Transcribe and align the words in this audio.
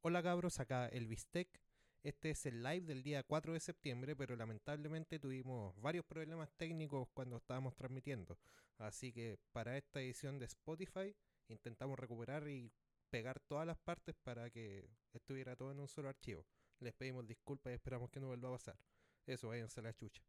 Hola 0.00 0.22
cabros, 0.22 0.60
acá 0.60 0.86
el 0.86 1.08
Bistec. 1.08 1.48
Este 2.04 2.30
es 2.30 2.46
el 2.46 2.62
live 2.62 2.86
del 2.86 3.02
día 3.02 3.24
4 3.24 3.52
de 3.52 3.58
septiembre, 3.58 4.14
pero 4.14 4.36
lamentablemente 4.36 5.18
tuvimos 5.18 5.74
varios 5.80 6.04
problemas 6.04 6.52
técnicos 6.56 7.08
cuando 7.12 7.38
estábamos 7.38 7.74
transmitiendo. 7.74 8.38
Así 8.78 9.12
que 9.12 9.40
para 9.50 9.76
esta 9.76 10.00
edición 10.00 10.38
de 10.38 10.44
Spotify 10.44 11.16
intentamos 11.48 11.98
recuperar 11.98 12.46
y 12.48 12.70
pegar 13.10 13.40
todas 13.40 13.66
las 13.66 13.76
partes 13.76 14.14
para 14.22 14.48
que 14.50 14.88
estuviera 15.12 15.56
todo 15.56 15.72
en 15.72 15.80
un 15.80 15.88
solo 15.88 16.08
archivo. 16.08 16.46
Les 16.78 16.94
pedimos 16.94 17.26
disculpas 17.26 17.72
y 17.72 17.74
esperamos 17.74 18.08
que 18.08 18.20
no 18.20 18.28
vuelva 18.28 18.50
a 18.50 18.52
pasar. 18.52 18.78
Eso, 19.26 19.48
váyanse 19.48 19.80
a 19.80 19.82
la 19.82 19.94
chucha. 19.94 20.22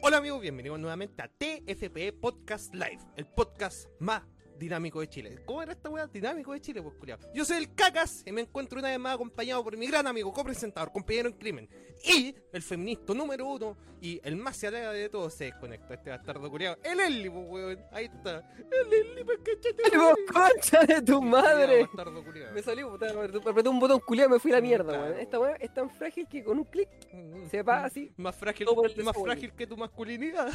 Hola 0.00 0.18
amigos, 0.18 0.40
bienvenidos 0.40 0.78
nuevamente 0.78 1.22
a 1.22 1.28
TFP 1.28 2.12
Podcast 2.20 2.72
Live, 2.72 3.00
el 3.16 3.26
podcast 3.26 3.88
más 3.98 4.22
dinámico 4.62 5.00
de 5.00 5.08
Chile. 5.08 5.38
¿Cómo 5.44 5.62
era 5.62 5.72
esta 5.72 5.90
weá? 5.90 6.06
Dinámico 6.06 6.52
de 6.52 6.60
Chile, 6.60 6.80
pues 6.82 6.94
culiao. 6.94 7.18
Yo 7.34 7.44
soy 7.44 7.58
el 7.58 7.74
Cacas 7.74 8.22
y 8.24 8.32
me 8.32 8.42
encuentro 8.42 8.78
una 8.78 8.88
vez 8.88 8.98
más 8.98 9.14
acompañado 9.14 9.62
por 9.64 9.76
mi 9.76 9.86
gran 9.86 10.06
amigo, 10.06 10.32
copresentador, 10.32 10.92
compañero 10.92 11.28
en 11.28 11.34
crimen 11.34 11.68
y 12.04 12.34
el 12.52 12.62
feminista 12.62 13.12
número 13.14 13.46
uno 13.46 13.76
y 14.00 14.20
el 14.24 14.36
más 14.36 14.56
se 14.56 14.66
alegra 14.68 14.92
de 14.92 15.08
todos 15.08 15.34
se 15.34 15.44
desconecta 15.44 15.94
este 15.94 16.10
bastardo 16.10 16.50
culiao. 16.50 16.76
El 16.82 17.00
Eli, 17.00 17.30
pues 17.30 17.44
weón. 17.48 17.78
Ahí 17.92 18.06
está. 18.06 18.38
El 18.56 18.92
Eli, 18.92 19.24
pues 19.24 19.38
cachete. 19.38 19.96
¡Vos, 19.96 20.16
concha 20.32 20.84
de 20.84 21.02
tu 21.02 21.20
madre! 21.22 21.82
Bastardo. 21.82 22.24
Me 22.54 22.62
salió, 22.62 22.90
puta, 22.90 23.06
apreté 23.10 23.68
un 23.68 23.80
botón 23.80 24.00
culiado 24.00 24.30
y 24.30 24.32
me 24.34 24.38
fui 24.40 24.52
a 24.52 24.56
la 24.56 24.60
mierda, 24.60 24.92
weón. 24.92 25.18
Esta 25.18 25.38
weá 25.38 25.56
es 25.56 25.72
tan 25.74 25.90
frágil 25.90 26.26
que 26.28 26.42
con 26.44 26.58
un 26.58 26.64
clic 26.64 26.88
Mm, 27.12 27.46
se 27.50 27.62
va 27.62 27.84
así. 27.84 28.12
Más 28.16 28.34
frágil, 28.34 28.66
más 29.04 29.16
frágil 29.16 29.52
que 29.52 29.66
tu 29.66 29.76
masculinidad. 29.76 30.50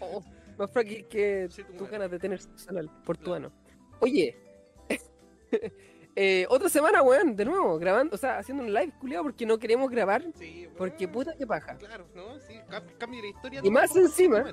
oh, 0.00 0.22
más 0.62 0.70
frágil 0.72 1.06
que 1.06 1.48
Sí, 1.50 1.62
tu 1.64 1.72
tus 1.74 1.90
ganas 1.90 2.10
de 2.10 2.18
tener 2.18 2.40
sexo 2.40 2.70
anal 2.70 2.90
por 3.04 3.16
tu 3.16 3.32
ano. 3.34 3.52
Oye, 4.00 4.36
eh, 6.16 6.46
otra 6.48 6.68
semana, 6.68 7.02
weón, 7.02 7.34
de 7.36 7.44
nuevo, 7.44 7.78
grabando, 7.78 8.14
o 8.14 8.18
sea, 8.18 8.38
haciendo 8.38 8.62
un 8.64 8.72
live 8.72 8.92
culiado 9.00 9.24
porque 9.24 9.46
no 9.46 9.58
queremos 9.58 9.90
grabar. 9.90 10.24
Sí, 10.34 10.68
Porque 10.76 11.08
puta 11.08 11.34
que 11.36 11.46
paja. 11.46 11.76
Claro, 11.76 12.06
¿no? 12.14 12.38
Sí, 12.40 12.54
cam- 12.68 12.96
cambia 12.98 13.20
la 13.22 13.28
historia. 13.28 13.60
Y 13.62 13.70
más 13.70 13.94
encima-. 13.96 14.44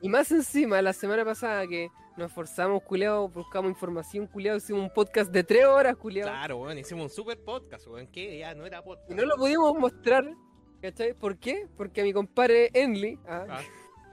Y 0.00 0.08
más 0.08 0.30
encima, 0.30 0.80
la 0.80 0.92
semana 0.92 1.24
pasada 1.24 1.66
que 1.66 1.88
nos 2.16 2.28
esforzamos, 2.28 2.82
culiado, 2.82 3.28
buscamos 3.28 3.70
información, 3.70 4.26
culiado, 4.26 4.58
hicimos 4.58 4.82
un 4.82 4.90
podcast 4.90 5.30
de 5.32 5.42
tres 5.42 5.64
horas, 5.64 5.96
culiado. 5.96 6.30
Claro, 6.30 6.58
weón, 6.58 6.78
hicimos 6.78 7.04
un 7.04 7.10
super 7.10 7.38
podcast, 7.42 7.86
weón, 7.88 8.06
que 8.06 8.38
ya 8.38 8.54
no 8.54 8.64
era 8.66 8.82
podcast. 8.82 9.10
Y 9.10 9.14
no 9.14 9.24
lo 9.24 9.36
pudimos 9.36 9.76
mostrar, 9.76 10.28
¿cachai? 10.80 11.14
¿Por 11.14 11.36
qué? 11.38 11.66
Porque 11.76 12.00
a 12.00 12.04
mi 12.04 12.12
compadre 12.12 12.70
Enly, 12.74 13.18
ah, 13.26 13.46
Ah, 13.48 13.60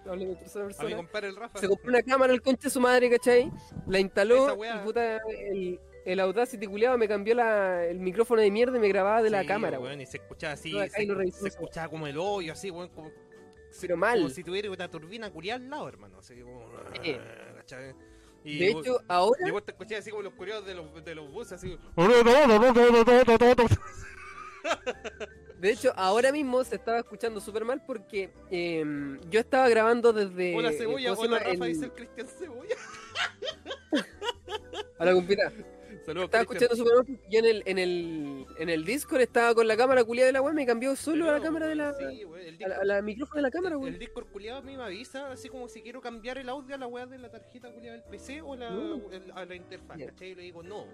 hablé 0.08 0.26
de 0.28 0.36
tercera 0.36 0.66
a 0.66 0.68
mi 0.68 0.74
persona, 0.74 0.96
compadre 0.98 1.28
el 1.30 1.36
Rafa. 1.36 1.60
se 1.60 1.68
compró 1.68 1.90
una 1.90 2.04
cámara 2.04 2.34
al 2.34 2.42
concha 2.42 2.64
de 2.64 2.70
su 2.70 2.80
madre, 2.80 3.10
¿cachai? 3.10 3.52
La 3.88 4.00
instaló 4.00 4.56
y 4.64 4.78
puta, 4.84 5.18
el, 5.18 5.80
el 6.06 6.20
Audacity 6.20 6.68
culiado 6.68 6.98
me 6.98 7.08
cambió 7.08 7.36
la, 7.36 7.86
el 7.86 8.00
micrófono 8.00 8.42
de 8.42 8.52
mierda 8.52 8.78
y 8.78 8.80
me 8.80 8.88
grababa 8.90 9.22
de 9.22 9.30
la 9.30 9.42
Sí, 9.42 9.48
cámara, 9.48 9.80
weón, 9.80 10.02
y 10.02 10.06
se 10.06 10.18
escuchaba 10.18 10.54
así, 10.54 10.72
se, 10.72 10.90
se 10.90 11.04
eso. 11.04 11.48
escuchaba 11.48 11.90
como 11.90 12.08
el 12.08 12.18
hoyo, 12.18 12.54
así, 12.54 12.70
weón, 12.72 12.90
como, 12.90 13.12
Pero 13.82 13.98
mal. 13.98 14.18
como 14.20 14.30
si 14.30 14.44
tuviera 14.44 14.70
una 14.70 14.90
turbina 14.90 15.32
culiada 15.32 15.64
al 15.64 15.70
lado, 15.70 15.88
hermano, 15.90 16.20
así 16.20 16.40
como... 16.42 16.66
Eh. 17.04 17.20
¿cachai? 17.58 17.94
Y 18.44 18.60
De 18.60 18.74
vos- 18.74 18.86
hecho, 18.86 19.00
ahora, 19.08 19.48
y 19.48 19.52
vos 19.52 19.66
te 19.66 19.72
escuchabas 19.72 20.02
así 20.02 20.12
como 20.12 20.22
los 20.22 20.34
culiados 20.34 20.66
de 20.68 20.76
los, 20.76 21.04
de 21.04 21.16
los 21.16 21.32
buses, 21.32 21.54
así... 21.54 21.78
de 25.60 25.72
hecho, 25.72 25.94
ahora 25.96 26.32
mismo 26.32 26.64
se 26.64 26.76
estaba 26.76 27.00
escuchando 27.00 27.40
súper 27.40 27.66
mal 27.66 27.84
porque 27.86 28.30
em, 28.52 29.20
yo 29.30 29.40
estaba 29.40 29.68
grabando 29.70 30.12
desde... 30.14 30.56
Hola 30.56 30.72
Cebolla, 30.72 31.10
¿cómo 31.16 31.22
se 31.22 31.28
hola? 31.28 31.40
Rafa, 31.40 31.52
El- 31.66 31.74
dice 31.74 31.86
el 31.86 31.92
Cristian 31.94 32.28
Cebolla. 32.28 32.76
Hola, 35.00 35.14
compita. 35.14 35.52
Saludos, 36.06 36.26
Estaba 36.26 36.42
escuchando 36.44 36.76
súper 36.76 36.94
mal 36.96 37.06
porque 37.06 37.28
yo 37.32 37.40
en 37.40 37.46
el, 37.46 37.64
en 37.66 37.78
el, 37.80 38.46
en 38.60 38.70
el 38.70 38.86
Discord 38.86 39.22
estaba 39.22 39.56
con 39.56 39.68
la 39.68 39.76
cámara 39.76 40.04
culiada 40.04 40.28
de 40.28 40.34
la 40.34 40.42
web, 40.42 40.54
me 40.54 40.66
cambió 40.66 40.96
solo 40.96 41.28
a 41.30 41.34
la 41.34 41.42
cámara 41.42 41.68
de 41.68 41.76
la... 41.76 41.94
Sí, 41.96 42.24
weón, 42.26 42.42
el 42.46 42.64
a 42.64 42.68
la, 42.68 42.76
Discord- 42.76 42.80
a 42.82 42.86
la 42.86 43.02
micrófono 43.02 43.36
de 43.38 43.42
la 43.42 43.52
cámara, 43.52 43.76
El, 43.76 43.82
weón. 43.82 43.94
el 43.94 44.00
Discord 44.00 44.28
culiado 44.28 44.60
a 44.60 44.62
mí 44.62 44.78
me 44.78 44.84
avisa, 44.84 45.32
así 45.32 45.50
como 45.50 45.68
si 45.68 45.82
quiero 45.82 46.02
cambiar 46.02 46.38
el 46.38 46.48
audio 46.50 46.76
a 46.76 46.78
la 46.78 46.86
weá 46.88 47.08
de 47.08 47.18
la 47.18 47.32
tarjeta 47.32 47.72
culiada 47.72 47.98
del 47.98 48.06
PC 48.10 48.42
o 48.42 48.56
la, 48.56 48.70
No. 48.70 49.10
el- 49.12 49.32
a 49.34 49.46
la 49.46 49.56
interfaz. 49.56 49.98
¿cachai? 49.98 50.30
Y 50.32 50.36
le 50.36 50.42
digo, 50.44 50.62
no. 50.62 50.86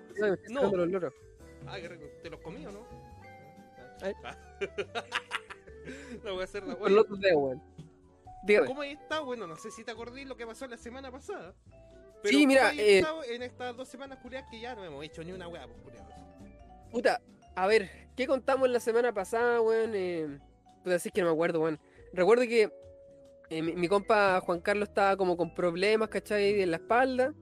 No. 0.50 0.86
loros. 0.86 1.14
Ah, 1.68 1.78
qué 1.80 1.90
rico. 1.90 2.06
¿Te 2.24 2.30
los 2.30 2.40
comí 2.40 2.66
o 2.66 2.72
no? 2.72 3.11
Ay. 4.02 4.14
Ah. 4.24 4.38
voy 6.24 6.42
a 6.42 6.44
hacer 6.44 6.64
la 6.64 6.76
Con 6.76 6.96
los 6.96 7.20
dedos, 7.20 7.38
weón. 7.38 7.62
¿Cómo 8.68 8.84
está? 8.84 9.20
Bueno, 9.20 9.48
no 9.48 9.56
sé 9.56 9.72
si 9.72 9.84
te 9.84 9.92
acordás 9.92 10.26
lo 10.26 10.36
que 10.36 10.46
pasó 10.46 10.68
la 10.68 10.78
semana 10.78 11.12
pasada. 11.12 11.54
Sí, 12.24 12.36
¿cómo 12.36 12.48
mira, 12.48 12.74
eh, 12.74 13.00
estado 13.00 13.24
en 13.24 13.42
estas 13.44 13.76
dos 13.76 13.88
semanas 13.88 14.20
culiadas 14.20 14.50
que 14.50 14.60
ya 14.60 14.76
no 14.76 14.84
hemos 14.84 15.04
hecho 15.04 15.24
ni 15.24 15.32
una 15.32 15.48
weá, 15.48 15.66
pues 15.66 15.80
culiados. 15.80 16.14
Puta, 16.92 17.22
a 17.56 17.68
ver, 17.68 17.90
¿qué 18.16 18.28
contamos 18.28 18.70
la 18.70 18.80
semana 18.80 19.14
pasada, 19.14 19.62
weón? 19.62 19.92
Eh, 19.96 20.40
puta, 20.84 20.96
así 20.96 21.10
es 21.10 21.14
que 21.14 21.22
no 21.22 21.28
me 21.28 21.34
acuerdo, 21.34 21.62
weón. 21.62 21.80
Recuerdo 22.14 22.44
que 22.44 22.72
eh, 23.50 23.62
mi, 23.62 23.74
mi 23.74 23.88
compa 23.88 24.40
Juan 24.42 24.60
Carlos 24.60 24.90
estaba 24.90 25.18
como 25.18 25.38
con 25.38 25.54
problemas, 25.54 26.10
¿cachai? 26.10 26.62
En 26.62 26.72
la 26.72 26.78
espalda. 26.78 27.34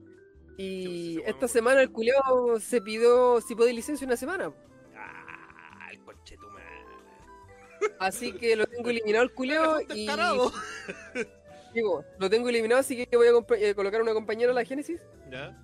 Y 0.56 1.20
esta 1.24 1.48
semana 1.48 1.80
el 1.80 1.90
culiao 1.90 2.60
se 2.60 2.82
pidió 2.82 3.40
si 3.40 3.54
podía 3.54 3.72
licencia 3.72 4.06
una 4.06 4.16
semana. 4.16 4.52
Así 7.98 8.32
que 8.32 8.56
lo 8.56 8.66
tengo 8.66 8.90
eliminado 8.90 9.24
el 9.24 9.30
Resulta 9.30 9.94
y 9.94 10.06
digo, 11.74 12.04
lo 12.18 12.30
tengo 12.30 12.48
eliminado, 12.48 12.80
así 12.80 13.06
que 13.06 13.16
voy 13.16 13.28
a 13.28 13.56
eh, 13.56 13.74
colocar 13.74 14.02
una 14.02 14.12
compañera 14.12 14.50
a 14.50 14.54
la 14.54 14.64
Génesis 14.64 15.00
Ya, 15.30 15.56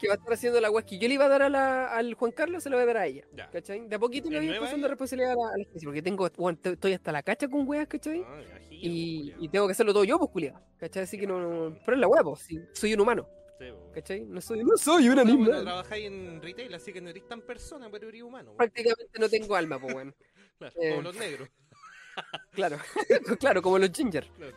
que 0.00 0.08
va 0.08 0.14
a 0.14 0.16
estar 0.16 0.32
haciendo 0.32 0.60
la 0.60 0.70
weá 0.70 0.84
que 0.84 0.98
yo 0.98 1.06
le 1.06 1.14
iba 1.14 1.26
a 1.26 1.28
dar 1.28 1.42
a 1.42 1.48
la- 1.50 1.88
al 1.94 2.14
Juan 2.14 2.32
Carlos, 2.32 2.62
se 2.62 2.70
la 2.70 2.76
voy 2.76 2.84
a 2.84 2.86
dar 2.86 2.96
a 2.98 3.06
ella. 3.06 3.24
ya. 3.36 3.50
¿Cachai? 3.50 3.86
De 3.86 3.96
a 3.96 3.98
poquito 3.98 4.30
le 4.30 4.38
¿Es 4.38 4.46
voy 4.48 4.58
pasando 4.58 4.88
responsabilidad 4.88 5.32
a 5.32 5.36
la, 5.36 5.48
a 5.48 5.58
la 5.58 5.64
Génesis, 5.64 5.84
porque 5.84 6.02
tengo, 6.02 6.26
estoy 6.26 6.92
hasta 6.94 7.12
la 7.12 7.22
cacha 7.22 7.48
con 7.48 7.68
weas, 7.68 7.86
¿cachai? 7.86 8.24
Ah, 8.26 8.40
imagino, 8.42 8.68
y, 8.82 9.34
y 9.38 9.48
tengo 9.48 9.66
que 9.66 9.72
hacerlo 9.72 9.92
todo 9.92 10.04
yo, 10.04 10.18
pues, 10.18 10.30
culiado. 10.30 10.60
¿Cachai? 10.78 11.02
Así 11.02 11.18
que 11.18 11.26
no, 11.26 11.38
no- 11.38 11.78
Pero 11.84 11.94
es 11.96 12.00
la 12.00 12.08
hueá, 12.08 12.22
pues, 12.24 12.40
sí, 12.40 12.58
soy 12.72 12.94
un 12.94 13.00
humano. 13.00 13.28
Po. 13.58 13.90
¿Cachai? 13.92 14.20
No 14.24 14.40
soy, 14.40 14.64
no 14.64 14.74
soy 14.78 15.10
un 15.10 15.16
No, 15.16 15.22
bueno, 15.24 15.34
animal. 15.42 15.64
trabajáis 15.64 16.06
en 16.06 16.40
retail, 16.40 16.72
así 16.72 16.94
que 16.94 17.02
no 17.02 17.10
eres 17.10 17.28
tan 17.28 17.42
persona, 17.42 17.90
pero 17.90 18.08
eres 18.08 18.22
humano. 18.22 18.54
Prácticamente 18.56 19.18
no 19.20 19.28
tengo 19.28 19.54
alma, 19.54 19.78
pues, 19.78 19.94
weón. 19.94 20.14
Claro, 20.60 20.74
eh, 20.80 20.90
como 20.90 21.02
los 21.02 21.16
negros. 21.16 21.48
Claro, 22.52 22.76
claro, 23.40 23.62
como 23.62 23.78
los 23.78 23.90
ginger. 23.92 24.26
Claro. 24.36 24.56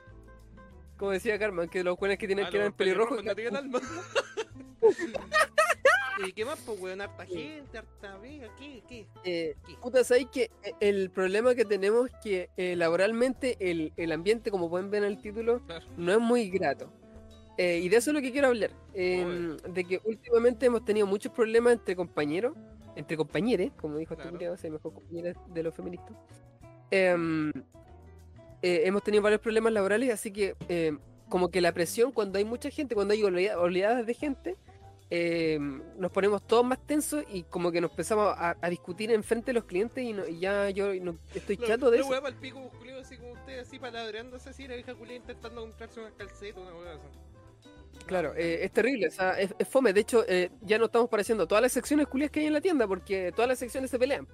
Como 0.98 1.12
decía 1.12 1.40
Carmen, 1.40 1.70
que 1.70 1.84
los 1.84 1.98
buenos 1.98 2.18
que 2.18 2.28
tienen 2.28 2.46
Ah, 2.46 2.50
que 2.50 2.58
los 2.58 2.66
eran 2.66 2.74
pelirrojos. 2.78 3.22
tienen 3.36 3.56
alma. 3.56 3.80
¿Y 6.28 6.32
qué 6.34 6.46
más, 6.46 6.60
pues, 6.66 6.80
weón? 6.80 7.02
Harta 7.02 7.26
gente, 7.26 7.78
harta 7.78 8.18
vega, 8.18 8.48
¿qué? 8.58 8.84
¿Qué? 8.88 9.08
Eh, 9.24 9.56
¿Qué? 9.66 9.76
puta, 9.82 10.04
¿sabes 10.04 10.28
que 10.32 10.52
El 10.80 11.10
problema 11.10 11.56
que 11.56 11.66
tenemos 11.66 12.10
es 12.10 12.16
que 12.24 12.50
eh, 12.58 12.76
laboralmente 12.76 13.58
el, 13.60 13.94
el 13.98 14.12
ambiente, 14.12 14.52
como 14.52 14.70
pueden 14.70 14.92
ver 14.92 15.04
en 15.04 15.10
el 15.12 15.22
título, 15.22 15.60
Claro. 15.66 15.86
no 15.98 16.12
es 16.12 16.20
muy 16.20 16.50
grato. 16.50 16.92
Eh, 17.58 17.80
y 17.84 17.90
de 17.90 17.98
eso 17.98 18.10
es 18.10 18.16
lo 18.16 18.22
que 18.22 18.32
quiero 18.32 18.48
hablar. 18.48 18.72
eh, 18.96 19.58
de 19.70 19.84
que 19.86 20.00
últimamente 20.06 20.66
hemos 20.68 20.86
tenido 20.86 21.08
muchos 21.08 21.32
problemas 21.32 21.74
entre 21.74 21.96
compañeros, 21.96 22.56
entre 22.96 23.18
compañeros, 23.18 23.72
como 23.78 23.98
dijo 23.98 24.14
este 24.14 24.22
Claro. 24.24 24.38
culiao, 24.38 24.58
soy 24.58 24.70
mejor 24.70 24.94
compañera 24.94 25.34
de 25.48 25.64
los 25.64 25.74
feministas. 25.74 26.16
Em, 26.92 27.52
eh, 28.62 28.82
hemos 28.86 29.02
tenido 29.04 29.24
varios 29.24 29.42
problemas 29.42 29.74
laborales, 29.74 30.12
así 30.12 30.32
que 30.32 30.56
em, 30.68 31.00
como 31.28 31.50
que 31.50 31.60
la 31.62 31.72
presión 31.72 32.12
cuando 32.12 32.38
hay 32.38 32.46
mucha 32.46 32.70
gente, 32.70 32.94
cuando 32.96 33.14
hay 33.14 33.24
olea- 33.24 33.58
oleadas 33.60 34.06
de 34.06 34.14
gente, 34.14 34.56
nos 35.98 36.12
ponemos 36.12 36.42
todos 36.48 36.66
más 36.66 36.80
tensos 36.88 37.24
y 37.32 37.44
como 37.44 37.72
que 37.72 37.80
nos 37.82 37.92
empezamos 37.92 38.34
a, 38.38 38.58
a 38.60 38.70
discutir 38.70 39.12
en 39.12 39.24
frente 39.24 39.48
de 39.48 39.54
los 39.54 39.64
clientes 39.66 40.04
y, 40.04 40.12
no- 40.14 40.28
y 40.28 40.40
ya 40.40 40.70
yo 40.72 40.94
no- 40.96 41.18
estoy 41.36 41.56
La- 41.58 41.68
chato 41.68 41.92
de 41.92 42.00
eso. 42.00 42.10
weá 42.10 42.22
pa'l 42.22 42.36
pico, 42.36 42.70
culiao, 42.80 43.00
así 43.02 43.18
como 43.18 43.34
usted, 43.34 43.60
así 43.60 43.78
paladreándose 43.80 44.50
así, 44.50 44.68
la 44.68 44.76
vieja 44.76 44.94
culia 44.96 45.16
intentando 45.16 45.62
comprarse 45.62 46.00
unas 46.00 46.14
calcetas, 46.14 46.62
una 46.64 46.74
weá 46.76 46.94
así. 46.96 47.08
Claro, 48.06 48.34
eh, 48.36 48.64
es 48.64 48.72
terrible, 48.72 49.08
o 49.08 49.12
sea, 49.12 49.40
es, 49.40 49.54
es 49.58 49.68
fome. 49.68 49.94
De 49.94 50.02
hecho, 50.02 50.26
eh, 50.28 50.52
ya 50.62 50.78
no 50.78 50.86
estamos 50.86 51.10
pareciendo 51.10 51.48
todas 51.48 51.62
las 51.62 51.72
secciones 51.72 52.08
culias 52.08 52.32
que 52.32 52.42
hay 52.42 52.48
en 52.48 52.54
la 52.54 52.62
tienda 52.62 52.88
porque 52.88 53.32
todas 53.32 53.48
las 53.48 53.60
secciones 53.60 53.90
se 53.90 53.98
pelean. 53.98 54.28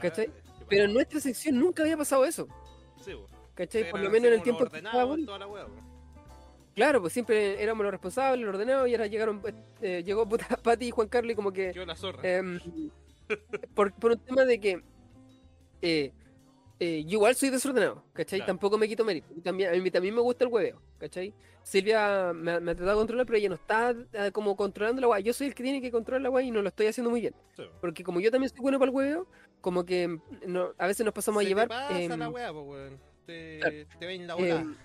¿Cachai? 0.00 0.26
ah, 0.26 0.32
qué 0.58 0.64
Pero 0.68 0.84
en 0.84 0.94
nuestra 0.94 1.20
sección 1.20 1.58
nunca 1.58 1.82
había 1.82 1.96
pasado 1.96 2.24
eso. 2.24 2.48
Sí. 3.04 3.12
¿Cachai? 3.54 3.90
Por 3.90 4.00
lo 4.00 4.10
menos 4.10 4.28
en 4.28 4.34
el 4.34 4.42
tiempo 4.42 4.66
que 4.66 4.78
estaba 4.78 5.16
la. 5.16 5.66
Claro, 6.74 7.00
pues 7.00 7.14
siempre 7.14 7.62
éramos 7.62 7.84
los 7.84 7.90
responsables, 7.90 8.44
los 8.44 8.54
ordenados, 8.54 8.86
y 8.86 8.92
ahora 8.92 9.06
llegaron, 9.06 9.42
eh, 9.80 10.02
llegó 10.04 10.28
puta 10.28 10.46
Pati 10.62 10.88
y 10.88 10.90
Juan 10.90 11.08
Carlos 11.08 11.32
y 11.32 11.34
como 11.34 11.50
que... 11.50 11.72
Quedó 11.72 11.86
la 11.86 11.96
zorra. 11.96 12.20
em, 12.22 12.60
por, 13.74 13.94
por 13.94 14.12
un 14.12 14.18
tema 14.18 14.44
de 14.44 14.60
que... 14.60 14.82
eh, 15.80 16.12
eh, 16.78 17.04
yo 17.04 17.12
igual 17.14 17.34
soy 17.34 17.50
desordenado, 17.50 18.02
¿cachai? 18.12 18.40
Claro. 18.40 18.50
Tampoco 18.52 18.78
me 18.78 18.86
quito 18.88 19.04
mérito. 19.04 19.28
También, 19.42 19.74
a 19.74 19.76
mí 19.82 19.90
también 19.90 20.14
me 20.14 20.20
gusta 20.20 20.44
el 20.44 20.50
hueveo, 20.52 20.80
¿cachai? 20.98 21.32
Silvia 21.62 22.32
me, 22.34 22.60
me 22.60 22.70
ha 22.72 22.74
tratado 22.74 22.90
de 22.98 23.00
controlar, 23.00 23.26
pero 23.26 23.38
ella 23.38 23.48
no 23.48 23.54
está 23.56 23.94
eh, 24.12 24.30
como 24.32 24.54
controlando 24.56 25.00
la 25.00 25.06
guay. 25.08 25.22
Yo 25.22 25.32
soy 25.32 25.48
el 25.48 25.54
que 25.54 25.62
tiene 25.62 25.80
que 25.80 25.90
controlar 25.90 26.22
la 26.22 26.28
guay 26.28 26.48
y 26.48 26.50
no 26.50 26.62
lo 26.62 26.68
estoy 26.68 26.86
haciendo 26.86 27.10
muy 27.10 27.20
bien. 27.20 27.34
Sí, 27.56 27.62
po. 27.62 27.70
Porque 27.80 28.04
como 28.04 28.20
yo 28.20 28.30
también 28.30 28.50
soy 28.50 28.60
bueno 28.60 28.78
para 28.78 28.90
el 28.90 28.96
hueveo, 28.96 29.26
como 29.60 29.84
que 29.84 30.06
mm, 30.06 30.20
no, 30.46 30.74
a 30.78 30.86
veces 30.86 31.04
nos 31.04 31.12
pasamos 31.14 31.42
Se 31.42 31.46
a 31.46 31.48
llevar... 31.48 31.68
Te 31.68 31.74
pasa 31.74 31.98
em, 31.98 32.18
la 32.18 32.28
weá, 32.28 32.52
po, 32.52 32.60
weón. 32.62 33.00
Te, 33.26 33.58
claro. 33.58 33.76
te 33.98 34.06
ven 34.06 34.26
la 34.26 34.34
em, 34.34 34.38
bola. 34.40 34.76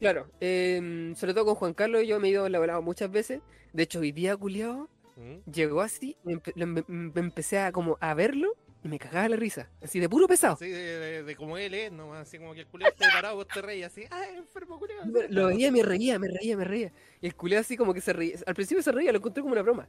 Claro, 0.00 0.30
em, 0.40 1.14
sobre 1.14 1.32
todo 1.34 1.44
con 1.46 1.54
Juan 1.54 1.74
Carlos 1.74 2.06
yo 2.06 2.18
me 2.20 2.28
he 2.28 2.30
ido 2.32 2.48
la 2.48 2.58
volada 2.58 2.80
muchas 2.80 3.10
veces. 3.10 3.40
De 3.72 3.84
hecho, 3.84 4.00
hoy 4.00 4.12
día, 4.12 4.36
culiao, 4.36 4.88
¿Mm? 5.16 5.50
llegó 5.50 5.80
así, 5.80 6.16
me, 6.24 6.34
empe- 6.34 6.54
me- 6.66 6.84
me 6.88 7.20
empecé 7.20 7.58
a 7.60 7.72
como 7.72 7.96
a 8.00 8.12
verlo 8.14 8.54
y 8.86 8.88
me 8.88 8.98
cagaba 8.98 9.28
la 9.28 9.36
risa. 9.36 9.68
Así 9.82 9.98
de 10.00 10.08
puro 10.08 10.26
pesado. 10.28 10.54
Así 10.54 10.68
de, 10.70 10.98
de- 10.98 11.22
de 11.24 11.36
como 11.36 11.58
él 11.58 11.74
es, 11.74 11.92
¿no? 11.92 12.14
Así 12.14 12.38
como 12.38 12.54
que 12.54 12.60
el 12.60 12.66
culiao 12.66 12.90
esté 12.90 13.04
parado, 13.12 13.34
vos 13.36 13.48
te 13.48 13.60
reís 13.60 13.84
así. 13.84 14.04
¡Ah, 14.10 14.24
enfermo 14.34 14.78
culiao! 14.78 15.04
Me- 15.06 15.28
Lo 15.28 15.48
veía 15.48 15.68
y 15.68 15.70
me 15.72 15.82
reía, 15.82 16.18
me 16.18 16.28
reía, 16.28 16.56
me 16.56 16.64
reía. 16.64 16.92
Y 17.20 17.26
el 17.26 17.34
culeado 17.34 17.60
así 17.62 17.76
como 17.76 17.92
que 17.92 18.00
se 18.00 18.12
reía. 18.12 18.36
Al 18.46 18.54
principio 18.54 18.82
se 18.82 18.92
reía, 18.92 19.12
lo 19.12 19.18
encontré 19.18 19.42
como 19.42 19.52
una 19.52 19.62
broma. 19.62 19.88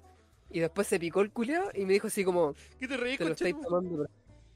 Y 0.49 0.59
después 0.59 0.87
se 0.87 0.99
picó 0.99 1.21
el 1.21 1.31
culeado 1.31 1.69
y 1.73 1.85
me 1.85 1.93
dijo 1.93 2.07
así 2.07 2.23
como, 2.23 2.55
¿Qué 2.79 2.87
te 2.87 2.97
reís, 2.97 3.17
te 3.17 3.25
lo 3.25 3.31
estáis 3.33 3.55
tomando. 3.61 4.07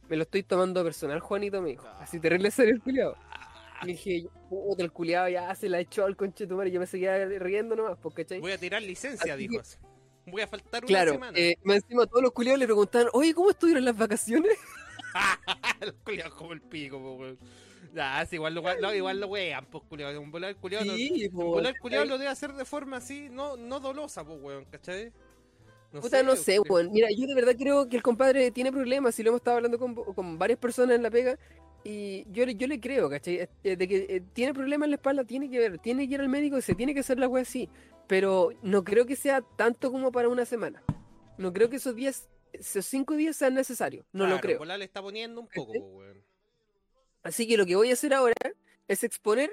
Me 0.09 0.15
lo 0.17 0.23
estoy 0.23 0.43
tomando 0.43 0.83
personal, 0.83 1.19
Juanito, 1.19 1.61
me 1.61 1.69
dijo. 1.69 1.85
Ah. 1.87 1.99
Así 2.01 2.19
terrible 2.19 2.49
serio 2.51 2.73
el 2.73 2.81
culeado. 2.81 3.15
Y 3.83 3.87
dije, 3.87 4.27
puta, 4.49 4.83
el 4.83 4.91
culeado 4.91 5.27
ya 5.29 5.53
se 5.55 5.67
la 5.67 5.79
echó 5.79 6.05
al 6.05 6.15
conchetumare 6.15 6.69
y 6.69 6.73
yo 6.73 6.79
me 6.79 6.85
seguía 6.87 7.25
riendo 7.25 7.75
nomás, 7.75 7.97
pues, 8.01 8.13
¿cachai? 8.15 8.39
Voy 8.39 8.51
a 8.51 8.57
tirar 8.57 8.81
licencia, 8.81 9.33
Así 9.33 9.47
dijo 9.47 9.61
que-. 9.61 9.90
Voy 10.25 10.41
a 10.41 10.47
faltar 10.47 10.83
una 10.83 10.87
Claro, 10.87 11.11
semana. 11.13 11.37
eh, 11.37 11.55
encima 11.65 12.05
todos 12.05 12.21
los 12.21 12.31
culiados 12.31 12.59
le 12.59 12.65
preguntaban, 12.65 13.07
oye, 13.13 13.33
¿cómo 13.33 13.49
estuvieron 13.49 13.83
las 13.85 13.97
vacaciones? 13.97 14.51
Los 15.81 15.95
culiados 16.03 16.33
como 16.35 16.53
el 16.53 16.61
pico, 16.61 16.97
weón. 16.97 17.37
Ya, 17.93 18.25
sí, 18.25 18.35
igual 18.35 18.55
lo, 18.55 18.61
no, 18.79 18.93
igual 18.93 19.19
lo 19.19 19.27
wean, 19.27 19.65
pues, 19.65 19.83
culiado. 19.89 20.21
Un 20.21 20.31
volar 20.31 20.55
culiado. 20.55 20.85
Sí, 20.95 21.27
un 21.33 21.51
volar 21.51 21.77
culiado 21.79 22.05
lo 22.05 22.17
debe 22.17 22.29
hacer 22.29 22.53
de 22.53 22.63
forma 22.63 22.97
así, 22.97 23.27
no, 23.29 23.57
no 23.57 23.79
dolosa, 23.81 24.23
pues, 24.23 24.39
weón, 24.41 24.65
¿cachai? 24.65 25.11
No 25.91 25.99
Puta, 25.99 26.23
no 26.23 26.37
sé, 26.37 26.59
weón. 26.61 26.89
Mira, 26.93 27.09
yo 27.11 27.27
de 27.27 27.35
verdad 27.35 27.53
creo 27.57 27.89
que 27.89 27.97
el 27.97 28.03
compadre 28.03 28.51
tiene 28.51 28.71
problemas 28.71 29.19
y 29.19 29.23
lo 29.23 29.29
hemos 29.31 29.39
estado 29.41 29.57
hablando 29.57 29.77
con, 29.77 29.93
con 29.93 30.39
varias 30.39 30.57
personas 30.57 30.95
en 30.95 31.03
la 31.03 31.11
pega. 31.11 31.37
Y 31.83 32.25
yo, 32.31 32.45
le- 32.45 32.55
yo 32.55 32.67
le 32.67 32.79
creo, 32.79 33.09
¿cachai? 33.09 33.49
De 33.63 33.87
que 33.87 34.05
eh, 34.09 34.21
tiene 34.33 34.53
problemas 34.53 34.85
en 34.87 34.91
la 34.91 34.95
espalda, 34.97 35.23
tiene 35.23 35.49
que 35.49 35.57
ver, 35.59 35.79
tiene 35.79 36.07
que 36.07 36.13
ir 36.15 36.21
al 36.21 36.29
médico 36.29 36.57
y 36.57 36.61
se 36.61 36.75
tiene 36.75 36.93
que 36.93 36.99
hacer 36.99 37.17
la 37.19 37.27
wea 37.27 37.41
así. 37.41 37.69
Pero 38.07 38.51
no 38.61 38.83
creo 38.83 39.05
que 39.05 39.15
sea 39.15 39.41
tanto 39.41 39.91
como 39.91 40.11
para 40.11 40.29
una 40.29 40.45
semana. 40.45 40.83
No 41.37 41.51
creo 41.53 41.69
que 41.69 41.77
esos 41.77 41.95
días, 41.95 42.27
esos 42.53 42.85
cinco 42.85 43.15
días 43.15 43.35
sean 43.35 43.53
necesarios. 43.55 44.05
No 44.11 44.27
lo 44.27 44.39
creo. 44.41 44.59
volar 44.59 44.77
le 44.79 44.85
está 44.85 45.01
poniendo 45.01 45.41
un 45.41 45.47
poco, 45.47 45.71
weón. 45.71 46.21
Así 47.23 47.47
que 47.47 47.57
lo 47.57 47.65
que 47.65 47.75
voy 47.75 47.89
a 47.89 47.93
hacer 47.93 48.13
ahora 48.13 48.33
es 48.87 49.03
exponer 49.03 49.51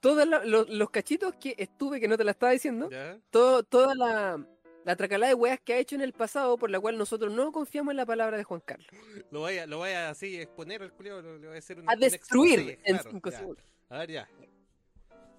todos 0.00 0.26
los, 0.44 0.68
los 0.68 0.90
cachitos 0.90 1.34
que 1.40 1.54
estuve, 1.58 2.00
que 2.00 2.06
no 2.08 2.16
te 2.16 2.24
la 2.24 2.32
estaba 2.32 2.52
diciendo, 2.52 2.88
todo, 3.30 3.62
toda 3.64 3.94
la, 3.94 4.46
la 4.86 4.94
tracalada 4.94 5.30
de 5.30 5.34
weas 5.34 5.58
que 5.60 5.74
ha 5.74 5.78
hecho 5.78 5.96
en 5.96 6.00
el 6.00 6.12
pasado, 6.12 6.56
por 6.56 6.70
la 6.70 6.78
cual 6.78 6.96
nosotros 6.96 7.32
no 7.32 7.50
confiamos 7.50 7.90
en 7.90 7.96
la 7.96 8.06
palabra 8.06 8.36
de 8.36 8.44
Juan 8.44 8.60
Carlos. 8.64 8.86
Lo 9.32 9.40
vaya, 9.42 9.66
lo 9.66 9.80
vaya 9.80 10.08
así 10.10 10.40
exponer 10.40 10.80
al 10.80 10.92
lo- 10.96 11.38
le 11.38 11.46
voy 11.48 11.56
a 11.56 11.58
hacer 11.58 11.80
un 11.80 11.90
A 11.90 11.94
un 11.94 12.00
destruir 12.00 12.60
exposé, 12.60 12.78
en 12.84 12.94
claro, 12.96 13.10
5 13.10 13.30
ya. 13.30 13.38
segundos. 13.38 13.64
A 13.88 13.98
ver, 13.98 14.10
ya. 14.12 14.28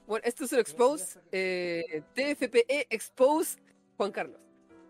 Bueno, 0.05 0.23
esto 0.25 0.43
es 0.43 0.51
el 0.53 0.59
expose, 0.59 1.19
eh, 1.31 2.01
TFPE 2.13 2.87
expose 2.89 3.57
Juan 3.95 4.11
Carlos. 4.11 4.41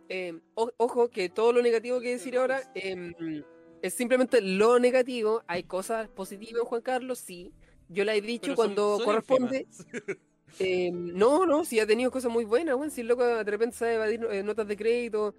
Eh, 0.10 0.40
o- 0.56 0.72
ojo 0.78 1.10
que 1.10 1.30
todo 1.30 1.54
lo 1.54 1.62
negativo 1.62 2.00
que 2.02 2.10
decir 2.12 2.36
ahora 2.38 2.62
em, 2.74 3.44
es 3.84 3.94
simplemente 3.94 4.42
lo 4.42 4.80
negativo. 4.80 5.44
Hay 5.46 5.64
cosas 5.64 6.10
positivas 6.10 6.62
en 6.62 6.68
Juan 6.68 6.82
Carlos, 6.82 7.20
sí. 7.20 7.54
Yo 7.90 8.04
la 8.06 8.16
he 8.16 8.22
dicho 8.22 8.48
son- 8.48 8.56
cuando 8.56 9.00
corresponde. 9.06 9.68
ínfimas. 9.70 9.88
Eh, 10.60 10.92
no, 10.92 11.46
no, 11.46 11.66
si 11.66 11.80
ha 11.80 11.86
tenido 11.88 12.10
cosas 12.12 12.32
muy 12.32 12.46
buenas, 12.46 12.76
weón. 12.76 12.92
Si 12.92 13.02
el 13.02 13.08
loco 13.08 13.26
de 13.26 13.44
repente 13.44 13.76
sabe 13.78 13.96
evadir 13.96 14.26
eh, 14.32 14.44
notas 14.44 14.68
de 14.68 14.76
crédito, 14.78 15.36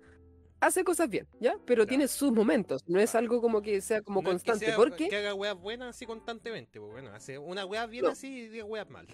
hace 0.61 0.85
cosas 0.85 1.09
bien, 1.09 1.27
¿ya? 1.41 1.57
Pero 1.65 1.87
tiene 1.87 2.09
sus 2.09 2.33
momentos, 2.33 2.83
no 2.87 3.01
es 3.01 3.15
algo 3.15 3.41
como 3.41 3.63
que 3.63 3.81
sea 3.81 4.03
como 4.03 4.21
No 4.23 4.31
es 4.31 4.43
que 4.43 4.51
constante. 4.51 4.67
sea- 4.67 4.77
porque, 4.77 5.09
Que 5.09 5.17
haga 5.17 5.35
weas 5.35 5.57
buenas 5.57 5.91
así 5.97 6.05
constantemente, 6.07 6.79
pues 6.81 6.93
bueno, 6.93 7.11
hace 7.15 7.39
una 7.39 7.65
wea 7.65 7.87
bien 7.87 8.05
No. 8.05 8.11
así 8.11 8.27
y 8.29 8.49
diez 8.49 8.65
weas 8.65 8.89
mal. 8.91 9.07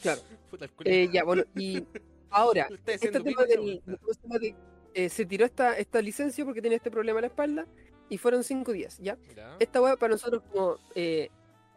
claro, 0.00 0.20
Puta, 0.50 0.66
eh, 0.84 1.08
ya, 1.12 1.24
bueno, 1.24 1.44
y 1.56 1.84
ahora, 2.30 2.68
este 2.86 3.10
tema 3.20 3.44
del, 3.44 3.82
de- 3.84 4.54
eh, 4.94 5.08
se 5.08 5.24
tiró 5.24 5.46
esta, 5.46 5.78
esta 5.78 6.02
licencia 6.02 6.44
porque 6.44 6.60
tenía 6.60 6.76
este 6.76 6.90
problema 6.90 7.18
en 7.18 7.22
la 7.22 7.28
espalda 7.28 7.66
y 8.10 8.18
fueron 8.18 8.44
cinco 8.44 8.72
días, 8.72 8.98
¿ya? 8.98 9.16
Esta 9.58 9.80
weá 9.80 9.96
para 9.96 10.12
nosotros 10.12 10.42
como 10.52 10.76
eh, 10.94 11.30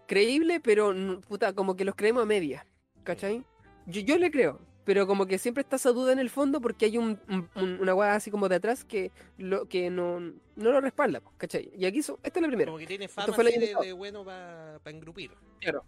creíble, 0.06 0.60
pero 0.60 0.94
puta, 1.22 1.54
como 1.54 1.76
que 1.78 1.86
los 1.86 1.96
creemos 1.96 2.24
a 2.24 2.26
media, 2.26 2.68
¿cachai? 3.06 3.44
Yo, 3.86 4.02
yo 4.02 4.18
le 4.18 4.30
creo, 4.32 4.60
pero 4.84 5.08
como 5.08 5.26
que 5.26 5.38
siempre 5.38 5.62
está 5.62 5.78
esa 5.78 5.92
duda 5.92 6.12
en 6.12 6.20
el 6.20 6.30
fondo 6.30 6.60
porque 6.60 6.86
hay 6.86 6.98
un, 6.98 7.20
un- 7.30 7.50
un- 7.56 7.80
una 7.80 7.94
weá 7.96 8.16
así 8.16 8.30
como 8.32 8.50
de 8.50 8.56
atrás 8.56 8.84
que, 8.84 9.12
lo, 9.38 9.68
que 9.70 9.90
no, 9.90 10.20
no 10.20 10.72
lo 10.72 10.82
respalda, 10.82 11.22
pues, 11.22 11.34
¿cachai? 11.38 11.72
Y 11.78 11.86
aquí, 11.86 12.02
so- 12.04 12.20
esta 12.24 12.40
es 12.40 12.42
la 12.42 12.48
primera. 12.50 12.68
Como 12.72 12.80
que 12.80 12.88
tiene 12.88 13.08
fama 13.08 13.32
fue 13.34 13.48
así 13.48 13.60
de, 13.60 13.74
de 13.80 13.94
bueno 13.94 14.26
para 14.26 14.80
engrupir. 14.88 15.32
Claro. 15.62 15.84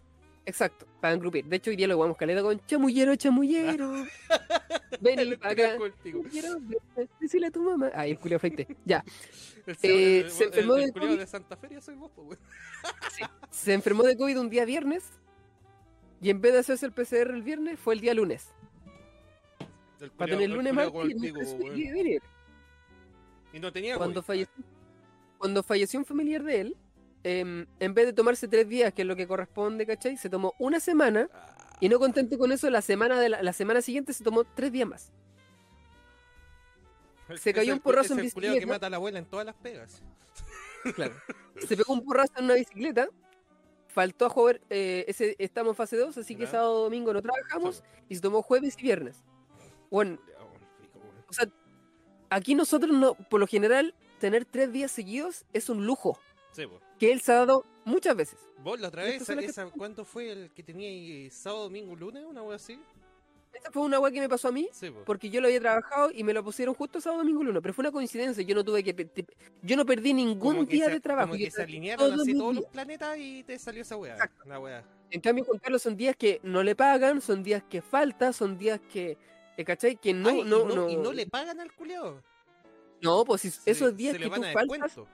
Exacto, 0.45 0.87
para 1.01 1.13
engrupir. 1.13 1.43
De 1.43 1.57
hecho, 1.57 1.71
hoy 1.71 1.75
día 1.75 1.87
lo 1.89 1.95
jugamos 1.95 2.15
caleta 2.15 2.41
con 2.41 2.57
chamullero, 2.65 3.13
chamullero. 3.17 3.91
Vení 5.01 5.21
El 5.23 5.37
para 5.39 5.51
acá. 5.51 5.77
Chamullero, 6.05 6.57
ven, 6.61 7.09
decile 7.19 7.47
a 7.47 7.51
tu 7.51 7.61
mamá. 7.61 7.91
Ay, 7.93 8.11
el 8.11 8.19
culio 8.19 8.39
feite. 8.39 8.65
Ya. 8.85 9.03
El, 9.67 9.75
Eh, 9.81 10.19
el- 10.21 10.31
se 10.31 10.45
enfermó 10.45 10.75
el 10.77 10.85
de 10.85 10.91
COVID. 10.93 11.19
de 11.19 11.27
Santa 11.27 11.57
Feria 11.57 11.81
soy 11.81 11.95
vos, 11.95 12.09
pues, 12.15 12.25
weón. 12.29 12.39
Se 13.49 13.73
enfermó 13.73 14.03
de 14.03 14.15
COVID 14.15 14.39
un 14.39 14.49
día 14.49 14.63
viernes. 14.63 15.03
Y 16.21 16.29
en 16.29 16.41
vez 16.41 16.53
de 16.53 16.59
hacerse 16.59 16.85
el 16.85 16.91
PCR 16.93 17.31
el 17.33 17.43
viernes, 17.43 17.79
fue 17.79 17.93
el 17.93 18.01
día 18.01 18.13
lunes. 18.13 18.49
El 19.99 20.11
Para 20.11 20.31
tener 20.31 20.45
el 20.49 20.55
lunes 20.55 20.73
más. 20.73 20.89
Y 21.75 22.17
Y 23.53 23.59
no 23.59 23.71
tenía 23.71 23.97
cuando, 23.97 24.21
falleció, 24.21 24.53
cuando 25.37 25.63
falleció 25.63 25.99
un 25.99 26.05
familiar 26.05 26.43
de 26.43 26.61
él, 26.61 26.77
em, 27.23 27.65
en 27.79 27.93
vez 27.93 28.05
de 28.07 28.13
tomarse 28.13 28.47
tres 28.47 28.67
días, 28.67 28.93
que 28.93 29.01
es 29.03 29.07
lo 29.07 29.15
que 29.15 29.27
corresponde, 29.27 29.85
¿cachai? 29.85 30.17
Se 30.17 30.29
tomó 30.29 30.53
una 30.59 30.79
semana. 30.79 31.29
Ah, 31.33 31.53
Y 31.79 31.89
no 31.89 31.99
contento 31.99 32.37
con 32.39 32.51
eso, 32.51 32.69
la 32.71 32.81
semana, 32.81 33.19
de 33.19 33.29
la, 33.29 33.43
la 33.43 33.53
semana 33.53 33.81
siguiente 33.81 34.11
se 34.13 34.23
tomó 34.23 34.43
tres 34.43 34.71
días 34.71 34.87
más. 34.87 35.11
el- 37.29 37.37
se 37.39 37.53
cayó 37.53 37.73
el 37.73 37.77
un 37.77 37.83
porrazo 37.83 38.13
en 38.13 38.19
es 38.21 38.25
el 38.27 38.33
culiao 38.33 38.53
que 38.53 38.59
bicicleta. 38.59 38.75
mata 38.75 38.87
a 38.87 38.89
la 38.89 38.95
abuela 38.97 39.19
en 39.19 39.25
todas 39.25 39.45
las 39.45 39.55
pegas. 39.55 40.01
Claro. 40.95 41.13
Se 41.67 41.75
pegó 41.75 41.93
un 41.93 42.03
porrazo 42.05 42.33
en 42.37 42.45
una 42.45 42.53
bicicleta. 42.55 43.09
Faltó 43.97 44.27
a 44.27 44.29
jugar, 44.29 44.61
eh, 44.69 45.05
ese, 45.07 45.35
estamos 45.39 45.71
en 45.71 45.75
fase 45.75 45.97
2, 45.97 46.15
así 46.19 46.35
que 46.35 46.45
sábado 46.45 46.83
domingo 46.83 47.11
no 47.13 47.19
trabajamos 47.23 47.83
y 48.07 48.13
se 48.13 48.21
tomó 48.21 48.43
jueves 48.43 48.75
y 48.77 48.83
viernes. 48.83 49.23
Bueno, 49.89 50.19
o 51.27 51.33
sea, 51.33 51.47
aquí 52.29 52.53
nosotros 52.53 52.91
no, 52.95 53.15
por 53.15 53.39
lo 53.39 53.47
general, 53.47 53.95
tener 54.19 54.45
tres 54.45 54.71
días 54.71 54.91
seguidos 54.91 55.45
es 55.51 55.67
un 55.67 55.87
lujo 55.87 56.19
Sí, 56.51 56.67
pues. 56.67 56.79
que 56.99 57.11
él 57.11 57.21
se 57.21 57.31
ha 57.31 57.37
dado 57.37 57.65
muchas 57.85 58.15
veces. 58.15 58.37
Vos 58.59 58.79
la 58.79 58.89
otra 58.89 59.03
vez, 59.03 59.25
que- 59.25 59.45
esa, 59.45 59.65
¿cuánto 59.71 60.05
fue 60.05 60.31
el 60.31 60.51
que 60.51 60.61
tenía 60.61 60.89
ahí 60.89 61.31
sábado, 61.31 61.63
domingo, 61.63 61.95
lunes? 61.95 62.23
¿Una 62.23 62.43
wea 62.43 62.57
así? 62.57 62.79
Esta 63.57 63.71
fue 63.71 63.81
una 63.81 63.99
weá 63.99 64.11
que 64.11 64.19
me 64.19 64.29
pasó 64.29 64.49
a 64.49 64.51
mí 64.51 64.69
Sí, 64.71 64.91
pues. 64.91 65.03
porque 65.05 65.29
yo 65.31 65.41
lo 65.41 65.47
había 65.47 65.59
trabajado 65.59 66.11
y 66.13 66.23
me 66.23 66.31
lo 66.33 66.43
pusieron 66.43 66.75
justo 66.75 67.01
sábado, 67.01 67.23
domingo, 67.23 67.43
lunes, 67.43 67.61
pero 67.61 67.73
fue 67.73 67.81
una 67.81 67.91
coincidencia. 67.91 68.43
Yo 68.43 68.53
no 68.55 68.63
tuve 68.63 68.83
que, 68.83 69.25
yo 69.63 69.75
no 69.75 69.85
perdí 69.85 70.13
ningún 70.13 70.65
día 70.67 70.85
se- 70.85 70.91
de 70.91 70.99
trabajo. 70.99 71.29
Como 71.31 71.39
que 71.43 71.49
se 71.51 71.63
alinearon 71.63 72.05
todos 72.11 72.21
así 72.21 72.37
todos 72.37 72.55
los 72.55 72.65
planetas 72.65 73.17
y 73.17 73.43
te 73.43 73.57
salió 73.57 73.81
esa 73.81 73.97
wea. 73.97 74.15
En 75.09 75.21
cambio, 75.21 75.43
Juan 75.45 75.57
Carlos 75.59 75.81
son 75.81 75.97
días 75.97 76.15
que 76.15 76.39
no 76.43 76.61
le 76.63 76.75
pagan, 76.75 77.19
son 77.21 77.41
días 77.41 77.63
que 77.69 77.81
falta, 77.81 78.31
son 78.33 78.57
días 78.57 78.79
que, 78.91 79.17
eh, 79.57 79.63
¿cachai? 79.65 79.95
Que 79.95 80.13
no, 80.13 80.29
Ay, 80.29 80.39
y 80.41 80.43
no, 80.43 80.65
no, 80.65 80.75
no, 80.75 80.89
y 80.89 80.95
no 80.97 81.11
le 81.13 81.25
pagan 81.25 81.59
al 81.59 81.73
culiao. 81.73 82.21
No, 83.01 83.23
pues 83.25 83.41
si 83.41 83.49
Se 83.51 83.71
esos 83.71 83.95
días 83.95 84.17
que 84.17 84.25
tú 84.25 84.29
faltas, 84.31 84.53
descuento. 84.53 85.07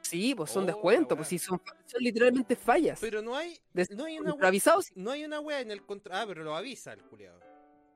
sí, 0.00 0.34
pues 0.34 0.50
son 0.50 0.64
Oh, 0.64 0.66
descuentos, 0.66 1.16
pues 1.16 1.28
sí, 1.28 1.38
son, 1.38 1.60
son 1.86 2.02
literalmente 2.02 2.56
fallas. 2.56 2.98
Pero 3.00 3.22
no 3.22 3.36
hay, 3.36 3.58
no 3.90 4.04
hay 4.04 4.18
una 4.18 4.34
wea, 4.34 4.50
no 4.96 5.10
hay 5.10 5.24
una 5.24 5.40
wea 5.40 5.60
en 5.60 5.70
el 5.70 5.82
contra. 5.82 6.22
Ah, 6.22 6.24
pero 6.26 6.42
lo 6.42 6.56
avisa 6.56 6.92
el 6.92 7.02
culiao. 7.02 7.38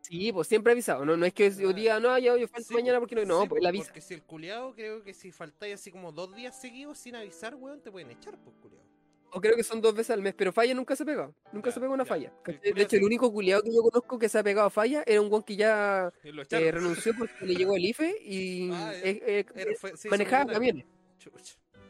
Sí, 0.07 0.33
pues 0.33 0.49
siempre 0.49 0.73
avisado. 0.73 1.05
No, 1.05 1.17
no 1.17 1.27
es 1.27 1.33
que 1.35 1.51
yo 1.51 1.73
diga, 1.73 1.99
no, 2.01 2.19
yo, 2.19 2.37
yo 2.37 2.49
falto 2.49 2.69
Sí, 2.69 2.75
mañana 2.75 2.99
po, 2.99 3.03
porque 3.03 3.15
no, 3.17 3.25
no, 3.25 3.43
sí, 3.43 3.49
pues 3.49 3.59
po, 3.59 3.63
él 3.63 3.67
avisa. 3.67 3.85
Porque 3.87 4.01
si 4.01 4.15
el 4.15 4.23
culiao, 4.23 4.75
creo 4.75 5.03
que 5.03 5.13
si 5.15 5.31
faltáis 5.33 5.75
así 5.75 5.91
como 5.91 6.13
dos 6.13 6.35
días 6.35 6.61
seguidos 6.61 6.99
sin 6.99 7.17
avisar, 7.17 7.55
weón, 7.55 7.81
te 7.81 7.91
pueden 7.91 8.11
echar, 8.11 8.37
pues 8.39 8.57
culiao. 8.63 8.85
O 9.33 9.41
creo 9.41 9.57
que 9.57 9.65
son 9.65 9.81
dos 9.83 9.93
veces 9.95 10.11
al 10.13 10.23
mes, 10.23 10.35
pero 10.35 10.53
falla 10.53 10.73
nunca 10.73 10.95
se 10.97 11.03
ha 11.03 11.07
pegado. 11.07 11.35
Nunca 11.53 11.69
Ya, 11.71 11.75
se 11.75 11.81
pegó 11.81 11.93
una 11.93 12.05
ya. 12.05 12.09
falla. 12.09 12.33
De 12.63 12.83
hecho, 12.83 12.97
el 12.97 13.05
único 13.05 13.31
culiado 13.31 13.63
que 13.63 13.75
yo 13.75 13.83
conozco 13.83 14.19
que 14.19 14.29
se 14.29 14.39
ha 14.39 14.43
pegado 14.43 14.69
a 14.69 14.71
falla 14.71 15.03
era 15.07 15.21
un 15.21 15.29
guan 15.29 15.43
que 15.43 15.57
ya 15.57 16.11
eh, 16.23 16.71
renunció 16.71 17.13
porque 17.19 17.45
le 17.45 17.55
llegó 17.57 17.77
el 17.77 17.85
IFE 17.87 18.17
y 18.23 18.71
Ah, 18.73 18.93
eh, 18.95 19.45
eh, 19.55 19.75
fue- 19.79 19.93
manejaba 20.09 20.53
camiones. 20.53 20.87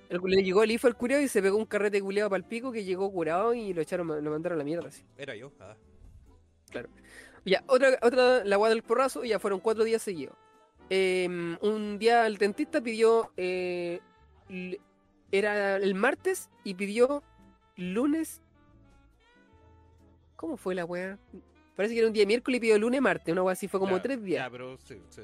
El, 0.08 0.20
le 0.24 0.42
llegó 0.42 0.62
el 0.62 0.70
IFE 0.72 0.86
al 0.88 0.96
curado 0.96 1.20
y 1.22 1.28
se 1.28 1.42
pegó 1.42 1.56
un 1.58 1.66
carrete 1.66 2.00
culiado 2.00 2.30
para 2.30 2.38
el 2.38 2.44
pico 2.48 2.72
que 2.72 2.84
llegó 2.84 3.12
curado 3.12 3.52
y 3.54 3.72
lo 3.74 3.82
echaron, 3.82 4.08
lo 4.08 4.30
mandaron 4.30 4.56
a 4.56 4.58
la 4.58 4.64
mierda. 4.64 4.88
Así. 4.88 5.04
Era 5.18 5.36
yo. 5.36 5.52
Ah. 5.60 5.76
Ya, 7.46 7.62
otra, 7.68 7.96
otra, 8.02 8.44
la 8.44 8.56
guada 8.56 8.74
del 8.74 8.82
porrazo, 8.82 9.24
ya 9.24 9.38
fueron 9.38 9.60
cuatro 9.60 9.84
días 9.84 10.02
seguidos. 10.02 10.34
Em, 10.90 11.56
un 11.62 11.96
día 11.98 12.26
el 12.26 12.38
dentista 12.38 12.80
pidió, 12.80 13.32
eh, 13.36 14.00
era 15.30 15.76
el 15.76 15.94
martes 15.94 16.50
y 16.64 16.74
pidió 16.74 17.22
lunes. 17.76 18.42
¿Cómo 20.34 20.56
fue 20.56 20.74
la 20.74 20.84
wea? 20.84 21.18
Parece 21.76 21.94
que 21.94 22.00
era 22.00 22.08
un 22.08 22.12
día 22.12 22.26
miércoles 22.26 22.58
y 22.58 22.60
pidió 22.60 22.78
lunes, 22.78 23.00
martes, 23.00 23.32
una 23.32 23.44
wea 23.44 23.52
así, 23.52 23.68
fue 23.68 23.78
como 23.78 23.96
Ya, 23.96 24.02
tres 24.02 24.22
días. 24.24 24.44
Ya, 24.44 24.50
pero 24.50 24.76
sí, 24.78 25.00
sí. 25.10 25.22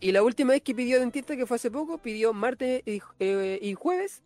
Y 0.00 0.10
la 0.10 0.22
última 0.22 0.52
vez 0.52 0.62
que 0.62 0.74
pidió 0.74 1.00
dentista, 1.00 1.36
que 1.36 1.44
fue 1.44 1.56
hace 1.56 1.70
poco, 1.70 1.98
pidió 1.98 2.32
martes 2.32 2.82
y, 2.86 3.02
eh, 3.20 3.58
y 3.60 3.74
jueves 3.74 4.22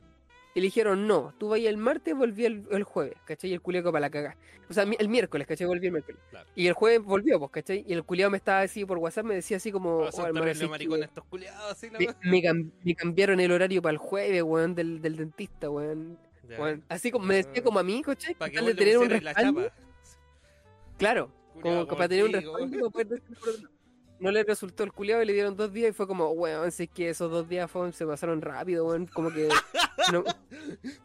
y 0.58 0.60
le 0.60 0.66
dijeron, 0.66 1.06
no, 1.06 1.32
tú 1.38 1.48
vas 1.50 1.60
el 1.60 1.76
martes, 1.76 2.14
volví 2.16 2.44
el, 2.44 2.66
el 2.72 2.82
jueves, 2.82 3.14
¿cachai? 3.24 3.50
Y 3.50 3.54
el 3.54 3.60
culiao 3.60 3.84
para 3.84 4.00
la 4.00 4.10
cagá. 4.10 4.36
O 4.68 4.72
sea, 4.72 4.82
el 4.82 5.08
miércoles, 5.08 5.46
¿cachai? 5.46 5.66
Volví 5.68 5.86
el 5.86 5.92
miércoles. 5.92 6.20
Claro. 6.30 6.50
Y 6.56 6.66
el 6.66 6.72
jueves 6.72 7.00
volvió, 7.02 7.38
pues, 7.38 7.52
¿cachai? 7.52 7.84
Y 7.86 7.92
el 7.92 8.02
culiao 8.02 8.28
me 8.28 8.36
estaba 8.38 8.60
así 8.62 8.84
por 8.84 8.98
WhatsApp, 8.98 9.24
me 9.24 9.36
decía 9.36 9.58
así 9.58 9.70
como, 9.70 9.98
Oh, 9.98 10.08
"Oh, 10.08 10.12
son 10.12 10.26
hermano, 10.26 10.40
terribles 10.46 10.58
sí 10.58 10.64
que 10.64 10.70
maricones 10.70 11.08
estos 11.08 11.24
culiados, 11.26 11.72
así 11.72 11.90
la 11.90 11.98
me, 12.00 12.06
wea. 12.06 12.16
me 12.22 12.38
cam- 12.42 12.70
me 12.82 12.94
cambiaron 12.96 13.38
el 13.40 13.52
horario 13.52 13.80
para 13.80 13.92
el 13.92 13.98
jueves, 13.98 14.42
weón, 14.42 14.74
del, 14.74 15.00
del 15.00 15.16
dentista, 15.16 15.70
weón. 15.70 16.18
Así 16.88 17.10
como 17.12 17.24
me 17.26 17.36
decía 17.36 17.62
como 17.62 17.78
a 17.78 17.82
mí, 17.84 18.02
¿cachai? 18.02 18.34
Pa' 18.34 18.50
que 18.50 18.58
tener 18.74 18.98
un 18.98 19.10
respaldo. 19.10 19.70
Claro, 20.98 21.30
como 21.62 21.86
para 21.86 22.08
tener 22.08 22.24
un 22.24 22.32
respaldo. 22.32 22.90
No 24.20 24.30
le 24.32 24.42
resultó 24.42 24.82
el 24.82 24.92
culiado 24.92 25.22
y 25.22 25.26
le 25.26 25.32
dieron 25.32 25.56
dos 25.56 25.72
días 25.72 25.90
y 25.90 25.92
fue 25.92 26.06
como, 26.06 26.30
weón, 26.30 26.72
si 26.72 26.84
es 26.84 26.88
que 26.90 27.08
esos 27.10 27.30
dos 27.30 27.48
días 27.48 27.70
se 27.92 28.04
pasaron 28.06 28.40
rápido, 28.42 28.86
weón. 28.86 29.06
Como 29.06 29.30
que 29.32 29.48
no, 30.12 30.24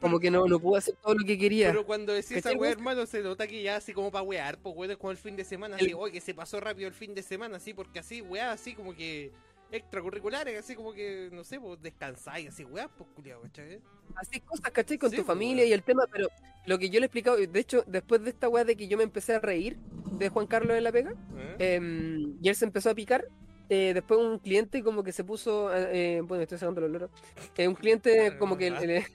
como 0.02 0.20
que 0.20 0.32
no, 0.32 0.46
no 0.48 0.60
pude 0.60 0.80
hacer 0.80 0.96
todo 1.02 1.14
lo 1.16 1.26
que 1.26 1.38
quería. 1.38 1.68
Pero 1.70 1.86
cuando 1.86 2.14
decís 2.14 2.32
esa 2.32 2.42
¿Cachai, 2.50 2.54
weá, 2.56 2.70
weón? 2.72 2.80
hermano, 2.80 3.06
se 3.06 3.22
nota 3.22 3.46
que 3.48 3.62
ya 3.62 3.76
así 3.76 3.94
como 3.94 4.12
para 4.12 4.24
wear, 4.24 4.58
pues 4.58 4.76
weón, 4.76 4.92
es 4.92 4.98
como 4.98 5.12
el 5.12 5.18
fin 5.18 5.36
de 5.36 5.44
semana, 5.44 5.78
El- 5.78 5.86
así, 5.86 5.94
oye, 5.94 6.12
que 6.14 6.22
se 6.22 6.34
pasó 6.34 6.60
rápido 6.60 6.88
el 6.88 6.94
fin 6.94 7.14
de 7.14 7.22
semana, 7.22 7.58
así, 7.58 7.74
porque 7.74 8.00
así, 8.00 8.22
weá, 8.22 8.52
así 8.52 8.74
como 8.74 8.96
que 8.96 9.32
extracurriculares, 9.74 10.60
así 10.60 10.76
como 10.76 10.94
que, 10.94 11.30
no 11.32 11.44
sé, 11.44 11.60
pues 11.60 11.82
descansáis, 11.82 12.50
así, 12.50 12.64
weá, 12.64 12.88
pues 12.88 13.10
culiado, 13.16 13.42
¿cachai? 13.42 13.82
Así 14.16 14.40
cosas, 14.40 14.72
¿cachai? 14.72 14.98
Con 14.98 15.10
Sí, 15.10 15.16
tu 15.18 15.24
pues, 15.24 15.28
familia 15.28 15.66
y 15.66 15.74
el 15.74 15.84
tema, 15.84 16.06
pero 16.12 16.28
lo 16.66 16.78
que 16.78 16.90
yo 16.90 17.00
le 17.00 17.06
he 17.06 17.08
explicado, 17.08 17.38
de 17.38 17.60
hecho, 17.60 17.84
después 17.88 18.24
de 18.24 18.30
esta 18.30 18.48
weá 18.50 18.64
de 18.64 18.76
que 18.78 18.88
yo 18.88 18.98
me 18.98 19.04
empecé 19.04 19.34
a 19.34 19.40
reír 19.40 19.78
de 20.20 20.30
Juan 20.30 20.46
Carlos 20.48 20.78
en 20.78 20.84
la 20.84 20.92
pega, 20.92 21.14
¿Eh? 21.36 21.76
em, 21.76 22.38
y 22.42 22.50
él 22.50 22.56
se 22.56 22.66
empezó 22.66 22.90
a 22.92 22.96
picar. 22.96 23.28
eh, 23.70 23.92
después 23.94 24.20
un 24.20 24.38
cliente 24.40 24.84
como 24.84 25.04
que 25.04 25.12
se 25.12 25.24
puso, 25.24 25.74
eh, 25.76 26.22
bueno, 26.24 26.44
estoy 26.44 26.60
sacando 26.60 26.82
los 26.82 26.92
loros, 26.92 27.10
eh, 27.58 27.68
un 27.68 27.74
cliente 27.76 28.38
como 28.38 28.56
que 28.58 28.70
le, 28.70 29.08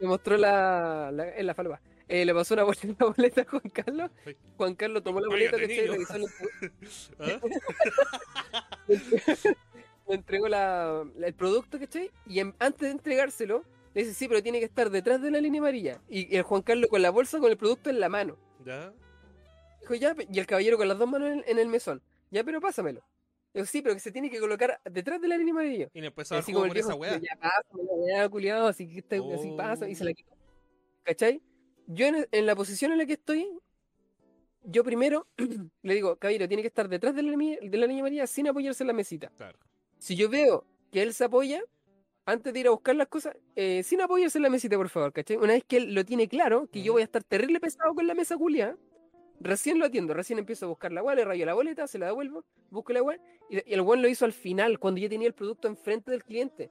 le 0.00 0.06
mostró 0.06 0.38
la, 0.38 1.10
la, 1.12 1.28
en 1.36 1.46
la 1.46 1.54
falva. 1.54 1.80
Eh, 2.08 2.24
le 2.24 2.32
pasó 2.34 2.54
una 2.54 2.62
boleta, 2.64 2.86
una 2.98 3.12
boleta 3.14 3.42
a 3.42 3.44
Juan 3.44 3.62
Carlos. 3.72 4.10
Juan 4.56 4.74
Carlos 4.74 5.02
tomó 5.04 5.20
la 5.20 5.28
boleta, 5.28 5.58
¿cachai? 5.58 5.76
niño. 5.80 5.92
Revisó 5.92 6.14
el- 6.16 6.26
¿Ah? 7.18 7.40
le 10.10 10.16
entregó 10.16 10.48
la, 10.48 11.04
la- 11.16 11.26
el 11.26 11.34
producto, 11.34 11.78
¿cachai? 11.78 12.10
Y 12.26 12.40
en- 12.40 12.54
antes 12.58 12.80
de 12.80 12.90
entregárselo, 12.90 13.64
le 13.94 14.02
dice, 14.02 14.14
sí, 14.14 14.28
pero 14.28 14.42
tiene 14.42 14.58
que 14.60 14.64
estar 14.66 14.90
detrás 14.90 15.20
de 15.22 15.30
la 15.30 15.40
línea 15.40 15.60
amarilla. 15.60 16.00
Y 16.08 16.36
el 16.36 16.42
Juan 16.42 16.62
Carlos 16.62 16.88
con 16.90 17.02
la 17.02 17.10
bolsa 17.10 17.38
con 17.38 17.50
el 17.50 17.56
producto 17.56 17.90
en 17.90 17.98
la 18.00 18.08
mano. 18.08 18.36
¿Ya? 18.64 18.92
Dijo, 19.80 19.94
ya, 19.94 20.14
y 20.30 20.38
el 20.38 20.46
caballero 20.46 20.76
con 20.76 20.86
las 20.88 20.98
dos 20.98 21.08
manos 21.08 21.30
en, 21.30 21.44
en 21.46 21.58
el 21.58 21.68
mesón. 21.68 22.02
Ya, 22.30 22.44
pero 22.44 22.60
pásamelo. 22.60 23.02
Dijo, 23.52 23.66
sí, 23.66 23.82
pero 23.82 23.94
que 23.94 24.00
se 24.00 24.12
tiene 24.12 24.30
que 24.30 24.38
colocar 24.38 24.80
detrás 24.84 25.20
de 25.20 25.26
la 25.26 25.36
línea 25.36 25.52
amarilla. 25.52 25.88
Y 25.92 26.00
le 26.00 26.06
empezó 26.08 26.34
a 26.34 26.36
dar 26.36 26.42
Así 26.44 26.52
como 26.52 26.66
el 26.66 26.72
viejo, 26.72 26.90
esa 26.90 26.96
weá. 26.98 27.18
ya 27.18 27.36
la 27.40 27.50
weá, 27.72 28.28
culiado, 28.28 28.68
así 28.68 28.86
que 28.86 28.98
está, 29.00 29.16
así 29.16 29.48
Oh. 29.50 29.56
pasa, 29.56 29.88
y 29.88 29.94
se 29.96 30.04
la 30.04 30.12
quitó. 30.12 30.30
¿Cachai? 31.02 31.42
Yo 31.88 32.06
en, 32.06 32.28
en 32.30 32.46
la 32.46 32.54
posición 32.54 32.92
en 32.92 32.98
la 32.98 33.06
que 33.06 33.14
estoy, 33.14 33.48
yo 34.62 34.84
primero 34.84 35.26
le 35.82 35.94
digo, 35.94 36.14
caballero, 36.16 36.46
tiene 36.46 36.62
que 36.62 36.68
estar 36.68 36.88
detrás 36.88 37.16
de 37.16 37.22
la, 37.22 37.30
línea- 37.32 37.58
de 37.60 37.76
la 37.78 37.86
línea 37.86 38.02
amarilla 38.02 38.26
sin 38.28 38.46
apoyarse 38.46 38.84
en 38.84 38.88
la 38.88 38.92
mesita. 38.92 39.32
Claro. 39.36 39.58
Si 40.00 40.16
yo 40.16 40.30
veo 40.30 40.64
que 40.90 41.02
él 41.02 41.12
se 41.12 41.24
apoya, 41.24 41.62
antes 42.24 42.54
de 42.54 42.60
ir 42.60 42.66
a 42.68 42.70
buscar 42.70 42.96
las 42.96 43.08
cosas, 43.08 43.36
eh, 43.54 43.82
sin 43.82 44.00
apoyarse 44.00 44.38
en 44.38 44.42
la 44.42 44.50
mesita, 44.50 44.76
por 44.78 44.88
favor, 44.88 45.12
¿cachai? 45.12 45.36
Una 45.36 45.52
vez 45.52 45.62
que 45.62 45.76
él 45.76 45.94
lo 45.94 46.04
tiene 46.06 46.26
claro, 46.26 46.68
que 46.72 46.80
yo 46.80 46.92
Ujú. 46.92 46.94
voy 46.94 47.02
a 47.02 47.04
estar 47.04 47.22
terrible 47.22 47.60
pesado 47.60 47.94
con 47.94 48.06
la 48.06 48.14
mesa 48.14 48.38
culia, 48.38 48.78
recién 49.40 49.78
lo 49.78 49.84
atiendo, 49.84 50.14
recién 50.14 50.38
empiezo 50.38 50.64
a 50.64 50.68
buscar 50.70 50.90
la 50.90 51.02
weá, 51.02 51.14
le 51.14 51.24
rayo 51.26 51.44
la 51.44 51.52
boleta, 51.52 51.86
se 51.86 51.98
la 51.98 52.06
devuelvo, 52.06 52.46
busco 52.70 52.94
la 52.94 53.02
weá, 53.02 53.20
y, 53.50 53.62
el 53.72 53.80
weón 53.82 54.00
lo 54.00 54.08
hizo 54.08 54.24
al 54.24 54.32
final, 54.32 54.78
cuando 54.78 55.00
yo 55.00 55.08
tenía 55.10 55.28
el 55.28 55.34
producto 55.34 55.68
enfrente 55.68 56.10
del 56.10 56.24
cliente. 56.24 56.70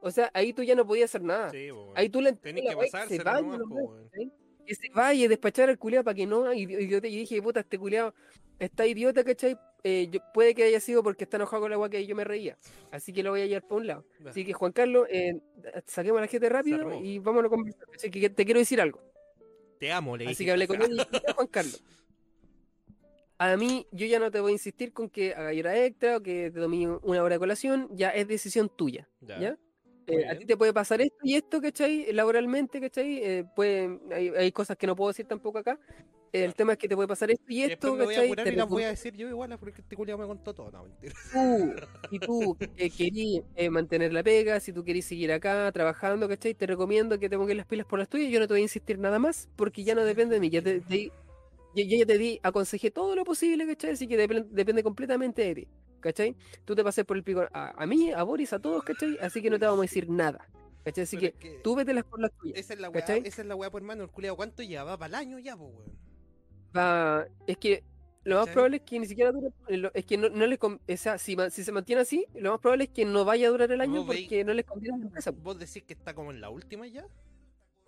O 0.00 0.10
sea, 0.10 0.30
ahí 0.32 0.54
tú 0.54 0.62
ya 0.62 0.74
no 0.74 0.86
podías 0.86 1.10
hacer 1.10 1.22
nada. 1.22 1.50
Sí. 1.50 1.68
Ahí 1.94 2.08
tú 2.08 2.22
le 2.22 2.32
Tenés 2.32 2.62
que 2.62 2.70
la 2.70 2.78
weá 2.78 2.86
y 2.86 2.90
se 2.90 2.92
pasársela 2.92 3.32
vaya, 3.32 3.42
nomás, 3.42 3.58
la 3.58 3.66
po, 3.66 3.74
weá, 3.74 3.84
weón. 3.84 4.08
¿cachai? 4.08 4.32
Que 4.66 4.74
se 4.74 4.88
vaya 4.94 5.24
y 5.24 5.28
despachar 5.28 5.68
al 5.68 5.78
culiado 5.78 6.04
para 6.04 6.14
que 6.14 6.26
no. 6.26 6.52
Y, 6.52 6.62
y 6.62 6.88
yo, 6.88 7.00
dije, 7.00 7.40
puta, 7.42 7.60
este 7.60 7.78
culiado 7.78 8.14
está 8.58 8.86
idiota, 8.86 9.24
¿cachai? 9.24 9.56
Eh, 9.82 10.08
yo- 10.10 10.20
puede 10.34 10.54
que 10.54 10.64
haya 10.64 10.78
sido 10.80 11.02
porque 11.02 11.24
está 11.24 11.36
enojado 11.38 11.62
con 11.62 11.70
la 11.70 11.78
weá 11.78 11.88
que 11.88 12.06
yo 12.06 12.14
me 12.14 12.24
reía. 12.24 12.56
Así 12.90 13.12
que 13.12 13.22
lo 13.22 13.30
voy 13.30 13.40
a 13.42 13.46
llevar 13.46 13.66
por 13.66 13.78
un 13.80 13.86
lado. 13.86 14.04
Así 14.26 14.44
que, 14.44 14.52
Juan 14.52 14.72
Carlos, 14.72 15.06
eh, 15.10 15.40
saquemos 15.86 16.20
la 16.20 16.26
gente 16.26 16.48
rápido 16.48 16.76
y 17.02 17.18
vámonos 17.18 17.50
a 17.50 17.54
conversar. 17.56 17.84
Así 17.94 18.10
que 18.10 18.28
te 18.30 18.44
quiero 18.44 18.60
decir 18.60 18.80
algo. 18.80 19.00
Te 19.78 19.90
amo, 19.90 20.16
le 20.16 20.26
Así 20.28 20.44
que 20.44 20.50
hablé 20.52 20.66
con 20.68 20.82
él 20.82 20.90
y 20.92 20.98
dije, 20.98 21.22
"Ya, 21.26 21.32
Juan 21.32 21.46
Carlos. 21.46 21.82
A 23.38 23.56
mí, 23.56 23.86
yo 23.90 24.06
ya 24.06 24.18
no 24.18 24.30
te 24.30 24.38
voy 24.40 24.50
a 24.50 24.52
insistir 24.52 24.92
con 24.92 25.08
que 25.08 25.32
haga 25.32 25.58
hora 25.58 25.84
extra 25.86 26.18
o 26.18 26.22
que 26.22 26.50
te 26.50 26.60
tome 26.60 26.86
una 26.86 27.22
hora 27.22 27.36
de 27.36 27.38
colación, 27.38 27.88
ya 27.90 28.10
es 28.10 28.28
decisión 28.28 28.68
tuya. 28.68 29.08
Ya. 29.22 29.40
¿Ya? 29.40 29.58
Eh, 30.10 30.26
a 30.28 30.36
ti 30.36 30.46
te 30.46 30.56
puede 30.56 30.72
pasar 30.72 31.00
esto 31.00 31.16
y 31.22 31.34
esto, 31.34 31.60
¿cachai? 31.60 32.12
Laboralmente, 32.12 32.80
¿cachai? 32.80 33.18
Eh, 33.22 33.44
puede, 33.54 34.00
hay, 34.12 34.28
hay 34.30 34.52
cosas 34.52 34.76
que 34.76 34.86
no 34.86 34.96
puedo 34.96 35.08
decir 35.10 35.26
tampoco 35.26 35.58
acá. 35.58 35.78
El 36.32 36.54
tema 36.54 36.72
es 36.72 36.78
que 36.78 36.88
te 36.88 36.96
puede 36.96 37.08
pasar 37.08 37.30
esto 37.30 37.44
y 37.48 37.62
Y 37.62 37.62
esto, 37.62 37.70
después 37.70 37.94
me 37.94 38.02
voy 38.02 38.14
a 38.16 38.18
¿cachai? 38.18 38.36
Te 38.42 38.52
y 38.52 38.56
las 38.56 38.68
voy 38.68 38.84
a 38.84 38.88
decir 38.88 39.14
yo 39.16 39.28
igual, 39.28 39.56
porque 39.58 39.80
este 39.82 39.96
culiado 39.96 40.18
me 40.18 40.26
contó 40.26 40.54
todo. 40.54 40.70
No, 40.70 40.84
mentira. 40.84 41.14
tú, 41.30 41.74
y 42.08 42.20
tú 42.20 42.58
eh, 42.76 42.90
querís 42.90 43.42
eh, 43.54 43.70
mantener 43.70 44.12
la 44.12 44.22
pega, 44.22 44.58
si 44.60 44.72
tú 44.72 44.84
querís 44.84 45.06
seguir 45.06 45.32
acá 45.32 45.70
trabajando, 45.72 46.28
¿cachai? 46.28 46.54
Te 46.54 46.66
recomiendo 46.66 47.18
que 47.18 47.28
te 47.28 47.36
pongas 47.38 47.56
las 47.56 47.66
pilas 47.66 47.86
por 47.86 47.98
las 47.98 48.08
tuyas. 48.08 48.30
Yo 48.32 48.40
no 48.40 48.46
te 48.46 48.54
voy 48.54 48.60
a 48.60 48.64
insistir 48.64 48.98
nada 48.98 49.18
más 49.18 49.48
porque 49.56 49.84
ya 49.84 49.94
no 49.94 50.04
depende 50.04 50.34
de 50.34 50.40
mí. 50.40 50.50
Ya 50.50 50.62
te, 50.62 50.80
te- 50.80 51.12
yo, 51.74 51.84
yo 51.84 51.98
ya 51.98 52.06
te 52.06 52.18
di, 52.18 52.40
aconsejé 52.42 52.90
todo 52.90 53.16
lo 53.16 53.24
posible, 53.24 53.66
¿cachai? 53.66 53.92
Así 53.92 54.08
que 54.08 54.16
depende, 54.16 54.48
depende 54.52 54.82
completamente 54.82 55.42
de 55.42 55.54
ti, 55.54 55.68
¿cachai? 56.00 56.34
Tú 56.64 56.74
te 56.74 56.82
pasé 56.84 57.04
por 57.04 57.16
el 57.16 57.22
pico 57.22 57.42
a, 57.52 57.82
a 57.82 57.86
mí, 57.86 58.10
a 58.12 58.22
Boris, 58.22 58.52
a 58.52 58.58
todos, 58.58 58.82
¿cachai? 58.82 59.18
Así 59.20 59.40
que 59.42 59.50
no 59.50 59.58
te 59.58 59.66
vamos 59.66 59.80
a 59.80 59.82
decir 59.82 60.08
nada, 60.08 60.46
¿cachai? 60.84 61.04
Así 61.04 61.16
que 61.16 61.60
tú 61.62 61.74
vételas 61.76 62.04
por 62.04 62.20
las 62.20 62.32
tuyas. 62.32 62.58
Esa 62.58 62.74
es 62.74 62.80
la 62.80 62.90
weá, 62.90 63.04
esa 63.06 63.42
es 63.42 63.46
la 63.46 63.54
weá, 63.56 63.70
por 63.70 63.82
hermano. 63.82 64.02
El 64.02 64.10
culiado, 64.10 64.36
¿cuánto 64.36 64.62
lleva? 64.62 64.84
Va 64.84 64.98
para 64.98 65.08
el 65.08 65.14
año 65.14 65.38
ya, 65.38 65.56
pues, 65.56 65.70
weón. 65.72 65.98
Va, 66.76 67.26
es 67.46 67.56
que 67.56 67.82
lo 68.22 68.36
más 68.36 68.42
¿Cachai? 68.44 68.54
probable 68.54 68.76
es 68.76 68.82
que 68.82 68.98
ni 69.00 69.06
siquiera 69.06 69.32
dure, 69.32 69.48
es 69.94 70.04
que 70.04 70.16
no, 70.18 70.28
no 70.28 70.46
le 70.46 70.58
con- 70.58 70.80
o 70.86 70.96
sea, 70.96 71.16
si, 71.18 71.36
si 71.50 71.64
se 71.64 71.72
mantiene 71.72 72.02
así, 72.02 72.26
lo 72.34 72.50
más 72.52 72.60
probable 72.60 72.84
es 72.84 72.90
que 72.90 73.04
no 73.04 73.24
vaya 73.24 73.48
a 73.48 73.50
durar 73.50 73.72
el 73.72 73.80
año 73.80 74.04
veis- 74.04 74.24
porque 74.24 74.44
no 74.44 74.52
les 74.52 74.66
conviene 74.66 74.94
a 74.96 74.98
la 74.98 75.04
empresa. 75.06 75.30
¿Vos 75.30 75.58
decís 75.58 75.82
que 75.84 75.94
está 75.94 76.14
como 76.14 76.30
en 76.30 76.40
la 76.40 76.50
última 76.50 76.86
ya? 76.86 77.06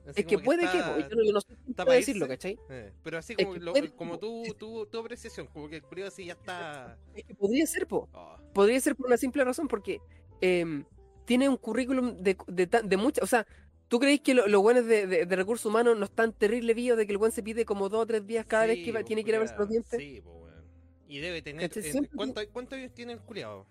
Así 0.07 0.21
Es 0.21 0.27
que 0.27 0.39
puede 0.39 0.61
que, 0.63 0.79
está- 0.79 0.95
po, 0.95 1.01
yo 1.01 1.17
no, 1.17 1.23
yo 1.25 1.33
no 1.33 1.41
sé 1.41 1.55
pa' 1.77 1.85
decirlo. 1.93 2.27
¿cachai? 2.27 2.59
Eh, 2.71 2.93
pero 3.05 3.19
así 3.19 3.37
como, 3.37 3.55
lo- 3.57 3.73
puede- 3.73 3.91
como 3.95 4.19
tú, 4.19 4.43
tu, 4.59 4.87
tu 4.87 4.99
apreciación, 4.99 5.47
como 5.47 5.69
que 5.69 5.77
el 5.77 5.83
culiado 5.83 6.11
sí 6.11 6.25
ya 6.27 6.33
está. 6.33 6.99
Es 7.15 7.25
que 7.25 7.35
podría 7.35 7.67
ser, 7.67 7.87
po. 7.87 8.09
Oh, 8.13 8.37
Podría 8.53 8.81
ser 8.81 8.97
por 8.97 9.07
una 9.07 9.17
simple 9.17 9.45
razón, 9.45 9.69
porque 9.69 10.01
em, 10.41 10.85
tiene 11.25 11.49
un 11.49 11.57
currículum 11.57 12.17
de, 12.21 12.37
de, 12.49 12.67
ta- 12.67 12.83
de 12.83 12.97
muchas. 12.97 13.23
O 13.23 13.27
sea, 13.29 13.47
¿tú 13.87 14.01
crees 14.01 14.21
que 14.21 14.35
lo- 14.35 14.49
los 14.49 14.61
buenos 14.61 14.87
de, 14.87 15.07
de- 15.07 15.25
de 15.25 15.37
recursos 15.37 15.67
humanos 15.67 15.97
no 15.97 16.05
están 16.05 16.33
terrible 16.33 16.75
víos 16.75 16.97
de 16.99 17.07
que 17.07 17.13
el 17.13 17.19
buen 17.19 17.31
se 17.31 17.43
pide 17.45 17.65
como 17.65 17.89
dos 17.89 18.01
o 18.03 18.07
tres 18.07 18.27
días 18.27 18.45
cada 18.45 18.67
vez 18.67 18.85
que 18.85 18.91
va- 18.91 19.01
po, 19.01 19.07
tiene 19.07 19.23
que 19.23 19.31
ir 19.31 19.37
a 19.37 19.39
verse 19.39 19.55
los 19.57 19.69
dientes? 19.69 20.01
Sí, 20.01 20.21
pues, 20.21 20.35
weón. 20.35 20.65
Y 21.07 21.19
debe 21.21 21.43
tener. 21.43 21.71
Eh, 21.79 21.83
Siempre- 21.83 22.11
¿cuánto, 22.17 22.41
¿Cuántos 22.53 22.77
años 22.79 22.93
tiene 22.93 23.13
el 23.13 23.21
culiado? 23.21 23.67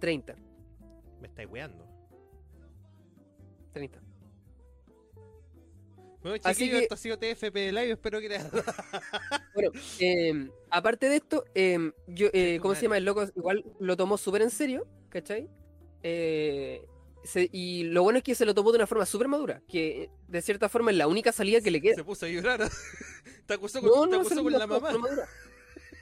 30. 0.00 0.34
Me 1.20 1.28
estáis 1.28 1.48
weando. 1.50 1.86
30. 3.74 4.00
Bueno, 6.26 6.42
que- 6.78 6.78
esto 6.82 6.94
ha 6.94 6.98
sido 6.98 7.18
TFP 7.18 7.72
Live, 7.72 7.90
espero 7.92 8.20
que 8.20 8.28
les 8.28 8.42
Bueno, 9.54 9.70
em, 9.98 10.50
aparte 10.70 11.08
de 11.08 11.16
esto, 11.16 11.44
em, 11.54 11.92
yo, 12.06 12.28
eh, 12.32 12.58
¿cómo 12.60 12.74
se 12.74 12.82
llama? 12.82 12.96
El 12.98 13.04
loco 13.04 13.24
igual 13.36 13.64
lo 13.78 13.96
tomó 13.96 14.18
súper 14.18 14.42
en 14.42 14.50
serio, 14.50 14.86
¿cachai? 15.08 15.48
Eh, 16.02 16.84
se- 17.24 17.48
y 17.52 17.84
lo 17.84 18.02
bueno 18.02 18.18
es 18.18 18.24
que 18.24 18.34
se 18.34 18.44
lo 18.44 18.54
tomó 18.54 18.70
de 18.72 18.76
una 18.76 18.86
forma 18.86 19.06
súper 19.06 19.28
madura, 19.28 19.62
que 19.68 20.10
de 20.28 20.42
cierta 20.42 20.68
forma 20.68 20.90
es 20.90 20.96
la 20.96 21.08
única 21.08 21.32
salida 21.32 21.60
que 21.60 21.70
le 21.70 21.80
queda. 21.80 21.94
Se 21.94 22.04
puso 22.04 22.26
a 22.26 22.28
llorar. 22.28 22.60
te 23.46 23.54
acusó 23.54 23.80
con, 23.80 23.90
No, 23.90 24.04
te 24.04 24.10
no, 24.10 24.16
acusó 24.20 24.34
se 24.36 24.42
con 24.42 24.52
la 24.52 24.66
mamá. 24.66 24.90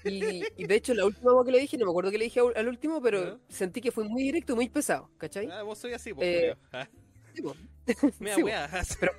Y, 0.06 0.42
y 0.58 0.66
de 0.66 0.74
hecho, 0.74 0.92
la 0.92 1.06
última 1.06 1.32
vez 1.32 1.46
que 1.46 1.52
le 1.52 1.60
dije, 1.60 1.78
no 1.78 1.86
me 1.86 1.90
acuerdo 1.90 2.10
que 2.10 2.18
le 2.18 2.24
dije 2.24 2.38
al 2.54 2.68
último, 2.68 3.00
pero 3.00 3.40
sentí 3.48 3.80
que 3.80 3.90
fue 3.90 4.04
muy 4.04 4.22
directo 4.22 4.52
y 4.52 4.56
muy 4.56 4.68
pesado, 4.68 5.08
¿cachai? 5.16 5.48
Ah, 5.50 5.62
vos 5.62 5.78
soy 5.78 5.94
así, 5.94 6.12
pues, 6.12 6.54
Ah, 8.26 8.34
Sí, 8.34 8.42
weá. 8.42 8.68
Pero 9.00 9.12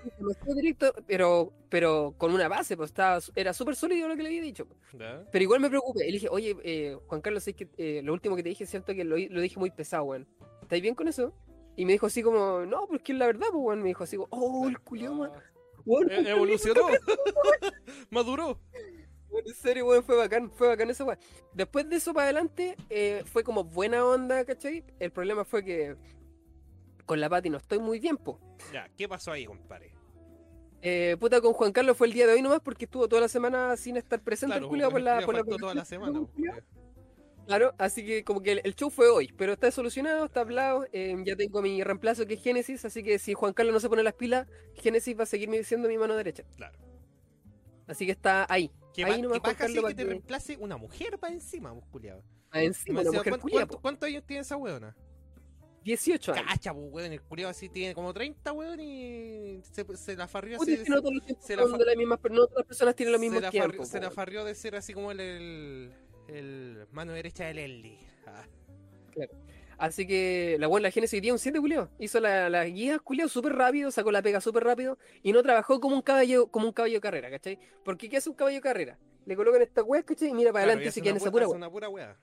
directo, 0.55 0.93
pero, 1.07 1.53
pero 1.69 2.15
con 2.17 2.33
una 2.33 2.47
base, 2.47 2.75
pues 2.75 2.89
estaba, 2.89 3.19
era 3.35 3.53
súper 3.53 3.75
sólido 3.75 4.07
lo 4.07 4.15
que 4.15 4.23
le 4.23 4.29
había 4.29 4.41
dicho. 4.41 4.67
¿Ya? 4.93 5.23
Pero 5.31 5.43
igual 5.43 5.59
me 5.59 5.69
preocupé. 5.69 6.03
Y 6.05 6.07
le 6.07 6.13
dije, 6.13 6.29
oye, 6.31 6.55
eh, 6.63 6.97
Juan 7.07 7.21
Carlos, 7.21 7.47
es 7.47 7.55
que 7.55 7.69
eh, 7.77 8.01
lo 8.03 8.13
último 8.13 8.35
que 8.35 8.43
te 8.43 8.49
dije 8.49 8.63
es 8.63 8.69
cierto 8.69 8.93
que 8.95 9.03
lo, 9.03 9.17
lo 9.17 9.41
dije 9.41 9.59
muy 9.59 9.69
pesado, 9.71 10.03
weón. 10.05 10.27
¿Estáis 10.63 10.81
bien 10.81 10.95
con 10.95 11.07
eso? 11.07 11.33
Y 11.75 11.85
me 11.85 11.91
dijo 11.91 12.05
así 12.07 12.23
como, 12.23 12.65
no, 12.65 12.87
porque 12.87 13.11
es 13.11 13.17
la 13.19 13.27
verdad, 13.27 13.47
pues, 13.51 13.63
weón. 13.63 13.81
Me 13.81 13.89
dijo 13.89 14.03
así 14.03 14.15
como, 14.17 14.27
oh, 14.31 14.67
el 14.67 14.79
culiao, 14.79 15.13
weón. 15.15 15.31
Ah, 15.35 15.43
Weón, 15.85 16.09
e- 16.11 16.29
Evolucionó. 16.31 16.87
Maduró. 18.09 18.59
En 19.45 19.53
serio, 19.53 19.85
weón, 19.87 20.03
fue 20.03 20.15
bacán, 20.15 20.49
fue 20.49 20.67
bacán 20.69 20.89
esa 20.89 21.03
weón. 21.03 21.19
Después 21.53 21.87
de 21.89 21.97
eso 21.97 22.13
para 22.13 22.25
adelante, 22.25 22.75
eh, 22.89 23.21
fue 23.25 23.43
como 23.43 23.63
buena 23.65 24.05
onda, 24.05 24.45
¿cachai? 24.45 24.83
El 24.99 25.11
problema 25.11 25.43
fue 25.43 25.63
que 25.63 25.95
con 27.05 27.19
la 27.19 27.29
Pati 27.29 27.49
no 27.49 27.57
estoy 27.57 27.79
muy 27.79 27.99
bien, 27.99 28.17
po. 28.17 28.39
Ya, 28.73 28.89
¿qué 28.97 29.07
pasó 29.07 29.31
ahí, 29.31 29.45
compadre? 29.45 29.93
Eh, 30.81 31.17
puta, 31.19 31.41
con 31.41 31.53
Juan 31.53 31.71
Carlos 31.71 31.97
fue 31.97 32.07
el 32.07 32.13
día 32.13 32.27
de 32.27 32.33
hoy 32.33 32.41
nomás 32.41 32.59
porque 32.59 32.85
estuvo 32.85 33.07
toda 33.07 33.21
la 33.21 33.27
semana 33.27 33.75
sin 33.75 33.97
estar 33.97 34.21
presente 34.21 34.53
el 34.55 34.59
Claro, 34.59 34.69
culiao 34.69 34.91
por 34.91 35.01
la, 35.01 35.21
por 35.25 35.35
la 35.35 35.43
toda 35.43 35.73
la 35.73 35.85
semana. 35.85 36.19
pues. 36.19 36.63
Claro, 37.47 37.75
así 37.77 38.03
que 38.03 38.23
como 38.23 38.41
que 38.41 38.53
el, 38.53 38.61
el 38.63 38.75
show 38.75 38.89
fue 38.89 39.07
hoy, 39.07 39.31
pero 39.37 39.53
está 39.53 39.69
solucionado, 39.69 40.25
está 40.25 40.41
hablado, 40.41 40.87
eh, 40.91 41.15
ya 41.23 41.35
tengo 41.35 41.61
mi 41.61 41.83
reemplazo 41.83 42.25
que 42.25 42.33
es 42.35 42.41
Génesis, 42.41 42.85
así 42.85 43.03
que 43.03 43.19
si 43.19 43.35
Juan 43.35 43.53
Carlos 43.53 43.73
no 43.73 43.79
se 43.79 43.87
pone 43.87 44.01
las 44.01 44.15
pilas, 44.15 44.47
Génesis 44.73 45.17
va 45.17 45.23
a 45.23 45.27
seguir 45.27 45.63
siendo 45.63 45.87
mi 45.87 45.97
mano 45.97 46.15
derecha. 46.15 46.43
Claro. 46.55 46.77
Así 47.87 48.05
que 48.07 48.13
está 48.13 48.47
ahí. 48.49 48.71
Que 48.95 49.05
ahí 49.05 49.21
nomás 49.21 49.39
que 49.39 49.41
Juan 49.41 49.55
Carlos 49.55 49.75
que 49.75 49.81
para 49.81 49.95
te 49.95 50.03
reemplace 50.05 50.57
una 50.57 50.77
mujer 50.77 51.19
para 51.19 51.33
encima, 51.33 51.71
pues, 51.73 51.85
culiao. 51.91 52.23
Ah, 52.49 52.63
encima, 52.63 53.03
mujer 53.03 53.37
¿cuánto-. 53.39 53.79
¿Cuántos 53.79 54.07
años 54.07 54.23
tiene 54.25 54.41
esa 54.41 54.57
weona? 54.57 54.95
18 55.85 56.33
años. 56.33 56.45
Cacha, 56.49 56.73
pues, 56.73 56.87
weón. 56.91 57.11
El 57.13 57.21
culiao 57.21 57.49
así 57.49 57.69
tiene 57.69 57.93
como 57.93 58.11
30, 58.13 58.51
weón, 58.51 58.79
y 58.81 59.61
se, 59.71 59.85
se 59.95 60.15
la 60.17 60.27
farrió 60.27 60.57
así. 60.61 60.77
que 60.83 60.89
no 60.89 60.99
todos 60.99 61.13
los 61.13 61.23
tiempos 61.25 61.45
se 61.45 61.55
la 61.55 61.61
son 61.61 61.71
fa- 61.71 61.77
de 61.77 61.85
la 61.85 61.95
misma, 61.95 62.19
no 62.31 62.47
todas 62.47 62.55
las 62.57 62.65
personas 62.65 62.95
tienen 62.95 63.13
los 63.13 63.19
se 63.21 63.25
mismos 63.25 63.41
la 63.43 63.51
tiempos. 63.51 63.71
farrió, 63.71 63.85
se 63.85 63.99
la 64.01 64.11
farrió 64.11 64.43
de 64.43 64.55
ser 64.55 64.75
así 64.75 64.93
como 64.93 65.11
el, 65.11 65.19
el, 65.19 65.93
el 66.27 66.87
mano 66.91 67.13
derecha 67.13 67.45
de 67.45 67.53
Leslie. 67.53 67.99
Ah, 68.25 68.43
Así 69.77 70.07
que 70.07 70.55
la 70.59 70.67
buena 70.67 70.87
la 70.87 70.91
Génesis 70.91 71.15
hoy 71.17 71.21
día 71.21 71.33
un 71.33 71.39
7 71.39 71.59
culiao. 71.59 71.89
Hizo 71.99 72.19
la, 72.21 72.49
la 72.49 72.63
guía 72.65 72.97
culiao 72.97 73.27
súper 73.27 73.53
rápido, 73.53 73.91
sacó 73.91 74.11
la 74.11 74.21
pega 74.21 74.39
súper 74.41 74.63
rápido 74.63 74.97
y 75.21 75.33
no 75.33 75.43
trabajó 75.43 75.79
como 75.81 75.95
un 75.95 76.01
caballo, 76.01 76.47
como 76.47 76.65
un 76.67 76.73
caballo 76.73 76.95
de 76.95 77.01
carrera, 77.01 77.29
¿cachai? 77.29 77.59
Porque 77.83 78.09
¿qué 78.09 78.17
hace 78.17 78.29
un 78.29 78.35
caballo 78.35 78.55
de 78.55 78.61
carrera? 78.61 78.97
Le 79.25 79.35
colocan 79.35 79.61
esta 79.61 79.83
weá, 79.83 80.01
¿cachai? 80.03 80.29
Y 80.29 80.33
mira 80.33 80.51
para 80.53 80.63
claro, 80.65 80.79
y 80.79 80.87
adelante 80.87 80.89
hace 80.89 80.95
se 80.95 81.01
queda 81.01 81.11
en 81.11 81.17
esa 81.17 81.29
pura 81.69 81.89
weá. 81.89 82.17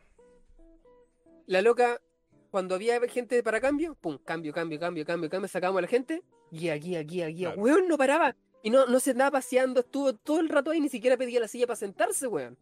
La 1.47 1.61
loca, 1.61 2.01
cuando 2.53 2.75
había 2.75 3.01
gente 3.09 3.43
para 3.43 3.61
cambio, 3.63 3.95
pum, 3.95 4.19
cambio, 4.25 4.53
cambio, 4.53 4.79
cambio, 4.79 5.07
cambio, 5.07 5.31
cambio, 5.31 5.49
sacábamos 5.49 5.79
a 5.79 5.83
la 5.83 5.89
gente, 5.89 6.23
guía, 6.51 6.75
guía, 6.77 7.03
guía, 7.03 7.27
guía. 7.29 7.49
Claro. 7.55 7.63
Weón, 7.63 7.89
no 7.89 7.97
paraba. 7.97 8.37
Y 8.63 8.69
no, 8.69 8.85
no 8.87 9.01
se 9.01 9.13
andaba 9.13 9.31
paseando, 9.33 9.81
estuvo 9.81 10.15
todo 10.15 10.39
el 10.39 10.51
rato 10.51 10.71
ahí, 10.71 10.79
ni 10.81 10.91
siquiera 10.91 11.17
pedía 11.17 11.41
la 11.41 11.49
silla 11.49 11.67
para 11.67 11.77
sentarse, 11.77 12.27
weón. 12.27 12.59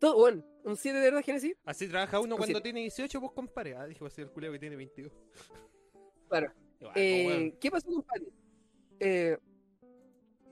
Todo, 0.00 0.16
weón, 0.24 0.44
un 0.64 0.76
7 0.76 0.98
de 0.98 1.04
verdad, 1.04 1.22
Génesis. 1.24 1.56
Así 1.64 1.86
trabaja 1.88 2.18
uno 2.18 2.34
Un 2.34 2.38
cuando 2.38 2.46
siete. 2.58 2.62
tiene 2.62 2.80
18, 2.80 3.20
pues 3.20 3.32
compare. 3.32 3.76
Ah, 3.76 3.86
dijo 3.86 4.04
así 4.06 4.20
el 4.20 4.30
culiao 4.30 4.52
que 4.52 4.58
tiene 4.58 4.76
22. 4.76 5.12
Claro. 6.28 6.52
Pues, 6.80 6.90
Eh. 6.96 7.56
¿Qué 7.60 7.70
pasó 7.70 7.86
con 7.86 8.02
Patty? 8.02 8.26
Eh, 8.98 9.38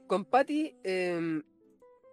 con 0.06 0.24
Patty, 0.24 0.76
eh, 0.84 1.42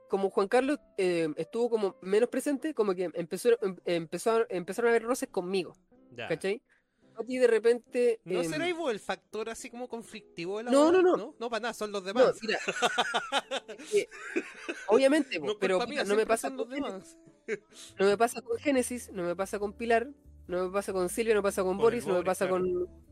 como 0.09 0.29
Juan 0.29 0.47
Carlos 0.49 0.79
eh, 0.97 1.29
estuvo 1.37 1.69
como 1.69 1.95
menos 2.01 2.27
presente, 2.29 2.73
como 2.73 2.93
que 2.93 3.09
empezó, 3.13 3.49
em- 3.61 3.77
empezó 3.85 4.31
a- 4.31 4.45
empezaron 4.49 4.89
a 4.89 4.91
haber 4.91 5.03
roces 5.03 5.29
conmigo, 5.29 5.75
Ya. 6.15 6.27
¿cachai? 6.27 6.61
Patty 7.15 7.37
de 7.37 7.47
repente... 7.47 8.19
¿No 8.23 8.41
em, 8.41 8.49
será 8.49 8.73
vos 8.73 8.91
el 8.91 8.99
factor 8.99 9.49
así 9.49 9.69
como 9.69 9.87
conflictivo 9.89 10.57
de 10.57 10.63
la 10.65 10.71
No, 10.71 10.91
no, 10.91 11.01
no. 11.01 11.17
no. 11.17 11.35
No, 11.39 11.49
para 11.49 11.61
nada, 11.61 11.73
son 11.73 11.91
los 11.91 12.01
No, 12.01 12.07
demás. 12.07 12.37
mira, 12.41 12.57
es 13.77 13.85
que, 13.91 14.09
obviamente, 14.87 15.39
No, 15.39 15.57
pero 15.59 15.85
mía, 15.87 16.03
no 16.03 16.15
me 16.15 16.25
pasa 16.25 16.49
los 16.49 16.65
con 16.65 16.71
Génesis, 16.73 17.17
demás. 17.45 17.57
no 17.99 18.05
me 18.05 18.17
pasa 18.17 18.41
con 18.41 18.57
Génesis, 18.57 19.11
no 19.11 19.23
me 19.23 19.35
pasa 19.35 19.59
con 19.59 19.73
Pilar, 19.73 20.09
no 20.47 20.65
me 20.65 20.71
pasa 20.71 20.93
con 20.93 21.09
Silvia, 21.09 21.33
no 21.35 21.39
me 21.41 21.43
pasa 21.43 21.61
con 21.63 21.71
Con 21.71 21.77
el 21.79 21.83
Boris, 21.83 22.03
no 22.07 22.13
me 22.13 22.19
Boris, 22.19 22.25
pasa 22.27 22.47
claro. 22.47 22.63
con 22.63 23.09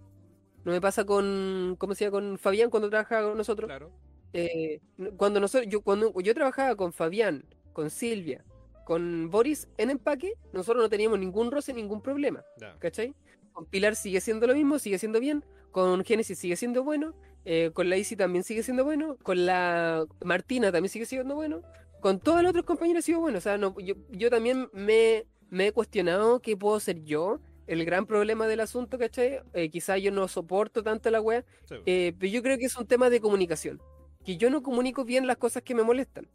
no 0.64 0.72
me 0.74 0.82
pasa 0.82 1.06
con 1.06 1.76
¿cómo 1.78 1.96
se 1.96 2.06
llama? 2.06 2.12
con 2.18 2.38
Fabián 2.38 2.70
cuando 2.70 2.90
trabajaba 2.90 3.30
con 3.30 3.38
nosotros. 3.38 3.68
Claro. 3.68 3.92
Eh, 4.34 4.80
cuando 5.18 5.40
nosotros, 5.40 5.70
yo, 5.72 5.82
cuando 5.82 6.14
yo 6.22 6.34
trabajaba 6.34 6.76
con 6.76 6.94
Fabián, 6.94 7.46
con 7.74 7.90
Silvia, 7.90 8.44
con 8.86 9.30
Boris 9.30 9.68
en 9.78 9.90
empaque, 9.90 10.34
nosotros 10.54 10.84
no 10.84 10.90
teníamos 10.90 11.20
ningún 11.20 11.52
roce, 11.52 11.74
ningún 11.74 12.02
problema, 12.02 12.44
Ya. 12.60 12.76
¿cachai? 12.80 13.14
Con 13.52 13.66
Pilar 13.66 13.96
sigue 13.96 14.22
siendo 14.22 14.48
lo 14.48 14.54
mismo, 14.54 14.80
sigue 14.80 14.98
siendo 15.00 15.20
bien, 15.20 15.44
con 15.72 16.04
Génesis 16.04 16.40
sigue 16.40 16.56
siendo 16.56 16.84
bueno, 16.84 17.14
eh, 17.46 17.72
con 17.74 17.90
la 17.90 17.98
Isi 17.98 18.16
también 18.16 18.44
sigue 18.44 18.64
siendo 18.64 18.84
bueno, 18.84 19.18
con 19.24 19.46
la 19.46 20.06
Martina 20.24 20.72
también 20.72 20.90
sigue 20.90 21.06
siendo 21.06 21.36
bueno, 21.36 21.62
con 22.02 22.20
todos 22.20 22.42
los 22.42 22.50
otros 22.52 22.66
compañeros 22.66 23.06
sigo 23.06 23.20
bueno, 23.20 23.38
o 23.40 23.42
sea, 23.42 23.58
no, 23.58 23.76
yo, 23.80 23.96
yo 24.12 24.30
también 24.30 24.70
me, 24.74 25.26
me 25.50 25.68
he 25.68 25.72
cuestionado 25.72 26.40
qué 26.42 26.56
puedo 26.56 26.80
ser 26.80 27.04
yo. 27.04 27.40
El 27.68 27.84
gran 27.84 28.06
problema 28.06 28.48
del 28.48 28.62
asunto, 28.62 28.98
¿cachai? 28.98 29.42
Eh, 29.52 29.70
quizá 29.70 29.98
yo 29.98 30.10
no 30.10 30.30
soporto 30.30 30.84
tanto 30.84 31.10
la 31.12 31.20
wea, 31.20 31.44
Sí, 31.68 31.76
eh, 31.86 32.14
pero 32.18 32.32
yo 32.32 32.42
creo 32.42 32.58
que 32.58 32.64
es 32.66 32.78
un 32.78 32.88
tema 32.88 33.10
de 33.10 33.20
comunicación. 33.20 33.82
Que 34.28 34.36
yo 34.36 34.50
no 34.50 34.62
comunico 34.62 35.06
bien 35.06 35.26
las 35.26 35.38
cosas 35.38 35.64
que 35.64 35.74
me 35.74 35.84
molestan. 35.84 36.28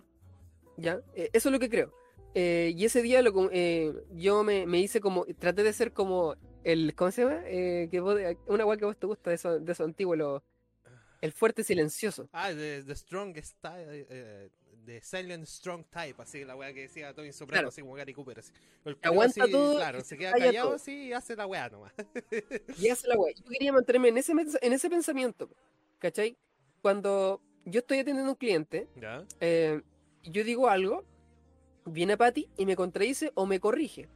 ¿Ya? 0.79 1.03
Eh, 1.15 1.29
eso 1.35 1.51
es 1.51 1.53
lo 1.53 1.59
que 1.59 1.69
creo. 1.69 1.93
Eh, 2.35 2.73
y 2.75 2.87
ese 2.87 3.03
día 3.03 3.21
lo, 3.21 3.51
eh, 3.53 3.93
yo 4.13 4.43
me, 4.43 4.65
me 4.67 4.79
hice 4.81 4.99
como. 5.03 5.27
Traté 5.39 5.63
de 5.63 5.75
ser 5.75 5.93
como 5.93 6.35
el. 6.65 6.95
¿Cómo 6.95 7.11
se 7.11 7.25
llama? 7.25 7.43
Eh, 7.45 7.89
que 7.91 8.01
vos- 8.01 8.19
una 8.47 8.65
guay 8.65 8.79
que 8.79 8.87
vos 8.87 8.97
te 8.97 9.07
gusta 9.07 9.29
de 9.29 9.37
eso, 9.37 9.61
de 9.61 9.71
eso 9.73 9.85
antiguo, 9.85 10.17
lo- 10.17 10.43
el 11.21 11.33
fuerte 11.33 11.63
silencioso. 11.65 12.31
Ah, 12.33 12.55
de 12.55 12.83
The 12.83 12.97
Strongest 12.97 13.59
Type, 13.61 14.07
eh, 14.09 14.49
de 14.87 15.03
Silent 15.03 15.45
Strong 15.47 15.85
Type, 15.91 16.23
así 16.23 16.45
la 16.47 16.57
weá 16.57 16.73
que 16.73 16.81
decía 16.81 17.13
Tony 17.13 17.31
Soprano, 17.33 17.51
Claro. 17.53 17.69
así 17.69 17.83
como 17.83 17.93
Gary 17.93 18.15
Cooper. 18.15 18.39
Así. 18.39 18.53
El 18.87 18.97
aguanta 19.03 19.43
así, 19.45 19.53
todo 19.53 19.77
Claro, 19.77 20.01
se 20.01 20.17
queda 20.17 20.33
calla 20.33 20.47
callado 20.47 20.67
todo. 20.69 20.77
así 20.77 20.93
y 21.09 21.13
hace 21.13 21.37
la 21.37 21.47
weá 21.47 21.69
nomás. 21.69 21.93
Y 22.79 22.89
es 22.89 23.05
la 23.05 23.17
guay. 23.17 23.35
Yo 23.35 23.45
quería 23.45 23.71
mantenerme 23.71 24.09
en 24.09 24.17
ese, 24.17 24.33
en 24.33 24.73
ese 24.73 24.89
pensamiento. 24.89 25.51
¿Cachai? 25.99 26.37
Cuando 26.81 27.41
yo 27.65 27.81
estoy 27.81 27.99
atendiendo 27.99 28.29
a 28.31 28.33
un 28.33 28.39
cliente, 28.39 28.89
¿Ya? 29.01 29.25
eh, 29.41 29.81
yo 30.25 30.45
digo 30.45 30.69
algo, 30.69 31.05
viene 31.85 32.17
Patty 32.17 32.49
y 32.57 32.67
me 32.67 32.77
contradice 32.77 33.31
o 33.35 33.47
me 33.47 33.61
corrige. 33.61 34.09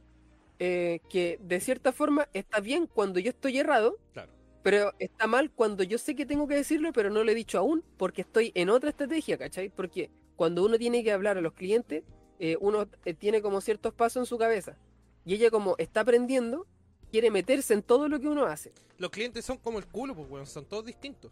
Eh, 0.59 1.01
que 1.09 1.37
de 1.41 1.59
cierta 1.59 1.91
forma 1.91 2.27
está 2.33 2.59
bien 2.59 2.87
cuando 2.87 3.19
yo 3.19 3.29
estoy 3.29 3.59
errado, 3.59 3.99
Claro. 4.13 4.31
pero 4.63 4.91
está 4.97 5.27
mal 5.27 5.51
cuando 5.51 5.83
yo 5.83 5.99
sé 5.99 6.15
que 6.15 6.25
tengo 6.25 6.47
que 6.47 6.55
decirlo, 6.55 6.91
pero 6.93 7.09
no 7.11 7.23
lo 7.23 7.31
he 7.31 7.35
dicho 7.35 7.59
aún, 7.59 7.83
porque 7.97 8.21
estoy 8.21 8.51
en 8.55 8.69
otra 8.69 8.89
estrategia, 8.89 9.37
¿cachai? 9.37 9.69
Porque 9.69 10.09
cuando 10.35 10.65
uno 10.65 10.77
tiene 10.79 11.03
que 11.03 11.11
hablar 11.11 11.37
a 11.37 11.41
los 11.41 11.53
clientes, 11.53 12.03
eh, 12.39 12.57
uno 12.59 12.87
tiene 13.19 13.41
como 13.41 13.61
ciertos 13.61 13.93
pasos 13.93 14.21
en 14.21 14.25
su 14.25 14.37
cabeza. 14.37 14.77
Y 15.25 15.35
ella 15.35 15.51
como 15.51 15.75
está 15.77 15.99
aprendiendo, 16.01 16.65
quiere 17.11 17.29
meterse 17.29 17.73
en 17.75 17.83
todo 17.83 18.07
lo 18.09 18.19
que 18.19 18.27
uno 18.27 18.45
hace. 18.45 18.71
Los 18.97 19.11
clientes 19.11 19.45
son 19.45 19.57
como 19.57 19.77
el 19.77 19.85
culo, 19.85 20.15
pues 20.15 20.27
weón, 20.29 20.47
son 20.47 20.65
todos 20.65 20.85
distintos. 20.85 21.31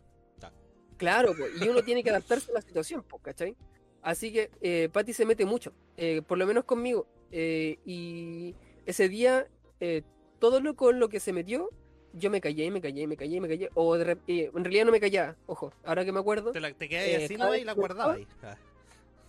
Claro, 0.97 1.36
po, 1.36 1.47
y 1.49 1.67
uno 1.67 1.84
tiene 1.84 2.03
que 2.03 2.10
adaptarse 2.10 2.51
a 2.51 2.55
la 2.55 2.62
situación, 2.62 3.03
po, 3.03 3.19
¿cachai? 3.19 3.55
Así 4.01 4.31
que 4.31 4.49
eh, 4.62 4.89
Patty 4.91 5.13
se 5.13 5.25
mete 5.25 5.45
mucho, 5.45 5.73
eh, 5.97 6.21
por 6.25 6.38
lo 6.38 6.45
menos 6.45 6.63
conmigo. 6.65 7.08
eh, 7.31 7.79
y 7.86 8.55
ese 8.86 9.10
día, 9.10 9.47
eh, 9.79 10.03
todo 10.39 10.60
lo 10.62 10.75
con 10.75 10.99
lo 10.99 11.10
que 11.10 11.19
se 11.19 11.34
metió, 11.34 11.69
yo 12.13 12.29
me 12.29 12.39
callé, 12.39 12.69
me 12.71 12.79
callé, 12.81 13.08
me 13.08 13.17
callé, 13.17 13.41
me 13.41 13.47
callé. 13.49 13.69
O 13.73 13.97
de 13.97 14.05
rep- 14.15 14.21
eh, 14.27 14.51
en 14.55 14.63
realidad 14.63 14.86
no 14.86 14.91
me 14.91 15.01
callaba, 15.01 15.36
ojo, 15.47 15.73
ahora 15.84 16.05
que 16.05 16.12
me 16.13 16.19
acuerdo. 16.19 16.51
Te, 16.53 16.62
la, 16.62 16.71
te 16.73 16.88
quedas 16.88 17.08
Eh, 17.08 17.25
así 17.25 17.36
nomás 17.36 17.58
y 17.60 17.65
la 17.65 17.73
que 17.73 17.79
guardabas 17.79 18.15
ahí. 18.17 18.27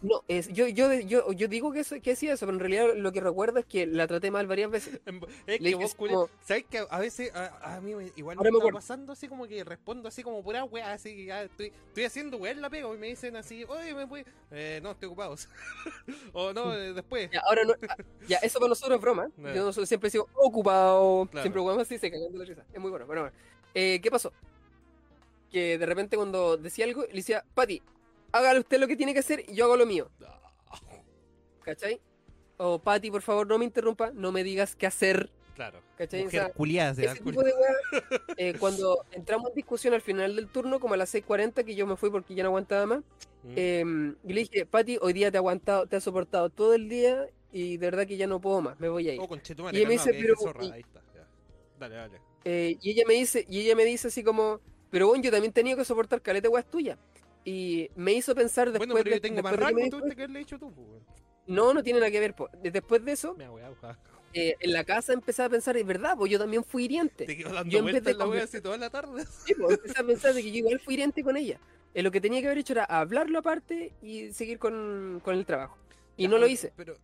No, 0.02 0.22
es, 0.28 0.48
yo, 0.48 0.68
yo, 0.68 0.92
yo, 0.92 1.32
yo 1.32 1.48
digo 1.48 1.72
que, 1.72 1.80
eso, 1.80 1.96
que 2.02 2.12
hacía 2.12 2.34
eso, 2.34 2.44
pero 2.44 2.56
en 2.56 2.60
realidad 2.60 2.94
lo 2.96 3.12
que 3.12 3.20
recuerdo 3.20 3.58
es 3.58 3.64
que 3.64 3.86
la 3.86 4.06
traté 4.06 4.30
mal 4.30 4.46
varias 4.46 4.70
veces. 4.70 5.00
Es 5.46 5.58
que 5.58 5.74
vos, 5.74 5.94
como- 5.94 6.28
¿sabes 6.44 6.64
que 6.70 6.84
a 6.88 6.98
veces 6.98 7.34
a, 7.34 7.76
a 7.76 7.80
mí 7.80 7.92
igual 8.14 8.36
me 8.36 8.40
Ahora 8.40 8.50
me 8.52 8.58
está 8.58 8.72
pasando 8.72 9.12
así 9.14 9.26
como 9.26 9.46
que 9.48 9.64
respondo 9.64 10.08
así 10.08 10.22
como 10.22 10.42
pura 10.42 10.64
weá, 10.64 10.92
así 10.92 11.16
que 11.16 11.24
ya 11.24 11.44
estoy, 11.44 11.72
estoy 11.88 12.04
haciendo 12.04 12.36
weá 12.36 12.52
la 12.54 12.68
pego 12.68 12.94
y 12.94 12.98
me 12.98 13.06
dicen 13.06 13.36
así, 13.36 13.64
oye, 13.64 13.94
me 13.94 14.04
voy, 14.04 14.24
eh, 14.50 14.80
no, 14.82 14.90
estoy 14.90 15.06
ocupado. 15.06 15.34
o 16.34 16.52
no, 16.52 16.74
eh, 16.74 16.92
después. 16.92 17.30
Ya, 17.32 17.40
ahora 17.40 17.64
no, 17.64 17.74
ah, 17.88 17.96
ya, 18.28 18.36
eso 18.38 18.58
para 18.58 18.68
nosotros 18.68 18.96
es 18.96 19.02
broma. 19.02 19.30
Yo 19.54 19.72
siempre 19.72 20.10
sigo 20.10 20.28
ocupado, 20.34 21.26
Claro. 21.30 21.42
siempre 21.42 21.60
jugamos 21.62 21.82
así, 21.82 21.96
se 21.98 22.10
cagan 22.10 22.32
de 22.32 22.38
la 22.38 22.44
risa. 22.44 22.64
Es 22.72 22.78
muy 22.80 22.90
bueno, 22.90 23.06
pero 23.08 23.22
bueno. 23.22 23.36
Eh, 23.74 23.98
¿Qué 24.02 24.10
pasó? 24.10 24.32
Que 25.50 25.78
de 25.78 25.86
repente 25.86 26.16
cuando 26.16 26.56
decía 26.56 26.84
algo, 26.84 27.02
le 27.02 27.14
decía, 27.14 27.44
Pati, 27.54 27.82
hágale 28.36 28.60
usted 28.60 28.78
lo 28.78 28.86
que 28.88 28.96
tiene 28.96 29.12
que 29.12 29.20
hacer 29.20 29.44
y 29.48 29.54
yo 29.54 29.64
hago 29.64 29.76
lo 29.76 29.86
mío. 29.86 30.10
¿Cachai? 31.62 32.00
O 32.58 32.78
Pati, 32.78 33.10
por 33.10 33.22
favor, 33.22 33.46
no 33.46 33.58
me 33.58 33.64
interrumpa, 33.64 34.10
no 34.12 34.32
me 34.32 34.42
digas 34.44 34.76
qué 34.76 34.86
hacer. 34.86 35.30
Claro. 35.54 35.80
¿Cachai? 35.96 36.26
O 36.26 36.30
sea, 36.30 36.52
culiada 36.52 36.94
se 36.94 37.02
da 37.06 37.12
ese 37.12 37.22
tipo 37.22 37.42
de 37.42 37.52
weá, 37.52 38.10
eh, 38.36 38.54
cuando 38.58 39.04
entramos 39.12 39.48
en 39.50 39.54
discusión 39.54 39.94
al 39.94 40.02
final 40.02 40.36
del 40.36 40.48
turno, 40.48 40.78
como 40.80 40.94
a 40.94 40.96
las 40.96 41.14
6.40, 41.14 41.64
que 41.64 41.74
yo 41.74 41.86
me 41.86 41.96
fui 41.96 42.10
porque 42.10 42.34
ya 42.34 42.42
no 42.42 42.50
aguantaba 42.50 42.86
más, 42.86 43.00
Mm. 43.42 43.52
eh, 43.56 44.14
y 44.24 44.32
le 44.32 44.40
dije, 44.40 44.66
Pati, 44.66 44.98
hoy 45.00 45.12
día 45.12 45.30
te 45.30 45.36
he 45.36 45.38
aguantado, 45.38 45.86
te 45.86 45.96
he 45.96 46.00
soportado 46.00 46.50
todo 46.50 46.74
el 46.74 46.88
día 46.88 47.26
y 47.52 47.76
de 47.78 47.86
verdad 47.86 48.06
que 48.06 48.16
ya 48.16 48.26
no 48.26 48.40
puedo 48.40 48.60
más, 48.60 48.78
me 48.80 48.88
voy 48.88 49.08
a 49.08 49.14
ir. 49.14 49.20
Oh, 49.20 49.28
conchetumare, 49.28 49.76
y 49.76 49.80
ella 49.80 49.88
me 49.88 49.96
calmado, 49.96 50.12
dice, 50.16 50.26
pero- 50.26 50.36
zorra, 50.40 50.64
y- 50.64 50.70
ahí 50.72 50.80
está, 50.80 51.02
ya. 51.14 51.26
Dale, 51.78 51.94
dale. 51.94 52.20
Eh, 52.44 52.76
y 52.80 52.90
ella 52.90 53.04
me 53.06 53.14
dice, 53.14 53.44
y 53.48 53.60
ella 53.60 53.74
me 53.76 53.84
dice 53.84 54.08
así 54.08 54.22
como, 54.22 54.60
pero 54.90 55.08
bueno, 55.08 55.22
yo 55.24 55.30
también 55.30 55.52
tenía 55.52 55.74
que 55.76 55.84
soportar 55.84 56.20
caleta 56.22 56.48
weas 56.50 56.66
tuya. 56.70 56.98
Y 57.48 57.88
me 57.94 58.12
hizo 58.12 58.34
pensar 58.34 58.72
después 58.72 58.88
bueno, 58.88 59.04
pero 59.04 59.16
yo 59.16 59.22
tengo 59.22 59.40
más 59.40 59.52
de 59.52 59.58
que 59.58 59.64
me 59.64 59.66
rango, 59.70 59.78
dijo- 59.84 59.98
tuviste 59.98 60.16
que 60.16 60.22
haberle 60.22 60.38
dicho 60.40 60.58
tú, 60.58 60.72
pues. 60.74 60.86
No, 61.46 61.72
no 61.72 61.80
tiene 61.82 62.00
nada 62.00 62.10
que 62.10 62.18
ver. 62.18 62.34
po. 62.34 62.50
Después 62.60 63.04
de 63.04 63.12
eso, 63.12 63.34
Me 63.36 63.48
weá, 63.48 63.70
ojalá. 63.70 63.96
eh, 64.34 64.56
en 64.58 64.72
la 64.72 64.82
casa 64.82 65.12
empecé 65.12 65.44
a 65.44 65.48
pensar, 65.48 65.76
es 65.76 65.86
verdad, 65.86 66.16
pues 66.18 66.28
yo 66.32 66.40
también 66.40 66.64
fui 66.64 66.86
hiriente. 66.86 67.24
Te 67.24 67.36
quedo 67.36 67.54
dando 67.54 67.70
Yo 67.70 67.82
vueltas 67.82 68.02
de 68.02 68.14
la 68.14 68.24
conversar- 68.24 68.48
así 68.48 68.60
toda 68.60 68.76
la 68.78 68.90
tarde. 68.90 69.24
Sí, 69.46 69.54
pues, 69.54 69.76
empecé 69.78 70.00
a 70.00 70.04
pensar 70.04 70.34
de 70.34 70.42
que 70.42 70.50
yo 70.50 70.56
igual 70.58 70.80
fui 70.80 70.94
hiriente 70.94 71.22
con 71.22 71.36
ella. 71.36 71.60
Eh, 71.94 72.02
lo 72.02 72.10
que 72.10 72.20
tenía 72.20 72.40
que 72.40 72.46
haber 72.48 72.58
hecho 72.58 72.72
era 72.72 72.84
hablarlo 72.84 73.38
aparte 73.38 73.92
y 74.02 74.32
seguir 74.32 74.58
con, 74.58 75.20
con 75.24 75.36
el 75.36 75.46
trabajo. 75.46 75.78
Y 76.16 76.24
Ya, 76.24 76.28
no 76.30 76.38
lo 76.38 76.48
hice. 76.48 76.72
Pero, 76.76 76.96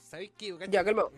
¿sabes 0.00 0.30
qué? 0.38 0.56
Ya, 0.70 0.84
calmado. 0.84 1.10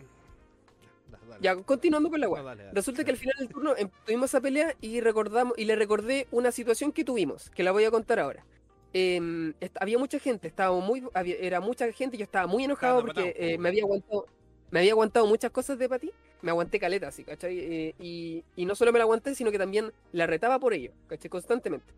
Ya, 1.21 1.27
dale. 1.27 1.41
Ya, 1.41 1.55
continuando 1.63 2.09
con 2.09 2.19
la 2.19 2.27
No, 2.27 2.43
dale. 2.43 2.71
Resulta 2.71 3.03
que 3.03 3.11
al 3.11 3.17
final 3.17 3.35
del 3.39 3.49
turno 3.49 3.75
em, 3.77 3.89
tuvimos 4.05 4.29
esa 4.29 4.41
pelea 4.41 4.75
y 4.81 4.99
recordamos 5.01 5.57
y 5.57 5.65
le 5.65 5.75
recordé 5.75 6.27
una 6.31 6.51
situación 6.51 6.91
que 6.91 7.03
tuvimos, 7.03 7.49
que 7.49 7.63
la 7.63 7.71
voy 7.71 7.83
a 7.85 7.91
contar 7.91 8.19
ahora. 8.19 8.45
Em, 8.93 9.53
había 9.79 9.97
mucha 9.97 10.19
gente, 10.19 10.47
estábamos 10.47 10.85
muy, 10.85 11.03
había- 11.13 11.37
era 11.37 11.59
mucha 11.59 11.91
gente, 11.91 12.17
yo 12.17 12.23
estaba 12.23 12.47
muy 12.47 12.63
enojado 12.63 13.01
porque 13.01 13.35
eh, 13.37 13.57
me 13.57 13.67
había 13.69 13.83
aguantado, 13.83 14.25
me 14.71 14.79
había 14.79 14.91
aguantado 14.93 15.27
muchas 15.27 15.51
cosas 15.51 15.77
de 15.77 15.89
Pati, 15.89 16.11
me 16.41 16.51
aguanté 16.51 16.79
caleta, 16.79 17.07
así, 17.09 17.23
¿cachai? 17.25 17.59
Eh, 17.59 17.95
y, 17.99 18.43
y 18.55 18.65
no 18.65 18.73
solo 18.75 18.93
me 18.93 18.99
la 18.99 19.03
aguanté, 19.03 19.35
sino 19.35 19.51
que 19.51 19.57
también 19.57 19.91
la 20.13 20.27
retaba 20.27 20.59
por 20.59 20.73
ello, 20.73 20.91
¿cachai? 21.07 21.29
Constantemente. 21.29 21.91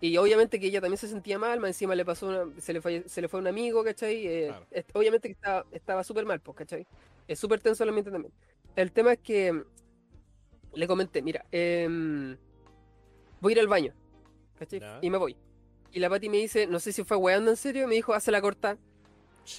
Y 0.00 0.16
obviamente 0.16 0.60
que 0.60 0.66
ella 0.66 0.80
también 0.80 0.98
se 0.98 1.08
sentía 1.08 1.38
mal, 1.38 1.58
más 1.58 1.70
encima 1.70 1.94
le 1.94 2.04
pasó 2.04 2.26
una- 2.28 2.60
se, 2.60 2.72
le 2.72 2.80
falle- 2.80 3.08
se 3.08 3.20
le 3.20 3.28
fue 3.28 3.40
un 3.40 3.46
amigo, 3.48 3.82
¿cachai? 3.82 4.26
Eh, 4.26 4.46
Claro. 4.48 4.66
obviamente 4.92 5.28
que 5.28 5.32
estaba 5.32 5.64
estaba 5.72 6.04
súper 6.04 6.24
mal, 6.24 6.38
pues, 6.40 6.56
¿cachai? 6.58 6.86
Es 7.28 7.38
súper 7.38 7.60
tenso 7.60 7.84
el 7.84 7.90
ambiente 7.90 8.10
también. 8.10 8.32
El 8.74 8.90
tema 8.90 9.12
es 9.12 9.18
que 9.20 9.62
le 10.74 10.86
comenté, 10.88 11.22
mira, 11.22 11.44
em, 11.52 12.36
voy 13.40 13.52
a 13.52 13.56
ir 13.56 13.60
al 13.60 13.68
baño, 13.68 13.94
¿cachai? 14.58 14.80
Ya. 14.80 14.98
Y 15.02 15.10
me 15.10 15.18
voy. 15.18 15.36
Y 15.92 16.00
la 16.00 16.10
Pati 16.10 16.28
me 16.28 16.38
dice, 16.38 16.66
no 16.66 16.80
sé 16.80 16.92
si 16.92 17.04
fue 17.04 17.16
weando 17.16 17.50
en 17.50 17.56
serio, 17.56 17.86
me 17.88 17.94
dijo, 17.94 18.12
hace 18.14 18.30
la 18.30 18.40
corta. 18.40 18.76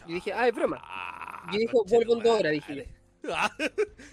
Y 0.07 0.13
dije, 0.13 0.33
ah, 0.33 0.47
es 0.47 0.53
broma. 0.53 0.79
Ah, 0.83 1.49
Y 1.53 1.57
dijo, 1.59 1.83
vuelvo 1.85 2.13
en 2.17 2.23
dos 2.23 2.39
horas, 2.39 2.51
dije. 2.51 2.87
Ah, 3.31 3.51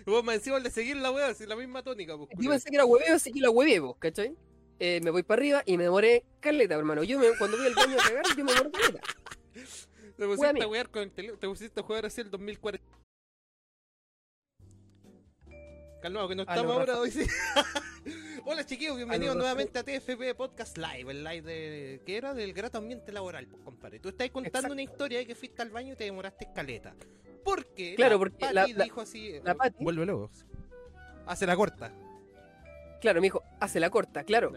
Vos 0.04 0.24
me 0.24 0.34
encima 0.34 0.58
de 0.58 0.68
seguir 0.68 0.96
la 0.96 1.12
wea, 1.12 1.28
así 1.28 1.46
la 1.46 1.54
misma 1.54 1.80
tónica, 1.80 2.16
pues. 2.16 2.28
Yo 2.38 2.50
pensé 2.50 2.68
que 2.70 2.74
era 2.74 2.84
hueveo, 2.84 3.14
así 3.14 3.30
que 3.32 3.38
la 3.40 3.50
huevé, 3.50 3.80
pues, 3.80 3.94
¿cachai? 4.00 4.36
Eh, 4.80 5.00
me 5.04 5.10
voy 5.10 5.22
para 5.22 5.38
arriba 5.40 5.62
y 5.64 5.76
me 5.76 5.84
demoré 5.84 6.24
caleta, 6.40 6.74
hermano. 6.74 7.04
Yo 7.04 7.16
me- 7.20 7.28
cuando 7.38 7.56
voy 7.56 7.66
al 7.68 7.74
baño 7.74 7.94
a 8.00 8.02
cagar, 8.02 8.24
yo 8.36 8.44
me 8.44 8.52
demoro 8.52 8.72
caleta. 8.72 9.00
Te 10.16 10.26
pusiste 10.26 10.62
a 10.64 10.68
wear 10.68 10.90
con 10.90 11.02
el 11.02 11.12
te 11.12 11.46
pusiste 11.46 11.78
a 11.80 11.82
jugar 11.84 12.04
así 12.06 12.20
el 12.22 12.30
2040. 12.30 12.84
Calmado, 16.00 16.28
que 16.28 16.34
no 16.34 16.42
A 16.42 16.54
estamos 16.54 16.72
ahora 16.76 16.98
hoy 17.00 17.10
sí. 17.10 17.26
Hola 18.44 18.64
chiquillos, 18.64 18.96
bienvenidos 18.96 19.34
Rafa. 19.34 19.38
nuevamente 19.54 19.78
a 19.78 19.82
TFP 19.82 20.34
Podcast 20.36 20.78
Live, 20.78 21.10
el 21.10 21.24
live 21.24 21.42
de... 21.42 22.00
que 22.06 22.16
era 22.16 22.32
del 22.34 22.52
grato 22.52 22.78
ambiente 22.78 23.10
laboral, 23.12 23.46
pues 23.48 23.62
compadre. 23.64 23.98
Tú 23.98 24.10
estás 24.10 24.30
contando 24.30 24.58
Exacto. 24.58 24.72
una 24.72 24.82
historia 24.82 25.18
de 25.18 25.26
que 25.26 25.34
fuiste 25.34 25.62
al 25.62 25.70
baño 25.70 25.94
y 25.94 25.96
te 25.96 26.04
demoraste 26.04 26.44
escaleta. 26.44 26.94
Porque 27.44 27.94
Claro, 27.96 28.14
la 28.14 28.18
porque 28.18 28.38
Pati 28.46 28.72
la- 28.74 28.84
dijo 28.84 29.00
así... 29.00 29.40
la 29.42 29.56
Pati- 29.56 29.74
Vuelve 29.80 30.06
luego. 30.06 30.30
Hace 31.26 31.46
la 31.46 31.56
corta. 31.56 31.92
Claro, 33.00 33.20
me 33.20 33.26
dijo, 33.26 33.42
hace 33.58 33.80
la 33.80 33.90
corta, 33.90 34.22
claro. 34.24 34.52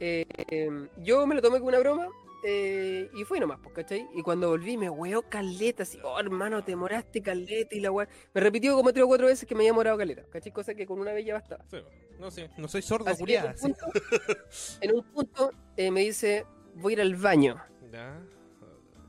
Eh, 0.00 0.26
eh, 0.50 0.88
yo 0.98 1.26
me 1.26 1.34
lo 1.34 1.40
tomé 1.42 1.58
como 1.58 1.68
una 1.68 1.78
broma 1.78 2.08
eh, 2.42 3.10
y 3.14 3.24
fui 3.24 3.38
nomás, 3.38 3.58
pues, 3.62 3.74
¿cachai? 3.74 4.08
Y 4.14 4.22
cuando 4.22 4.48
volví 4.48 4.76
me 4.76 4.88
hueó 4.88 5.22
caleta, 5.22 5.82
así, 5.82 5.98
oh 6.02 6.18
hermano, 6.18 6.64
te 6.64 6.72
demoraste 6.72 7.22
caleta 7.22 7.74
y 7.74 7.80
la 7.80 7.90
weá. 7.90 8.08
Me 8.32 8.40
repitió 8.40 8.74
como 8.76 8.92
tres 8.92 9.04
o 9.04 9.08
cuatro 9.08 9.26
veces 9.26 9.46
que 9.46 9.54
me 9.54 9.60
había 9.60 9.72
demorado 9.72 9.98
caleta, 9.98 10.22
¿cachai? 10.30 10.52
Cosa 10.52 10.74
que 10.74 10.86
con 10.86 11.00
una 11.00 11.12
vez 11.12 11.26
ya 11.26 11.34
bastaba. 11.34 11.64
Sí, 11.70 11.78
no 12.18 12.30
sé, 12.30 12.50
no 12.56 12.68
soy 12.68 12.82
sordo, 12.82 13.10
en 13.10 13.16
culiada. 13.16 13.50
un 13.50 13.56
sí. 13.56 13.62
punto, 13.62 13.86
en 14.80 14.94
un 14.94 15.02
punto 15.04 15.50
eh, 15.76 15.90
me 15.90 16.00
dice, 16.00 16.46
voy 16.76 16.92
a 16.92 16.96
ir 16.96 17.00
al 17.02 17.16
baño. 17.16 17.62
Ya. 17.92 18.20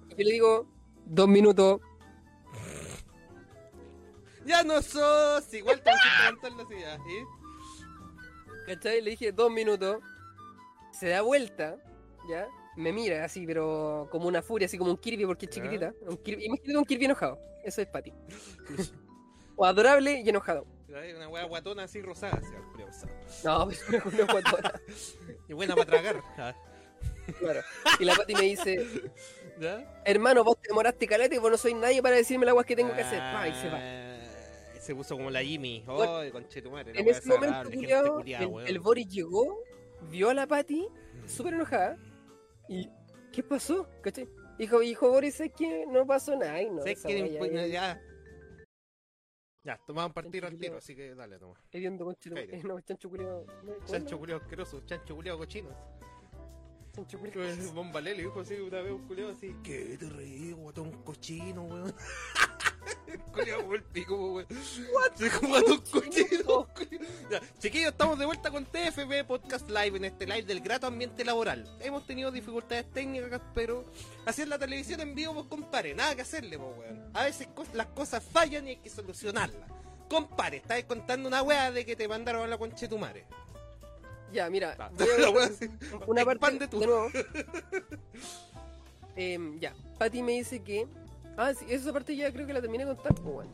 Y 0.10 0.12
yo 0.12 0.24
le 0.26 0.32
digo, 0.32 0.68
dos 1.06 1.28
minutos. 1.28 1.82
Ya 4.44 4.64
no 4.64 4.82
sos, 4.82 5.54
igual 5.54 5.84
te 5.84 5.92
vas 5.92 6.56
la 6.58 6.66
silla. 6.66 6.96
¿eh? 6.96 7.26
¿Cachai? 8.66 9.00
Le 9.00 9.12
dije 9.12 9.32
dos 9.32 9.52
minutos. 9.52 10.00
Se 10.92 11.10
da 11.10 11.22
vuelta, 11.22 11.78
¿ya? 12.28 12.48
Me 12.78 12.94
mira 12.94 13.26
así, 13.26 13.46
pero 13.46 14.08
como 14.12 14.28
una 14.28 14.42
furia, 14.42 14.66
así 14.66 14.78
como 14.78 14.92
un 14.92 14.98
Kirby 14.98 15.26
porque 15.26 15.46
es 15.46 15.52
chiquitita. 15.52 15.94
Un 16.08 16.18
Kirby, 16.18 16.46
imagínate 16.46 16.78
un 16.78 16.86
Kirby 16.86 17.06
enojado. 17.06 17.40
Eso 17.64 17.82
es 17.82 17.88
Patty. 17.88 18.14
o 19.56 19.66
adorable 19.66 20.22
y 20.22 20.30
enojado. 20.30 20.66
Una 20.90 21.30
wea 21.30 21.46
guatona 21.46 21.84
así 21.84 22.02
rosada. 22.02 22.42
No, 23.44 23.66
pues 23.66 23.90
una 23.90 24.26
guatona, 24.26 24.82
Y 25.48 25.54
buena 25.54 25.76
para 25.76 25.86
tragar. 25.86 26.24
Claro. 27.40 27.62
Y 28.00 28.06
la 28.06 28.16
Patty 28.16 28.36
me 28.36 28.42
dice, 28.42 28.86
¿Ya? 29.60 30.02
hermano, 30.06 30.44
vos 30.44 30.60
te 30.62 30.70
demoraste 30.70 31.08
caleta 31.08 31.36
y 31.36 31.38
vos 31.38 31.52
no 31.52 31.58
sois 31.58 31.76
nadie 31.76 32.02
para 32.02 32.16
decirme 32.16 32.46
las 32.46 32.52
aguas 32.52 32.66
que 32.66 32.76
tengo 32.76 32.94
que 32.94 33.02
hacer. 33.02 33.20
Pa, 33.20 33.48
y 33.48 33.54
se 33.54 33.70
va. 33.70 33.80
Ah, 33.80 34.20
Se 34.80 34.96
puso 34.96 35.16
como 35.16 35.30
la 35.30 35.42
Jimmy. 35.44 35.84
Bueno, 35.86 36.32
conchetumare. 36.32 36.92
En 37.00 37.08
ese 37.08 37.28
momento, 37.28 37.70
culiao, 37.70 38.22
el, 38.22 38.68
el 38.68 38.80
Boris 38.80 39.08
llegó, 39.08 39.64
vio 40.10 40.30
a 40.30 40.34
la 40.34 40.48
Patty, 40.48 40.88
súper 41.26 41.54
enojada. 41.54 41.98
¿Y 42.72 42.90
qué 43.34 43.44
pasó? 43.44 43.88
¿Cachai? 44.02 44.30
Dijo, 44.58 44.82
hijo 44.82 45.10
Boris, 45.10 45.40
es 45.42 45.52
que 45.54 45.86
no 45.88 46.06
pasó 46.06 46.36
nada. 46.38 46.62
y 46.62 46.70
no, 46.70 46.78
¿Sabes 46.80 47.00
esa 47.00 47.08
qué? 47.10 47.16
wea 47.24 47.28
ya- 47.32 47.40
Pues, 47.40 47.52
ya- 47.52 47.68
ya. 47.68 48.02
Ya, 49.64 49.78
tomamos 49.86 50.12
a 50.12 50.14
partir 50.14 50.44
al 50.46 50.58
tiro, 50.58 50.78
así 50.78 50.96
que 50.96 51.14
dale, 51.14 51.38
toma. 51.38 51.60
Hediondo, 51.72 52.06
conchito. 52.06 52.36
Cállate. 52.36 52.56
Eh, 52.58 52.64
no, 52.64 52.80
chancho 52.82 53.10
culiao. 53.10 53.46
no, 53.64 53.74
¿cómo 53.76 53.86
Chancho 53.86 54.16
no? 54.16 54.20
culiao 54.20 54.40
asqueroso, 54.40 54.82
chancho 54.86 55.16
culiao 55.16 55.38
cochino. 55.38 55.70
Chancho 56.94 57.20
culiao. 57.20 57.74
Bomba 57.74 58.02
Lele 58.02 58.24
dijo 58.24 58.40
así 58.40 58.56
una 58.56 58.82
vez 58.82 58.92
un 58.94 59.06
culiao 59.08 59.32
así. 59.32 59.56
¿Qué 59.64 59.98
te 60.00 60.10
reí, 60.10 60.52
guatón 60.54 61.04
cochino, 61.04 61.64
weón? 61.64 61.94
el 63.74 63.84
pico, 63.84 64.16
weón. 64.16 64.48
Chiquillos, 67.60 67.92
estamos 67.92 68.20
de 68.20 68.26
vuelta 68.26 68.52
con 68.52 68.66
TFB 68.66 69.26
Podcast 69.28 69.70
Live 69.70 69.98
en 69.98 70.06
este 70.06 70.26
live 70.26 70.44
del 70.44 70.62
grato 70.62 70.88
ambiente 70.88 71.24
laboral. 71.24 71.68
Hemos 71.80 72.06
tenido 72.06 72.32
dificultades 72.32 72.92
técnicas, 72.92 73.42
pero 73.54 73.86
es 74.26 74.48
la 74.48 74.58
televisión 74.58 75.00
en 75.02 75.16
vivo, 75.16 75.34
pues 75.34 75.46
compare, 75.48 75.94
nada 75.94 76.16
que 76.16 76.22
hacerle, 76.24 76.58
pues 76.58 76.78
weón. 76.78 77.10
A 77.14 77.24
veces 77.26 77.48
las 77.74 77.88
cosas 77.88 78.24
fallan 78.24 78.68
y 78.68 78.72
hay 78.72 78.78
que 78.78 78.90
solucionarlas. 78.90 79.70
Compare, 80.10 80.58
estáis 80.58 80.86
contando 80.86 81.28
una 81.28 81.42
weá 81.42 81.72
de 81.72 81.86
que 81.86 81.96
te 81.96 82.08
mandaron 82.08 82.44
a 82.44 82.48
la 82.48 82.58
concha 82.58 82.82
de 82.82 82.88
tu 82.90 82.98
madre. 82.98 83.26
Ya, 84.34 84.50
mira, 84.50 84.76
Ah, 84.80 84.90
voy 84.98 85.08
a 85.10 85.16
ver 85.16 85.70
una 86.08 86.26
parte 86.26 86.66
Expande 86.66 86.68
tú. 86.68 86.80
de 86.80 86.88
nuevo. 86.88 87.10
Em, 89.16 89.60
ya, 89.60 89.74
Patty 90.00 90.24
me 90.24 90.32
dice 90.34 90.62
que. 90.64 90.88
Ah, 91.38 91.54
sí, 91.54 91.66
esa 91.70 91.92
parte 91.94 92.16
ya 92.16 92.32
creo 92.32 92.46
que 92.46 92.54
la 92.54 92.62
terminé 92.62 92.86
de 92.86 92.94
contar, 92.96 93.14
pues, 93.16 93.34
bueno. 93.34 93.52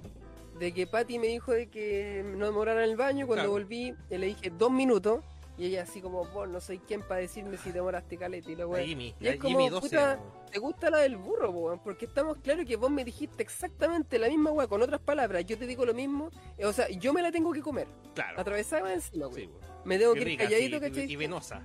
De 0.60 0.74
que 0.74 0.88
Patty 0.88 1.20
me 1.20 1.28
dijo 1.28 1.52
de 1.52 1.68
que 1.68 2.24
no 2.36 2.46
demorara 2.48 2.84
en 2.84 2.90
el 2.90 2.98
baño. 2.98 3.28
Cuando 3.28 3.44
Claro. 3.44 3.52
volví, 3.52 3.94
eh, 4.10 4.18
le 4.18 4.28
dije 4.28 4.50
dos 4.58 4.72
minutos. 4.72 5.24
Y 5.60 5.66
ella, 5.66 5.84
así 5.84 6.02
como, 6.02 6.24
vos 6.26 6.48
no 6.48 6.60
soy 6.62 6.78
quien 6.80 7.02
para 7.02 7.20
decirme 7.22 7.58
si 7.58 7.72
demoraste 7.72 8.16
caleta 8.18 8.52
y 8.52 8.56
la 8.56 8.68
weá. 8.68 8.84
Jimmy, 8.86 9.16
Y 9.20 9.28
es 9.28 9.38
como, 9.38 9.58
Jimmy 9.58 9.70
12. 9.70 9.88
puta, 9.88 10.20
¿Te 10.52 10.60
gusta 10.60 10.90
la 10.92 11.00
del 11.00 11.18
burro, 11.18 11.52
po, 11.52 11.60
weón? 11.60 11.80
Porque 11.80 12.06
estamos 12.06 12.38
claros 12.38 12.66
que 12.66 12.76
vos 12.76 12.90
me 12.92 13.04
dijiste 13.04 13.42
exactamente 13.44 14.20
la 14.20 14.28
misma 14.30 14.52
weá, 14.52 14.68
con 14.68 14.82
otras 14.84 15.02
palabras. 15.02 15.46
Yo 15.46 15.58
te 15.58 15.66
digo 15.66 15.84
lo 15.86 15.94
mismo. 15.96 16.30
O 16.64 16.74
sea, 16.74 16.88
yo 16.90 17.12
me 17.14 17.22
la 17.24 17.32
tengo 17.32 17.52
que 17.54 17.62
comer. 17.62 17.88
Claro. 18.14 18.40
Atravesada 18.40 18.94
encima, 18.94 19.28
weón. 19.28 19.50
Me 19.84 19.98
tengo 19.98 20.14
que 20.14 20.32
ir 20.32 20.38
calladito, 20.38 20.78
sí, 20.78 20.82
¿cachai? 20.82 21.12
y 21.12 21.16
venosa. 21.16 21.62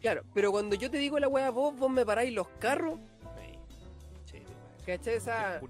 Claro, 0.00 0.22
pero 0.34 0.52
cuando 0.52 0.74
yo 0.76 0.90
te 0.90 0.98
digo 0.98 1.18
la 1.18 1.28
weá, 1.28 1.48
vos, 1.50 1.74
vos 1.76 1.90
me 1.90 2.04
paráis 2.04 2.32
los 2.34 2.46
carros, 2.58 2.98
¿cachai? 4.86 5.14
Esa, 5.16 5.60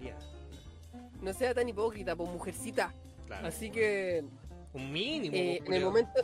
no 1.20 1.32
sea 1.32 1.54
tan 1.54 1.68
hipócrita, 1.68 2.14
pues 2.16 2.28
mujercita. 2.30 2.92
claro. 3.26 3.46
Así 3.48 3.70
que 3.70 4.24
Un 4.72 4.92
mínimo. 4.92 5.34
eh, 5.36 5.56
pues, 5.60 5.68
en 5.68 5.74
el 5.74 5.84
momento 5.84 6.20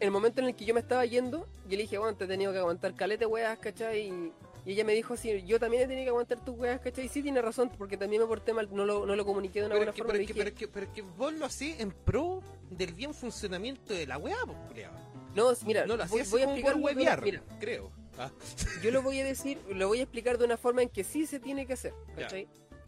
en 0.00 0.06
el 0.06 0.10
momento 0.12 0.40
en 0.40 0.46
el 0.48 0.54
que 0.54 0.64
yo 0.64 0.74
me 0.74 0.80
estaba 0.80 1.04
yendo, 1.06 1.48
yo 1.64 1.70
le 1.76 1.78
dije, 1.78 1.98
bueno, 1.98 2.16
te 2.16 2.24
he 2.24 2.28
tenido 2.28 2.52
que 2.52 2.58
aguantar 2.58 2.94
calete 2.94 3.26
weas, 3.26 3.58
¿cachai? 3.58 4.08
Y, 4.08 4.32
y 4.64 4.72
ella 4.72 4.84
me 4.84 4.92
dijo 4.94 5.14
así, 5.14 5.42
yo 5.44 5.58
también 5.58 5.82
he 5.82 5.86
tenido 5.88 6.04
que 6.04 6.10
aguantar 6.10 6.44
tus 6.44 6.56
weas, 6.56 6.78
¿cachai? 6.80 7.06
Y 7.06 7.08
sí 7.08 7.20
tiene 7.20 7.42
razón, 7.42 7.68
porque 7.76 7.96
también 7.96 8.22
me 8.22 8.28
porté 8.28 8.52
mal, 8.52 8.68
no 8.72 8.84
lo, 8.86 9.04
no 9.06 9.16
lo 9.16 9.24
comuniqué 9.26 9.58
de 9.60 9.66
una 9.66 9.74
Pero 9.74 9.80
buena 9.80 9.92
que, 9.92 9.98
forma. 9.98 10.12
pero, 10.12 10.22
es 10.22 10.26
que, 10.28 10.32
dije, 10.34 10.44
pero, 10.44 10.56
que, 10.56 10.68
pero 10.68 10.92
que 10.92 11.02
vos 11.02 11.32
lo 11.32 11.46
hacés 11.46 11.80
en 11.80 11.90
pro 11.90 12.42
del 12.70 12.92
bien 12.94 13.12
funcionamiento 13.12 13.92
de 13.92 14.06
la 14.06 14.18
weá, 14.18 14.36
pues, 14.46 14.86
no, 15.34 15.50
mira, 15.66 15.84
No 15.84 15.96
lo 15.96 16.06
voy, 16.06 16.20
hacías 16.20 16.30
voy 16.30 16.42
a 16.42 16.44
explicar 16.44 16.72
por 16.74 16.82
huevear, 16.82 17.22
Mira, 17.24 17.42
creo. 17.58 17.90
Ah, 18.18 18.30
yo 18.82 18.90
lo 18.90 19.02
voy 19.02 19.20
a 19.20 19.24
decir, 19.24 19.58
lo 19.68 19.88
voy 19.88 20.00
a 20.00 20.02
explicar 20.02 20.38
de 20.38 20.44
una 20.44 20.56
forma 20.56 20.82
en 20.82 20.88
que 20.88 21.04
sí 21.04 21.26
se 21.26 21.40
tiene 21.40 21.66
que 21.66 21.74
hacer. 21.74 21.94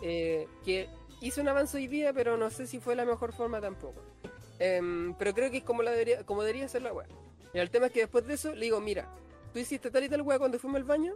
Eh, 0.03 0.49
que 0.65 0.89
hice 1.21 1.41
un 1.41 1.49
avance 1.49 1.77
hoy 1.77 1.87
día, 1.87 2.13
pero 2.13 2.37
no 2.37 2.51
sé 2.51 2.67
si 2.67 2.81
fue 2.81 2.97
la 2.97 3.05
mejor 3.05 3.33
forma 3.33 3.61
tampoco. 3.61 4.01
Em, 4.59 5.15
pero 5.15 5.33
creo 5.35 5.51
que 5.51 5.59
es 5.59 5.65
como, 5.65 5.83
la 5.83 5.91
debería, 5.91 6.25
como 6.25 6.43
debería 6.43 6.69
ser 6.69 6.83
la 6.83 6.93
weá. 6.93 7.07
Y 7.53 7.59
el 7.59 7.71
tema 7.71 7.87
es 7.87 7.93
que 7.93 8.01
después 8.01 8.27
de 8.27 8.35
eso 8.35 8.55
le 8.55 8.67
digo, 8.67 8.81
mira, 8.81 9.09
tú 9.53 9.59
hiciste 9.59 9.91
tal 9.91 10.05
y 10.05 10.09
tal 10.09 10.23
weá 10.23 10.39
cuando 10.39 10.59
fuimos 10.59 10.79
al 10.79 10.85
baño 10.85 11.15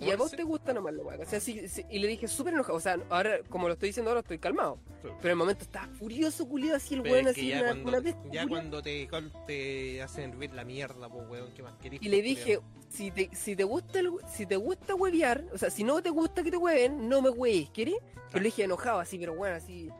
y 0.00 0.10
a 0.10 0.16
vos 0.16 0.30
te 0.30 0.42
gusta 0.42 0.72
nomás 0.72 0.94
la 0.94 1.02
weá. 1.02 1.18
O 1.20 1.24
sea, 1.26 1.40
sí- 1.40 1.68
sí- 1.68 1.84
y 1.90 1.98
le 1.98 2.08
dije 2.08 2.26
súper 2.28 2.54
enojado. 2.54 2.76
O 2.76 2.80
sea, 2.80 2.98
ahora, 3.10 3.38
como 3.48 3.66
lo 3.68 3.74
estoy 3.74 3.90
diciendo 3.90 4.10
ahora, 4.10 4.20
estoy 4.20 4.38
calmado. 4.38 4.78
Sí. 5.02 5.08
Pero 5.20 5.20
en 5.22 5.30
el 5.30 5.36
momento 5.36 5.64
estaba 5.64 5.86
furioso, 5.94 6.48
culiado, 6.48 6.76
así 6.76 6.94
el 6.94 7.00
weón, 7.02 7.28
así 7.28 7.48
ya 7.48 7.58
una, 7.60 7.66
cuando, 7.68 7.88
una 7.88 8.00
bestia, 8.00 8.30
ya 8.32 8.46
cuando 8.48 8.82
te, 8.82 9.08
te 9.46 10.02
hacen 10.02 10.30
hervir 10.30 10.52
la 10.54 10.64
mierda, 10.64 11.08
pues, 11.08 11.28
weón, 11.28 11.52
¿qué 11.54 11.62
más 11.62 11.74
querés? 11.80 12.00
Y 12.02 12.08
le 12.08 12.16
pues, 12.18 12.24
dije, 12.24 12.60
si 12.88 13.10
te, 13.10 13.30
si 13.34 13.54
te 13.56 13.64
gusta 13.64 13.98
el- 14.00 14.12
si 14.32 14.46
te 14.46 14.56
gusta 14.56 14.94
huevear, 14.94 15.44
o 15.52 15.58
sea, 15.58 15.70
si 15.70 15.84
no 15.84 16.02
te 16.02 16.10
gusta 16.10 16.42
que 16.42 16.50
te 16.50 16.56
hueven, 16.56 17.08
no 17.08 17.20
me 17.22 17.30
hueves, 17.30 17.70
¿querés? 17.70 17.96
Pero 18.30 18.38
le 18.42 18.44
dije 18.48 18.64
enojado 18.64 18.98
así, 19.00 19.18
pero 19.18 19.34
bueno, 19.34 19.56
así, 19.56 19.90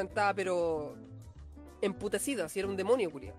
estaba 0.00 0.34
pero 0.34 0.96
emputecido, 1.80 2.44
así 2.44 2.58
era 2.58 2.68
un 2.68 2.76
demonio, 2.76 3.10
culiao. 3.10 3.34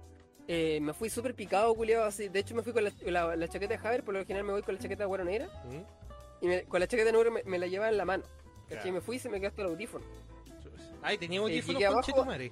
Eh, 0.51 0.79
me 0.81 0.93
fui 0.93 1.12
súper 1.12 1.35
picado, 1.35 1.75
culiao, 1.75 2.03
así, 2.05 2.27
de 2.27 2.39
hecho 2.39 2.55
me 2.55 2.63
fui 2.63 2.73
con 2.73 2.83
la, 2.83 2.91
la- 3.05 3.35
la 3.35 3.47
chaqueta 3.47 3.75
de 3.75 3.77
Javier, 3.77 4.03
por 4.03 4.15
lo 4.15 4.21
general 4.25 4.45
me 4.47 4.53
voy 4.53 4.63
con 4.63 4.73
la 4.73 4.81
chaqueta 4.81 5.03
de 5.03 5.07
güero 5.07 5.23
negra, 5.23 5.45
¿Mm? 5.65 6.43
y 6.43 6.47
me- 6.47 6.63
con 6.63 6.79
la 6.79 6.88
chaqueta 6.88 7.12
negra 7.12 7.29
me, 7.29 7.43
me 7.43 7.59
la 7.59 7.67
llevaba 7.67 7.91
en 7.91 7.97
la 7.97 8.05
mano. 8.05 8.23
¿cachai? 8.67 8.88
Ya. 8.88 8.91
Me 8.93 8.99
fui 9.01 9.17
y 9.17 9.19
se 9.19 9.29
me 9.29 9.39
quedó 9.39 9.49
hasta 9.49 9.62
el 9.62 9.67
audífono. 9.67 10.05
Ay, 11.03 11.17
tenía 11.19 11.39
Eh, 11.39 11.43
audífonos 11.43 11.79
llegué 11.81 11.93
con 11.93 12.01
Chetumare. 12.03 12.51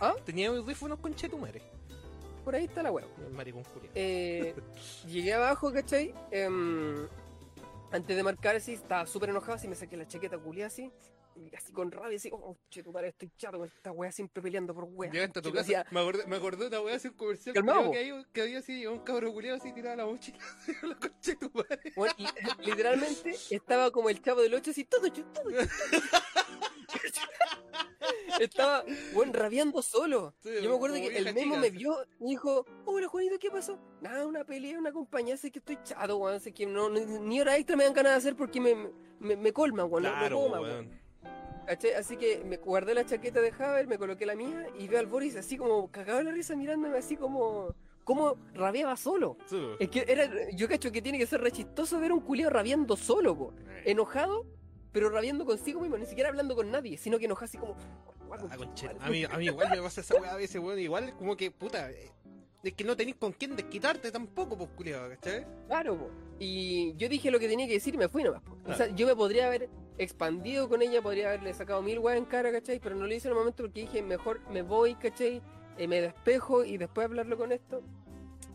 ¿Ah? 0.00 0.14
Tenía 0.24 0.48
audífonos 0.48 0.98
con 0.98 1.14
Chetumare. 1.14 1.60
Por 2.44 2.54
ahí 2.54 2.64
está 2.64 2.82
la 2.82 2.90
hueá. 2.90 3.04
El 3.26 3.34
maricón 3.34 3.64
culiao. 3.64 3.92
Eh, 3.94 4.54
llegué 5.06 5.34
abajo, 5.34 5.70
¿cachai? 5.72 6.14
Em, 6.30 7.06
antes 7.92 8.16
de 8.16 8.22
marcar 8.22 8.56
así, 8.56 8.72
estaba 8.72 9.06
súper 9.06 9.28
enojado, 9.28 9.54
así 9.54 9.68
me 9.68 9.74
saqué 9.74 9.96
la 9.98 10.06
chaqueta 10.08 10.38
culiada 10.38 10.68
así. 10.68 10.90
Así 11.56 11.72
con 11.72 11.90
rabia, 11.90 12.16
así, 12.16 12.30
oh, 12.32 12.56
che, 12.70 12.82
tu 12.82 12.92
padre, 12.92 13.08
estoy 13.08 13.30
chato 13.36 13.58
con 13.58 13.68
esta 13.68 13.92
weá 13.92 14.10
siempre 14.12 14.42
peleando 14.42 14.74
por 14.74 14.84
weá. 14.84 15.10
Llegaste 15.10 15.38
a 15.38 15.42
tu 15.42 15.48
Yo 15.50 15.54
casa, 15.54 15.84
me 15.90 16.00
acordé, 16.00 16.26
me 16.26 16.36
acordé 16.36 16.64
de 16.64 16.68
una 16.68 16.80
weá 16.80 16.96
así 16.96 17.08
un 17.08 17.14
comercial 17.14 17.54
Calmado, 17.54 17.90
que, 17.92 17.98
había, 17.98 18.26
que 18.32 18.42
había 18.42 18.58
así, 18.58 18.86
un 18.86 18.98
cabro 19.00 19.32
culiado 19.32 19.58
así 19.58 19.72
tirado 19.72 19.94
a 19.94 19.96
la 19.96 20.06
mochila, 20.06 20.38
así, 20.62 20.72
la 20.82 20.94
concha 20.96 21.30
de 21.32 21.36
tu 21.36 21.50
madre. 21.54 21.92
Bueno, 21.96 22.14
li- 22.18 22.66
literalmente 22.66 23.34
estaba 23.50 23.90
como 23.90 24.10
el 24.10 24.20
chavo 24.22 24.40
del 24.42 24.54
8 24.54 24.70
así 24.70 24.84
todo 24.84 25.08
chu- 25.08 25.24
todo 25.32 25.50
chu- 25.50 25.58
estaba 28.40 28.84
bueno, 29.12 29.32
rabiando 29.32 29.82
solo 29.82 30.34
Sí, 30.42 30.50
yo 30.62 30.70
me 30.70 30.76
acuerdo 30.76 30.96
que 30.96 31.16
el 31.16 31.24
Memo 31.34 31.54
chica, 31.56 31.60
me 31.60 31.70
vio 31.70 31.96
y 32.20 32.30
dijo 32.30 32.64
hola 32.84 33.08
Juanito 33.08 33.38
¿qué 33.38 33.50
pasó? 33.50 33.78
nada 34.00 34.26
una 34.26 34.44
pelea 34.44 34.78
una 34.78 34.92
compañía 34.92 35.36
sé 35.36 35.50
que 35.50 35.58
estoy 35.58 35.78
chato 35.82 36.16
weón 36.18 36.40
sé 36.40 36.52
que 36.52 36.66
no, 36.66 36.88
ni, 36.88 37.40
hora 37.40 37.56
extra 37.56 37.76
me 37.76 37.84
dan 37.84 37.94
ganas 37.94 38.12
de 38.12 38.18
hacer 38.18 38.36
porque 38.36 38.60
me, 38.60 38.74
me, 39.18 39.36
me 39.36 39.52
colman 39.52 39.86
weón 39.90 40.04
no- 40.04 40.10
no 40.10 40.18
Claro, 40.18 40.36
puedo 40.36 40.50
más, 40.50 40.60
weón. 40.60 41.00
Así 41.98 42.16
que 42.16 42.42
me 42.44 42.56
guardé 42.56 42.94
la 42.94 43.04
chaqueta 43.04 43.40
de 43.40 43.52
Haber, 43.58 43.86
me 43.86 43.98
coloqué 43.98 44.24
la 44.26 44.34
mía 44.34 44.66
y 44.78 44.88
veo 44.88 44.98
al 45.00 45.06
Boris 45.06 45.36
así 45.36 45.56
como 45.56 45.90
cagado 45.90 46.18
de 46.18 46.24
la 46.24 46.32
risa 46.32 46.56
mirándome 46.56 46.96
así 46.98 47.16
como 47.16 47.74
como 48.04 48.36
rabiaba 48.54 48.96
solo 48.96 49.36
Sí, 49.44 49.60
es 49.78 49.90
que 49.90 50.04
era, 50.08 50.50
yo 50.52 50.66
cacho 50.66 50.90
que 50.90 51.02
tiene 51.02 51.18
que 51.18 51.26
ser 51.26 51.42
re 51.42 51.52
chistoso 51.52 52.00
ver 52.00 52.10
a 52.10 52.14
un 52.14 52.20
culiao 52.20 52.48
rabiando 52.50 52.96
solo, 52.96 53.36
po. 53.36 53.52
enojado, 53.84 54.46
pero 54.92 55.10
rabiando 55.10 55.44
consigo 55.44 55.80
mismo, 55.80 55.98
ni 55.98 56.06
siquiera 56.06 56.30
hablando 56.30 56.56
con 56.56 56.70
nadie, 56.70 56.96
sino 56.96 57.18
que 57.18 57.26
enojado 57.26 57.44
así 57.44 57.58
como. 57.58 57.76
Ah, 58.50 58.56
conche- 58.56 58.88
A 59.00 59.10
mí, 59.10 59.24
a 59.24 59.36
mí 59.38 59.44
igual 59.46 59.68
me 59.70 59.82
pasa 59.82 60.00
esa 60.00 60.14
weá 60.20 60.32
a 60.32 60.36
veces, 60.36 60.60
weón. 60.60 60.78
Igual 60.78 61.14
como 61.16 61.36
que, 61.36 61.50
puta, 61.50 61.90
eh, 61.90 62.10
es 62.62 62.72
que 62.74 62.84
no 62.84 62.96
tenés 62.96 63.14
con 63.16 63.32
quién 63.32 63.54
desquitarte 63.56 64.10
tampoco, 64.10 64.56
pues, 64.56 64.70
culiado, 64.76 65.08
¿cachai? 65.10 65.46
Claro, 65.66 65.96
po. 65.98 66.10
Y 66.38 66.94
yo 66.96 67.08
dije 67.10 67.30
lo 67.30 67.38
que 67.38 67.48
tenía 67.48 67.66
que 67.66 67.74
decir 67.74 67.94
y 67.94 67.98
me 67.98 68.08
fui 68.08 68.22
nomás. 68.22 68.42
po. 68.42 68.56
O 68.66 68.74
sea, 68.74 68.88
yo 68.94 69.06
me 69.06 69.14
podría 69.16 69.46
haber 69.48 69.68
expandido 69.98 70.68
con 70.68 70.80
ella, 70.82 71.02
podría 71.02 71.28
haberle 71.28 71.52
sacado 71.52 71.82
mil 71.82 71.98
weas 71.98 72.18
en 72.18 72.24
cara, 72.24 72.50
¿cachai? 72.52 72.80
Pero 72.80 72.94
no 72.96 73.06
lo 73.06 73.14
hice 73.14 73.28
en 73.28 73.32
el 73.32 73.38
momento 73.38 73.64
porque 73.64 73.80
dije, 73.80 74.02
mejor 74.02 74.40
me 74.50 74.62
voy, 74.62 74.94
¿cachai? 74.94 75.42
Eh, 75.76 75.86
me 75.86 76.00
despejo 76.00 76.64
y 76.64 76.78
después 76.78 77.04
hablarlo 77.04 77.36
con 77.36 77.52
esto. 77.52 77.82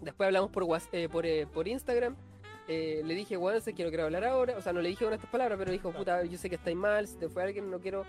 Después 0.02 0.28
hablamos 0.28 0.52
por, 0.52 0.64
eh, 0.92 1.10
eh, 1.24 1.48
por 1.52 1.68
Instagram. 1.68 2.16
Eh, 2.68 3.02
le 3.06 3.16
dije, 3.16 3.38
weón, 3.38 3.62
sé 3.62 3.74
que 3.74 3.84
no 3.84 3.90
quiero 3.90 4.06
hablar 4.06 4.26
ahora. 4.26 4.58
O 4.58 4.62
sea, 4.62 4.74
no 4.74 4.82
le 4.82 4.90
dije 4.90 5.06
con 5.06 5.14
estas 5.14 5.30
palabras, 5.30 5.58
pero 5.58 5.72
dijo, 5.72 5.92
puta, 5.92 6.24
yo 6.24 6.38
sé 6.38 6.50
que 6.50 6.56
estáis 6.56 6.78
mal, 6.78 7.08
si 7.08 7.16
te 7.18 7.30
fue 7.30 7.44
alguien, 7.44 7.70
no 7.70 7.80
quiero, 7.80 8.06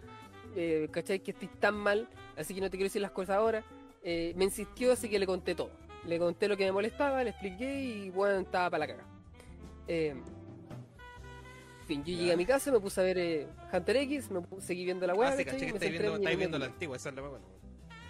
¿cachai? 0.91 1.21
Que 1.21 1.33
estés 1.33 1.51
tan 1.59 1.75
mal, 1.75 2.09
así 2.37 2.55
que 2.55 2.61
no 2.61 2.67
te 2.67 2.77
quiero 2.77 2.87
decir 2.87 3.03
las 3.03 3.11
cosas 3.11 3.37
ahora. 3.37 3.65
Me 4.05 4.45
insistió, 4.45 4.93
así 4.93 5.09
que 5.09 5.19
le 5.19 5.27
conté 5.27 5.55
todo. 5.55 5.71
Le 6.07 6.19
conté 6.19 6.49
lo 6.49 6.57
que 6.57 6.65
me 6.65 6.73
molestaba, 6.73 7.25
le 7.25 7.31
expliqué 7.31 7.81
y, 7.81 8.11
bueno, 8.11 8.41
estaba 8.41 8.71
para 8.71 8.87
la 8.87 8.93
caga. 8.93 9.07
En 11.85 11.89
fin, 11.89 12.03
yo 12.05 12.17
llegué 12.17 12.33
a 12.33 12.37
mi 12.39 12.47
casa, 12.47 12.73
me 12.73 12.81
puse 12.81 12.99
a 12.99 13.05
ver 13.05 13.19
eh, 13.19 13.47
Hunter 13.71 13.97
X, 13.99 14.31
me 14.31 14.41
pu- 14.41 14.59
seguí 14.59 14.87
viendo 14.87 15.07
la 15.07 15.15
weá, 15.15 15.29
Ah, 15.29 15.35
estáis 15.35 15.61
viendo, 15.61 15.67
en 15.85 15.93
mi 15.93 16.17
estáis 16.17 16.39
viendo 16.39 16.59
la 16.59 16.65
antigua, 16.65 16.97
esa 16.97 17.11
es 17.11 17.15
la 17.15 17.21
más 17.21 17.31
buena. 17.33 17.47
weón. 17.47 17.61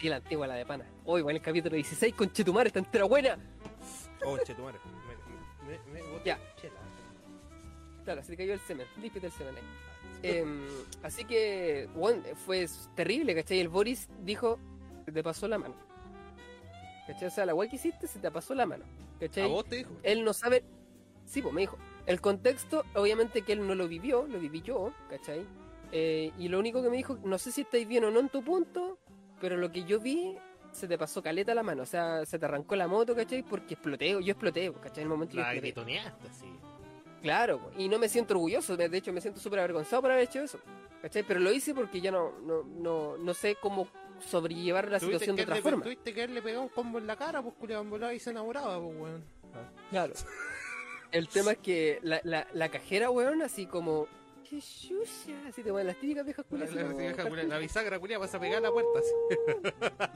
Sí, 0.01 0.09
la 0.09 0.17
antigua, 0.17 0.47
la 0.47 0.55
de 0.55 0.65
pana. 0.65 0.85
Hoy, 1.05 1.23
bueno, 1.23 1.37
el 1.39 1.43
capítulo 1.43 1.75
16 1.75 2.15
con 2.15 2.33
Chetumar 2.33 2.69
está 2.69 2.79
entera 2.79 3.05
buena. 3.05 3.37
Oh, 4.25 4.39
che, 4.39 4.55
tu 4.55 4.63
madre. 4.63 4.79
Me, 5.67 5.93
me, 5.93 6.03
me 6.09 6.25
Ya. 6.25 6.39
chela. 6.61 6.75
Claro, 8.05 8.23
se 8.23 8.29
te 8.29 8.37
cayó 8.37 8.53
el 8.55 8.61
semen, 8.61 8.87
límpiate 9.03 9.27
el 9.27 9.33
semen 9.33 9.55
ahí. 9.57 9.63
Em, 10.23 10.67
así 11.03 11.25
que, 11.25 11.89
bueno, 11.97 12.23
fue 12.47 12.69
terrible, 12.95 13.35
¿cachai? 13.35 13.59
El 13.59 13.69
Boris 13.69 14.09
dijo, 14.23 14.61
se 15.05 15.11
te 15.11 15.23
pasó 15.25 15.49
la 15.49 15.59
mano. 15.59 15.75
¿Cachai? 17.09 17.27
O 17.27 17.31
sea, 17.33 17.45
la 17.45 17.55
weá 17.55 17.69
que 17.69 17.75
hiciste 17.77 18.07
se 18.07 18.21
te 18.21 18.31
pasó 18.31 18.55
la 18.55 18.67
mano. 18.67 18.85
¿Cachai? 19.19 19.43
¿A 19.43 19.47
vos 19.49 19.65
te 19.65 19.77
dijo? 19.79 19.91
él 20.05 20.23
no 20.25 20.33
sabe. 20.33 20.63
Sí, 21.27 21.43
pues 21.43 21.53
me 21.53 21.63
dijo. 21.63 21.77
El 22.07 22.21
contexto, 22.21 22.85
obviamente 22.95 23.43
que 23.43 23.53
él 23.55 23.67
no 23.67 23.75
lo 23.75 23.88
vivió, 23.88 24.27
lo 24.27 24.38
viví 24.38 24.61
yo, 24.62 24.93
¿cachai? 25.09 25.47
Eh, 25.93 26.33
y 26.38 26.49
lo 26.49 26.59
único 26.59 26.83
que 26.83 26.90
me 26.90 26.97
dijo, 26.97 27.19
no 27.25 27.38
sé 27.38 27.51
si 27.53 27.62
estáis 27.62 27.87
bien 27.88 28.05
o 28.05 28.11
no 28.11 28.21
en 28.21 28.29
tu 28.29 28.43
punto, 28.43 28.99
pero 29.40 29.57
lo 29.57 29.71
que 29.73 29.85
yo 29.85 30.01
vi, 30.01 30.37
se 30.73 30.87
te 30.88 30.99
pasó 30.99 31.23
caleta 31.23 31.55
la 31.55 31.62
mano, 31.62 31.83
o 31.83 31.87
sea, 31.87 32.27
se 32.27 32.38
te 32.38 32.45
arrancó 32.45 32.77
la 32.77 32.88
moto, 32.88 33.14
¿cachai? 33.14 33.43
Porque 33.43 33.75
exploté, 33.75 34.11
yo 34.11 34.19
exploté, 34.21 34.73
¿cachai? 34.83 34.99
En 34.99 35.03
el 35.05 35.09
momento 35.09 35.33
que 35.37 35.40
La 35.40 35.55
exploté. 35.55 35.61
gritoneaste, 35.73 36.29
sí. 36.38 36.47
Claro, 37.23 37.71
y 37.79 37.88
no 37.88 37.99
me 37.99 38.09
siento 38.09 38.35
orgulloso, 38.35 38.77
de 38.77 38.95
hecho 38.97 39.11
me 39.12 39.21
siento 39.23 39.40
súper 39.40 39.61
avergonzado 39.61 40.03
por 40.03 40.11
haber 40.11 40.25
hecho 40.25 40.40
eso, 40.43 40.59
¿cachai? 41.01 41.23
Pero 41.23 41.40
lo 41.40 41.53
hice 41.53 41.75
porque 41.75 42.01
ya 42.03 42.11
no, 42.11 42.33
no, 42.40 42.64
no, 42.64 43.17
no 43.17 43.33
sé 43.35 43.57
cómo 43.62 43.88
sobrellevar 44.21 44.90
la 44.90 45.01
situación 45.01 45.37
de 45.37 45.43
que 45.47 45.51
otra 45.51 45.55
haberle- 45.57 45.62
forma. 45.62 45.83
Tuviste 45.85 46.12
que 46.12 46.21
haberle 46.23 46.43
pegado 46.43 46.62
un 46.64 46.69
combo 46.69 46.99
en 46.99 47.07
la 47.07 47.17
cara, 47.17 47.40
pues, 47.43 47.55
culiado, 47.55 48.12
y 48.12 48.19
se 48.19 48.29
enamoraba, 48.31 48.79
pues, 48.79 48.97
weón. 49.01 49.25
Claro. 49.90 50.12
El 51.14 51.29
tema 51.29 51.53
es 51.53 51.59
que 51.59 52.00
la, 52.03 52.20
la, 52.24 52.46
la 52.53 52.68
cajera, 52.70 53.09
weón, 53.11 53.40
así 53.42 53.66
como. 53.66 54.07
¡Qué 54.48 54.59
chucha! 54.61 55.33
Así 55.48 55.62
te 55.62 55.70
ponen 55.70 55.87
las 55.87 55.96
típicas 55.96 56.24
viejas 56.24 56.44
La, 56.44 56.66
culias. 56.66 56.72
la- 56.74 56.81
así 56.83 56.90
como, 56.90 56.98
vieja 56.98 57.24
culia- 57.29 57.44
la 57.48 57.59
bisagra, 57.59 57.98
culia, 57.98 58.18
vas 58.18 58.35
a 58.35 58.40
pegar 58.40 58.61
la 58.61 58.70
puerta, 58.70 58.98
así. 58.98 59.12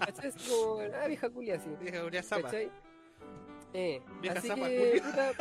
¿cachai? 0.07 0.29
Así 0.29 0.51
como, 0.51 0.81
ah, 0.81 1.07
vieja 1.07 1.31
culia, 1.31 1.55
así. 1.55 1.71
Vieja 1.81 2.03
culia 2.03 2.23
zapa. 2.23 2.43
¿Cachai? 2.43 2.71
Eh, 3.73 4.03
Vieja 4.21 4.39
así 4.39 4.49
zapa, 4.49 4.69
que, 4.69 5.03
puta, 5.05 5.33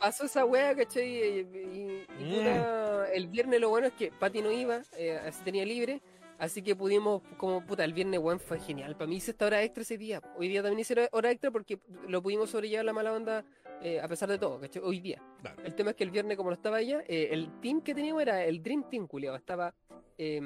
pasó 0.00 0.24
esa 0.24 0.44
wea, 0.44 0.74
¿cachai? 0.74 1.08
Y, 1.08 1.40
y- 1.40 2.06
y, 2.18 2.24
Mm. 2.24 2.34
puta, 2.38 3.12
el 3.12 3.26
viernes 3.28 3.60
lo 3.60 3.68
bueno 3.68 3.88
es 3.88 3.92
que 3.94 4.10
Pati 4.12 4.42
no 4.42 4.50
iba, 4.52 4.82
eh, 4.96 5.18
así 5.26 5.42
tenía 5.44 5.64
libre. 5.64 6.00
Así 6.40 6.62
que 6.62 6.74
pudimos, 6.74 7.22
como 7.36 7.64
puta, 7.64 7.84
el 7.84 7.92
viernes, 7.92 8.18
weón, 8.18 8.40
fue 8.40 8.58
genial. 8.58 8.96
Para 8.96 9.06
mí 9.08 9.16
hice 9.16 9.30
esta 9.32 9.44
hora 9.46 9.62
extra 9.62 9.82
ese 9.82 9.98
día. 9.98 10.22
Hoy 10.38 10.48
día 10.48 10.62
también 10.62 10.80
hice 10.80 11.08
hora- 11.12 11.30
extra 11.30 11.50
porque 11.50 11.78
lo 12.08 12.22
pudimos 12.22 12.48
sobrellevar 12.50 12.86
la 12.86 12.92
mala 12.94 13.12
onda 13.12 13.44
eh, 13.82 14.00
a 14.00 14.08
pesar 14.08 14.28
de 14.30 14.38
todo, 14.38 14.58
¿cachai? 14.58 14.82
Hoy 14.82 15.00
día. 15.00 15.22
Claro. 15.40 15.62
El 15.64 15.74
tema 15.74 15.90
es 15.90 15.96
que 15.96 16.04
el 16.04 16.10
viernes, 16.10 16.36
como 16.38 16.48
no 16.50 16.54
estaba 16.54 16.80
ella, 16.80 17.02
eh, 17.06 17.28
el 17.30 17.60
team 17.60 17.82
que 17.82 17.94
teníamos 17.94 18.22
era 18.22 18.42
el 18.44 18.62
Dream 18.62 18.88
Team, 18.90 19.06
culiao. 19.06 19.36
Estaba 19.36 19.74
eh, 20.18 20.40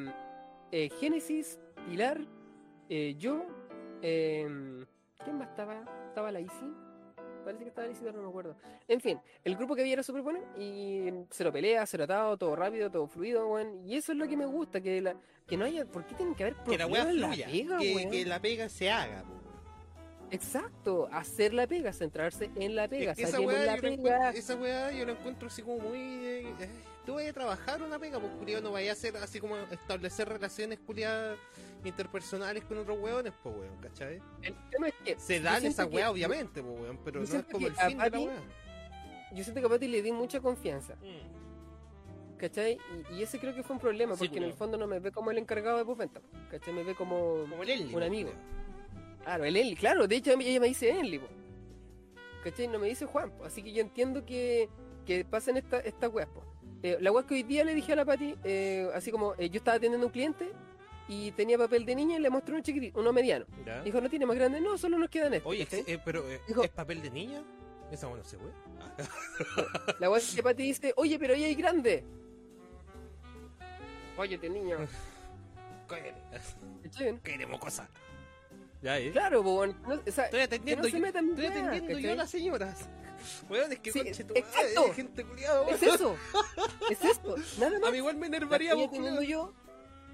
eh, 0.72 0.90
Génesis, 1.00 1.58
Pilar, 1.88 2.20
eh, 2.88 3.14
yo, 3.16 3.44
eh, 4.02 4.84
¿quién 5.24 5.38
más 5.38 5.48
estaba? 5.48 5.84
Estaba 6.08 6.30
la 6.32 6.40
Isi. 6.40 6.72
Parece 7.44 7.62
que 7.64 7.68
estaba 7.68 7.86
la 7.86 7.92
Isi, 7.92 8.02
pero 8.04 8.16
no 8.16 8.22
me 8.22 8.28
acuerdo. 8.28 8.56
En 8.88 9.00
fin, 9.00 9.20
el 9.44 9.56
grupo 9.56 9.74
que 9.74 9.82
había 9.82 9.92
era 9.94 10.02
súper 10.02 10.22
bueno 10.22 10.40
y 10.58 11.10
cero 11.30 11.52
pelea, 11.52 11.84
cero 11.86 12.04
atado, 12.04 12.36
todo 12.36 12.56
rápido, 12.56 12.90
todo 12.90 13.06
fluido, 13.06 13.46
weón. 13.48 13.86
Y 13.86 13.96
eso 13.96 14.12
es 14.12 14.18
lo 14.18 14.26
que 14.26 14.36
me 14.36 14.46
gusta, 14.46 14.80
que, 14.80 15.00
la, 15.00 15.14
que 15.46 15.56
no 15.56 15.64
haya. 15.64 15.84
¿Por 15.84 16.04
qué 16.06 16.14
tienen 16.14 16.34
que 16.34 16.44
haber 16.44 16.54
Que 16.56 16.78
la 16.78 16.86
problemas 16.86 16.90
weá 17.04 17.10
en 17.10 17.20
la 17.20 17.26
fluya. 17.28 17.46
pega, 17.46 17.78
que, 17.78 17.94
weón? 17.94 18.10
que 18.10 18.24
la 18.24 18.40
pega 18.40 18.68
se 18.68 18.90
haga, 18.90 19.22
pues. 19.26 19.44
Exacto, 20.30 21.08
hacer 21.12 21.52
la 21.54 21.66
pega, 21.66 21.92
centrarse 21.92 22.50
en 22.56 22.74
la 22.74 22.88
pega, 22.88 23.12
Es 23.12 23.18
que 23.18 23.24
esa 23.24 23.40
weá, 23.40 23.58
la 23.58 23.64
yo 23.66 23.70
la 23.76 23.80
pega. 23.82 23.94
encuentro, 23.94 24.38
esa 24.38 24.56
weá 24.56 24.90
yo 24.92 25.04
la 25.06 25.12
encuentro 25.12 25.48
así 25.48 25.62
como 25.62 25.78
muy. 25.78 25.98
eh, 25.98 26.54
eh, 26.60 26.68
tú 27.04 27.14
vayas 27.14 27.30
a 27.30 27.34
trabajar 27.34 27.82
una 27.82 27.98
pega, 27.98 28.18
pues 28.18 28.32
culiado, 28.34 28.62
no 28.62 28.72
vayas 28.72 28.96
a 28.96 28.98
hacer 28.98 29.16
así 29.18 29.40
como 29.40 29.56
establecer 29.56 30.28
relaciones 30.28 30.78
culiadas 30.80 31.38
interpersonales 31.84 32.64
con 32.64 32.78
otros 32.78 32.98
weones, 32.98 33.32
pues 33.42 33.54
weón, 33.56 33.76
¿cachai? 33.80 34.20
El 34.42 34.54
tema 34.70 34.88
es 34.88 34.94
que 35.04 35.18
Se 35.18 35.40
dan 35.40 35.64
esa 35.66 35.84
weá, 35.86 36.10
obviamente, 36.10 36.62
pues 36.62 36.80
weón, 36.80 36.98
pero 37.04 37.20
no 37.20 37.24
es 37.26 37.44
como 37.44 37.66
el 37.66 37.74
fin 37.74 37.98
de 37.98 38.10
la 38.10 38.18
weá. 38.20 38.42
yo 39.32 39.44
siento 39.44 39.60
que 39.60 39.66
a 39.66 39.70
Pati 39.70 39.88
le 39.88 40.02
di 40.02 40.12
mucha 40.12 40.40
confianza, 40.40 40.94
Mm. 40.96 42.36
¿cachai? 42.38 42.78
Y, 43.10 43.14
y 43.16 43.22
ese 43.22 43.38
creo 43.38 43.54
que 43.54 43.62
fue 43.62 43.74
un 43.76 43.80
problema, 43.80 44.14
Sí, 44.16 44.24
porque 44.24 44.38
en 44.38 44.44
el 44.44 44.54
fondo 44.54 44.76
no 44.78 44.86
me 44.86 44.98
ve 44.98 45.10
como 45.12 45.30
el 45.30 45.38
encargado 45.38 45.78
de 45.78 45.84
postventa, 45.84 46.20
¿cachai? 46.50 46.72
Me 46.74 46.82
ve 46.84 46.94
como... 46.94 47.44
Como 47.48 47.62
el 47.62 47.70
Ellie, 47.70 47.86
Un 47.86 47.92
pues, 47.92 48.06
amigo. 48.06 48.30
Claro, 49.22 49.44
el 49.44 49.56
Enli, 49.56 49.74
claro, 49.76 50.06
de 50.06 50.16
hecho 50.16 50.32
ella 50.32 50.60
me 50.60 50.66
dice 50.68 50.90
Enli, 50.90 51.18
po. 51.18 51.28
¿cachai? 52.42 52.68
No 52.68 52.78
me 52.78 52.88
dice 52.88 53.06
Juan, 53.06 53.30
po. 53.30 53.44
así 53.44 53.62
que 53.62 53.72
yo 53.72 53.80
entiendo 53.80 54.24
que, 54.26 54.68
que 55.06 55.24
pasen 55.24 55.56
estas 55.56 55.84
esta 55.86 56.08
weas, 56.08 56.28
po. 56.28 56.42
Eh, 56.84 56.98
la 57.00 57.10
wea 57.12 57.24
que 57.26 57.32
hoy 57.32 57.42
día 57.44 57.64
le 57.64 57.72
dije 57.74 57.94
a 57.94 57.96
la 57.96 58.04
Pati, 58.04 58.36
eh, 58.44 58.90
así 58.94 59.10
como 59.10 59.34
eh, 59.38 59.48
yo 59.48 59.56
estaba 59.56 59.78
atendiendo 59.78 60.04
a 60.04 60.08
un 60.08 60.12
cliente 60.12 60.52
y 61.08 61.30
tenía 61.32 61.56
papel 61.56 61.86
de 61.86 61.94
niña 61.94 62.18
y 62.18 62.20
le 62.20 62.28
mostré 62.28 62.52
uno 62.54 62.62
chiquitito, 62.62 63.00
uno 63.00 63.10
mediano. 63.10 63.46
¿Ya? 63.64 63.80
Dijo, 63.82 64.02
no 64.02 64.10
tiene 64.10 64.26
más 64.26 64.36
grande, 64.36 64.60
no, 64.60 64.76
solo 64.76 64.98
nos 64.98 65.08
quedan 65.08 65.32
estos. 65.32 65.50
Oye, 65.50 65.64
¿cachai? 65.64 65.84
eh, 65.86 65.98
pero 66.04 66.22
Dijo- 66.46 66.62
¿es 66.62 66.68
papel 66.68 67.00
de 67.00 67.10
niña? 67.10 67.42
Esa 67.90 68.06
bueno 68.08 68.22
se. 68.22 68.36
Ah, 68.80 68.94
La 69.98 70.14
es 70.14 70.34
que 70.34 70.42
Pati 70.42 70.62
dice, 70.62 70.92
oye, 70.96 71.18
pero 71.18 71.32
ahí 71.32 71.44
hay 71.44 71.54
grande. 71.54 72.04
Óyete, 74.18 74.50
niño. 74.50 74.76
cállate. 75.88 77.20
Queremos 77.22 77.58
cosas. 77.60 77.88
Ya, 78.82 78.98
eh. 78.98 79.10
Claro, 79.10 79.40
weón, 79.40 79.74
no, 79.88 79.94
o 80.06 80.10
sea, 80.10 80.24
Estoy 80.26 80.40
atendiendo, 80.40 80.82
que 80.82 80.88
no 80.88 80.92
se 80.92 81.00
yo, 81.00 81.06
metan 81.06 81.30
estoy 81.30 81.46
atendiendo 81.46 81.98
yo 81.98 82.12
a 82.12 82.14
las 82.16 82.30
señoras. 82.30 82.90
Weón, 83.48 83.72
es 83.72 83.78
que 83.80 83.92
Sí, 83.92 84.00
conche 84.02 84.24
tu 84.24 84.34
madre, 84.34 84.40
exacto. 84.48 84.92
gente 84.94 85.24
culiada, 85.24 85.68
Es 85.70 85.82
weón. 85.82 85.94
eso, 85.94 86.16
es 86.90 87.04
esto, 87.04 87.36
nada 87.58 87.76
A 87.76 87.80
más. 87.80 87.90
mí 87.92 87.98
igual 87.98 88.16
me 88.16 88.26
enervaría, 88.26 88.74
culiao. 88.74 89.22
yo, 89.22 89.52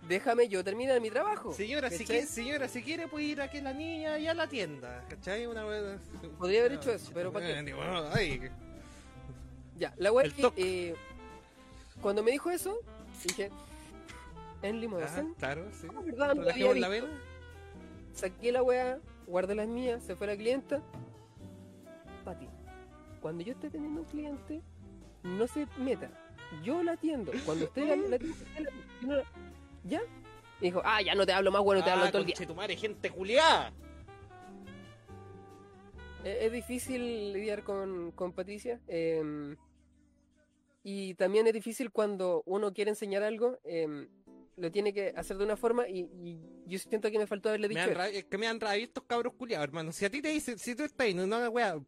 déjame 0.09 0.49
yo 0.49 0.63
terminar 0.65 1.01
mi 1.01 1.11
trabajo. 1.11 1.53
Señora, 1.53 1.91
si 1.91 2.05
quiere, 2.05 2.27
señora, 2.27 2.69
si 2.69 2.83
quiere 2.83 3.09
puede 3.09 3.25
ir 3.27 3.41
aquí 3.41 3.61
la 3.61 3.73
niña 3.73 4.19
y 4.19 4.27
a 4.27 4.35
la 4.35 4.49
tienda, 4.49 5.05
¿cachai? 5.09 5.47
Una. 5.47 5.65
Podría 6.39 6.61
haber 6.61 6.73
hecho 6.73 6.93
eso, 6.93 7.11
pero 7.15 7.33
¿para 7.33 7.47
qué? 7.47 7.75
Ay, 8.13 8.51
Ya, 9.77 9.95
la 9.97 10.11
es 10.23 10.35
que 10.35 10.53
eh, 10.57 10.95
cuando 12.03 12.23
me 12.23 12.31
dijo 12.31 12.51
eso, 12.51 12.79
dije, 13.25 13.51
en 14.63 14.81
limo 14.81 14.99
de 14.99 15.05
ah, 15.05 15.25
claro, 15.39 15.67
sí. 15.81 15.87
ah, 15.91 16.01
¿verdad? 16.05 16.35
No 16.35 16.75
la 16.75 16.89
vena. 16.89 17.09
Saqué 18.15 18.53
la 18.53 18.63
wea, 18.63 18.99
guardé 19.27 19.55
las 19.55 19.69
mías, 19.69 20.03
se 20.03 20.17
fue 20.17 20.27
la 20.27 20.37
clienta. 20.37 20.83
Cuando 23.21 23.43
yo 23.45 23.53
esté 23.53 23.71
teniendo 23.71 24.01
un 24.01 24.07
cliente, 24.07 24.63
no 25.23 25.47
se 25.47 25.67
meta. 25.79 26.11
yo 26.65 26.83
la 26.83 26.93
atiendo. 26.93 27.33
Cuando 27.45 27.67
usted 27.67 27.87
la, 27.87 27.97
la 27.97 28.19
la- 28.19 28.71
no 29.03 29.15
la- 29.17 29.25
¿Ya? 29.85 30.01
Y 30.61 30.65
dijo, 30.65 30.83
ah, 30.85 31.01
ya 31.01 31.15
no 31.15 31.25
te 31.25 31.33
hablo 31.33 31.51
más, 31.53 31.63
bueno, 31.63 31.83
te 31.85 31.91
hablo 31.91 32.05
Ah, 32.05 32.11
todo 32.11 32.21
el 32.21 32.27
día. 32.27 32.35
conchetumare, 32.35 32.77
gente 32.77 33.11
culiada. 33.11 33.73
Es, 36.25 36.37
es 36.45 36.53
difícil 36.53 37.33
lidiar 37.33 37.63
con, 37.63 38.13
con 38.13 38.33
Patricia. 38.33 38.81
em, 38.89 39.57
y 40.83 41.15
también 41.15 41.47
es 41.47 41.53
difícil 41.53 41.91
cuando 41.91 42.43
uno 42.47 42.73
quiere 42.73 42.91
enseñar 42.91 43.23
algo, 43.23 43.59
em, 43.65 44.09
lo 44.57 44.71
tiene 44.71 44.93
que 44.93 45.13
hacer 45.17 45.37
de 45.39 45.45
una 45.45 45.57
forma 45.57 45.89
y, 45.89 46.01
y 46.23 46.39
yo 46.67 46.79
siento 46.79 47.11
que 47.11 47.19
me 47.19 47.27
faltó 47.27 47.49
haberle 47.51 47.69
Me 47.69 47.75
dicho 47.87 47.99
han 48.01 48.15
es 48.15 48.25
que 48.25 48.39
me 48.39 48.47
han 48.47 48.61
rabia 48.61 48.85
estos 48.85 49.05
cabros 49.05 49.35
culiados, 49.35 49.65
hermano. 49.65 49.93
Si 49.93 50.05
a 50.05 50.11
ti 50.11 50.21
te 50.21 50.29
dicen, 50.29 50.59
si 50.59 50.75
tú 50.75 50.83
estás 50.85 51.07
en 51.07 51.21
una 51.21 51.49
wea. 51.49 51.79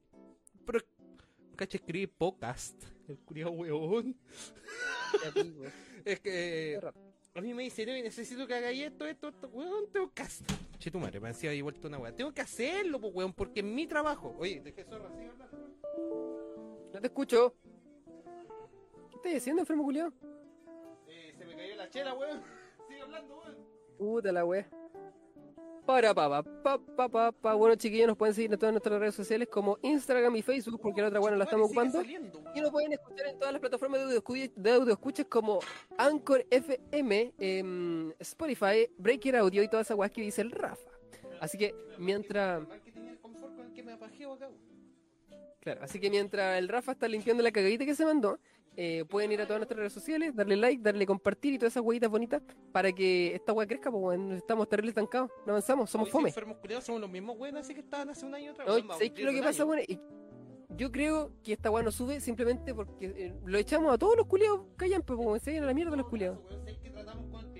Cacha, 1.56 1.76
escribí 1.76 2.06
podcast. 2.06 2.82
El 3.08 3.18
culiado 3.18 3.52
weón. 3.52 4.16
Ya, 5.24 5.30
pico, 5.30 5.62
Es 6.04 6.20
que. 6.20 6.80
A 7.34 7.40
mí 7.40 7.52
me 7.54 7.62
dicen, 7.64 7.88
"Oye, 7.88 8.02
necesito 8.02 8.46
que 8.46 8.54
hagáis 8.54 8.82
esto, 8.82 9.06
esto, 9.06 9.28
esto, 9.28 9.48
weón, 9.48 9.90
tengo 9.92 10.10
que 10.12 10.22
hacer. 10.22 10.46
Che, 10.78 10.90
tu 10.90 10.98
madre, 10.98 11.20
me 11.20 11.28
decía 11.28 11.50
ahí 11.50 11.60
vuelto 11.62 11.88
una 11.88 11.98
weá. 11.98 12.14
Tengo 12.14 12.32
que 12.32 12.40
hacerlo, 12.40 13.00
pues, 13.00 13.14
weón, 13.14 13.32
porque 13.32 13.60
es 13.60 13.66
mi 13.66 13.86
trabajo. 13.86 14.34
Oye, 14.38 14.60
dejé 14.60 14.84
zorra, 14.84 15.10
sigue 15.12 15.28
hablando. 15.28 15.76
No 16.92 17.00
te 17.00 17.06
escucho. 17.06 17.54
¿Qué 19.10 19.16
estás 19.16 19.34
haciendo, 19.42 19.62
enfermo 19.62 19.84
culiao? 19.84 20.12
Eh, 21.06 21.34
se 21.38 21.44
me 21.44 21.54
cayó 21.56 21.76
la 21.76 21.90
chela, 21.90 22.14
weón. 22.14 22.42
Sigue 22.88 23.00
hablando, 23.02 23.38
weón. 23.38 23.56
Puta 23.98 24.32
la 24.32 24.44
wea. 24.44 24.68
Para 25.84 26.14
pa, 26.14 26.42
pa, 26.42 27.08
pa, 27.08 27.32
pa. 27.32 27.54
Bueno, 27.54 27.74
chiquillos, 27.74 28.06
nos 28.06 28.16
pueden 28.16 28.34
seguir 28.34 28.52
en 28.52 28.58
todas 28.58 28.72
nuestras 28.72 29.00
redes 29.00 29.16
sociales 29.16 29.48
como 29.48 29.78
Instagram 29.82 30.36
y 30.36 30.42
Facebook, 30.42 30.80
porque 30.80 31.02
la 31.02 31.08
otra 31.08 31.18
buena 31.18 31.36
la 31.36 31.44
estamos 31.44 31.66
ocupando. 31.66 32.00
Y 32.54 32.60
nos 32.60 32.70
pueden 32.70 32.92
escuchar 32.92 33.26
en 33.26 33.38
todas 33.38 33.52
las 33.52 33.60
plataformas 33.60 34.00
de 34.08 34.16
audio, 34.16 34.52
de 34.54 34.70
audio 34.70 34.92
escuchas 34.92 35.26
como 35.28 35.58
Anchor 35.98 36.46
FM, 36.50 37.34
em, 37.36 38.12
Spotify, 38.20 38.88
Breaker 38.96 39.36
Audio 39.36 39.62
y 39.62 39.68
todas 39.68 39.88
esas 39.88 39.98
weas 39.98 40.12
que 40.12 40.22
dice 40.22 40.42
el 40.42 40.52
Rafa. 40.52 40.88
Así 41.40 41.58
que 41.58 41.74
mientras. 41.98 42.66
Mal 42.68 42.80
que 42.82 42.92
tenía 42.92 43.10
el 43.10 43.18
confort 43.18 43.56
con 43.56 43.66
el 43.66 43.72
que 43.72 43.82
me 43.82 43.92
apajeo 43.92 44.34
acá. 44.34 44.48
Claro, 45.62 45.80
así 45.84 46.00
que 46.00 46.10
mientras 46.10 46.58
el 46.58 46.68
Rafa 46.68 46.90
está 46.90 47.06
limpiando 47.06 47.40
la 47.40 47.52
cagadita 47.52 47.84
que 47.84 47.94
se 47.94 48.04
mandó, 48.04 48.36
eh, 48.76 49.04
pueden 49.08 49.30
ir 49.30 49.40
a 49.40 49.46
todas 49.46 49.60
nuestras 49.60 49.78
redes 49.78 49.92
sociales, 49.92 50.34
darle 50.34 50.56
like, 50.56 50.82
darle 50.82 51.06
compartir 51.06 51.54
y 51.54 51.58
todas 51.58 51.72
esas 51.74 51.84
huevitas 51.84 52.10
bonitas 52.10 52.42
para 52.72 52.90
que 52.90 53.32
esta 53.32 53.52
wea 53.52 53.64
crezca, 53.64 53.88
weón, 53.88 54.32
estamos 54.32 54.68
terrible 54.68 54.88
estancados, 54.88 55.30
no 55.46 55.52
avanzamos, 55.52 55.88
somos 55.88 56.10
fome. 56.10 56.30
enfermos 56.30 56.56
culiados 56.56 56.84
somos 56.84 57.00
los 57.00 57.10
mismos 57.10 57.38
weones 57.38 57.62
así 57.62 57.74
que 57.74 57.80
estaban 57.80 58.10
hace 58.10 58.26
un 58.26 58.34
año 58.34 58.50
atrás. 58.50 58.66
Weón, 58.66 58.80
vamos 58.80 58.94
a 58.94 58.98
¿sabéis 58.98 59.12
qué 59.12 59.20
es 59.22 59.26
lo 59.26 59.32
que 59.32 59.42
pasa, 59.42 59.64
weón? 59.64 59.82
Yo 60.76 60.90
creo 60.90 61.30
que 61.44 61.52
esta 61.52 61.70
weá 61.70 61.84
no 61.84 61.92
sube 61.92 62.18
simplemente 62.18 62.74
porque 62.74 63.06
eh, 63.06 63.34
lo 63.44 63.56
echamos 63.58 63.94
a 63.94 63.98
todos 63.98 64.16
los 64.16 64.26
culiados 64.26 64.62
callan, 64.76 65.02
pues 65.02 65.16
weón, 65.16 65.38
se 65.38 65.50
vayan 65.50 65.62
a 65.62 65.66
la 65.68 65.74
mierda 65.74 65.94
los 65.94 66.08
culiados. 66.08 66.40
Weón, 66.48 66.58
¿sabes 66.64 66.78
que 66.78 66.90
tratamos 66.90 67.30
con 67.30 67.51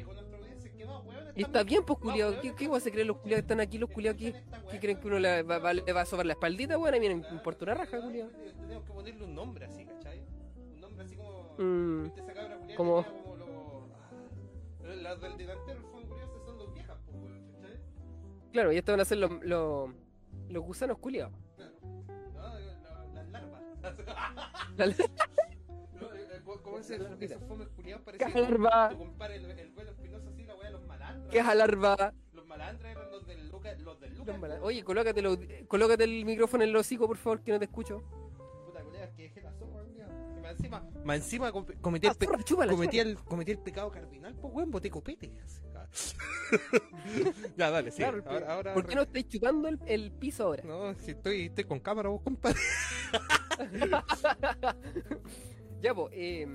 Y 1.35 1.43
está 1.43 1.63
bien, 1.63 1.83
pues 1.85 1.99
culiados, 1.99 2.37
¿qué, 2.37 2.55
qué 2.55 2.81
se 2.81 2.91
creen 2.93 3.09
los 3.09 3.17
culiados 3.19 3.43
que 3.43 3.45
están 3.53 3.61
aquí, 3.61 3.79
los 3.79 3.91
culiados 3.91 4.17
aquí? 4.21 4.33
¿Qué 4.71 4.79
creen 4.81 4.99
que 5.01 5.07
uno 5.07 5.19
le 5.19 5.43
va, 5.43 5.59
va- 5.59 5.73
le 5.73 5.93
va 5.93 6.03
a 6.03 6.07
sobar 6.07 6.27
la 6.27 6.33
espaldita, 6.35 6.77
weón? 6.79 6.95
A 6.95 6.99
mí 6.99 7.09
no 7.09 7.17
me 7.17 7.29
importa 7.37 7.65
una 7.65 7.75
raja, 7.75 8.01
culiado. 8.01 8.31
Tenemos 8.61 8.85
que 8.85 8.93
ponerle 8.93 9.25
un 9.25 9.35
nombre 9.35 9.65
así, 9.65 9.85
¿cachai? 9.87 10.23
Un 10.75 10.81
nombre 10.81 11.05
así 11.05 11.17
como. 11.17 11.55
Mm, 11.59 12.03
¿Viste 12.05 12.21
esa 12.21 12.35
cabra 12.35 12.57
culiada 12.59 12.77
como- 12.77 13.03
que 13.05 13.11
como 13.11 13.37
los. 13.37 13.49
ah, 13.51 14.95
Las 15.03 15.21
del 15.21 15.37
delantero, 15.39 15.79
el 15.79 15.87
fondo 15.87 16.09
curioso, 16.09 16.45
son 16.45 16.59
los 16.59 16.75
viejas, 16.75 16.99
pues, 17.07 17.17
¿cachai? 17.55 17.81
claro, 18.53 18.73
y 18.73 18.77
estos 18.77 18.93
van 18.93 19.01
a 19.01 19.05
ser 19.07 19.19
los, 19.19 19.31
los, 19.45 19.91
los 20.51 20.63
gusanos 20.65 20.99
culiados. 20.99 21.33
Claro. 21.57 21.73
No, 22.35 22.43
la- 22.43 23.09
las 23.15 23.29
larvas. 23.31 23.63
La- 24.77 24.87
No, 24.87 26.15
eh, 26.15 26.27
eh, 26.31 26.41
¿Cómo 26.63 26.79
es 26.79 26.91
el- 26.91 27.07
esos 27.21 27.43
fomes 27.45 27.69
culiados 27.69 28.03
¿Qué 28.05 28.19
parecidos? 28.19 28.51
larva? 28.51 28.89
Tu 28.91 28.99
compadre, 28.99 29.37
el, 29.37 29.51
el 29.51 29.71
vuelo 29.71 29.95
¿Qué 31.33 31.39
es 31.39 31.47
alarva? 31.47 32.13
Los 32.33 32.47
malandros 32.47 32.91
eran 32.91 33.11
los 33.11 33.27
del 33.27 33.49
Lucas. 33.49 33.81
Los 33.81 33.99
del 34.01 34.15
Lucas. 34.17 34.37
Oye, 34.63 34.85
colócate, 34.85 35.23
lo- 35.23 35.39
colócate 35.67 36.05
el 36.05 36.25
micrófono 36.25 36.63
en 36.65 36.71
el 36.71 36.77
hocico, 36.77 37.07
por 37.07 37.17
favor, 37.17 37.41
que 37.43 37.53
no 37.53 37.59
te 37.59 37.65
escucho. 37.65 38.03
Puta 38.67 38.83
culiada, 38.83 39.11
que 39.15 39.23
dejé 39.23 39.41
la 39.41 39.53
sopa, 39.53 39.83
Más 40.43 40.53
encima, 40.53 40.83
más 41.05 41.17
encima 41.17 41.53
com- 41.53 41.65
cometí 41.81 42.07
el, 42.07 42.13
Ah, 42.13 42.17
pe- 42.19 42.27
zorra, 42.27 42.43
chúpala, 42.43 42.73
cometí 42.73 42.99
el, 42.99 43.17
cometí 43.17 43.53
el 43.53 43.59
pecado 43.59 43.91
cardinal, 43.91 44.35
pues 44.35 44.53
weón, 44.53 44.71
boté 44.71 44.91
copete. 44.91 45.33
así. 45.43 45.63
Ah. 45.75 45.87
ya, 47.57 47.71
dale, 47.71 47.91
sí. 47.91 47.99
Claro, 48.03 48.23
ahora, 48.27 48.53
ahora- 48.55 48.75
¿Por 48.75 48.87
qué 48.87 48.95
no 48.95 49.03
estáis 49.03 49.29
chupando 49.29 49.69
el, 49.69 49.79
el 49.87 50.11
piso 50.13 50.45
ahora? 50.45 50.63
No, 50.65 50.95
si 50.95 51.13
estoy, 51.13 51.47
estoy 51.47 51.65
con 51.65 51.81
cámara, 51.81 52.09
vos, 52.11 52.21
compadre. 52.23 52.59
ya, 55.81 55.95
pues, 55.95 56.13
eh, 56.15 56.47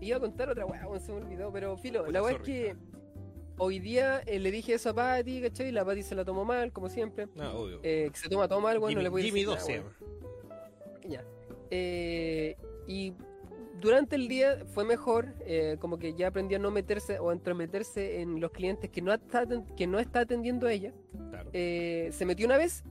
iba 0.00 0.16
a 0.16 0.20
contar 0.20 0.48
otra 0.50 0.66
weá, 0.66 0.98
se 0.98 1.12
me 1.12 1.18
olvidó, 1.18 1.52
pero 1.52 1.76
filo, 1.76 2.00
Puta, 2.00 2.12
la 2.12 2.22
weá 2.22 2.32
es 2.36 2.42
que 2.42 2.76
hoy 3.58 3.78
día 3.78 4.20
eh, 4.26 4.38
le 4.38 4.50
dije 4.50 4.74
eso 4.74 4.90
a 4.90 4.94
Patty, 4.94 5.40
¿cachai? 5.42 5.72
La 5.72 5.84
Patty 5.84 6.02
se 6.02 6.14
la 6.14 6.24
tomó 6.24 6.44
mal, 6.44 6.72
como 6.72 6.88
siempre. 6.88 7.28
No, 7.34 7.52
obvio. 7.52 7.80
Eh, 7.82 8.10
que 8.12 8.18
se 8.18 8.28
toma 8.28 8.48
todo 8.48 8.60
mal, 8.60 8.78
weón, 8.78 8.82
no 8.94 9.00
Jimmy, 9.00 9.02
le 9.04 9.10
puedo 9.10 9.24
Jimmy 9.24 9.40
decir 9.44 9.54
2 9.56 9.62
se 9.64 9.78
nada, 9.78 9.82
llama. 9.90 9.96
weón. 10.00 11.10
Ya. 11.10 11.24
Eh, 11.70 12.56
y 12.86 13.12
durante 13.80 14.16
el 14.16 14.28
día 14.28 14.64
fue 14.72 14.84
mejor, 14.84 15.34
eh, 15.40 15.76
como 15.80 15.98
que 15.98 16.14
ya 16.14 16.28
aprendió 16.28 16.58
a 16.58 16.60
no 16.60 16.70
meterse 16.70 17.18
o 17.18 17.30
a 17.30 17.32
entrometerse 17.32 18.20
en 18.20 18.40
los 18.40 18.50
clientes 18.50 18.90
que 18.90 19.02
no 19.02 19.12
está, 19.12 19.44
que 19.76 19.86
no 19.86 19.98
está 19.98 20.20
atendiendo 20.20 20.66
a 20.66 20.72
ella. 20.72 20.92
Claro. 21.30 21.50
Eh, 21.52 22.10
se 22.12 22.24
metió 22.24 22.46
una 22.46 22.56
vez 22.56 22.84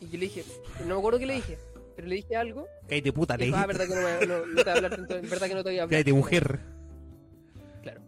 y 0.00 0.06
yo 0.06 0.12
le 0.18 0.24
dije, 0.26 0.44
no 0.86 0.94
me 0.94 0.98
acuerdo 1.00 1.18
qué 1.18 1.26
le 1.26 1.34
dije, 1.34 1.58
pero 1.96 2.08
le 2.08 2.14
dije 2.16 2.36
algo. 2.36 2.66
Cállate 2.88 3.12
puta, 3.12 3.34
y 3.34 3.38
le 3.38 3.44
ah, 3.44 3.46
dije. 3.46 3.66
verdad 3.66 3.86
que 3.88 3.94
no, 3.94 4.02
me- 4.02 4.26
no, 4.26 4.46
no 4.46 4.54
te 4.56 4.62
voy 4.62 4.72
a 4.72 4.76
hablar 4.76 4.96
tanto, 4.96 5.14
verdad 5.22 5.48
que 5.48 5.54
no 5.54 5.62
te 5.64 5.70
voy 5.70 5.78
a 5.78 5.82
hablar. 5.82 5.90
Cállate, 5.90 6.12
mujer. 6.12 6.60
Claro. 7.82 8.00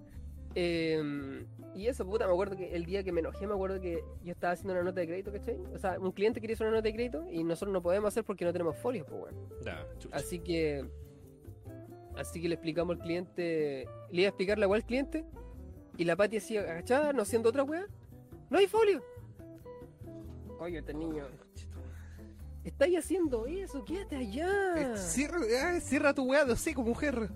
Eh, 0.55 1.45
y 1.75 1.87
eso, 1.87 2.05
puta, 2.05 2.27
me 2.27 2.33
acuerdo 2.33 2.57
que 2.57 2.75
el 2.75 2.85
día 2.85 3.03
que 3.03 3.13
me 3.13 3.21
enojé, 3.21 3.47
me 3.47 3.55
acuerdo 3.55 3.81
que 3.81 4.05
yo 4.23 4.33
estaba 4.33 4.53
haciendo 4.53 4.75
una 4.75 4.83
nota 4.83 5.01
de 5.01 5.07
crédito, 5.07 5.33
¿cachai? 5.33 5.59
O 5.75 5.79
sea, 5.79 5.99
un 5.99 6.13
cliente 6.13 6.41
quería 6.41 6.55
hacer 6.55 6.67
una 6.67 6.77
nota 6.77 6.89
de 6.89 6.95
crédito 6.95 7.27
y 7.31 7.43
nosotros 7.45 7.73
no 7.73 7.81
podemos 7.81 8.09
hacer 8.09 8.25
porque 8.25 8.45
no 8.45 8.53
tenemos 8.53 8.77
folios, 8.77 9.07
pues, 9.09 9.35
chucha. 9.99 10.17
Así 10.17 10.39
que. 10.39 10.85
Así 12.17 12.43
que 12.43 12.49
le 12.49 12.55
explicamos 12.57 12.97
al 12.97 13.03
cliente. 13.03 13.87
Le 14.11 14.21
iba 14.21 14.27
a 14.27 14.29
explicar 14.29 14.59
la 14.59 14.69
weá 14.69 14.77
al 14.77 14.85
cliente. 14.85 15.25
Y 15.97 16.05
la 16.05 16.17
Pati 16.17 16.39
así, 16.39 16.57
agachada, 16.57 17.13
no 17.13 17.23
haciendo 17.23 17.49
otra 17.49 17.65
weá. 17.65 17.87
¡No 18.51 18.59
hay 18.59 18.67
folio! 18.67 19.03
Oye, 20.59 20.79
este 20.79 20.93
niño. 20.93 21.25
¿Estáis 22.65 22.99
haciendo 22.99 23.47
eso? 23.47 23.85
Quédate 23.85 24.17
allá. 24.17 24.93
Eh, 24.95 24.97
Cierra, 24.97 25.39
ah, 25.63 25.81
cierra 25.81 26.15
tu 26.15 26.25
weá 26.25 26.45
de 26.45 26.53
hocico, 26.53 26.83
mujer. 26.83 27.29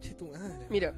Che, 0.00 0.14
tu 0.14 0.26
madre. 0.26 0.66
Mira, 0.70 0.94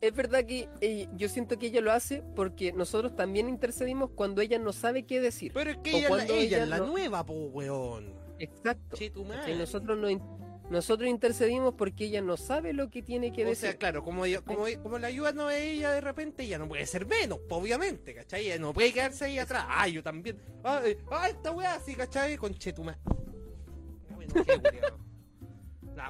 es 0.00 0.14
verdad 0.14 0.44
que 0.44 0.68
eh, 0.80 1.08
yo 1.16 1.28
siento 1.28 1.58
que 1.58 1.66
ella 1.66 1.80
lo 1.80 1.92
hace 1.92 2.22
porque 2.34 2.72
nosotros 2.72 3.14
también 3.16 3.48
intercedimos 3.48 4.10
cuando 4.14 4.40
ella 4.40 4.58
no 4.58 4.72
sabe 4.72 5.04
qué 5.04 5.20
decir. 5.20 5.52
Pero 5.52 5.70
es 5.70 5.76
que 5.78 5.92
O 5.94 5.96
ella, 5.96 5.98
es 5.98 6.02
la- 6.02 6.08
cuando 6.16 6.34
ella 6.34 6.42
ella 6.42 6.62
es 6.62 6.68
la 6.68 6.78
no- 6.78 6.86
nueva, 6.86 7.24
po, 7.26 7.34
weón. 7.34 8.14
Exacto. 8.38 8.96
Che, 8.96 9.10
tu 9.10 9.24
madre. 9.24 9.54
nosotros 9.56 9.98
no 9.98 10.08
in- 10.08 10.22
nosotros 10.70 11.08
intercedimos 11.10 11.74
porque 11.74 12.04
ella 12.06 12.22
no 12.22 12.36
sabe 12.36 12.72
lo 12.72 12.88
que 12.90 13.02
tiene 13.02 13.32
que 13.32 13.44
o 13.44 13.48
decir. 13.48 13.70
sea, 13.70 13.76
claro, 13.76 14.04
como, 14.04 14.24
ella- 14.24 14.40
como, 14.40 14.64
como 14.82 14.98
la 14.98 15.08
ayuda 15.08 15.32
no 15.32 15.50
es 15.50 15.60
ella 15.60 15.90
de 15.90 16.00
repente, 16.00 16.44
ella 16.44 16.58
no 16.58 16.68
puede 16.68 16.86
ser 16.86 17.06
menos, 17.06 17.40
obviamente, 17.50 18.14
¿cachai? 18.14 18.46
Ella 18.46 18.58
no 18.60 18.72
puede 18.72 18.92
quedarse 18.92 19.24
ahí 19.24 19.38
atrás. 19.38 19.64
Ah, 19.68 19.88
yo 19.88 20.00
también. 20.02 20.38
Ah, 20.62 20.80
eh, 20.84 20.96
ah 21.10 21.28
esta 21.28 21.50
weá 21.50 21.78
sí, 21.80 21.94
¿cachai? 21.96 22.36
Con 22.36 22.54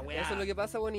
weá. 0.05 0.20
Eso 0.22 0.33
es 0.33 0.38
lo 0.38 0.44
que 0.44 0.55
pasa, 0.55 0.79
bueno, 0.79 0.98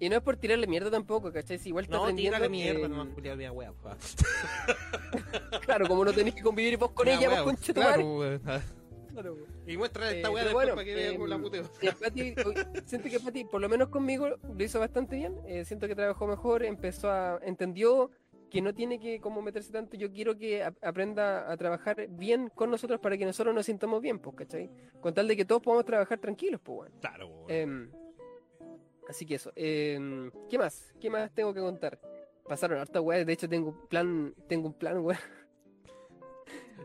y, 0.00 0.08
no 0.08 0.16
es 0.16 0.22
por 0.22 0.36
tirarle 0.36 0.66
mierda 0.66 0.90
tampoco, 0.90 1.32
¿cachai? 1.32 1.58
Si 1.58 1.68
igual 1.68 1.84
está 1.84 1.96
No, 1.96 2.14
tírale 2.14 2.48
mierda, 2.48 2.86
eh, 2.86 2.88
no 2.88 3.52
weá. 3.52 3.72
pa. 3.72 3.96
Claro, 5.64 5.86
como 5.88 6.04
no 6.04 6.12
tenéis 6.12 6.34
que 6.36 6.42
convivir 6.42 6.76
vos 6.78 6.90
con 6.92 7.06
ella, 7.08 7.28
vos 7.30 7.42
con 7.42 7.56
Claro, 7.56 8.18
weón. 8.18 8.42
Ah. 8.46 8.60
Claro. 9.12 9.36
Y 9.66 9.76
muéstrale 9.76 10.16
esta 10.16 10.28
Eh, 10.28 10.32
weá 10.32 10.44
después 10.44 10.64
bueno, 10.66 10.74
para 10.76 10.84
que 10.84 10.94
vea 10.94 11.12
cómo 11.12 11.26
la 11.26 11.34
em, 11.36 11.42
puteo. 11.42 11.62
Eh, 11.82 11.92
Pati, 12.00 12.34
siento 12.86 13.08
que 13.08 13.20
Pati, 13.20 13.44
por 13.44 13.60
lo 13.60 13.68
menos 13.68 13.88
conmigo, 13.88 14.28
lo 14.28 14.64
hizo 14.64 14.78
bastante 14.78 15.16
bien. 15.16 15.34
eh, 15.46 15.64
siento 15.64 15.86
que 15.88 15.94
trabajó 15.94 16.26
mejor, 16.26 16.64
empezó 16.64 17.10
a. 17.10 17.38
entendió 17.42 18.10
que 18.50 18.60
no 18.62 18.74
tiene 18.74 18.98
que 18.98 19.20
como 19.20 19.42
meterse 19.42 19.72
tanto. 19.72 19.96
Yo 19.96 20.10
quiero 20.12 20.36
que 20.36 20.62
ap- 20.64 20.76
aprenda 20.82 21.50
a 21.50 21.56
trabajar 21.56 22.06
bien 22.08 22.50
con 22.54 22.70
nosotros 22.70 22.98
para 23.00 23.16
que 23.16 23.24
nosotros 23.24 23.54
nos 23.54 23.66
sintamos 23.66 24.00
bien, 24.00 24.18
pues, 24.18 24.34
¿cachai? 24.36 24.70
Con 25.00 25.12
tal 25.14 25.28
de 25.28 25.36
que 25.36 25.44
todos 25.44 25.62
podamos 25.62 25.84
trabajar 25.84 26.18
tranquilos, 26.18 26.60
pues, 26.62 26.76
bueno. 26.76 26.94
Claro, 27.00 27.28
weón. 27.28 27.92
Así 29.10 29.26
que 29.26 29.34
eso. 29.34 29.52
em, 29.56 30.30
¿Qué 30.48 30.56
más? 30.56 30.94
¿Qué 31.00 31.10
más 31.10 31.32
tengo 31.34 31.52
que 31.52 31.58
contar? 31.60 31.98
Pasaron 32.48 32.78
harta 32.78 33.00
weá, 33.00 33.24
de 33.24 33.32
hecho 33.32 33.48
tengo 33.48 33.70
un 33.70 33.86
plan, 33.88 34.34
tengo 34.48 34.68
un 34.68 34.74
plan, 34.74 34.98
weá. 34.98 35.20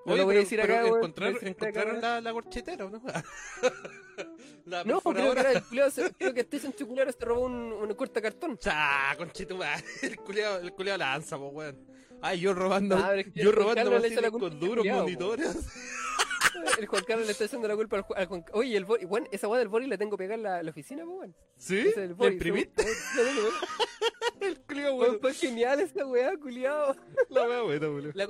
No 0.05 0.13
Oye, 0.13 0.17
lo 0.17 0.26
voy 0.26 0.36
a 0.36 0.39
decir 0.39 0.59
acá, 0.59 0.86
encontrar- 0.86 1.32
lo 1.34 1.39
voy 1.39 1.47
a 1.47 1.53
decir 1.53 1.67
acá, 1.67 1.80
encontraron 1.80 2.01
la, 2.01 2.21
la 2.21 2.34
corchetera, 2.34 2.86
¿o 2.86 2.89
¿no? 2.89 3.01
la 4.65 4.84
No, 4.84 5.01
creo 5.01 5.34
que 5.34 5.39
era 5.39 5.51
el 5.51 5.63
culiao, 5.63 5.89
creo 6.17 6.34
que 6.34 6.41
este 6.41 6.73
Chuculero 6.73 7.11
se 7.11 7.23
robó 7.26 7.45
un, 7.45 7.53
un 7.73 7.93
corta 7.93 8.21
cartón. 8.21 8.57
Cha, 8.57 9.15
conchetumare. 9.17 9.84
El 10.01 10.17
culiao, 10.17 10.57
el 10.59 10.73
culiao 10.73 10.97
lanza, 10.97 11.38
po, 11.38 11.49
weón. 11.49 11.78
Ay, 12.21 12.39
yo 12.39 12.53
robando, 12.53 12.95
Ah, 12.97 13.15
yo 13.36 13.51
robando 13.51 13.84
con 14.32 14.43
al 14.43 14.59
duros 14.59 14.86
monitores. 14.86 15.55
El 16.80 16.86
Juan 16.88 17.03
Carlos 17.08 17.26
le 17.26 17.32
está 17.32 17.45
echando 17.45 17.68
la 17.68 17.76
culpa 17.76 17.97
al, 17.97 18.03
Ju- 18.03 18.14
al 18.16 18.26
Juan 18.28 18.45
Oye, 18.53 18.78
el 18.78 18.86
bueno, 18.86 19.28
esa 19.32 19.47
weá 19.47 19.60
del 19.60 19.68
Bori 19.70 19.88
la 19.88 19.97
tengo 19.97 20.18
pegada 20.18 20.36
en 20.36 20.43
la, 20.43 20.64
la 20.64 20.70
oficina, 20.72 21.03
pues, 21.06 21.18
weón. 21.18 21.36
¿Sí? 21.58 21.80
Es 21.80 21.97
el 21.97 22.10
¿La 22.10 22.16
Bori, 22.16 22.34
imprimiste? 22.34 22.84
El 24.41 24.60
culiao, 24.62 24.95
Weón, 24.95 24.97
bueno. 24.97 25.20
Fue 25.22 25.34
genial 25.34 25.80
esa 25.80 26.06
weá, 26.06 26.36
culiado. 26.38 26.95
La 27.30 27.47
wea 27.47 27.62
buena, 27.62 27.88
boludo. 27.88 28.12
La 28.14 28.28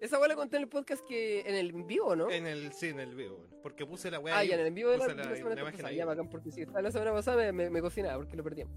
esa 0.00 0.18
weá 0.18 0.28
la 0.28 0.36
conté 0.36 0.56
en 0.56 0.62
el 0.64 0.68
podcast 0.68 1.04
que 1.06 1.40
en 1.40 1.54
el 1.54 1.72
vivo, 1.72 2.14
¿no? 2.14 2.30
En 2.30 2.46
el, 2.46 2.72
sí, 2.72 2.88
en 2.88 3.00
el 3.00 3.14
vivo. 3.16 3.46
Porque 3.62 3.84
puse 3.86 4.10
la 4.10 4.20
wea 4.20 4.36
Ah, 4.38 4.44
ya, 4.44 4.54
en 4.54 4.60
el 4.66 4.72
vivo 4.72 4.90
de 4.90 4.98
la, 4.98 5.06
la 5.08 5.14
la, 5.14 5.36
semana 5.36 5.54
la 5.56 5.60
imagen 5.62 5.76
pasada. 5.78 5.88
ahí. 5.88 5.96
Ya, 5.96 6.04
bacán, 6.04 6.28
porque 6.28 6.52
si 6.52 6.60
estaba 6.60 6.82
la 6.82 6.92
semana 6.92 7.12
pasada 7.12 7.36
me, 7.36 7.52
me, 7.52 7.70
me 7.70 7.80
cocinaba 7.80 8.16
porque 8.18 8.36
lo 8.36 8.44
perdíamos. 8.44 8.74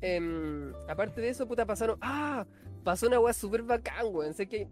Em, 0.00 0.72
aparte 0.88 1.20
de 1.20 1.28
eso, 1.28 1.46
puta, 1.46 1.66
pasaron. 1.66 1.98
¡Ah! 2.00 2.46
Pasó 2.84 3.06
una 3.06 3.20
weá 3.20 3.32
súper 3.34 3.62
bacán, 3.62 4.06
weón. 4.10 4.34
Sé 4.34 4.48
que 4.48 4.68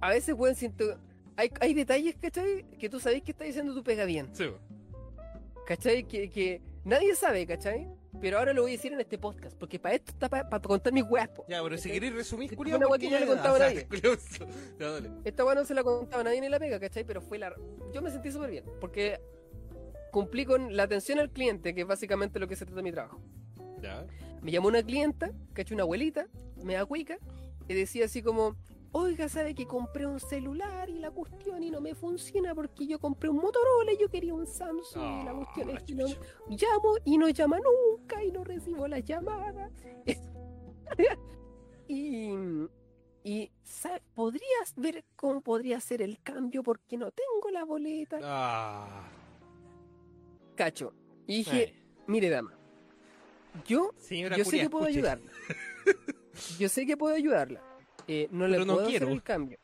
a 0.00 0.10
veces, 0.10 0.34
weón, 0.36 0.54
siento. 0.54 0.98
Hay, 1.36 1.50
hay 1.60 1.74
detalles, 1.74 2.16
¿cachai? 2.20 2.64
Que 2.78 2.88
tú 2.88 3.00
sabes 3.00 3.22
que 3.22 3.32
estás 3.32 3.46
diciendo 3.46 3.74
tu 3.74 3.82
pega 3.82 4.04
bien. 4.04 4.28
Sí. 4.34 4.46
¿Cachai? 5.66 6.04
Que, 6.04 6.30
que 6.30 6.62
nadie 6.84 7.14
sabe, 7.16 7.46
¿cachai? 7.46 7.88
Pero 8.20 8.38
ahora 8.38 8.52
lo 8.52 8.62
voy 8.62 8.72
a 8.72 8.76
decir 8.76 8.92
en 8.92 9.00
este 9.00 9.18
podcast, 9.18 9.56
porque 9.58 9.78
para 9.78 9.96
esto 9.96 10.12
está 10.12 10.28
para 10.28 10.60
contar 10.60 10.92
mis 10.92 11.04
weas. 11.04 11.28
Ya, 11.48 11.62
pero 11.62 11.76
si 11.76 11.90
queréis 11.90 12.14
resumir, 12.14 12.50
Esta 12.52 12.56
fue 12.56 12.74
una 12.74 12.86
porque 12.86 13.08
wea 13.08 13.18
que 13.18 13.24
no 13.24 13.32
le 13.32 13.34
contaba 13.34 13.52
o 13.52 13.56
a 13.56 13.58
sea, 13.58 13.68
nadie. 13.68 13.88
Ya, 14.78 14.90
dale. 14.90 15.10
Esta 15.24 15.44
weá 15.44 15.54
no 15.54 15.64
se 15.64 15.74
la 15.74 15.82
contaba 15.82 16.20
a 16.20 16.24
nadie 16.24 16.40
ni 16.40 16.48
la 16.48 16.58
pega, 16.58 16.78
¿cachai? 16.78 17.04
Pero 17.04 17.20
fue 17.20 17.38
la. 17.38 17.52
Yo 17.92 18.02
me 18.02 18.10
sentí 18.10 18.30
súper 18.30 18.50
bien, 18.50 18.64
porque 18.80 19.20
cumplí 20.12 20.44
con 20.44 20.76
la 20.76 20.84
atención 20.84 21.18
al 21.18 21.30
cliente, 21.30 21.74
que 21.74 21.80
es 21.80 21.86
básicamente 21.86 22.38
lo 22.38 22.46
que 22.46 22.54
se 22.54 22.64
trata 22.64 22.76
de 22.76 22.82
mi 22.84 22.92
trabajo. 22.92 23.20
Ya. 23.82 24.06
Me 24.42 24.52
llamó 24.52 24.68
una 24.68 24.82
clienta, 24.82 25.32
¿cachai? 25.52 25.74
Una 25.74 25.82
abuelita, 25.82 26.28
me 26.62 26.74
da 26.74 26.84
cuica, 26.86 27.18
y 27.68 27.74
decía 27.74 28.04
así 28.04 28.22
como. 28.22 28.56
Oiga, 28.96 29.28
sabe 29.28 29.56
que 29.56 29.66
compré 29.66 30.06
un 30.06 30.20
celular 30.20 30.88
y 30.88 31.00
la 31.00 31.10
cuestión 31.10 31.64
y 31.64 31.70
no 31.70 31.80
me 31.80 31.96
funciona 31.96 32.54
porque 32.54 32.86
yo 32.86 33.00
compré 33.00 33.28
un 33.28 33.38
Motorola 33.38 33.92
y 33.92 33.98
yo 33.98 34.08
quería 34.08 34.32
un 34.32 34.46
Samsung 34.46 35.22
y 35.22 35.24
la 35.24 35.34
cuestión 35.34 35.70
es 35.70 35.82
que 35.82 35.94
no, 35.96 36.06
llamo 36.48 36.94
y 37.04 37.18
no 37.18 37.28
llama 37.28 37.58
nunca 37.58 38.22
y 38.22 38.30
no 38.30 38.44
recibo 38.44 38.86
las 38.86 39.02
llamadas. 39.04 39.72
y, 41.88 42.34
y 43.24 43.50
¿sabe? 43.64 44.00
¿podrías 44.14 44.74
ver 44.76 45.04
cómo 45.16 45.40
podría 45.40 45.80
ser 45.80 46.00
el 46.00 46.22
cambio? 46.22 46.62
Porque 46.62 46.96
no 46.96 47.10
tengo 47.10 47.50
la 47.50 47.64
boleta. 47.64 48.20
Ah. 48.22 49.08
Cacho. 50.54 50.94
Y 51.26 51.38
dije, 51.38 51.74
Ay. 51.74 51.84
mire 52.06 52.30
dama, 52.30 52.56
yo, 53.66 53.90
Señora 53.98 54.36
yo 54.36 54.44
sé 54.44 54.60
que 54.60 54.70
puedo 54.70 54.86
escuche. 54.86 55.00
ayudarla. 55.00 55.32
Yo 56.60 56.68
sé 56.68 56.86
que 56.86 56.96
puedo 56.96 57.14
ayudarla. 57.16 57.73
Eh, 58.08 58.28
no 58.30 58.46
le 58.46 58.58
Pero 58.58 58.74
puedo 58.74 58.86
hacer 58.86 59.02
el 59.04 59.22
cambio. 59.22 59.58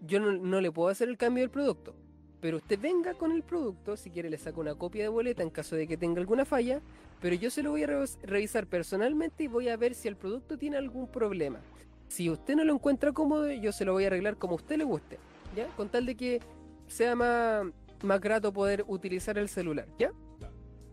Yo 0.00 0.20
no, 0.20 0.32
no 0.32 0.60
le 0.60 0.70
puedo 0.70 0.88
hacer 0.88 1.08
el 1.08 1.16
cambio 1.16 1.42
del 1.42 1.50
producto. 1.50 1.94
Pero 2.40 2.58
usted 2.58 2.78
venga 2.78 3.14
con 3.14 3.32
el 3.32 3.42
producto, 3.42 3.96
si 3.96 4.10
quiere 4.10 4.30
le 4.30 4.38
saco 4.38 4.60
una 4.60 4.76
copia 4.76 5.02
de 5.02 5.08
boleta 5.08 5.42
en 5.42 5.50
caso 5.50 5.74
de 5.74 5.88
que 5.88 5.96
tenga 5.96 6.20
alguna 6.20 6.44
falla, 6.44 6.80
pero 7.20 7.34
yo 7.34 7.50
se 7.50 7.64
lo 7.64 7.72
voy 7.72 7.82
a 7.82 7.88
revis- 7.88 8.16
revisar 8.22 8.68
personalmente 8.68 9.42
y 9.42 9.48
voy 9.48 9.68
a 9.68 9.76
ver 9.76 9.92
si 9.94 10.06
el 10.06 10.14
producto 10.14 10.56
tiene 10.56 10.76
algún 10.76 11.08
problema. 11.08 11.58
Si 12.06 12.30
usted 12.30 12.54
no 12.54 12.62
lo 12.62 12.74
encuentra 12.74 13.12
cómodo, 13.12 13.50
yo 13.50 13.72
se 13.72 13.84
lo 13.84 13.92
voy 13.92 14.04
a 14.04 14.06
arreglar 14.06 14.36
como 14.36 14.52
a 14.52 14.56
usted 14.56 14.76
le 14.76 14.84
guste, 14.84 15.18
¿ya? 15.56 15.66
Con 15.76 15.88
tal 15.88 16.06
de 16.06 16.14
que 16.14 16.40
sea 16.86 17.16
más, 17.16 17.66
más 18.04 18.20
grato 18.20 18.52
poder 18.52 18.84
utilizar 18.86 19.36
el 19.36 19.48
celular, 19.48 19.88
¿ya? 19.98 20.12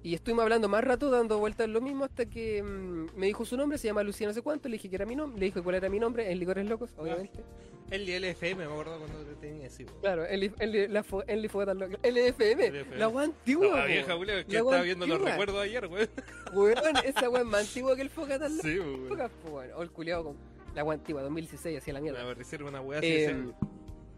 Y 0.05 0.13
estuvimos 0.13 0.43
hablando 0.43 0.69
más 0.69 0.83
rato, 0.83 1.09
dando 1.09 1.39
vueltas 1.39 1.67
lo 1.67 1.81
mismo, 1.81 2.03
hasta 2.05 2.27
que 2.27 2.61
mm, 2.61 3.17
me 3.17 3.25
dijo 3.25 3.43
su 3.43 3.57
nombre, 3.57 3.79
se 3.79 3.87
llama 3.87 4.03
Lucía 4.03 4.27
no 4.27 4.33
sé 4.35 4.43
cuánto, 4.43 4.69
le 4.69 4.73
dije 4.73 4.87
que 4.87 4.97
era 4.97 5.05
mi 5.07 5.15
nombre, 5.15 5.39
le 5.39 5.47
dije 5.47 5.63
cuál 5.63 5.77
era 5.77 5.89
mi 5.89 5.99
nombre, 5.99 6.31
en 6.31 6.37
Licores 6.37 6.69
Locos, 6.69 6.91
obviamente. 6.95 7.39
El 7.89 8.05
LFM, 8.05 8.55
me 8.55 8.63
acuerdo 8.65 8.99
cuando 8.99 9.17
te 9.23 9.33
tenía 9.33 9.65
así, 9.65 9.83
bo. 9.83 9.93
Claro, 10.01 10.23
el, 10.27 10.53
el, 10.59 10.93
la 10.93 11.03
el. 11.25 11.43
LFM, 11.45 12.69
LFM. 12.69 12.97
la 12.97 13.07
wea 13.07 13.25
antigua, 13.25 13.79
La 13.79 13.85
vieja, 13.85 14.15
culia, 14.15 14.43
que 14.43 14.53
La 14.53 14.59
estaba 14.59 14.81
viendo 14.81 15.07
los 15.07 15.19
recuerdos 15.19 15.63
ayer, 15.63 15.87
weón. 15.87 16.09
Weón, 16.53 16.97
esa 17.03 17.25
es 17.25 17.45
más 17.45 17.67
antigua 17.67 17.95
que 17.95 18.03
el 18.03 18.11
Fogatas 18.11 18.51
Sí, 18.61 18.77
bo, 18.77 18.85
weón. 18.85 19.31
Weón. 19.49 19.71
O 19.75 19.81
el 19.81 19.89
culiado 19.89 20.23
con 20.23 20.37
la 20.75 20.83
wea 20.83 20.99
antigua, 20.99 21.23
2016, 21.23 21.79
hacía 21.79 21.93
la 21.95 22.01
mierda. 22.01 22.21
aparecieron 22.21 22.67
una 22.67 22.79
weá 22.79 22.99
así 22.99 23.07
Eh, 23.07 23.23
ese 23.25 23.31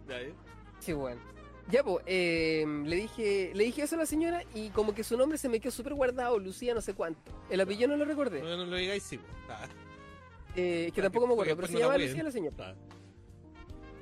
¿eh? 0.10 0.34
Sí, 0.80 0.94
weón. 0.94 1.37
Ya, 1.70 1.84
pues, 1.84 2.04
eh, 2.06 2.66
le 2.86 2.96
dije 2.96 3.52
le 3.54 3.64
dije 3.66 3.82
eso 3.84 3.96
a 3.96 4.00
la 4.00 4.06
señora 4.06 4.42
y 4.56 4.70
como 4.70 4.96
que 4.96 5.04
su 5.04 5.18
nombre 5.18 5.38
se 5.38 5.50
me 5.50 5.60
quedó 5.60 5.72
súper 5.72 5.94
guardado, 5.96 6.40
Lucía 6.40 6.74
no 6.74 6.80
sé 6.82 6.94
cuánto. 6.94 7.20
El 7.50 7.60
apellido 7.60 7.90
no 7.90 7.98
lo 7.98 8.06
recordé. 8.06 8.42
No, 8.42 8.56
no 8.56 8.66
lo 8.66 8.76
digáis, 8.78 9.04
sí. 9.04 9.20
Ah, 9.50 9.68
Eh, 10.56 10.92
que 10.96 11.02
Ah, 11.02 11.04
tampoco 11.04 11.28
me 11.28 11.34
acuerdo, 11.34 11.56
pero 11.58 11.68
se 11.68 11.74
no. 11.80 11.98
Lucía 11.98 12.24
la 12.24 12.32
señora. 12.32 12.56
ah. 12.60 12.74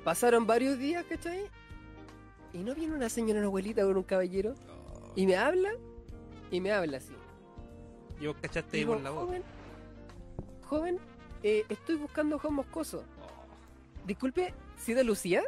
Pasaron 0.04 0.46
varios 0.46 0.78
días, 0.78 1.04
¿cachai? 1.08 1.40
Y 2.52 2.58
no 2.58 2.74
viene 2.74 2.94
una 2.94 3.08
señora, 3.08 3.40
una 3.40 3.48
abuelita 3.48 3.82
con 3.82 3.96
un 3.96 4.04
caballero. 4.04 4.54
Oh. 4.70 5.12
Y 5.16 5.26
me 5.26 5.36
habla, 5.36 5.70
y 6.52 6.60
me 6.60 6.70
habla 6.70 6.98
así. 6.98 7.12
Y 8.20 8.26
vos 8.28 8.36
cachaste 8.40 8.76
ahí 8.76 8.82
Digo, 8.84 8.94
por 8.94 9.02
la 9.02 9.10
voz. 9.10 9.24
joven, 9.24 9.42
joven, 10.64 10.98
eh, 11.42 11.64
estoy 11.68 11.96
buscando 11.96 12.36
a 12.36 12.38
Juan 12.38 12.54
Moscoso. 12.54 12.98
Oh. 13.20 14.06
Disculpe, 14.06 14.54
¿sí 14.78 14.94
de 14.94 15.02
Lucía? 15.02 15.42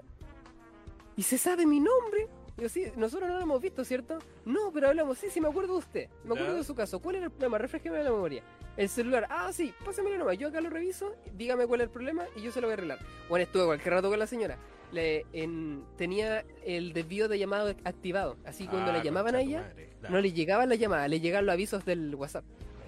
¿Y 1.19 1.23
se 1.25 1.37
sabe 1.37 1.67
mi 1.67 1.81
nombre? 1.81 2.29
Yo 2.57 2.69
sí, 2.69 2.87
nosotros 2.97 3.29
no 3.29 3.37
lo 3.37 3.43
hemos 3.43 3.61
visto, 3.61 3.85
¿cierto? 3.85 4.19
No, 4.45 4.73
pero 4.73 4.89
hablamos, 4.89 5.19
sí, 5.19 5.27
sí, 5.31 5.41
me 5.41 5.49
acuerdo 5.49 5.75
de 5.75 5.79
usted. 5.81 6.09
Me 6.25 6.35
acuerdo 6.35 6.55
de 6.57 6.65
su 6.65 6.75
caso. 6.75 6.99
¿Cuál 7.01 7.17
era 7.17 7.25
el 7.27 7.31
problema? 7.31 7.59
Refresqueme 7.59 8.03
la 8.03 8.11
memoria. 8.11 8.43
El 8.77 8.89
celular. 8.89 9.27
Ah, 9.29 9.53
sí, 9.53 9.75
pásamelo 9.85 10.17
nomás. 10.17 10.39
Yo 10.39 10.49
acá 10.49 10.61
lo 10.61 10.71
reviso, 10.71 11.15
dígame 11.37 11.67
cuál 11.67 11.81
es 11.81 11.87
el 11.87 11.91
problema 11.91 12.25
y 12.37 12.43
yo 12.43 12.51
se 12.53 12.61
lo 12.61 12.69
voy 12.69 12.73
a 12.73 12.75
arreglar. 12.75 12.99
Bueno, 13.29 13.43
estuve 13.45 13.65
cualquier 13.67 13.95
rato 13.95 14.09
con 14.09 14.19
la 14.19 14.27
señora. 14.27 14.57
Le, 14.93 15.27
en- 15.33 15.85
tenía 15.97 16.45
el 16.65 16.93
desvío 16.93 17.29
de 17.29 17.39
llamado 17.39 17.69
activado. 17.85 18.37
Así 18.45 18.65
que 18.65 18.71
cuando 18.71 18.93
Ah, 18.93 18.97
le 18.99 19.03
llamaban 19.05 19.35
a 19.35 19.41
ella, 19.41 19.61
madre. 19.63 19.91
no 20.09 20.21
le 20.21 20.33
llegaban 20.33 20.69
las 20.69 20.79
llamadas, 20.79 21.09
le 21.11 21.21
llegaban 21.21 21.47
los 21.47 21.53
avisos 21.53 21.85
del 21.85 22.15
WhatsApp. 22.15 22.45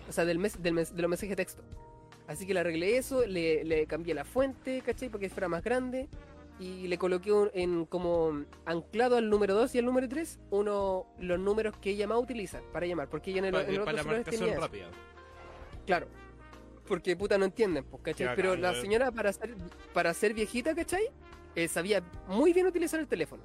O 0.08 0.12
sea, 0.12 0.24
del 0.24 0.38
mes, 0.38 0.60
del 0.62 0.74
mes- 0.74 0.94
de 0.94 1.02
los 1.02 1.08
mensajes 1.08 1.30
de 1.30 1.36
texto. 1.36 1.62
Así 2.26 2.46
que 2.46 2.54
le 2.54 2.60
arreglé 2.60 2.96
eso, 2.96 3.26
le, 3.26 3.64
le 3.64 3.86
cambié 3.86 4.14
la 4.14 4.24
fuente, 4.24 4.82
¿cachai? 4.86 5.08
Porque 5.08 5.28
fuera 5.28 5.48
más 5.48 5.62
grande. 5.64 6.08
Y 6.60 6.86
le 6.88 6.98
coloqué 6.98 7.32
un- 7.32 7.50
en 7.54 7.86
como 7.86 8.44
anclado 8.66 9.16
al 9.16 9.30
número 9.30 9.54
2 9.54 9.74
y 9.74 9.78
al 9.78 9.86
número 9.86 10.08
3 10.08 10.38
uno 10.50 11.06
los 11.18 11.38
números 11.40 11.74
que 11.78 11.90
ella 11.90 12.06
más 12.06 12.18
utiliza 12.18 12.60
para 12.72 12.86
llamar. 12.86 13.08
Porque 13.08 13.30
ella 13.30 13.38
en 13.40 13.44
el, 13.46 13.52
Pa- 13.52 13.62
en 13.62 13.68
el 13.70 13.84
para 13.86 13.96
la 13.96 14.02
marcación 14.18 14.48
rápida. 14.60 14.90
Claro. 15.86 16.06
Porque 16.86 17.16
puta 17.16 17.38
no 17.38 17.44
entienden, 17.46 17.84
pues, 17.84 18.02
¿cachai? 18.02 18.26
Pero 18.36 18.56
la 18.56 18.72
señora 18.82 19.10
para 19.10 19.32
ser, 19.32 19.54
para 19.94 20.12
ser 20.12 20.34
viejita, 20.34 20.74
¿cachai? 20.74 21.08
Eh, 21.54 21.66
sabía 21.66 22.02
muy 22.28 22.52
bien 22.52 22.66
utilizar 22.66 23.00
el 23.00 23.06
teléfono. 23.08 23.42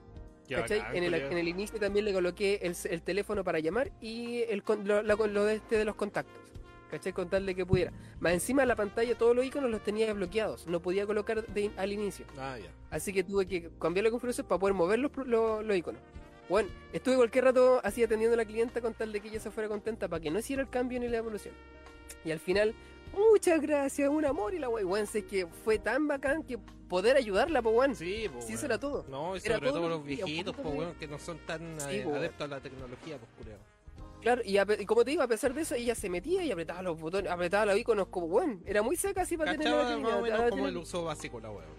En 0.93 1.03
el, 1.03 1.11
en 1.32 1.38
el 1.39 1.47
inicio 1.47 1.80
también 1.80 2.05
le 2.05 2.13
coloqué 2.13 2.59
el, 2.61 2.76
el 2.89 3.01
teléfono 3.01 3.43
para 3.43 3.59
llamar 3.59 3.91
y 4.01 4.41
el, 4.49 4.61
con- 4.61 4.88
lo, 4.88 5.01
la- 5.01 5.16
lo 5.16 5.45
de, 5.45 5.55
este 5.55 5.78
de 5.78 5.86
los 5.86 5.95
contactos. 5.95 6.45
¿Cachai? 6.92 7.14
Con 7.14 7.30
tal 7.30 7.46
de 7.46 7.56
que 7.56 7.66
pudiera. 7.66 7.92
Más 8.20 8.34
encima 8.34 8.62
de 8.62 8.68
la 8.68 8.76
pantalla 8.76 9.18
todos 9.18 9.36
los 9.36 9.44
iconos 9.46 9.70
los 9.72 9.84
tenía 9.84 10.14
bloqueados. 10.14 10.68
No 10.68 10.82
podía 10.82 11.06
colocar 11.06 11.46
de- 11.48 11.72
al 11.78 11.92
inicio. 11.92 12.26
Ah, 12.38 12.58
ya. 12.60 12.70
Así 12.92 13.12
que 13.12 13.24
tuve 13.24 13.46
que 13.48 13.70
cambiar 13.80 14.04
la 14.06 14.12
configuración 14.12 14.48
para 14.48 14.60
poder 14.60 14.74
mover 14.76 15.00
los, 15.00 15.12
los, 15.26 15.64
los 15.66 15.76
iconos. 15.78 16.02
Bueno, 16.48 16.70
estuve 16.94 17.16
cualquier 17.16 17.46
rato 17.46 17.82
así 17.84 18.04
atendiendo 18.04 18.36
a 18.36 18.38
la 18.38 18.46
clienta 18.46 18.80
con 18.80 18.94
tal 18.94 19.12
de 19.12 19.20
que 19.20 19.30
ella 19.30 19.40
se 19.40 19.50
fuera 19.50 19.68
contenta 19.68 20.08
para 20.08 20.22
que 20.22 20.30
no 20.30 20.38
hiciera 20.40 20.62
el 20.62 20.70
cambio 20.70 21.00
ni 21.00 21.08
la 21.08 21.18
evolución. 21.18 21.56
Y 22.24 22.30
al 22.32 22.40
final, 22.40 22.76
muchas 23.18 23.60
gracias, 23.62 24.08
un 24.10 24.24
amor 24.26 24.54
y 24.54 24.60
la 24.60 24.70
wey. 24.70 24.84
Bueno, 24.84 25.08
sé 25.08 25.26
que 25.26 25.48
fue 25.48 25.80
tan 25.80 26.08
bacán 26.08 26.44
que 26.44 26.60
poder 26.88 27.18
ayudarla, 27.18 27.64
pues 27.64 27.74
bueno. 27.74 27.96
Sí, 27.96 28.28
pues. 28.32 28.46
Sí, 28.46 28.54
eso 28.54 28.68
era 28.68 28.80
todo. 28.80 29.06
No, 29.10 29.36
y 29.36 29.40
Era 29.44 29.56
sobre 29.56 29.70
todo 29.70 29.80
todo 29.80 29.90
lo 29.90 29.96
los 29.98 30.06
viejitos, 30.06 30.56
de- 30.56 30.62
weón, 30.64 30.94
que 31.00 31.08
no 31.08 31.18
son 31.18 31.40
tan 31.48 31.62
Sí, 31.82 31.96
eh, 31.96 32.02
po, 32.04 32.10
weón. 32.10 32.20
adeptos 32.20 32.46
a 32.46 32.48
la 32.48 32.60
tecnología, 32.60 33.18
pues. 33.18 33.48
Claro, 34.26 34.42
y, 34.44 34.58
a 34.58 34.66
pe- 34.66 34.82
y 34.82 34.86
como 34.88 35.06
te 35.06 35.12
digo, 35.12 35.22
a 35.22 35.28
pesar 35.28 35.54
de 35.54 35.62
eso, 35.62 35.76
ella 35.76 35.94
se 35.94 36.10
metía 36.10 36.44
y 36.44 36.52
apretaba 36.52 36.82
los 36.82 37.00
botones, 37.00 37.32
apretaba 37.32 37.68
los 37.68 37.78
iconos 37.78 38.08
como, 38.08 38.26
bueno, 38.28 38.60
era 38.66 38.82
muy 38.82 38.96
seca 38.96 39.22
así 39.22 39.38
para 39.38 39.52
tener 39.56 39.72
más 39.72 39.92
o 39.92 39.98
menos 40.00 40.12
como 40.14 40.24
tener- 40.52 40.70
el 40.70 40.78
uso 40.78 41.04
básico 41.04 41.40
la 41.40 41.52
weón. 41.52 41.70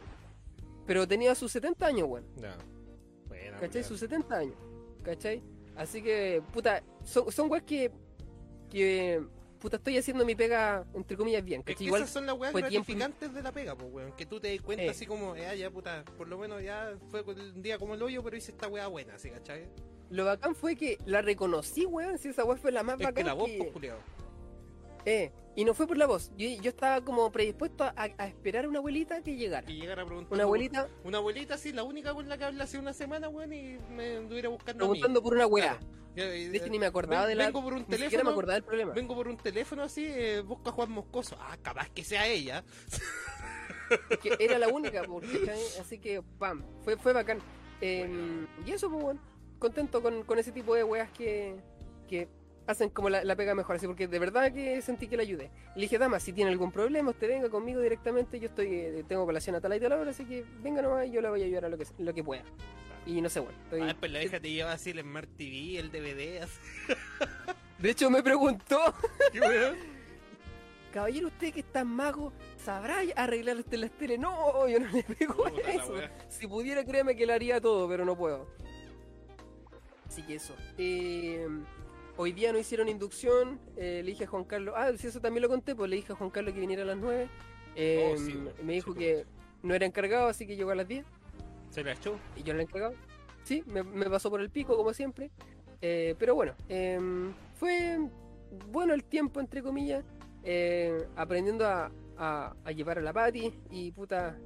Pero 0.86 1.08
tenía 1.08 1.34
sus 1.34 1.50
70 1.50 1.84
años, 1.88 2.06
bueno. 2.06 2.24
Ya. 2.36 2.56
Buena, 3.26 3.56
¿Cachai? 3.58 3.82
Sus 3.82 3.98
70 3.98 4.36
años. 4.36 4.54
¿Cachai? 5.02 5.42
Así 5.74 6.00
que, 6.00 6.40
puta, 6.52 6.84
son, 7.02 7.32
son 7.32 7.50
weas 7.50 7.64
que, 7.64 7.90
que, 8.70 9.20
puta, 9.58 9.78
estoy 9.78 9.98
haciendo 9.98 10.24
mi 10.24 10.36
pega, 10.36 10.86
entre 10.94 11.16
comillas, 11.16 11.44
bien. 11.44 11.62
Es 11.62 11.64
¿Cachai? 11.66 11.78
que 11.78 11.84
Igual, 11.86 12.02
esas 12.02 12.12
son 12.14 12.26
las 12.26 12.38
weas 12.38 12.52
fue 12.52 12.62
tiempo- 12.62 12.86
gratificantes 12.86 13.34
de 13.34 13.42
la 13.42 13.50
pega, 13.50 13.74
pues, 13.74 13.92
weón. 13.92 14.12
Que 14.12 14.24
tú 14.24 14.38
te 14.38 14.52
das 14.54 14.64
cuenta 14.64 14.84
Eh. 14.84 14.90
así 14.90 15.04
como, 15.04 15.34
eh, 15.34 15.58
ya, 15.58 15.68
puta, 15.68 16.04
por 16.16 16.28
lo 16.28 16.38
menos 16.38 16.62
ya 16.62 16.92
fue 17.10 17.22
un 17.22 17.60
día 17.60 17.76
como 17.76 17.94
el 17.94 18.02
hoyo, 18.04 18.22
pero 18.22 18.36
hice 18.36 18.52
esta 18.52 18.68
wea 18.68 18.86
buena, 18.86 19.16
así, 19.16 19.30
¿cachai? 19.30 19.66
Lo 20.10 20.24
bacán 20.24 20.54
fue 20.54 20.76
que 20.76 20.98
la 21.06 21.22
reconocí, 21.22 21.84
weón, 21.84 22.18
si 22.18 22.28
esa 22.28 22.44
wea 22.44 22.56
fue 22.56 22.72
la 22.72 22.82
más 22.82 22.94
Es 23.00 23.06
bacán 23.06 23.14
que 23.14 23.24
la 23.24 23.32
voz, 23.34 23.48
que- 23.50 23.70
pues. 23.72 23.92
Eh, 25.04 25.30
y 25.54 25.64
no 25.64 25.72
fue 25.72 25.86
por 25.86 25.96
la 25.96 26.06
voz. 26.06 26.30
Yo, 26.36 26.48
yo 26.60 26.68
estaba 26.70 27.00
como 27.04 27.30
predispuesto 27.30 27.84
a, 27.84 27.92
a 27.96 28.26
esperar 28.26 28.64
a 28.64 28.68
una 28.68 28.78
abuelita 28.80 29.22
que 29.22 29.36
llegara. 29.36 29.70
Y 29.70 29.76
llegar 29.80 30.00
a 30.00 30.04
preguntar. 30.04 30.32
Una 30.34 30.42
abuelita 30.42 30.88
Una 31.04 31.18
abuelita, 31.18 31.56
sí, 31.56 31.72
la 31.72 31.84
única 31.84 32.12
con 32.12 32.28
la 32.28 32.36
que 32.36 32.44
hablé 32.44 32.62
hace 32.64 32.78
una 32.78 32.92
semana, 32.92 33.28
weón, 33.28 33.52
y 33.52 33.78
me 33.90 34.16
anduviera 34.16 34.48
buscando 34.48 34.84
a 34.84 34.88
mí. 34.88 34.92
preguntando 34.94 35.22
por 35.22 35.34
una 35.34 35.46
weá. 35.46 35.78
Claro. 35.78 36.30
De 36.30 36.56
hecho, 36.56 36.68
ni 36.68 36.78
me 36.78 36.86
acordaba 36.86 37.22
ven- 37.26 37.28
de 37.30 37.34
la. 37.36 37.46
Vengo 37.46 37.62
por 37.62 37.72
un 37.74 37.78
Ni 37.80 37.84
siquiera 37.84 38.00
me 38.04 38.10
teléfono. 38.10 38.30
acordaba 38.30 38.54
del 38.54 38.64
problema. 38.64 38.92
Vengo 38.94 39.14
por 39.14 39.28
un 39.28 39.36
teléfono 39.36 39.82
así, 39.82 40.06
eh, 40.08 40.40
busca 40.40 40.70
a 40.70 40.72
Juan 40.72 40.90
Moscoso. 40.90 41.36
Ah, 41.40 41.56
capaz 41.62 41.88
que 41.90 42.04
sea 42.04 42.26
ella. 42.26 42.64
Es 44.10 44.18
que 44.18 44.36
era 44.40 44.58
la 44.58 44.66
única, 44.68 45.04
porque, 45.04 45.48
así 45.80 45.98
que, 46.00 46.20
pam, 46.40 46.64
fue, 46.82 46.96
fue 46.96 47.12
bacán. 47.12 47.38
Eh, 47.80 48.44
y 48.66 48.72
eso, 48.72 48.90
pues, 48.90 49.00
bueno. 49.02 49.20
Contento 49.58 50.02
con, 50.02 50.22
con 50.24 50.38
ese 50.38 50.52
tipo 50.52 50.74
de 50.74 50.84
weas 50.84 51.10
que, 51.10 51.54
que 52.08 52.28
hacen 52.66 52.90
como 52.90 53.08
la, 53.08 53.22
la 53.24 53.36
pega 53.36 53.54
mejor, 53.54 53.76
así 53.76 53.86
porque 53.86 54.08
de 54.08 54.18
verdad 54.18 54.52
que 54.52 54.80
sentí 54.82 55.06
que 55.06 55.16
le 55.16 55.22
ayudé. 55.22 55.50
Le 55.74 55.82
dije, 55.82 55.98
dama, 55.98 56.18
si 56.20 56.32
tiene 56.32 56.50
algún 56.50 56.72
problema, 56.72 57.10
usted 57.10 57.28
venga 57.28 57.48
conmigo 57.48 57.80
directamente, 57.80 58.40
yo 58.40 58.48
estoy, 58.48 58.68
eh, 58.72 59.04
tengo 59.06 59.24
colación 59.24 59.54
a 59.56 59.60
tal 59.60 59.74
y 59.74 59.80
tal 59.80 59.92
hora, 59.92 60.10
así 60.10 60.24
que 60.24 60.44
venga 60.62 60.82
nomás 60.82 61.06
y 61.06 61.12
yo 61.12 61.20
le 61.20 61.28
voy 61.28 61.42
a 61.42 61.44
ayudar 61.44 61.64
a 61.66 61.68
lo 61.68 61.78
que, 61.78 61.86
lo 61.98 62.12
que 62.12 62.24
pueda. 62.24 62.42
Y 63.06 63.20
no 63.20 63.28
sé, 63.28 63.38
bueno. 63.38 63.56
estoy- 63.64 63.82
Ah, 63.82 63.96
pues 63.98 64.10
la 64.10 64.22
hija 64.22 64.40
te 64.40 64.50
lleva 64.50 64.72
así 64.72 64.90
el 64.90 65.00
Smart 65.02 65.28
TV, 65.36 65.78
el 65.78 65.92
DVD, 65.92 66.42
así. 66.42 66.58
De 67.78 67.90
hecho, 67.90 68.10
me 68.10 68.22
preguntó, 68.22 68.78
¿Qué 69.32 69.38
weón? 69.40 69.76
caballero, 70.92 71.26
usted 71.28 71.52
que 71.52 71.60
es 71.60 71.66
tan 71.72 71.86
mago, 71.88 72.32
¿sabrá 72.56 73.00
arreglar 73.16 73.58
usted 73.58 73.76
las 73.78 73.90
tele? 73.92 74.16
No, 74.16 74.66
yo 74.66 74.80
no 74.80 74.88
le 74.90 75.02
pego 75.02 75.46
a 75.46 75.50
la 75.50 75.72
eso. 75.74 75.94
Si 76.28 76.46
pudiera, 76.46 76.84
créeme 76.84 77.14
que 77.14 77.26
le 77.26 77.34
haría 77.34 77.60
todo, 77.60 77.86
pero 77.86 78.04
no 78.06 78.16
puedo. 78.16 78.48
Así 80.08 80.22
que 80.22 80.34
eso. 80.36 80.54
Eh, 80.78 81.46
hoy 82.16 82.32
día 82.32 82.52
no 82.52 82.58
hicieron 82.58 82.88
inducción. 82.88 83.58
eh, 83.76 84.02
le 84.04 84.10
dije 84.12 84.24
a 84.24 84.26
Juan 84.28 84.44
Carlos. 84.44 84.74
Ah, 84.76 84.90
sí, 84.96 85.06
eso 85.08 85.20
también 85.20 85.42
lo 85.42 85.48
conté. 85.48 85.74
Pues 85.74 85.90
le 85.90 85.96
dije 85.96 86.12
a 86.12 86.16
Juan 86.16 86.30
Carlos 86.30 86.54
que 86.54 86.60
viniera 86.60 86.82
a 86.82 86.86
las 86.86 86.96
9. 86.98 87.28
Eh, 87.74 88.12
Oh, 88.14 88.16
sí, 88.16 88.32
bueno, 88.32 88.50
me 88.62 88.72
dijo 88.74 88.92
sí, 88.92 88.98
que 88.98 89.26
no 89.62 89.74
era 89.74 89.84
encargado, 89.86 90.28
así 90.28 90.46
que 90.46 90.56
llegó 90.56 90.70
a 90.70 90.74
las 90.74 90.88
10. 90.88 91.04
¿Se 91.70 91.82
la 91.84 91.92
echó? 91.92 92.18
Y 92.36 92.42
yo 92.42 92.54
no 92.54 92.60
era 92.60 92.68
encargado. 92.68 92.94
Sí, 93.44 93.62
me, 93.66 93.82
me 93.82 94.08
pasó 94.08 94.30
por 94.30 94.40
el 94.40 94.50
pico, 94.50 94.76
como 94.76 94.92
siempre. 94.94 95.30
Eh, 95.82 96.14
pero 96.18 96.34
bueno, 96.34 96.54
fue 97.54 97.98
bueno 98.70 98.94
el 98.94 99.04
tiempo, 99.04 99.40
entre 99.40 99.62
comillas. 99.62 100.04
aprendiendo 101.16 101.66
a, 101.66 101.90
a- 102.16 102.54
a 102.64 102.72
llevar 102.72 102.98
a 102.98 103.02
la 103.02 103.12
Pati. 103.12 103.52
Y 103.70 103.90
puta, 103.92 104.38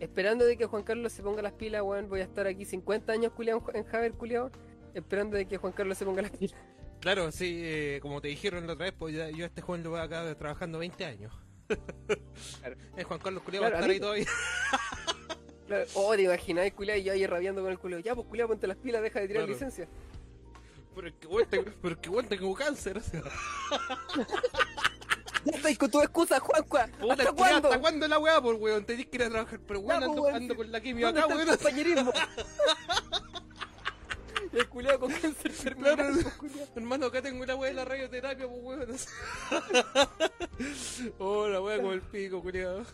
esperando 0.00 0.44
de 0.44 0.56
que 0.56 0.64
Juan 0.66 0.82
Carlos 0.82 1.12
se 1.12 1.22
ponga 1.22 1.40
las 1.42 1.52
pilas, 1.52 1.82
weón. 1.82 2.08
Voy 2.08 2.20
a 2.20 2.24
estar 2.24 2.46
aquí 2.46 2.64
50 2.64 3.12
años 3.12 3.32
culiado 3.32 3.62
en 3.74 3.84
Javier 3.84 4.14
culiado. 4.14 4.50
Esperando 4.94 5.36
de 5.36 5.46
que 5.46 5.56
Juan 5.56 5.72
Carlos 5.72 5.96
se 5.98 6.04
ponga 6.04 6.22
las 6.22 6.30
pilas. 6.32 6.56
Claro, 7.00 7.30
sí, 7.32 7.60
eh, 7.62 7.98
como 8.02 8.20
te 8.20 8.28
dijeron 8.28 8.66
la 8.66 8.74
otra 8.74 8.86
vez, 8.86 8.94
pues 8.98 9.14
ya- 9.14 9.30
yo 9.30 9.44
a 9.44 9.48
este 9.48 9.62
joven 9.62 9.82
lo 9.82 9.90
voy 9.90 10.00
acá 10.00 10.34
trabajando 10.36 10.78
20 10.78 11.04
años. 11.04 11.32
Claro. 12.60 12.76
Eh, 12.96 13.04
Juan 13.04 13.20
Carlos 13.20 13.42
Culeado 13.42 13.66
Claro, 13.68 13.74
va 13.74 13.78
a 13.78 13.80
estar 13.80 13.90
ahí 13.90 14.00
todavía. 14.00 14.26
Claro, 15.66 15.84
Oh, 15.94 16.14
te 16.16 16.22
imagináis, 16.22 16.72
culiado, 16.74 16.98
y 16.98 17.04
yo 17.04 17.12
ahí 17.12 17.24
rabiando 17.26 17.62
con 17.62 17.70
el 17.70 17.78
culiado. 17.78 18.02
Ya, 18.02 18.14
pues 18.16 18.26
culiado, 18.26 18.48
ponte 18.48 18.66
las 18.66 18.76
pilas, 18.76 19.02
deja 19.02 19.20
de 19.20 19.28
tirar 19.28 19.44
Claro. 19.44 19.52
licencia. 19.52 19.88
Pero 20.96 21.06
es 21.06 21.14
que 21.14 21.26
weón, 21.28 21.48
te- 21.48 21.62
pero 21.62 21.94
es 21.94 22.00
que 22.00 22.10
weón, 22.10 22.26
tengo 22.26 22.54
cáncer. 22.54 22.98
o 22.98 23.00
sea. 23.00 23.22
Ya 25.44 25.56
estáis 25.56 25.78
con 25.78 25.90
tu 25.90 26.02
excusa, 26.02 26.38
Juanca. 26.38 26.82
¿Hasta 26.82 26.98
culiao, 27.00 27.34
cuándo? 27.34 27.68
¿Hasta 27.68 27.80
cuándo 27.80 28.08
la 28.08 28.18
weá, 28.18 28.42
por 28.42 28.56
weón? 28.56 28.84
Tenés 28.84 29.06
que 29.06 29.16
ir 29.16 29.22
a 29.22 29.30
trabajar, 29.30 29.58
pero 29.66 29.80
weón, 29.80 30.00
pues, 30.00 30.10
ando, 30.10 30.26
ando 30.28 30.54
con 30.56 30.70
la 30.70 30.80
quimio 30.82 31.06
¿Dónde 31.06 31.20
acá, 31.22 31.34
weón. 31.34 31.48
compañerismo? 31.48 32.12
El 34.52 34.68
culiado 34.68 34.98
con 35.00 35.12
cáncer 35.12 35.52
terminal. 35.62 35.96
Claro. 35.96 36.14
pues. 36.40 36.52
Hermano, 36.74 37.06
acá 37.06 37.22
tengo 37.22 37.44
la 37.46 37.54
weá 37.56 37.70
de 37.70 37.76
la 37.76 37.84
radioterapia, 37.84 38.48
pues 38.48 38.60
weón. 38.62 38.90
oh, 41.18 41.48
la 41.48 41.60
weá 41.60 41.76
como 41.76 41.92
el 41.92 42.02
pico, 42.02 42.42
culiado. 42.42 42.84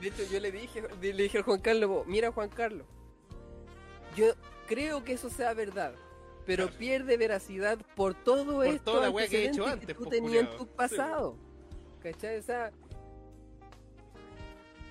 De 0.00 0.08
hecho, 0.08 0.22
yo 0.30 0.40
le 0.40 0.50
dije, 0.50 0.82
le 1.00 1.12
dije 1.12 1.38
a 1.38 1.42
Juan 1.42 1.60
Carlos, 1.60 2.06
mira 2.06 2.32
Juan 2.32 2.48
Carlos, 2.48 2.86
yo 4.16 4.32
creo 4.66 5.04
que 5.04 5.12
eso 5.12 5.30
sea 5.30 5.54
verdad, 5.54 5.92
pero 6.46 6.64
Claro. 6.64 6.78
pierde 6.78 7.16
veracidad 7.16 7.78
por 7.94 8.14
todo 8.14 8.62
esto 8.64 8.92
toda 8.92 9.02
la 9.04 9.10
wea 9.10 9.28
que 9.28 9.44
he 9.44 9.48
hecho 9.48 9.66
antes, 9.66 9.96
tú 9.96 10.04
po, 10.04 10.10
tenías 10.10 10.50
en 10.50 10.56
tu 10.56 10.64
Sí, 10.64 10.70
pasado. 10.74 11.36
¿Cachai? 12.02 12.38
O 12.38 12.42
sea, 12.42 12.72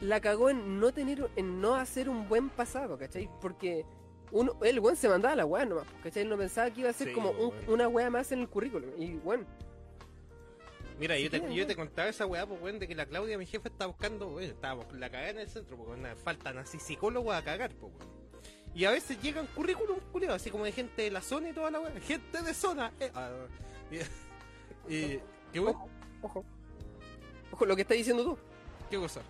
la 0.02 0.22
cagó 0.22 0.50
en 0.50 0.80
no 0.80 0.94
tener, 0.94 1.30
en 1.36 1.60
no 1.60 1.76
hacer 1.76 2.08
un 2.08 2.30
buen 2.30 2.50
pasado, 2.50 2.98
¿cachai? 2.98 3.30
Porque 3.42 3.86
uno, 4.32 4.54
el 4.62 4.80
buen 4.80 4.96
se 4.96 5.08
mandaba 5.10 5.36
la 5.36 5.46
weá 5.46 5.66
nomás, 5.66 5.86
¿cachai? 6.04 6.26
No 6.26 6.38
pensaba 6.38 6.70
que 6.72 6.82
iba 6.82 6.90
a 6.90 6.94
ser 6.94 7.08
Sí, 7.10 7.14
como 7.14 7.32
un- 7.32 7.38
weón. 7.54 7.54
una 7.70 7.88
weá 7.88 8.10
más 8.10 8.32
en 8.32 8.40
el 8.40 8.50
currículum. 8.50 8.90
Y 8.98 9.16
bueno, 9.16 9.46
Mira, 11.00 11.16
yo 11.20 11.30
te, 11.30 11.38
Sí, 11.38 11.44
yo 11.50 11.54
weón. 11.54 11.68
te 11.68 11.76
contaba 11.76 12.10
esa 12.10 12.26
weá, 12.26 12.46
pues 12.48 12.60
weón, 12.62 12.80
de 12.80 12.88
que 12.88 12.96
la 12.96 13.06
Claudia, 13.06 13.38
mi 13.38 13.46
jefa, 13.46 13.70
está 13.70 13.86
buscando, 13.86 14.30
weón, 14.30 14.56
con 14.88 15.00
la 15.00 15.10
cagada 15.12 15.30
en 15.30 15.40
el 15.40 15.48
centro, 15.48 15.78
porque 15.78 15.92
weón, 16.02 16.18
faltan 16.18 16.58
así 16.58 16.80
psicólogos 16.80 17.36
a 17.36 17.44
cagar, 17.44 17.72
pues 17.76 17.94
weón. 17.94 18.18
Y 18.74 18.86
a 18.86 18.92
veces 18.92 19.22
llegan 19.22 19.46
currículum, 19.48 19.98
así 20.32 20.50
como 20.52 20.64
de 20.66 20.72
gente 20.72 21.04
de 21.04 21.12
la 21.12 21.22
zona 21.22 21.50
y 21.50 21.54
toda 21.54 21.70
la 21.72 21.80
weá. 21.80 21.92
Gente 22.02 22.42
de 22.42 22.54
zona, 22.54 22.92
eh. 23.00 23.12
ah, 23.14 23.30
y, 24.90 24.96
y- 24.96 25.22
¿Qué 25.54 25.60
weón? 25.60 25.76
ojo, 25.76 25.90
ojo. 26.24 26.46
Ojo, 27.52 27.66
lo 27.66 27.76
que 27.76 27.84
estás 27.84 27.98
diciendo 27.98 28.24
tú. 28.24 28.38
¿Qué 28.90 28.98
cosa? 28.98 29.22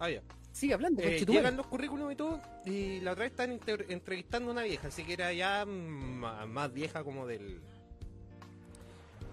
Ah, 0.00 0.10
ya. 0.10 0.22
Sigue 0.58 0.74
hablando, 0.74 1.00
Eh, 1.02 1.24
llegan 1.24 1.56
los 1.56 1.68
currículums 1.68 2.12
y 2.14 2.16
todo, 2.16 2.42
y 2.64 3.00
la 3.00 3.12
otra 3.12 3.22
vez 3.22 3.30
están 3.30 3.60
entrevistando 3.88 4.48
a 4.48 4.52
una 4.52 4.62
vieja, 4.64 4.88
así 4.88 5.04
que 5.04 5.12
era 5.12 5.32
ya 5.32 5.64
más 5.64 6.72
vieja 6.72 7.04
como 7.04 7.28
del 7.28 7.60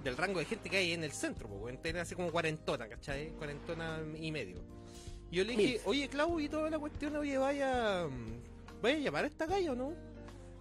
del 0.03 0.17
rango 0.17 0.38
de 0.38 0.45
gente 0.45 0.69
que 0.69 0.78
hay 0.78 0.91
en 0.91 1.03
el 1.03 1.11
centro, 1.11 1.49
pues, 1.49 1.82
tenía 1.82 2.03
así 2.03 2.13
como 2.13 2.32
cuarentona, 2.32 2.88
¿cachai? 2.88 3.32
Cuarentona 3.32 4.03
y 4.19 4.32
medio. 4.32 4.61
Y 5.32 5.38
yo 5.38 5.43
le 5.43 5.55
dije, 5.55 5.82
oye 5.86 6.07
Clau, 6.09 6.39
y 6.39 6.47
toda 6.47 6.69
la 6.69 6.78
cuestión, 6.78 7.15
oye, 7.15 7.39
vaya, 7.39 8.05
vaya 8.84 8.95
a 8.95 8.99
llamar 8.99 9.23
a 9.23 9.28
esta 9.28 9.47
calle 9.47 9.71
o 9.71 9.76
no? 9.76 9.93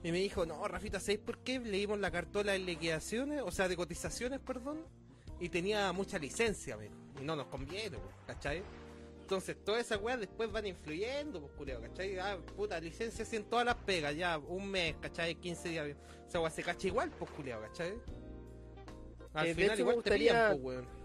Y 0.02 0.12
me 0.12 0.18
dijo, 0.20 0.46
no, 0.46 0.66
Rafita, 0.66 0.98
¿sabes 0.98 1.18
por 1.18 1.40
qué? 1.40 1.60
Leímos 1.60 2.00
la 2.00 2.10
cartola 2.10 2.52
de 2.52 2.60
liquidaciones, 2.60 3.42
o 3.44 3.50
sea, 3.50 3.68
de 3.68 3.76
cotizaciones, 3.76 4.40
perdón, 4.40 4.80
y 5.38 5.50
tenía 5.50 5.92
mucha 5.92 6.18
licencia, 6.18 6.78
me 6.78 6.84
dijo, 6.84 6.94
y 7.20 7.24
no 7.24 7.36
nos 7.36 7.48
conviene, 7.48 7.98
¿cachai? 8.26 8.62
Entonces, 9.24 9.56
todas 9.64 9.80
esas 9.86 10.02
weas 10.02 10.20
después 10.20 10.52
van 10.52 10.66
influyendo, 10.66 11.40
pues, 11.40 11.52
culeo, 11.54 11.80
¿cachai? 11.80 12.18
Ah, 12.18 12.36
puta, 12.58 12.78
licencia 12.78 13.24
en 13.32 13.44
todas 13.44 13.64
las 13.64 13.74
pegas, 13.76 14.14
ya, 14.14 14.36
un 14.36 14.70
mes, 14.70 14.96
¿cachai? 15.00 15.34
15 15.36 15.70
días. 15.70 15.96
Esa 16.28 16.40
wea 16.42 16.50
se 16.50 16.62
cacha 16.62 16.86
igual, 16.88 17.10
pues, 17.18 17.30
culeo, 17.30 17.58
¿cachai? 17.62 17.94
Al 19.32 19.46
Eh, 19.46 19.54
final 19.54 19.70
hecho, 19.70 19.80
igual 19.80 19.96
me 19.96 20.02
te 20.02 20.10
gustaría- 20.10 20.30
pillan, 20.32 20.50
pues, 20.60 20.62
weón. 20.62 21.03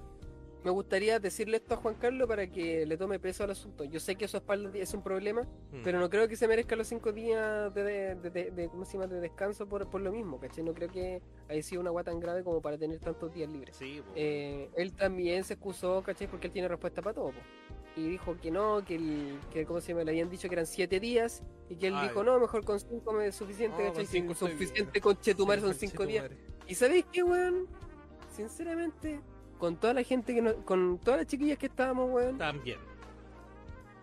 Me 0.63 0.71
gustaría 0.71 1.19
decirle 1.19 1.57
esto 1.57 1.75
a 1.75 1.77
Juan 1.77 1.95
Carlos 1.95 2.27
para 2.27 2.45
que 2.47 2.85
le 2.85 2.97
tome 2.97 3.17
peso 3.17 3.45
al 3.45 3.51
asunto. 3.51 3.85
Yo 3.85 3.99
sé 4.01 4.15
que 4.17 4.27
su 4.27 4.35
espalda 4.37 4.69
es 4.77 4.93
un 4.93 5.01
problema, 5.01 5.43
Mm. 5.43 5.83
pero 5.85 5.99
no 5.99 6.09
creo 6.09 6.27
que 6.27 6.35
se 6.35 6.49
merezca 6.49 6.75
los 6.75 6.87
cinco 6.87 7.13
días 7.13 7.73
de, 7.73 7.83
de, 7.83 8.15
de- 8.15 8.29
de- 8.29 8.51
de- 8.51 8.67
¿cómo 8.69 8.83
se 8.83 8.93
llama? 8.97 9.07
de 9.07 9.21
descanso 9.21 9.67
por, 9.67 9.89
por 9.89 10.01
lo 10.01 10.11
mismo, 10.11 10.37
¿cachai? 10.37 10.63
No 10.65 10.73
creo 10.73 10.89
que 10.89 11.21
haya 11.47 11.63
sido 11.63 11.79
una 11.79 11.89
agua 11.91 12.03
tan 12.03 12.19
grave 12.19 12.43
como 12.43 12.61
para 12.61 12.77
tener 12.77 12.99
tantos 12.99 13.33
días 13.33 13.49
libres. 13.49 13.77
Sí. 13.77 14.01
Eh, 14.15 14.69
él 14.75 14.91
también 14.93 15.45
se 15.45 15.53
excusó, 15.53 16.03
¿cachai? 16.03 16.27
Porque 16.27 16.47
él 16.47 16.53
tiene 16.53 16.67
respuesta 16.67 17.01
para 17.01 17.13
todo, 17.13 17.27
po. 17.27 17.39
Y 17.95 18.07
dijo 18.09 18.35
que 18.41 18.51
no, 18.51 18.83
que, 18.85 18.95
el, 18.95 19.39
que 19.51 19.65
¿cómo 19.65 19.79
se 19.81 19.89
llama? 19.93 20.03
Le 20.03 20.11
habían 20.11 20.29
dicho 20.29 20.47
que 20.49 20.55
eran 20.55 20.65
siete 20.67 20.99
días 20.99 21.41
y 21.69 21.75
que 21.77 21.87
él 21.87 21.93
Ay. 21.95 22.09
dijo, 22.09 22.21
no, 22.23 22.37
mejor 22.39 22.65
con 22.65 22.79
cinco 22.81 23.13
me 23.13 23.27
es 23.27 23.35
suficiente, 23.35 23.77
No, 23.81 23.93
¿cachai? 23.93 24.05
con 24.05 24.27
bien. 24.27 24.35
suficiente 24.35 24.99
con 25.01 25.17
Chetumar 25.19 25.61
son 25.61 25.73
Sí, 25.73 25.87
cinco 25.87 26.05
días. 26.05 26.25
conchetumare. 26.27 26.59
¿Y 26.67 26.75
sabéis 26.75 27.05
qué, 27.11 27.23
weón? 27.23 27.67
Sinceramente, 28.35 29.19
con 29.59 29.75
toda 29.77 29.93
la 29.93 30.01
gente 30.03 30.33
que 30.33 30.41
no, 30.41 30.55
con 30.65 30.97
todas 30.99 31.19
las 31.19 31.27
chiquillas 31.27 31.57
que 31.59 31.67
estábamos, 31.67 32.09
weón, 32.09 32.37
También. 32.39 32.79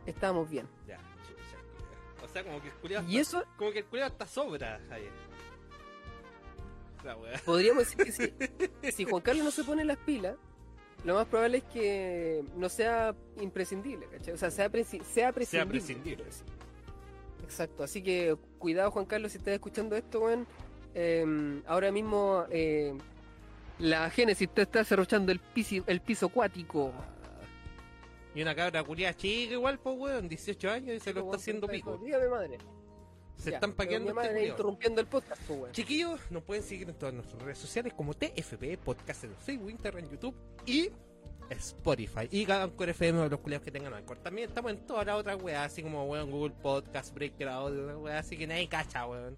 estábamos 0.07 0.49
bien. 0.49 0.69
Ya, 0.87 0.99
chucha, 1.27 1.59
culiao. 1.77 2.25
O 2.25 2.29
sea, 2.29 2.45
como 2.45 2.61
que 2.63 2.69
el 2.69 2.75
culiao 2.75 3.03
Y 3.09 3.19
está- 3.19 3.39
eso 3.41 3.49
como 3.57 3.73
que 3.73 3.79
el 3.81 3.85
culiao 3.87 4.09
está 4.09 4.27
sobra, 4.27 4.81
Javier. 4.89 5.11
La 7.05 7.17
wea. 7.17 7.41
podríamos 7.45 7.85
decir 7.85 8.05
que 8.05 8.13
si, 8.13 8.93
si 8.93 9.05
Juan 9.05 9.23
Carlos 9.23 9.45
no 9.45 9.51
se 9.51 9.63
pone 9.65 9.85
las 9.85 9.97
pilas, 9.99 10.37
lo 11.05 11.15
más 11.15 11.27
probable 11.27 11.59
es 11.59 11.65
que 11.65 12.45
no 12.57 12.69
sea 12.69 13.15
imprescindible, 13.41 14.07
¿cachai? 14.09 14.35
O 14.35 14.37
sea, 14.39 14.51
sea, 14.51 14.71
presi- 14.71 15.03
sea 15.05 15.33
prescindible. 15.33 15.71
prescindible. 15.79 16.25
Exacto, 17.45 17.85
así 17.85 18.03
que 18.03 18.37
cuidado 18.59 18.91
Juan 18.91 19.07
Carlos 19.07 19.31
si 19.33 19.39
estás 19.39 19.55
escuchando 19.55 19.95
esto, 19.95 20.21
weón. 20.21 20.47
Eh, 20.95 21.63
ahora 21.67 21.93
mismo 21.93 22.45
eh, 22.51 22.97
la 23.79 24.11
Génesis 24.11 24.49
te 24.49 24.63
está 24.63 24.85
cerrochando 24.85 25.33
el 25.33 25.41
piso, 25.41 25.85
el 25.87 26.01
piso 26.01 26.27
acuático. 26.27 26.93
Y 28.35 28.43
una 28.43 28.55
cabra 28.55 28.85
culiada 28.85 29.15
chica 29.15 29.55
igual, 29.55 29.79
pues, 29.79 29.97
weón, 29.99 30.29
18 30.29 30.71
años 30.71 30.97
y 30.97 31.01
se 31.01 31.13
lo 31.13 31.23
Weón, 31.23 31.27
está 31.35 31.37
haciendo 31.43 31.67
pico. 31.67 31.99
Dígame, 31.99 32.29
madre. 32.29 32.59
Se 33.37 33.51
Ya, 33.51 33.57
están 33.57 33.73
paqueando 33.73 34.13
mi 34.15 34.19
este 34.19 34.31
madre 34.31 34.49
interrumpiendo 34.49 35.01
el 35.01 35.07
podcast, 35.07 35.43
pues, 35.47 35.61
weón. 35.61 35.73
Chiquillos, 35.73 36.21
nos 36.31 36.43
pueden 36.43 36.63
seguir 36.63 36.89
en 36.89 36.95
todas 36.97 37.15
nuestras 37.15 37.43
redes 37.43 37.59
sociales 37.59 37.95
como 37.95 38.15
TFP, 38.15 38.79
Podcast 38.83 39.25
en 39.25 39.35
Facebook, 39.37 39.71
Instagram, 39.71 40.09
YouTube 40.11 40.35
y 40.67 40.91
Spotify. 41.51 42.29
Y 42.31 42.51
Anchor 42.51 42.91
FM 42.91 43.29
los 43.29 43.41
culiados 43.41 43.65
que 43.65 43.71
tengan 43.71 43.95
Anchor. 43.95 44.19
También 44.19 44.49
estamos 44.49 44.73
en 44.73 44.87
todas 44.87 45.07
las 45.07 45.17
otras 45.17 45.43
weas, 45.43 45.73
así 45.73 45.83
como 45.83 46.05
weón, 46.05 46.31
Google 46.31 46.55
Podcast, 46.61 47.15
Breaker 47.15 47.49
Audio, 47.49 48.01
wea 48.01 48.19
así 48.19 48.37
que 48.37 48.47
nadie 48.47 48.69
cacha, 48.69 49.07
weón. 49.07 49.37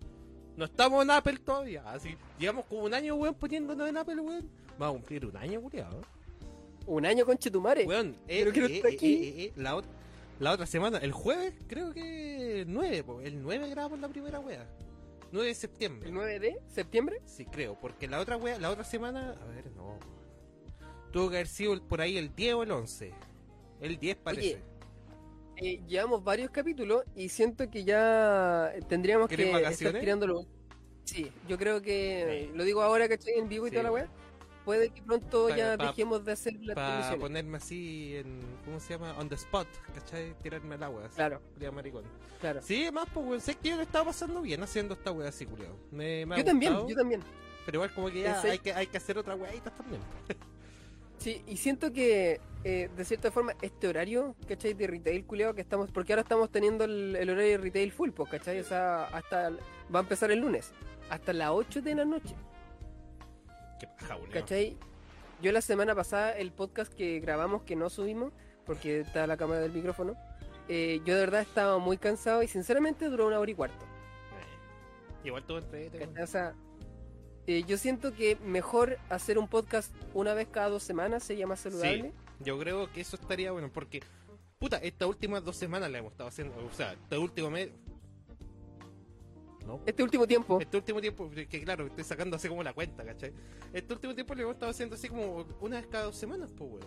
No 0.59 0.65
estamos 0.65 1.05
en 1.05 1.11
Apple 1.13 1.39
todavía, 1.39 1.89
así. 1.89 2.17
Llevamos 2.37 2.65
como 2.67 2.83
un 2.83 2.93
año, 2.93 3.15
weón, 3.15 3.33
poniéndonos 3.37 3.89
en 3.89 3.97
Apple, 3.97 4.17
weón. 4.21 4.51
Vamos 4.77 4.97
a 4.97 4.99
cumplir 4.99 5.25
un 5.27 5.37
año, 5.37 5.63
culiado. 5.63 6.01
Un 6.85 7.07
año 7.07 7.25
con 7.25 7.39
Chetumare. 7.39 7.85
Weón, 7.87 8.17
eh, 8.27 8.45
Pero 8.53 8.67
eh, 8.67 8.77
está 8.77 8.89
eh, 8.89 8.95
aquí. 8.95 9.15
eh, 9.15 9.45
eh, 9.45 9.53
la, 9.55 9.81
la 10.41 10.51
otra 10.53 10.67
semana, 10.67 10.99
el 10.99 11.13
jueves, 11.13 11.55
creo 11.69 11.93
que 11.95 12.63
el 12.63 12.73
9, 12.73 13.05
po, 13.05 13.21
el 13.21 13.41
9 13.41 13.71
grabamos 13.71 14.01
la 14.01 14.09
primera 14.09 14.41
wea. 14.41 14.67
9 15.31 15.47
de 15.47 15.55
septiembre. 15.55 16.09
¿El 16.09 16.15
9 16.15 16.41
de 16.41 16.59
septiembre? 16.67 17.23
Sí, 17.25 17.45
creo, 17.45 17.79
porque 17.81 18.09
la 18.09 18.19
otra 18.19 18.37
wea, 18.37 18.59
la 18.59 18.71
otra 18.71 18.83
semana, 18.83 19.37
a 19.41 19.45
ver, 19.55 19.71
no. 19.77 19.97
Tuvo 21.13 21.31
que 21.31 21.37
haber 21.37 21.47
sido 21.47 21.81
por 21.87 22.01
ahí 22.01 22.17
el 22.17 22.35
10 22.35 22.55
o 22.55 22.63
el 22.65 22.73
11. 22.73 23.13
El 23.81 23.97
10 24.01 24.17
parece. 24.17 24.61
Eh, 25.61 25.81
llevamos 25.87 26.23
varios 26.23 26.51
capítulos 26.51 27.03
y 27.17 27.29
siento 27.29 27.69
que 27.71 27.85
ya 27.85 28.73
tendríamos 28.89 29.29
que 29.29 29.37
¿Querés 29.37 29.71
estar 29.81 29.99
tirándolo. 29.99 30.47
Sí, 31.05 31.33
yo 31.49 31.57
creo 31.59 31.81
que, 31.83 32.49
Sí. 32.51 32.57
lo 32.57 32.65
digo 32.65 32.83
ahora, 32.83 33.09
¿cachai? 33.09 33.35
En 33.35 33.49
vivo 33.49 33.67
y 33.67 33.71
Sí, 33.71 33.75
toda 33.77 33.85
la 33.85 33.93
weá. 33.93 34.09
Puede 34.65 34.91
que 34.91 35.01
pronto 35.01 35.49
ya 35.49 35.79
dejemos 35.79 36.23
de 36.27 36.33
hacer 36.33 36.53
las 36.61 36.75
Para 36.75 37.17
ponerme 37.17 37.57
así 37.57 38.17
en. 38.17 38.41
¿Cómo 38.67 38.79
se 38.79 38.93
llama? 38.93 39.17
On 39.19 39.27
the 39.27 39.35
spot, 39.35 39.67
¿cachai? 39.95 40.35
Tirarme 40.43 40.75
al 40.75 40.83
agua. 40.83 41.07
Así, 41.07 41.17
Claro, 41.17 41.41
maricón. 41.73 42.05
claro. 42.39 42.61
Sí, 42.63 42.87
más, 42.93 43.07
pues, 43.15 43.27
weón. 43.27 43.41
Sé 43.41 43.55
que 43.55 43.71
yo 43.71 43.77
le 43.77 43.85
estaba 43.85 44.05
pasando 44.07 44.43
bien 44.43 44.63
haciendo 44.63 44.93
esta 44.93 45.11
wea 45.11 45.31
así, 45.31 45.47
culiao. 45.47 45.75
Me, 45.91 46.27
me 46.27 46.35
ha 46.35 46.39
Yo 46.39 46.45
también, 46.45 46.73
gustado, 46.73 46.89
yo 46.91 46.97
también. 46.97 47.23
Pero 47.65 47.77
igual, 47.77 47.95
como 47.95 48.11
que 48.11 48.21
ya 48.21 48.41
hay 48.43 48.59
que, 48.59 48.75
hay 48.75 48.87
que 48.87 48.97
hacer 48.99 49.17
otra 49.17 49.35
weaditas 49.35 49.75
también. 49.75 50.03
Sí, 51.29 51.45
y 51.47 51.59
siento 51.59 51.93
que 51.93 52.41
eh, 52.65 52.89
de 52.97 53.05
cierta 53.05 53.31
forma 53.31 53.53
este 53.61 53.87
horario, 53.87 54.35
¿cachai? 54.49 54.73
De 54.73 54.87
retail 54.87 55.27
culiao 55.27 55.55
que 55.55 55.61
estamos, 55.61 55.91
porque 55.91 56.15
ahora 56.15 56.23
estamos 56.23 56.51
teniendo 56.51 56.85
el, 56.85 57.15
el 57.17 57.29
horario 57.29 57.51
de 57.51 57.59
retail 57.59 57.93
full, 57.93 58.13
pues, 58.13 58.31
¿cachai? 58.31 58.59
O 58.61 58.65
sea, 58.65 59.05
hasta, 59.09 59.51
va 59.95 59.99
a 59.99 60.01
empezar 60.01 60.31
el 60.31 60.39
lunes, 60.39 60.73
hasta 61.11 61.35
las 61.35 61.51
8 61.51 61.83
de 61.83 61.95
la 61.97 62.07
noche, 62.07 62.35
Qué 63.79 63.87
paja, 63.89 64.17
culiao. 64.17 64.33
¿cachai? 64.33 64.79
Yo 65.43 65.53
la 65.53 65.61
semana 65.61 65.95
pasada, 65.95 66.33
el 66.33 66.51
podcast 66.51 66.95
que 66.95 67.21
grabamos, 67.21 67.61
que 67.65 67.77
no 67.77 67.91
subimos, 67.91 68.33
porque 68.65 69.01
está 69.01 69.27
la 69.27 69.37
cámara 69.37 69.61
del 69.61 69.73
micrófono, 69.73 70.17
eh, 70.67 71.03
yo 71.05 71.15
de 71.15 71.21
verdad 71.21 71.43
estaba 71.43 71.77
muy 71.77 71.99
cansado 71.99 72.43
y 72.43 72.49
sinceramente 72.49 73.05
duró 73.11 73.27
una 73.27 73.39
hora 73.39 73.51
y 73.51 73.55
cuarto. 73.55 73.85
Eh, 73.85 75.27
Igual 75.27 75.45
todo. 75.45 75.61
¿cachai? 75.61 76.23
O 76.23 76.27
sea, 76.27 76.55
eh, 77.49 77.65
yo 77.67 77.79
siento 77.79 78.13
que 78.13 78.37
mejor 78.45 78.99
hacer 79.09 79.39
un 79.39 79.49
podcast 79.49 79.91
una 80.13 80.35
vez 80.35 80.49
cada 80.51 80.69
dos 80.69 80.83
semanas 80.83 81.23
sería 81.23 81.47
más 81.47 81.61
saludable. 81.61 82.13
Yo 82.41 82.59
creo 82.59 82.93
que 82.93 83.01
eso 83.01 83.17
estaría 83.17 83.51
bueno 83.53 83.71
porque, 83.73 84.03
puta, 84.59 84.77
estas 84.77 85.09
últimas 85.09 85.43
dos 85.43 85.57
semanas 85.57 85.91
la 85.91 85.97
hemos 85.97 86.13
estado 86.13 86.29
haciendo, 86.29 86.55
o 86.63 86.71
sea, 86.75 86.93
este 86.93 87.17
último 87.17 87.49
mes. 87.51 87.71
No. 89.67 89.81
Este 89.87 90.03
último 90.03 90.27
tiempo, 90.27 90.61
Este 90.61 90.77
último 90.77 91.01
tiempo, 91.01 91.31
que 91.31 91.63
claro, 91.65 91.87
estoy 91.87 92.05
sacando 92.05 92.37
así 92.37 92.49
como 92.49 92.63
la 92.63 92.75
cuenta, 92.75 93.03
¿cachai? 93.03 93.33
Este 93.73 93.95
último 93.95 94.15
tiempo 94.15 94.35
lo 94.35 94.43
hemos 94.43 94.55
estado 94.55 94.71
haciendo 94.71 94.95
así 94.97 95.09
como 95.09 95.47
una 95.63 95.77
vez 95.77 95.87
cada 95.87 96.05
dos 96.05 96.17
semanas, 96.17 96.51
pues, 96.55 96.71
weón. 96.71 96.85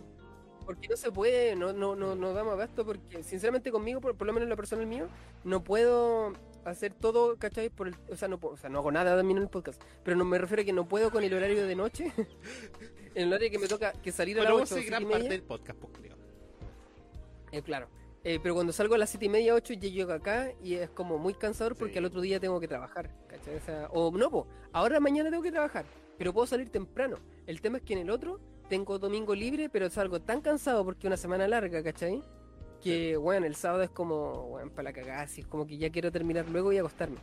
porque 0.63 0.87
no 0.87 0.95
se 0.95 1.11
puede, 1.11 1.55
no, 1.55 1.73
no, 1.73 1.95
no, 1.95 2.13
no 2.13 2.33
damos 2.33 2.53
abasto, 2.53 2.85
porque 2.85 3.23
sinceramente 3.23 3.71
conmigo, 3.71 3.99
por, 3.99 4.15
por 4.15 4.27
lo 4.27 4.33
menos 4.33 4.45
en 4.45 4.49
lo 4.49 4.55
personal 4.55 4.85
mío, 4.85 5.07
no 5.43 5.63
puedo 5.63 6.33
hacer 6.65 6.93
todo, 6.93 7.37
¿cachai? 7.37 7.69
Por 7.69 7.87
el, 7.87 7.95
o, 8.09 8.15
sea, 8.15 8.27
no, 8.27 8.39
o 8.41 8.57
sea, 8.57 8.69
no 8.69 8.79
hago 8.79 8.91
nada 8.91 9.15
también 9.17 9.37
en 9.37 9.43
el 9.43 9.49
podcast, 9.49 9.81
pero 10.03 10.15
no 10.17 10.25
me 10.25 10.37
refiero 10.37 10.61
a 10.61 10.65
que 10.65 10.73
no 10.73 10.87
puedo 10.87 11.11
con 11.11 11.23
el 11.23 11.33
horario 11.33 11.65
de 11.65 11.75
noche, 11.75 12.11
el 13.15 13.27
horario 13.27 13.49
que 13.51 13.59
me 13.59 13.67
toca 13.67 13.93
que 13.93 14.11
salir 14.11 14.39
a 14.39 14.43
las 14.43 14.51
vos 14.53 14.61
8 14.63 14.75
sois 14.75 14.85
gran 14.85 15.01
y 15.03 15.05
parte 15.05 15.17
media, 15.23 15.29
del 15.31 15.43
podcast, 15.43 15.79
pues, 15.79 15.93
creo. 15.97 16.15
eh, 17.51 17.61
claro. 17.61 17.87
Eh, 18.23 18.39
pero 18.41 18.53
cuando 18.53 18.71
salgo 18.71 18.93
a 18.93 18.99
las 18.99 19.09
7 19.09 19.25
y 19.25 19.29
media, 19.29 19.55
8, 19.55 19.73
ya 19.73 19.89
llego 19.89 20.13
acá 20.13 20.51
y 20.63 20.75
es 20.75 20.89
como 20.91 21.17
muy 21.17 21.33
cansador 21.33 21.75
porque 21.75 21.93
Sí. 21.93 21.97
al 21.99 22.05
otro 22.05 22.21
día 22.21 22.39
tengo 22.39 22.59
que 22.59 22.67
trabajar, 22.67 23.09
¿cachai? 23.27 23.55
O, 23.55 23.59
sea, 23.61 23.87
o 23.91 24.11
no, 24.15 24.29
po, 24.29 24.47
ahora 24.73 24.99
mañana 24.99 25.31
tengo 25.31 25.41
que 25.41 25.51
trabajar, 25.51 25.85
pero 26.19 26.31
puedo 26.31 26.45
salir 26.45 26.69
temprano. 26.69 27.17
El 27.47 27.61
tema 27.61 27.77
es 27.79 27.83
que 27.83 27.93
en 27.93 27.99
el 27.99 28.11
otro 28.11 28.39
tengo 28.69 28.99
domingo 28.99 29.33
libre, 29.33 29.69
pero 29.69 29.89
salgo 29.89 30.21
tan 30.21 30.39
cansado 30.41 30.85
porque 30.85 30.99
es 30.99 31.05
una 31.07 31.17
semana 31.17 31.47
larga, 31.47 31.81
¿cachai? 31.81 32.23
Que, 32.81 33.15
bueno, 33.17 33.45
el 33.45 33.55
sábado 33.55 33.83
es 33.83 33.89
como, 33.89 34.47
bueno, 34.49 34.71
para 34.71 34.83
la 34.89 34.93
cagada, 34.93 35.21
así 35.21 35.41
es 35.41 35.47
como 35.47 35.65
que 35.67 35.77
ya 35.77 35.89
quiero 35.91 36.11
terminar 36.11 36.49
luego 36.49 36.71
y 36.73 36.77
acostarme. 36.77 37.17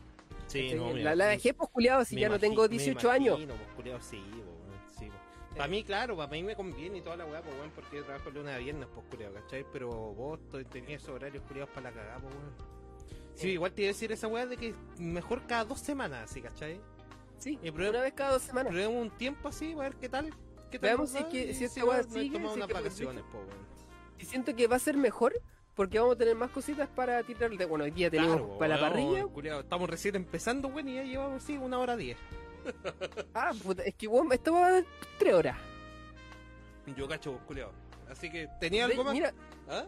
Sí, 0.47 0.73
no, 0.75 0.93
la, 0.95 1.15
la 1.15 1.27
dejé, 1.27 1.53
pues, 1.53 1.69
culiado, 1.71 2.05
si 2.05 2.17
ya 2.17 2.29
no 2.29 2.39
tengo 2.39 2.63
me 2.63 2.69
18 2.69 3.11
años. 3.11 3.39
pues, 3.77 4.05
sí, 4.05 4.23
pues, 4.33 4.99
sí, 4.99 5.07
pues. 5.09 5.57
Para 5.57 5.69
mí, 5.69 5.83
claro, 5.85 6.17
para 6.17 6.31
mí 6.31 6.43
me 6.43 6.55
conviene 6.55 6.99
y 6.99 7.01
toda 7.03 7.17
la 7.17 7.27
weá, 7.27 7.43
pues, 7.43 7.55
weón, 7.59 7.71
porque 7.75 7.97
yo 7.97 8.05
trabajo 8.05 8.31
lunes 8.31 8.55
a 8.55 8.59
viernes, 8.59 8.89
pues, 8.95 9.07
culiao, 9.11 9.33
¿cachai? 9.35 9.67
Pero 9.73 9.89
vos 9.91 10.39
tenías 10.71 11.03
esos 11.03 11.15
horarios 11.17 11.43
culiados 11.45 11.71
para 11.75 11.91
la 11.91 11.97
cagada, 11.97 12.19
pues, 12.21 12.35
weón. 12.35 12.53
Sí, 13.35 13.49
Eh. 13.49 13.53
igual 13.53 13.73
te 13.73 13.83
iba 13.83 13.89
a 13.91 13.93
decir 13.93 14.11
esa 14.13 14.27
weá 14.29 14.47
de 14.47 14.57
que 14.57 14.75
mejor 14.99 15.43
cada 15.47 15.65
dos 15.65 15.81
semanas, 15.81 16.31
así, 16.31 16.41
¿cachai? 16.41 16.81
Sí, 17.39 17.59
Y 17.63 17.71
prueba- 17.71 17.91
una 17.91 18.01
vez 18.03 18.15
cada 18.15 18.33
dos 18.33 18.43
semanas. 18.43 18.73
Probemos 18.73 19.03
un 19.03 19.11
tiempo 19.11 19.49
así, 19.49 19.73
a 19.73 19.77
ver 19.77 19.97
qué 19.97 20.09
tal. 20.09 20.31
¿Qué 20.71 20.79
tal 20.79 20.89
Veamos 20.91 21.11
si 21.11 21.19
es 21.19 21.25
que- 21.27 21.55
si 21.69 21.83
weá 21.83 22.03
sigue, 22.03 22.31
tomamos 22.33 22.57
unas 22.57 22.69
vacaciones, 22.69 23.25
pues, 23.31 23.45
weón. 23.47 23.68
Y 24.19 24.25
siento 24.25 24.55
que 24.57 24.67
va 24.67 24.77
a 24.77 24.81
ser 24.81 24.97
mejor 24.97 25.33
porque 25.75 25.99
vamos 25.99 26.17
a 26.17 26.19
tener 26.19 26.35
más 26.35 26.51
cositas 26.51 26.89
para 26.89 27.23
tirar. 27.23 27.51
De, 27.51 27.65
bueno, 27.65 27.85
hoy 27.85 27.91
día 27.93 28.11
tenemos 28.11 28.37
Claro, 28.37 28.59
para 28.59 28.77
la 28.77 28.91
weón, 28.91 28.93
parrilla. 28.93 29.27
culiao, 29.33 29.61
estamos 29.61 29.89
recién 29.89 30.17
empezando, 30.17 30.69
weón, 30.69 30.89
y 30.89 30.95
ya 30.97 31.03
llevamos, 31.05 31.43
sí, 31.43 31.57
una 31.57 31.79
hora 31.79 31.97
diez. 31.97 32.19
Ah, 33.35 33.53
puta, 33.63 33.83
es 33.85 33.95
que 33.95 34.09
bueno, 34.09 34.33
esto 34.33 34.53
va 34.53 34.67
a 34.67 34.73
dar 34.73 34.85
tres 35.19 35.35
horas. 35.35 35.57
Yo 36.97 37.07
cacho, 37.07 37.39
culiao. 37.47 37.71
Así 38.11 38.31
que, 38.31 38.49
¿tenía 38.61 38.87
De- 38.87 38.93
algo 38.93 39.05
más? 39.05 39.13
Mira, 39.15 39.33
¿Ah? 39.69 39.85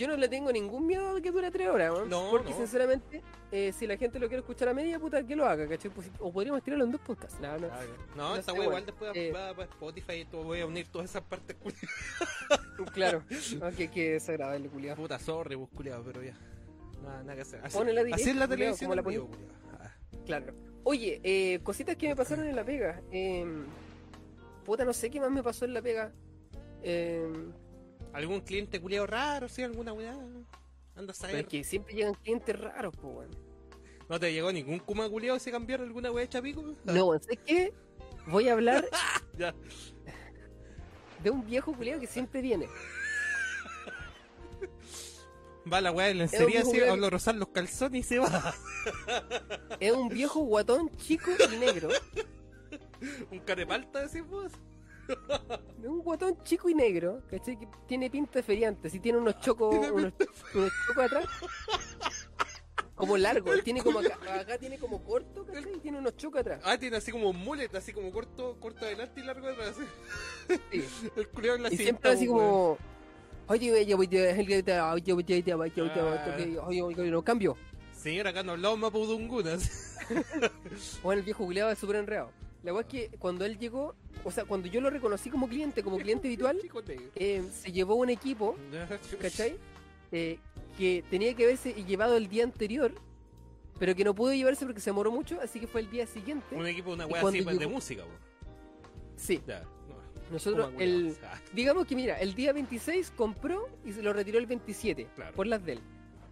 Yo 0.00 0.08
no 0.08 0.16
le 0.16 0.28
tengo 0.30 0.50
ningún 0.50 0.86
miedo 0.86 1.14
de 1.14 1.20
que 1.20 1.30
dure 1.30 1.50
tres 1.50 1.68
horas, 1.68 1.92
weón, 1.92 2.08
No, 2.08 2.30
porque 2.30 2.50
no. 2.50 2.56
sinceramente, 2.56 3.22
eh, 3.52 3.70
si 3.78 3.86
la 3.86 3.98
gente 3.98 4.18
lo 4.18 4.28
quiere 4.28 4.40
escuchar 4.40 4.68
a 4.70 4.74
media, 4.74 4.98
puta, 4.98 5.22
que 5.26 5.36
lo 5.36 5.44
haga, 5.44 5.68
¿cachai? 5.68 5.90
Pues, 5.90 6.10
o 6.18 6.32
podríamos 6.32 6.62
tirarlo 6.62 6.84
en 6.86 6.92
dos 6.92 7.00
podcasts. 7.02 7.38
No, 7.38 7.58
no. 7.58 7.68
No, 7.68 8.30
No 8.30 8.36
esta 8.36 8.54
wea 8.54 8.64
igual 8.64 8.86
después 8.86 9.12
Eh. 9.14 9.30
va 9.30 9.52
para 9.54 9.68
Spotify 9.70 10.12
y 10.14 10.24
todo, 10.24 10.44
voy 10.44 10.60
a 10.60 10.66
unir 10.66 10.86
todas 10.88 11.10
esas 11.10 11.22
partes. 11.22 11.54
Claro. 12.94 13.22
Que, 13.76 13.88
que 13.90 14.12
desagradable, 14.12 14.68
culiado. 14.70 14.96
Puta, 14.96 15.18
sorry, 15.18 15.54
vos 15.54 15.68
culiao, 15.68 16.02
pero 16.02 16.22
ya. 16.22 16.34
Nada, 17.02 17.20
nada 17.22 17.34
que 17.34 17.42
hacer. 17.42 17.60
Así, 17.62 17.76
Ponela 17.76 18.02
directo, 18.02 18.22
así 18.22 18.30
es 18.30 18.36
la 18.36 18.46
culiao, 18.48 18.56
televisión 18.58 18.88
como 18.88 18.94
la 18.96 19.02
culiao. 19.02 19.28
Ah. 19.78 19.94
Claro. 20.24 20.54
Oye, 20.84 21.20
eh, 21.22 21.60
cositas 21.62 21.96
que 21.96 22.08
me 22.08 22.16
pasaron 22.16 22.46
en 22.46 22.56
la 22.56 22.64
pega. 22.64 23.02
Eh, 23.12 23.44
puta, 24.64 24.84
no 24.86 24.94
sé 24.94 25.10
qué 25.10 25.20
más 25.20 25.30
me 25.30 25.42
pasó 25.42 25.66
en 25.66 25.74
la 25.74 25.82
pega. 25.82 26.10
Eh, 26.82 27.28
¿Algún 28.12 28.40
cliente 28.40 28.80
culiao 28.80 29.06
raro, 29.06 29.48
sí? 29.48 29.62
¿Alguna 29.62 29.92
weá? 29.92 30.12
Anda 30.12 30.44
a 30.44 30.46
pero 30.96 31.14
saber. 31.14 31.36
es 31.40 31.46
que 31.46 31.64
siempre 31.64 31.94
llegan 31.94 32.14
clientes 32.14 32.58
raros, 32.58 32.94
pues, 33.00 33.14
weón. 33.16 33.36
¿No 34.08 34.18
te 34.18 34.32
llegó 34.32 34.50
ningún 34.52 34.80
kuma 34.80 35.08
culiao 35.08 35.38
se 35.38 35.50
cambiar 35.52 35.80
alguna 35.80 36.10
weá 36.10 36.24
de 36.24 36.28
chapico? 36.28 36.74
No, 36.84 37.12
¿sabes 37.20 37.38
qué? 37.46 37.72
Voy 38.26 38.48
a 38.48 38.52
hablar 38.54 38.84
Ya. 39.38 39.54
de 41.22 41.30
un 41.30 41.46
viejo 41.46 41.72
culiado 41.72 42.00
que 42.00 42.06
siempre 42.06 42.42
viene. 42.42 42.68
Va 45.72 45.80
la 45.80 45.92
weá 45.92 46.08
de 46.08 46.14
lencería, 46.14 46.60
así, 46.60 46.68
juguete. 46.70 46.90
hablo 46.90 47.06
a 47.06 47.10
rozar 47.10 47.34
los 47.36 47.48
calzones 47.48 48.00
y 48.00 48.08
se 48.08 48.18
va. 48.18 48.54
Es 49.78 49.92
un 49.92 50.08
viejo 50.08 50.40
guatón 50.40 50.90
chico 50.96 51.30
y 51.52 51.56
negro. 51.56 51.88
Un 53.30 53.38
carepalta, 53.40 54.00
decís 54.06 54.26
vos 54.28 54.52
un 55.84 56.00
guatón 56.00 56.42
chico 56.42 56.68
y 56.68 56.74
negro. 56.74 57.22
Que 57.28 57.40
tiene 57.86 58.10
pinta 58.10 58.38
de 58.38 58.42
feriante, 58.42 58.90
si 58.90 59.00
tiene 59.00 59.18
unos 59.18 59.38
chocos, 59.40 59.74
unos, 59.90 60.12
atrás. 60.96 61.26
Como 62.94 63.16
largo, 63.16 63.50
tiene 63.64 63.82
como 63.82 64.00
acá, 64.00 64.18
acá, 64.40 64.58
tiene 64.58 64.78
como 64.78 65.02
corto. 65.02 65.46
Y 65.74 65.78
tiene 65.78 65.98
unos 65.98 66.16
chocos 66.16 66.40
atrás. 66.40 66.60
Ah, 66.64 66.76
tiene 66.76 66.98
así 66.98 67.10
como 67.10 67.32
mullet, 67.32 67.74
así 67.74 67.92
como 67.92 68.12
corto, 68.12 68.58
corto 68.60 68.84
adelante 68.84 69.20
y 69.20 69.24
largo 69.24 69.48
atrás. 69.48 69.76
El 71.16 71.28
culiado 71.28 71.56
en 71.56 71.62
la 71.62 71.72
y 71.72 71.76
siempre 71.76 72.10
así 72.10 72.26
como 72.26 72.76
Oye, 73.50 73.72
oye, 73.72 73.94
oye, 73.94 73.94
oye, 73.96 74.32
oye, 74.38 74.62
oye, 74.62 76.60
oye, 76.60 76.82
oye, 76.82 77.10
no 77.10 77.22
cambio. 77.24 77.56
Señora, 77.92 78.30
acá 78.30 78.44
no 78.44 78.52
hablamos 78.52 78.78
mapudungunas. 78.78 79.96
Bueno, 81.02 81.18
el 81.18 81.24
viejo 81.24 81.44
culiado 81.44 81.70
es 81.72 81.78
súper 81.78 81.96
enreado. 81.96 82.30
La 82.62 82.72
verdad 82.72 82.92
es 82.92 83.10
que 83.10 83.16
cuando 83.18 83.44
él 83.44 83.58
llegó, 83.58 83.94
o 84.24 84.30
sea, 84.30 84.44
cuando 84.44 84.68
yo 84.68 84.80
lo 84.80 84.90
reconocí 84.90 85.30
como 85.30 85.48
cliente, 85.48 85.82
como 85.82 85.96
cliente 85.98 86.28
habitual, 86.28 86.58
eh, 87.16 87.42
se 87.52 87.72
llevó 87.72 87.94
un 87.94 88.10
equipo, 88.10 88.56
¿cachai? 89.20 89.56
Eh, 90.12 90.38
que 90.76 91.04
tenía 91.10 91.34
que 91.34 91.44
haberse 91.44 91.72
llevado 91.84 92.16
el 92.16 92.28
día 92.28 92.44
anterior, 92.44 92.92
pero 93.78 93.94
que 93.94 94.04
no 94.04 94.14
pudo 94.14 94.34
llevarse 94.34 94.66
porque 94.66 94.80
se 94.80 94.90
demoró 94.90 95.10
mucho, 95.10 95.38
así 95.42 95.58
que 95.60 95.66
fue 95.66 95.80
el 95.80 95.90
día 95.90 96.06
siguiente. 96.06 96.54
Un 96.54 96.66
equipo, 96.66 96.92
una 96.92 97.06
weá 97.06 97.22
así 97.26 97.40
de 97.42 97.66
música. 97.66 98.02
Sí, 99.16 99.40
Ya. 99.46 99.60
No. 99.88 99.96
nosotros, 100.32 100.72
el, 100.78 101.16
digamos 101.54 101.86
que 101.86 101.94
mira, 101.96 102.18
el 102.20 102.34
día 102.34 102.52
26 102.52 103.12
compró 103.16 103.68
y 103.84 103.92
se 103.92 104.02
lo 104.02 104.12
retiró 104.12 104.38
el 104.38 104.46
27, 104.46 105.06
Claro. 105.14 105.34
por 105.34 105.46
las 105.46 105.64
de 105.64 105.72
él. 105.74 105.80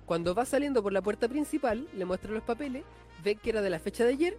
Cuando 0.06 0.34
va 0.34 0.44
saliendo 0.46 0.82
por 0.82 0.92
la 0.92 1.02
puerta 1.02 1.28
principal, 1.28 1.86
le 1.94 2.04
muestran 2.04 2.34
los 2.34 2.42
papeles, 2.42 2.82
ve 3.22 3.34
que 3.36 3.50
era 3.50 3.60
de 3.60 3.70
la 3.70 3.78
fecha 3.78 4.04
de 4.04 4.10
ayer 4.12 4.38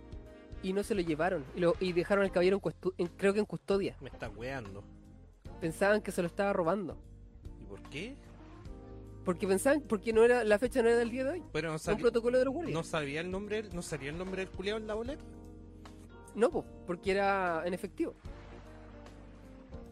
y 0.64 0.74
no 0.74 0.84
se 0.84 0.96
lo 0.96 1.02
llevaron. 1.02 1.44
Y, 1.56 1.60
lo, 1.62 1.76
y 1.80 1.94
dejaron 1.94 2.24
al 2.24 2.32
caballero, 2.32 2.58
en 2.58 2.62
cuestu- 2.62 2.94
en- 2.98 3.08
creo 3.08 3.34
que 3.34 3.40
en 3.40 3.46
custodia. 3.46 3.96
Me 4.02 4.10
está 4.10 4.30
weando. 4.30 4.84
Pensaban 5.62 6.02
que 6.02 6.12
se 6.12 6.22
lo 6.22 6.28
estaba 6.28 6.54
robando. 6.54 6.98
¿Y 7.62 7.66
por 7.66 7.82
qué? 7.90 8.16
Porque 9.26 9.46
pensaban, 9.48 9.82
porque 9.82 10.14
no 10.14 10.24
era 10.24 10.44
la 10.44 10.58
fecha 10.58 10.82
no 10.82 10.90
era 10.90 10.98
del 10.98 11.12
día 11.12 11.24
de 11.26 11.32
hoy. 11.32 11.44
Pero 11.52 11.68
no 11.68 11.74
Un 11.74 11.80
sabía, 11.80 12.02
protocolo 12.02 12.40
de 12.40 12.46
los 12.46 12.54
guardias. 12.54 12.74
no 12.74 12.84
sabía 12.84 13.22
el 13.22 13.30
nombre, 13.30 13.64
no 13.74 13.82
salía 13.82 14.10
el 14.10 14.18
nombre 14.18 14.44
del 14.46 14.52
culiao 14.54 14.78
en 14.78 14.88
la 14.88 14.94
boleta. 14.96 15.24
No, 16.36 16.50
po, 16.50 16.64
porque 16.88 17.12
era 17.12 17.64
en 17.66 17.74
efectivo. 17.74 18.16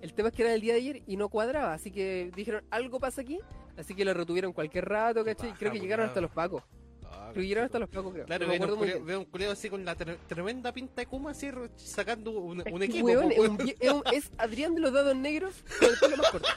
El 0.02 0.14
tema 0.14 0.30
es 0.30 0.36
que 0.36 0.44
era 0.44 0.54
el 0.54 0.62
día 0.62 0.74
de 0.74 0.80
ayer 0.80 1.04
y 1.08 1.18
no 1.18 1.28
cuadraba, 1.30 1.74
así 1.74 1.92
que 1.92 2.32
dijeron, 2.36 2.64
algo 2.70 3.00
pasa 3.00 3.22
aquí, 3.22 3.40
así 3.78 3.96
que 3.96 4.06
lo 4.06 4.14
retuvieron 4.14 4.54
cualquier 4.54 4.86
rato, 4.88 5.26
¿cachai? 5.26 5.50
paja, 5.50 5.60
Creo 5.60 5.72
que 5.72 5.80
llegaron 5.80 6.06
hasta 6.06 6.22
los 6.22 6.32
pacos. 6.32 6.64
Ah, 7.10 7.32
llegaron 7.36 7.66
hasta 7.66 7.80
los 7.80 7.90
pacos, 7.90 8.14
creo. 8.14 8.26
Claro, 8.26 8.48
veo, 8.48 8.62
un 8.62 8.76
culeo, 8.78 9.04
veo 9.04 9.20
un 9.20 9.26
culeo 9.26 9.52
así 9.52 9.70
con 9.70 9.84
la 9.86 9.96
tre- 9.98 10.18
tremenda 10.28 10.72
pinta 10.74 11.02
de 11.02 11.06
Kuma 11.08 11.32
así 11.32 11.50
sacando 11.78 12.32
un, 12.32 12.64
un 12.72 12.84
equipo. 12.84 13.06
weón, 13.08 13.32
es, 13.32 13.40
un 13.40 13.58
es 13.80 13.92
un- 13.92 14.04
es 14.14 14.32
Adrián 14.38 14.76
de 14.76 14.82
los 14.82 14.94
dados 14.94 15.16
negros 15.16 15.54
con 15.80 15.90
el 15.90 16.00
pelo 16.00 16.18
más 16.18 16.32
corto. 16.32 16.48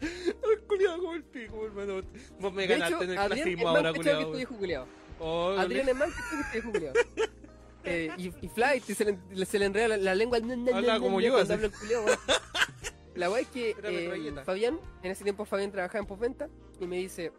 Culiado 0.68 0.98
como 0.98 1.14
el 1.14 1.24
pico, 1.24 1.64
hermano. 1.66 2.02
Vos 2.40 2.52
me 2.52 2.66
ganaste 2.66 3.04
en 3.04 3.10
el 3.10 3.16
clasismo 3.16 3.68
ahora, 3.68 3.92
culiado. 3.92 4.20
este 4.20 4.32
Adrián 5.58 5.88
es 5.88 5.96
más 5.96 6.08
que 6.10 6.52
viejo 6.52 6.70
culiado. 6.72 6.94
Eh, 7.84 8.10
y, 8.18 8.26
y 8.44 8.48
Flight, 8.48 8.82
se 8.84 9.04
le, 9.04 9.46
se 9.46 9.58
le 9.60 9.66
enreda 9.66 9.88
la, 9.88 9.96
la 9.96 10.14
lengua. 10.14 10.38
Habla 10.38 10.98
como 10.98 11.20
yo, 11.20 11.32
cuando 11.32 11.42
así. 11.42 11.52
habla 11.52 11.66
el 11.66 11.72
culiao. 11.72 12.04
La 13.16 13.30
weá 13.30 13.40
es 13.40 13.48
que 13.48 13.74
eh. 13.82 14.34
Fabián, 14.44 14.78
en 15.02 15.10
ese 15.10 15.24
tiempo 15.24 15.44
Fabián 15.44 15.72
trabajaba 15.72 16.00
en 16.00 16.06
postventa 16.06 16.48
y 16.80 16.86
me 16.86 16.96
dice: 16.96 17.32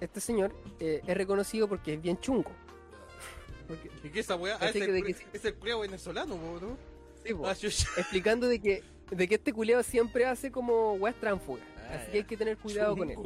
Este 0.00 0.20
señor 0.20 0.54
eh, 0.80 1.02
es 1.06 1.16
reconocido 1.16 1.68
porque 1.68 1.94
es 1.94 2.02
bien 2.02 2.18
chungo. 2.18 2.52
Porque, 3.68 3.90
¿Y 4.02 4.10
qué 4.10 4.20
esa 4.20 4.34
weá? 4.34 4.58
Ah, 4.60 4.68
es 4.68 4.76
el, 4.76 5.04
que 5.04 5.16
es 5.32 5.44
el 5.44 5.54
venezolano, 5.80 6.36
¿no? 6.60 6.76
sí, 7.24 7.32
po, 7.32 7.46
Ah, 7.46 7.52
explicando 7.96 8.48
de 8.48 8.58
que, 8.58 8.82
de 9.10 9.28
que 9.28 9.36
este 9.36 9.52
culiao 9.52 9.82
siempre 9.82 10.26
hace 10.26 10.50
como 10.50 10.94
weas 10.94 11.14
tránfugas. 11.16 11.64
Ah, 11.76 11.94
así 11.94 12.06
ya. 12.06 12.10
que 12.12 12.18
hay 12.18 12.24
que 12.24 12.36
tener 12.36 12.58
cuidado 12.58 12.96
con 12.96 13.08
él. 13.10 13.18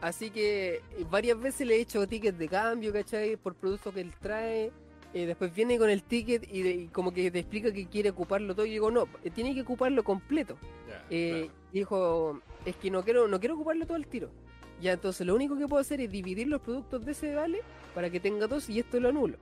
Así 0.00 0.30
que 0.30 0.82
varias 1.10 1.40
veces 1.40 1.66
le 1.66 1.76
he 1.76 1.80
hecho 1.80 2.06
tickets 2.06 2.38
de 2.38 2.48
cambio, 2.48 2.92
¿cachai? 2.92 3.36
Por 3.36 3.54
productos 3.54 3.94
que 3.94 4.00
él 4.00 4.12
trae. 4.20 4.70
Eh, 5.14 5.26
después 5.26 5.54
viene 5.54 5.78
con 5.78 5.88
el 5.90 6.02
ticket 6.02 6.46
y, 6.52 6.62
de- 6.62 6.70
y 6.70 6.86
como 6.88 7.12
que 7.12 7.30
te 7.30 7.38
explica 7.40 7.72
que 7.72 7.86
quiere 7.86 8.10
ocuparlo 8.10 8.54
todo. 8.54 8.66
Y 8.66 8.70
digo, 8.70 8.90
no, 8.90 9.08
eh, 9.24 9.30
tiene 9.30 9.54
que 9.54 9.62
ocuparlo 9.62 10.02
completo. 10.04 10.56
Ya, 10.88 11.04
Eh, 11.10 11.30
claro. 11.48 11.52
Dijo, 11.72 12.40
es 12.64 12.76
que 12.76 12.90
no 12.90 13.02
quiero, 13.04 13.28
no 13.28 13.38
quiero 13.38 13.54
ocuparlo 13.56 13.86
todo 13.86 13.96
el 13.96 14.06
tiro. 14.06 14.30
Ya, 14.80 14.92
entonces 14.92 15.26
lo 15.26 15.34
único 15.34 15.56
que 15.56 15.66
puedo 15.66 15.80
hacer 15.80 16.00
es 16.00 16.10
dividir 16.10 16.48
los 16.48 16.60
productos 16.60 17.04
de 17.04 17.12
ese 17.12 17.34
vale 17.34 17.60
para 17.94 18.10
que 18.10 18.20
tenga 18.20 18.46
dos 18.46 18.68
y 18.70 18.78
esto 18.78 18.98
lo 19.00 19.08
anulo. 19.08 19.36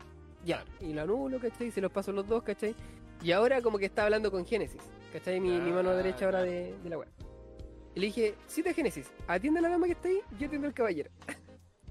Ya, 0.45 0.65
y 0.81 0.93
lo 0.93 1.03
anulo, 1.03 1.39
¿cachai? 1.41 1.71
Se 1.71 1.81
los 1.81 1.91
paso 1.91 2.13
los 2.13 2.27
dos, 2.29 2.43
¿cachai? 2.43 2.75
Y 3.23 3.33
ahora 3.33 3.61
como 3.63 3.79
que 3.79 3.87
está 3.87 4.05
hablando 4.05 4.31
con 4.31 4.45
Génesis, 4.47 4.81
¿cachai? 5.13 5.41
Mi, 5.41 5.59
mi 5.61 5.73
mano 5.73 5.91
derecha 5.95 6.25
ahora 6.27 6.43
de, 6.43 6.75
de 6.83 6.91
la 6.91 6.99
web. 6.99 7.09
Y 7.95 8.01
le 8.01 8.07
dije, 8.07 8.35
sí 8.47 8.63
de 8.63 8.75
Génesis, 8.75 9.11
atiende 9.27 9.61
a 9.61 9.63
la 9.63 9.69
dama 9.71 9.87
que 9.87 9.93
está 9.93 10.09
ahí, 10.09 10.19
yo 10.39 10.47
atiendo 10.47 10.67
al 10.69 10.75
caballero. 10.75 11.11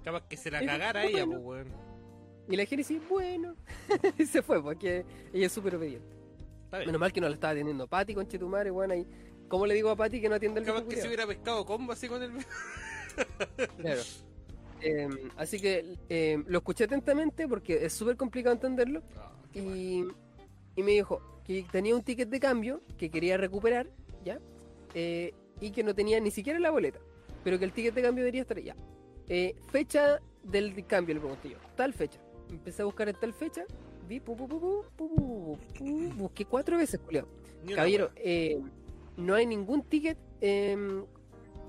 Capaz 0.04 0.28
que 0.28 0.38
se 0.38 0.52
la 0.52 0.60
cagara 0.66 1.06
ella, 1.06 1.26
pues, 1.26 1.40
weón. 1.42 1.68
Y 2.50 2.56
la 2.56 2.66
Génesis, 2.66 3.00
bueno, 3.10 3.56
se 4.32 4.42
fue, 4.42 4.62
porque 4.62 5.06
ella 5.32 5.46
es 5.46 5.52
súper 5.52 5.76
obediente. 5.76 6.16
Menos 6.72 7.00
mal 7.00 7.14
que 7.14 7.22
no 7.22 7.30
la 7.30 7.36
estaba 7.36 7.52
atendiendo 7.52 7.88
Pati 7.88 8.16
con 8.16 8.28
Chetumare, 8.28 8.72
bueno, 8.72 8.94
ahí. 8.94 9.06
¿Cómo 9.48 9.66
le 9.68 9.76
digo 9.76 9.90
a 9.90 9.96
Pati 9.96 10.20
que 10.20 10.28
no 10.28 10.36
atiende 10.36 10.60
al 10.60 10.66
Capaz 10.66 10.84
que 10.86 10.96
se 10.96 11.08
hubiera 11.08 11.28
pescado 11.28 11.66
combo 11.66 11.94
así 11.94 12.08
con 12.08 12.22
el. 12.24 12.32
Claro. 13.78 14.02
Eh, 14.82 15.08
así 15.38 15.60
que 15.60 15.96
eh, 16.10 16.44
lo 16.48 16.58
escuché 16.58 16.86
atentamente 16.86 17.48
porque 17.48 17.86
es 17.86 17.94
súper 17.94 18.18
complicado 18.18 18.56
entenderlo. 18.56 19.04
Ah. 19.16 19.32
Y, 19.54 20.04
y 20.76 20.84
me 20.84 20.92
dijo 20.92 21.22
que 21.46 21.66
tenía 21.72 21.96
un 21.96 22.04
ticket 22.04 22.30
de 22.30 22.40
cambio 22.40 22.82
que 22.98 23.10
quería 23.12 23.38
recuperar, 23.38 23.88
¿ya? 24.24 24.40
Eh, 24.94 25.34
y 25.60 25.72
que 25.72 25.84
no 25.84 25.94
tenía 25.94 26.20
ni 26.20 26.32
siquiera 26.32 26.60
la 26.60 26.72
boleta, 26.72 27.00
pero 27.44 27.60
que 27.60 27.66
el 27.66 27.72
ticket 27.72 27.94
de 27.94 28.02
cambio 28.02 28.24
debería 28.24 28.42
estar 28.42 28.60
ya. 28.60 28.76
Eh, 29.28 29.56
fecha 29.72 30.20
del 30.44 30.86
cambio, 30.86 31.16
le 31.16 31.22
pregunté 31.22 31.50
yo. 31.50 31.58
Tal 31.76 31.94
fecha. 31.94 32.20
Empecé 32.54 32.84
a 32.84 32.86
buscar 32.86 33.10
en 33.10 33.16
tal 33.16 33.34
fecha, 33.34 33.66
vi, 34.08 34.20
pu, 34.20 34.36
busqué 36.16 36.46
cuatro 36.46 36.78
veces, 36.78 37.02
Julio. 37.04 37.28
Caballero, 37.68 38.12
eh, 38.16 38.62
no 39.18 39.34
hay 39.34 39.48
ningún 39.48 39.82
ticket, 39.84 40.18
em, 40.40 41.04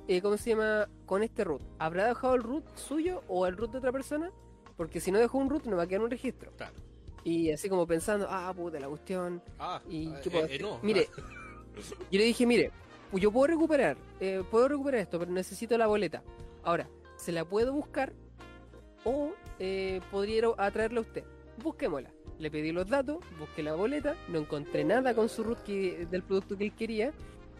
eh, 0.08 0.20
¿cómo 0.20 0.36
se 0.36 0.50
llama? 0.50 0.88
Con 1.06 1.22
este 1.22 1.42
root. 1.42 1.62
¿Habrá 1.78 2.06
dejado 2.06 2.34
el 2.34 2.42
root 2.42 2.64
suyo 2.76 3.22
o 3.28 3.46
el 3.46 3.56
root 3.56 3.72
de 3.72 3.78
otra 3.78 3.92
persona? 3.92 4.30
Porque 4.76 5.00
si 5.00 5.10
no 5.10 5.18
dejó 5.18 5.38
un 5.38 5.48
root, 5.48 5.64
no 5.64 5.76
va 5.76 5.84
a 5.84 5.86
quedar 5.86 6.02
un 6.02 6.10
registro. 6.10 6.52
Claro. 6.56 6.74
Y 7.24 7.50
así 7.50 7.70
como 7.70 7.86
pensando, 7.86 8.26
ah, 8.28 8.52
puta, 8.54 8.78
la 8.78 8.88
cuestión. 8.88 9.42
Ah, 9.58 9.80
¿Y 9.88 10.08
ah, 10.08 10.20
qué 10.22 10.30
puedo 10.30 10.44
eh, 10.44 10.48
eh, 10.50 10.54
hacer? 10.56 10.62
no. 10.62 10.78
Mire, 10.82 11.08
yo 12.10 12.18
le 12.18 12.24
dije, 12.24 12.46
mire, 12.46 12.70
yo 13.12 13.32
puedo 13.32 13.46
recuperar, 13.46 13.96
eh, 14.20 14.42
puedo 14.50 14.68
recuperar 14.68 15.00
esto, 15.00 15.18
pero 15.18 15.30
necesito 15.32 15.78
la 15.78 15.86
boleta. 15.86 16.22
Ahora, 16.62 16.88
se 17.16 17.32
la 17.32 17.44
puedo 17.44 17.72
buscar 17.72 18.12
o 19.04 19.32
eh, 19.58 20.00
podría 20.10 20.36
ir 20.38 20.44
a 20.44 21.00
usted. 21.00 21.24
Busquémosla. 21.62 22.10
Le 22.38 22.50
pedí 22.50 22.72
los 22.72 22.88
datos, 22.88 23.18
busqué 23.38 23.62
la 23.62 23.74
boleta, 23.74 24.16
no 24.28 24.38
encontré 24.40 24.82
nada 24.84 25.14
con 25.14 25.28
su 25.28 25.44
root 25.44 25.62
que- 25.62 26.06
del 26.10 26.22
producto 26.22 26.56
que 26.56 26.64
él 26.64 26.72
quería. 26.74 27.12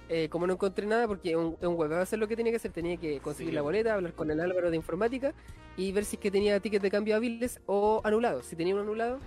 Eh, 0.09 0.28
como 0.28 0.47
no 0.47 0.53
encontré 0.55 0.84
nada, 0.84 1.07
porque 1.09 1.34
un, 1.36 1.57
un 1.62 1.74
web 1.76 1.92
va 1.92 1.99
a 2.01 2.03
hacer 2.03 2.18
lo 2.18 2.28
que 2.28 2.36
tenía 2.36 2.53
que 2.53 2.57
hacer, 2.57 2.72
tenía 2.72 2.97
que 2.99 3.20
conseguir 3.20 3.53
Sí. 3.53 3.55
la 3.55 3.62
boleta, 3.62 3.95
hablar 3.95 4.12
con 4.12 4.30
el 4.30 4.38
Álvaro 4.40 4.70
de 4.70 4.76
informática 4.76 5.32
y 5.78 5.92
ver 5.92 6.05
si 6.05 6.16
es 6.16 6.20
que 6.20 6.30
tenía 6.30 6.61
tickets 6.61 6.82
de 6.82 6.90
cambio 6.90 7.16
hábiles 7.16 7.61
o 7.66 8.03
anulados. 8.05 8.45
Si 8.47 8.55
tenía 8.57 8.74
un 8.74 8.82
anulado, 8.82 9.18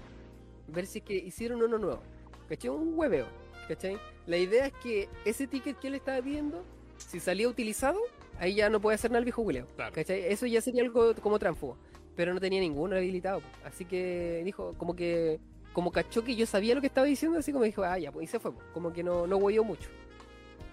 ver 0.67 0.85
si 0.85 0.99
es 0.99 1.05
que 1.05 1.15
hicieron 1.15 1.63
uno 1.63 1.77
nuevo. 1.79 2.01
¿Cachai? 2.49 2.69
Un 2.69 2.93
hueveo. 2.95 3.25
¿Cachai? 3.67 3.97
La 4.27 4.37
idea 4.37 4.67
es 4.67 4.73
que 4.73 5.09
ese 5.25 5.47
ticket 5.47 5.79
que 5.79 5.87
él 5.87 5.95
estaba 5.95 6.21
pidiendo, 6.21 6.63
si 6.97 7.19
salía 7.19 7.47
utilizado, 7.49 7.99
ahí 8.39 8.53
ya 8.55 8.69
no 8.69 8.79
puede 8.79 8.95
hacer 8.95 9.09
nada 9.09 9.19
el 9.19 9.25
viejo. 9.25 9.43
Claro. 9.45 9.93
¿Cachai? 9.95 10.25
Eso 10.25 10.45
ya 10.45 10.61
sería 10.61 10.83
algo 10.83 11.15
como 11.15 11.39
tránfugo. 11.39 11.77
Pero 12.17 12.33
no 12.33 12.41
tenía 12.41 12.59
ninguno 12.59 12.97
habilitado. 12.97 13.41
Así 13.63 13.85
que 13.85 14.41
dijo, 14.43 14.73
como 14.77 14.93
que, 14.95 15.39
como 15.71 15.91
cachó 15.91 16.23
que 16.23 16.35
yo 16.35 16.45
sabía 16.45 16.75
lo 16.75 16.81
que 16.81 16.87
estaba 16.87 17.07
diciendo, 17.07 17.39
así 17.39 17.53
como 17.53 17.63
dijo, 17.63 17.83
ah, 17.83 17.97
ya, 17.97 18.11
pues 18.11 18.25
y 18.25 18.27
se 18.27 18.39
fue. 18.39 18.51
Como 18.73 18.91
que 18.91 19.03
no, 19.03 19.25
no 19.27 19.37
huelló 19.37 19.63
mucho. 19.63 19.89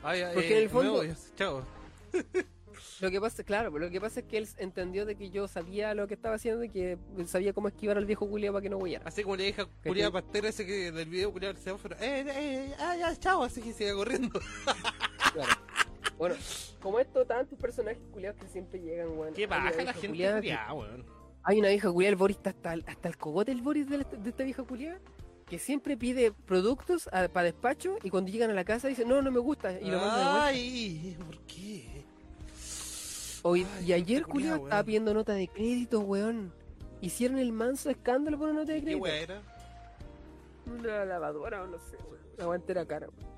Ay, 0.03 0.22
ay, 0.22 0.34
porque 0.34 0.57
en 0.57 0.62
el 0.64 0.68
fondo- 0.70 1.05
Chao. 1.36 1.62
Lo 3.01 3.11
que 3.11 3.20
pasa, 3.20 3.42
claro, 3.45 3.76
lo 3.76 3.90
que 3.90 4.01
pasa 4.01 4.20
es 4.20 4.26
que 4.26 4.38
él 4.38 4.49
entendió 4.59 5.05
de 5.05 5.14
que 5.16 5.30
yo 5.30 5.47
sabía 5.49 5.95
lo 5.95 6.07
que 6.07 6.14
estaba 6.14 6.36
haciendo 6.36 6.64
y 6.64 6.68
que 6.70 6.97
sabía 7.26 7.53
cómo 7.53 7.68
esquivar 7.68 7.99
al 7.99 8.05
viejo 8.07 8.28
culeo 8.28 8.53
para 8.53 8.62
que 8.62 8.68
no 8.70 8.78
huellara. 8.78 9.05
Así 9.07 9.22
como 9.22 9.36
le 9.36 9.45
dije 9.45 9.62
a 9.62 9.68
Julia 9.84 10.11
Pastera 10.11 10.49
ese 10.49 10.64
que 10.66 10.90
del 10.92 11.09
video 11.09 11.32
culiado 11.32 11.55
del 11.55 11.62
semáforo. 11.62 11.97
Eh, 12.01 12.24
eh, 12.26 12.74
ah, 12.78 12.97
ya, 12.97 13.16
chao. 13.16 13.42
Así 13.42 13.61
que 13.62 13.72
sigue 13.72 13.92
corriendo. 13.95 14.40
Claro. 15.32 15.53
Bueno, 16.16 16.36
como 16.80 17.01
esto, 17.01 17.24
tantos 17.26 17.59
personajes 17.59 18.01
culiados 18.12 18.40
que 18.40 18.47
siempre 18.49 18.80
llegan, 18.80 19.18
weón. 19.18 19.34
Qué 19.34 19.47
baja 19.49 19.70
la 19.82 19.92
gente 19.92 20.09
culiada, 20.09 20.72
weón. 20.72 21.05
Hay 21.45 21.59
una 21.61 21.68
vieja 21.68 21.90
culiada, 21.92 22.11
el 22.11 22.16
Boris 22.16 22.36
está 22.38 22.51
hasta, 22.51 22.72
el- 22.74 22.84
hasta 22.86 23.09
el 23.09 23.16
cogote 23.16 23.53
el 23.53 23.61
Boris 23.62 23.88
de, 23.88 23.99
la- 23.99 24.05
de 24.05 24.30
esta 24.30 24.45
vieja 24.45 24.62
culiada, 24.64 24.99
que 25.47 25.59
siempre 25.59 25.97
pide 25.97 26.32
productos 26.32 27.09
para 27.32 27.42
despacho 27.42 27.99
y 28.03 28.11
cuando 28.11 28.30
llegan 28.30 28.51
a 28.51 28.55
la 28.55 28.64
casa 28.64 28.88
dice, 28.88 29.05
no, 29.05 29.20
no 29.22 29.30
me 29.30 29.40
gusta, 29.40 29.78
y 29.78 29.90
lo 29.90 29.99
manda 29.99 30.16
de 30.16 30.22
vuelta. 30.24 30.45
Ay, 30.47 31.16
¿por 31.26 31.38
qué? 31.40 32.05
Hoy- 33.42 33.66
ay, 33.78 33.84
y 33.86 33.92
ayer 33.92 34.24
culiado 34.24 34.57
estaba 34.57 34.76
weón. 34.76 34.86
pidiendo 34.86 35.14
nota 35.14 35.34
de 35.34 35.49
crédito, 35.49 36.01
weón. 36.01 36.53
Hicieron 37.03 37.38
el 37.38 37.53
manso 37.53 37.90
escándalo 37.90 38.38
por 38.38 38.49
una 38.49 38.61
nota 38.61 38.72
de 38.72 38.78
¿Qué 38.78 38.84
crédito. 38.84 39.03
weá 39.03 39.16
era? 39.20 39.42
Una 40.66 41.05
lavadora 41.05 41.62
o 41.62 41.66
no 41.66 41.76
sé, 41.78 41.97
weón. 42.09 42.22
Una 42.38 42.47
guantera 42.47 42.86
cara, 42.86 43.07
weón. 43.09 43.34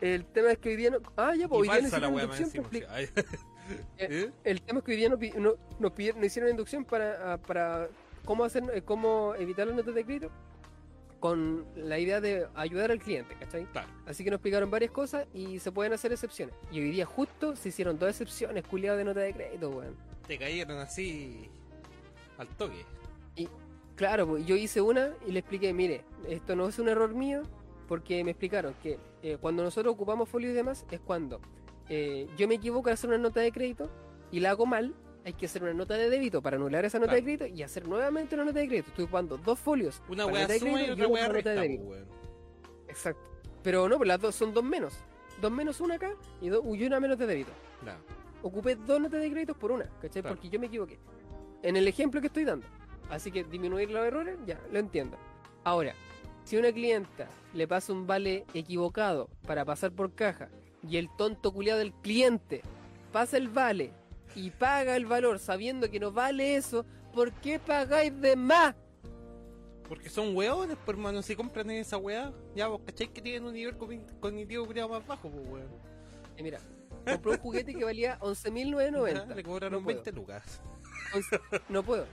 El 0.00 0.24
tema 0.24 0.52
es 0.52 0.58
que 0.58 0.70
hoy 0.70 0.76
día 0.76 0.90
no... 0.90 0.98
Ah, 1.16 1.34
ya, 1.36 1.48
pues 1.48 1.60
hoy 1.68 1.68
día 1.80 1.88
no 1.90 1.98
la 1.98 2.08
weá 2.08 2.26
más 2.28 2.38
Ay. 3.68 3.76
¿Eh? 3.98 4.30
El 4.44 4.62
tema 4.62 4.78
es 4.80 4.84
que 4.84 4.92
hoy 4.92 4.96
día 4.96 5.08
no, 5.08 5.18
no- 5.38 5.54
nos, 5.78 5.92
pidieron, 5.92 6.20
nos 6.20 6.26
hicieron 6.26 6.50
inducción 6.50 6.84
para, 6.84 7.34
ah, 7.34 7.38
para 7.38 7.88
cómo 8.24 8.44
hacer 8.44 8.62
eh, 8.72 8.82
cómo 8.82 9.34
evitar 9.36 9.66
las 9.66 9.76
notas 9.76 9.94
de 9.94 10.04
crédito 10.04 10.30
con 11.20 11.66
la 11.74 11.98
idea 11.98 12.20
de 12.20 12.46
ayudar 12.54 12.92
al 12.92 13.00
cliente, 13.00 13.34
¿cachai? 13.40 13.64
Claro. 13.72 13.88
Así 14.06 14.22
que 14.22 14.30
nos 14.30 14.38
explicaron 14.38 14.70
varias 14.70 14.92
cosas 14.92 15.26
y 15.34 15.58
se 15.58 15.72
pueden 15.72 15.92
hacer 15.92 16.12
excepciones. 16.12 16.54
Y 16.70 16.80
hoy 16.80 16.90
día 16.92 17.06
justo 17.06 17.56
se 17.56 17.70
hicieron 17.70 17.98
dos 17.98 18.08
excepciones, 18.10 18.64
culiados 18.64 18.98
de 18.98 19.04
nota 19.04 19.20
de 19.20 19.32
crédito, 19.32 19.68
weón. 19.70 19.96
Te 20.28 20.38
cayeron 20.38 20.78
así 20.78 21.50
al 22.38 22.46
toque. 22.48 22.84
Claro, 23.96 24.28
pues, 24.28 24.46
yo 24.46 24.54
hice 24.54 24.80
una 24.80 25.10
y 25.26 25.32
le 25.32 25.40
expliqué, 25.40 25.72
mire, 25.72 26.04
esto 26.28 26.54
no 26.54 26.68
es 26.68 26.78
un 26.78 26.88
error 26.88 27.12
mío, 27.12 27.42
porque 27.88 28.22
me 28.22 28.30
explicaron 28.30 28.74
que 28.80 28.96
eh, 29.24 29.38
cuando 29.40 29.64
nosotros 29.64 29.92
ocupamos 29.92 30.28
folio 30.28 30.50
y 30.50 30.54
demás 30.54 30.86
es 30.92 31.00
cuando 31.00 31.40
eh, 31.88 32.26
yo 32.36 32.48
me 32.48 32.54
equivoco 32.56 32.88
al 32.88 32.94
hacer 32.94 33.08
una 33.08 33.18
nota 33.18 33.40
de 33.40 33.52
crédito 33.52 33.90
y 34.30 34.40
la 34.40 34.50
hago 34.50 34.66
mal, 34.66 34.94
hay 35.24 35.32
que 35.34 35.46
hacer 35.46 35.62
una 35.62 35.74
nota 35.74 35.94
de 35.94 36.08
débito 36.10 36.40
para 36.42 36.56
anular 36.56 36.84
esa 36.84 36.98
nota 36.98 37.12
Claro. 37.12 37.26
de 37.26 37.36
crédito 37.36 37.46
y 37.56 37.62
hacer 37.62 37.86
nuevamente 37.86 38.34
una 38.34 38.44
nota 38.44 38.58
de 38.60 38.68
crédito. 38.68 38.88
Estoy 38.90 39.04
ocupando 39.04 39.36
dos 39.38 39.58
folios. 39.58 40.02
Una 40.08 40.26
nota 40.26 40.46
de 40.46 40.58
suma 40.58 40.70
y 40.82 40.84
crédito 40.86 41.08
otra 41.10 41.20
para 41.26 41.32
nota 41.34 41.50
de 41.50 41.56
pues, 41.56 41.68
débito. 41.68 41.84
weón. 41.84 42.08
Exacto. 42.88 43.30
Pero 43.62 43.88
no, 43.88 43.96
pues 43.98 44.08
las 44.08 44.20
dos 44.20 44.34
son 44.34 44.54
dos 44.54 44.64
menos. 44.64 44.94
Dos 45.40 45.52
menos 45.52 45.80
una 45.80 45.94
acá 45.96 46.14
y, 46.40 46.48
dos, 46.48 46.62
y 46.64 46.84
una 46.86 47.00
menos 47.00 47.18
de 47.18 47.26
débito. 47.26 47.52
Ocupé 48.42 48.76
dos 48.76 49.00
notas 49.00 49.20
de 49.20 49.30
créditos 49.30 49.56
por 49.56 49.72
una, 49.72 49.84
¿cachai? 50.00 50.22
Claro. 50.22 50.28
Porque 50.36 50.48
yo 50.48 50.58
me 50.60 50.66
equivoqué. 50.66 50.98
En 51.62 51.76
el 51.76 51.86
ejemplo 51.88 52.20
que 52.20 52.28
estoy 52.28 52.44
dando. 52.44 52.66
Así 53.10 53.30
que 53.32 53.42
disminuir 53.44 53.90
los 53.90 54.04
errores, 54.06 54.38
ya, 54.46 54.60
lo 54.70 54.78
entiendo. 54.78 55.16
Ahora, 55.64 55.94
si 56.44 56.56
una 56.56 56.72
clienta 56.72 57.28
le 57.52 57.66
pasa 57.66 57.92
un 57.92 58.06
vale 58.06 58.46
equivocado 58.54 59.28
para 59.46 59.64
pasar 59.64 59.92
por 59.92 60.14
caja 60.14 60.48
y 60.86 60.96
el 60.96 61.08
tonto 61.16 61.52
culiado 61.52 61.78
del 61.80 61.92
cliente 61.92 62.62
pasa 63.12 63.36
el 63.36 63.48
vale 63.48 63.92
y 64.34 64.50
paga 64.50 64.96
el 64.96 65.06
valor 65.06 65.38
sabiendo 65.38 65.90
que 65.90 65.98
no 66.00 66.12
vale 66.12 66.54
eso, 66.56 66.84
¿por 67.14 67.32
qué 67.32 67.58
pagáis 67.58 68.18
de 68.20 68.36
más? 68.36 68.74
Porque 69.88 70.10
son 70.10 70.36
weones, 70.36 70.76
pues, 70.84 70.96
hermano. 70.98 71.22
Si 71.22 71.34
compran 71.34 71.70
esa 71.70 71.96
weá, 71.96 72.30
ya 72.54 72.68
vos 72.68 72.82
cachai 72.84 73.08
que 73.08 73.22
tienen 73.22 73.44
un 73.44 73.54
nivel 73.54 73.76
cogni- 73.78 74.04
cognitivo 74.20 74.66
culiado 74.66 74.90
más 74.90 75.06
bajo, 75.06 75.30
pues, 75.30 75.48
weón. 75.48 75.70
Y 76.36 76.42
mira, 76.42 76.60
compré 77.06 77.32
un 77.32 77.38
juguete 77.38 77.74
que 77.74 77.84
valía 77.84 78.18
Ya, 78.18 78.20
11.990. 78.20 79.34
Le 79.34 79.42
cobraron 79.42 79.78
No 79.80 79.84
puedo. 79.84 79.96
20 80.02 80.12
lucas. 80.12 80.60
Once- 81.14 81.40
no 81.70 81.82
puedo. 81.82 82.04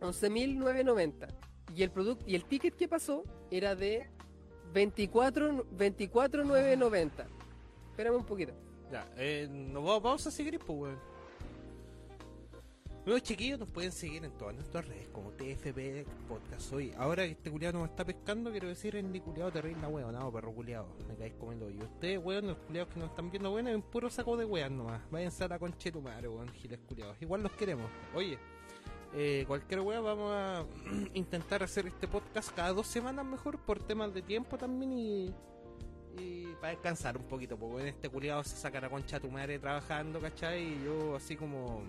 11.990. 0.00 1.28
Y 1.76 1.82
el 1.82 1.90
producto 1.90 2.24
y 2.26 2.34
el 2.34 2.44
ticket 2.44 2.74
que 2.76 2.88
pasó 2.88 3.24
era 3.50 3.74
de 3.74 4.08
24, 4.72 5.66
24990. 5.70 7.26
Espérame 7.94 8.16
un 8.16 8.24
poquito. 8.24 8.52
Ya, 8.90 9.06
eh, 9.16 9.46
nos 9.48 9.84
vamos, 9.84 10.26
a 10.26 10.30
seguir, 10.32 10.58
pues, 10.58 10.76
weón. 10.76 10.98
Los 13.06 13.22
chiquillos 13.22 13.60
nos 13.60 13.70
pueden 13.70 13.92
seguir 13.92 14.24
en 14.24 14.32
todas 14.32 14.52
nuestras 14.56 14.88
redes 14.88 15.06
como 15.12 15.30
TFP 15.30 16.04
Podcast. 16.26 16.72
Hoy, 16.72 16.92
ahora 16.98 17.24
que 17.24 17.32
este 17.32 17.52
culiado 17.52 17.78
nos 17.78 17.90
está 17.90 18.04
pescando, 18.04 18.50
quiero 18.50 18.66
decir 18.66 18.96
en 18.96 19.16
culiado 19.20 19.52
terrible 19.52 19.86
weón, 19.86 20.12
no, 20.12 20.32
perro 20.32 20.52
culiado. 20.52 20.88
Me 21.06 21.14
caéis 21.14 21.34
comiendo. 21.34 21.70
Y 21.70 21.78
ustedes, 21.78 22.18
weón, 22.18 22.48
los 22.48 22.56
culiados 22.56 22.92
que 22.92 22.98
nos 22.98 23.10
están 23.10 23.30
viendo, 23.30 23.52
weón, 23.52 23.68
es 23.68 23.76
un 23.76 23.82
puro 23.82 24.10
saco 24.10 24.36
de 24.36 24.44
weón 24.44 24.76
nomás. 24.76 25.00
Váyanse 25.12 25.44
a 25.44 25.48
la 25.48 25.60
concha 25.60 25.84
de 25.84 25.92
tu 25.92 26.02
madre, 26.02 26.26
weón, 26.26 26.48
giles 26.48 26.80
culiados. 26.88 27.16
Igual 27.22 27.44
los 27.44 27.52
queremos. 27.52 27.88
Oye, 28.12 28.40
eh, 29.14 29.44
cualquier 29.46 29.82
weón, 29.82 30.02
vamos 30.02 30.32
a 30.32 30.64
intentar 31.14 31.62
hacer 31.62 31.86
este 31.86 32.08
podcast 32.08 32.50
cada 32.56 32.72
dos 32.72 32.88
semanas 32.88 33.24
mejor 33.24 33.60
por 33.60 33.78
temas 33.78 34.12
de 34.12 34.20
tiempo 34.20 34.58
también 34.58 34.92
y. 34.92 35.34
Y 36.18 36.54
para 36.60 36.70
descansar 36.70 37.16
un 37.16 37.24
poquito, 37.24 37.56
porque 37.56 37.82
en 37.82 37.88
este 37.88 38.08
culiado 38.08 38.42
se 38.44 38.56
saca 38.56 38.80
la 38.80 38.88
concha 38.88 39.18
de 39.18 39.28
tu 39.28 39.32
madre 39.32 39.58
trabajando, 39.58 40.20
¿cachai? 40.20 40.62
Y 40.62 40.84
yo 40.84 41.16
así 41.16 41.36
como 41.36 41.82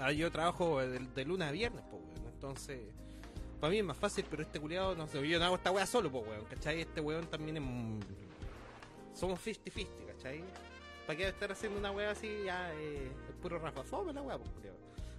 Ah, 0.00 0.12
yo 0.12 0.32
trabajo 0.32 0.80
de, 0.80 1.24
lunes 1.26 1.46
a 1.46 1.52
viernes, 1.52 1.84
pues, 1.90 2.02
weón. 2.02 2.32
Entonces, 2.32 2.80
para 3.60 3.70
mí 3.70 3.80
es 3.80 3.84
más 3.84 3.98
fácil, 3.98 4.24
pero 4.30 4.42
este 4.42 4.58
culiado, 4.58 4.94
no 4.94 5.06
sé, 5.06 5.26
yo 5.28 5.38
no 5.38 5.44
hago 5.44 5.56
esta 5.56 5.70
weá 5.70 5.84
solo, 5.84 6.10
pues, 6.10 6.26
weón, 6.26 6.44
¿cachai? 6.46 6.80
Este 6.80 7.02
weón 7.02 7.26
también 7.26 7.58
es. 7.58 9.18
Somos 9.18 9.38
50-50, 9.44 9.86
¿cachai? 10.06 10.42
¿Para 11.06 11.16
qué 11.18 11.28
estar 11.28 11.52
haciendo 11.52 11.78
una 11.78 11.90
weá 11.90 12.12
así? 12.12 12.44
Ya 12.46 12.72
eh, 12.74 13.10
es 13.28 13.34
puro 13.42 13.58
Rafa 13.58 13.82
Fome 13.82 14.14
la 14.14 14.22
weá, 14.22 14.38
pues. 14.38 14.50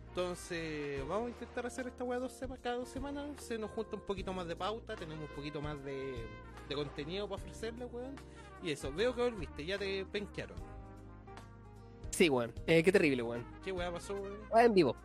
Entonces, 0.09 1.07
vamos 1.07 1.27
a 1.27 1.29
intentar 1.29 1.67
hacer 1.67 1.87
esta 1.87 2.03
weá 2.03 2.17
dos 2.17 2.33
cada 2.63 2.77
dos 2.77 2.89
semanas. 2.89 3.29
Se 3.37 3.59
nos 3.59 3.69
junta 3.71 3.95
un 3.95 4.01
poquito 4.01 4.33
más 4.33 4.47
de 4.47 4.55
pauta, 4.55 4.95
tenemos 4.95 5.29
un 5.29 5.35
poquito 5.35 5.61
más 5.61 5.81
de, 5.85 6.25
de 6.75 6.83
contenido 6.83 7.27
para 7.29 7.41
ofrecerle, 7.41 7.85
weón. 7.85 8.15
Y 8.63 8.71
eso, 8.71 8.91
veo 8.93 9.15
que 9.15 9.21
volviste, 9.21 9.65
ya 9.65 9.77
te 9.77 10.05
penquearon. 10.05 10.57
Sí, 12.11 12.29
weón. 12.29 12.53
Eh, 12.67 12.83
qué 12.83 12.91
terrible, 12.91 13.23
weón. 13.23 13.45
¿Qué 13.63 13.71
weá 13.71 13.91
pasó, 13.91 14.13
weón? 14.15 14.37
Ah, 14.53 14.63
en 14.65 14.73
vivo. 14.73 14.95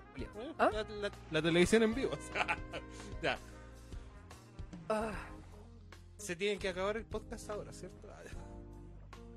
¿Ah? 0.58 0.70
La, 0.72 0.82
la- 0.82 1.10
la 1.30 1.42
televisión 1.42 1.82
en 1.82 1.94
vivo. 1.94 2.10
ya. 3.22 3.38
Ah. 4.88 5.12
Se 6.16 6.34
tiene 6.36 6.58
que 6.58 6.68
acabar 6.68 6.96
el 6.96 7.04
podcast 7.04 7.48
ahora, 7.50 7.72
¿cierto? 7.72 8.06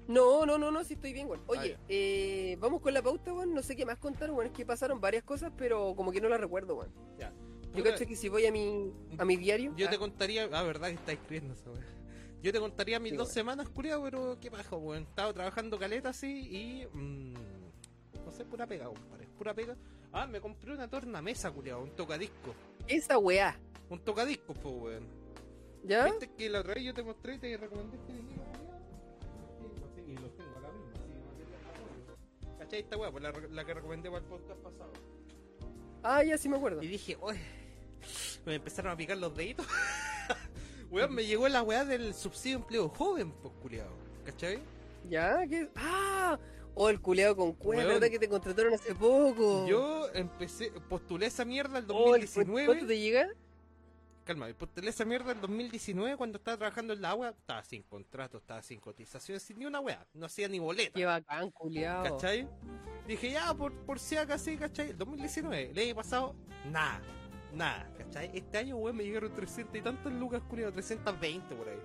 No, 0.08 0.44
no, 0.44 0.58
no, 0.58 0.72
no, 0.72 0.84
sí 0.84 0.96
estoy 0.96 1.14
bien, 1.14 1.28
weón. 1.30 1.44
Oye, 1.46 1.76
Ah, 1.78 1.82
eh, 1.88 2.58
vamos 2.60 2.82
con 2.82 2.92
la 2.96 3.02
pauta, 3.04 3.32
weón. 3.32 3.54
No 3.54 3.62
sé 3.62 3.76
qué 3.76 3.86
más 3.86 3.98
contar, 4.00 4.32
weón. 4.32 4.48
Es 4.48 4.54
que 4.54 4.66
pasaron 4.66 5.00
varias 5.00 5.24
cosas, 5.24 5.52
pero 5.56 5.94
como 5.96 6.12
que 6.12 6.20
no 6.20 6.28
las 6.30 6.42
recuerdo, 6.42 6.76
weón. 6.78 6.92
Ya. 7.20 7.32
Yo 7.76 7.84
cacho 7.84 8.08
que 8.08 8.16
si 8.16 8.28
voy 8.30 8.48
a 8.48 8.52
mi, 8.52 8.92
a 9.20 9.24
mi 9.26 9.36
diario. 9.38 9.72
yo 9.78 9.88
te 9.88 10.00
contaría. 10.00 10.50
Ah, 10.52 10.64
verdad 10.64 10.88
que 10.88 10.96
está 10.96 11.12
escribiendo 11.12 11.54
esa 11.54 11.70
weá. 11.70 11.86
Yo 12.42 12.52
te 12.54 12.60
contaría 12.60 13.00
mis 13.00 13.12
Sí, 13.12 13.18
dos 13.18 13.28
weón. 13.28 13.34
semanas, 13.34 13.70
culiado, 13.70 14.04
pero 14.04 14.38
qué 14.40 14.50
bajo, 14.50 14.78
weón. 14.78 15.04
Estaba 15.04 15.34
trabajando 15.34 15.78
caleta 15.78 16.10
así 16.10 16.28
y. 16.50 16.88
mm, 16.94 17.34
no 18.26 18.32
sé, 18.32 18.46
pura 18.46 18.66
pega, 18.68 18.86
compadre. 18.86 19.28
Pura 19.38 19.54
pega. 19.54 19.76
Ah, 20.12 20.26
me 20.26 20.40
compré 20.42 20.74
una 20.74 20.88
tornamesa, 20.90 21.52
culiado, 21.52 21.82
un 21.84 21.92
tocadisco. 21.96 22.54
esa 22.88 23.18
weá. 23.18 23.58
Un 23.90 24.00
tocadisco, 24.00 24.54
pues, 24.54 24.76
weón. 24.76 25.08
¿Ya? 25.84 26.06
¿Viste 26.06 26.30
que 26.38 26.50
la 26.50 26.60
otra 26.62 26.74
vez 26.76 26.84
yo 26.84 26.94
te 26.94 27.04
mostré 27.04 27.36
y 27.36 27.40
te 27.40 27.58
recomendé 27.58 27.98
este 27.98 28.14
vinilo? 28.14 28.44
Sí, 29.96 30.02
y 30.08 30.14
los 30.16 30.36
tengo 30.36 30.50
acá 30.58 30.68
mismo, 30.72 30.92
así, 30.94 32.58
¿Cachai 32.60 32.80
esta 32.82 32.98
weá? 32.98 33.12
Pues 33.12 33.24
la, 33.24 33.32
la 33.32 33.66
que 33.66 33.74
recomendé 33.74 34.10
para 34.10 34.22
el 34.24 34.30
podcast 34.30 34.60
pasado. 34.62 34.92
Ah, 36.04 36.24
ya 36.24 36.38
sí 36.38 36.48
me 36.50 36.58
acuerdo. 36.58 36.82
Y 36.84 36.88
dije, 36.88 37.18
oye, 37.22 37.40
me 38.46 38.56
empezaron 38.56 38.92
a 38.92 38.98
picar 38.98 39.18
los 39.18 39.36
deditos. 39.36 39.68
weón, 40.92 41.14
me 41.14 41.26
llegó 41.26 41.48
la 41.48 41.62
weá 41.64 41.86
del 41.86 42.14
subsidio 42.14 42.58
de 42.58 42.62
empleo 42.64 42.90
joven, 42.90 43.32
pues, 43.32 43.54
culiao. 43.62 43.90
¿Cachai? 44.26 44.60
¿Ya? 45.10 45.46
¿Qué? 45.48 45.70
¡Ah! 45.76 46.38
Oh, 46.76 46.90
el 46.90 47.02
culeado 47.02 47.36
con. 47.36 47.76
¿verdad 47.76 48.10
que 48.10 48.20
te 48.20 48.30
contrataron 48.30 48.74
hace 48.74 48.94
poco? 48.96 49.68
Yo 49.68 50.08
empecé, 50.14 50.72
postulé 50.88 51.26
esa 51.26 51.44
mierda 51.44 51.80
el 51.80 51.86
Oh, 51.90 52.16
el- 52.16 52.22
2019. 52.22 52.66
¿Cuánto 52.68 52.88
te 52.88 53.00
llega? 53.00 53.28
Calma, 54.24 54.48
postulé 54.58 54.90
esa 54.92 55.04
mierda 55.06 55.32
el 55.32 55.42
2019 55.42 56.16
cuando 56.16 56.38
estaba 56.38 56.56
trabajando 56.58 56.94
en 56.94 57.02
la 57.02 57.10
agua. 57.10 57.30
Estaba 57.30 57.64
sin 57.64 57.82
contrato, 57.84 58.38
estaba 58.38 58.62
sin 58.62 58.80
cotización, 58.80 59.40
sin 59.40 59.58
ni 59.58 59.66
una 59.66 59.80
weá. 59.80 60.06
No 60.14 60.28
hacía 60.28 60.48
ni 60.48 60.60
boleta. 60.60 60.92
Qué 60.94 61.06
bacán, 61.06 61.50
culeado. 61.50 62.04
¿Cachai? 62.16 62.48
Dije, 63.08 63.32
ya, 63.32 63.54
por, 63.56 63.74
por 63.74 63.98
si 64.00 64.16
acá 64.18 64.38
sí, 64.38 64.56
¿cachai? 64.56 64.92
El 64.92 64.98
2019, 65.00 65.72
el 65.72 65.80
año 65.80 65.96
pasado, 65.96 66.36
nada, 66.72 67.02
nada, 67.54 67.90
¿cachai? 67.98 68.30
Este 68.34 68.58
año, 68.58 68.78
weón, 68.78 68.98
me 68.98 69.04
llegaron 69.04 69.34
300 69.34 69.76
y 69.76 69.82
tantos 69.82 70.12
lucas, 70.14 70.42
culiado, 70.50 70.72
320 70.74 71.56
por 71.56 71.70
ahí. 71.70 71.78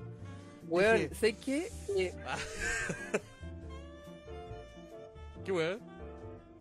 Weón, 0.68 0.96
Dije- 0.96 1.14
sé 1.14 1.36
que 1.36 1.68
eh, 1.96 2.14
¿Qué 5.44 5.52
weón? 5.52 5.78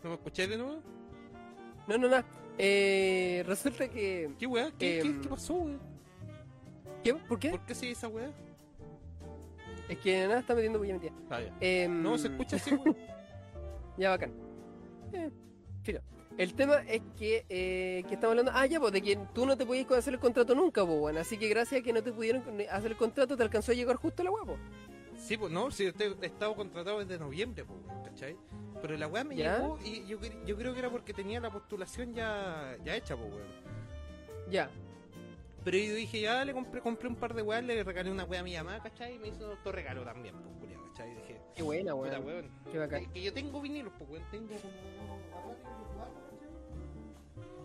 ¿No 0.03 0.09
me 0.09 0.15
escuché 0.15 0.47
de 0.47 0.57
nuevo? 0.57 0.81
No, 1.87 1.97
no, 1.97 2.09
no. 2.09 2.23
Eh, 2.57 3.43
resulta 3.47 3.87
que. 3.89 4.31
¿Qué 4.37 4.45
weón? 4.47 4.73
¿Qué, 4.77 4.99
Em, 4.99 5.15
qué, 5.15 5.21
qué 5.21 5.29
pasó, 5.29 5.53
weón? 5.55 5.79
¿Qué? 7.03 7.13
¿Por 7.15 7.39
qué? 7.39 7.49
¿Por 7.51 7.65
qué 7.65 7.75
sigue 7.75 7.91
esa 7.93 8.07
weón? 8.07 8.31
Es 9.89 9.97
que 9.99 10.27
nada 10.27 10.39
está 10.39 10.53
metiendo 10.55 10.79
bulla 10.79 10.93
metida. 10.93 11.11
Ah. 11.29 11.39
Em, 11.59 12.01
No, 12.01 12.17
se 12.17 12.27
escucha 12.27 12.55
así, 12.57 12.71
weón. 12.75 12.97
Ya, 13.97 14.09
bacán. 14.11 14.31
Eh, 15.13 15.29
filo. 15.83 16.01
El 16.37 16.55
tema 16.55 16.77
es 16.87 17.01
que, 17.17 17.45
eh, 17.49 18.03
que 18.07 18.15
estamos 18.15 18.31
hablando. 18.31 18.51
Ah, 18.55 18.65
ya, 18.65 18.79
pues, 18.79 18.91
de 18.91 19.01
que 19.01 19.17
tú 19.33 19.45
no 19.45 19.55
te 19.55 19.65
podías 19.65 19.89
hacer 19.91 20.13
el 20.15 20.19
contrato 20.19 20.55
nunca, 20.55 20.85
pues, 20.85 20.99
bueno. 20.99 21.19
Así 21.19 21.37
que 21.37 21.47
gracias 21.47 21.81
a 21.81 21.83
que 21.83 21.93
no 21.93 22.01
te 22.01 22.11
pudieron 22.11 22.43
hacer 22.71 22.91
el 22.91 22.97
contrato, 22.97 23.37
te 23.37 23.43
alcanzó 23.43 23.71
a 23.71 23.75
llegar 23.75 23.97
justo 23.97 24.23
la 24.23 24.31
guapo. 24.31 24.57
Sí, 25.15 25.37
pues 25.37 25.51
no, 25.51 25.69
sí, 25.69 25.85
he 25.85 26.25
estado 26.25 26.55
contratado 26.55 26.99
desde 26.99 27.19
noviembre, 27.19 27.63
pues, 27.65 27.79
¿cachai? 28.03 28.35
Pero 28.81 28.97
la 28.97 29.07
weá 29.07 29.23
me 29.23 29.35
¿Ya? 29.35 29.59
llegó 29.59 29.79
y 29.85 30.05
yo, 30.07 30.17
yo 30.45 30.57
creo 30.57 30.73
que 30.73 30.79
era 30.79 30.89
porque 30.89 31.13
tenía 31.13 31.39
la 31.39 31.49
postulación 31.51 32.13
ya, 32.13 32.75
ya 32.83 32.95
hecha, 32.95 33.15
pues, 33.15 33.31
weón. 33.31 33.47
Ya. 34.49 34.69
Pero 35.63 35.77
yo 35.77 35.93
dije, 35.95 36.19
ya 36.19 36.43
le 36.43 36.51
compré, 36.51 36.81
compré 36.81 37.07
un 37.07 37.15
par 37.15 37.33
de 37.33 37.41
weas, 37.41 37.63
le 37.63 37.81
regalé 37.83 38.11
una 38.11 38.25
wea 38.25 38.41
a 38.41 38.43
mi 38.43 38.55
mamá, 38.55 38.81
¿cachai? 38.83 39.15
Y 39.15 39.19
me 39.19 39.29
hizo 39.29 39.51
otro 39.51 39.71
regalo 39.71 40.03
también, 40.03 40.35
pues, 40.35 40.57
culiao, 40.59 40.83
¿cachai? 40.89 41.11
Y 41.11 41.15
dije, 41.15 41.41
Qué 41.55 41.63
buena, 41.63 41.93
weón. 41.95 42.25
weón. 42.25 42.49
Qué 42.71 42.79
bacán. 42.79 43.05
Que, 43.05 43.11
que 43.11 43.21
yo 43.21 43.31
tengo 43.33 43.61
vinilos, 43.61 43.93
pues, 43.97 44.09
weón, 44.09 44.23
tengo 44.31 44.47
como. 44.55 45.53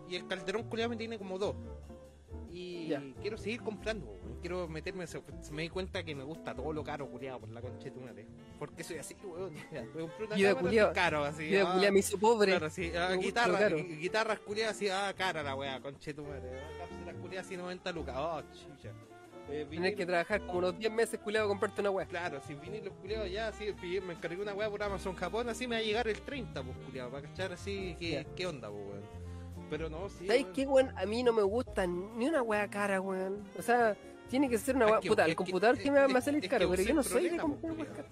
Y 0.09 0.17
el 0.17 0.27
calderón 0.27 0.65
culiao 0.65 0.89
me 0.89 0.97
tiene 0.97 1.19
como 1.19 1.39
dos. 1.39 1.55
Y 2.51 2.89
Ya. 2.89 3.03
quiero 3.21 3.37
seguir 3.37 3.61
comprando, 3.63 4.07
weón. 4.07 4.39
Quiero 4.41 4.69
meterme, 4.69 5.05
me 5.53 5.63
di 5.63 5.69
cuenta 5.69 6.03
que 6.03 6.15
me 6.15 6.25
gusta 6.25 6.55
todo 6.55 6.73
lo 6.73 6.83
caro, 6.83 7.07
culiado, 7.09 7.41
por 7.41 7.51
la 7.51 7.61
concha 7.61 7.91
de. 7.91 8.27
Porque 8.59 8.83
soy 8.85 8.99
así, 8.99 9.15
weón. 9.23 9.53
Me 9.95 10.01
compré 10.01 10.25
una 10.27 10.37
cámara 10.55 10.87
así 10.89 10.95
caro, 10.95 11.25
así. 11.25 11.43
Mira, 11.45 11.73
ah, 11.73 11.91
me 11.93 11.99
hizo 11.99 12.19
pobre. 12.19 12.53
Claro, 12.53 12.71
sí, 12.71 12.91
ah, 12.97 13.15
guitarra, 13.15 13.69
gui- 13.71 13.99
guitarras 13.99 14.39
culiadas 14.41 14.77
así, 14.77 14.89
ah, 14.89 15.13
cara 15.17 15.43
la 15.43 15.55
weá, 15.55 15.81
conche 15.81 16.15
tu 16.15 16.23
madre. 16.25 16.59
ah, 16.61 16.79
Cápsulas 16.79 17.15
culiadas 17.17 17.47
así 17.47 17.57
90 17.57 17.93
lucas, 17.93 18.15
oh, 18.19 18.43
chucha. 18.53 18.93
Eh, 19.51 19.67
Tienes 19.71 19.95
que 19.95 20.05
trabajar 20.05 20.45
como 20.47 20.59
unos 20.59 20.79
10 20.79 20.93
meses, 20.93 21.19
culiado, 21.21 21.47
a 21.47 21.49
comprarte 21.49 21.81
una 21.81 21.91
weá. 21.91 22.07
Claro, 22.07 22.41
si 22.47 22.55
vinilos 22.55 22.93
culiados 23.01 23.31
ya, 23.31 23.49
así, 23.49 23.75
me 24.07 24.13
encargué 24.15 24.41
una 24.43 24.53
weá 24.55 24.69
por 24.71 24.83
Amazon 24.83 25.15
Japón, 25.15 25.49
así 25.49 25.67
me 25.67 25.77
va 25.77 25.81
a 25.81 25.85
llegar 25.85 26.09
el 26.09 26.21
30, 26.21 26.63
pues 26.63 26.77
culiado, 26.79 27.11
para 27.11 27.27
cachar 27.29 27.53
así, 27.53 27.95
¿qué, 27.99 28.27
qué 28.37 28.47
onda, 28.47 28.69
pues 28.71 28.83
weón. 28.85 29.28
Pero 29.71 29.91
no, 29.91 30.09
sí. 30.09 30.27
¿Sabes 30.27 30.47
qué, 30.55 30.67
weón? 30.67 30.91
A 30.97 31.07
mí 31.07 31.23
no 31.23 31.33
me 31.33 31.43
gusta 31.43 31.87
ni 31.87 32.27
una 32.27 32.43
weá 32.43 32.69
cara, 32.69 33.01
weón. 33.01 33.45
O 33.59 33.63
sea, 33.63 33.97
tiene 34.29 34.49
que 34.49 34.59
ser 34.59 34.77
una 34.77 35.01
que- 35.01 35.09
Puta, 35.09 35.25
el 35.27 35.37
computador 35.37 35.79
que 35.79 35.91
me 35.91 36.01
va 36.01 36.19
a 36.19 36.23
salir 36.23 36.49
caro, 36.49 36.69
pero 36.71 36.83
yo 36.83 36.95
no 36.95 37.03
soy 37.03 37.29
de 37.29 37.37
comprar 37.39 37.73
weas 37.73 37.89
caras. 37.89 38.11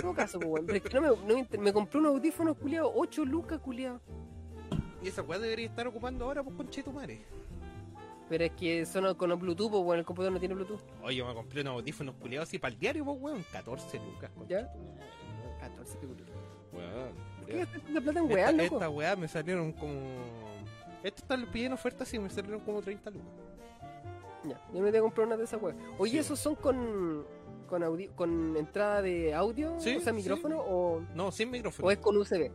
Todo 0.00 0.14
caso, 0.14 0.38
weón. 0.38 0.66
Pero 0.66 0.78
es 0.78 0.82
que 0.84 1.00
no 1.00 1.00
me, 1.00 1.42
no 1.42 1.62
me, 1.62 1.72
compré 1.72 1.98
unos 1.98 2.14
audífonos, 2.14 2.56
culiado, 2.56 2.92
8 2.94 3.24
lucas, 3.24 3.58
culiado. 3.60 4.00
Y 5.02 5.08
esa 5.08 5.22
weá 5.22 5.38
debería 5.38 5.66
estar 5.66 5.86
ocupando 5.86 6.26
ahora, 6.26 6.42
pues 6.42 6.56
conche 6.56 6.82
tu 6.82 6.92
madre. 6.92 7.22
Pero 8.28 8.44
es 8.44 8.52
que 8.52 8.86
son 8.86 9.12
con 9.16 9.36
Bluetooth, 9.38 9.70
pues, 9.70 9.82
weón. 9.82 9.98
El 9.98 10.04
computador 10.04 10.32
no 10.32 10.38
tiene 10.38 10.54
Bluetooth. 10.54 10.80
Oye, 11.02 11.16
yo 11.16 11.26
me 11.26 11.34
compré 11.34 11.62
unos 11.62 11.74
audífonos 11.74 12.14
culiados 12.16 12.48
así 12.48 12.58
para 12.58 12.72
el 12.72 12.78
diario, 12.78 13.04
pues 13.04 13.18
weón, 13.20 13.44
14 13.50 13.98
lucas, 13.98 14.30
¿Ya? 14.48 14.70
tu 14.72 14.78
madre, 14.78 15.06
14 15.60 15.98
lucas. 16.02 16.26
Weón, 16.72 17.12
¿Qué 17.50 17.58
gastas 17.58 17.94
de 17.94 18.00
plata 18.00 18.18
en 18.20 18.30
weá, 18.30 18.50
Esta, 18.50 18.62
loco? 18.62 18.74
esta 18.76 18.88
weá 18.90 19.16
me 19.16 19.28
salieron 19.28 19.72
como. 19.72 19.98
Esto 21.02 21.22
está 21.22 21.36
pidiendo 21.50 21.74
ofertas 21.74 22.12
y 22.14 22.18
me 22.18 22.30
salieron 22.30 22.60
como 22.60 22.80
30 22.82 23.10
lucas. 23.10 23.28
Ya, 24.44 24.60
yo 24.72 24.80
me 24.80 24.90
tengo 24.90 24.92
que 24.92 25.00
comprar 25.00 25.26
una 25.26 25.36
de 25.36 25.44
esas 25.44 25.60
weas. 25.62 25.76
Oye, 25.98 26.12
Sí. 26.12 26.18
¿esos 26.18 26.38
son 26.38 26.54
con 26.54 27.24
con, 27.68 27.82
audi- 27.82 28.10
con 28.16 28.56
entrada 28.56 29.00
de 29.00 29.32
audio? 29.32 29.78
Sí, 29.78 29.96
o 29.96 30.00
sea, 30.00 30.12
sí. 30.12 30.16
micrófono 30.18 30.58
o, 30.60 31.00
No, 31.14 31.30
sin 31.30 31.50
micrófono. 31.52 31.86
o 31.86 31.90
es 31.92 31.98
con 31.98 32.16
USB. 32.16 32.50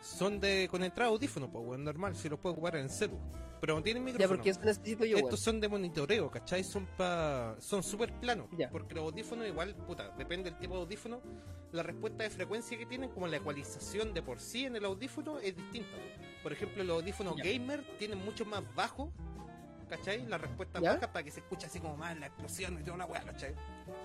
Son 0.00 0.38
de 0.40 0.68
con 0.70 0.82
entrada 0.84 1.10
audífono, 1.10 1.50
pues 1.50 1.64
weón, 1.66 1.84
normal, 1.84 2.14
si 2.16 2.28
los 2.28 2.38
puedo 2.38 2.52
ocupar 2.54 2.76
en 2.76 2.84
el 2.84 2.90
celu. 2.90 3.18
Pero 3.60 3.74
no 3.74 3.82
tienen 3.82 4.04
Ya, 4.04 4.12
micrófono. 4.12 4.36
porque 4.36 4.50
eso 4.50 4.60
necesito 4.60 5.04
yo, 5.04 5.16
weón. 5.16 5.26
Estos 5.26 5.40
son 5.40 5.60
de 5.60 5.68
monitoreo, 5.68 6.30
¿cachai? 6.30 6.62
Son 6.62 6.86
pa... 6.96 7.56
son 7.58 7.82
súper 7.82 8.12
planos. 8.20 8.46
Ya. 8.56 8.70
Porque 8.70 8.94
los 8.94 9.04
audífonos 9.04 9.46
igual, 9.48 9.74
puta, 9.74 10.10
depende 10.16 10.50
del 10.50 10.58
tipo 10.60 10.74
de 10.74 10.80
audífono, 10.82 11.20
la 11.72 11.82
respuesta 11.82 12.22
de 12.22 12.30
frecuencia 12.30 12.78
que 12.78 12.86
tienen, 12.86 13.10
como 13.10 13.26
la 13.26 13.38
ecualización 13.38 14.14
de 14.14 14.22
por 14.22 14.38
sí 14.38 14.64
en 14.66 14.76
el 14.76 14.84
audífono, 14.84 15.38
es 15.40 15.56
distinta. 15.56 15.96
Por 16.44 16.52
ejemplo, 16.52 16.84
los 16.84 17.02
audífonos 17.02 17.34
Ya. 17.36 17.44
gamer 17.52 17.84
tienen 17.98 18.24
mucho 18.24 18.44
más 18.44 18.62
bajo 18.76 19.12
¿cachai? 19.88 20.26
Las 20.26 20.38
respuestas 20.38 20.82
¿Ya? 20.82 20.92
bajas 20.92 21.08
para 21.08 21.22
que 21.24 21.30
se 21.30 21.40
escuche 21.40 21.64
así 21.66 21.80
como 21.80 21.96
más 21.96 22.14
la 22.18 22.26
explosión 22.26 22.78
y 22.78 22.84
toda 22.84 22.98
la 22.98 23.06
weá, 23.06 23.22
¿cachai? 23.22 23.54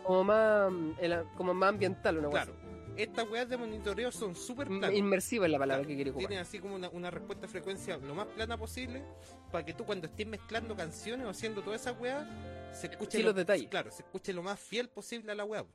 Como 0.04 0.24
más, 0.24 0.72
mm, 0.72 0.91
el- 1.02 1.26
como 1.36 1.54
más 1.54 1.70
ambiental, 1.70 2.20
una 2.20 2.30
cosa. 2.30 2.46
Claro. 2.46 2.60
Estas 2.98 3.30
weas 3.30 3.50
de 3.50 3.58
monitoreo 3.58 4.12
son 4.12 4.36
súper 4.36 4.68
así. 4.68 4.78
planas. 4.80 4.98
Inmersiva 4.98 5.46
es 5.46 5.52
la 5.52 5.58
palabra 5.60 5.86
que 5.88 5.96
quiere 5.96 6.12
ocupar. 6.12 6.28
Tienen 6.28 6.46
así 6.46 6.60
como 6.60 6.76
una, 6.76 6.89
una 6.89 7.10
respuesta 7.10 7.48
de 7.48 7.52
frecuencia 7.52 7.98
lo 7.98 8.14
más 8.14 8.28
plana 8.28 8.58
posible 8.58 9.04
para 9.52 9.66
que 9.66 9.74
tú 9.74 9.84
cuando 9.86 10.08
estés 10.08 10.28
mezclando 10.28 10.76
canciones 10.76 11.26
o 11.26 11.30
haciendo 11.30 11.62
toda 11.64 11.76
esa 11.76 11.91
weá 11.94 12.72
se 12.74 12.88
escuche 12.88 13.18
Sí, 13.18 13.24
lo, 13.24 13.30
los 13.30 13.36
detalles. 13.36 13.68
Claro, 13.70 13.91
se 13.91 14.04
escuche 14.04 14.32
lo 14.34 14.44
más 14.44 14.60
fiel 14.60 14.89
posible 14.89 15.32
a 15.32 15.36
la 15.36 15.46
weá. 15.46 15.66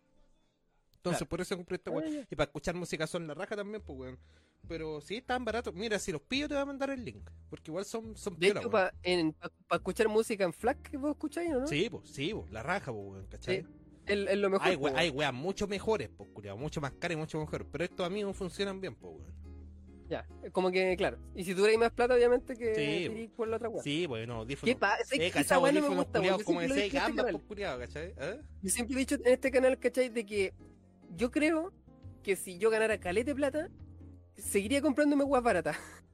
Entonces 0.97 1.19
Claro. 1.21 1.29
por 1.29 1.41
eso 1.41 1.57
compré 1.57 1.77
esta 1.77 1.91
weá. 1.91 2.07
Ah. 2.09 2.27
Y 2.31 2.37
para 2.37 2.47
escuchar 2.47 2.75
música 2.75 3.07
son 3.07 3.27
la 3.27 3.35
raja 3.35 3.57
también, 3.57 3.83
pues 3.83 3.99
weón. 3.99 4.19
Pero 4.67 5.01
sí, 5.01 5.17
están 5.17 5.45
baratos. 5.45 5.73
Mira, 5.75 5.99
si 5.99 6.13
los 6.13 6.21
pillo 6.21 6.47
te 6.49 6.55
voy 6.55 6.63
a 6.63 6.67
mandar 6.67 6.91
el 6.91 7.05
link. 7.05 7.31
Porque 7.49 7.71
igual 7.71 7.85
son, 7.85 8.17
son 8.17 8.39
De 8.39 8.53
para 8.53 8.93
escuchar 9.73 10.09
música 10.09 10.45
en 10.45 10.53
FLAC, 10.53 10.91
que 10.91 10.97
vos 10.97 11.13
escucháis, 11.13 11.51
¿o 11.55 11.61
¿no? 11.61 11.67
Sí, 11.67 11.89
pues, 11.89 12.09
sí, 12.11 12.35
pues, 12.35 12.51
la 12.51 12.63
raja, 12.63 12.93
pues 12.93 13.07
weón, 13.07 13.27
¿cachai? 13.27 13.63
Sí, 13.63 13.67
Es, 14.09 14.29
es 14.31 14.39
lo 14.39 14.51
mejor. 14.51 14.67
Hay, 14.67 14.77
we- 14.77 15.11
weas 15.11 15.33
mucho 15.33 15.67
mejores, 15.67 16.09
pues, 16.17 16.29
culiao, 16.33 16.57
mucho 16.57 16.81
más 16.81 16.93
caras 16.93 17.17
y 17.17 17.19
mucho 17.19 17.39
mejor. 17.39 17.67
Pero 17.71 17.85
estos 17.85 18.07
amigos 18.07 18.37
funcionan 18.37 18.81
bien, 18.81 18.95
pues, 18.95 19.15
weón. 19.17 19.39
Ya, 20.09 20.27
como 20.53 20.71
que, 20.71 20.97
claro. 20.97 21.19
Y 21.35 21.45
si 21.45 21.55
tuviera 21.55 21.79
más 21.79 21.93
plata, 21.93 22.15
obviamente, 22.15 22.57
que 22.57 22.75
Sí, 22.75 23.31
por 23.37 23.47
la 23.47 23.57
otra 23.57 23.69
weá. 23.69 23.83
Sí, 23.83 24.07
bueno, 24.07 24.37
audífonos. 24.37 24.75
¿Qué 24.75 24.79
pasa? 24.81 25.15
Eh, 25.15 25.31
me 25.35 25.55
audífonos 25.55 25.97
gusta, 25.97 26.19
culiados, 26.19 26.43
como 26.45 26.61
gambas, 26.61 27.17
canal. 27.17 27.33
pues, 27.33 27.45
culiao, 27.45 27.79
¿cachai? 27.79 28.15
¿Eh? 28.17 28.41
Yo 28.63 28.71
siempre 28.71 28.97
he 28.97 28.99
dicho 29.01 29.17
en 29.17 29.27
este 29.27 29.51
canal, 29.51 29.79
¿cachai? 29.79 30.09
De 30.09 30.25
que 30.25 30.55
yo 31.15 31.31
creo 31.31 31.75
que 32.23 32.37
si 32.37 32.57
yo 32.59 32.71
ganara 32.71 32.99
calete 32.99 33.35
plata, 33.35 33.69
seguiría 34.35 34.81
comprándome 34.81 35.25
weas 35.25 35.45
baratas. 35.45 35.77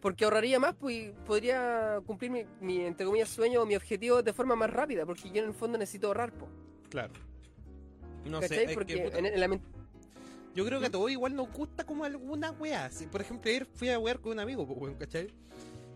Porque 0.00 0.24
ahorraría 0.24 0.58
más 0.58 0.74
pues, 0.76 0.96
y 0.96 1.12
podría 1.26 2.00
cumplir 2.06 2.30
mi, 2.30 2.46
mi, 2.62 2.80
entre 2.86 3.04
comillas, 3.04 3.28
sueño 3.28 3.60
o 3.60 3.66
mi 3.66 3.76
objetivo 3.76 4.22
de 4.22 4.32
forma 4.32 4.56
más 4.56 4.70
rápida, 4.70 5.04
porque 5.04 5.30
yo 5.30 5.42
en 5.42 5.48
el 5.48 5.54
fondo 5.54 5.76
necesito 5.76 6.06
ahorrar, 6.06 6.32
po, 6.32 6.48
Claro. 6.90 7.14
No 8.26 8.40
¿cachai? 8.40 8.58
sé, 8.58 8.64
es 8.64 8.74
porque 8.74 8.94
que, 8.94 9.18
en, 9.18 9.26
en 9.26 9.40
la 9.40 9.48
yo 10.54 10.64
creo 10.64 10.80
que 10.80 10.86
a 10.86 10.90
todos 10.90 11.10
igual 11.10 11.34
nos 11.36 11.50
gusta 11.52 11.84
como 11.84 12.04
alguna 12.04 12.50
wea. 12.52 12.90
Si, 12.90 13.06
por 13.06 13.20
ejemplo, 13.20 13.48
ayer 13.48 13.66
fui 13.66 13.88
a 13.88 13.98
wear 13.98 14.20
con 14.20 14.32
un 14.32 14.40
amigo, 14.40 14.64
weón, 14.64 14.94
¿cachai? 14.96 15.28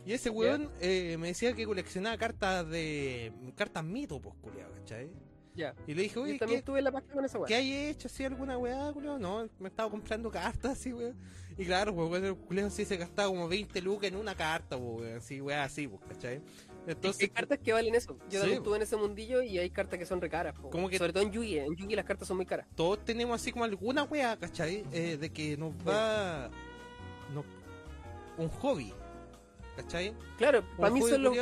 Y 0.07 0.13
ese 0.13 0.31
weón 0.31 0.71
eh, 0.81 1.17
me 1.19 1.29
decía 1.29 1.55
que 1.55 1.65
coleccionaba 1.65 2.17
cartas 2.17 2.69
de. 2.69 3.33
cartas 3.57 3.83
mito, 3.85 4.21
pues, 4.21 4.35
culiao, 4.41 4.71
¿cachai? 4.73 5.11
Ya. 5.55 5.75
Y 5.87 5.95
le 5.95 6.03
dije, 6.03 6.15
Yo 6.17 6.23
oye, 6.23 6.39
también 6.39 6.61
¿qué, 6.61 6.67
tuve 6.67 6.83
la 6.83 6.93
pasta 6.93 7.13
con 7.13 7.25
esa 7.25 7.39
wea. 7.39 7.47
¿qué 7.47 7.55
hay 7.55 7.73
hecho 7.73 8.09
así 8.09 8.25
alguna 8.25 8.59
weá, 8.59 8.93
culiao? 8.93 9.19
No, 9.19 9.49
me 9.59 9.69
estaba 9.69 9.91
comprando 9.91 10.31
cartas 10.31 10.73
así, 10.73 10.93
weón. 10.93 11.17
Y 11.57 11.65
claro, 11.65 11.95
pues, 11.95 12.11
weón, 12.11 12.25
el 12.25 12.37
culiao 12.37 12.71
sí 12.71 12.85
se 12.85 12.97
gastaba 12.97 13.29
como 13.29 13.49
20 13.49 13.81
lucas 13.81 14.09
en 14.09 14.17
una 14.17 14.37
carta, 14.37 14.79
pues, 14.79 15.01
weón, 15.01 15.17
así, 15.17 15.41
weá, 15.41 15.65
así, 15.65 15.89
pues, 15.89 16.03
¿cachai? 16.09 16.41
Entonces, 16.87 17.23
hay 17.23 17.29
cartas 17.29 17.59
que 17.59 17.73
valen 17.73 17.95
eso. 17.95 18.17
Yo 18.31 18.43
Sí, 18.45 18.53
estuve 18.53 18.77
en 18.77 18.83
ese 18.83 18.97
mundillo 18.97 19.43
y 19.43 19.59
hay 19.59 19.71
cartas 19.71 19.99
que 19.99 20.07
son 20.07 20.21
recaras. 20.21 20.55
po. 20.55 20.71
¿Cómo 20.71 20.89
que- 20.89 20.99
Sobre 20.99 21.13
todo 21.13 21.23
en 21.23 21.33
Yugi. 21.33 21.59
En 21.59 21.75
Yugi 21.77 21.95
las 21.97 22.05
cartas 22.05 22.29
son 22.29 22.37
muy 22.37 22.47
caras. 22.47 22.67
todos 22.75 23.05
tenemos 23.05 23.41
así 23.41 23.53
como 23.53 23.65
alguna 23.65 24.03
wea, 24.05 24.37
¿cachai? 24.37 24.85
Eh, 24.93 25.17
de 25.17 25.31
que 25.31 25.57
nos 25.57 25.73
va. 25.87 26.51
no- 27.33 27.45
un 28.37 28.49
hobby, 28.49 28.93
¿cachai? 29.77 30.15
Claro, 30.39 30.63
para 30.77 30.91
mí 30.91 31.01
son 31.01 31.23
los, 31.23 31.33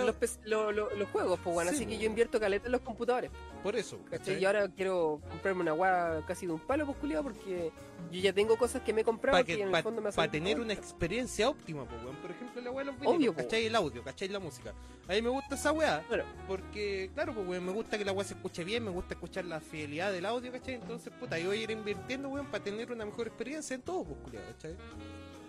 juegos, 1.11 1.39
pues 1.43 1.55
bueno, 1.55 1.71
Sí, 1.71 1.77
así 1.77 1.87
que 1.87 1.99
yo 1.99 2.07
invierto 2.07 2.39
caleta 2.39 2.67
en 2.67 2.73
los 2.73 2.81
computadores. 2.83 3.31
Por 3.63 3.77
eso. 3.77 3.99
Y 4.27 4.45
ahora 4.45 4.69
quiero 4.69 5.21
comprarme 5.31 5.61
una 5.61 5.75
weá 5.75 6.23
casi 6.27 6.47
de 6.47 6.53
un 6.53 6.61
palo, 6.61 6.85
pues 6.85 6.99
culiao, 6.99 7.23
porque 7.23 7.71
yo 8.11 8.21
ya 8.21 8.33
tengo 8.33 8.57
cosas 8.57 8.83
que 8.83 8.93
me 8.93 9.03
he 9.03 9.05
comprado 9.05 9.37
Para 9.37 9.45
que, 9.45 9.63
en 9.63 9.75
el 9.75 9.83
fondo 9.83 10.03
me 10.03 10.11
para 10.11 10.31
tener 10.31 10.59
una 10.59 10.73
experiencia 10.73 11.49
óptima, 11.49 11.85
pues, 11.85 12.03
weón. 12.03 12.17
Por 12.17 12.31
ejemplo, 12.31 12.61
la 12.61 12.71
weá 12.71 12.85
de 12.85 12.91
los 12.91 13.01
vinilos, 13.01 13.17
Obvio, 13.17 13.33
po. 13.33 13.43
¿cachai? 13.43 13.67
El 13.67 13.75
audio, 13.77 14.03
¿cachai? 14.03 14.29
La 14.29 14.41
música. 14.41 14.75
A 15.09 15.13
mí 15.13 15.23
me 15.23 15.29
gusta 15.29 15.55
esa 15.55 15.73
weá. 15.73 16.03
Porque, 16.49 17.11
claro, 17.15 17.35
pues, 17.35 17.47
weón, 17.47 17.67
me 17.67 17.73
gusta 17.73 17.97
que 17.99 18.05
la 18.05 18.13
weá 18.13 18.25
se 18.25 18.35
escuche 18.35 18.65
bien, 18.65 18.85
me 18.85 18.91
gusta 18.91 19.15
escuchar 19.15 19.45
la 19.45 19.61
fidelidad 19.61 20.13
del 20.13 20.27
audio, 20.27 20.51
¿cachai? 20.51 20.75
Entonces, 20.75 21.13
puta, 21.19 21.39
yo 21.39 21.49
voy 21.49 21.59
a 21.59 21.63
ir 21.63 21.71
invirtiendo, 21.71 22.29
weón, 22.29 22.47
para 22.47 22.65
tener 22.65 22.91
una 22.91 23.05
mejor 23.05 23.29
experiencia 23.29 23.75
en 23.75 23.83
todo, 23.83 24.05
pues, 24.05 24.19
culiao, 24.25 24.45
¿cachai? 24.53 24.77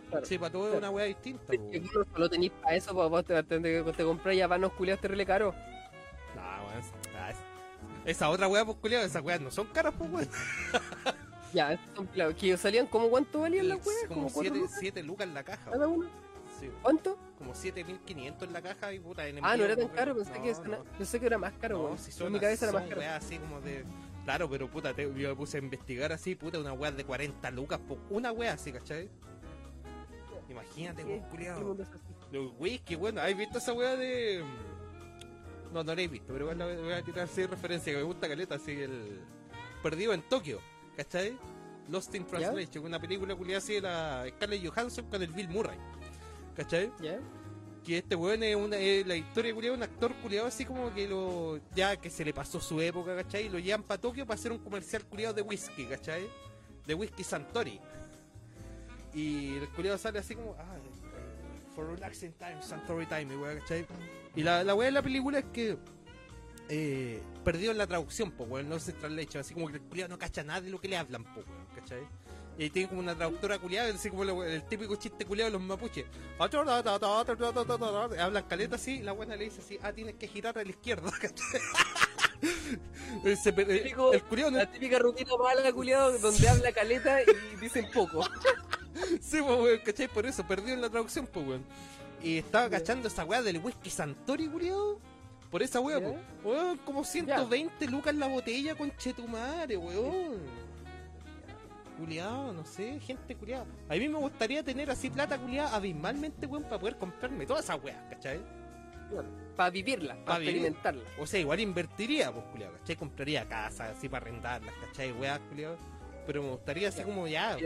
Claro. 0.09 0.26
Sí, 0.28 0.38
para 0.38 0.51
todo 0.51 0.70
es 0.72 0.78
una 0.78 0.91
weá 0.91 1.05
distinta, 1.05 1.51
Es 1.51 1.59
pues, 1.59 1.72
que 1.72 1.80
no 1.80 2.05
solo 2.14 2.30
tenéis 2.30 2.51
para 2.61 2.76
eso, 2.76 2.93
pues 2.93 3.09
vos 3.09 3.26
te, 3.26 3.41
te, 3.41 3.59
te, 3.59 3.84
te 3.84 4.03
compras 4.03 4.38
ya 4.38 4.45
vanos 4.45 4.72
culiados 4.74 5.01
terrible 5.01 5.26
caro. 5.26 5.55
Esa 8.06 8.30
otra 8.30 8.47
weá, 8.47 8.66
pues, 8.66 8.78
culiao, 8.80 9.04
esas 9.04 9.22
weas 9.24 9.39
no 9.41 9.49
son 9.51 9.68
caras, 9.68 9.93
pues, 9.97 10.10
weón. 10.12 10.30
Ya, 11.54 11.80
son 11.95 12.08
que 12.36 12.58
salían 12.58 12.88
como 12.88 13.10
cuánto 13.12 13.41
valían 13.41 13.70
las 13.70 13.86
weas, 13.86 14.08
Como 14.08 14.22
como 14.24 14.34
4 14.34 14.41
7 14.41 14.58
lucas 14.60 14.78
siete 14.80 15.04
lucas 15.04 15.28
en 15.28 15.34
la 15.36 15.43
caja, 15.43 15.70
cada 15.70 15.88
uno. 15.88 16.10
Sí. 16.60 16.70
¿Cuánto? 16.82 17.18
como 17.38 17.54
7500 17.54 18.47
en 18.47 18.54
la 18.54 18.62
caja 18.62 18.91
y 18.93 18.99
puta 18.99 19.28
en 19.28 19.38
Ah, 19.43 19.56
no 19.58 19.66
era 19.66 19.76
tan 19.76 19.89
caro, 19.89 20.16
pensé, 20.16 20.32
No, 20.32 20.41
que, 20.41 20.49
era- 20.49 20.78
no. 20.78 20.84
pensé 20.97 21.20
que 21.20 21.26
era 21.28 21.38
más 21.38 21.54
caro, 21.62 21.78
No, 21.78 21.84
weón. 21.86 21.97
si 21.99 22.10
en 22.10 22.18
son, 22.18 22.32
mi 22.32 22.39
cabeza 22.39 22.66
era 22.66 22.72
son 22.72 22.82
más 22.82 22.89
caro. 22.89 23.01
weas 23.01 23.24
así 23.24 23.38
como 23.38 23.62
de. 23.62 23.86
Claro, 24.24 24.49
pero 24.49 24.68
puta, 24.72 24.93
te- 24.95 25.04
yo 25.04 25.30
me 25.30 25.36
puse 25.36 25.58
a 25.58 25.60
investigar 25.60 26.12
así, 26.14 26.34
puta, 26.36 26.58
una 26.58 26.74
wea 26.74 26.91
de 26.91 27.04
40 27.04 27.51
lucas 27.51 27.80
por 27.88 27.97
una 28.10 28.32
wea 28.32 28.54
así, 28.54 28.72
¿cachai? 28.72 29.10
Imagínate, 30.49 31.04
weón, 31.04 31.24
así. 31.82 31.91
Los 32.32 32.51
whisky, 32.58 32.95
bueno, 32.95 33.22
¿has 33.22 33.36
visto 33.38 33.58
esa 33.60 33.74
wea 33.74 33.95
de.? 33.95 34.43
No, 35.74 35.84
no 35.84 35.95
la 35.95 36.01
he 36.01 36.07
visto, 36.07 36.32
pero 36.32 36.51
igual 36.51 36.82
voy 36.82 36.93
a 36.93 37.01
tirar 37.01 37.26
así 37.26 37.41
de 37.41 37.47
referencia, 37.47 37.91
que 37.91 37.97
me 37.97 38.03
gusta 38.03 38.28
caleta, 38.28 38.55
así 38.55 38.71
el. 38.71 39.19
Perdido 39.82 40.13
en 40.13 40.21
Tokio, 40.21 40.59
¿cachai? 40.95 41.38
Lost 41.89 42.15
in 42.15 42.26
Translation, 42.26 42.86
una 42.86 42.99
película 42.99 43.36
culiada 43.36 43.57
así 43.57 43.74
de 43.74 43.82
la 43.82 44.26
Scarlett 44.30 44.65
Johansson 44.65 45.09
con 45.09 45.21
el 45.21 45.32
Bill 45.32 45.49
Murray, 45.49 45.78
¿cachai? 46.55 46.91
¿Ya? 47.01 47.19
que 47.84 47.97
este 47.97 48.15
weón 48.15 48.41
es 48.43 48.55
una 48.55 48.78
es 48.78 49.05
la 49.05 49.15
historia 49.15 49.53
culiada 49.53 49.76
un 49.76 49.84
actor 49.84 50.13
culiado 50.15 50.47
así 50.47 50.65
como 50.65 50.93
que 50.93 51.07
lo 51.07 51.59
ya 51.76 51.97
que 51.97 52.09
se 52.09 52.24
le 52.24 52.34
pasó 52.34 52.59
su 52.59 52.80
época, 52.80 53.15
¿cachai? 53.15 53.47
Y 53.47 53.49
lo 53.49 53.59
llevan 53.59 53.84
para 53.84 53.99
Tokio 53.99 54.26
para 54.26 54.39
hacer 54.39 54.51
un 54.51 54.59
comercial 54.59 55.03
culiado 55.05 55.34
de 55.34 55.41
whisky, 55.41 55.86
¿cachai? 55.86 56.28
De 56.86 56.93
whisky 56.93 57.24
Santori. 57.24 57.80
Y 59.13 59.57
el 59.57 59.69
culiado 59.69 59.97
sale 59.97 60.19
así 60.19 60.34
como, 60.34 60.55
ah, 60.57 60.78
for 61.76 61.86
relaxing 61.88 62.34
time, 62.34 62.61
Santori 62.61 63.05
time, 63.07 63.36
weá, 63.38 63.59
¿cachai? 63.59 63.86
Y 64.36 64.43
la, 64.43 64.63
la 64.63 64.76
weá 64.76 64.86
de 64.88 64.91
la 64.91 65.01
película 65.01 65.39
es 65.39 65.45
que 65.53 65.78
eh, 66.69 67.21
perdió 67.43 67.71
en 67.71 67.78
la 67.78 67.88
traducción, 67.88 68.32
po, 68.32 68.43
weón, 68.45 68.69
no 68.69 68.80
se 68.80 68.93
translation, 68.93 69.41
así 69.41 69.53
como 69.53 69.67
que 69.67 69.76
el 69.76 69.82
culiado 69.82 70.09
no 70.09 70.17
cacha 70.17 70.43
nada 70.43 70.61
de 70.61 70.69
lo 70.69 70.80
que 70.80 70.88
le 70.88 70.97
hablan, 70.97 71.24
po, 71.24 71.41
weón, 71.41 71.65
¿cachai? 71.76 72.01
Y 72.57 72.63
ahí 72.63 72.69
tiene 72.69 72.88
como 72.88 73.01
una 73.01 73.15
traductora 73.15 73.57
culiada, 73.57 73.91
así 73.93 74.09
como 74.11 74.24
el 74.43 74.63
típico 74.67 74.95
chiste 74.95 75.26
culiado 75.26 75.49
de 75.51 75.57
los 75.57 75.65
mapuches. 75.67 76.05
Hablan 78.19 78.43
caleta 78.47 78.76
así, 78.76 78.99
la 79.01 79.11
buena 79.11 79.36
le 79.36 79.45
dice 79.45 79.61
así, 79.61 79.80
ah, 79.82 79.91
tienes 79.91 80.15
que 80.15 80.28
girar 80.28 80.55
a 80.57 80.63
la 80.63 80.69
izquierda, 80.69 81.11
¿cachai? 81.19 81.61
El, 83.24 83.38
Típico- 83.39 84.13
el 84.13 84.21
culiao 84.24 84.51
no 84.51 84.57
La 84.57 84.69
típica 84.71 84.99
rutina 84.99 85.32
mala, 85.41 85.71
culiado, 85.71 86.17
donde 86.19 86.47
habla 86.47 86.71
caleta 86.71 87.21
y 87.24 87.26
dicen 87.59 87.88
poco. 87.93 88.24
Sí, 89.22 89.39
pues, 89.41 89.60
weón, 89.60 89.80
¿cachai? 89.86 90.08
Por 90.08 90.26
eso, 90.26 90.46
perdió 90.48 90.74
en 90.74 90.82
la 90.82 90.89
traducción, 90.89 91.28
pues, 91.28 91.48
weón. 91.48 91.64
Y 92.22 92.38
estaba 92.38 92.66
Ya. 92.66 92.78
cachando 92.80 93.08
esa 93.08 93.26
weá 93.26 93.41
del 93.41 93.58
whisky 93.60 93.89
Santori, 93.89 94.48
culiao. 94.48 95.00
Por 95.52 95.62
esa 95.62 95.80
weá, 95.80 96.00
pues. 96.00 96.16
Weón, 96.44 96.78
como 96.80 97.04
120 97.04 97.88
lucas 97.88 98.16
la 98.16 98.28
botella, 98.28 98.76
con 98.76 98.96
chetumare, 98.98 99.78
weón. 99.78 100.38
Culiao, 101.98 102.54
no 102.54 102.66
sé, 102.66 103.00
gente 103.00 103.36
culiao. 103.36 103.66
A 103.88 103.94
mí 103.96 104.10
me 104.10 104.18
gustaría 104.18 104.64
tener 104.64 104.89
así 104.89 105.10
plata 105.10 105.38
culiao 105.38 105.68
abismalmente, 105.68 106.48
weón, 106.48 106.64
para 106.64 106.80
poder 106.80 106.98
comprarme 106.98 107.46
toda 107.46 107.60
esa 107.60 107.76
weá, 107.76 108.08
¿cachai? 108.10 108.39
Para 109.56 109.70
vivirla, 109.70 110.16
Pa' 110.16 110.26
para 110.26 110.39
vivir. 110.39 110.56
experimentarla. 110.56 111.04
O 111.20 111.28
sea, 111.28 111.39
igual 111.39 111.60
invertiría, 111.60 112.32
pues, 112.32 112.46
culiao, 112.52 112.74
¿cachai? 112.80 112.96
Compraría 112.96 113.48
casas 113.48 113.96
así 113.96 114.10
para 114.10 114.26
arrendarlas, 114.26 114.74
¿cachai? 114.88 115.12
Weá, 115.12 115.38
culiao. 115.50 115.76
Pero 116.26 116.41
me 116.41 116.50
gustaría 116.52 116.89
así 116.89 117.00
Ya. 117.00 117.04
como 117.04 117.28
ya, 117.28 117.58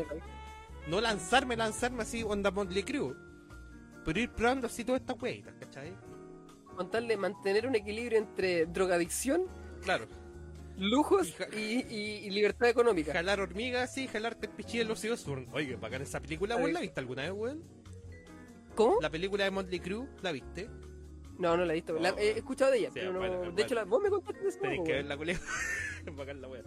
no 0.87 1.01
lanzarme, 1.01 1.55
lanzarme 1.55 2.03
así 2.03 2.23
onda 2.23 2.51
Motley 2.51 2.83
Crue, 2.83 3.13
pero 4.05 4.19
ir 4.19 4.29
probando 4.31 4.67
así 4.67 4.83
todas 4.83 5.01
estas 5.01 5.21
weitas, 5.21 5.53
¿cachai? 5.59 5.93
Con 6.75 6.89
tal 6.91 7.07
de 7.07 7.17
mantener 7.17 7.67
un 7.67 7.75
equilibrio 7.75 8.17
entre 8.19 8.65
drogadicción, 8.67 9.45
Claro, 9.83 10.05
lujos 10.77 11.33
Y 11.53 11.57
y, 11.57 11.85
y- 11.89 12.25
y 12.25 12.29
libertad 12.31 12.69
económica. 12.69 13.13
jalar 13.13 13.39
hormigas 13.39 13.89
así, 13.89 14.07
jalarte 14.07 14.47
pichí 14.47 14.77
de 14.77 14.85
los 14.85 15.03
Osbourne. 15.03 15.47
Oye, 15.53 15.75
bacán 15.75 16.01
esa 16.01 16.19
película, 16.19 16.55
weón, 16.55 16.73
¿la 16.73 16.79
viste 16.81 16.99
alguna 16.99 17.23
vez, 17.23 17.31
weón? 17.31 17.63
¿Cómo? 18.75 19.01
La 19.01 19.09
película 19.09 19.43
de 19.43 19.51
Motley 19.51 19.79
Crue, 19.79 20.07
¿la 20.21 20.31
viste? 20.31 20.69
No, 21.39 21.55
no 21.57 21.65
la 21.65 21.73
he 21.73 21.75
visto. 21.75 21.93
La- 21.99 22.13
Oh. 22.13 22.17
he 22.17 22.31
escuchado 22.31 22.71
de 22.71 22.79
ella, 22.79 22.89
pero 22.93 23.13
no. 23.13 23.19
bueno, 23.19 23.33
de 23.35 23.39
bueno. 23.49 23.59
hecho, 23.61 23.75
la- 23.75 23.83
vos 23.85 24.01
me 24.01 24.09
contaste 24.09 24.43
de. 24.43 24.51
Tenés 24.57 24.81
que 24.85 24.93
ver 24.93 25.05
la 25.05 25.15
bacán 26.15 26.41
la 26.41 26.47
weón. 26.47 26.65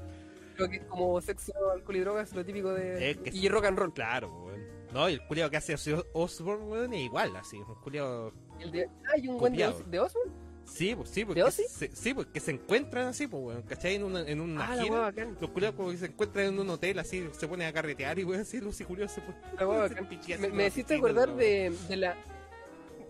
Creo 0.67 0.71
que 0.71 0.77
es 0.79 0.85
como 0.85 1.21
sexo, 1.21 1.53
alcohol 1.73 1.97
y 1.97 2.01
drogas, 2.01 2.33
lo 2.35 2.45
típico 2.45 2.73
de. 2.73 3.11
Es 3.11 3.17
que 3.19 3.31
y 3.33 3.49
rock 3.49 3.65
and 3.67 3.79
roll. 3.79 3.93
Claro, 3.93 4.45
weón. 4.45 4.61
No, 4.93 5.09
y 5.09 5.15
el 5.15 5.27
culiao 5.27 5.49
que 5.51 5.57
hace 5.57 5.75
Ozzy 5.75 5.95
Osbourne, 6.15 6.65
weón, 6.67 6.93
es 6.95 7.01
igual, 7.03 7.35
así, 7.37 7.57
un 7.59 7.75
culiao... 7.77 8.33
El 8.59 8.73
de, 8.73 8.85
ah, 8.87 9.11
hay 9.15 9.29
un 9.29 9.39
buen 9.39 9.53
de, 9.53 9.59
Copiado. 9.65 9.77
Os- 9.85 9.91
de 9.91 10.01
Osborne. 10.01 10.33
Sí, 10.65 10.95
pues 10.95 11.09
sí, 11.11 11.21
¿De 11.21 11.27
porque 11.27 11.43
Ozzy? 11.45 11.63
se, 11.69 11.95
sí, 11.97 12.13
porque 12.15 12.39
se 12.41 12.51
encuentran 12.53 13.07
así, 13.09 13.27
pues, 13.29 13.43
weón, 13.43 13.63
¿cachai? 13.63 13.95
En 13.95 14.05
una, 14.05 14.21
en 14.29 14.41
una 14.41 14.65
Ah, 14.73 14.77
gira. 14.77 15.13
Los 15.41 15.51
culiados 15.51 15.77
como 15.77 15.91
que 15.91 15.97
se 15.97 16.07
encuentran 16.07 16.47
en 16.47 16.59
un 16.59 16.71
hotel 16.71 16.99
así, 16.99 17.25
se 17.33 17.47
ponen 17.49 17.69
a 17.69 17.73
carretear 17.73 18.19
y 18.19 18.25
weón, 18.25 18.43
así 18.43 18.61
los 18.61 18.77
culiados 18.83 19.13
se 19.13 19.21
ponen. 19.21 19.41
Me, 20.41 20.49
me 20.49 20.67
hiciste 20.67 20.97
acordar 20.97 21.35
de, 21.37 21.73
de 21.89 21.97
la. 21.97 22.17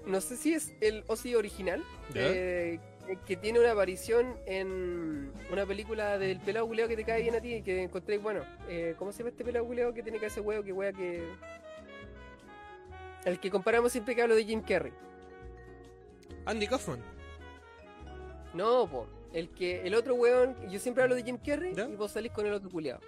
no 0.06 0.20
sé 0.20 0.36
si 0.36 0.52
es 0.54 0.72
el 0.80 1.02
Ozzy 1.06 1.34
original, 1.34 1.82
eh, 2.14 2.78
que- 3.10 3.24
que 3.24 3.36
tiene 3.36 3.58
una 3.58 3.72
aparición 3.72 4.36
en 4.46 5.32
una 5.50 5.66
película 5.66 6.16
del 6.18 6.38
pelado 6.40 6.66
culeado 6.66 6.88
que 6.88 6.96
te 6.96 7.04
cae 7.04 7.22
bien 7.22 7.34
a 7.34 7.40
ti, 7.40 7.60
que 7.62 7.82
encontré, 7.82 8.18
bueno, 8.18 8.42
eh, 8.68 8.94
¿cómo 8.98 9.10
se 9.12 9.18
llama 9.18 9.30
este 9.30 9.44
pelado 9.44 9.66
culeado 9.66 9.92
que 9.92 10.02
tiene 10.02 10.18
que 10.18 10.26
ese 10.26 10.40
huevo 10.40 10.62
que 10.62 10.72
wea 10.72 10.92
que... 10.92 11.28
El 13.24 13.38
que 13.40 13.50
comparamos 13.50 13.92
siempre 13.92 14.14
que 14.14 14.22
hablo 14.22 14.34
de 14.34 14.44
Jim 14.44 14.62
Carrey. 14.62 14.92
Andy 16.46 16.66
Kaufman. 16.66 17.00
No, 18.54 18.88
po. 18.88 19.06
El 19.32 19.50
que, 19.50 19.82
el 19.86 19.94
otro 19.94 20.14
weón, 20.14 20.56
yo 20.70 20.78
siempre 20.78 21.02
hablo 21.04 21.14
de 21.14 21.22
Jim 21.22 21.36
Carrey 21.36 21.74
¿Ya? 21.74 21.88
y 21.88 21.96
vos 21.96 22.10
salís 22.12 22.32
con 22.32 22.46
el 22.46 22.52
otro 22.52 22.70
culeado. 22.70 23.00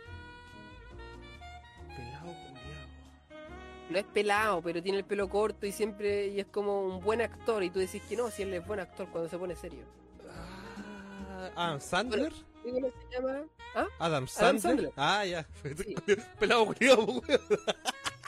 No 3.92 3.98
es 3.98 4.04
pelado, 4.04 4.62
pero 4.62 4.82
tiene 4.82 4.98
el 4.98 5.04
pelo 5.04 5.28
corto 5.28 5.66
y 5.66 5.72
siempre 5.72 6.28
y 6.28 6.40
es 6.40 6.46
como 6.46 6.82
un 6.86 7.00
buen 7.04 7.20
actor. 7.20 7.62
Y 7.62 7.70
tú 7.70 7.78
decís 7.78 8.02
que 8.08 8.16
no, 8.16 8.30
si 8.30 8.42
él 8.42 8.54
es 8.54 8.66
buen 8.66 8.80
actor 8.80 9.06
cuando 9.10 9.28
se 9.28 9.38
pone 9.38 9.54
serio. 9.54 9.84
Ah, 10.28 11.50
Adam 11.56 11.80
Sandler. 11.80 12.32
¿Y 12.64 12.70
¿Cómo 12.72 12.88
se 12.88 13.16
llama? 13.16 13.42
¿Ah? 13.74 13.86
Adam 13.98 14.26
Sandler. 14.28 14.60
Sandler. 14.62 14.92
Ah, 14.96 15.24
ya. 15.24 15.46
Sí. 15.76 15.94
Pelado 16.38 16.64
weón. 16.64 17.22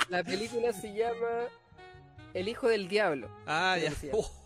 La 0.09 0.23
película 0.23 0.73
se 0.73 0.93
llama 0.95 1.49
El 2.35 2.49
hijo 2.49 2.69
del 2.69 2.89
diablo. 2.89 3.29
Ah, 3.47 3.77
ya. 3.83 3.93
Oh. 4.12 4.31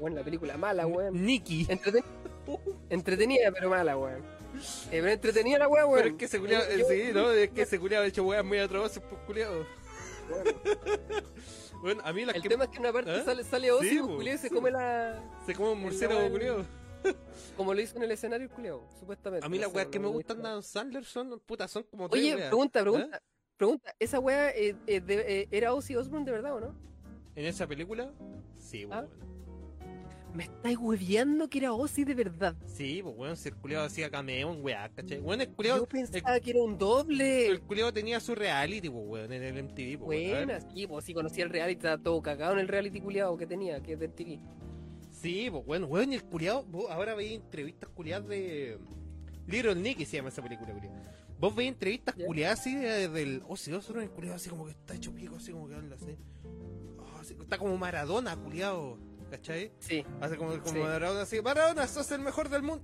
Bueno, 0.00 0.16
la 0.16 0.24
película 0.24 0.56
mala, 0.56 0.86
weón. 0.88 1.24
Nicky. 1.24 1.66
Entreten- 1.66 2.04
Entretenida, 2.90 3.52
pero 3.52 3.70
mala, 3.70 3.96
weón. 3.96 4.22
Eh, 4.54 5.00
pero 5.00 5.08
entretenida 5.08 5.58
la 5.58 5.68
weón, 5.68 5.86
weón. 5.90 5.98
Pero 6.02 6.14
es 6.14 6.18
que 6.18 6.24
ese 6.26 6.40
culiao, 6.40 6.62
Yo- 6.70 6.76
yo- 6.78 6.84
sí, 6.88 7.02
¿no? 7.12 7.30
Es 7.32 7.50
que 7.50 7.62
ese 7.62 7.78
culiao 7.78 8.02
ha 8.02 8.06
hecho 8.06 8.22
weas 8.24 8.44
muy 8.44 8.58
atroces, 8.58 9.02
pues 9.08 9.20
culiao. 9.26 9.66
bueno, 10.28 10.50
Bueno, 11.82 12.02
a 12.04 12.12
mí 12.12 12.24
las 12.24 12.34
el 12.36 12.42
que 12.42 12.48
tema 12.48 12.64
es 12.64 12.70
que 12.70 12.76
en 12.76 12.82
una 12.82 12.92
parte 12.92 13.10
¿Ah? 13.10 13.22
sale, 13.24 13.44
sale 13.44 13.70
Ozzy, 13.70 13.88
Sí, 13.90 13.98
pues, 13.98 14.08
po. 14.08 14.16
culiao, 14.16 14.34
y 14.34 14.38
se 14.38 14.50
come 14.50 14.70
la... 14.70 15.22
se 15.44 15.54
come 15.54 15.70
un 15.72 15.80
murciélago, 15.80 16.30
culiao. 16.30 16.64
Como 17.56 17.74
lo 17.74 17.80
hizo 17.82 17.96
en 17.98 18.04
el 18.04 18.10
escenario, 18.12 18.46
el 18.46 18.50
culiao, 18.52 18.88
supuestamente. 18.98 19.44
A 19.44 19.48
mí 19.50 19.58
las 19.58 19.72
weas 19.74 19.88
que 19.88 19.98
me 19.98 20.08
gustan 20.08 20.40
de 20.42 20.48
Adam 20.48 20.62
Sandler 20.62 21.04
son, 21.04 21.38
puta, 21.40 21.68
son 21.68 21.82
como 21.84 22.08
tres 22.08 22.22
Oye, 22.22 22.34
weas. 22.36 22.48
pregunta, 22.48 22.80
pregunta. 22.80 23.22
Pregunta, 23.56 23.94
¿esa 24.00 24.18
wea 24.18 24.50
eh, 24.50 24.74
eh, 24.86 25.00
de- 25.00 25.40
eh, 25.42 25.48
era 25.50 25.74
Ozzy 25.74 25.94
Osbourne 25.94 26.24
de 26.24 26.32
verdad 26.32 26.54
o 26.56 26.60
no? 26.60 26.74
¿En 27.36 27.44
esa 27.44 27.66
película? 27.66 28.10
Sí, 28.58 28.86
pues, 28.86 28.98
¿Ah? 28.98 29.06
bueno. 29.06 29.43
Me 30.34 30.44
estáis 30.44 30.76
hueveando 30.78 31.48
que 31.48 31.58
era 31.58 31.72
Ozzy 31.72 32.04
de 32.04 32.14
verdad. 32.14 32.56
Sí, 32.66 33.00
pues 33.04 33.14
weón, 33.16 33.36
si 33.36 33.48
el 33.50 33.54
culiao 33.54 33.84
hacía 33.84 34.10
cameo 34.10 34.52
en 34.52 34.64
weá, 34.64 34.88
¿cachai? 34.88 35.20
Weón, 35.20 35.40
el 35.40 35.48
culiao, 35.50 35.78
Yo 35.78 35.86
pensaba 35.86 36.40
que 36.40 36.50
era 36.50 36.60
un 36.62 36.76
doble. 36.76 37.46
el 37.46 37.60
culiao 37.60 37.92
tenía 37.92 38.18
su 38.18 38.34
reality, 38.34 38.90
pues 38.90 39.04
weón, 39.06 39.32
en 39.32 39.42
el 39.44 39.62
MTV, 39.64 39.98
pues 39.98 40.08
weón. 40.08 40.46
Buena, 40.46 40.60
sí, 40.60 40.86
pues 40.88 41.04
sí 41.04 41.14
conocía 41.14 41.44
el 41.44 41.50
reality, 41.50 41.76
estaba 41.78 42.02
todo 42.02 42.20
cagado 42.20 42.54
en 42.54 42.58
el 42.58 42.68
reality 42.68 43.00
culiado 43.00 43.36
que 43.36 43.46
tenía, 43.46 43.80
que 43.80 43.92
es 43.92 43.98
del 44.00 44.12
TV. 44.12 44.40
Sí, 45.12 45.48
pues 45.50 45.64
bueno, 45.64 45.86
weón, 45.86 46.12
y 46.12 46.16
el 46.16 46.24
culiao, 46.24 46.64
vos 46.64 46.90
ahora 46.90 47.14
veis 47.14 47.36
entrevistas 47.36 47.88
culiadas 47.90 48.26
de 48.28 48.78
Little 49.46 49.76
Nicky 49.76 50.04
se 50.04 50.16
llama 50.16 50.30
esa 50.30 50.42
película, 50.42 50.72
culiao. 50.72 50.94
Vos 51.38 51.54
veis 51.54 51.68
entrevistas 51.68 52.16
Ya. 52.16 52.26
culiadas 52.26 52.58
así 52.60 52.74
de- 52.74 53.08
del 53.08 53.42
Ozzy 53.46 53.72
Osbourne, 53.72 54.04
el 54.04 54.10
culiao 54.10 54.34
así 54.34 54.50
como 54.50 54.64
que 54.64 54.72
está 54.72 54.94
hecho 54.94 55.12
pico, 55.14 55.36
así 55.36 55.52
como 55.52 55.68
que 55.68 55.74
habla 55.76 55.94
así. 55.94 56.16
Oh, 56.98 57.18
así, 57.20 57.36
está 57.40 57.56
como 57.56 57.76
Maradona, 57.76 58.34
culiao, 58.36 58.98
¿cachai? 59.30 59.72
Sí. 59.78 60.04
Hace 60.20 60.36
como, 60.36 60.50
como 60.58 60.64
Sí. 60.72 60.78
Maradona 60.78 61.22
así, 61.22 61.42
Maradona, 61.42 61.86
sos 61.86 62.10
el 62.12 62.20
mejor 62.20 62.48
del 62.48 62.62
mundo. 62.62 62.82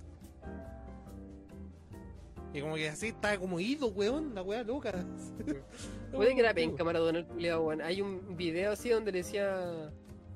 Y 2.53 2.61
como 2.61 2.75
que 2.75 2.89
así 2.89 3.07
está 3.07 3.37
como 3.39 3.59
ido, 3.59 3.87
weón, 3.87 4.35
la 4.35 4.41
weá 4.41 4.63
loca. 4.63 4.91
Puede 6.11 6.35
que 6.35 6.41
era 6.41 6.53
penca 6.53 6.83
Maradona 6.83 7.19
el. 7.19 7.81
Hay 7.81 8.01
un 8.01 8.35
video 8.35 8.73
así 8.73 8.89
donde 8.89 9.11
le 9.13 9.19
decía 9.19 9.91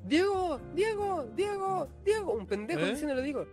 Diego, 0.06 0.60
Diego, 0.74 1.28
Diego, 1.36 1.88
Diego, 2.06 2.34
un 2.34 2.45
pendejo 2.47 2.82
¿Eh? 2.82 2.91
diciéndolo 2.91 3.22
digo. 3.22 3.45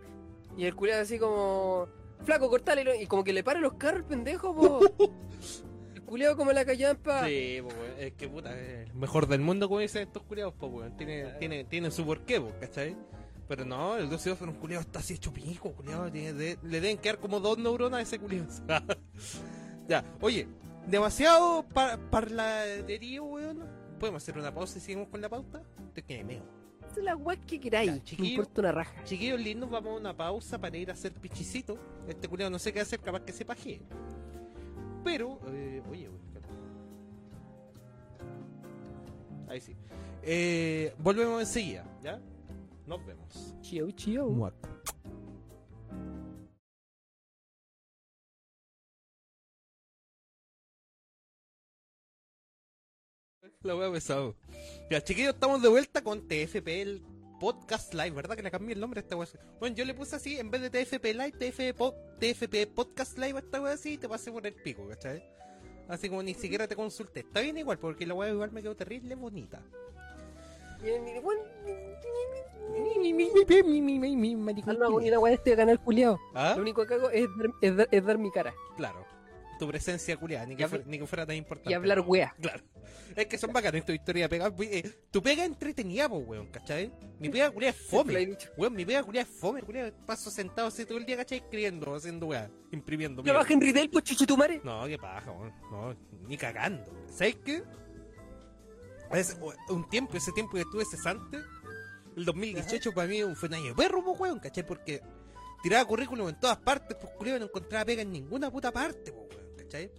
Y 0.55 0.65
el 0.65 0.75
culiado 0.75 1.01
así 1.01 1.19
como 1.19 1.87
flaco, 2.23 2.49
cortale 2.49 3.01
y 3.01 3.07
como 3.07 3.23
que 3.23 3.33
le 3.33 3.43
para 3.43 3.59
los 3.59 3.73
carros 3.73 4.01
el 4.01 4.05
pendejo, 4.05 4.55
po. 4.55 4.79
culiado 6.13 6.37
como 6.37 6.51
la 6.51 6.63
callampa. 6.63 7.25
Sí, 7.25 7.59
weón, 7.59 7.75
es 7.97 8.13
que 8.13 8.27
puta, 8.29 8.55
es 8.55 8.87
el 8.87 8.93
mejor 8.93 9.25
del 9.27 9.41
mundo, 9.41 9.67
como 9.67 9.79
dicen 9.79 10.03
estos 10.03 10.21
culiados, 10.21 10.53
pues, 10.59 10.71
weón. 10.71 10.95
Tiene, 10.95 11.31
tiene, 11.39 11.63
tiene 11.63 11.89
su 11.89 12.05
porqué, 12.05 12.39
pues, 12.39 12.53
¿cachai? 12.59 12.95
Pero 13.47 13.65
no, 13.65 13.97
el 13.97 14.07
12 14.11 14.35
fue 14.35 14.47
un 14.47 14.53
culiado 14.53 14.81
está 14.81 14.99
así 14.99 15.15
hecho 15.15 15.33
pico, 15.33 15.71
culiado. 15.71 16.11
le 16.11 16.55
deben 16.61 16.99
quedar 16.99 17.17
como 17.17 17.39
dos 17.39 17.57
neuronas 17.57 17.97
a 17.97 18.01
ese 18.03 18.19
culiado. 18.19 18.47
ya, 19.87 20.05
oye, 20.21 20.47
demasiado 20.85 21.65
par 21.73 21.99
parladerío, 22.11 23.23
weón. 23.23 23.63
¿Podemos 23.99 24.21
hacer 24.21 24.37
una 24.37 24.53
pausa 24.53 24.77
y 24.77 24.81
seguimos 24.81 25.07
con 25.07 25.19
la 25.19 25.29
pauta? 25.29 25.63
Te 25.95 26.03
que 26.03 26.23
meo. 26.23 26.43
Es 26.95 27.03
la 27.03 27.15
weá 27.15 27.35
que 27.41 27.59
queráis. 27.59 27.89
Ya, 27.89 27.95
Me 27.95 28.03
chiquillo. 28.03 28.29
importa 28.29 28.61
una 28.61 28.71
raja. 28.71 29.03
Chiquillos 29.03 29.39
lindos, 29.39 29.67
vamos 29.71 29.93
a 29.93 29.99
una 29.99 30.15
pausa 30.15 30.59
para 30.59 30.77
ir 30.77 30.91
a 30.91 30.93
hacer 30.93 31.11
pichicito. 31.13 31.79
Este 32.07 32.27
culiado 32.27 32.51
no 32.51 32.59
sé 32.59 32.71
qué 32.71 32.81
hacer, 32.81 32.99
capaz 32.99 33.21
que 33.21 33.33
se 33.33 33.45
pajee. 33.45 33.81
Pero, 35.03 35.39
eh, 35.47 35.81
oye. 35.89 36.09
Ahí 39.47 39.59
sí. 39.59 39.75
Eh, 40.23 40.95
volvemos 40.97 41.41
enseguida, 41.41 41.85
¿ya? 42.01 42.19
Nos 42.87 43.05
vemos. 43.05 43.55
Chio, 43.61 43.91
chio. 43.91 44.51
La 53.61 53.75
wea 53.77 53.91
pesado. 53.91 54.35
Ya, 54.89 55.01
chiquillos, 55.01 55.35
estamos 55.35 55.61
de 55.61 55.69
vuelta 55.69 56.03
con 56.03 56.27
TFP, 56.27 56.81
el 56.81 57.01
podcast 57.43 57.93
live, 57.93 58.11
¿verdad? 58.11 58.37
Que 58.37 58.41
le 58.41 58.49
cambié 58.49 58.73
el 58.73 58.79
nombre 58.79 59.01
a 59.01 59.03
esta 59.03 59.17
wea. 59.17 59.27
Bueno, 59.59 59.75
yo 59.75 59.83
le 59.83 59.93
puse 59.93 60.15
así, 60.15 60.39
en 60.39 60.49
vez 60.49 60.61
de 60.61 60.69
TFP 60.69 61.07
live, 61.13 61.31
TFP, 61.33 61.73
po- 61.77 61.93
TFP 62.17 62.67
podcast 62.73 63.17
live 63.17 63.35
a 63.37 63.41
esta 63.41 63.59
wea 63.61 63.73
así 63.73 63.93
y 63.93 63.97
te 63.97 64.07
pasé 64.07 64.31
por 64.31 64.47
el 64.47 64.53
pico, 64.53 64.87
¿cachai? 64.87 65.21
Así 65.89 66.07
como 66.07 66.23
ni 66.23 66.33
siquiera 66.35 66.69
te 66.69 66.77
consulté. 66.77 67.19
Está 67.19 67.41
bien 67.41 67.57
igual, 67.57 67.79
porque 67.79 68.05
la 68.07 68.13
wea 68.13 68.31
igual 68.31 68.53
me 68.53 68.61
quedó 68.61 68.77
terrible 68.77 69.15
bonita. 69.15 69.61
Ah, 74.71 74.73
no, 74.79 74.99
ni 75.01 75.09
una 75.09 75.19
weá 75.19 75.31
de 75.31 75.35
este 75.35 75.55
canal 75.57 75.79
culiado. 75.81 76.19
¿Ah? 76.33 76.53
Lo 76.55 76.61
único 76.61 76.85
que 76.85 76.93
hago 76.93 77.09
es 77.09 77.27
dar, 77.37 77.47
es 77.61 77.75
dar- 77.75 77.89
es 77.91 78.05
dar 78.05 78.17
mi 78.17 78.31
cara 78.31 78.53
Claro. 78.77 79.05
Tu 79.63 79.67
presencia 79.69 80.17
culiada, 80.17 80.45
ni, 80.45 80.55
que 80.55 80.67
fuera- 80.67 80.83
ni 80.85 80.99
que 80.99 81.07
fuera 81.07 81.25
tan 81.25 81.35
importante. 81.37 81.71
y 81.71 81.73
hablar 81.73 82.01
weá. 82.01 82.35
Claro. 82.41 82.63
Es 83.15 83.27
que 83.27 83.37
son 83.37 83.53
bacanas 83.53 83.85
tu 83.85 83.91
historia 83.93 84.27
pega. 84.27 84.51
Eh, 84.59 84.91
tu 85.11 85.21
pega 85.21 85.45
entretenida, 85.45 86.09
pues, 86.09 86.27
weón, 86.27 86.47
¿cachai? 86.47 86.91
Mi 87.19 87.29
pega 87.29 87.49
culiada 87.51 87.75
es 87.77 87.85
fome. 87.85 88.35
Weón, 88.57 88.73
mi 88.73 88.83
pega 88.85 89.03
culiada 89.03 89.29
es 89.29 89.35
fome, 89.39 89.61
culiada. 89.61 89.91
Paso 90.05 90.29
sentado 90.31 90.67
así 90.67 90.83
todo 90.85 90.97
el 90.97 91.05
día, 91.05 91.15
¿cachai? 91.17 91.37
Escribiendo, 91.37 91.95
haciendo 91.95 92.25
weá, 92.27 92.49
imprimiendo. 92.71 93.23
Trabaja 93.23 93.53
en 93.53 93.61
retail, 93.61 93.89
pues 93.89 94.03
chuchetumare. 94.03 94.59
No, 94.63 94.85
qué 94.87 94.97
paja, 94.97 95.31
weón. 95.31 95.53
No, 95.71 95.95
ni 96.27 96.35
cagando. 96.37 96.91
¿Sabes 97.07 97.37
qué? 97.45 97.63
Es 99.13 99.37
un 99.69 99.87
tiempo, 99.89 100.17
ese 100.17 100.31
tiempo 100.31 100.53
que 100.53 100.61
estuve 100.61 100.83
cesante, 100.85 101.37
el 102.17 102.25
2018 102.25 102.91
para 102.93 103.07
mí 103.07 103.21
fue 103.35 103.47
un 103.47 103.53
año 103.55 103.65
de 103.69 103.75
perro, 103.75 104.03
pues, 104.03 104.19
weón, 104.19 104.39
¿cachai? 104.39 104.65
Porque 104.65 105.01
tiraba 105.61 105.85
currículum 105.85 106.29
en 106.29 106.39
todas 106.39 106.57
partes, 106.57 106.97
pues, 106.99 107.13
culiado, 107.13 107.39
no 107.39 107.45
encontraba 107.45 107.85
pega 107.85 108.01
en 108.01 108.11
ninguna 108.11 108.49
puta 108.51 108.71
parte, 108.71 109.11
pues, 109.11 109.27
weón, 109.29 109.42
¿cachai? 109.63 109.91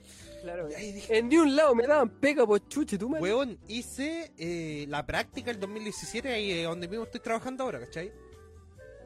Claro. 0.42 0.70
Y 0.70 0.74
ahí 0.74 0.92
dije, 0.92 1.18
En 1.18 1.28
de 1.28 1.40
un 1.40 1.56
lado 1.56 1.74
me 1.74 1.86
daban 1.86 2.10
pega, 2.20 2.46
pues 2.46 2.62
chuchetumare. 2.68 3.22
Weón, 3.22 3.58
hice 3.66 4.32
eh, 4.36 4.84
la 4.88 5.04
práctica 5.07 5.50
el 5.50 5.58
2017 5.58 6.28
ahí 6.28 6.50
eh, 6.53 6.62
donde 6.64 6.86
mismo 6.86 7.04
estoy 7.04 7.20
trabajando 7.20 7.64
ahora, 7.64 7.80
¿cachai? 7.80 8.12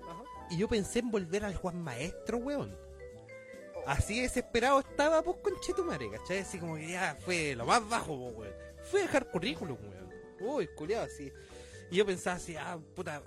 Ajá. 0.03 0.23
Y 0.51 0.59
yo 0.59 0.69
pensé 0.69 0.99
en 0.99 1.11
volver 1.11 1.45
al 1.45 1.55
Juan 1.55 1.81
Maestro, 1.83 2.39
weón. 2.39 2.77
Así 3.87 4.21
desesperado 4.21 4.81
estaba, 4.81 5.23
pues, 5.23 5.39
con 5.39 5.59
Chetumare, 5.61 6.11
¿cachai? 6.11 6.39
Así 6.39 6.59
como 6.59 6.77
que 6.77 6.89
ya 6.89 7.17
fue 7.25 7.55
lo 7.55 7.65
más 7.65 7.89
bajo, 7.89 8.17
pues, 8.19 8.37
weón. 8.37 8.55
Fue 8.91 9.01
a 9.01 9.03
dejar 9.05 9.31
currículum, 9.31 9.79
weón. 9.81 10.09
Uy, 10.41 10.69
culiado, 10.69 11.07
así. 11.07 11.33
Y 11.91 11.97
yo 11.97 12.05
pensaba 12.05 12.37
así, 12.37 12.57
ah, 12.57 12.79
puta, 12.95 13.23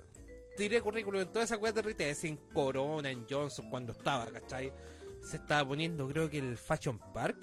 tiré 0.56 0.80
currículum 0.80 1.22
en 1.22 1.28
toda 1.32 1.44
esa 1.44 1.56
weá 1.56 1.72
de 1.72 1.82
retail, 1.82 2.12
así 2.12 2.28
en 2.28 2.36
Corona, 2.36 3.10
en 3.10 3.26
Johnson, 3.28 3.68
cuando 3.70 3.92
estaba, 3.92 4.26
¿cachai? 4.26 4.72
Se 5.22 5.36
estaba 5.36 5.66
poniendo, 5.68 6.06
creo 6.08 6.28
que 6.28 6.38
el 6.38 6.56
Fashion 6.56 6.98
Park. 7.12 7.38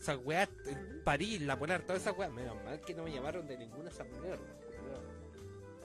Esa 0.00 0.16
weá, 0.18 0.48
en 0.66 1.02
París, 1.02 1.40
la 1.42 1.58
Polar, 1.58 1.82
toda 1.82 1.98
esa 1.98 2.12
weá. 2.12 2.28
Menos 2.28 2.56
mal 2.64 2.80
que 2.80 2.94
no 2.94 3.04
me 3.04 3.12
llamaron 3.12 3.46
de 3.46 3.56
ninguna 3.56 3.84
de 3.84 3.90
esas 3.90 4.06
mierdas. 4.08 4.40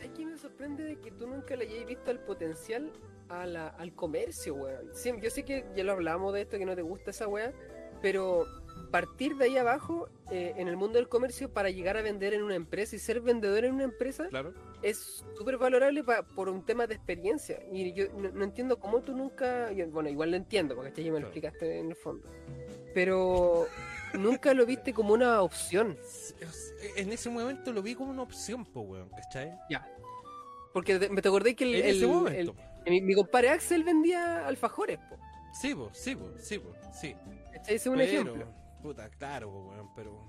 Aquí 0.04 0.26
me 0.26 0.38
sorprende 0.38 0.84
de 0.84 1.00
que 1.00 1.12
tú 1.12 1.28
nunca 1.28 1.56
le 1.56 1.66
hayas 1.66 1.86
visto 1.86 2.12
el 2.12 2.20
potencial 2.20 2.92
a 3.30 3.46
la- 3.46 3.70
al 3.70 3.94
comercio, 3.96 4.56
weón. 4.56 4.90
Sí, 4.94 5.12
yo 5.22 5.30
sé 5.30 5.44
que 5.46 5.66
ya 5.76 5.84
lo 5.86 5.94
hablamos 5.94 6.34
de 6.34 6.42
esto, 6.42 6.58
que 6.58 6.66
no 6.66 6.76
te 6.76 6.82
gusta 6.82 7.12
esa 7.12 7.28
weá, 7.28 7.54
pero 8.02 8.46
partir 8.92 9.38
de 9.38 9.46
ahí 9.46 9.58
abajo 9.58 10.10
eh, 10.30 10.54
en 10.58 10.68
el 10.68 10.76
mundo 10.78 10.98
del 11.00 11.08
comercio 11.08 11.52
para 11.54 11.70
llegar 11.70 11.96
a 11.96 12.02
vender 12.02 12.34
en 12.34 12.44
una 12.44 12.56
empresa 12.56 12.96
y 12.96 13.00
ser 13.00 13.22
vendedor 13.22 13.66
en 13.66 13.76
una 13.76 13.84
empresa 13.86 14.28
Claro. 14.30 14.54
Es 14.84 15.24
súper 15.38 15.58
valorable 15.58 16.04
pa- 16.04 16.24
por 16.24 16.50
un 16.50 16.64
tema 16.66 16.86
de 16.88 16.96
experiencia. 16.96 17.60
Y 17.72 17.94
yo 17.94 18.06
no, 18.18 18.30
no 18.32 18.44
entiendo 18.44 18.78
cómo 18.80 19.02
tú 19.02 19.16
nunca. 19.16 19.72
yo- 19.72 19.88
bueno, 19.90 20.10
igual 20.10 20.32
lo 20.32 20.38
entiendo, 20.38 20.76
porque 20.76 21.04
ya 21.04 21.12
me 21.12 21.20
lo 21.20 21.28
explicaste 21.28 21.80
en 21.80 21.90
el 21.90 21.96
fondo. 21.96 22.30
Pero 22.94 23.68
nunca 24.14 24.54
lo 24.54 24.66
viste 24.66 24.94
como 24.94 25.14
una 25.14 25.42
opción. 25.42 25.98
En 26.96 27.12
ese 27.12 27.30
momento 27.30 27.72
lo 27.72 27.82
vi 27.82 27.96
como 27.96 28.12
una 28.12 28.22
opción, 28.22 28.66
po, 28.66 28.82
weón, 28.82 29.10
¿cachai? 29.10 29.52
Porque 30.74 31.00
te- 31.00 31.10
me 31.10 31.22
te 31.22 31.28
acordé 31.28 31.56
que 31.56 31.64
el, 31.66 31.76
En 31.76 31.86
ese 31.86 32.04
el- 32.06 32.08
momento. 32.12 32.56
el- 32.86 32.92
mi, 32.92 33.02
mi 33.02 33.14
compadre 33.16 33.50
Axel 33.50 33.84
vendía 33.84 34.46
alfajores, 34.48 34.98
po. 35.10 35.18
Sí, 35.54 35.74
po, 35.76 35.90
sí, 35.94 36.16
po, 36.16 36.32
sí, 36.40 36.60
po, 36.60 36.74
sí. 36.94 37.16
¿Cachai? 37.54 37.76
Ese 37.76 37.76
es 37.76 37.88
un 37.88 37.98
pero, 37.98 38.12
ejemplo. 38.12 38.48
Puta, 38.82 39.10
claro, 39.12 39.50
po, 39.52 39.70
weón, 39.70 39.90
pero 39.96 40.20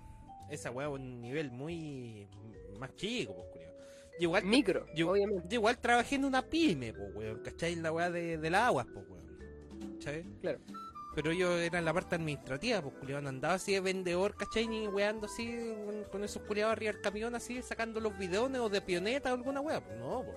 esa 0.50 0.70
weá 0.70 0.86
es 0.86 0.92
un 0.92 1.20
nivel 1.20 1.50
muy 1.50 2.28
más 2.78 2.94
chico, 2.96 3.34
culiao. 3.52 3.73
Yo 4.18 4.28
igual, 4.28 4.44
Micro, 4.44 4.86
yo- 4.94 5.10
obviamente. 5.10 5.48
yo 5.48 5.54
igual 5.56 5.78
trabajé 5.78 6.14
en 6.16 6.24
una 6.24 6.42
pyme, 6.42 6.92
po, 6.92 7.02
weón, 7.14 7.40
¿cachai? 7.42 7.74
La 7.76 7.92
weá 7.92 8.10
de, 8.10 8.38
de 8.38 8.50
las 8.50 8.62
aguas, 8.62 8.86
po, 8.86 9.00
weón. 9.00 9.94
¿Cachai? 9.98 10.24
Claro. 10.40 10.58
Pero 11.14 11.32
yo 11.32 11.56
era 11.58 11.78
en 11.78 11.84
la 11.84 11.92
parte 11.94 12.16
administrativa, 12.16 12.82
pues 12.82 12.94
culiado, 12.96 13.28
andaba 13.28 13.54
así 13.54 13.72
de 13.72 13.80
vendedor, 13.80 14.36
¿cachai? 14.36 14.66
Ni 14.66 14.88
weando 14.88 15.26
así 15.26 15.72
con, 15.84 16.04
con 16.10 16.24
esos 16.24 16.42
culiados 16.42 16.72
arriba 16.72 16.92
del 16.92 17.00
camión, 17.00 17.34
así 17.34 17.62
sacando 17.62 18.00
los 18.00 18.16
bidones 18.18 18.60
o 18.60 18.68
de 18.68 18.80
pioneta 18.80 19.30
o 19.30 19.34
alguna 19.36 19.60
wea, 19.60 19.80
pues 19.84 19.98
no, 19.98 20.24
pues. 20.24 20.36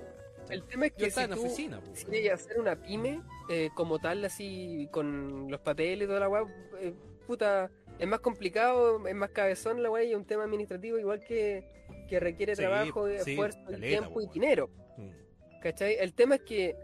El 0.49 0.63
tema 0.63 0.85
es 0.85 0.91
Yo 0.93 0.97
que 0.99 1.05
estaba 1.07 1.27
si 1.27 1.33
en 1.33 1.37
tú 1.39 1.45
oficina, 1.45 1.81
pues, 1.81 2.05
si 2.09 2.29
hacer 2.29 2.59
una 2.59 2.75
pyme 2.75 3.21
eh, 3.49 3.69
como 3.75 3.99
tal, 3.99 4.23
así 4.23 4.87
con 4.91 5.49
los 5.51 5.59
papeles 5.59 6.05
y 6.05 6.07
toda 6.07 6.21
la 6.21 6.29
weá, 6.29 6.43
eh, 6.79 6.93
puta, 7.25 7.69
es 7.99 8.07
más 8.07 8.19
complicado, 8.21 9.05
es 9.07 9.15
más 9.15 9.31
cabezón 9.31 9.81
la 9.83 9.89
weá 9.89 10.03
y 10.03 10.11
es 10.11 10.15
un 10.17 10.25
tema 10.25 10.43
administrativo 10.43 10.97
igual 10.99 11.21
que, 11.27 11.65
que 12.07 12.19
requiere 12.19 12.55
Sí, 12.55 12.61
trabajo, 12.61 13.07
sí, 13.23 13.31
esfuerzo, 13.31 13.59
y 13.71 13.81
tiempo 13.81 14.13
po, 14.13 14.21
y 14.21 14.27
dinero. 14.27 14.69
Mm. 14.97 15.59
¿Cachai? 15.61 15.95
El 15.99 16.13
tema 16.13 16.35
es 16.35 16.41
que, 16.41 16.75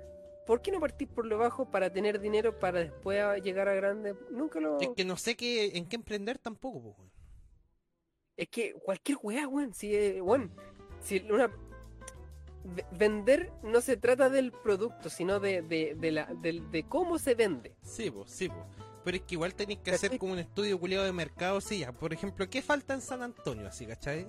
¿por 0.45 0.61
qué 0.61 0.71
no 0.71 0.79
partir 0.79 1.07
por 1.07 1.25
lo 1.25 1.37
bajo 1.37 1.69
para 1.69 1.91
tener 1.91 2.19
dinero 2.19 2.59
para 2.59 2.79
después 2.79 3.41
llegar 3.43 3.67
a 3.69 3.73
grande? 3.73 4.15
Nunca 4.31 4.59
lo... 4.59 4.79
Es 4.79 4.89
que 4.95 5.05
no 5.05 5.15
sé 5.17 5.35
qué, 5.35 5.77
en 5.77 5.87
qué 5.87 5.95
emprender 5.95 6.37
tampoco, 6.37 6.81
pues, 6.81 6.97
weón. 6.97 7.11
Es 8.35 8.47
que 8.49 8.73
cualquier 8.73 9.17
weá, 9.21 9.47
weón, 9.47 9.73
si, 9.73 9.95
eh, 9.95 10.21
weón, 10.21 10.51
si 11.01 11.19
una... 11.29 11.47
ve- 12.63 12.85
Vender 12.91 13.51
no 13.61 13.79
se 13.81 13.97
trata 13.97 14.29
del 14.29 14.51
producto, 14.51 15.09
sino 15.09 15.39
de, 15.39 15.61
de, 15.61 15.95
de 15.95 16.11
la, 16.11 16.25
del- 16.25 16.69
de 16.71 16.83
cómo 16.83 17.19
se 17.19 17.35
vende. 17.35 17.75
Sí, 17.81 18.09
pues, 18.09 18.31
sí, 18.31 18.49
pues. 18.49 18.59
Pero 19.03 19.17
es 19.17 19.23
que 19.23 19.35
igual 19.35 19.53
tenéis 19.53 19.79
que 19.79 19.91
¿Cachai? 19.91 20.07
hacer 20.07 20.19
como 20.19 20.31
un 20.31 20.39
estudio 20.39 20.79
culiado 20.79 21.03
de 21.03 21.11
mercado, 21.11 21.59
sí, 21.59 21.79
ya. 21.79 21.91
Por 21.91 22.13
ejemplo, 22.13 22.49
¿qué 22.49 22.61
falta 22.61 22.93
en 22.93 23.01
San 23.01 23.21
Antonio, 23.21 23.67
así, 23.67 23.85
cachai? 23.85 24.27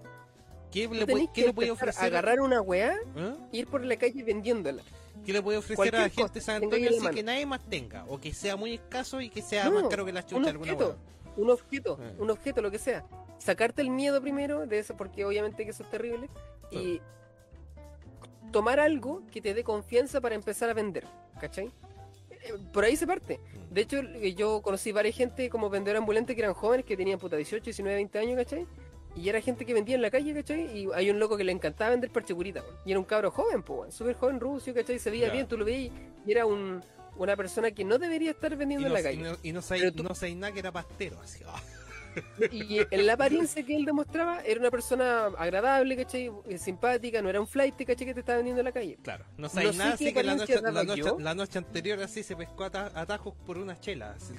¿Qué 0.74 0.88
le, 0.88 1.06
puede- 1.06 1.28
qué 1.32 1.52
le 1.56 1.70
ofrecer? 1.70 2.04
agarrar 2.04 2.40
una 2.40 2.60
weá 2.60 2.96
¿eh? 3.16 3.34
e 3.52 3.58
ir 3.58 3.68
por 3.68 3.84
la 3.84 3.96
calle 3.96 4.22
vendiéndola. 4.24 4.82
¿Qué 5.24 5.32
le 5.32 5.40
puede 5.40 5.58
ofrecer 5.58 5.76
Cualquier 5.76 6.00
a 6.00 6.04
la 6.04 6.10
gente 6.10 6.32
de 6.34 6.40
San 6.40 6.62
Antonio 6.64 6.90
así 6.90 7.06
que 7.14 7.22
nadie 7.22 7.46
más 7.46 7.60
tenga? 7.62 8.04
O 8.08 8.20
que 8.20 8.34
sea 8.34 8.56
muy 8.56 8.74
escaso 8.74 9.20
y 9.20 9.30
que 9.30 9.40
sea 9.40 9.66
No, 9.66 9.70
más 9.82 9.84
caro 9.84 10.04
que 10.04 10.12
la 10.12 10.20
un 10.20 10.26
chucha 10.26 10.50
alguna 10.50 10.72
objeto. 10.72 10.96
Un 11.36 11.50
objeto, 11.50 11.98
Eh. 12.02 12.14
un 12.18 12.30
objeto, 12.30 12.60
lo 12.60 12.70
que 12.72 12.78
sea. 12.80 13.04
Sacarte 13.38 13.82
el 13.82 13.90
miedo 13.90 14.20
primero 14.20 14.66
de 14.66 14.80
eso, 14.80 14.96
porque 14.96 15.24
obviamente 15.24 15.64
que 15.64 15.70
eso 15.70 15.84
es 15.84 15.90
terrible. 15.90 16.28
Y 16.72 17.00
tomar 18.52 18.80
algo 18.80 19.22
que 19.32 19.40
te 19.40 19.54
dé 19.54 19.62
confianza 19.64 20.20
para 20.20 20.34
empezar 20.34 20.70
a 20.70 20.74
vender. 20.74 21.04
¿Cachai? 21.40 21.70
Eh, 22.30 22.52
Por 22.72 22.84
ahí 22.84 22.96
se 22.96 23.06
parte. 23.06 23.38
Mm. 23.70 23.74
De 23.74 23.80
hecho, 23.80 24.00
yo 24.36 24.60
conocí 24.62 24.92
varias 24.92 25.16
gente 25.16 25.48
como 25.50 25.70
vendedor 25.70 25.98
ambulante 25.98 26.34
que 26.34 26.40
eran 26.42 26.54
jóvenes, 26.54 26.84
que 26.84 26.96
tenían 26.96 27.18
puta 27.18 27.36
18, 27.36 27.64
19, 27.64 27.94
20 27.96 28.18
años, 28.18 28.36
¿cachai? 28.36 28.66
Y 29.16 29.28
era 29.28 29.40
gente 29.40 29.64
que 29.64 29.74
vendía 29.74 29.94
en 29.94 30.02
la 30.02 30.10
calle, 30.10 30.34
¿cachai? 30.34 30.76
Y 30.78 30.88
hay 30.94 31.08
un 31.10 31.18
loco 31.20 31.36
que 31.36 31.44
le 31.44 31.52
encantaba 31.52 31.90
vender 31.90 32.10
parche 32.10 32.34
curita, 32.34 32.62
weón. 32.62 32.74
Y 32.84 32.90
era 32.90 32.98
un 32.98 33.04
cabro 33.04 33.30
joven, 33.30 33.62
pues, 33.62 33.94
súper 33.94 34.16
joven, 34.16 34.40
rucio, 34.40 34.74
¿cachai? 34.74 34.98
Se 34.98 35.10
veía 35.10 35.30
bien, 35.30 35.46
tú 35.46 35.56
lo 35.56 35.64
veías 35.64 35.92
y 36.26 36.30
era 36.32 36.46
un, 36.46 36.82
una 37.16 37.36
persona 37.36 37.70
que 37.70 37.84
no 37.84 37.98
debería 37.98 38.32
estar 38.32 38.52
Y 38.52 38.56
vendiendo 38.56 38.88
no, 38.88 38.96
en 38.96 39.02
la 39.04 39.12
y 39.12 39.16
calle. 39.16 39.30
no, 39.30 39.36
y 39.42 39.52
no 39.52 39.62
tú- 39.92 40.02
no 40.02 40.14
nada 40.34 40.52
que 40.52 40.58
era 40.58 40.72
pastero, 40.72 41.20
así. 41.20 41.44
ah. 41.46 41.62
Y 42.50 42.80
en 42.90 43.06
la 43.06 43.14
apariencia 43.14 43.64
que 43.64 43.76
él 43.76 43.84
demostraba, 43.84 44.40
era 44.42 44.60
una 44.60 44.70
persona 44.70 45.26
agradable, 45.38 45.96
¿cachai? 45.96 46.30
Eh, 46.48 46.58
Simpática, 46.58 47.20
no 47.22 47.28
era 47.30 47.40
un 47.40 47.46
flight, 47.46 47.76
¿cachai? 47.76 48.06
Que 48.06 48.14
te 48.14 48.20
estaba 48.20 48.36
vendiendo 48.36 48.60
en 48.60 48.64
la 48.66 48.72
calle. 48.72 48.98
Claro, 49.02 49.24
no 49.36 49.48
sé 49.48 49.64
nada, 49.72 49.94
así 49.94 50.12
que 50.12 50.22
la 50.22 50.34
noche, 50.34 50.60
la, 50.60 50.84
noche, 50.84 51.00
yo. 51.00 51.16
la 51.18 51.34
noche 51.34 51.58
anterior 51.58 52.00
así 52.02 52.22
se 52.22 52.36
pescó 52.36 52.64
ata- 52.64 52.92
atajos 52.94 53.34
por 53.46 53.58
una 53.58 53.78
chela. 53.78 54.12
así. 54.16 54.34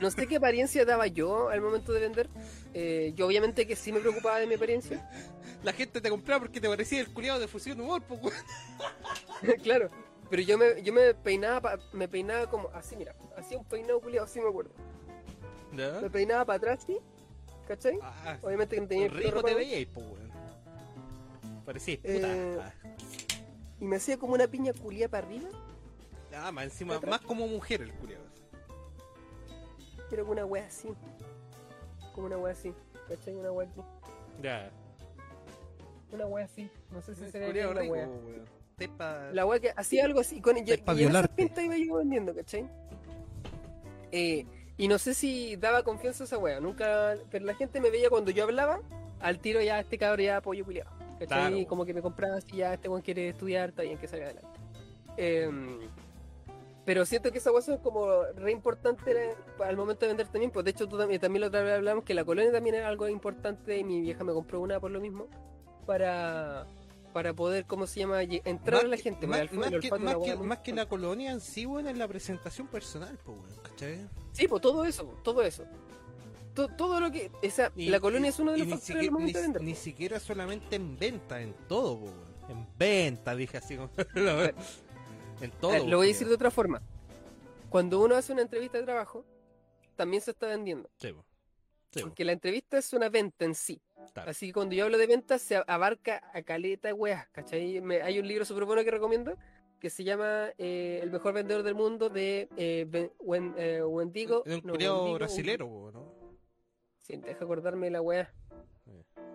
No 0.00 0.10
sé 0.10 0.26
qué 0.26 0.36
apariencia 0.36 0.84
daba 0.84 1.06
yo 1.06 1.48
al 1.48 1.60
momento 1.60 1.92
de 1.92 2.00
vender. 2.00 2.28
Eh, 2.74 3.12
yo 3.14 3.26
obviamente 3.26 3.66
que 3.66 3.76
sí 3.76 3.92
me 3.92 4.00
preocupaba 4.00 4.38
de 4.38 4.46
mi 4.46 4.54
apariencia. 4.54 5.08
La 5.62 5.72
gente 5.72 6.00
te 6.00 6.10
compraba 6.10 6.40
porque 6.40 6.60
te 6.60 6.68
parecía 6.68 7.00
el 7.00 7.12
culiado 7.12 7.38
de 7.38 7.46
fusión 7.46 7.80
humor, 7.80 8.02
pues, 8.02 8.20
claro. 9.62 9.90
Pero 10.30 10.42
yo 10.42 10.56
me, 10.56 10.82
yo 10.82 10.92
me 10.94 11.12
peinaba 11.14 11.78
me 11.92 12.08
peinaba 12.08 12.48
como 12.48 12.70
así, 12.70 12.96
mira, 12.96 13.14
hacía 13.36 13.58
un 13.58 13.64
peinado 13.66 14.00
culiado, 14.00 14.24
así 14.24 14.40
me 14.40 14.48
acuerdo. 14.48 14.72
¿Ya? 15.76 16.00
Me 16.00 16.10
peinaba 16.10 16.44
para 16.44 16.56
atrás, 16.58 16.84
¿sí? 16.86 16.98
¿Cachai? 17.66 17.98
Ah, 18.02 18.36
Obviamente 18.42 18.74
que 18.76 18.82
no 18.82 18.88
tenía 18.88 19.08
rico 19.08 19.42
te 19.42 19.54
veíais, 19.54 19.88
pues, 19.92 20.06
weón. 20.06 20.32
Parecía 21.64 21.96
puta. 21.96 22.10
Eh, 22.12 22.58
Y 23.80 23.84
me 23.84 23.96
hacía 23.96 24.16
como 24.18 24.34
una 24.34 24.46
piña 24.46 24.72
culia 24.72 25.08
para 25.08 25.26
arriba, 25.26 25.48
Ah, 26.34 26.50
más 26.52 26.64
encima, 26.64 26.98
más 27.00 27.20
como 27.20 27.46
mujer 27.46 27.82
el 27.82 27.92
culiado. 27.92 28.24
pero 30.10 30.24
con 30.24 30.32
una 30.32 30.44
wea 30.46 30.66
así. 30.66 30.88
Como 32.14 32.26
una 32.26 32.36
wea 32.38 32.52
así. 32.52 32.72
¿Cachai? 33.08 33.34
Una 33.36 33.50
wea 33.52 33.68
aquí. 33.68 33.80
Ya. 34.42 34.70
Una 36.12 36.26
wea 36.26 36.44
así. 36.44 36.68
No 36.90 37.00
sé 37.02 37.14
si 37.14 37.24
El 37.24 37.32
se 37.32 37.38
ve 37.38 37.46
culiao 37.46 37.72
bien 37.72 37.74
la 37.76 37.80
rico, 37.82 37.92
wea. 37.94 38.06
weón. 38.08 38.44
Tepa- 38.78 39.30
La 39.32 39.46
wea 39.46 39.60
que 39.60 39.72
hacía 39.76 40.04
algo 40.04 40.20
así 40.20 40.40
con 40.40 40.54
pa' 40.56 40.94
Y 40.94 41.04
en 41.04 41.10
esas 41.10 41.28
pintas 41.28 41.64
iba 41.64 41.76
yo 41.76 41.96
vendiendo, 41.96 42.34
¿cachai? 42.34 42.68
Eh, 44.10 44.46
y 44.82 44.88
no 44.88 44.98
sé 44.98 45.14
si 45.14 45.54
daba 45.56 45.82
confianza 45.84 46.24
a 46.24 46.26
esa 46.26 46.38
wea. 46.38 46.58
Nunca. 46.58 47.14
Pero 47.30 47.44
la 47.44 47.54
gente 47.54 47.80
me 47.80 47.90
veía 47.90 48.10
cuando 48.10 48.30
yo 48.32 48.42
hablaba. 48.44 48.80
Al 49.20 49.38
tiro 49.38 49.60
ya 49.62 49.78
este 49.78 49.96
cabrón 49.98 50.26
ya 50.26 50.38
apoyo 50.38 50.64
culiado. 50.64 50.90
¿Cachai? 51.20 51.26
Claro. 51.52 51.68
Como 51.68 51.84
que 51.84 51.94
me 51.94 52.02
compraba 52.02 52.36
así 52.38 52.56
ya 52.56 52.74
este 52.74 52.88
weón 52.88 53.02
quiere 53.02 53.28
estudiar, 53.28 53.68
está 53.68 53.82
bien 53.82 53.96
que 53.98 54.08
salga 54.08 54.24
adelante. 54.26 54.58
Em, 55.16 55.78
pero 56.84 57.04
siento 57.06 57.30
que 57.30 57.38
esa 57.38 57.52
wea 57.52 57.60
es 57.60 57.78
como 57.80 58.24
re 58.34 58.50
importante 58.50 59.36
al 59.64 59.76
momento 59.76 60.00
de 60.00 60.08
vender 60.08 60.26
también. 60.26 60.50
Pues 60.50 60.64
de 60.64 60.72
hecho 60.72 60.88
tú 60.88 60.98
también, 60.98 61.20
también 61.20 61.42
la 61.42 61.46
otra 61.46 61.62
vez 61.62 61.74
hablamos 61.74 62.02
que 62.02 62.14
la 62.14 62.24
colonia 62.24 62.50
también 62.50 62.74
era 62.74 62.88
algo 62.88 63.06
importante 63.08 63.78
y 63.78 63.84
mi 63.84 64.00
vieja 64.00 64.24
me 64.24 64.32
compró 64.32 64.60
una 64.60 64.80
por 64.80 64.90
lo 64.90 65.00
mismo. 65.00 65.28
Para, 65.86 66.66
para 67.12 67.34
poder, 67.34 67.66
¿cómo 67.66 67.86
se 67.86 68.00
llama? 68.00 68.22
Entrar 68.22 68.74
Más 68.78 68.84
a 68.84 68.88
la 68.88 68.96
que- 68.96 69.02
gente. 69.02 69.26
más, 69.28 69.48
que, 69.48 69.56
más 69.56 70.38
más 70.40 70.68
la 70.68 70.86
colonia 70.86 71.30
en 71.30 71.40
sí, 71.40 71.66
weón, 71.66 71.86
es 71.86 71.96
la 71.96 72.08
presentación 72.08 72.66
personal, 72.66 73.16
pues, 73.24 73.38
weón, 73.38 73.62
¿cachai? 73.62 74.08
Sí, 74.32 74.48
pues 74.48 74.60
todo 74.62 74.84
eso, 74.84 75.04
todo 75.22 75.42
eso. 75.42 75.64
To- 76.54 76.68
todo 76.68 77.00
lo 77.00 77.10
que. 77.10 77.30
Esa, 77.42 77.72
Y- 77.76 77.88
la 77.88 78.00
colonia 78.00 78.26
y- 78.26 78.30
es 78.30 78.38
uno 78.38 78.52
de 78.52 78.58
los 78.58 78.66
ni 78.66 78.72
factores 78.72 78.94
siquiera, 79.02 79.12
momento 79.12 79.38
de 79.38 79.42
ni- 79.42 79.52
vender. 79.52 79.62
ni 79.62 79.74
siquiera 79.74 80.20
solamente 80.20 80.76
en 80.76 80.98
venta, 80.98 81.40
en 81.40 81.54
todo, 81.68 82.00
po. 82.00 82.12
En 82.48 82.66
venta, 82.78 83.34
dije 83.34 83.56
así 83.58 83.76
como. 83.76 83.90
en 85.40 85.50
todo. 85.60 85.70
Ver, 85.72 85.84
lo 85.84 85.96
voy 85.98 86.06
a 86.06 86.08
decir 86.08 86.28
de 86.28 86.34
otra 86.34 86.50
forma. 86.50 86.82
Cuando 87.70 88.00
uno 88.02 88.14
hace 88.16 88.32
una 88.32 88.42
entrevista 88.42 88.78
de 88.78 88.84
trabajo, 88.84 89.24
también 89.96 90.22
se 90.22 90.32
está 90.32 90.46
vendiendo. 90.46 90.90
Sí, 90.98 91.12
po. 91.12 91.24
Sí, 91.90 92.00
po, 92.00 92.06
Porque 92.08 92.24
la 92.24 92.32
entrevista 92.32 92.78
es 92.78 92.92
una 92.92 93.08
venta 93.08 93.44
en 93.44 93.54
sí. 93.54 93.80
Así 94.14 94.48
que 94.48 94.52
cuando 94.52 94.74
yo 94.74 94.84
hablo 94.84 94.98
de 94.98 95.06
ventas, 95.06 95.40
se 95.42 95.62
abarca 95.66 96.22
a 96.34 96.42
caleta 96.42 96.88
de 96.88 96.94
weas, 96.94 97.28
¿cachai? 97.28 97.80
Me- 97.80 98.02
hay 98.02 98.18
un 98.18 98.26
libro 98.26 98.44
súper 98.44 98.64
bueno 98.64 98.82
que 98.84 98.90
recomiendo 98.90 99.36
que 99.82 99.90
se 99.90 100.04
llama 100.04 100.50
eh, 100.58 101.00
El 101.02 101.10
mejor 101.10 101.34
vendedor 101.34 101.64
del 101.64 101.74
mundo 101.74 102.08
de 102.08 102.48
eh, 102.56 103.10
Wen- 103.18 103.52
eh, 103.58 103.82
Wendigo. 103.82 104.44
Es 104.46 104.54
un 104.54 104.60
no, 104.64 104.72
Wendigo, 104.74 105.14
brasilero, 105.14 105.90
¿no? 105.92 106.14
Sí, 107.00 107.16
deja 107.16 107.44
acordarme 107.44 107.90
la. 107.90 107.98
Eh. 107.98 108.28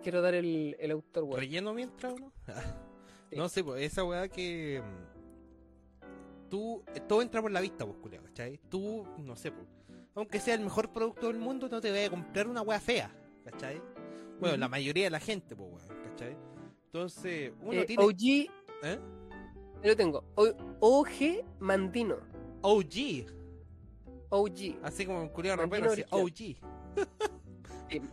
Quiero 0.02 0.22
dar 0.22 0.34
el, 0.34 0.74
el 0.80 0.90
autor, 0.90 1.24
weón. 1.24 1.38
¿Relleno 1.40 1.74
mientras 1.74 2.14
o 2.14 2.16
no? 2.18 2.32
Sí. 3.30 3.36
No 3.36 3.50
sé, 3.50 3.62
pues 3.62 3.82
esa 3.82 4.04
weá 4.04 4.26
que. 4.26 4.82
mm, 4.82 6.48
Tú. 6.48 6.82
Todo 7.06 7.20
entra 7.20 7.42
por 7.42 7.50
la 7.50 7.60
vista, 7.60 7.84
pues, 7.84 7.98
culiao, 7.98 8.22
¿cachai? 8.24 8.58
Tú, 8.70 9.06
no 9.18 9.36
sé, 9.36 9.52
pues. 9.52 9.66
Aunque 10.14 10.40
sea 10.40 10.54
el 10.54 10.62
mejor 10.62 10.90
producto 10.94 11.26
del 11.26 11.36
mundo, 11.36 11.68
no 11.68 11.78
te 11.82 11.90
vayas 11.90 12.06
a 12.06 12.10
comprar 12.10 12.48
una 12.48 12.62
weá 12.62 12.80
fea, 12.80 13.14
¿cachai? 13.44 13.82
Bueno, 14.40 14.56
la 14.56 14.68
mayoría 14.68 15.04
de 15.04 15.10
la 15.10 15.20
gente, 15.20 15.54
pues, 15.54 15.68
weón, 15.68 16.02
¿cachai? 16.04 16.34
Entonces, 16.86 17.52
uno 17.60 17.84
tiene. 17.84 18.02
OG, 18.02 18.50
¿Eh? 18.82 18.98
Yo 19.82 19.90
lo 19.90 19.96
tengo. 19.96 20.24
OG 20.80 21.44
Mandino. 21.60 22.16
OG. 22.62 23.26
OG. 24.30 24.76
Así 24.82 25.06
como 25.06 25.22
un 25.22 25.28
culiao 25.28 25.56
Mandino 25.56 25.88
rapero, 25.88 25.92
así. 25.92 26.04
OG. 26.10 26.56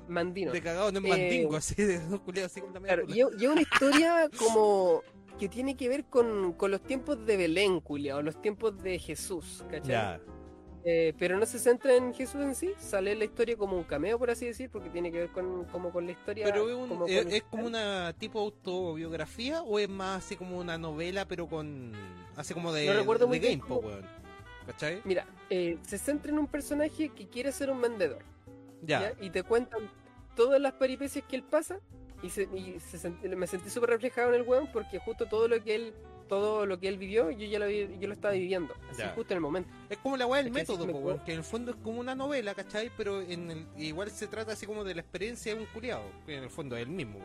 Mandino. 0.07 0.51
De 0.51 0.61
cagado 0.61 0.89
en 0.89 0.97
Eh, 0.97 1.01
mandingo, 1.01 1.55
así, 1.55 1.75
de 1.75 1.97
un 1.97 2.19
culiao 2.19 2.45
así 2.45 2.61
con 2.61 2.73
la 2.73 2.79
media 2.79 2.95
Claro, 2.95 3.09
y 3.13 3.19
es 3.21 3.27
y 3.41 3.45
es 3.45 3.51
una 3.51 3.61
historia 3.61 4.29
como 4.39 5.01
que 5.37 5.49
tiene 5.49 5.75
que 5.75 5.89
ver 5.89 6.05
con, 6.05 6.53
con 6.53 6.71
los 6.71 6.81
tiempos 6.81 7.25
de 7.25 7.35
Belén, 7.35 7.81
culia, 7.81 8.15
o 8.15 8.21
los 8.21 8.41
tiempos 8.41 8.81
de 8.81 8.97
Jesús, 8.99 9.65
¿cachai? 9.69 9.89
Ya. 9.91 10.21
Eh, 10.87 11.15
pero 11.17 11.37
no 11.39 11.47
se 11.47 11.57
centra 11.57 11.95
en 11.95 12.13
Jesús 12.13 12.41
en 12.41 12.53
sí, 12.53 12.71
sale 12.77 13.15
la 13.15 13.25
historia 13.25 13.57
como 13.57 13.75
un 13.75 13.83
cameo, 13.83 14.19
por 14.19 14.29
así 14.29 14.45
decir, 14.45 14.69
porque 14.69 14.89
tiene 14.91 15.11
que 15.11 15.17
ver 15.17 15.29
con, 15.31 15.65
como 15.65 15.91
con 15.91 16.05
la 16.05 16.11
historia. 16.11 16.45
Pero 16.45 16.69
es, 16.69 16.75
un- 16.75 16.87
como 16.89 17.07
es, 17.07 17.23
con- 17.23 17.33
es 17.33 17.43
como 17.43 17.65
una 17.65 18.13
tipo 18.19 18.39
autobiografía 18.39 19.63
o 19.63 19.79
es 19.79 19.89
más 19.89 20.23
así 20.23 20.35
como 20.35 20.59
una 20.59 20.77
novela, 20.77 21.27
pero 21.27 21.47
con. 21.47 21.91
Así 22.35 22.53
como 22.53 22.71
de, 22.71 22.85
No 22.85 22.93
recuerdo 22.93 23.25
de 23.25 23.29
muy 23.29 23.39
game, 23.39 23.61
weón. 23.67 24.05
¿Cachai? 24.67 25.01
Mira, 25.05 25.25
eh, 25.49 25.77
se 25.83 25.97
centra 25.97 26.31
en 26.31 26.39
un 26.39 26.47
personaje 26.47 27.09
que 27.09 27.27
quiere 27.27 27.51
ser 27.51 27.69
un 27.71 27.81
vendedor. 27.81 28.19
Ya. 28.83 29.01
¿ya? 29.01 29.25
y 29.25 29.31
te 29.31 29.41
cuentan 29.41 29.89
todas 30.35 30.61
las 30.61 30.73
peripecias 30.73 31.25
que 31.27 31.35
él 31.37 31.43
pasa 31.43 31.79
y, 32.21 32.29
se, 32.29 32.43
y 32.43 32.79
se 32.79 32.99
sent- 32.99 33.35
me 33.35 33.47
sentí 33.47 33.69
súper 33.71 33.89
reflejado 33.89 34.29
en 34.29 34.35
el 34.35 34.41
weón 34.43 34.67
porque 34.71 34.99
justo 34.99 35.25
todo 35.25 35.47
lo 35.47 35.63
que 35.63 35.73
él 35.75 35.93
todo 36.27 36.65
lo 36.65 36.79
que 36.79 36.87
él 36.87 36.97
vivió 36.97 37.29
yo 37.31 37.45
ya 37.47 37.59
lo, 37.59 37.67
vi- 37.67 37.97
yo 37.99 38.07
lo 38.07 38.13
estaba 38.13 38.33
viviendo 38.33 38.73
así 38.89 39.01
Ya. 39.01 39.09
justo 39.15 39.33
en 39.33 39.37
el 39.37 39.41
momento 39.41 39.69
Es 39.89 39.97
como 39.99 40.17
la 40.17 40.25
weá 40.25 40.41
del 40.43 40.51
método, 40.51 40.87
po, 40.87 41.23
que 41.23 41.31
en 41.33 41.37
el 41.39 41.43
fondo 41.43 41.71
es 41.71 41.77
como 41.77 41.99
una 41.99 42.15
novela, 42.15 42.53
¿cachai? 42.55 42.91
Pero 42.97 43.21
en 43.21 43.51
el, 43.51 43.67
igual 43.77 44.09
se 44.11 44.27
trata 44.27 44.53
así 44.53 44.65
como 44.65 44.83
de 44.83 44.95
la 44.95 45.01
experiencia 45.01 45.53
de 45.53 45.61
un 45.61 45.67
culiado, 45.67 46.03
que 46.25 46.35
en 46.37 46.43
el 46.43 46.49
fondo 46.49 46.75
es 46.75 46.83
el 46.83 46.89
mismo. 46.89 47.19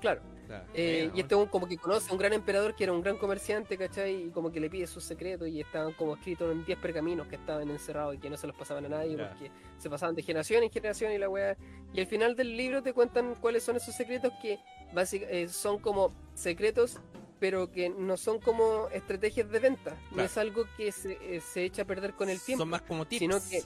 claro 0.00 0.20
Claro. 0.46 0.66
Eh, 0.74 1.10
y 1.14 1.20
este 1.20 1.34
como 1.50 1.66
que 1.66 1.78
conoce 1.78 2.10
a 2.10 2.12
un 2.12 2.18
gran 2.18 2.34
emperador 2.34 2.74
que 2.74 2.84
era 2.84 2.92
un 2.92 3.00
gran 3.00 3.16
comerciante 3.16 3.78
¿cachai? 3.78 4.26
y 4.26 4.30
como 4.30 4.52
que 4.52 4.60
le 4.60 4.68
pide 4.68 4.86
sus 4.86 5.02
secretos 5.02 5.48
y 5.48 5.58
estaban 5.62 5.94
como 5.94 6.16
escritos 6.16 6.52
en 6.52 6.66
10 6.66 6.78
pergaminos 6.80 7.26
que 7.28 7.36
estaban 7.36 7.70
encerrados 7.70 8.14
y 8.14 8.18
que 8.18 8.28
no 8.28 8.36
se 8.36 8.46
los 8.46 8.54
pasaban 8.54 8.84
a 8.84 8.90
nadie 8.90 9.16
Ya. 9.16 9.30
porque 9.30 9.50
se 9.78 9.88
pasaban 9.88 10.14
de 10.14 10.22
generación 10.22 10.62
en 10.62 10.70
generación 10.70 11.12
y 11.12 11.16
la 11.18 11.30
weá 11.30 11.56
y 11.94 12.00
al 12.00 12.06
final 12.06 12.36
del 12.36 12.58
libro 12.58 12.82
te 12.82 12.92
cuentan 12.92 13.34
cuáles 13.36 13.62
son 13.62 13.76
esos 13.76 13.94
secretos 13.94 14.34
que 14.42 14.58
básicamente 14.92 15.48
son 15.48 15.78
como 15.78 16.12
secretos 16.34 17.00
pero 17.40 17.70
que 17.70 17.88
no 17.90 18.16
son 18.16 18.38
como 18.40 18.88
estrategias 18.90 19.50
de 19.50 19.58
venta, 19.58 19.96
no 20.12 20.22
es 20.22 20.36
algo 20.38 20.64
que 20.76 20.92
se, 20.92 21.18
eh, 21.20 21.40
se 21.40 21.64
echa 21.64 21.82
a 21.82 21.84
perder 21.84 22.14
con 22.14 22.28
el 22.30 22.40
tiempo. 22.40 22.62
Son 22.62 22.68
más 22.70 22.82
como 22.82 23.06
tips. 23.06 23.18
sino 23.18 23.38
que- 23.50 23.62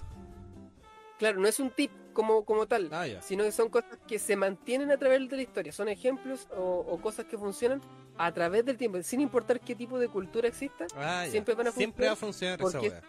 Claro, 1.18 1.40
no 1.40 1.48
es 1.48 1.58
un 1.58 1.70
tip 1.70 1.90
como, 2.12 2.44
como 2.44 2.66
tal, 2.66 2.88
Ah, 2.92 3.06
sino 3.20 3.42
que 3.44 3.50
son 3.52 3.68
cosas 3.68 3.98
que 4.06 4.18
se 4.20 4.36
mantienen 4.36 4.90
a 4.92 4.96
través 4.98 5.28
de 5.28 5.36
la 5.36 5.42
historia, 5.42 5.72
son 5.72 5.88
ejemplos 5.88 6.46
o, 6.56 6.62
o 6.88 7.00
cosas 7.00 7.26
que 7.26 7.36
funcionan 7.36 7.80
a 8.16 8.32
través 8.32 8.64
del 8.64 8.76
tiempo, 8.76 9.02
sin 9.02 9.20
importar 9.20 9.60
qué 9.60 9.74
tipo 9.74 9.98
de 9.98 10.08
cultura 10.08 10.46
exista, 10.48 10.86
Ah, 10.96 11.26
siempre 11.28 11.54
van 11.54 11.68
a 11.68 11.72
Siempre 11.72 12.06
va 12.06 12.12
a 12.12 12.16
funcionar 12.16 12.60
esa 12.60 12.70
porque- 12.70 12.88
weá. 12.88 13.02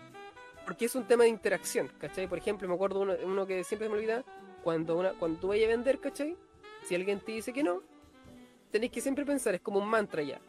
porque 0.65 0.85
es 0.85 0.95
un 0.95 1.05
tema 1.05 1.23
de 1.23 1.29
interacción, 1.29 1.87
¿cachai? 1.99 2.27
Por 2.27 2.37
ejemplo, 2.39 2.67
me 2.67 2.73
acuerdo 2.75 2.99
uno, 3.01 3.13
uno 3.23 3.45
que 3.45 3.63
siempre 3.63 3.89
me 3.89 3.95
olvida, 3.95 4.23
cuando, 4.63 4.97
una, 4.97 5.13
cuando 5.13 5.39
tú 5.39 5.47
vayas 5.49 5.65
a 5.67 5.69
vender, 5.69 5.99
¿cachai? 5.99 6.35
Si 6.85 6.95
alguien 6.95 7.19
te 7.19 7.31
dice 7.31 7.53
que 7.53 7.63
no, 7.63 7.81
tenéis 8.71 8.91
que 8.91 9.01
siempre 9.01 9.25
pensar, 9.25 9.55
es 9.55 9.61
como 9.61 9.79
un 9.79 9.87
mantra 9.87 10.21
ya. 10.23 10.39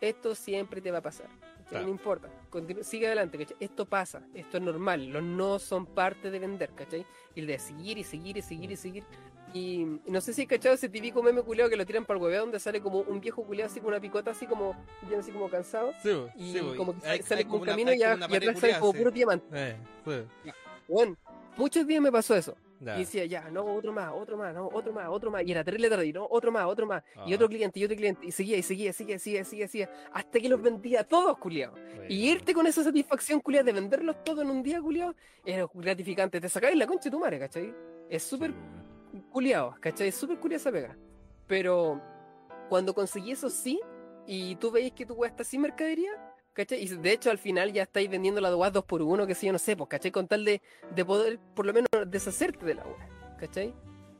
Esto 0.00 0.34
siempre 0.34 0.80
te 0.80 0.90
va 0.90 0.98
a 0.98 1.02
pasar. 1.02 1.28
Claro. 1.68 1.84
No 1.86 1.90
importa. 1.92 2.28
Continúa- 2.50 2.82
sigue 2.82 3.06
adelante, 3.06 3.38
¿cachai? 3.38 3.56
Esto 3.60 3.86
pasa, 3.86 4.22
esto 4.34 4.56
es 4.56 4.62
normal. 4.62 5.06
Los 5.08 5.22
no 5.22 5.58
son 5.58 5.86
parte 5.86 6.30
de 6.30 6.38
vender, 6.40 6.70
¿cachai? 6.74 7.06
Y 7.34 7.40
el 7.40 7.46
de 7.46 7.58
seguir 7.58 7.98
y 7.98 8.02
seguir 8.04 8.36
y 8.38 8.42
seguir 8.42 8.72
y 8.72 8.76
seguir. 8.76 9.04
Y, 9.52 9.82
y 10.06 10.10
no 10.10 10.20
sé 10.20 10.32
si 10.32 10.46
cachado 10.46 10.74
ese 10.74 10.88
típico 10.88 11.22
meme 11.22 11.42
culeado 11.42 11.68
que 11.70 11.76
lo 11.76 11.84
tiran 11.84 12.04
para 12.06 12.18
el 12.18 12.22
hueveo 12.24 12.40
donde 12.42 12.58
sale 12.60 12.80
como 12.80 13.00
un 13.00 13.20
viejo 13.20 13.44
culeado 13.44 13.70
así 13.70 13.80
con 13.80 13.88
una 13.90 14.00
picota 14.00 14.30
así 14.30 14.46
como, 14.46 14.74
bien 15.06 15.20
así 15.20 15.30
como 15.32 15.48
cansado. 15.48 15.92
Sí, 16.02 16.10
Y 16.36 16.52
sí, 16.54 16.60
como 16.76 16.98
que 16.98 17.06
hay- 17.06 17.22
sale, 17.22 17.40
hay 17.40 17.44
como 17.44 17.58
un 17.58 17.66
camino 17.66 17.92
y, 17.92 17.96
una 18.02 18.14
y 18.14 18.28
pared 18.28 18.48
atrás 18.48 18.60
sale 18.60 18.78
como 18.80 18.92
sí. 18.92 18.98
puro 18.98 19.10
diamante. 19.10 19.46
Eh. 19.52 19.76
Bueno, 20.88 21.16
muchos 21.56 21.86
días 21.86 22.00
me 22.02 22.10
pasó 22.10 22.34
eso. 22.36 22.56
Ya. 22.80 22.96
Y 22.96 23.00
decía, 23.00 23.26
ya, 23.26 23.50
no, 23.50 23.62
otro 23.62 23.92
más, 23.92 24.10
otro 24.12 24.36
más, 24.38 24.54
no, 24.54 24.68
otro 24.72 24.92
más, 24.92 25.06
otro 25.08 25.30
más. 25.30 25.42
Y 25.44 25.52
era 25.52 25.62
terrible 25.62 25.88
tarde, 25.90 26.06
y 26.06 26.12
no, 26.12 26.26
otro 26.30 26.50
más, 26.50 26.64
otro 26.64 26.86
más. 26.86 27.02
Y 27.26 27.32
Ah. 27.32 27.34
otro 27.36 27.48
cliente, 27.48 27.78
y 27.78 27.84
otro 27.84 27.96
cliente. 27.96 28.26
Y 28.26 28.32
seguía, 28.32 28.56
y 28.56 28.62
seguía, 28.62 28.92
seguía, 28.92 29.18
seguía, 29.18 29.44
seguía, 29.44 29.68
seguía. 29.68 29.90
Hasta 30.12 30.40
que 30.40 30.48
los 30.48 30.60
vendía 30.62 31.04
todos, 31.04 31.36
culiados. 31.38 31.78
Y 32.08 32.30
irte 32.30 32.54
con 32.54 32.66
esa 32.66 32.82
satisfacción, 32.82 33.40
culiada, 33.40 33.64
de 33.66 33.72
venderlos 33.74 34.24
todos 34.24 34.42
en 34.42 34.50
un 34.50 34.62
día, 34.62 34.80
culiado, 34.80 35.14
era 35.44 35.66
gratificante. 35.74 36.40
Te 36.40 36.48
sacáis 36.48 36.76
la 36.76 36.86
concha 36.86 37.04
de 37.04 37.10
tu 37.10 37.20
madre, 37.20 37.38
¿cachai? 37.38 37.74
Es 38.08 38.22
súper 38.22 38.50
Sí, 39.12 39.22
culiado, 39.30 39.74
¿cachai? 39.80 40.08
Es 40.08 40.14
súper 40.14 40.38
curiosa 40.40 40.72
pega. 40.72 40.96
Pero 41.46 42.00
cuando 42.68 42.94
conseguí 42.94 43.32
eso 43.32 43.50
sí, 43.50 43.80
y 44.26 44.54
tú 44.56 44.70
veis 44.70 44.92
que 44.92 45.04
tu 45.04 45.14
weá 45.14 45.28
está 45.30 45.42
sin 45.44 45.60
mercadería, 45.60 46.10
¿cachai? 46.52 46.82
Y 46.82 46.88
de 46.88 47.12
hecho 47.12 47.30
al 47.30 47.38
final 47.38 47.72
ya 47.72 47.82
estáis 47.82 48.10
vendiendo 48.10 48.40
la 48.40 48.54
weá 48.56 48.70
dos 48.70 48.84
por 48.84 49.02
uno, 49.02 49.26
que 49.26 49.34
si 49.34 49.46
yo 49.46 49.52
no 49.52 49.58
sé, 49.58 49.76
pues, 49.76 49.88
¿cachai? 49.88 50.10
Con 50.10 50.28
tal 50.28 50.44
de, 50.44 50.60
de 50.94 51.04
poder 51.04 51.38
por 51.54 51.66
lo 51.66 51.72
menos 51.72 51.88
deshacerte 52.06 52.64
de 52.66 52.74
la 52.74 52.84
weá, 52.84 53.36
¿cachai? 53.38 53.74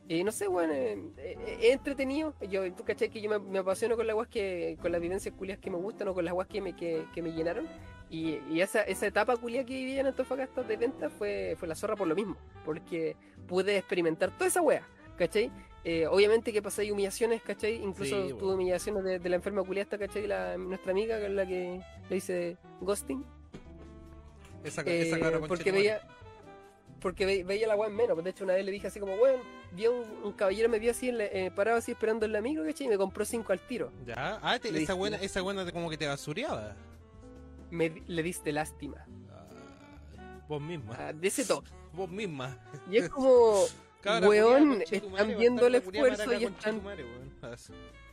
Y 0.07 0.25
no 0.25 0.31
sé, 0.33 0.47
weón, 0.49 0.71
eh, 0.71 0.97
eh, 1.19 1.57
es 1.61 1.73
entretenido. 1.73 2.33
Yo, 2.49 2.69
tú, 2.73 2.83
¿cachai? 2.83 3.09
Que 3.09 3.21
yo 3.21 3.29
me, 3.29 3.39
me 3.39 3.59
apasiono 3.59 3.95
con 3.95 4.05
las 4.05 4.15
weas 4.15 4.27
que, 4.27 4.77
con 4.81 4.91
las 4.91 4.99
vivencias 4.99 5.33
culias 5.35 5.57
que 5.57 5.69
me 5.69 5.77
gustan 5.77 6.09
o 6.09 6.13
con 6.13 6.25
las 6.25 6.33
weas 6.33 6.49
que 6.49 6.59
me, 6.59 6.75
que, 6.75 7.05
que 7.13 7.21
me 7.21 7.31
llenaron. 7.31 7.65
Y, 8.09 8.39
y 8.51 8.59
esa, 8.59 8.81
esa 8.81 9.07
etapa 9.07 9.37
culia 9.37 9.63
que 9.65 9.73
viví 9.73 9.97
en 9.97 10.07
Antofagasta 10.07 10.63
de 10.63 10.75
venta 10.75 11.09
fue, 11.09 11.55
fue 11.57 11.65
la 11.65 11.75
zorra 11.75 11.95
por 11.95 12.09
lo 12.09 12.15
mismo, 12.15 12.35
porque 12.65 13.15
pude 13.47 13.77
experimentar 13.77 14.31
toda 14.31 14.47
esa 14.47 14.61
wea, 14.61 14.85
¿cachai? 15.17 15.49
Eh, 15.83 16.05
obviamente 16.07 16.53
que 16.53 16.61
pasé 16.61 16.91
humillaciones, 16.91 17.41
¿cachai? 17.41 17.75
Incluso 17.83 18.27
Sí, 18.27 18.33
humillaciones 18.33 19.03
de, 19.03 19.17
de 19.19 19.29
la 19.29 19.35
enferma 19.37 19.63
culiasta, 19.63 19.97
¿cachai? 19.97 20.27
La, 20.27 20.55
nuestra 20.57 20.91
amiga, 20.91 21.17
que 21.19 21.25
es 21.25 21.31
la 21.31 21.45
que 21.45 21.81
le 22.09 22.15
hice 22.15 22.57
ghosting. 22.81 23.25
Esa, 24.63 24.81
Eh, 24.83 25.07
esa 25.07 25.17
cabra 25.19 25.39
porque 25.39 25.47
conchetumare. 25.49 25.79
veía 25.81 26.01
porque 26.99 27.25
ve- 27.25 27.43
veía 27.43 27.67
la 27.67 27.75
weá 27.75 27.89
en 27.89 27.95
menos. 27.95 28.23
De 28.23 28.29
hecho, 28.29 28.43
una 28.43 28.53
vez 28.53 28.63
le 28.63 28.71
dije 28.71 28.85
así 28.85 28.99
como, 28.99 29.15
weón, 29.15 29.41
vi 29.71 29.85
a 29.85 29.89
un, 29.89 30.05
un 30.23 30.33
caballero 30.33 30.69
me 30.69 30.77
vio 30.77 30.91
así, 30.91 31.09
en 31.09 31.17
la- 31.17 31.25
eh, 31.25 31.49
parado 31.49 31.77
así 31.79 31.93
esperando 31.93 32.27
en 32.27 32.31
la 32.33 32.41
micro, 32.41 32.63
¿cachai? 32.63 32.85
Y 32.85 32.89
me 32.91 32.97
compró 32.99 33.25
cinco 33.25 33.51
al 33.51 33.59
tiro. 33.59 33.91
Ya. 34.05 34.37
Ah, 34.43 34.59
te- 34.59 34.71
Le 34.71 34.83
esa 34.83 34.93
buena, 34.93 35.17
esa 35.17 35.41
buena 35.41 35.65
te- 35.65 35.71
como 35.73 35.89
que 35.89 35.97
te 35.97 36.05
basureaba. 36.05 36.75
Me, 37.71 38.03
le 38.05 38.21
diste 38.21 38.51
lástima. 38.51 39.03
Ah, 39.31 39.47
vos 40.47 40.61
misma. 40.61 40.95
Ah, 40.99 41.11
de 41.11 41.27
ese 41.27 41.43
toque. 41.43 41.71
Vos 41.93 42.07
misma. 42.07 42.55
Y 42.91 42.97
es 42.97 43.09
como, 43.09 43.63
Cabra 44.01 44.27
Weón, 44.27 44.81
están 44.89 45.37
viendo 45.37 45.67
el 45.67 45.75
esfuerzo 45.75 46.25
maraca, 46.25 46.39
y 46.39 46.43
están- 46.45 46.81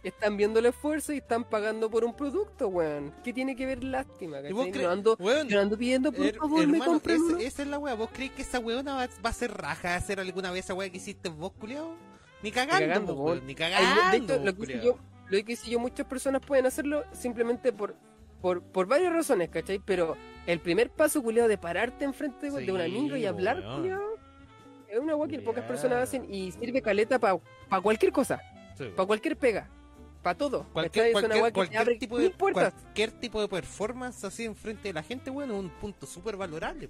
están 0.03 0.37
viendo 0.37 0.59
el 0.61 0.67
esfuerzo 0.67 1.13
y 1.13 1.19
están 1.19 1.45
pagando 1.45 1.91
por 1.91 2.05
un 2.05 2.15
producto, 2.15 2.69
weón. 2.69 3.13
¿Qué 3.25 3.33
tiene 3.33 3.57
que 3.57 3.67
ver 3.67 3.83
lástima? 3.83 4.41
¿Y 4.41 4.53
vos 4.53 4.69
ando, 4.89 5.17
Weón, 5.19 5.49
yo 5.49 5.61
ando 5.61 5.77
pidiendo, 5.77 6.13
por 6.13 6.35
favor, 6.35 6.59
me 6.67 6.73
hermano, 6.75 6.93
compren 6.93 7.17
ese- 7.17 7.25
uno. 7.25 7.39
esa 7.39 7.63
es 7.63 7.69
la 7.69 7.79
wea. 7.79 7.95
¿Vos 7.95 8.11
crees 8.13 8.31
que 8.33 8.43
esa 8.43 8.59
weona 8.61 8.95
va, 8.95 9.09
va 9.25 9.31
a 9.31 9.33
ser 9.33 9.53
raja 9.53 9.91
de 9.91 9.95
hacer 9.97 10.21
alguna 10.21 10.51
vez 10.51 10.65
esa 10.67 10.75
wea 10.75 10.89
que 10.91 10.99
hiciste 10.99 11.29
vos, 11.31 11.53
culiao? 11.59 11.95
Ni 12.43 12.53
cagando, 12.53 13.15
weón. 13.15 13.41
ni 13.47 13.53
Ay, 13.53 13.55
cagando. 13.57 14.11
de 14.11 14.17
hecho, 14.35 14.45
lo 14.45 14.53
que 14.53 14.59
culiao. 14.59 14.79
hice 14.79 14.87
yo, 14.87 14.99
lo 15.29 15.45
que 15.45 15.53
hice 15.53 15.71
yo, 15.71 15.79
muchas 15.81 16.07
personas 16.07 16.43
pueden 16.47 16.67
hacerlo 16.67 17.05
simplemente 17.13 17.73
por, 17.73 17.97
por, 18.41 18.63
por 18.63 18.87
varias 18.87 19.13
razones, 19.13 19.49
¿cachai? 19.51 19.81
Pero 19.85 20.17
el 20.47 20.61
primer 20.61 20.91
paso, 20.91 21.21
culiado, 21.23 21.49
de 21.49 21.59
pararte 21.59 22.05
enfrente 22.05 22.51
de, 22.53 22.65
de 22.65 22.73
un 22.73 22.81
amigo 22.81 23.17
y 23.17 23.27
hablar, 23.27 23.59
weón. 23.59 23.81
culiao, 23.81 24.08
es 24.91 24.99
una 24.99 25.17
weá 25.17 25.29
que 25.29 25.39
pocas 25.41 25.65
personas 25.65 26.05
hacen 26.05 26.33
y 26.33 26.53
sirve 26.53 26.83
caleta 26.83 27.19
para 27.19 27.41
cualquier 27.83 28.13
cosa, 28.13 28.41
Sí, 28.77 28.85
para 28.95 29.07
cualquier 29.07 29.37
pega, 29.37 29.69
para 30.23 30.37
todo. 30.37 30.67
Cualquier. 30.73 31.07
Es 31.07 31.13
cualquier, 31.13 31.53
cualquier 31.53 31.81
abre 31.81 31.97
tipo 31.97 32.19
de, 32.19 32.31
puertas. 32.31 32.75
cualquier 32.75 33.13
tipo 33.13 33.41
de 33.41 33.49
performance 33.49 34.25
así 34.25 34.45
enfrente 34.45 34.89
de 34.89 34.95
la 34.95 35.03
gente, 35.03 35.31
weón, 35.31 35.51
es 35.51 35.57
un 35.57 35.71
punto 35.71 36.07
súper 36.07 36.37
valorable. 36.37 36.89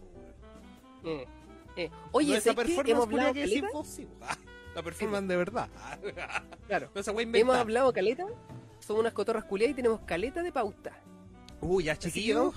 Eh, 1.04 1.26
eh. 1.76 1.90
Oye, 2.12 2.32
no 2.32 2.38
esa 2.38 2.54
performance 2.54 2.90
hemos 2.90 3.06
que 3.34 3.62
vos, 3.72 3.86
sí, 3.86 4.06
po. 4.06 4.26
La 4.74 4.82
performance 4.82 5.28
de 5.28 5.36
verdad. 5.36 5.68
Claro. 6.66 6.90
No 6.94 7.00
esa 7.00 7.12
Hemos 7.12 7.56
hablado 7.56 7.92
caleta, 7.92 8.26
somos 8.80 9.00
unas 9.00 9.12
cotorras 9.12 9.44
culiadas 9.44 9.72
y 9.72 9.74
tenemos 9.74 10.00
caleta 10.00 10.42
de 10.42 10.52
pauta. 10.52 10.92
Uy, 11.60 11.84
ya, 11.84 11.96
chiquillo. 11.98 12.52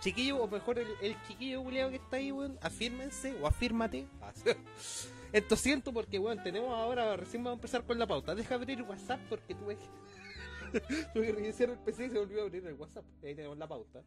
Chiquillo, 0.00 0.42
o 0.42 0.48
mejor 0.48 0.78
el, 0.78 0.88
el 1.00 1.16
chiquillo 1.26 1.62
culiao 1.62 1.90
que 1.90 1.96
está 1.96 2.16
ahí, 2.16 2.30
weón, 2.30 2.58
afírmense 2.60 3.34
o 3.40 3.46
afírmate. 3.46 4.06
Esto 5.32 5.56
siento 5.56 5.92
porque, 5.92 6.18
weón, 6.18 6.42
tenemos 6.42 6.72
ahora, 6.72 7.16
recién 7.16 7.42
vamos 7.42 7.56
a 7.56 7.58
empezar 7.58 7.84
con 7.84 7.98
la 7.98 8.06
pauta. 8.06 8.34
Deja 8.34 8.54
abrir 8.54 8.82
WhatsApp 8.82 9.20
porque 9.28 9.54
tuve 9.54 9.76
que, 9.76 10.80
tuve 11.12 11.26
que 11.26 11.32
reiniciar 11.32 11.70
el 11.70 11.78
PC 11.78 12.06
y 12.06 12.10
se 12.10 12.18
volvió 12.18 12.40
a 12.40 12.44
abrir 12.44 12.66
el 12.66 12.74
WhatsApp. 12.74 13.04
Ahí 13.22 13.34
tenemos 13.34 13.56
la 13.56 13.66
pauta. 13.66 14.02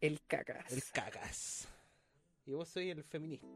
El 0.00 0.20
cacas. 0.26 0.72
El 0.72 0.82
cacas. 0.92 1.68
Y 2.46 2.52
vos 2.52 2.68
soy 2.68 2.90
el 2.90 3.02
feminista. 3.02 3.46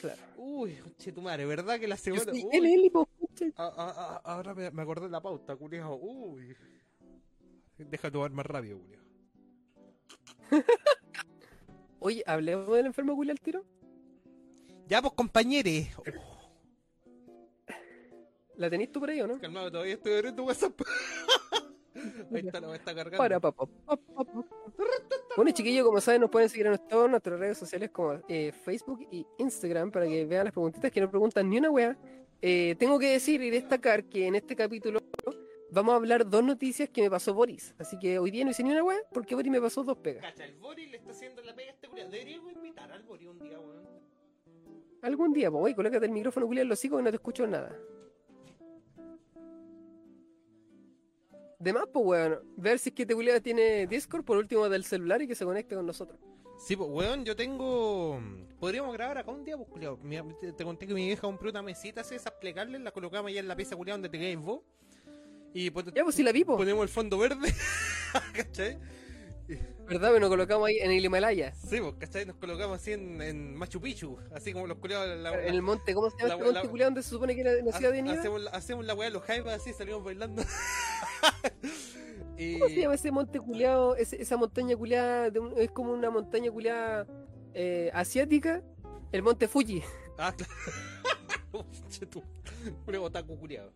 Claro. 0.00 0.22
Uy, 0.36 0.78
che 0.98 1.12
tu 1.12 1.20
madre, 1.20 1.46
¿verdad 1.46 1.78
que 1.78 1.86
la 1.86 1.96
Yo 1.96 2.02
segunda... 2.02 2.32
soy 2.32 2.44
Uy, 2.44 2.56
el 2.56 3.52
ah, 3.56 3.72
ah, 3.76 3.94
ah, 3.96 4.20
ahora 4.24 4.54
me, 4.54 4.70
me 4.70 4.82
acordé 4.82 5.06
de 5.06 5.12
la 5.12 5.20
pauta, 5.20 5.54
culiao. 5.54 5.96
Uy. 5.96 6.56
Deja 7.78 8.10
tomar 8.10 8.30
más 8.30 8.46
rápido, 8.46 8.78
culiao. 8.78 9.02
Oye, 11.98 12.22
hablemos 12.26 12.74
del 12.74 12.86
enfermo 12.86 13.14
culiao 13.14 13.32
al 13.32 13.40
tiro. 13.40 13.64
Ya, 14.86 15.02
pues, 15.02 15.14
compañeros. 15.14 15.88
¿La 18.56 18.70
tenéis 18.70 18.90
tú 18.90 19.00
por 19.00 19.10
ahí 19.10 19.20
o 19.20 19.26
no? 19.26 19.38
Calmado, 19.38 19.70
todavía 19.70 19.94
estoy 19.94 20.14
abriendo 20.14 20.44
WhatsApp. 20.44 20.80
Ahí 22.32 22.46
está, 22.46 22.60
la 22.60 22.74
está 22.74 22.94
cargando. 22.94 23.18
Para, 23.18 23.40
pa, 23.40 23.52
pa, 23.52 23.66
pa, 23.66 23.96
pa, 23.96 24.24
pa. 24.24 24.44
Bueno, 25.36 25.50
chiquillos, 25.50 25.84
como 25.84 26.00
saben, 26.00 26.20
nos 26.20 26.30
pueden 26.30 26.48
seguir 26.48 26.66
en 26.66 26.78
todas 26.88 27.10
nuestras 27.10 27.38
redes 27.38 27.58
sociales 27.58 27.90
como 27.90 28.20
eh, 28.28 28.52
Facebook 28.52 29.06
y 29.10 29.26
Instagram 29.38 29.90
para 29.90 30.06
que 30.06 30.24
vean 30.24 30.44
las 30.44 30.52
preguntitas 30.52 30.90
que 30.90 31.00
no 31.00 31.10
preguntan 31.10 31.48
ni 31.48 31.58
una 31.58 31.70
wea. 31.70 31.96
Eh, 32.40 32.76
tengo 32.78 32.98
que 32.98 33.12
decir 33.12 33.42
y 33.42 33.50
destacar 33.50 34.04
que 34.04 34.26
en 34.26 34.34
este 34.34 34.56
capítulo 34.56 35.00
vamos 35.70 35.92
a 35.92 35.96
hablar 35.96 36.28
dos 36.28 36.42
noticias 36.44 36.88
que 36.88 37.02
me 37.02 37.10
pasó 37.10 37.34
Boris. 37.34 37.74
Así 37.78 37.98
que 37.98 38.18
hoy 38.18 38.30
día 38.30 38.44
no 38.44 38.50
hice 38.50 38.62
ni 38.62 38.70
una 38.70 38.82
wea 38.84 38.98
porque 39.12 39.34
Boris 39.34 39.50
me 39.52 39.60
pasó 39.60 39.82
dos 39.84 39.98
pegas. 39.98 40.22
Cacha, 40.22 40.44
el 40.44 40.56
Bori 40.56 40.86
le 40.86 40.96
está 40.98 41.10
haciendo 41.12 41.42
la 41.42 41.54
pega 41.54 41.70
a 41.70 41.74
este 41.74 41.88
culiao. 41.88 42.08
Deberíamos 42.08 42.52
invitar 42.52 42.90
al 42.92 43.02
Bori 43.02 43.26
un 43.26 43.38
día, 43.38 43.58
weón. 43.58 43.86
Algún 45.02 45.32
día, 45.32 45.50
pues, 45.50 45.62
oye, 45.64 45.74
colócate 45.74 46.06
el 46.06 46.12
micrófono, 46.12 46.46
culiao, 46.46 46.62
en 46.62 46.68
los 46.68 46.78
hocico 46.78 46.98
y 46.98 47.02
no 47.02 47.10
te 47.10 47.16
escucho 47.16 47.46
nada. 47.46 47.76
De 51.58 51.72
más, 51.72 51.84
pues, 51.92 52.04
weón, 52.06 52.38
ver 52.56 52.78
si 52.78 52.90
es 52.90 52.94
que 52.94 53.02
este 53.02 53.14
culiao 53.14 53.40
tiene 53.40 53.86
Discord 53.86 54.24
por 54.24 54.36
último 54.36 54.68
del 54.68 54.84
celular 54.84 55.22
y 55.22 55.26
que 55.28 55.34
se 55.34 55.44
conecte 55.44 55.74
con 55.74 55.86
nosotros. 55.86 56.18
Sí, 56.58 56.76
pues, 56.76 56.88
weón, 56.90 57.24
yo 57.24 57.34
tengo. 57.36 58.20
Podríamos 58.58 58.92
grabar 58.94 59.18
acá 59.18 59.30
un 59.30 59.44
día, 59.44 59.56
pues, 59.56 59.68
culiao. 59.68 59.96
Mi- 59.98 60.16
te, 60.40 60.52
te 60.52 60.64
conté 60.64 60.86
que 60.86 60.94
mi 60.94 61.06
vieja 61.06 61.22
compró 61.22 61.50
una 61.50 61.62
mesita 61.62 62.00
así, 62.02 62.14
esas 62.14 62.32
plegables, 62.34 62.80
la 62.80 62.90
colocamos 62.92 63.30
allá 63.30 63.40
en 63.40 63.48
la 63.48 63.56
pieza, 63.56 63.76
culiao, 63.76 63.94
donde 63.96 64.08
te 64.08 64.18
quedáis 64.18 64.38
vos. 64.38 64.60
Y 65.56 65.70
pues, 65.70 65.86
Ya, 65.94 66.04
pues 66.04 66.14
si 66.14 66.22
la 66.22 66.34
ponemos 66.44 66.82
el 66.82 66.90
fondo 66.90 67.16
verde. 67.16 67.50
¿Cachai? 68.34 68.78
¿Verdad? 69.88 70.12
Que 70.12 70.20
nos 70.20 70.28
colocamos 70.28 70.68
ahí 70.68 70.76
en 70.80 70.90
el 70.90 71.02
Himalaya. 71.02 71.54
Sí, 71.54 71.80
pues, 71.80 71.94
¿cachai? 71.98 72.26
Nos 72.26 72.36
colocamos 72.36 72.76
así 72.76 72.92
en, 72.92 73.22
en 73.22 73.54
Machu 73.54 73.80
Picchu, 73.80 74.18
así 74.34 74.52
como 74.52 74.66
los 74.66 74.76
culiados. 74.76 75.16
La, 75.18 75.32
En 75.46 75.54
el 75.54 75.62
monte, 75.62 75.94
¿cómo 75.94 76.10
se 76.10 76.16
llama 76.18 76.28
la- 76.28 76.34
este 76.34 76.44
monte 76.52 76.68
culiao 76.68 76.86
donde 76.88 77.02
se 77.02 77.08
supone 77.08 77.34
que 77.34 77.40
era 77.40 77.52
la 77.54 77.72
ciudad 77.72 77.90
de 77.90 78.02
Niva? 78.02 78.18
hacemos, 78.18 78.42
la- 78.42 78.50
hacemos 78.50 78.84
la 78.84 78.94
weá 78.94 79.08
de 79.08 79.14
los 79.14 79.22
jaivas 79.22 79.54
así, 79.54 79.72
salimos 79.72 80.04
bailando. 80.04 80.42
y... 82.36 82.58
¿Cómo 82.58 82.68
se 82.68 82.76
llama 82.80 82.94
ese 82.96 83.10
monte 83.10 83.40
culiao? 83.40 83.96
Ese- 83.96 84.20
esa 84.20 84.36
montaña 84.36 84.76
culiada, 84.76 85.30
de 85.30 85.40
es 85.56 85.70
como 85.70 85.92
una 85.92 86.10
montaña 86.10 86.50
culiada 86.50 87.06
eh, 87.54 87.90
asiática. 87.94 88.62
El 89.10 89.22
monte 89.22 89.48
Fuji. 89.48 89.82
Ah, 90.18 90.34
claro. 90.36 90.52
Un 92.86 92.94
otaku 92.96 93.38
culiado. 93.38 93.72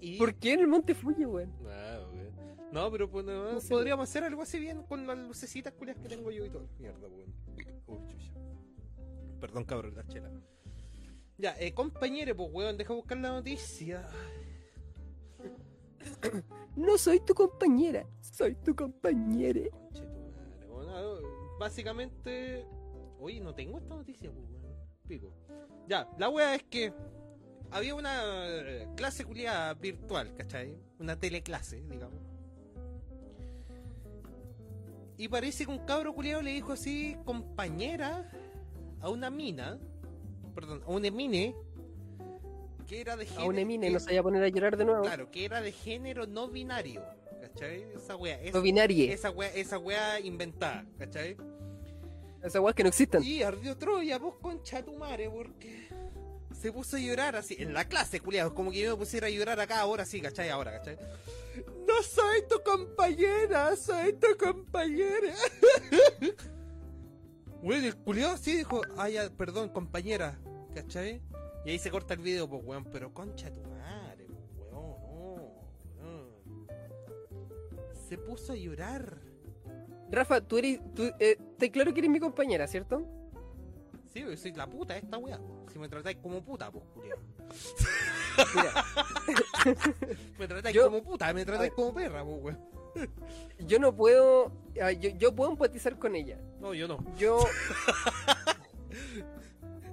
Y... 0.00 0.18
¿Por 0.18 0.34
qué 0.34 0.52
en 0.54 0.60
el 0.60 0.66
monte 0.68 0.94
Fuji, 0.94 1.24
weón? 1.24 1.52
Ah, 1.66 2.00
weón. 2.12 2.34
No, 2.72 2.90
pero 2.90 3.08
pues, 3.10 3.24
no, 3.24 3.52
No 3.52 3.60
sé. 3.60 3.68
podríamos 3.68 4.08
hacer 4.08 4.24
algo 4.24 4.42
así 4.42 4.58
bien 4.58 4.82
con 4.82 5.06
las 5.06 5.16
lucecitas 5.16 5.72
culiadas 5.72 6.02
que 6.02 6.08
tengo 6.08 6.30
yo 6.30 6.44
y 6.44 6.50
todo. 6.50 6.68
Mierda, 6.78 7.06
weón. 7.08 7.32
Uy, 7.86 7.98
chucha. 8.08 8.32
Perdón, 9.40 9.64
cabrón, 9.64 9.94
la 9.94 10.04
chela. 10.06 10.30
Ya, 11.38 11.54
eh, 11.58 11.72
compañero, 11.74 12.36
pues, 12.36 12.48
weón, 12.52 12.76
deja 12.76 12.92
buscar 12.94 13.18
la 13.18 13.30
noticia. 13.30 14.08
No 16.76 16.98
soy 16.98 17.20
tu 17.20 17.34
compañera, 17.34 18.06
soy 18.20 18.54
tu 18.56 18.74
compañera. 18.74 19.60
Conche 19.70 20.04
tu 20.06 20.20
madre, 20.20 20.66
weón. 20.68 20.88
Ah, 20.90 21.18
Básicamente. 21.58 22.66
Oye, 23.20 23.40
no 23.40 23.54
tengo 23.54 23.78
esta 23.78 23.94
noticia, 23.94 24.30
pues, 24.30 24.44
weón. 24.50 24.74
Pico. 25.06 25.32
Ya, 25.88 26.08
la 26.18 26.28
wea 26.30 26.54
es 26.56 26.62
que. 26.64 26.92
Había 27.74 27.96
una 27.96 28.22
eh, 28.46 28.86
clase 28.96 29.24
culiada 29.24 29.74
virtual, 29.74 30.32
¿cachai? 30.36 30.78
Una 31.00 31.18
teleclase, 31.18 31.82
digamos. 31.90 32.20
Y 35.16 35.26
parece 35.28 35.64
que 35.64 35.72
un 35.72 35.78
cabro 35.84 36.14
culiado 36.14 36.40
le 36.40 36.52
dijo 36.52 36.72
así, 36.72 37.16
compañera, 37.24 38.30
a 39.00 39.08
una 39.10 39.28
mina, 39.28 39.78
perdón, 40.54 40.82
a 40.86 40.90
una 40.90 41.10
mine, 41.10 41.54
que 42.86 43.00
era 43.00 43.16
de 43.16 43.24
A 43.24 43.26
género. 43.26 43.46
un 43.48 43.58
Emine 43.58 43.90
no 43.90 43.98
se 43.98 44.06
vaya 44.06 44.20
a 44.20 44.22
poner 44.22 44.42
a 44.44 44.48
llorar 44.48 44.76
de 44.76 44.84
nuevo. 44.84 45.02
Claro, 45.02 45.30
que 45.32 45.44
era 45.44 45.60
de 45.60 45.72
género 45.72 46.26
no 46.28 46.48
binario, 46.48 47.02
¿cachai? 47.40 47.82
Esa 47.96 48.14
wea, 48.14 48.40
esa, 48.40 48.56
No 48.58 48.62
binarie. 48.62 49.12
esa 49.12 49.30
wea, 49.30 49.52
esa 49.52 49.78
wea 49.78 50.20
inventada, 50.20 50.86
¿cachai? 50.98 51.36
Esas 52.42 52.60
weas 52.62 52.74
que 52.76 52.82
no 52.84 52.88
existen. 52.90 53.22
Y 53.24 53.42
ardió 53.42 53.76
Troya, 53.76 54.18
vos 54.18 54.34
concha 54.40 54.84
tu 54.84 54.92
madre, 54.94 55.30
porque 55.30 55.88
se 56.54 56.72
puso 56.72 56.96
a 56.96 57.00
llorar 57.00 57.36
así, 57.36 57.56
en 57.58 57.74
la 57.74 57.86
clase, 57.86 58.20
culiados, 58.20 58.52
como 58.52 58.70
que 58.70 58.80
yo 58.80 58.92
me 58.92 58.96
pusiera 58.96 59.26
a 59.26 59.30
llorar 59.30 59.60
acá 59.60 59.80
ahora 59.80 60.04
sí, 60.04 60.20
¿cachai? 60.20 60.48
Ahora, 60.48 60.72
¿cachai? 60.72 60.96
No 61.86 62.02
soy 62.02 62.42
tu 62.48 62.62
compañera, 62.62 63.76
soy 63.76 64.14
tu 64.14 64.36
compañera. 64.38 65.34
Bueno, 67.64 67.86
el 67.86 67.96
culiado 67.96 68.36
sí 68.36 68.54
dijo, 68.56 68.82
ah, 68.98 69.08
ya, 69.08 69.30
perdón, 69.30 69.70
compañera, 69.70 70.38
¿cachai? 70.74 71.22
Y 71.64 71.70
ahí 71.70 71.78
se 71.78 71.90
corta 71.90 72.12
el 72.12 72.20
video, 72.20 72.46
pues, 72.46 72.62
weón, 72.62 72.84
pero 72.84 73.14
concha 73.14 73.50
tu 73.50 73.62
madre, 73.62 74.26
pues, 74.26 74.70
weón, 74.70 74.70
no, 74.70 74.98
weón. 75.98 76.68
Se 78.06 78.18
puso 78.18 78.52
a 78.52 78.56
llorar. 78.56 79.18
Rafa, 80.10 80.42
tú 80.42 80.58
eres. 80.58 80.78
Tú, 80.94 81.10
eh, 81.18 81.38
te 81.56 81.70
claro 81.70 81.94
que 81.94 82.00
eres 82.00 82.10
mi 82.10 82.20
compañera, 82.20 82.66
¿cierto? 82.66 83.23
Sí, 84.14 84.20
yo 84.20 84.36
soy 84.36 84.52
la 84.52 84.66
puta 84.68 84.94
de 84.94 85.00
esta 85.00 85.18
weá. 85.18 85.40
Si 85.72 85.78
me 85.78 85.88
tratáis 85.88 86.16
como 86.18 86.40
puta, 86.42 86.70
pues, 86.70 86.84
culiao. 86.94 87.18
Me 90.38 90.46
tratáis 90.48 90.74
Yo- 90.74 90.84
como 90.84 91.02
puta, 91.02 91.32
me 91.34 91.44
tratáis 91.44 91.72
como 91.72 91.92
perra, 91.94 92.24
pues, 92.24 92.42
weón. 92.42 92.58
yo 93.58 93.78
no 93.80 93.94
puedo. 93.94 94.52
ah, 94.80 94.92
Yo, 94.92 95.10
yo 95.10 95.34
puedo 95.34 95.50
empatizar 95.50 95.98
con 95.98 96.14
ella. 96.14 96.38
No, 96.60 96.74
yo 96.74 96.86
no. 96.88 97.04
Yo, 97.16 97.38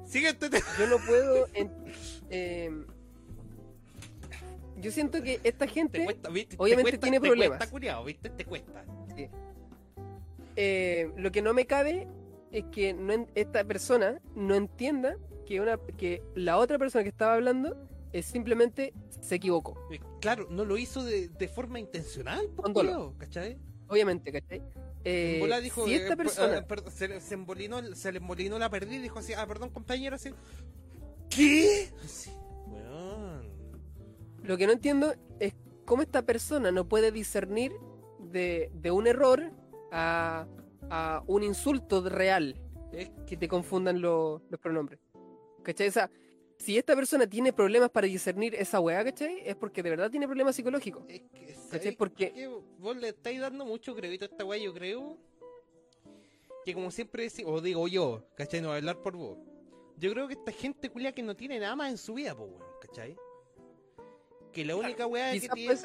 Siguiente 0.06 0.50
tema. 0.50 0.66
yo 0.78 0.88
no 0.88 0.98
puedo. 1.06 1.48
en- 1.54 1.72
eh, 2.30 2.86
yo 4.78 4.92
siento 4.92 5.22
que 5.24 5.40
esta 5.44 5.66
Te 5.66 5.72
gente. 5.72 6.04
cuesta, 6.04 6.30
¿viste? 6.30 6.56
obviamente 6.60 6.92
te 6.92 6.98
cuesta, 6.98 7.06
tiene 7.06 7.20
te 7.20 7.28
problemas. 7.28 7.58
Cuesta, 7.58 7.72
culiao, 7.72 8.04
¿viste? 8.04 8.30
Te 8.30 8.46
cuesta. 8.46 8.86
eh, 10.56 11.12
lo 11.18 11.32
que 11.32 11.42
no 11.42 11.54
me 11.54 11.66
cabe 11.66 12.08
es 12.52 12.66
que 12.72 12.94
no 12.94 13.28
esta 13.36 13.64
persona 13.64 14.22
no 14.36 14.56
entienda 14.56 15.18
que, 15.46 15.60
una, 15.62 15.78
que 15.98 16.22
la 16.36 16.58
otra 16.58 16.78
persona 16.78 17.04
que 17.04 17.10
estaba 17.10 17.34
hablando 17.36 17.76
es 18.14 18.26
simplemente 18.26 18.94
se 19.22 19.36
equivocó. 19.36 19.78
Eh, 19.92 20.00
Claro, 20.20 20.48
no 20.50 20.66
lo 20.66 20.78
hizo 20.78 21.04
de, 21.04 21.30
de 21.30 21.48
forma 21.48 21.80
intencional, 21.80 22.48
pues, 22.56 22.74
dolo. 22.74 22.92
culiao, 22.92 23.18
¿cachai? 23.18 23.58
Obviamente, 23.88 24.32
¿cachai? 24.32 24.62
Eh, 25.04 25.42
dijo, 25.64 25.86
si 25.88 25.96
esta 25.96 26.14
eh, 26.14 26.18
persona. 26.18 26.66
se, 26.92 27.08
le- 27.08 27.22
se 27.22 27.34
embolinó, 27.34 27.82
se 27.96 28.12
le 28.12 28.20
embolinó 28.20 28.60
la 28.60 28.70
perdida 28.70 28.98
y 28.98 29.02
dijo 29.02 29.18
así, 29.20 29.34
ah, 29.34 29.48
perdón, 29.48 29.70
compañero, 29.72 30.16
así. 30.16 30.30
¿Qué? 31.30 31.90
Así. 32.04 32.32
Lo 34.44 34.58
que 34.58 34.66
no 34.66 34.74
entiendo 34.74 35.14
es 35.40 35.54
cómo 35.86 36.02
esta 36.02 36.24
persona 36.24 36.72
no 36.72 36.88
puede 36.88 37.12
discernir 37.12 37.72
de, 38.20 38.72
de 38.74 38.92
un 38.92 39.08
error 39.08 39.52
a, 39.92 40.48
a 40.92 41.24
un 41.28 41.42
insulto 41.44 42.08
real 42.08 42.56
Es 42.92 43.10
que 43.26 43.38
te 43.38 43.48
confundan 43.48 44.02
lo- 44.02 44.42
los 44.50 44.60
pronombres. 44.60 45.00
¿Cachai? 45.64 45.88
O 45.88 45.92
sea, 45.92 46.12
si 46.58 46.78
esta 46.78 46.94
persona 46.96 47.26
tiene 47.26 47.54
problemas 47.54 47.90
para 47.90 48.06
discernir 48.06 48.54
esa 48.56 48.80
weá, 48.82 49.02
¿cachai? 49.04 49.40
Es 49.46 49.56
porque 49.56 49.82
de 49.82 49.90
verdad 49.92 50.12
tiene 50.12 50.28
problemas 50.28 50.56
psicológicos. 50.58 51.04
Es 51.08 51.22
que, 51.22 51.46
¿Cachai? 51.46 51.80
¿sabéis 51.80 51.96
Porque- 51.96 52.34
qué? 52.34 52.50
vos 52.80 52.98
le 52.98 53.10
estáis 53.10 53.40
dando 53.40 53.66
mucho 53.66 53.96
crédito 53.96 54.26
a 54.26 54.28
esta 54.28 54.44
weá, 54.44 54.60
yo 54.62 54.74
creo. 54.74 55.18
Que 56.66 56.74
como 56.74 56.92
siempre 56.92 57.24
decimos, 57.24 57.54
o 57.54 57.62
digo 57.62 57.88
yo, 57.88 58.26
¿cachai? 58.36 58.60
No 58.62 58.68
voy 58.68 58.76
a 58.76 58.78
hablar 58.80 59.02
por 59.02 59.16
vos. 59.16 59.38
Yo 59.98 60.12
creo 60.12 60.28
que 60.28 60.34
esta 60.34 60.52
gente 60.52 60.90
culia 60.90 61.12
que 61.14 61.24
no 61.24 61.36
tiene 61.36 61.60
nada 61.60 61.76
más 61.76 61.90
en 61.92 61.98
su 61.98 62.14
vida, 62.14 62.36
pues 62.36 62.50
weón, 62.52 62.64
¿cachai? 62.82 63.16
Que 64.52 64.66
la 64.66 64.76
única 64.76 65.08
weá 65.08 65.32
que 65.40 65.48
tiene. 65.50 65.76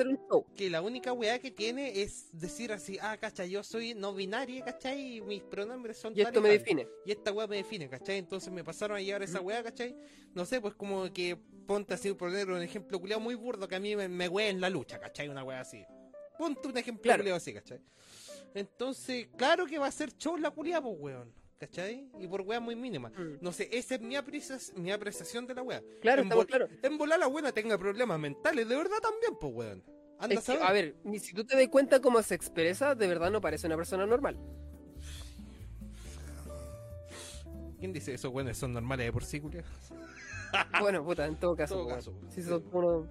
Que 0.56 0.70
la 0.70 0.82
única 0.82 1.12
weá 1.12 1.38
que 1.38 1.51
tiene 1.51 2.01
es 2.02 2.28
decir 2.32 2.72
así, 2.72 2.98
ah, 3.01 3.16
¿cachai? 3.16 3.48
Yo 3.51 3.62
soy 3.62 3.94
no 3.94 4.12
binaria, 4.14 4.64
¿cachai? 4.64 5.16
Y 5.16 5.20
mis 5.20 5.43
pronombres 5.43 5.98
son 5.98 6.12
Y 6.16 6.20
esto 6.22 6.40
me 6.40 6.48
tal". 6.48 6.59
define. 6.59 6.88
Y 7.05 7.12
esta 7.12 7.32
weá 7.32 7.47
me 7.47 7.56
define, 7.56 7.88
¿cachai? 7.88 8.18
Entonces 8.18 8.52
me 8.52 8.64
pasaron 8.64 8.97
a 8.97 9.01
llevar 9.01 9.22
esa 9.22 9.40
weá, 9.40 9.62
¿cachai? 9.62 9.97
No 10.34 10.44
sé, 10.44 10.60
pues 10.60 10.74
como 10.74 11.12
que 11.12 11.36
ponte 11.66 11.94
así, 11.94 12.09
por 12.12 12.30
poner 12.30 12.48
un 12.51 12.62
ejemplo 12.62 12.98
culiado 13.01 13.20
muy 13.20 13.34
burdo 13.34 13.66
que 13.68 13.76
a 13.76 13.80
mí 13.80 13.94
me, 13.97 14.09
me 14.09 14.28
wea 14.28 14.48
en 14.48 14.60
la 14.60 14.68
lucha, 14.70 14.98
¿cachai? 14.98 15.28
Una 15.28 15.44
weá 15.44 15.60
así. 15.60 15.84
Ponte 16.38 16.68
un 16.68 16.76
ejemplo 16.76 17.02
Claro. 17.02 17.20
culiado 17.22 17.36
así, 17.36 17.52
¿cachai? 17.55 17.80
Entonces, 18.55 19.28
claro 19.36 19.66
que 19.66 19.78
va 19.78 19.86
a 19.86 19.93
ser 19.93 20.16
show 20.16 20.36
la 20.36 20.51
culiada, 20.51 20.82
pues 20.82 20.97
weón, 20.98 21.32
¿cachai? 21.59 22.11
Y 22.20 22.27
por 22.27 22.43
weá 22.43 22.61
muy 22.61 22.77
mínima. 22.77 23.09
Mm. 23.11 23.39
No 23.41 23.53
sé, 23.53 23.69
esa 23.73 23.95
es 23.97 24.01
mi, 24.01 24.16
mi 24.77 24.93
apreciación 24.93 25.47
de 25.47 25.55
la 25.55 25.62
weá. 25.62 25.83
Claro, 26.01 26.23
en, 26.23 26.28
estamos 26.28 26.47
claros. 26.47 26.70
en 26.83 26.99
volar 26.99 27.19
la 27.19 27.27
buena 27.27 27.53
tenga 27.53 27.78
problemas 27.78 28.19
mentales, 28.19 28.69
de 28.69 28.77
verdad 28.77 28.97
también, 29.03 29.37
pues 29.41 29.53
weón. 29.55 29.83
Anda 30.19 30.35
Es 30.35 30.39
a 30.49 30.53
que, 30.53 30.59
saber. 30.59 30.62
a 30.62 30.73
ver, 30.73 30.97
ni 31.05 31.19
si 31.19 31.35
tú 31.35 31.45
te 31.45 31.57
das 31.57 31.69
cuenta 31.69 32.01
cómo 32.01 32.23
se 32.23 32.35
expresa, 32.35 32.95
de 32.95 33.07
verdad 33.07 33.31
no 33.31 33.41
parece 33.41 33.66
una 33.66 33.77
persona 33.77 34.07
normal. 34.07 34.39
¿Quién 37.78 37.93
dice 37.93 38.15
eso? 38.15 38.31
Bueno, 38.31 38.53
son 38.55 38.73
normales 38.73 39.07
de 39.07 39.12
por 39.12 39.24
sí, 39.24 39.41
culiado. 39.41 39.66
Bueno, 40.81 41.05
puta, 41.05 41.27
en 41.27 41.37
todo 41.37 41.55
caso. 41.55 41.74
todo 41.74 41.85
pues, 41.85 41.97
caso, 41.97 42.15
Sí, 42.31 42.43
son 42.43 42.62
todos 42.70 43.07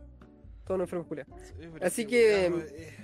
todos 0.65 0.79
enfermos 0.79 1.05
culiados. 1.07 1.33
Así 1.81 2.01
Sí, 2.03 2.07
que- 2.07 2.45
eh, 2.47 2.97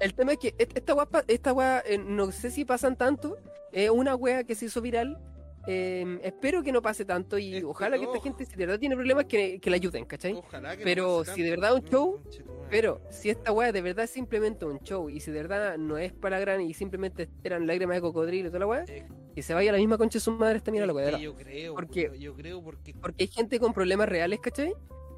El 0.00 0.14
tema 0.14 0.32
es 0.32 0.38
que 0.38 0.54
esta 0.58 0.94
weá, 0.94 1.08
esta 1.28 1.82
eh, 1.86 1.98
no 1.98 2.30
sé 2.32 2.50
si 2.50 2.64
pasan 2.64 2.96
tanto, 2.96 3.36
es 3.72 3.90
una 3.90 4.14
weá 4.16 4.44
que 4.44 4.54
se 4.54 4.66
hizo 4.66 4.80
viral. 4.80 5.18
eh, 5.66 6.18
espero 6.22 6.62
que 6.62 6.72
no 6.72 6.82
pase 6.82 7.06
tanto 7.06 7.38
y 7.38 7.56
Es- 7.56 7.64
ojalá 7.64 7.96
que 7.96 8.04
esta 8.04 8.18
oh. 8.18 8.22
gente, 8.22 8.44
si 8.44 8.50
de 8.54 8.66
verdad 8.66 8.78
tiene 8.78 8.96
problemas, 8.96 9.24
que, 9.24 9.58
que 9.60 9.70
la 9.70 9.76
ayuden, 9.76 10.04
¿cachai? 10.04 10.34
Ojalá 10.34 10.72
que 10.76 10.80
no 10.80 10.84
Pero 10.84 11.18
pase 11.20 11.34
si 11.34 11.42
de 11.42 11.50
verdad 11.50 11.74
un 11.74 11.84
show. 11.84 12.20
Pero 12.68 13.00
si 13.10 13.30
esta 13.30 13.50
weá 13.50 13.72
de 13.72 13.80
verdad 13.80 14.04
es 14.04 14.10
simplemente 14.10 14.66
un 14.66 14.78
show 14.80 15.08
y 15.08 15.20
si 15.20 15.30
de 15.30 15.40
verdad 15.40 15.78
no 15.78 15.96
es 15.96 16.12
para 16.12 16.38
gran 16.38 16.60
y 16.60 16.74
simplemente 16.74 17.30
eran 17.42 17.66
lágrimas 17.66 17.96
de 17.96 18.00
cocodrilo 18.02 18.48
y 18.48 18.50
toda 18.50 18.58
la 18.60 18.66
weá, 18.66 18.84
Eh, 18.88 19.06
que 19.34 19.42
se 19.42 19.54
vaya 19.54 19.70
a 19.70 19.72
la 19.72 19.78
misma 19.78 19.96
concha 19.96 20.18
de 20.18 20.20
su 20.20 20.32
madre 20.32 20.58
esta 20.58 20.70
mira 20.70 20.84
la 20.84 20.92
weá. 20.92 21.10
que. 21.16 21.22
Yo 21.22 21.34
creo, 21.34 21.74
Porque- 21.74 22.10
yo 22.18 22.34
creo 22.34 22.62
porque 22.62 22.92
Porque 23.00 23.24
hay 23.24 23.28
gente 23.28 23.58
con 23.58 23.72
problemas 23.72 24.06
reales, 24.06 24.40
¿cachai? 24.40 24.74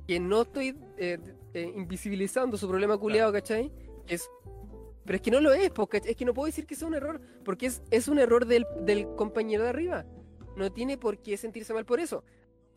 Que 0.07 0.21
no 0.21 0.43
estoy 0.43 0.79
eh, 0.97 1.19
eh, 1.55 1.73
invisibilizando 1.75 2.57
su 2.57 2.69
problema 2.69 2.97
culiado, 2.99 3.33
¿cachai? 3.33 3.73
Que 4.07 4.15
es... 4.15 4.29
Pero 5.07 5.17
es 5.17 5.23
que 5.23 5.31
no 5.31 5.41
lo 5.41 5.53
es, 5.53 5.71
porque 5.71 6.03
es 6.05 6.17
que 6.17 6.25
no 6.25 6.35
puedo 6.35 6.47
decir 6.47 6.67
que 6.67 6.75
sea 6.75 6.89
un 6.89 6.95
error, 6.95 7.21
porque 7.45 7.67
es, 7.67 7.83
es 7.91 8.09
un 8.09 8.19
error 8.19 8.45
del, 8.45 8.67
del 8.81 9.07
compañero 9.15 9.63
de 9.63 9.71
arriba. 9.71 10.05
No 10.57 10.73
tiene 10.73 10.99
por 10.99 11.19
qué 11.19 11.37
sentirse 11.37 11.73
mal 11.73 11.87
por 11.87 12.01
eso. 12.01 12.25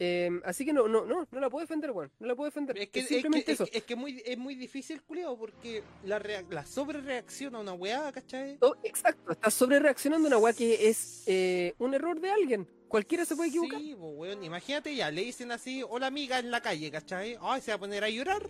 Em, 0.02 0.42
así 0.46 0.64
que 0.64 0.72
no, 0.72 0.88
no, 0.88 1.06
no, 1.06 1.28
no 1.30 1.40
la 1.40 1.50
puedo 1.50 1.62
defender, 1.62 1.92
weón. 1.92 2.10
No 2.20 2.28
la 2.28 2.36
puedo 2.36 2.50
defender. 2.50 2.78
Es 2.78 2.90
que, 2.90 3.00
Es 3.00 3.06
es 3.06 3.10
que, 3.10 3.16
simplemente 3.16 3.52
es, 3.52 3.60
eso. 3.60 3.70
es 3.72 3.84
que 3.84 3.96
muy, 3.98 4.22
es 4.26 4.38
muy 4.38 4.56
difícil, 4.56 5.02
culiao, 5.02 5.38
porque 5.38 5.84
la, 6.06 6.22
la 6.50 6.66
sobrereacción 6.66 7.56
a 7.56 7.60
una 7.60 7.74
weá, 7.74 8.10
¿cachai? 8.12 8.58
Oh, 8.62 8.76
exacto, 8.84 9.34
estás 9.34 9.54
sobre 9.54 9.80
reaccionando 9.80 10.28
a 10.28 10.30
una 10.30 10.38
weá 10.38 10.54
que 10.54 10.88
es 10.88 11.24
eh, 11.28 11.74
un 11.80 11.94
error 11.94 12.22
de 12.22 12.30
alguien. 12.30 12.68
Cualquiera 12.88 13.26
se 13.26 13.36
puede 13.36 13.50
equivocar. 13.50 13.80
Sí, 13.80 13.96
pues, 14.00 14.14
weón, 14.16 14.44
imagínate 14.44 14.96
ya, 14.96 15.12
le 15.12 15.22
dicen 15.22 15.52
así, 15.52 15.84
hola 15.88 16.08
amiga 16.08 16.40
en 16.40 16.50
la 16.50 16.62
calle, 16.62 16.90
¿cachai? 16.92 17.38
Ay, 17.42 17.62
se 17.62 17.72
va 17.72 17.76
a 17.76 17.80
poner 17.80 18.04
a 18.04 18.10
llorar. 18.10 18.50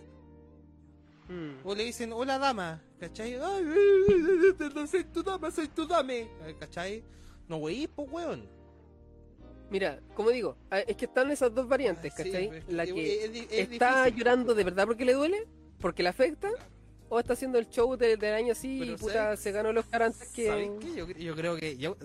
Mm. 1.30 1.64
O 1.66 1.74
le 1.74 1.84
dicen, 1.84 2.12
hola 2.12 2.38
dama, 2.38 2.82
¿cachai? 2.98 3.34
Ay, 3.34 3.40
ay, 3.40 4.54
ay, 4.58 4.70
no 4.74 4.86
soy 4.86 5.04
tu 5.04 5.22
dama, 5.22 5.50
soy 5.50 5.68
tu 5.68 5.86
dame, 5.86 6.28
¿cachai? 6.58 7.04
No, 7.48 7.56
wey, 7.58 7.86
pues, 7.86 8.08
weón. 8.10 8.48
Mira, 9.70 10.00
como 10.14 10.30
digo, 10.30 10.56
ah, 10.70 10.80
es 10.80 10.96
que 10.96 11.04
están 11.04 11.30
esas 11.30 11.54
dos 11.54 11.68
variantes, 11.68 12.12
Sí, 12.16 12.24
¿cachai? 12.24 12.46
es 12.48 12.68
la 12.68 12.82
es- 12.82 12.92
que 12.92 13.24
es 13.24 13.30
es 13.52 13.70
está 13.70 14.02
difícil. 14.04 14.18
llorando 14.18 14.54
de 14.54 14.64
verdad 14.64 14.86
porque 14.86 15.04
le 15.04 15.12
duele, 15.12 15.46
porque 15.78 16.02
le 16.02 16.08
afecta, 16.08 16.50
o 17.08 17.20
está 17.20 17.34
haciendo 17.34 17.58
el 17.58 17.68
show 17.68 17.96
de- 17.96 18.16
del 18.16 18.34
año 18.34 18.50
así 18.52 18.78
Pero 18.80 18.92
y 18.92 18.96
puta, 18.96 19.12
¿sabes- 19.14 19.40
se 19.40 19.52
ganó 19.52 19.72
los 19.72 19.86
carantes 19.86 20.28
que. 20.32 20.46
¿Sabes 20.48 20.70
qué? 20.80 20.94
Yo, 20.96 21.06
yo 21.08 21.36
creo 21.36 21.54
que, 21.56 21.76
yo, 21.76 21.96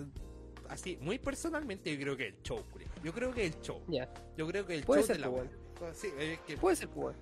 así, 0.68 0.96
muy 1.00 1.18
personalmente, 1.18 1.92
yo 1.92 2.00
creo 2.00 2.16
que 2.16 2.28
el 2.28 2.42
show. 2.42 2.60
Yo 3.02 3.12
creo 3.12 3.32
que 3.34 3.46
el 3.46 3.60
show. 3.60 3.82
Ya, 3.88 4.08
Yo 4.36 4.46
creo 4.46 4.64
que 4.64 4.74
el 4.76 4.84
Puede 4.84 5.00
show 5.02 5.06
ser, 5.08 5.16
de 5.16 5.22
la 5.22 5.30
pues. 5.30 5.98
Sí, 5.98 6.08
es 6.18 6.38
que, 6.40 6.56
puede 6.56 6.76
ser, 6.76 6.88
pues. 6.88 7.16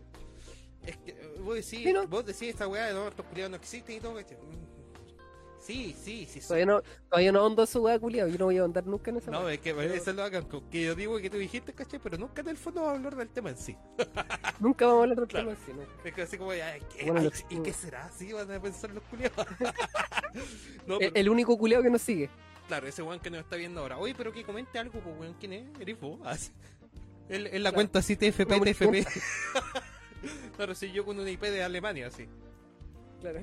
Es 0.87 0.97
que 0.99 1.11
eh, 1.13 1.35
vos 1.41 1.55
decís, 1.55 1.69
Sí, 1.85 1.93
¿no? 1.93 2.07
vos 2.07 2.25
decís 2.25 2.43
esta 2.51 2.69
weá 2.69 2.87
de 2.87 2.95
no, 2.95 3.09
estos 3.09 3.25
culiados 3.27 3.51
no 3.51 3.57
existen 3.57 3.97
y 3.97 4.01
todo, 4.01 4.15
¿cachai? 4.15 4.37
Mm. 4.39 4.75
Sí, 5.61 5.97
sí, 5.99 6.27
sí. 6.31 6.43
sí. 6.43 6.47
Todavía 6.47 6.67
no, 6.67 6.83
todavía 7.09 7.33
no 7.33 7.43
hondo 7.47 7.65
su 7.65 7.81
weá, 7.83 7.99
culiao. 7.99 8.29
Yo 8.29 8.37
no 8.37 8.45
voy 8.45 8.59
a 8.59 8.65
andar 8.65 8.85
nunca 8.87 9.11
en 9.11 9.17
esa 9.17 9.31
No, 9.31 9.45
weá. 9.45 9.55
es 9.55 9.61
que 9.61 9.71
eso 9.97 10.13
lo 10.13 10.23
hagan 10.23 10.45
con 10.45 10.69
que 10.69 10.83
yo 10.83 10.95
digo 10.95 11.19
que 11.19 11.31
tú 11.31 11.39
dijiste, 11.39 11.73
¿cachai? 11.73 11.99
Pero 12.01 12.19
nunca 12.19 12.43
en 12.43 12.49
el 12.49 12.59
fondo 12.59 12.83
vamos 12.83 12.93
a 12.93 12.97
hablar 12.99 13.17
del 13.17 13.29
tema 13.31 13.49
en 13.49 13.57
sí. 13.57 13.75
Nunca 14.61 14.85
vamos 14.85 15.01
a 15.01 15.03
hablar 15.05 15.19
del 15.21 15.29
Claro. 15.29 15.49
tema 15.49 15.59
así, 15.63 15.73
¿no? 15.73 15.83
Es 16.07 16.15
que 16.15 16.21
así 16.23 16.37
como, 16.37 16.51
ay, 16.51 16.83
¿qué, 16.95 17.05
Bueno, 17.07 17.21
ay, 17.21 17.25
los- 17.25 17.45
¿y 17.49 17.63
qué 17.63 17.73
será? 17.73 18.11
¿Sí 18.15 18.31
van 18.35 18.51
a 18.53 18.61
pensar 18.61 18.91
los 18.91 19.03
culiados? 19.05 19.47
no, 20.87 20.95
El, 20.97 20.99
pero, 20.99 21.13
el 21.15 21.29
único 21.31 21.57
culiao 21.57 21.83
que 21.83 21.89
nos 21.89 22.03
sigue. 22.03 22.29
claro, 22.69 22.87
ese 22.87 23.01
weón 23.03 23.21
que 23.21 23.31
nos 23.31 23.41
está 23.41 23.57
viendo 23.57 23.81
ahora. 23.81 23.97
Oye, 23.97 24.15
pero 24.15 24.33
que 24.33 24.45
comente 24.45 24.79
algo, 24.79 25.01
pues 25.01 25.17
weón, 25.19 25.35
¿quién 25.41 25.55
es? 25.55 25.65
¿Eres 25.81 25.99
vos? 25.99 26.19
Sí. 26.39 26.53
En, 27.31 27.47
en 27.47 27.63
la 27.63 27.71
Claro. 27.71 27.75
cuenta 27.77 28.01
así 28.01 28.17
TFP, 28.17 28.61
TFP. 28.61 29.07
claro, 30.57 30.75
si 30.75 30.93
yo 30.93 31.05
con 31.05 31.19
una 31.19 31.31
IP 31.31 31.43
de 31.43 31.63
Alemania, 31.63 32.11
sí. 32.11 32.27
Claro. 33.21 33.41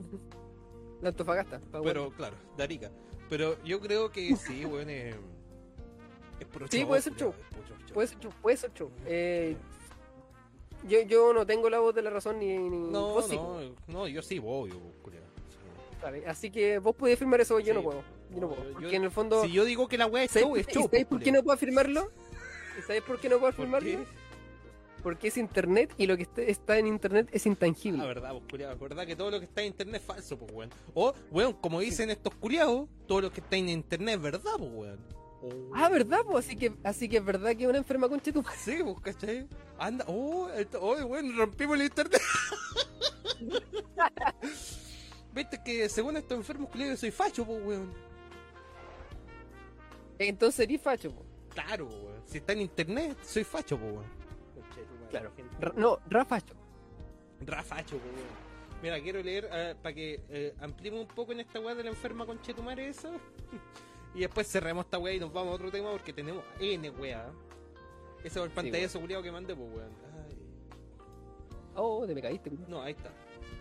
La 1.01 1.09
Antofagasta. 1.09 1.59
Pero, 1.71 1.83
bueno. 1.83 2.09
claro, 2.15 2.35
de 2.57 2.63
Arica. 2.63 2.91
Pero 3.29 3.61
yo 3.63 3.79
creo 3.79 4.11
que 4.11 4.35
sí, 4.35 4.65
weón, 4.65 4.89
eh, 4.89 5.15
es 6.39 6.47
Sí, 6.69 6.79
show, 6.79 6.87
puede 6.87 7.01
ser 7.01 7.15
show. 7.15 7.33
Puede 7.93 8.07
ser 8.07 8.19
show, 8.19 8.31
puede 8.41 8.57
ser 8.57 8.73
show. 8.73 8.91
Eh, 9.05 9.55
yo, 10.87 11.01
yo 11.01 11.33
no 11.33 11.45
tengo 11.45 11.69
la 11.69 11.79
voz 11.79 11.93
de 11.93 12.01
la 12.01 12.09
razón 12.09 12.39
ni. 12.39 12.57
ni 12.57 12.69
No, 12.91 13.13
vos 13.13 13.27
sí, 13.27 13.35
no, 13.35 13.59
no, 13.87 14.07
yo 14.07 14.21
sí 14.21 14.39
voy. 14.39 14.71
Sí. 14.71 14.77
¿sabes? 15.99 16.27
Así 16.27 16.49
que 16.49 16.79
vos 16.79 16.95
podés 16.95 17.15
afirmar 17.15 17.41
eso, 17.41 17.59
yo 17.59 17.65
Sí, 17.67 17.71
no 17.73 17.83
puedo. 17.83 18.03
Yo 18.31 18.35
no 18.35 18.41
no, 18.41 18.49
puedo. 18.49 18.67
yo- 18.67 18.73
Porque 18.73 18.95
en 18.95 19.03
el 19.03 19.11
fondo. 19.11 19.43
Si 19.43 19.51
yo 19.51 19.65
digo 19.65 19.87
que 19.87 19.97
la 19.97 20.07
weá 20.07 20.23
es 20.23 20.31
¿sabéis 20.31 20.47
show, 20.47 20.55
es 20.57 20.67
show. 20.67 20.81
¿Y 20.81 20.85
sabéis 20.85 21.05
pues, 21.05 21.19
por 21.19 21.23
qué 21.23 21.31
no 21.31 21.43
puedo 21.43 21.53
afirmarlo? 21.53 22.11
¿Y 22.79 22.81
sabéis 22.81 23.03
por 23.03 23.19
qué 23.19 23.29
no 23.29 23.39
puedo 23.39 23.53
qué? 23.79 23.99
Porque 25.01 25.27
es 25.29 25.37
internet 25.37 25.93
y 25.97 26.05
lo 26.07 26.15
que 26.17 26.27
está 26.47 26.77
en 26.77 26.87
internet 26.87 27.27
es 27.31 27.45
intangible. 27.45 28.01
Ah, 28.03 28.05
verdad, 28.07 28.31
pues, 28.31 28.43
culiao, 28.49 28.77
verdad 28.77 29.05
que 29.05 29.15
todo 29.15 29.31
lo 29.31 29.39
que 29.39 29.45
está 29.45 29.61
en 29.61 29.67
internet 29.67 30.01
es 30.01 30.07
falso, 30.07 30.37
pues, 30.37 30.51
weón. 30.51 30.69
O, 30.93 31.13
weón, 31.31 31.53
como 31.53 31.79
dicen 31.79 32.09
estos 32.09 32.33
culiados, 32.35 32.87
todo 33.07 33.21
lo 33.21 33.31
que 33.31 33.41
está 33.41 33.55
en 33.55 33.69
internet 33.69 34.15
es 34.15 34.21
verdad, 34.21 34.51
pues, 34.57 34.71
weón. 34.71 34.99
Oh. 35.43 35.71
Ah, 35.73 35.89
¿verdad? 35.89 36.19
Pues 36.23 36.45
así 36.45 36.55
que, 36.55 36.73
así 36.83 37.09
que 37.09 37.17
es 37.17 37.25
verdad 37.25 37.55
que 37.55 37.63
es 37.63 37.69
una 37.69 37.79
enferma 37.79 38.07
con 38.07 38.19
tu 38.19 38.43
Sí, 38.63 38.77
pues, 38.83 38.99
¿cachai? 39.01 39.47
Anda, 39.79 40.05
oh, 40.07 40.47
esto- 40.49 40.79
oh, 40.81 40.93
weón, 41.05 41.35
rompimos 41.35 41.77
el 41.79 41.85
internet. 41.85 42.21
Viste 45.33 45.61
que 45.63 45.89
según 45.89 46.17
estos 46.17 46.37
enfermos 46.37 46.69
culiados 46.69 46.97
yo 46.97 46.99
soy 47.01 47.11
facho, 47.11 47.45
pues, 47.45 47.63
weón. 47.65 47.91
Entonces 50.19 50.59
eres 50.59 50.81
facho, 50.81 51.09
po. 51.11 51.25
Claro, 51.53 51.87
pues, 51.87 51.99
weón. 52.03 52.21
Si 52.27 52.37
está 52.37 52.53
en 52.53 52.61
internet, 52.61 53.17
soy 53.23 53.43
facho, 53.43 53.77
pues, 53.79 53.93
weón. 53.93 54.20
Claro. 55.11 55.31
Ra- 55.59 55.73
no, 55.75 55.99
Rafacho. 56.09 56.53
Rafacho, 57.45 57.97
pues, 57.97 58.13
weón. 58.15 58.51
Mira, 58.81 58.99
quiero 58.99 59.21
leer 59.21 59.47
para 59.81 59.93
que 59.93 60.21
eh, 60.29 60.55
ampliemos 60.59 61.01
un 61.01 61.07
poco 61.07 61.31
en 61.33 61.41
esta 61.41 61.59
weá 61.59 61.75
de 61.75 61.83
la 61.83 61.89
enferma 61.89 62.25
con 62.25 62.41
Chetumare 62.41 62.87
eso. 62.87 63.11
y 64.15 64.21
después 64.21 64.47
cerremos 64.47 64.85
esta 64.85 64.97
weá 64.97 65.13
y 65.13 65.19
nos 65.19 65.31
vamos 65.31 65.51
a 65.51 65.55
otro 65.55 65.69
tema 65.71 65.91
porque 65.91 66.13
tenemos 66.13 66.43
N 66.59 66.89
weá. 66.91 67.29
Ese 68.23 68.39
es 68.39 68.45
el 68.45 68.51
pantallazo 68.51 68.99
culiado 68.99 69.21
que 69.23 69.31
mandé, 69.31 69.55
pues 69.55 69.69
weón. 69.75 69.91
Oh, 71.75 72.05
te 72.05 72.13
me 72.15 72.21
caíste, 72.21 72.49
weón. 72.49 72.65
No, 72.69 72.81
ahí 72.81 72.93
está. 72.93 73.09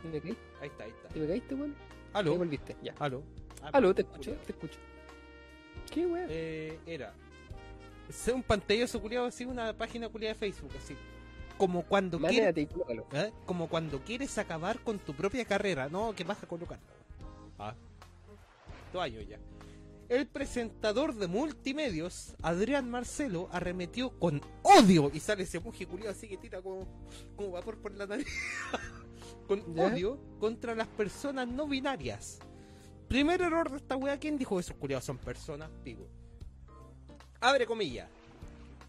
Te 0.03 0.09
me 0.09 0.21
caíste, 0.21 0.43
Ahí 0.61 0.69
está, 0.69 0.85
ahí 0.85 0.91
está. 0.91 1.09
te 1.09 1.21
me 1.21 1.27
caíste, 1.29 1.55
weón. 1.55 1.75
Aló. 2.13 2.37
volviste, 2.37 2.77
ya. 2.83 2.95
Aló. 2.99 3.23
Ah, 3.63 3.71
Aló, 3.75 3.95
te 3.95 4.03
pero, 4.05 4.15
escucho, 4.15 4.31
culiao. 4.31 4.47
te 4.47 4.53
escucho. 4.53 4.79
¿Qué, 5.93 6.07
weón? 6.07 6.27
Eh, 6.31 6.79
era. 6.87 7.13
Ser 8.09 8.35
un 8.35 8.43
pantallazo 8.43 9.01
culiado 9.01 9.27
así, 9.27 9.45
una 9.45 9.73
página 9.73 10.09
culiada 10.09 10.33
de 10.35 10.39
Facebook, 10.41 10.73
así. 10.77 10.97
Como 11.61 11.83
cuando 11.83 12.19
quieres. 12.19 12.69
¿Eh? 13.13 13.33
Como 13.45 13.69
cuando 13.69 14.03
quieres 14.03 14.39
acabar 14.39 14.79
con 14.81 14.99
tu 14.99 15.13
propia 15.13 15.45
carrera. 15.45 15.91
No, 15.91 16.15
que 16.15 16.25
vas 16.25 16.43
a 16.43 16.47
colocar. 16.47 16.79
Ah. 17.59 17.75
Años 18.99 19.29
ya. 19.29 19.39
El 20.09 20.27
presentador 20.27 21.15
de 21.15 21.29
multimedios, 21.29 22.35
Adrián 22.41 22.91
Marcelo, 22.91 23.51
arremetió 23.53 24.19
con 24.19 24.41
odio. 24.63 25.11
Y 25.13 25.21
sale 25.21 25.43
ese 25.43 25.61
muji 25.61 25.87
así 26.09 26.29
que 26.29 26.39
tira 26.39 26.63
como, 26.63 26.89
como 27.37 27.51
vapor 27.51 27.77
por 27.77 27.93
la 27.93 28.07
nariz. 28.07 28.27
con 29.47 29.75
¿Ya? 29.75 29.85
odio 29.85 30.19
contra 30.41 30.75
las 30.75 30.89
personas 30.89 31.47
no 31.47 31.69
binarias. 31.69 32.39
Primer 33.07 33.43
error 33.43 33.71
de 33.71 33.77
esta 33.77 33.97
wea. 33.97 34.19
¿Quién 34.19 34.39
dijo 34.39 34.57
que 34.57 34.63
esos 34.63 34.77
culiados 34.77 35.05
son 35.05 35.19
personas? 35.19 35.69
Digo. 35.85 36.09
Abre 37.39 37.67
comillas. 37.67 38.09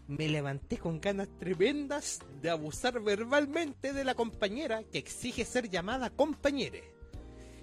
Me 0.08 0.28
levanté 0.28 0.78
con 0.78 1.00
ganas 1.00 1.28
tremendas 1.38 2.18
de 2.42 2.50
abusar 2.50 3.00
verbalmente 3.00 3.92
de 3.92 4.04
la 4.04 4.14
compañera 4.14 4.82
que 4.84 4.98
exige 4.98 5.44
ser 5.44 5.70
llamada 5.70 6.10
compañere. 6.10 6.92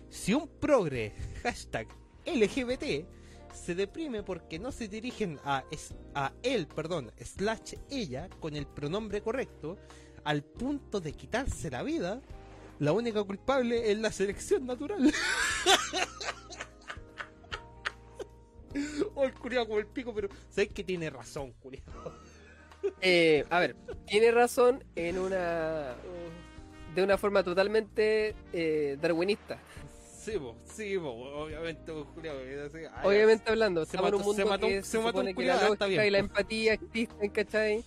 Si 0.10 0.34
un 0.34 0.48
progre, 0.48 1.14
hashtag 1.44 1.88
LGBT, 2.26 3.06
se 3.54 3.76
deprime 3.76 4.24
porque 4.24 4.58
no 4.58 4.72
se 4.72 4.88
dirigen 4.88 5.40
a, 5.44 5.64
es- 5.70 5.94
a 6.16 6.32
él, 6.42 6.68
perdón, 6.68 7.12
slash 7.22 7.76
ella, 7.90 8.30
con 8.40 8.56
el 8.56 8.66
pronombre 8.66 9.22
correcto, 9.22 9.78
al 10.24 10.44
punto 10.44 11.00
de 11.02 11.14
quitarse 11.14 11.70
la 11.70 11.84
vida, 11.84 12.22
la 12.80 12.94
única 12.94 13.24
culpable 13.24 13.92
es 13.92 13.98
la 14.00 14.12
selección 14.12 14.66
natural. 14.66 15.14
oh, 19.16 19.24
el 19.26 19.34
culiao 19.34 19.66
como 19.68 19.80
el 19.80 19.88
pico, 19.88 20.14
pero 20.14 20.30
sabes 20.50 20.70
que 20.74 20.84
tiene 20.84 21.10
razón, 21.10 21.54
culiao. 21.54 21.84
Eh, 23.02 23.46
a 23.50 23.60
ver, 23.60 23.76
tiene 24.06 24.32
razón 24.32 24.84
en 24.96 25.18
una. 25.20 25.96
de 26.96 27.04
una 27.04 27.18
forma 27.18 27.44
totalmente 27.44 28.36
eh, 28.54 28.98
darwinista. 29.02 29.58
Sí, 30.20 30.32
po, 30.38 30.56
sí, 30.66 30.98
po, 30.98 31.12
obviamente, 31.12 31.92
así, 31.92 32.78
ay, 32.78 33.08
Obviamente 33.08 33.50
hablando, 33.50 33.86
se 33.86 33.96
estamos 33.96 34.10
en 34.10 34.16
un 34.16 34.20
mató- 34.22 34.34
se 34.34 34.44
mundo 34.44 34.50
mató- 34.50 34.68
que 34.68 34.82
se 34.82 34.88
se, 34.92 34.98
mató 34.98 35.10
supone 35.10 35.34
que 35.34 35.44
la 35.46 35.54
ah, 35.54 35.56
está 35.56 35.68
lógica 35.68 35.86
bien, 35.88 36.06
y 36.06 36.10
la 36.10 36.18
empatía 36.20 36.74
existen, 36.74 37.30
¿cachai? 37.30 37.86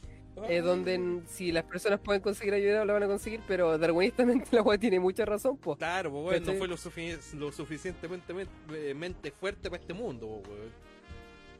Eh, 0.48 0.62
donde 0.62 1.20
si 1.28 1.52
las 1.52 1.64
personas 1.64 2.00
pueden 2.00 2.22
conseguir 2.22 2.54
ayuda, 2.54 2.86
la 2.86 2.94
van 2.94 3.02
a 3.02 3.06
conseguir, 3.06 3.40
pero 3.46 3.76
darwinistamente 3.76 4.48
la 4.56 4.62
weá 4.62 4.78
tiene 4.78 4.98
mucha 4.98 5.26
razón, 5.26 5.58
pues. 5.58 5.76
Claro, 5.78 6.10
weón, 6.10 6.42
no 6.44 6.54
fue 6.54 6.66
lo, 6.68 6.76
sufi- 6.76 7.18
lo 7.34 7.52
suficientemente 7.52 8.32
men- 8.32 8.48
eh, 8.72 8.94
mente 8.94 9.30
fuerte 9.30 9.68
para 9.68 9.80
este 9.82 9.92
mundo, 9.92 10.26
weón. 10.26 10.72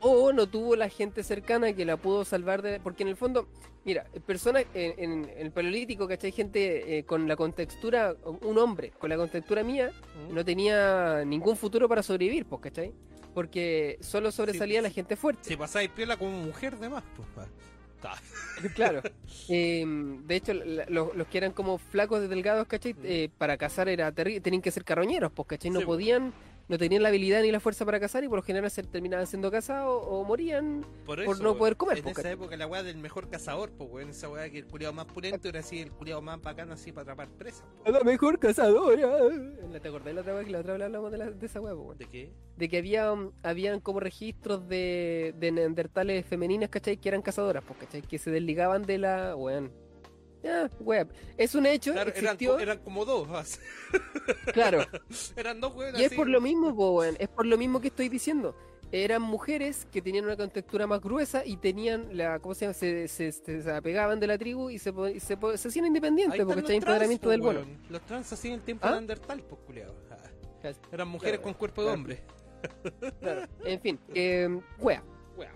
O 0.05 0.33
no 0.33 0.49
tuvo 0.49 0.75
la 0.75 0.89
gente 0.89 1.23
cercana 1.23 1.73
que 1.75 1.85
la 1.85 1.97
pudo 1.97 2.25
salvar 2.25 2.61
de... 2.61 2.81
Porque 2.81 3.05
en 3.05 3.09
el 3.09 3.17
fondo, 3.17 3.49
mira, 3.85 4.05
personas 4.27 4.65
en, 4.75 4.95
en- 5.25 5.31
el 5.37 5.53
paleolítico, 5.53 6.09
¿cachai? 6.09 6.33
Gente 6.33 6.99
eh, 6.99 7.05
con 7.05 7.29
la 7.29 7.37
contextura, 7.37 8.17
un 8.25 8.59
hombre 8.59 8.91
con 8.99 9.11
la 9.11 9.17
contextura 9.17 9.63
mía, 9.63 9.93
no 10.31 10.45
tenía 10.45 11.25
ningún 11.25 11.57
futuro 11.57 11.89
para 11.89 12.03
sobrevivir, 12.03 12.47
pues, 12.47 12.63
¿cachai? 12.63 12.93
Porque 13.33 13.97
solo 14.01 14.33
sobresalía 14.33 14.81
Sí, 14.81 14.83
la 14.83 14.91
gente 14.91 15.15
fuerte. 15.17 15.49
Si 15.49 15.57
pasáis 15.57 15.89
piola 15.91 16.17
como 16.17 16.33
mujer 16.33 16.77
de 16.79 16.89
más, 16.89 17.05
pues. 17.17 17.29
pa. 17.29 17.47
Claro. 18.75 19.01
Eh, 19.49 19.85
de 19.87 20.35
hecho, 20.37 20.53
la- 20.55 20.87
los, 20.89 21.15
los 21.15 21.27
que 21.29 21.39
eran 21.39 21.53
como 21.53 21.79
flacos 21.79 22.21
de 22.21 22.27
delgados, 22.27 22.67
¿cachai? 22.67 22.97
Eh, 23.05 23.29
para 23.39 23.57
cazar 23.57 23.89
era 23.89 24.11
terrible, 24.11 24.41
tenían 24.41 24.61
que 24.63 24.73
ser 24.73 24.83
carroñeros, 24.85 25.31
pues, 25.33 25.47
¿cachai? 25.47 25.71
No 25.71 25.79
Sí, 25.81 25.87
pues. 25.87 25.97
podían 25.97 26.33
no 26.73 26.79
tenían 26.79 27.03
la 27.03 27.11
habilidad 27.11 27.43
ni 27.43 27.53
la 27.53 27.61
fuerza 27.61 27.85
para 27.85 28.01
cazar 28.01 28.25
y 28.25 28.29
por 28.29 28.39
lo 28.39 28.43
general 28.43 28.71
se 28.71 28.83
terminaban 28.83 29.27
siendo 29.27 29.51
cazados 29.51 30.03
o 30.07 30.25
morían. 30.25 30.87
Por, 31.05 31.19
no 31.43 31.55
poder 31.59 31.77
comer, 31.77 31.99
En 31.99 32.05
po, 32.05 32.09
esa 32.11 32.17
¿cachai? 32.23 32.33
época 32.33 32.57
la 32.57 32.67
weá 32.67 32.83
del 32.83 32.97
mejor 32.97 33.29
cazador, 33.29 33.71
pues 33.73 33.91
weón. 33.93 34.09
Esa 34.09 34.31
weá 34.31 34.49
que 34.49 34.61
el 34.61 34.67
culiado 34.67 34.95
más 34.95 35.05
pulento 35.05 35.51
era 35.51 35.61
así, 35.61 35.81
el 35.81 35.93
culiado 35.93 36.23
más 36.23 36.41
bacano 36.41 36.73
así 36.73 36.91
para 36.91 37.03
atrapar 37.13 37.29
presas. 37.37 37.63
po. 37.85 37.91
La 37.91 38.01
mejor 38.01 38.39
cazadora. 38.39 39.19
¿Te 39.83 39.89
acordás 39.89 40.15
la 40.15 40.21
otra 40.23 40.33
vez 40.33 40.47
que 40.47 40.53
la 40.53 40.61
otra 40.61 40.73
vez 40.73 40.83
hablamos 40.83 41.13
de, 41.13 41.19
la- 41.19 41.31
de 41.31 41.45
esa 41.47 41.61
weá, 41.61 41.75
weón? 41.75 41.99
¿De 41.99 42.07
qué? 42.07 42.33
De 42.57 42.69
que 42.71 42.79
había, 42.79 43.13
um, 43.13 43.33
habían 43.43 43.79
como 43.81 44.01
registros 44.01 44.67
de, 44.67 45.35
de 45.39 45.53
neandertales 45.53 46.25
femeninas, 46.25 46.71
¿cachai? 46.71 46.97
Que 46.97 47.11
eran 47.11 47.21
cazadoras, 47.21 47.63
pues, 47.67 47.81
¿cachai? 47.81 48.01
Que 48.01 48.17
se 48.19 48.31
desligaban 48.31 48.85
de 48.85 48.97
la. 48.97 49.37
Weón. 49.37 49.71
Ya, 50.43 50.69
weón. 50.81 51.09
Es 51.37 51.55
un 51.55 51.67
hecho, 51.67 51.93
Claro, 51.93 52.11
existió. 52.11 52.59
eran 52.59 52.79
como 52.79 53.05
dos. 53.05 53.29
Claro. 54.53 54.85
eran 55.37 55.61
dos 55.61 55.75
weón. 55.75 55.95
Y 55.99 56.05
es 56.05 56.13
por 56.15 56.29
lo 56.29 56.41
mismo, 56.41 56.75
po, 56.75 56.93
weón, 56.93 57.17
es 57.19 57.29
por 57.29 57.47
lo 57.47 57.57
mismo 57.59 57.81
que 57.81 57.89
estoy 57.89 58.09
diciendo. 58.09 58.55
Eran 58.91 59.23
mujeres 59.23 59.87
que 59.91 60.03
tenían 60.03 60.27
una 60.27 60.37
contextura 60.37 60.87
más 60.87 61.01
gruesa 61.01 61.47
y 61.47 61.57
tenían 61.57 62.15
la, 62.17 62.41
¿cómo 62.41 62.55
se 62.55 62.67
llama? 62.67 62.75
Se, 62.75 63.09
se, 63.09 63.33
se- 63.33 63.63
se 63.63 63.71
apegaban 63.73 64.21
de 64.21 64.27
la 64.27 64.37
tribu 64.37 64.69
y 64.69 64.79
se, 64.79 64.93
se, 65.19 65.35
hacían 65.35 65.85
Ahí 65.85 65.89
independientes 65.89 66.35
están 66.39 66.47
porque 66.47 66.61
está 66.61 66.75
empoderamiento 66.75 67.23
po, 67.25 67.31
del 67.31 67.41
bueno. 67.41 67.61
Los 67.89 68.03
trans 68.03 68.31
así 68.35 68.49
en 68.49 68.55
el 68.55 68.61
tiempo 68.63 68.85
¿Ah? 68.87 68.91
de 68.91 68.95
Neandertal, 68.97 69.43
pues 69.45 69.61
culiado. 69.65 69.95
Claro. 70.61 70.77
Eran 70.93 71.09
mujeres 71.09 71.39
Claro. 71.39 71.43
con 71.43 71.55
cuerpo 71.55 71.81
de 71.83 71.87
Claro. 71.87 71.99
hombre. 72.01 72.23
Claro. 73.21 73.43
En 73.65 73.81
fin, 73.81 73.99
eh, 74.15 74.61
wea. 74.79 75.03
Weá. 75.39 75.53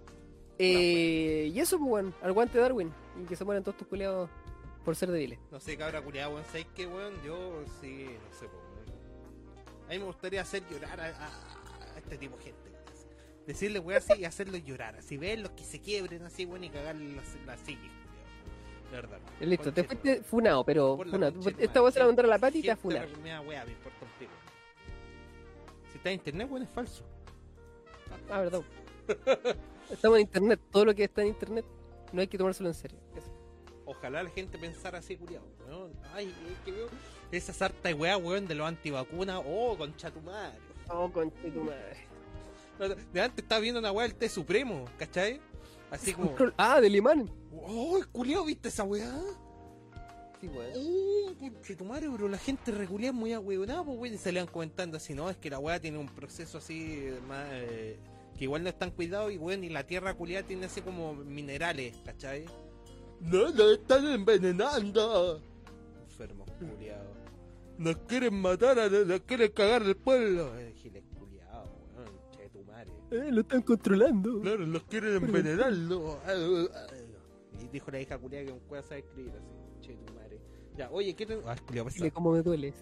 Eh, 0.58 1.50
y 1.54 1.60
eso, 1.60 1.78
pues, 1.78 1.90
weón, 1.90 2.14
al 2.22 2.32
guante 2.32 2.58
Darwin. 2.58 2.90
Y 3.22 3.26
que 3.26 3.36
se 3.36 3.44
mueran 3.44 3.62
todos 3.62 3.76
tus 3.76 3.86
culiados 3.86 4.30
por 4.86 4.96
ser 4.96 5.10
débiles. 5.10 5.38
No 5.50 5.60
sé, 5.60 5.76
cabra 5.76 6.00
culiado, 6.00 6.32
weón. 6.32 6.44
¿Sabes 6.46 6.66
qué, 6.74 6.86
weón? 6.86 7.12
Yo 7.22 7.62
sí, 7.80 8.06
no 8.06 8.38
sé, 8.38 8.46
weón. 8.46 9.86
A 9.86 9.90
mí 9.90 9.98
me 9.98 10.04
gustaría 10.04 10.40
hacer 10.40 10.62
llorar 10.70 10.98
a, 10.98 11.04
a- 11.08 11.94
a 11.94 11.98
este 11.98 12.16
tipo 12.16 12.36
de 12.38 12.44
gente. 12.44 12.70
weón. 12.70 12.76
Decirle, 13.46 13.78
weón, 13.80 13.98
así 13.98 14.12
y 14.20 14.24
hacerlos 14.24 14.64
llorar. 14.64 14.96
Así 14.96 15.16
verlos 15.18 15.50
que 15.50 15.64
se 15.64 15.80
quiebren 15.80 16.22
así, 16.22 16.46
weón, 16.46 16.64
y 16.64 16.70
cagarle 16.70 17.14
la, 17.16 17.22
la 17.44 17.56
silla. 17.58 17.90
De 18.90 18.92
verdad. 18.92 19.18
Listo, 19.40 19.72
te 19.72 19.82
fuiste 19.84 20.22
funado, 20.22 20.64
pero 20.64 20.96
la 21.04 21.10
funado. 21.10 21.50
Esta 21.58 21.82
weá 21.82 21.90
se 21.92 21.98
la 21.98 22.06
va 22.06 22.12
a 22.12 22.26
la 22.26 22.38
pati 22.38 22.60
y 22.60 22.62
te 22.62 22.76
funar. 22.76 23.08
me 23.18 23.38
weá, 23.40 23.64
me 23.64 23.72
importa 23.72 23.98
un 24.02 24.10
pico. 24.18 24.32
Si 25.90 25.98
está 25.98 26.10
en 26.10 26.14
internet, 26.14 26.48
weón, 26.50 26.62
es 26.62 26.70
falso. 26.70 27.04
Ah, 28.30 28.40
verdad. 28.40 28.62
Estamos 29.90 30.18
en 30.18 30.22
internet, 30.22 30.60
todo 30.70 30.84
lo 30.84 30.94
que 30.94 31.04
está 31.04 31.22
en 31.22 31.28
internet 31.28 31.64
no 32.12 32.20
hay 32.20 32.28
que 32.28 32.38
tomárselo 32.38 32.68
en 32.68 32.74
serio. 32.74 32.98
Eso. 33.16 33.35
Ojalá 33.86 34.22
la 34.22 34.30
gente 34.30 34.58
pensara 34.58 34.98
así, 34.98 35.16
culiado. 35.16 35.46
weón. 35.66 35.92
Ay, 36.12 36.26
es 36.50 36.58
que 36.64 36.72
veo 36.72 36.88
esa 37.30 37.52
sarta 37.52 37.88
de 37.88 37.94
weá, 37.94 38.16
weón, 38.16 38.46
de 38.46 38.54
los 38.54 38.66
antivacunas. 38.66 39.40
Oh, 39.46 39.76
concha 39.78 40.10
tu 40.10 40.20
madre. 40.20 40.58
Oh, 40.88 41.10
conche 41.10 41.50
tu 41.50 41.62
madre. 41.62 42.06
De 43.12 43.20
antes 43.22 43.42
estaba 43.42 43.60
viendo 43.60 43.80
una 43.80 43.92
weá 43.92 44.06
del 44.06 44.16
té 44.16 44.28
supremo, 44.28 44.84
¿cachai? 44.98 45.40
Así 45.90 46.12
como. 46.12 46.34
Ah, 46.56 46.80
del 46.80 46.96
imán. 46.96 47.30
Oh, 47.52 48.00
culiado, 48.12 48.44
¿viste 48.44 48.68
esa 48.68 48.84
weá? 48.84 49.18
Sí, 50.40 50.48
weón. 50.48 50.72
Oh, 50.76 51.34
concha 51.38 51.76
tu 51.76 51.84
madre, 51.84 52.08
pero 52.10 52.28
la 52.28 52.38
gente 52.38 52.72
es 52.72 53.12
muy 53.14 53.32
ahueonada, 53.32 53.84
pues, 53.84 53.98
weón. 53.98 54.14
Y 54.14 54.18
se 54.18 54.32
le 54.32 54.40
van 54.40 54.52
comentando 54.52 54.96
así, 54.96 55.14
no, 55.14 55.30
es 55.30 55.36
que 55.36 55.48
la 55.48 55.58
weá 55.58 55.80
tiene 55.80 55.98
un 55.98 56.08
proceso 56.08 56.58
así, 56.58 57.08
más. 57.28 57.46
eh, 57.52 57.98
que 58.36 58.44
igual 58.44 58.62
no 58.62 58.68
están 58.68 58.90
cuidados 58.90 59.32
y 59.32 59.38
weón, 59.38 59.64
y 59.64 59.70
la 59.70 59.86
tierra 59.86 60.12
culiada 60.14 60.46
tiene 60.46 60.66
así 60.66 60.82
como 60.82 61.14
minerales, 61.14 61.96
¿cachai? 62.04 62.44
No, 63.20 63.50
nos 63.50 63.72
están 63.72 64.06
envenenando. 64.08 65.40
Enfermos 66.02 66.48
culiados. 66.58 67.16
Nos 67.78 67.96
quieren 68.08 68.34
matar, 68.40 68.78
a- 68.78 68.88
nos 68.88 69.20
quieren 69.22 69.50
cagar 69.52 69.82
el 69.82 69.96
pueblo. 69.96 70.58
Eh, 70.58 70.72
giles 70.76 71.04
culiados, 71.18 71.68
weón, 71.94 72.10
che 72.32 72.48
tu 72.48 72.62
madre. 72.64 72.90
Eh, 73.10 73.30
lo 73.32 73.40
están 73.42 73.62
controlando. 73.62 74.40
Claro, 74.40 74.66
los 74.66 74.82
quieren 74.84 75.16
envenenarlo. 75.16 76.18
Y 77.62 77.68
dijo 77.68 77.90
la 77.90 78.00
hija 78.00 78.18
culiada 78.18 78.46
que 78.46 78.52
un 78.52 78.60
cueva 78.60 78.82
sabe 78.82 79.00
escribir 79.00 79.32
así. 79.32 79.80
Che 79.80 79.94
tu 79.96 80.14
madre. 80.14 80.40
Ya, 80.76 80.90
oye, 80.90 81.14
¿qué 81.14 81.26
te... 81.26 81.40
Ah, 81.46 81.56
culiao, 81.66 81.84
pasa. 81.86 81.96
Dile 81.96 82.10
cómo 82.12 82.32
me 82.32 82.42
dueles. 82.42 82.74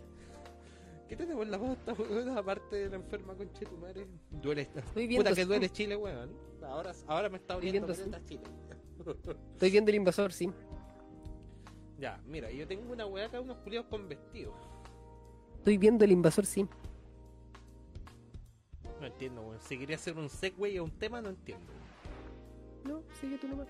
¿Qué 1.09 1.17
tenemos 1.17 1.45
en 1.45 1.51
la 1.51 1.59
posta, 1.59 1.93
weón? 1.93 2.29
Aparte 2.37 2.77
de 2.77 2.89
la 2.91 2.97
enferma 2.97 3.35
con 3.35 3.53
che 3.53 3.67
tu 3.67 3.77
madre. 3.77 4.07
Duele. 4.31 4.69
Viendo 4.95 5.17
Puta 5.19 5.35
que 5.35 5.45
duele 5.45 5.71
Chile, 5.71 5.97
weón. 5.97 6.31
Ahora, 6.63 6.93
ahora 7.07 7.29
me 7.29 7.37
está 7.39 7.59
caleta 7.59 8.25
Chile. 8.25 8.43
Estoy 9.07 9.71
viendo 9.71 9.91
el 9.91 9.97
invasor, 9.97 10.33
sí. 10.33 10.51
Ya, 11.99 12.21
mira, 12.27 12.51
yo 12.51 12.67
tengo 12.67 12.93
una 12.93 13.07
weá 13.07 13.27
acá, 13.27 13.41
unos 13.41 13.59
culiados 13.59 13.89
con 13.89 14.09
vestidos. 14.09 14.55
Estoy 15.59 15.79
viendo 15.79 16.05
el 16.05 16.13
invasor, 16.13 16.47
sí. 16.47 16.67
No 19.01 19.07
entiendo, 19.07 19.43
weón. 19.43 19.61
Si 19.61 19.79
quería 19.79 19.97
hacer 19.97 20.17
un 20.17 20.29
segue 20.29 20.79
a 20.79 20.83
un 20.83 20.91
tema, 20.91 21.21
no 21.21 21.31
entiendo. 21.31 21.67
No, 22.85 23.03
sigue 23.21 23.39
tú 23.39 23.49
nomás. 23.49 23.69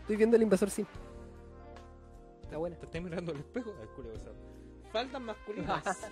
Estoy 0.00 0.16
viendo 0.16 0.36
el 0.36 0.42
invasor, 0.42 0.70
sí. 0.70 0.86
Está 2.42 2.56
buena. 2.56 2.76
¿Te 2.76 2.86
estás 2.86 3.02
mirando 3.02 3.32
al 3.32 3.38
espejo? 3.38 3.74
Al 3.80 3.88
culiao 3.88 4.14
pesado. 4.14 4.36
Faldas 4.92 5.22
masculinas. 5.22 5.84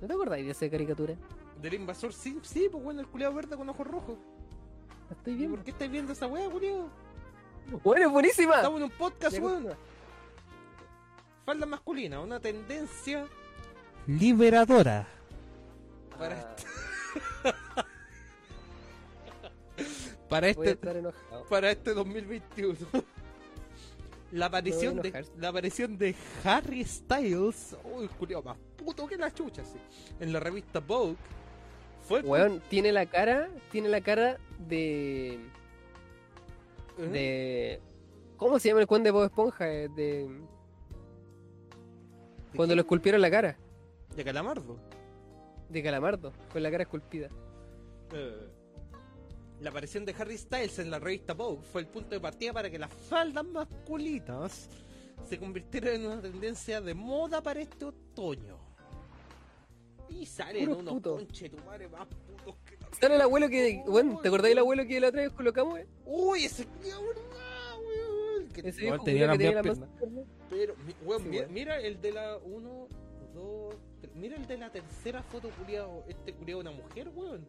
¿No 0.00 0.06
te 0.06 0.12
acordáis 0.12 0.46
de 0.46 0.52
esa 0.52 0.70
caricatura? 0.70 1.14
Del 1.60 1.74
invasor, 1.74 2.12
sí, 2.12 2.38
sí, 2.42 2.68
pues 2.70 2.82
bueno, 2.82 3.00
el 3.00 3.06
culiado 3.06 3.34
verde 3.34 3.56
con 3.56 3.68
ojos 3.68 3.86
rojos. 3.86 4.18
La 5.10 5.16
estoy 5.16 5.32
¿Y 5.32 5.36
viendo. 5.36 5.56
por 5.56 5.64
qué 5.64 5.70
estáis 5.72 5.90
viendo 5.90 6.12
esa 6.12 6.26
weá, 6.26 6.48
culiao? 6.48 6.88
Bueno, 7.84 8.06
es 8.06 8.12
buenísima. 8.12 8.56
Estamos 8.56 8.78
en 8.78 8.84
un 8.84 8.90
podcast, 8.90 9.38
weón. 9.38 9.68
Falda 11.44 11.66
masculina, 11.66 12.20
una 12.20 12.40
tendencia 12.40 13.26
liberadora. 14.06 15.06
Para, 16.18 16.56
Ah, 17.44 17.54
para 20.28 20.46
a 20.46 20.50
este 20.50 20.70
estar 20.72 20.96
enojado. 20.96 21.44
para 21.48 21.70
este 21.70 21.94
2021. 21.94 22.76
La 24.32 24.46
aparición, 24.46 25.02
de, 25.02 25.26
la 25.38 25.48
aparición 25.48 25.98
de 25.98 26.14
Harry 26.44 26.84
Styles, 26.84 27.76
uy, 27.82 28.06
culiao, 28.16 28.40
más 28.44 28.56
puto 28.76 29.04
que 29.08 29.16
la 29.16 29.34
chucha, 29.34 29.64
sí, 29.64 29.76
en 30.20 30.32
la 30.32 30.38
revista 30.38 30.78
Vogue, 30.78 31.16
fue 32.10 32.20
el 32.20 32.26
Weón, 32.26 32.62
tiene 32.68 32.92
la 32.92 33.06
cara, 33.06 33.48
tiene 33.70 33.88
la 33.88 34.00
cara 34.00 34.38
de... 34.68 35.38
De... 36.98 37.80
¿Cómo 38.36 38.58
se 38.58 38.68
llama 38.68 38.80
el 38.80 38.86
cuento 38.86 39.06
de 39.06 39.10
Bob 39.12 39.24
Esponja? 39.24 39.68
Eh, 39.72 39.88
De... 39.94 40.28
¿De 42.52 42.56
Cuando 42.56 42.72
qué? 42.72 42.76
lo 42.76 42.82
esculpieron 42.82 43.20
la 43.20 43.30
cara. 43.30 43.56
de 44.16 44.24
Calamardo. 44.24 44.76
De 45.68 45.82
Calamardo, 45.82 46.32
con 46.52 46.62
la 46.62 46.70
cara 46.70 46.82
esculpida. 46.82 47.28
Eh, 48.12 48.48
La 49.60 49.70
aparición 49.70 50.04
de 50.04 50.14
Harry 50.18 50.36
Styles 50.36 50.78
en 50.80 50.90
la 50.90 50.98
revista 50.98 51.32
Vogue 51.32 51.62
fue 51.62 51.80
el 51.82 51.86
punto 51.86 52.10
de 52.10 52.20
partida 52.20 52.52
para 52.52 52.68
que 52.70 52.78
las 52.78 52.92
faldas 52.92 53.44
masculinas 53.44 54.68
se 55.28 55.38
convirtieran 55.38 55.94
en 55.94 56.06
una 56.06 56.20
tendencia 56.20 56.80
de 56.80 56.92
moda 56.94 57.40
para 57.42 57.60
este 57.60 57.84
otoño. 57.84 58.58
Puros 60.48 60.78
unos 60.78 60.94
putos. 60.94 61.18
conchetumares 61.22 61.90
más 61.90 62.06
putos 62.06 62.56
que 62.64 62.76
la... 62.76 62.88
Sale 63.00 63.14
el 63.16 63.20
abuelo 63.20 63.48
que... 63.48 63.82
Bueno, 63.86 64.18
¿te 64.20 64.28
acordás 64.28 64.48
del 64.48 64.58
abuelo 64.58 64.86
que 64.86 65.00
la 65.00 65.08
otra 65.08 65.22
vez 65.22 65.30
colocamos? 65.32 65.78
eh? 65.78 65.86
Uy, 66.06 66.44
ese 66.44 66.66
culiao, 66.66 67.02
¿verdad, 67.02 67.78
weón? 67.78 68.48
Que 68.48 68.60
Ese 68.68 68.82
weón, 68.86 68.92
viejo 68.92 69.04
tenía 69.04 69.28
culiao 69.30 69.32
que 69.32 69.38
tenía 69.38 69.62
la 69.62 69.62
más- 69.62 69.88
Pero, 70.50 70.74
weón, 71.04 71.22
Sí, 71.22 71.28
mira, 71.28 71.42
weón. 71.42 71.54
mira 71.54 71.80
el 71.80 72.00
de 72.00 72.12
la 72.12 72.36
1, 72.38 72.88
2, 73.34 73.74
3. 74.00 74.14
Mira 74.16 74.36
el 74.36 74.46
de 74.46 74.58
la 74.58 74.70
tercera 74.72 75.22
foto, 75.22 75.50
culiao. 75.58 76.04
Este 76.08 76.32
culiao, 76.34 76.60
una 76.60 76.70
mujer, 76.72 77.10
weón. 77.14 77.46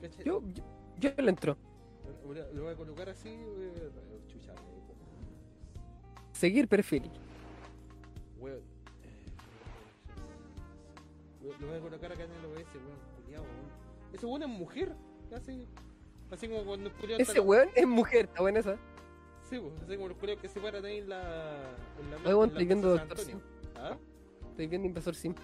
¿Cachai? 0.00 0.24
Yo, 0.24 0.42
yo, 0.54 0.62
yo 0.98 1.10
le 1.22 1.30
entro. 1.30 1.56
Lo 2.26 2.52
lo 2.52 2.62
voy 2.64 2.72
a 2.72 2.76
colocar 2.76 3.08
así, 3.08 3.28
weón. 3.28 3.72
Chucha, 4.28 4.54
Seguir 6.32 6.68
perfil. 6.68 7.10
weón. 8.38 8.75
Lo 11.46 11.52
lo 11.58 11.66
voy 11.68 11.76
a 11.76 11.80
colocar 11.80 12.12
acá 12.12 12.24
en 12.24 12.32
el 12.32 12.44
OBS, 12.44 12.74
weón. 12.74 12.98
Culiao, 13.22 13.42
weón. 13.42 14.12
Ese 14.12 14.26
weón 14.26 14.42
es 14.42 14.48
mujer. 14.48 14.92
Así, 15.34 15.66
así 16.30 16.48
como 16.48 16.64
cuando 16.64 16.90
el 16.90 17.20
Ese 17.20 17.40
weón 17.40 17.68
es 17.74 17.86
mujer, 17.86 18.24
está 18.26 18.42
buena 18.42 18.60
esa. 18.60 18.76
Sí, 19.48 19.58
pues, 19.60 19.72
así 19.82 19.94
como 19.96 20.08
los 20.08 20.16
culiaos 20.18 20.40
que 20.40 20.48
se 20.48 20.60
paran 20.60 20.84
ahí 20.84 20.98
en 20.98 21.08
la. 21.08 21.20
En 22.00 22.10
la, 22.10 22.16
Oye, 22.18 22.34
weón, 22.34 22.48
estoy 22.48 22.66
viendo 22.66 22.88
Doctor 22.90 23.18
Antonio. 23.18 23.40
¿Ah? 23.76 23.96
Estoy 24.50 24.66
viendo 24.66 24.88
Invasor 24.88 25.14
Sim. 25.14 25.34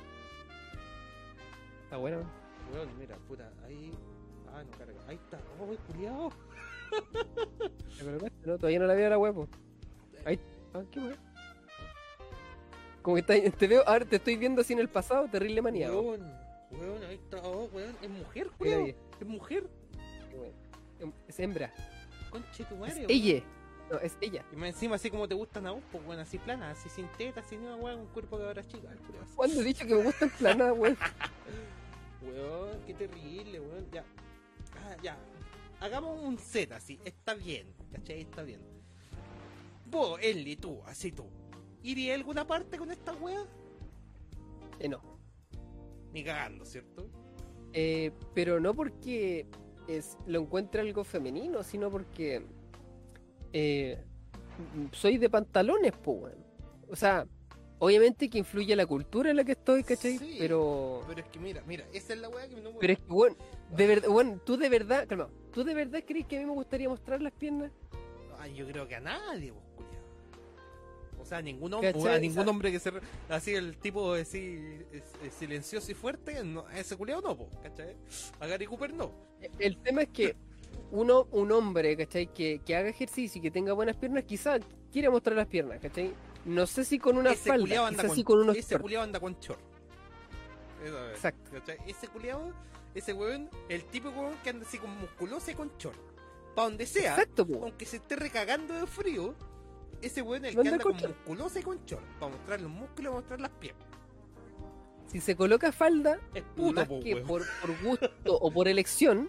Está 1.85 1.97
buena. 1.99 2.17
weón. 2.19 2.31
Weón, 2.73 2.99
mira, 2.99 3.17
puta, 3.29 3.53
ahí. 3.65 3.93
Ah, 4.49 4.63
no 4.65 4.79
carga. 4.79 5.01
Ahí 5.07 5.17
está. 5.17 5.39
Oh, 5.61 5.75
culiao. 5.87 6.33
¿Te 7.99 8.05
colocaste? 8.05 8.47
No, 8.47 8.59
todavía 8.59 8.79
no 8.81 8.87
la 8.87 8.95
veo 8.95 9.11
la 9.11 9.19
huevo. 9.19 9.49
Ahí. 10.25 10.41
Ah, 10.75 10.83
qué 10.91 10.99
weón. 10.99 11.32
Como 13.03 13.17
que 13.17 13.23
te 13.23 13.67
veo, 13.67 13.83
ahora 13.87 14.05
te 14.05 14.17
estoy 14.17 14.37
viendo 14.37 14.61
así 14.61 14.73
en 14.73 14.79
el 14.79 14.89
pasado, 14.89 15.29
terrible 15.29 15.61
maniado. 15.61 16.01
Weón, 16.01 16.33
weón, 16.71 17.05
ahí 17.05 17.17
está. 17.17 17.39
Oh, 17.43 17.69
weón, 17.73 17.97
es 18.01 18.09
mujer, 18.11 18.51
ahí. 18.61 18.97
Es 19.21 19.27
mujer. 19.27 19.67
Weón. 20.33 21.13
Es 21.27 21.41
hembra. 21.41 21.73
Conche 22.31 22.65
tu 22.65 22.75
Es 22.75 22.81
madre. 22.81 23.07
ella. 23.09 23.43
No, 23.91 23.99
es 23.99 24.17
ella. 24.21 24.45
Y 24.53 24.57
más 24.57 24.69
encima 24.71 24.95
así 24.95 25.11
como 25.11 25.27
te 25.29 25.35
gustan 25.35 25.67
a 25.67 25.73
vos, 25.73 25.83
pues 25.91 26.03
bueno, 26.05 26.23
así 26.23 26.39
plana, 26.39 26.71
así 26.71 26.89
sin 26.89 27.07
tetas, 27.19 27.45
sin 27.49 27.63
nada, 27.65 27.77
weón, 27.77 28.01
un 28.01 28.07
cuerpo 28.07 28.39
de 28.39 28.47
ahora 28.47 28.65
chica. 28.67 28.89
¿Cuándo 29.35 29.61
he 29.61 29.65
dicho 29.65 29.85
que 29.87 29.95
me 29.95 30.03
gustan 30.05 30.31
planadas, 30.31 30.79
weón? 30.79 30.97
Weón, 32.23 32.81
qué 32.87 32.95
terrible, 32.95 33.59
weón. 33.61 33.91
Ya. 33.91 34.05
Ah, 34.77 34.97
ya. 35.03 35.19
Hagamos 35.81 36.21
un 36.23 36.39
Z 36.39 36.75
así, 36.77 37.01
está 37.05 37.35
bien, 37.35 37.67
¿cachai? 37.93 38.21
Está 38.21 38.45
bien. 38.45 38.61
Vos, 39.87 40.21
Ellie, 40.23 40.57
tú, 40.57 40.81
así 40.87 41.11
tú. 41.11 41.27
¿Iría 41.83 42.13
a 42.13 42.17
alguna 42.17 42.47
parte 42.47 42.79
con 42.79 42.91
esta 42.91 43.13
wea? 43.15 43.45
Eh, 44.79 44.89
no. 44.89 45.01
Ni 46.13 46.23
cagando, 46.23 46.65
¿cierto? 46.65 47.09
Eh, 47.73 48.13
pero 48.35 48.61
no 48.61 48.75
porque 48.75 49.47
es, 49.89 50.17
lo 50.27 50.41
encuentre 50.41 50.81
algo 50.81 51.05
femenino, 51.05 51.63
sino 51.63 51.91
porque 51.91 52.45
eh, 53.53 53.99
soy 54.93 55.19
de 55.19 55.31
pantalones, 55.31 55.93
pues, 56.03 56.23
weón. 56.23 56.45
O 56.91 56.97
sea, 56.97 57.27
obviamente 57.79 58.29
que 58.29 58.39
influye 58.39 58.77
la 58.77 58.87
cultura 58.87 59.31
en 59.31 59.37
la 59.37 59.45
que 59.45 59.53
estoy, 59.53 59.83
¿cachai? 59.83 60.19
Sí, 60.19 60.37
pero... 60.39 61.03
Pero 61.09 61.21
es 61.21 61.27
que 61.29 61.39
mira, 61.39 61.63
mira, 61.67 61.87
esa 61.93 62.13
es 62.13 62.21
la 62.21 62.29
wea 62.29 62.49
que 62.49 62.61
no 62.61 62.73
me 62.73 62.79
Pero 62.79 62.93
es 62.93 62.99
que, 63.01 63.13
weón, 63.13 63.37
de 63.77 63.87
verdad, 63.87 64.09
weón, 64.09 64.41
tú 64.45 64.57
de 64.57 64.69
verdad, 64.69 65.07
calma, 65.09 65.29
¿tú 65.53 65.65
de 65.65 65.75
verdad 65.75 66.03
crees 66.07 66.27
que 66.27 66.37
a 66.37 66.41
mí 66.41 66.47
me 66.47 66.53
gustaría 66.53 66.89
mostrar 66.89 67.23
las 67.23 67.33
piernas? 67.33 67.73
Ay, 68.39 68.55
yo 68.55 68.67
creo 68.67 68.87
que 68.87 68.97
a 68.97 69.01
nadie, 69.01 69.53
culiao. 69.53 69.72
O 71.23 71.25
sea, 71.25 71.41
ningún 71.41 71.73
hombre, 71.73 71.89
a 72.11 72.19
ningún 72.19 72.49
hombre 72.49 72.71
que 72.73 72.79
se. 72.81 72.93
Así, 73.29 73.55
el 73.55 73.77
tipo 73.79 74.13
así, 74.15 74.59
es- 74.93 75.03
es 75.25 75.35
silencioso 75.35 75.91
y 75.91 75.95
fuerte, 75.95 76.43
no, 76.45 76.69
ese 76.71 76.97
culiao 76.97 77.21
no, 77.21 77.37
po, 77.37 77.49
¿cachai? 77.63 77.97
A 78.41 78.47
Gary 78.47 78.67
Cooper 78.67 78.93
no. 78.93 79.13
El 79.59 79.79
tema 79.79 80.03
es 80.03 80.09
que 80.09 80.37
uno, 80.91 81.27
un 81.31 81.53
hombre, 81.53 81.97
¿cachai? 81.97 82.27
Que, 82.33 82.61
que 82.65 82.77
haga 82.77 82.89
ejercicio 82.89 83.39
y 83.39 83.43
que 83.43 83.51
tenga 83.51 83.73
buenas 83.73 83.97
piernas, 83.97 84.25
quizá 84.25 84.59
quiere 84.93 85.09
mostrar 85.09 85.37
las 85.37 85.47
piernas, 85.47 85.81
¿cachai? 85.81 86.13
No 86.45 86.67
sé 86.67 86.85
si 86.85 86.99
con 86.99 87.17
una 87.17 87.33
ese 87.33 87.49
falda, 87.51 87.89
quizá 87.91 88.07
con, 88.07 88.17
sí 88.17 88.25
con 88.25 88.39
unos 88.41 88.57
ese 88.57 88.79
culiao 88.79 89.03
anda 89.03 89.21
con 89.21 89.39
short. 89.39 89.61
Eso 90.85 91.07
es, 91.09 91.15
Exacto. 91.15 91.51
¿cachai? 91.53 91.79
Ese 91.87 92.09
culiao, 92.09 92.53
ese 92.95 93.13
weón, 93.13 93.49
el 93.69 93.85
típico 93.85 94.11
weón 94.21 94.35
que 94.43 94.51
anda 94.51 94.67
así 94.67 94.79
con 94.79 94.91
musculoso 94.99 95.51
y 95.51 95.55
con 95.55 95.71
short. 95.79 95.99
Pa' 96.55 96.65
donde 96.65 96.85
sea, 96.87 97.13
Exacto, 97.13 97.47
aunque 97.63 97.87
se 97.87 97.97
esté 97.97 98.17
recagando 98.17 98.75
de 98.75 98.87
frío, 98.87 99.35
ese 100.01 100.23
weón 100.23 100.45
es 100.45 100.55
el 100.55 100.63
que 100.63 100.69
anda 100.69 100.83
con 100.83 100.97
musculoso 100.97 101.59
y 101.59 101.63
con 101.63 101.85
short. 101.85 102.05
Para 102.19 102.33
mostrar 102.33 102.61
los 102.61 102.71
músculos 102.71 103.13
y 103.13 103.15
mostrar 103.15 103.41
las 103.41 103.51
piernas. 103.51 103.87
Si 105.07 105.21
se 105.21 105.37
coloca 105.37 105.73
falda, 105.73 106.19
Es 106.33 106.43
puto, 106.43 106.73
más 106.73 106.89
po, 106.89 107.01
que 107.01 107.17
por, 107.17 107.43
por 107.61 107.83
gusto 107.83 108.11
o 108.39 108.51
por 108.51 108.67
elección, 108.67 109.29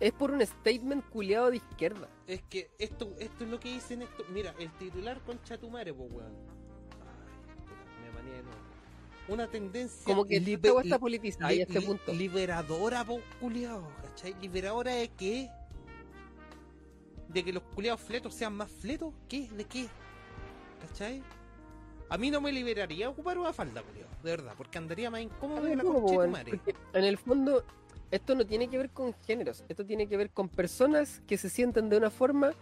es 0.00 0.12
por 0.12 0.30
un 0.32 0.44
statement 0.44 1.04
culiado 1.10 1.50
de 1.50 1.56
izquierda. 1.58 2.08
Es 2.26 2.42
que 2.42 2.70
esto, 2.78 3.14
esto 3.18 3.44
es 3.44 3.50
lo 3.50 3.60
que 3.60 3.72
dicen 3.72 4.02
esto. 4.02 4.24
Mira, 4.32 4.54
el 4.58 4.70
titular 4.72 5.20
con 5.20 5.40
Chatumare, 5.44 5.94
pues 5.94 6.10
weón. 6.12 6.32
Ay, 6.32 7.62
puta, 7.62 7.74
me 8.02 8.10
maneé 8.12 8.32
de 8.38 8.42
nuevo. 8.42 8.58
Una 9.28 9.46
tendencia. 9.48 10.02
Como 10.04 10.24
que 10.24 10.40
libe- 10.40 10.54
esta 10.68 10.72
weá 10.72 10.82
está 10.82 10.96
li- 10.96 11.00
politizada 11.00 11.50
li- 11.52 11.60
a 11.60 11.62
este 11.62 11.78
li- 11.80 11.86
punto. 11.86 12.12
Liberadora, 12.12 13.04
po, 13.04 13.20
culiao, 13.40 13.88
¿cachai? 14.02 14.34
¿Liberadora 14.40 14.94
de 14.94 15.08
qué? 15.10 15.48
¿De 17.32 17.44
que 17.44 17.52
los 17.52 17.62
culiados 17.62 18.00
fletos 18.00 18.34
sean 18.34 18.54
más 18.54 18.70
fletos? 18.70 19.12
¿Qué? 19.28 19.48
¿De 19.56 19.64
qué? 19.64 19.86
¿Cachai? 20.80 21.22
A 22.08 22.18
mí 22.18 22.30
no 22.30 22.40
me 22.40 22.50
liberaría 22.50 23.08
ocupar 23.08 23.38
una 23.38 23.52
falda, 23.52 23.82
culiao, 23.82 24.08
de 24.24 24.30
verdad, 24.32 24.54
porque 24.56 24.78
andaría 24.78 25.10
más 25.10 25.20
incómodo 25.20 25.62
ver, 25.62 25.76
la 25.76 25.82
¿cómo, 25.84 26.02
concha 26.02 26.22
de 26.22 26.28
madre. 26.28 26.60
En 26.92 27.04
el 27.04 27.18
fondo, 27.18 27.62
esto 28.10 28.34
no 28.34 28.44
tiene 28.44 28.68
que 28.68 28.78
ver 28.78 28.90
con 28.90 29.14
géneros, 29.26 29.62
esto 29.68 29.86
tiene 29.86 30.08
que 30.08 30.16
ver 30.16 30.30
con 30.30 30.48
personas 30.48 31.22
que 31.28 31.38
se 31.38 31.48
sientan 31.48 31.88
de 31.88 31.96
una 31.98 32.10
forma, 32.10 32.52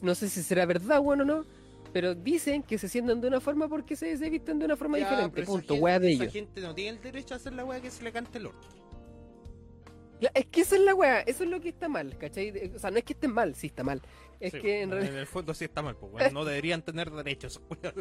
no 0.00 0.14
sé 0.14 0.30
si 0.30 0.42
será 0.42 0.64
verdad, 0.64 1.00
bueno 1.02 1.24
o 1.24 1.26
no, 1.26 1.44
pero 1.92 2.14
dicen 2.14 2.62
que 2.62 2.78
se 2.78 2.88
sientan 2.88 3.20
de 3.20 3.28
una 3.28 3.40
forma 3.40 3.68
porque 3.68 3.94
se, 3.94 4.16
se 4.16 4.30
visten 4.30 4.58
de 4.58 4.64
una 4.64 4.76
forma 4.76 4.98
Ya, 4.98 5.04
diferente, 5.10 5.42
punto, 5.42 5.74
gente- 5.74 6.00
de 6.00 6.12
ellos. 6.12 6.32
gente 6.32 6.60
no 6.62 6.74
tiene 6.74 6.96
el 6.96 7.02
derecho 7.02 7.34
a 7.34 7.36
hacer 7.36 7.52
la 7.52 7.64
weá 7.66 7.80
que 7.82 7.90
se 7.90 8.02
le 8.02 8.10
cante 8.10 8.38
el 8.38 8.46
orto. 8.46 8.66
Es 10.34 10.46
que 10.46 10.60
esa 10.62 10.76
es 10.76 10.82
la 10.82 10.94
weá, 10.94 11.20
eso 11.20 11.44
es 11.44 11.50
lo 11.50 11.60
que 11.60 11.68
está 11.70 11.88
mal, 11.88 12.16
¿cachai? 12.18 12.72
O 12.74 12.78
sea, 12.78 12.90
no 12.90 12.98
es 12.98 13.04
que 13.04 13.12
esté 13.12 13.28
mal, 13.28 13.54
sí 13.54 13.66
está 13.66 13.84
mal. 13.84 14.00
Es 14.40 14.52
Sí, 14.52 14.60
que 14.60 14.78
en 14.82 14.84
en 14.84 14.90
realidad... 14.92 15.18
el 15.20 15.26
fondo 15.26 15.54
sí 15.54 15.64
está 15.64 15.82
mal, 15.82 15.96
pues 15.96 16.12
weón, 16.12 16.16
no 16.34 16.44
deberían 16.44 16.82
tener 16.82 17.10
derechos. 17.10 17.60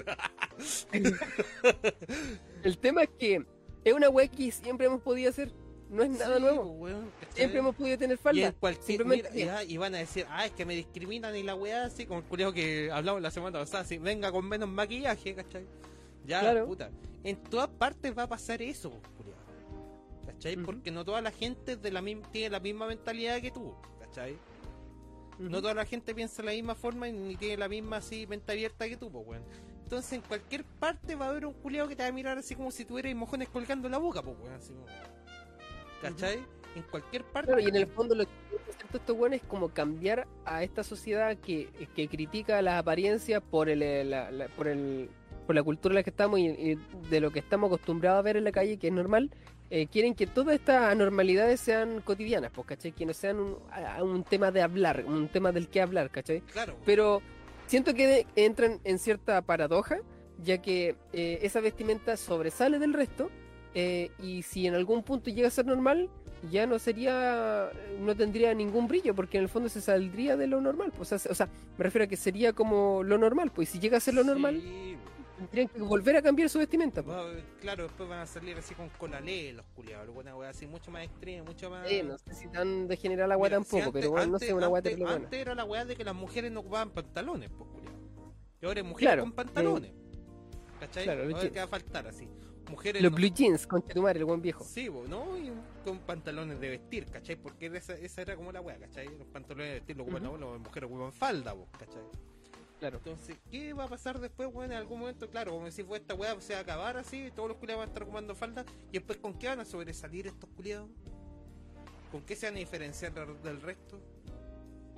El 2.64 2.78
tema 2.78 3.04
es 3.04 3.10
que 3.18 3.46
es 3.84 3.94
una 3.94 4.10
weá 4.10 4.28
que 4.28 4.52
siempre 4.52 4.88
hemos 4.88 5.02
podido 5.02 5.30
hacer, 5.30 5.52
no 5.90 6.04
es 6.04 6.10
nada 6.10 6.36
Sí, 6.38 6.42
nuevo. 6.42 6.78
pues. 6.80 6.96
Siempre 7.34 7.60
hemos 7.60 7.76
podido 7.76 7.98
tener 7.98 8.16
Y, 8.16 8.20
en 8.20 8.24
falda. 8.24 8.52
cualquier- 8.54 8.86
Simplemente 8.86 9.30
mira, 9.34 9.64
y 9.64 9.78
van 9.78 9.96
a 9.96 10.00
decir, 10.00 10.26
ah, 10.30 10.46
es 10.46 10.52
que 10.52 10.66
me 10.66 10.76
discriminan 10.76 11.36
y 11.36 11.44
la 11.44 11.56
weá 11.56 11.86
así, 11.86 12.06
como 12.06 12.20
el 12.20 12.26
culiao 12.26 12.54
que 12.54 12.90
hablamos 12.92 13.22
la 13.22 13.32
semana 13.32 13.60
pasada, 13.60 13.84
así, 13.84 13.98
venga 13.98 14.32
con 14.32 14.48
menos 14.48 14.70
maquillaje, 14.70 15.36
¿cachai? 15.36 15.66
Ya, 16.26 16.40
Claro. 16.40 16.66
puta. 16.66 16.90
En 17.24 17.38
todas 17.38 17.70
partes 17.70 18.18
va 18.18 18.24
a 18.24 18.28
pasar 18.28 18.62
eso, 18.62 18.92
¿Cachai? 20.44 20.58
Porque 20.64 20.92
no 20.92 21.06
toda 21.06 21.22
la 21.22 21.32
gente 21.32 21.78
de 21.78 21.92
la 21.92 22.02
misma, 22.02 22.30
tiene 22.32 22.50
la 22.50 22.60
misma 22.60 22.88
mentalidad 22.88 23.40
que 23.42 23.52
tú, 23.52 23.74
¿cachai? 24.00 24.38
No 25.40 25.62
toda 25.62 25.74
la 25.74 25.86
gente 25.86 26.14
piensa 26.14 26.42
de 26.42 26.48
la 26.48 26.52
misma 26.52 26.76
forma 26.76 27.08
y 27.08 27.14
ni 27.14 27.36
tiene 27.36 27.58
la 27.58 27.68
misma 27.70 27.98
así 27.98 28.28
mente 28.28 28.52
abierta 28.52 28.88
que 28.88 28.98
tú, 28.98 29.10
pues, 29.12 29.26
weón. 29.26 29.44
Entonces 29.84 30.14
en 30.14 30.22
cualquier 30.22 30.64
parte 30.64 31.16
va 31.16 31.26
a 31.28 31.30
haber 31.30 31.46
un 31.46 31.54
culiao 31.54 31.88
que 31.88 31.96
te 31.96 32.04
va 32.04 32.10
a 32.10 32.12
mirar 32.12 32.38
así 32.38 32.56
como 32.56 32.72
si 32.72 32.86
tuvieras 32.86 33.16
mojones 33.16 33.50
colgando 33.50 33.88
la 33.90 33.98
boca, 33.98 34.22
pues, 34.22 34.38
weón. 34.40 34.54
Así 34.54 34.74
como... 34.74 34.86
¿Cachai? 36.02 36.40
En 36.76 36.84
cualquier 36.84 37.24
parte. 37.24 37.48
Claro, 37.52 37.62
y 37.62 37.70
en 37.70 37.76
el 37.76 37.88
fondo 37.88 38.14
lo 38.16 38.26
que 38.26 38.32
hacer 38.70 38.86
estos 38.94 39.16
weones 39.18 39.42
es 39.42 39.48
como 39.48 39.70
cambiar 39.70 40.28
a 40.46 40.64
esta 40.64 40.84
sociedad 40.84 41.38
que, 41.38 41.70
que 41.96 42.08
critica 42.08 42.62
las 42.62 42.80
apariencias 42.80 43.42
por 43.42 43.70
el, 43.70 43.82
eh, 43.82 44.04
la, 44.04 44.30
la- 44.32 44.48
por 44.50 44.68
el 44.68 45.10
por 45.46 45.56
la 45.56 45.64
cultura 45.64 45.92
en 45.92 45.96
la 45.98 46.04
que 46.04 46.10
estamos 46.10 46.40
y, 46.40 46.46
y 46.48 46.76
de 47.10 47.20
lo 47.20 47.30
que 47.32 47.40
estamos 47.40 47.68
acostumbrados 47.68 48.20
a 48.20 48.22
ver 48.22 48.38
en 48.38 48.46
la 48.46 48.54
calle, 48.54 48.78
que 48.80 48.88
es 48.88 48.94
normal, 48.94 49.30
eh, 49.76 49.88
quieren 49.88 50.14
que 50.14 50.28
todas 50.28 50.54
estas 50.54 50.92
anormalidades 50.92 51.60
sean 51.60 52.02
cotidianas, 52.02 52.52
pues, 52.54 52.68
¿cachai? 52.68 52.92
Que 52.92 53.08
no 53.08 53.14
sean 53.14 53.40
un, 53.40 53.58
a- 53.72 54.04
un 54.04 54.24
tema 54.24 54.52
de 54.52 54.62
hablar, 54.62 55.04
un 55.08 55.28
tema 55.30 55.52
del 55.52 55.68
que 55.68 55.82
hablar, 55.82 56.12
¿cachai? 56.12 56.42
Claro. 56.42 56.76
Pero 56.86 57.24
siento 57.66 57.96
que 57.96 58.06
de- 58.08 58.28
entran 58.36 58.80
en 58.84 59.00
cierta 59.00 59.42
paradoja, 59.42 59.98
ya 60.44 60.60
que 60.62 60.96
eh, 61.12 61.40
esa 61.42 61.60
vestimenta 61.60 62.18
sobresale 62.18 62.78
del 62.78 62.94
resto, 62.94 63.32
eh, 63.74 64.12
y 64.22 64.44
si 64.44 64.68
en 64.68 64.76
algún 64.76 65.02
punto 65.02 65.32
llega 65.32 65.48
a 65.48 65.52
ser 65.52 65.66
normal, 65.66 66.08
ya 66.52 66.68
no 66.68 66.78
sería, 66.78 67.70
no 68.00 68.16
tendría 68.16 68.54
ningún 68.54 68.88
brillo, 68.88 69.16
porque 69.16 69.38
en 69.38 69.44
el 69.44 69.50
fondo 69.50 69.70
se 69.70 69.82
saldría 69.82 70.38
de 70.38 70.46
lo 70.46 70.62
normal. 70.62 70.92
Pues, 70.96 71.12
o, 71.14 71.34
sea, 71.34 71.48
me 71.78 71.84
refiero 71.84 72.06
a 72.06 72.08
que 72.08 72.18
sería 72.18 72.54
como 72.54 73.02
lo 73.02 73.18
normal, 73.18 73.50
pues 73.56 73.70
y 73.70 73.72
si 73.74 73.80
llega 73.80 73.98
a 73.98 74.02
ser 74.02 74.14
lo 74.14 74.24
normal, 74.24 74.60
Sí, 74.62 74.98
tendrían 75.48 75.68
que 75.70 75.82
volver 75.82 76.18
a 76.18 76.22
cambiar 76.22 76.50
su 76.50 76.60
vestimenta. 76.60 77.02
pues. 77.04 77.16
claro, 77.62 77.84
después 77.84 78.08
van 78.10 78.20
a 78.20 78.26
salir 78.26 78.58
así 78.58 78.74
con 78.76 78.90
colalé 78.90 79.54
los 79.54 79.66
culiados, 79.76 80.06
alguna 80.08 80.36
weá 80.36 80.50
así 80.50 80.66
mucho 80.68 80.92
más 80.92 81.04
extrema, 81.06 81.44
mucho 81.44 81.70
más. 81.70 81.90
Eh, 81.92 82.04
no 82.04 82.18
sé 82.18 82.34
si 82.34 82.48
tan 82.48 82.88
degenerada 82.88 83.28
la 83.28 83.36
si 83.36 83.50
tampoco, 83.56 83.78
antes- 83.78 83.94
pero 83.94 84.12
bueno, 84.12 84.32
no 84.34 84.40
sé, 84.40 84.54
una 84.54 84.66
agua 84.66 84.80
antes, 84.80 84.94
antes 85.24 85.40
era 85.40 85.56
la 85.56 85.64
weá 85.66 85.86
de 85.86 85.96
que 85.96 86.04
las 86.04 86.16
mujeres 86.16 86.52
no 86.52 86.60
ocupaban 86.62 86.90
pantalones, 86.92 87.50
pues 87.58 87.70
culiado. 87.70 87.98
Y 88.62 88.66
ahora 88.66 88.80
hay 88.82 88.88
mujeres 88.88 89.08
Claro, 89.08 89.24
con 89.24 89.32
pantalones. 89.34 89.92
¿Cachai? 90.80 91.04
claro, 91.04 91.26
lo 91.26 91.36
ahora 91.36 91.50
que- 91.50 91.60
va 91.60 91.64
a 91.66 91.68
faltar 91.68 92.08
así. 92.08 92.28
Mujeres 92.70 93.02
Los 93.02 93.12
no- 93.12 93.18
blue 93.18 93.28
jeans, 93.28 93.68
concha 93.68 93.94
tu 93.94 94.02
madre, 94.02 94.20
el 94.20 94.26
buen 94.26 94.42
viejo. 94.42 94.64
Sí, 94.64 94.88
bo, 94.88 95.06
¿no? 95.08 95.38
Y 95.38 95.52
con 95.84 96.00
pantalones 96.00 96.60
de 96.62 96.70
vestir, 96.70 97.06
¿cachai? 97.08 97.36
Porque 97.36 97.66
esa, 97.68 97.94
esa 97.94 98.22
era 98.22 98.36
como 98.38 98.52
la 98.54 98.62
weá, 98.62 98.78
¿cachai? 98.80 99.06
Los 99.18 99.28
pantalones 99.28 99.68
de 99.68 99.74
vestir 99.76 99.98
lo 99.98 100.04
ocupan 100.04 100.26
Ujú. 100.26 100.38
los 100.38 100.52
las 100.54 100.62
mujeres 100.62 100.90
ocupan 100.90 101.12
falda, 101.12 101.52
vos, 101.54 101.68
¿cachai? 101.78 102.02
Claro. 102.84 102.98
Entonces, 102.98 103.38
¿qué 103.50 103.72
va 103.72 103.86
a 103.86 103.88
pasar 103.88 104.20
después, 104.20 104.50
weón? 104.52 104.74
En 104.74 104.78
algún 104.78 105.00
momento, 105.00 105.30
claro, 105.30 105.54
como 105.54 105.68
decís, 105.68 105.86
pues 105.88 106.02
esta 106.02 106.16
weá 106.16 106.36
se 106.42 106.52
va 106.52 106.60
a 106.60 106.64
acabar 106.64 106.98
así, 106.98 107.32
todos 107.34 107.48
los 107.48 107.58
culiados 107.58 107.80
van 107.80 107.88
a 107.88 107.92
estar 107.92 108.04
ocupando 108.04 108.36
falda, 108.36 108.66
y 108.90 108.94
después, 108.94 109.20
¿con 109.20 109.36
qué 109.40 109.48
van 109.48 109.62
a 109.62 109.66
sobresalir 109.66 110.28
estos 110.28 110.50
culiados? 110.50 110.90
¿Con 112.12 112.24
qué 112.24 112.36
se 112.36 112.48
van 112.48 112.56
a 112.56 112.60
diferenciar 112.60 113.14
del- 113.42 113.62
resto? 113.62 114.02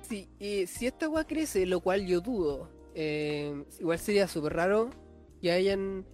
Sí, 0.02 0.28
y 0.40 0.66
si 0.66 0.88
esta 0.88 1.08
weá 1.08 1.22
crece, 1.24 1.64
lo 1.64 1.78
cual 1.78 2.04
yo 2.08 2.20
dudo, 2.20 2.68
eh, 2.96 3.64
igual 3.78 4.00
sería 4.00 4.26
súper 4.26 4.54
raro 4.54 4.90
que 5.40 5.52
hayan 5.52 6.04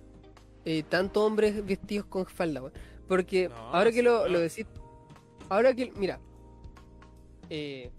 eh, 0.66 0.82
tantos 0.82 1.22
hombres 1.22 1.64
vestidos 1.64 2.04
con 2.06 2.26
falda, 2.26 2.60
weón. 2.60 2.74
Porque 3.08 3.48
No, 3.48 3.54
ahora 3.56 3.90
que 3.92 4.02
lo, 4.02 4.24
no. 4.24 4.28
lo 4.28 4.40
decís, 4.40 4.66
ahora 5.48 5.72
que, 5.74 5.90
mira, 5.96 6.20
eh, 7.48 7.90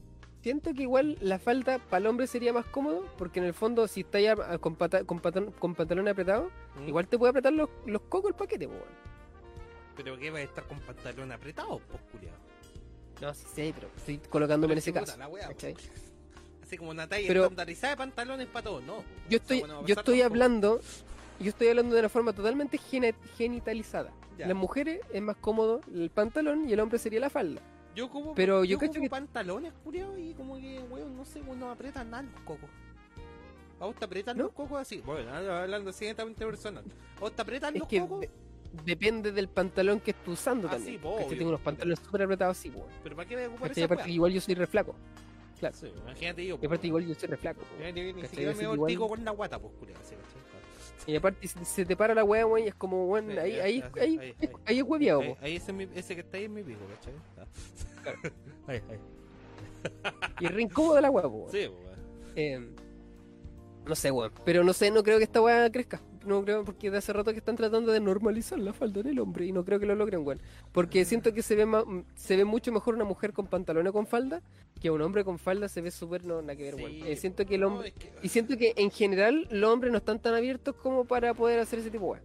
siento 0.44 0.74
que 0.74 0.84
igual 0.84 1.18
la 1.22 1.40
falda 1.40 1.80
para 1.80 1.99
el 2.02 2.07
hombre 2.07 2.28
sería 2.28 2.53
más 2.53 2.65
cómodo, 2.65 3.07
porque 3.18 3.40
en 3.40 3.45
el 3.45 3.53
fondo 3.53 3.88
si 3.88 4.02
está 4.02 4.20
ya 4.20 4.36
con, 4.60 4.76
pata- 4.76 5.03
con, 5.06 5.20
con 5.20 5.74
pantalones 5.74 6.11
apretados, 6.11 6.52
¿Mm? 6.76 6.88
igual 6.90 7.07
te 7.07 7.18
puede 7.18 7.32
apretar 7.32 7.53
los, 7.53 7.70
los 7.86 8.02
cocos 8.03 8.32
el 8.32 8.36
paquete, 8.36 8.68
weón. 8.68 8.84
¿Pero 9.95 10.18
qué 10.18 10.30
va 10.32 10.40
a 10.40 10.41
estar 10.41 10.64
con 10.65 10.80
pantalón 10.82 11.32
apretado, 11.32 11.80
pues, 11.90 12.02
culiado? 12.11 12.38
No, 13.22 13.34
sí 13.34 13.45
sé, 13.56 13.72
pero 13.76 13.88
estoy 13.95 14.18
colocándome 14.30 14.74
en 14.74 14.80
ese 14.80 14.91
caso. 14.91 15.15
Así 16.64 16.78
como 16.78 16.91
una 16.91 17.07
talla 17.07 17.28
Pero- 17.28 17.44
estandarizada 17.44 17.91
de 17.94 17.98
pantalones 17.98 18.48
para 18.48 18.64
todos, 18.64 18.84
no. 18.84 19.03
Yo 19.30 19.38
estoy, 19.38 19.61
yo 19.86 19.95
estoy 19.95 20.22
hablando, 20.22 20.80
yo 21.40 21.49
estoy 21.49 21.68
hablando 21.70 21.94
de 21.94 21.99
una 22.02 22.10
forma 22.10 22.34
totalmente 22.34 22.78
genitalizada. 23.38 24.11
Ya. 24.38 24.48
Las 24.48 24.56
mujeres 24.57 24.99
es 25.14 25.22
más 25.22 25.36
cómodo 25.38 25.82
el 25.94 26.10
pantalón 26.10 26.68
y 26.68 26.74
el 26.74 26.80
hombre 26.80 26.98
sería 26.98 27.20
la 27.20 27.30
falda. 27.30 27.61
Yo 27.95 28.10
como, 28.10 28.34
Pero 28.34 28.64
yo 28.64 28.78
como 28.80 28.91
que- 29.03 29.10
pantalones, 29.10 29.72
culiao, 29.84 30.18
y 30.18 30.34
como 30.34 30.57
que, 30.57 30.80
weón, 30.90 31.15
no 31.15 31.26
sé, 31.26 31.41
no 31.41 31.70
apretan 31.72 32.10
nada 32.10 32.24
los 32.24 32.41
cocos. 32.41 32.70
¿A 33.80 33.86
vos 33.86 33.95
te 33.95 34.06
apretan 34.06 34.38
¿No? 34.38 34.45
los 34.45 34.53
cocos 34.53 34.80
así? 34.82 34.98
Bueno, 35.06 35.32
hablando 35.32 35.91
netamente 36.07 36.45
personal. 36.45 36.84
¿A 37.18 37.20
vos 37.20 37.34
te 37.34 37.41
apretan 37.41 37.74
Es 37.76 37.80
los 37.82 37.88
que 37.90 37.99
cocos? 37.99 38.22
de- 38.22 38.30
depende 38.86 39.32
del 39.32 39.48
pantalón 39.48 39.99
que 39.99 40.11
estés 40.11 40.28
usando 40.28 40.68
Ah, 40.68 40.72
también. 40.72 40.94
sí, 40.95 40.99
po, 40.99 41.10
obvio. 41.15 41.28
Tengo 41.38 41.49
unos 41.49 41.61
pantalones 41.61 41.99
súper 41.99 42.24
apretados 42.24 42.57
así, 42.57 42.70
weón. 42.70 42.88
¿Pero 43.03 43.15
para 43.15 43.28
qué 43.30 43.44
a 43.44 43.48
ocupar 43.49 43.72
esa 43.72 43.86
Aparte, 43.86 44.10
igual 44.11 44.32
yo 44.32 44.41
soy 44.41 44.56
re 44.56 44.65
flaco. 44.68 44.95
Claro. 45.60 45.76
Sí, 45.76 45.88
imagínate 46.02 46.45
yo. 46.45 46.57
Y 46.61 46.65
aparte, 46.65 46.88
igual 46.88 47.06
yo 47.06 47.14
soy 47.15 47.30
re 47.30 47.38
flaco. 47.38 47.61
po. 47.61 47.68
Imagínate 47.76 47.94
que 48.02 48.14
ni 48.14 48.28
siquiera 48.28 48.52
Así 48.52 48.57
me 48.65 48.74
igual- 48.74 49.07
con 49.10 49.24
la 49.26 49.32
guata, 49.32 49.60
pues, 49.60 49.74
así, 50.02 50.15
¿cachai? 50.15 50.52
Y 51.05 51.15
aparte, 51.15 51.47
si 51.47 51.65
se 51.65 51.85
te 51.85 51.95
para 51.95 52.13
la 52.15 52.23
weá, 52.23 52.45
weón, 52.45 52.67
es 52.67 52.75
como, 52.75 53.05
weón, 53.07 53.30
Sí, 53.31 53.38
ahí, 53.38 53.59
ahí, 53.59 53.59
ahí, 53.59 53.84
ahí, 54.01 54.17
ahí, 54.19 54.35
ahí. 54.41 54.49
ahí 54.65 54.77
es 54.80 54.84
hueviado, 54.84 55.21
Ahí, 55.21 55.35
ahí 55.41 55.55
ese, 55.57 55.89
ese 55.95 56.15
que 56.15 56.21
está 56.21 56.38
ahí 56.38 56.45
es 56.45 56.49
mi 56.49 56.63
pico, 56.63 56.80
¿cachai? 56.95 57.13
Ah. 57.38 58.30
Ahí, 58.67 58.81
ahí. 58.89 58.99
Y 60.39 60.47
re 60.47 60.61
incómodo 60.61 60.99
la 61.01 61.09
weá, 61.09 61.27
weón. 61.27 61.51
Sí, 61.51 61.67
weón. 61.67 61.99
Eh, 62.35 62.69
no 63.85 63.95
sé, 63.95 64.11
weón. 64.11 64.31
Pero 64.45 64.63
no 64.63 64.71
sé, 64.73 64.91
no 64.91 65.03
creo 65.03 65.17
que 65.17 65.25
esta 65.25 65.41
weá 65.41 65.69
crezca. 65.69 66.01
No 66.26 66.44
creo, 66.44 66.64
porque 66.64 66.90
de 66.90 66.98
hace 66.98 67.12
rato 67.14 67.32
que 67.32 67.40
están 67.40 67.56
tratando 67.56 67.91
de 67.91 68.00
normalizar 68.00 68.58
la 68.60 68.74
falda 68.74 69.02
en 69.02 69.08
el 69.08 69.20
hombre 69.20 69.45
y 69.45 69.52
no 69.52 69.64
creo 69.66 69.80
que 69.80 69.86
lo 69.86 69.95
logren, 69.95 70.26
weón. 70.26 70.41
Porque 70.72 71.04
siento 71.06 71.34
que 71.34 71.41
se 71.41 71.56
ve 71.56 71.66
ma- 71.66 71.84
se 72.16 72.38
ve 72.38 72.45
mucho 72.45 72.72
mejor 72.72 72.95
una 72.95 73.04
mujer 73.06 73.34
con 73.34 73.48
pantalón 73.48 73.88
o 73.88 73.94
con 73.94 74.08
falda 74.08 74.41
que 74.82 74.90
un 74.90 75.02
hombre 75.02 75.24
con 75.24 75.38
falda 75.40 75.68
se 75.68 75.82
ve 75.82 75.91
súper 75.91 76.24
no, 76.26 76.41
nada 76.41 76.56
que 76.56 76.64
ver, 76.64 76.76
weón. 76.76 76.91
Sí, 76.91 77.02
Eh, 77.06 77.16
siento 77.16 77.45
que 77.45 77.56
el 77.56 77.62
no, 77.62 77.68
hombre. 77.68 77.90
es 77.90 77.94
que- 77.95 78.12
Y 78.24 78.30
siento 78.30 78.58
que 78.58 78.74
en 78.78 78.90
general 78.91 79.48
los 79.52 79.70
hombres 79.72 79.91
no 79.91 79.98
están 79.98 80.20
tan 80.22 80.34
abiertos 80.34 80.76
como 80.76 81.06
para 81.06 81.34
poder 81.34 81.60
hacer 81.60 81.80
ese 81.80 81.91
tipo 81.91 82.06
de 82.06 82.12
weá. 82.12 82.24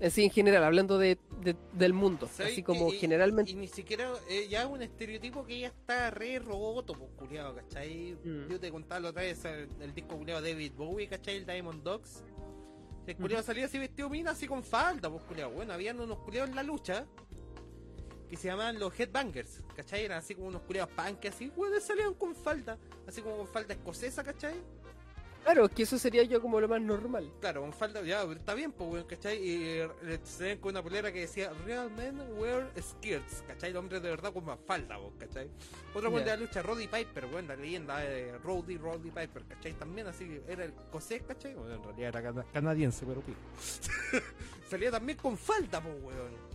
Así 0.00 0.22
en 0.22 0.30
general, 0.30 0.62
hablando 0.62 0.96
de, 0.96 1.18
de- 1.42 1.56
del 1.72 1.92
mundo. 1.92 2.28
¿Sabes 2.32 2.52
Así 2.52 2.62
como 2.62 2.92
Y- 2.92 2.98
generalmente. 2.98 3.50
Y 3.50 3.56
ni 3.56 3.66
siquiera, 3.66 4.08
eh, 4.30 4.46
ya 4.48 4.62
es 4.62 4.68
un 4.68 4.80
estereotipo 4.80 5.44
que 5.44 5.58
ya 5.58 5.66
está 5.66 6.12
re 6.12 6.38
roto, 6.38 6.92
pues, 6.94 7.10
culiado, 7.16 7.56
¿cachai? 7.56 8.16
Mm. 8.22 8.48
Yo 8.48 8.60
te 8.60 8.70
contaba 8.70 9.00
la 9.00 9.08
otra 9.10 9.22
vez 9.22 9.44
el, 9.44 9.66
el 9.80 9.92
disco 9.94 10.16
culiado 10.16 10.40
David 10.40 10.70
Bowie, 10.76 11.08
¿cachai? 11.08 11.38
El 11.38 11.46
Diamond 11.46 11.82
Dogs. 11.82 12.22
El 13.08 13.16
culiado 13.16 13.42
salía 13.42 13.64
así 13.64 13.78
vestido 13.78 14.10
mina, 14.10 14.32
así 14.32 14.46
con 14.46 14.62
falda, 14.62 15.08
pues, 15.08 15.24
culiado. 15.24 15.50
Bueno, 15.50 15.72
habían 15.72 15.98
unos 15.98 16.18
culiados 16.18 16.50
en 16.50 16.56
la 16.56 16.62
lucha 16.62 17.06
que 18.28 18.36
se 18.36 18.48
llamaban 18.48 18.78
los 18.78 19.00
Headbangers, 19.00 19.62
¿cachai? 19.74 20.04
Eran 20.04 20.18
así 20.18 20.34
como 20.34 20.48
unos 20.48 20.60
culiados 20.60 20.92
punk, 20.92 21.24
así, 21.24 21.50
bueno, 21.56 21.80
salían 21.80 22.12
con 22.12 22.34
falda, 22.34 22.76
así 23.06 23.22
como 23.22 23.38
con 23.38 23.48
falda 23.48 23.72
escocesa, 23.72 24.22
¿cachai? 24.22 24.62
Claro, 25.44 25.66
que 25.70 25.84
eso 25.84 25.98
sería 25.98 26.22
yo 26.24 26.42
como 26.42 26.60
lo 26.60 26.68
más 26.68 26.80
normal. 26.82 27.32
Claro, 27.40 27.62
con 27.62 27.72
falda, 27.72 28.02
ya, 28.02 28.22
está 28.24 28.52
bien, 28.52 28.70
pues, 28.70 28.90
weón, 28.90 29.06
¿cachai? 29.06 29.38
Y 29.38 29.64
eh, 29.64 30.18
se 30.22 30.44
ven 30.44 30.58
con 30.58 30.70
una 30.72 30.82
polera 30.82 31.10
que 31.10 31.20
decía 31.20 31.50
Real 31.64 31.90
men 31.90 32.20
wear 32.36 32.70
skirts, 32.78 33.42
¿cachai? 33.46 33.70
El 33.70 33.76
hombre 33.78 33.98
de 34.00 34.10
verdad 34.10 34.30
con 34.32 34.44
más 34.44 34.58
falda, 34.66 34.98
vos, 34.98 35.14
¿cachai? 35.18 35.48
Otro 35.94 36.10
weón 36.10 36.24
de 36.24 36.30
la 36.32 36.36
lucha, 36.36 36.60
Roddy 36.60 36.86
Piper, 36.86 37.26
weón, 37.26 37.48
la 37.48 37.56
leyenda 37.56 37.96
de 37.98 38.36
Roddy, 38.38 38.76
Roddy 38.76 39.10
Piper, 39.10 39.42
¿cachai? 39.48 39.72
También 39.72 40.06
así, 40.08 40.38
era 40.46 40.64
el 40.64 40.74
cosés, 40.92 41.22
¿cachai? 41.22 41.54
Bueno, 41.54 41.76
en 41.76 41.82
realidad 41.82 42.08
era 42.10 42.22
cana- 42.22 42.46
canadiense, 42.52 43.06
pero 43.06 43.22
pico. 43.22 43.38
Salía 44.68 44.90
también 44.90 45.16
con 45.18 45.38
falda, 45.38 45.80
pues, 45.80 45.94
weón. 46.02 46.48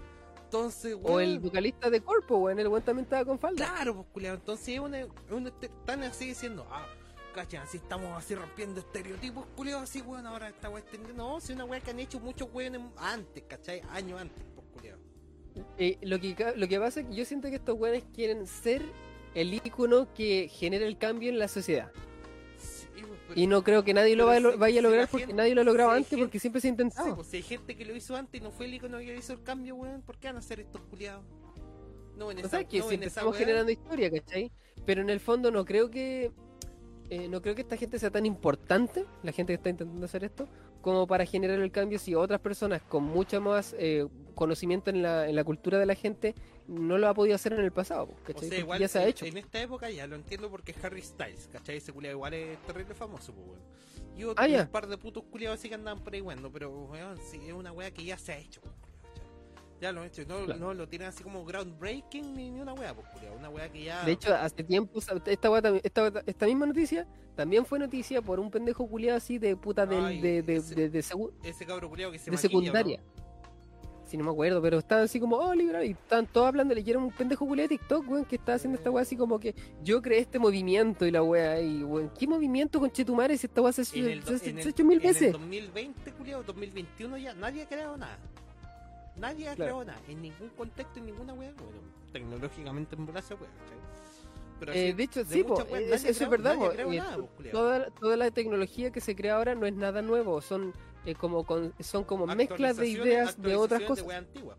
Entonces, 0.44 0.94
weón. 0.94 1.16
O 1.16 1.20
el 1.20 1.40
vocalista 1.40 1.90
de 1.90 2.02
Corpo, 2.02 2.38
weón, 2.38 2.60
el 2.60 2.68
weón 2.68 2.84
también 2.84 3.06
estaba 3.06 3.26
con 3.26 3.40
falda. 3.40 3.66
Claro, 3.74 3.96
pues, 3.96 4.08
culiao. 4.14 4.36
Entonces, 4.36 4.68
es 4.76 4.80
una, 4.80 5.00
una- 5.32 5.52
están 5.62 6.04
así 6.04 6.28
diciendo, 6.28 6.68
ah, 6.70 6.86
cachan, 7.34 7.64
así 7.64 7.78
estamos 7.78 8.18
así 8.18 8.36
rompiendo 8.36 8.80
estereotipos, 8.80 9.46
culiao, 9.56 9.82
así, 9.82 10.02
weón, 10.02 10.26
ahora 10.28 10.50
esta 10.50 10.70
weá 10.70 10.84
No, 11.16 11.38
es 11.40 11.50
una 11.50 11.66
weá 11.66 11.80
que 11.82 11.92
han 11.92 12.00
hecho 12.00 12.20
muchos 12.20 12.48
weones 12.54 12.82
antes, 12.98 13.44
¿cachai? 13.48 13.82
Años 13.92 14.22
antes, 14.22 14.44
pues, 14.56 14.68
culiao. 14.74 14.98
Eh, 15.78 15.98
lo, 16.02 16.20
que, 16.20 16.54
lo 16.56 16.68
que 16.68 16.80
pasa 16.80 17.02
es 17.02 17.08
que 17.08 17.16
yo 17.16 17.26
siento 17.26 17.50
que 17.50 17.56
estos 17.56 17.78
weones 17.78 18.04
quieren 18.14 18.48
ser 18.48 18.82
el 19.36 19.54
ícono 19.54 20.08
que 20.14 20.48
genera 20.48 20.86
el 20.86 20.98
cambio 20.98 21.30
en 21.30 21.40
la 21.40 21.48
sociedad. 21.48 21.92
Sí, 22.58 22.88
pues, 23.02 23.20
pero- 23.28 23.40
Y 23.40 23.48
no 23.48 23.64
creo 23.64 23.84
que 23.84 23.94
nadie 23.94 24.16
lo 24.16 24.26
vaya, 24.28 24.52
si- 24.52 24.58
vaya 24.58 24.76
a 24.80 24.82
si 24.82 24.82
lograr 24.84 25.08
porque 25.10 25.26
gente- 25.28 25.36
nadie 25.42 25.56
lo 25.56 25.62
ha 25.62 25.64
logrado 25.64 25.90
si 25.92 25.98
antes 25.98 26.10
gente- 26.10 26.24
porque 26.26 26.40
siempre 26.40 26.62
se 26.62 26.68
ha 26.68 26.70
Sí, 26.70 26.72
intentado. 26.72 27.16
pues 27.16 27.28
si 27.28 27.38
hay 27.38 27.44
gente 27.44 27.76
que 27.76 27.86
lo 27.86 27.96
hizo 27.96 28.16
antes 28.16 28.40
y 28.40 28.44
no 28.44 28.52
fue 28.52 28.66
el 28.68 28.74
icono 28.76 28.98
que 29.00 29.16
hizo 29.16 29.34
el 29.34 29.44
cambio, 29.44 29.76
weón, 29.76 30.02
¿por 30.02 30.18
qué 30.18 30.28
van 30.28 30.36
a 30.38 30.40
hacer 30.40 30.60
estos 30.60 30.82
culiados? 30.84 31.24
No 32.16 32.28
ven 32.28 32.38
o 32.38 32.42
esa, 32.42 32.50
sea, 32.50 32.64
que 32.68 32.78
no 32.80 32.88
siempre 32.88 33.08
estamos 33.08 33.32
weá. 33.32 33.40
generando 33.40 33.72
historia, 33.72 34.12
¿cachai? 34.12 34.52
Pero 34.86 35.02
en 35.02 35.10
el 35.10 35.20
fondo 35.20 35.50
no 35.50 35.66
creo 35.66 35.90
que 35.90 36.32
eh, 37.10 37.28
no 37.28 37.42
creo 37.42 37.56
que 37.56 37.62
esta 37.62 37.78
gente 37.78 38.00
sea 38.00 38.10
tan 38.12 38.26
importante, 38.26 39.06
la 39.24 39.32
gente 39.32 39.52
que 39.54 39.56
está 39.58 39.70
intentando 39.70 40.06
hacer 40.06 40.24
esto, 40.24 40.48
como 40.82 41.08
para 41.08 41.26
generar 41.26 41.60
el 41.60 41.72
cambio 41.72 41.98
si 42.00 42.14
otras 42.16 42.40
personas 42.42 42.82
con 42.82 43.04
mucho 43.04 43.40
más 43.42 43.76
eh, 43.78 44.08
conocimiento 44.36 44.90
en 44.90 45.02
la, 45.02 45.28
en 45.30 45.36
la 45.36 45.44
cultura 45.44 45.78
de 45.80 45.86
la 45.86 45.96
gente 45.96 46.36
no 46.68 46.98
lo 46.98 47.08
ha 47.08 47.14
podido 47.14 47.36
hacer 47.36 47.54
en 47.54 47.60
el 47.62 47.72
pasado, 47.72 48.04
O 48.04 48.16
¿cachai? 48.24 48.34
sea, 48.34 48.50
Porque 48.50 48.60
igual 48.60 48.80
ya 48.80 48.88
se 48.88 49.00
ha 49.00 49.04
en- 49.04 49.10
hecho. 49.10 49.26
En 49.26 49.38
esta 49.38 49.62
época 49.62 49.90
ya 49.90 50.08
lo 50.08 50.16
entiendo 50.16 50.50
porque 50.50 50.72
es 50.72 50.84
Harry 50.84 51.02
Styles, 51.02 51.50
¿cachai? 51.52 51.78
Ese 51.78 51.92
culiado 51.94 52.16
igual 52.16 52.34
es 52.34 52.58
terrible 52.64 52.94
famoso, 52.96 53.34
pues, 53.34 53.48
weón. 53.48 53.60
Y 54.18 54.24
otro, 54.26 54.44
Ah, 54.44 54.48
ya. 54.48 54.62
un 54.64 54.68
par 54.68 54.88
de 54.88 54.98
putos 54.98 55.24
culiados 55.24 55.60
así 55.60 55.70
que 55.70 55.76
andaban 55.76 56.04
por 56.04 56.14
ahí, 56.14 56.22
weón, 56.22 56.50
pero, 56.54 56.70
weón, 56.72 57.18
sí, 57.30 57.40
es 57.48 57.54
una 57.54 57.72
weá 57.72 57.92
que 57.92 58.04
ya 58.04 58.18
se 58.18 58.34
ha 58.34 58.38
hecho, 58.38 58.62
pues. 58.62 58.74
Ya 59.84 59.92
lo 59.92 60.00
han 60.00 60.08
hecho, 60.08 60.22
no, 60.26 60.46
Claro. 60.46 60.60
no 60.62 60.74
lo 60.74 60.88
tienen 60.88 61.10
así 61.10 61.24
como 61.24 61.44
groundbreaking 61.44 62.34
ni, 62.38 62.50
ni 62.52 62.62
una 62.62 62.74
weá, 62.74 62.94
pues, 62.94 63.06
una 63.38 63.50
weá 63.50 63.68
que 63.68 63.84
ya... 63.84 64.06
De 64.06 64.14
hecho, 64.14 64.34
hace 64.34 64.64
tiempo, 64.64 64.98
esta, 65.26 65.52
weá 65.52 65.62
también- 65.62 65.82
esta, 65.84 66.24
esta 66.26 66.46
misma 66.46 66.66
noticia 66.68 67.06
también 67.36 67.66
fue 67.66 67.80
noticia 67.80 68.22
por 68.22 68.40
un 68.40 68.50
pendejo 68.50 68.88
culiado 68.88 69.18
así 69.18 69.40
de 69.40 69.58
puta 69.58 69.86
del, 69.86 70.06
Ay, 70.06 70.22
de, 70.22 70.42
de, 70.42 70.56
ese- 70.56 70.74
de, 70.76 70.90
de 70.90 71.00
ese 71.00 71.66
cabro 71.66 71.90
culiado 71.90 72.14
que 72.14 72.18
se 72.18 72.32
de 72.32 72.38
maquilla, 72.38 72.50
secundaria. 72.50 73.00
Si 74.06 74.16
no 74.16 74.24
me 74.24 74.32
acuerdo, 74.32 74.62
pero 74.62 74.78
estaban 74.80 75.04
así 75.04 75.20
como, 75.20 75.36
oh, 75.36 75.54
liberal, 75.54 75.84
y 75.86 75.92
estaban 75.92 76.28
todos 76.28 76.48
hablando, 76.48 76.74
le 76.74 76.98
un 76.98 77.12
pendejo 77.12 77.46
culiado 77.46 77.68
de 77.68 77.78
TikTok, 77.78 78.10
weón, 78.10 78.24
que 78.24 78.38
estaba 78.38 78.56
haciendo 78.56 78.78
esta 78.78 78.90
weá 78.90 79.02
así 79.02 79.18
como 79.18 79.38
que 79.38 79.54
yo 79.84 80.02
creé 80.02 80.20
este 80.20 80.40
movimiento 80.40 81.06
y 81.06 81.12
la 81.12 81.24
weá, 81.24 81.60
y 81.60 81.84
weón, 81.84 82.10
¿qué 82.18 82.26
movimiento 82.26 82.80
con 82.80 82.90
Chetumare 82.90 83.38
si 83.38 83.48
esta 83.48 83.62
weá 83.62 83.74
se, 83.74 83.82
ha 83.82 84.02
¿no? 84.02 84.08
Hecho- 84.08 84.28
se, 84.28 84.40
se- 84.40 84.50
en 84.52 84.60
el- 84.60 84.66
ha 84.66 84.70
hecho 84.70 84.86
mil 84.86 85.00
en 85.02 85.08
el 85.08 85.14
veces? 85.14 85.32
2020, 85.34 86.12
culiado, 86.14 86.44
2021 86.44 87.18
ya, 87.18 87.34
nadie 87.34 87.64
ha 87.64 87.68
creado 87.68 87.98
nada. 87.98 88.18
Nadie 89.16 89.48
ha 89.50 89.56
Claro. 89.56 89.72
creado 89.80 89.86
nada, 89.86 90.02
en 90.08 90.22
ningún 90.22 90.50
contexto, 90.50 91.00
en 91.00 91.06
ninguna 91.06 91.34
weá, 91.34 91.52
bueno, 91.54 91.80
tecnológicamente 92.12 92.96
en 92.96 93.06
brazo, 93.06 93.36
weá, 93.40 93.50
¿cachai? 93.60 93.78
Pero 94.60 94.74
Eh, 94.74 94.88
así, 94.88 94.94
de 94.94 95.04
hecho, 95.04 95.24
de 95.24 95.34
sí, 95.36 95.44
po, 95.44 95.50
muchas 95.50 95.72
weas, 95.72 96.06
eh, 96.06 96.10
eso 96.10 96.24
es 96.24 96.30
verdad, 96.30 96.56
eh, 96.80 96.98
nada, 96.98 97.18
toda, 97.52 97.90
toda 97.92 98.18
la 98.18 98.32
tecnología 98.32 98.92
que 98.92 99.02
se 99.02 99.16
crea 99.16 99.36
ahora 99.36 99.56
no 99.56 99.66
es 99.66 99.74
nada 99.76 100.02
nuevo, 100.02 100.42
son 100.42 100.74
eh, 101.06 101.16
como 101.16 101.44
con- 101.46 101.74
son 101.82 102.04
como 102.06 102.26
mezclas 102.28 102.78
de 102.78 102.88
ideas 102.88 103.40
de 103.42 103.56
otras 103.56 103.82
cosas. 103.84 104.08
antiguas. 104.10 104.58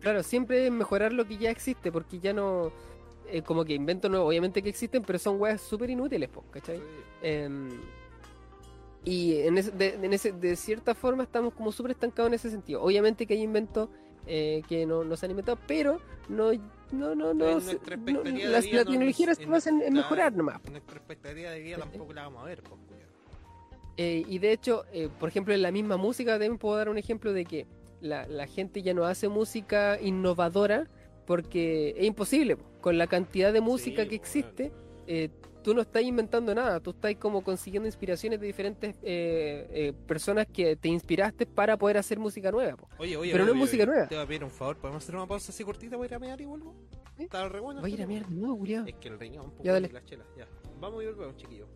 Claro, 0.00 0.22
siempre 0.22 0.66
es 0.66 0.72
mejorar 0.72 1.12
lo 1.12 1.26
que 1.26 1.36
ya 1.36 1.50
existe, 1.50 1.92
porque 1.92 2.18
ya 2.18 2.32
no. 2.32 2.72
eh, 3.32 3.42
como 3.42 3.64
que 3.64 3.74
invento 3.74 4.08
nuevo, 4.08 4.26
obviamente 4.26 4.60
que 4.60 4.70
existen, 4.70 5.04
pero 5.04 5.16
son 5.20 5.40
weas 5.40 5.60
súper 5.60 5.88
inútiles, 5.88 6.28
po, 6.28 6.42
¿cachai? 6.50 6.78
Sí. 6.78 6.84
Y 9.04 9.38
en 9.38 9.56
ese, 9.58 9.70
de, 9.70 9.94
en 9.94 10.12
ese, 10.12 10.32
de 10.32 10.56
cierta 10.56 10.94
forma 10.94 11.22
estamos 11.22 11.54
como 11.54 11.72
súper 11.72 11.92
estancados 11.92 12.28
en 12.28 12.34
ese 12.34 12.50
sentido. 12.50 12.82
Obviamente 12.82 13.26
que 13.26 13.34
hay 13.34 13.42
inventos 13.42 13.88
eh, 14.26 14.62
que 14.68 14.84
no, 14.84 15.04
no 15.04 15.16
se 15.16 15.26
han 15.26 15.30
inventado, 15.30 15.58
pero 15.66 16.00
no, 16.28 16.52
no, 16.92 17.14
no, 17.14 17.32
no, 17.32 17.48
En 17.48 17.60
se- 17.62 17.66
nuestra 17.72 17.96
no- 17.96 18.22
de 18.22 18.32
la 18.32 18.60
no- 18.60 18.84
tecnología 18.84 19.34
se 19.34 19.42
en 19.44 19.50
basa 19.50 19.70
en, 19.70 19.92
mejorar 19.94 20.34
nomás. 20.36 20.60
Nuestra 20.70 20.96
expectativa 20.98 21.50
de 21.50 21.60
vida 21.60 21.78
tampoco 21.78 22.12
la 22.12 22.22
vamos 22.24 22.42
a 22.42 22.44
ver, 22.46 22.62
culiao. 22.62 23.08
Eh, 23.96 24.24
y 24.28 24.38
de 24.38 24.52
hecho, 24.52 24.84
eh, 24.92 25.08
por 25.18 25.28
ejemplo, 25.28 25.52
en 25.54 25.62
la 25.62 25.70
misma 25.72 25.96
música 25.96 26.32
también 26.32 26.58
puedo 26.58 26.76
dar 26.76 26.88
un 26.88 26.96
ejemplo 26.98 27.32
de 27.32 27.44
que 27.44 27.66
la, 28.00 28.26
la 28.26 28.46
gente 28.46 28.82
ya 28.82 28.94
no 28.94 29.04
hace 29.04 29.28
música 29.28 29.98
innovadora 30.00 30.88
porque 31.26 31.94
es 31.96 32.04
imposible. 32.04 32.56
po. 32.56 32.64
Con 32.80 32.96
la 32.98 33.06
cantidad 33.06 33.52
de 33.52 33.60
música 33.60 34.02
Sí, 34.04 34.08
que 34.08 34.16
po, 34.18 34.22
existe, 34.22 34.72
eh, 35.06 35.28
tú 35.62 35.74
no 35.74 35.82
estás 35.82 36.02
inventando 36.02 36.54
nada, 36.54 36.80
tú 36.80 36.90
estás 36.90 37.14
como 37.16 37.42
consiguiendo 37.42 37.86
inspiraciones 37.86 38.40
de 38.40 38.46
diferentes 38.46 38.94
eh, 39.02 39.66
eh, 39.70 39.92
personas 40.06 40.46
que 40.46 40.76
te 40.76 40.88
inspiraste 40.88 41.46
para 41.46 41.76
poder 41.76 41.98
hacer 41.98 42.18
música 42.18 42.50
nueva. 42.50 42.76
po. 42.76 42.88
Oye, 42.98 43.16
oye, 43.16 43.32
Pero 43.32 43.44
no 43.44 43.52
oye, 43.52 43.58
es 43.60 43.64
música 43.64 43.82
oye, 43.84 43.92
nueva. 43.92 44.08
Te 44.08 44.14
voy 44.14 44.24
a 44.24 44.26
pedir 44.26 44.44
un 44.44 44.50
favor, 44.50 44.76
¿podemos 44.78 45.02
hacer 45.02 45.16
una 45.16 45.26
pausa 45.26 45.52
así 45.52 45.64
cortita? 45.64 45.96
Voy 45.96 46.06
a 46.06 46.08
ir 46.08 46.14
a 46.14 46.18
mear 46.18 46.40
y 46.40 46.44
vuelvo. 46.44 46.74
¿Sí? 47.16 47.24
Está 47.24 47.48
re 47.48 47.60
bueno. 47.60 47.80
Va 47.80 47.86
a 47.86 47.90
ir 47.90 47.98
a 48.00 48.02
esto, 48.02 48.08
mierda, 48.08 48.28
no, 48.30 48.56
culiao. 48.56 48.86
Es 48.86 48.94
que 48.94 49.08
el 49.08 49.18
riñón, 49.18 49.44
un 49.46 49.50
poco 49.52 49.64
Ya, 49.64 49.72
dale. 49.72 49.88
y 49.88 49.92
la 49.92 50.04
chela, 50.04 50.24
ya. 50.36 50.46
Vamos 50.78 51.02
y 51.02 51.06
volvemos, 51.06 51.36
chiquillos. 51.36 51.68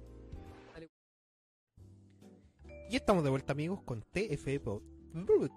Y 2.90 2.96
estamos 2.96 3.24
de 3.24 3.30
vuelta, 3.30 3.52
amigos, 3.52 3.80
con 3.82 4.02
TFP, 4.02 4.60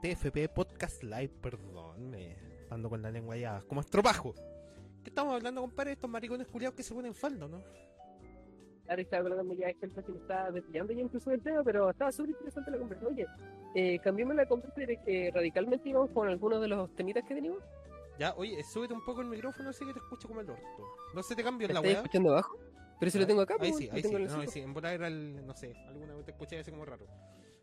TFP 0.02 0.48
Podcast 0.54 1.04
Live, 1.04 1.34
perdón, 1.41 2.16
ando 2.70 2.90
con 2.90 3.02
la 3.02 3.12
lengua 3.12 3.36
ya 3.38 3.62
como 3.68 3.82
estropajo. 3.82 4.34
¿Qué 5.04 5.10
estamos 5.10 5.36
hablando, 5.36 5.62
compadre? 5.62 5.90
de 5.90 5.94
Estos 5.95 6.10
maricones 6.10 6.48
culiados 6.48 6.76
que 6.76 6.84
se 6.84 6.94
ponen 6.94 7.14
falda, 7.14 7.48
¿no? 7.48 7.64
Claro, 8.88 9.01
estaba 9.01 9.30
hablando 9.30 9.53
ya 9.53 9.68
de 9.68 9.73
gente 9.76 10.01
que 10.03 10.11
me 10.14 10.18
estaba 10.18 10.49
desviando 10.51 10.93
ya 10.93 11.01
incluso 11.01 11.30
del 11.30 11.41
tema, 11.43 11.61
pero 11.64 11.89
estaba 11.89 12.11
súper 12.11 12.30
interesante 12.31 12.72
la 12.72 12.77
conversación. 12.77 13.14
Oye, 13.14 13.27
eh, 13.76 13.99
cambiemos 13.99 14.35
la 14.35 14.45
conversación 14.47 14.88
de 14.88 14.97
que 15.03 15.30
radicalmente 15.34 15.89
íbamos 15.89 16.09
con 16.11 16.27
algunos 16.30 16.61
de 16.61 16.69
los 16.69 16.95
temitas 16.95 17.23
que 17.27 17.35
teníamos. 17.35 17.61
Ya, 18.18 18.34
oye, 18.38 18.64
súbete 18.64 18.93
un 18.93 19.03
poco 19.05 19.22
el 19.22 19.27
micrófono, 19.27 19.69
así 19.69 19.85
que 19.85 19.93
te 19.93 19.99
escucho 19.99 20.27
como 20.30 20.39
el 20.41 20.49
orto. 20.49 20.64
No 21.14 21.22
se 21.22 21.35
te 21.35 21.43
cambio 21.43 21.68
¿Me 21.68 21.72
en 21.72 21.76
la 21.76 21.81
weá. 21.81 21.91
escuchando 21.97 22.31
abajo? 22.31 22.57
Pero 22.99 23.11
si 23.11 23.19
lo 23.19 23.27
tengo 23.27 23.41
acá, 23.41 23.55
Ahí 23.59 23.72
pues, 23.72 23.76
sí, 23.76 23.89
ahí 23.91 24.01
sí. 24.01 24.11
No, 24.11 24.39
ahí 24.41 24.47
sí. 24.47 24.59
En 24.61 24.73
volar 24.73 24.93
era 24.93 25.07
el, 25.07 25.45
no 25.45 25.53
sé, 25.53 25.73
alguna 25.88 26.15
vez 26.15 26.26
te 26.26 26.31
escuché 26.31 26.57
así 26.59 26.72
como 26.72 26.84
raro. 26.85 27.05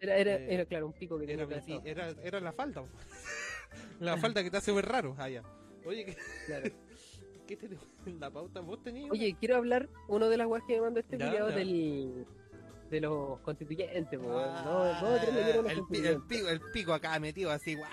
Era, 0.01 0.17
era, 0.17 0.35
Eh, 0.37 0.55
era, 0.55 0.65
claro, 0.67 0.87
un 0.87 0.93
pico 0.93 1.19
que 1.19 1.25
Era, 1.25 1.45
tenía 1.47 1.57
calzado. 1.57 1.83
era, 1.87 2.09
era 2.23 2.41
la 2.41 2.53
falda. 2.53 2.83
po. 2.83 2.89
la 4.01 4.17
falda 4.19 4.43
que 4.45 4.51
te 4.51 4.59
hace 4.59 4.71
ver 4.73 4.85
raro. 4.87 5.15
Ah, 5.19 5.29
ya. 5.29 5.43
Oye, 5.87 6.05
¿qué, 6.05 6.17
Claro. 6.47 6.71
qué 7.47 7.57
te 7.57 7.67
en 8.07 8.21
la 8.21 8.31
pauta 8.31 8.61
vos 8.61 8.83
tenías? 8.83 9.11
Oye, 9.11 9.37
quiero 9.39 9.57
hablar 9.57 9.89
uno 10.09 10.29
de 10.29 10.37
las 10.37 10.47
weas 10.47 10.65
que 10.67 10.75
me 10.77 10.83
mandó 10.83 11.01
este 11.01 11.19
Ya, 11.19 11.31
video 11.31 11.51
ya. 11.51 11.57
del 11.57 12.27
de 12.91 13.01
los 13.01 13.41
constituyentes. 13.41 14.21
Ah, 14.23 14.63
No, 14.65 15.01
no, 15.01 15.17
el, 15.17 15.21
pi- 15.23 15.39
el 15.39 15.63
constituyentes. 15.65 16.23
pico, 16.29 16.49
el 16.49 16.61
pico 16.73 16.93
acá 16.93 17.19
metido 17.19 17.51
así, 17.51 17.75
guau. 17.75 17.91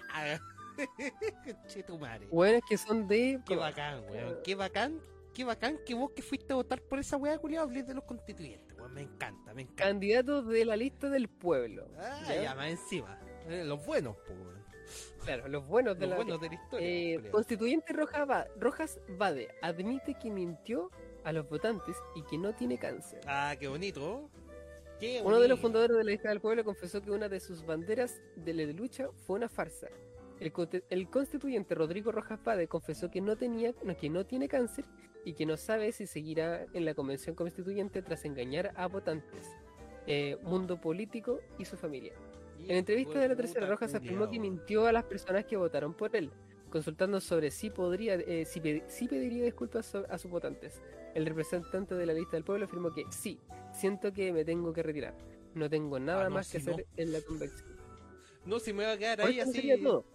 Che 1.67 1.83
tu 1.83 1.97
madre. 1.97 2.27
Weones 2.31 2.61
que 2.67 2.77
son 2.77 3.07
de. 3.07 3.39
Qué 3.45 3.55
bacán, 3.55 4.03
weón. 4.09 4.37
Qué 4.43 4.55
bacán, 4.55 4.99
qué 5.33 5.43
bacán 5.43 5.79
que 5.85 5.93
vos 5.93 6.11
que 6.11 6.21
fuiste 6.21 6.53
a 6.53 6.55
votar 6.55 6.81
por 6.81 6.99
esa 6.99 7.17
weá, 7.17 7.37
culiado, 7.37 7.65
hables 7.67 7.87
de 7.87 7.93
los 7.93 8.03
constituyentes, 8.03 8.77
weón. 8.77 8.93
Me 8.93 9.01
encanta, 9.01 9.53
me 9.53 9.63
encanta. 9.63 9.83
Candidatos 9.83 10.47
de 10.47 10.65
la 10.65 10.75
lista 10.75 11.09
del 11.09 11.27
pueblo. 11.29 11.87
Ah, 11.99 12.23
¿ya? 12.27 12.43
ya, 12.43 12.55
más 12.55 12.69
encima. 12.69 13.19
Eh, 13.47 13.63
los 13.65 13.83
buenos, 13.85 14.15
weón. 14.29 14.60
Claro, 15.23 15.47
los 15.47 15.65
buenos 15.67 15.97
de 15.97 16.01
Los 16.01 16.09
la. 16.11 16.15
buenos 16.15 16.41
de 16.41 16.49
la 16.49 16.55
historia. 16.55 16.87
Eh, 16.87 17.29
constituyente 17.31 17.93
Roja 17.93 18.47
Rojas 18.59 18.99
Bade 19.17 19.49
admite 19.61 20.15
que 20.15 20.29
mintió 20.31 20.89
a 21.23 21.31
los 21.31 21.47
votantes 21.47 21.95
y 22.15 22.23
que 22.23 22.37
no 22.37 22.53
tiene 22.53 22.77
cáncer. 22.77 23.21
Ah, 23.27 23.55
qué 23.59 23.67
bonito. 23.67 24.29
Qué 24.99 25.21
Uno 25.23 25.39
de 25.39 25.47
los 25.47 25.59
fundadores 25.59 25.97
de 25.97 26.03
la 26.03 26.11
lista 26.11 26.29
del 26.29 26.41
pueblo 26.41 26.63
confesó 26.63 27.01
que 27.01 27.11
una 27.11 27.27
de 27.29 27.39
sus 27.39 27.65
banderas 27.65 28.21
de 28.35 28.53
la 28.53 28.63
lucha 28.71 29.09
fue 29.25 29.37
una 29.37 29.49
farsa. 29.49 29.87
El, 30.39 30.51
el 30.89 31.09
constituyente 31.09 31.75
Rodrigo 31.75 32.11
Rojas 32.11 32.39
Pade 32.39 32.67
confesó 32.67 33.11
que 33.11 33.21
no, 33.21 33.35
tenía, 33.35 33.73
que 33.73 34.09
no 34.09 34.25
tiene 34.25 34.47
cáncer 34.47 34.85
y 35.23 35.33
que 35.33 35.45
no 35.45 35.55
sabe 35.55 35.91
si 35.91 36.07
seguirá 36.07 36.65
en 36.73 36.85
la 36.85 36.95
convención 36.95 37.35
constituyente 37.35 38.01
tras 38.01 38.25
engañar 38.25 38.73
a 38.75 38.87
votantes, 38.87 39.47
eh, 40.07 40.37
mundo 40.41 40.81
político 40.81 41.41
y 41.59 41.65
su 41.65 41.77
familia. 41.77 42.13
En 42.67 42.77
entrevista 42.77 43.19
de 43.19 43.27
la 43.29 43.35
Tercera 43.35 43.67
Rojas 43.67 43.93
afirmó 43.95 44.29
que 44.29 44.39
mintió 44.39 44.85
a 44.87 44.91
las 44.91 45.03
personas 45.05 45.45
que 45.45 45.57
votaron 45.57 45.93
por 45.93 46.15
él, 46.15 46.31
consultando 46.69 47.19
sobre 47.19 47.51
si 47.51 47.69
podría, 47.69 48.15
eh, 48.15 48.45
si, 48.45 48.61
si 48.87 49.07
pediría 49.07 49.43
disculpas 49.45 49.93
a 49.95 50.17
sus 50.17 50.31
votantes. 50.31 50.81
El 51.15 51.25
representante 51.25 51.95
de 51.95 52.05
la 52.05 52.13
lista 52.13 52.31
del 52.37 52.43
pueblo 52.43 52.65
afirmó 52.65 52.93
que 52.93 53.03
sí, 53.11 53.39
siento 53.73 54.13
que 54.13 54.31
me 54.31 54.45
tengo 54.45 54.71
que 54.73 54.83
retirar. 54.83 55.13
No 55.53 55.69
tengo 55.69 55.99
nada 55.99 56.21
Ah, 56.25 56.29
no, 56.29 56.35
más 56.35 56.49
que 56.51 56.59
si 56.59 56.65
no. 56.67 56.71
hacer 56.73 56.87
en 56.95 57.11
la 57.11 57.21
convención. 57.21 57.69
No, 58.45 58.59
si 58.59 58.71
me 58.73 58.85
va 58.85 58.93
a 58.93 58.97
quedar 58.97 59.17
Pero 59.17 59.27
ahí 59.29 59.39
esto 59.39 59.45
no 59.45 59.51
así. 59.51 59.59
sería 59.61 59.83
todo. 59.83 60.05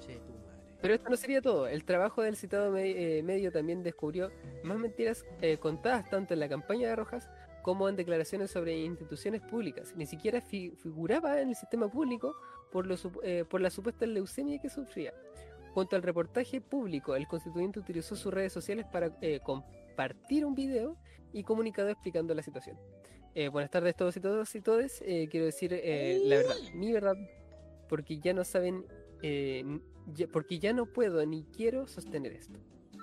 Che, 0.00 0.14
tu 0.16 0.32
madre. 0.32 0.74
Pero 0.80 0.94
esto 0.94 1.08
no 1.10 1.16
sería 1.16 1.42
todo. 1.42 1.66
El 1.68 1.84
trabajo 1.84 2.22
del 2.22 2.36
citado 2.36 2.70
me- 2.72 3.18
eh, 3.18 3.22
medio 3.22 3.52
también 3.52 3.82
descubrió 3.82 4.30
más 4.62 4.78
mentiras 4.78 5.24
eh, 5.42 5.58
contadas 5.58 6.08
tanto 6.10 6.34
en 6.34 6.40
la 6.40 6.48
campaña 6.48 6.88
de 6.88 6.96
Rojas 6.96 7.28
como 7.64 7.88
en 7.88 7.96
declaraciones 7.96 8.50
sobre 8.50 8.76
instituciones 8.76 9.40
públicas. 9.40 9.94
Ni 9.96 10.04
siquiera 10.04 10.42
fi- 10.42 10.72
figuraba 10.82 11.40
en 11.40 11.48
el 11.48 11.54
sistema 11.56 11.88
público 11.90 12.36
por, 12.70 12.86
lo 12.86 12.94
eh, 13.22 13.44
por 13.48 13.62
la 13.62 13.70
supuesta 13.70 14.04
leucemia 14.04 14.60
que 14.60 14.68
sufría. 14.68 15.14
Junto 15.72 15.96
al 15.96 16.02
reportaje 16.02 16.60
público, 16.60 17.16
el 17.16 17.26
constituyente 17.26 17.80
utilizó 17.80 18.16
sus 18.16 18.32
redes 18.34 18.52
sociales 18.52 18.84
para 18.92 19.16
eh, 19.22 19.40
compartir 19.42 20.44
un 20.44 20.54
video 20.54 20.98
y 21.32 21.42
comunicado 21.42 21.88
explicando 21.88 22.34
la 22.34 22.42
situación. 22.42 22.78
Eh, 23.34 23.48
buenas 23.48 23.70
tardes 23.70 23.96
todos 23.96 24.14
y 24.16 24.20
todas 24.20 24.54
y 24.54 24.60
todes. 24.60 25.02
Eh, 25.06 25.26
quiero 25.30 25.46
decir 25.46 25.72
eh, 25.72 26.20
la 26.22 26.36
verdad, 26.36 26.54
mi 26.74 26.92
verdad, 26.92 27.16
porque 27.88 28.18
ya 28.20 28.34
no 28.34 28.44
saben, 28.44 28.84
eh, 29.22 29.64
ya- 30.12 30.28
porque 30.28 30.58
ya 30.58 30.74
no 30.74 30.84
puedo 30.84 31.24
ni 31.24 31.44
quiero 31.44 31.86
sostener 31.86 32.32
esto. 32.34 32.58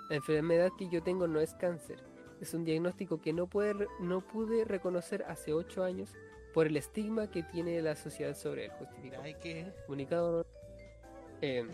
La 0.09 0.17
enfermedad 0.17 0.69
que 0.77 0.87
yo 0.87 1.01
tengo 1.01 1.27
no 1.27 1.39
es 1.41 1.55
cáncer, 1.55 1.97
es 2.41 2.53
un 2.53 2.63
diagnóstico 2.65 3.21
que 3.21 3.33
no, 3.33 3.47
puede, 3.47 3.87
no 3.99 4.21
pude 4.21 4.65
reconocer 4.65 5.23
hace 5.27 5.53
ocho 5.53 5.83
años 5.83 6.13
por 6.53 6.67
el 6.67 6.75
estigma 6.75 7.29
que 7.31 7.43
tiene 7.43 7.81
la 7.81 7.95
sociedad 7.95 8.35
sobre 8.35 8.65
él. 8.65 8.71
Justificado. 8.71 9.23
Ay, 9.23 9.35
que. 9.35 9.71
Comunicado. 9.85 10.45
eh, 11.41 11.65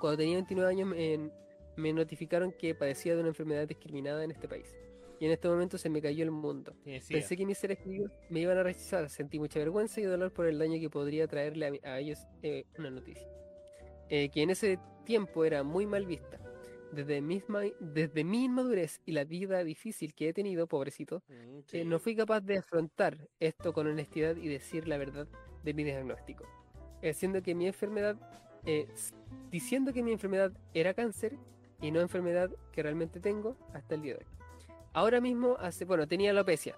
cuando 0.00 0.18
tenía 0.18 0.36
29 0.36 0.70
años 0.70 0.88
me, 0.88 1.30
me 1.76 1.92
notificaron 1.92 2.52
que 2.52 2.74
padecía 2.74 3.14
de 3.14 3.20
una 3.20 3.28
enfermedad 3.28 3.68
discriminada 3.68 4.24
en 4.24 4.30
este 4.30 4.48
país. 4.48 4.74
Y 5.18 5.26
en 5.26 5.32
este 5.32 5.48
momento 5.48 5.76
se 5.76 5.90
me 5.90 6.00
cayó 6.00 6.24
el 6.24 6.30
mundo. 6.30 6.74
Pensé 6.82 7.36
que 7.36 7.44
mis 7.44 7.58
seres 7.58 7.78
queridos 7.78 8.10
me 8.30 8.40
iban 8.40 8.56
a 8.56 8.62
rechazar, 8.62 9.10
sentí 9.10 9.38
mucha 9.38 9.58
vergüenza 9.58 10.00
y 10.00 10.04
dolor 10.04 10.32
por 10.32 10.46
el 10.46 10.58
daño 10.58 10.80
que 10.80 10.88
podría 10.88 11.26
traerle 11.28 11.78
a, 11.84 11.90
a 11.90 11.98
ellos 11.98 12.18
eh, 12.42 12.64
una 12.78 12.90
noticia. 12.90 13.28
Eh, 14.08 14.30
que 14.30 14.42
en 14.42 14.48
ese 14.50 14.78
tiempo 15.04 15.44
era 15.44 15.62
muy 15.62 15.84
mal 15.86 16.06
vista. 16.06 16.39
Desde, 16.92 17.20
misma, 17.20 17.62
desde 17.78 18.24
mi 18.24 18.44
inmadurez 18.44 19.00
y 19.06 19.12
la 19.12 19.24
vida 19.24 19.62
difícil 19.62 20.14
que 20.14 20.28
he 20.28 20.32
tenido, 20.32 20.66
pobrecito, 20.66 21.22
Mm, 21.28 21.60
eh, 21.72 21.84
no 21.84 21.98
fui 21.98 22.16
capaz 22.16 22.40
de 22.40 22.58
afrontar 22.58 23.28
esto 23.38 23.72
con 23.72 23.86
honestidad 23.86 24.36
y 24.36 24.48
decir 24.48 24.88
la 24.88 24.98
verdad 24.98 25.28
de 25.62 25.74
mi 25.74 25.84
diagnóstico. 25.84 26.44
Eh, 27.02 27.14
siendo 27.14 27.42
que 27.42 27.54
mi 27.54 27.66
enfermedad, 27.66 28.16
eh, 28.66 28.88
diciendo 29.50 29.92
que 29.92 30.02
mi 30.02 30.12
enfermedad 30.12 30.52
era 30.74 30.92
cáncer 30.94 31.36
y 31.80 31.90
no 31.90 32.00
enfermedad 32.00 32.50
que 32.72 32.82
realmente 32.82 33.20
tengo 33.20 33.56
hasta 33.72 33.94
el 33.94 34.02
día 34.02 34.14
de 34.14 34.18
hoy. 34.20 34.26
Ahora 34.92 35.20
mismo, 35.20 35.56
hace, 35.60 35.84
bueno, 35.84 36.08
tenía 36.08 36.30
alopecia, 36.30 36.76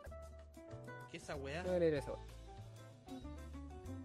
¿Qué 1.11 1.17
esa 1.17 1.37
weá? 1.37 1.63
no 1.63 1.73
esa. 1.75 2.13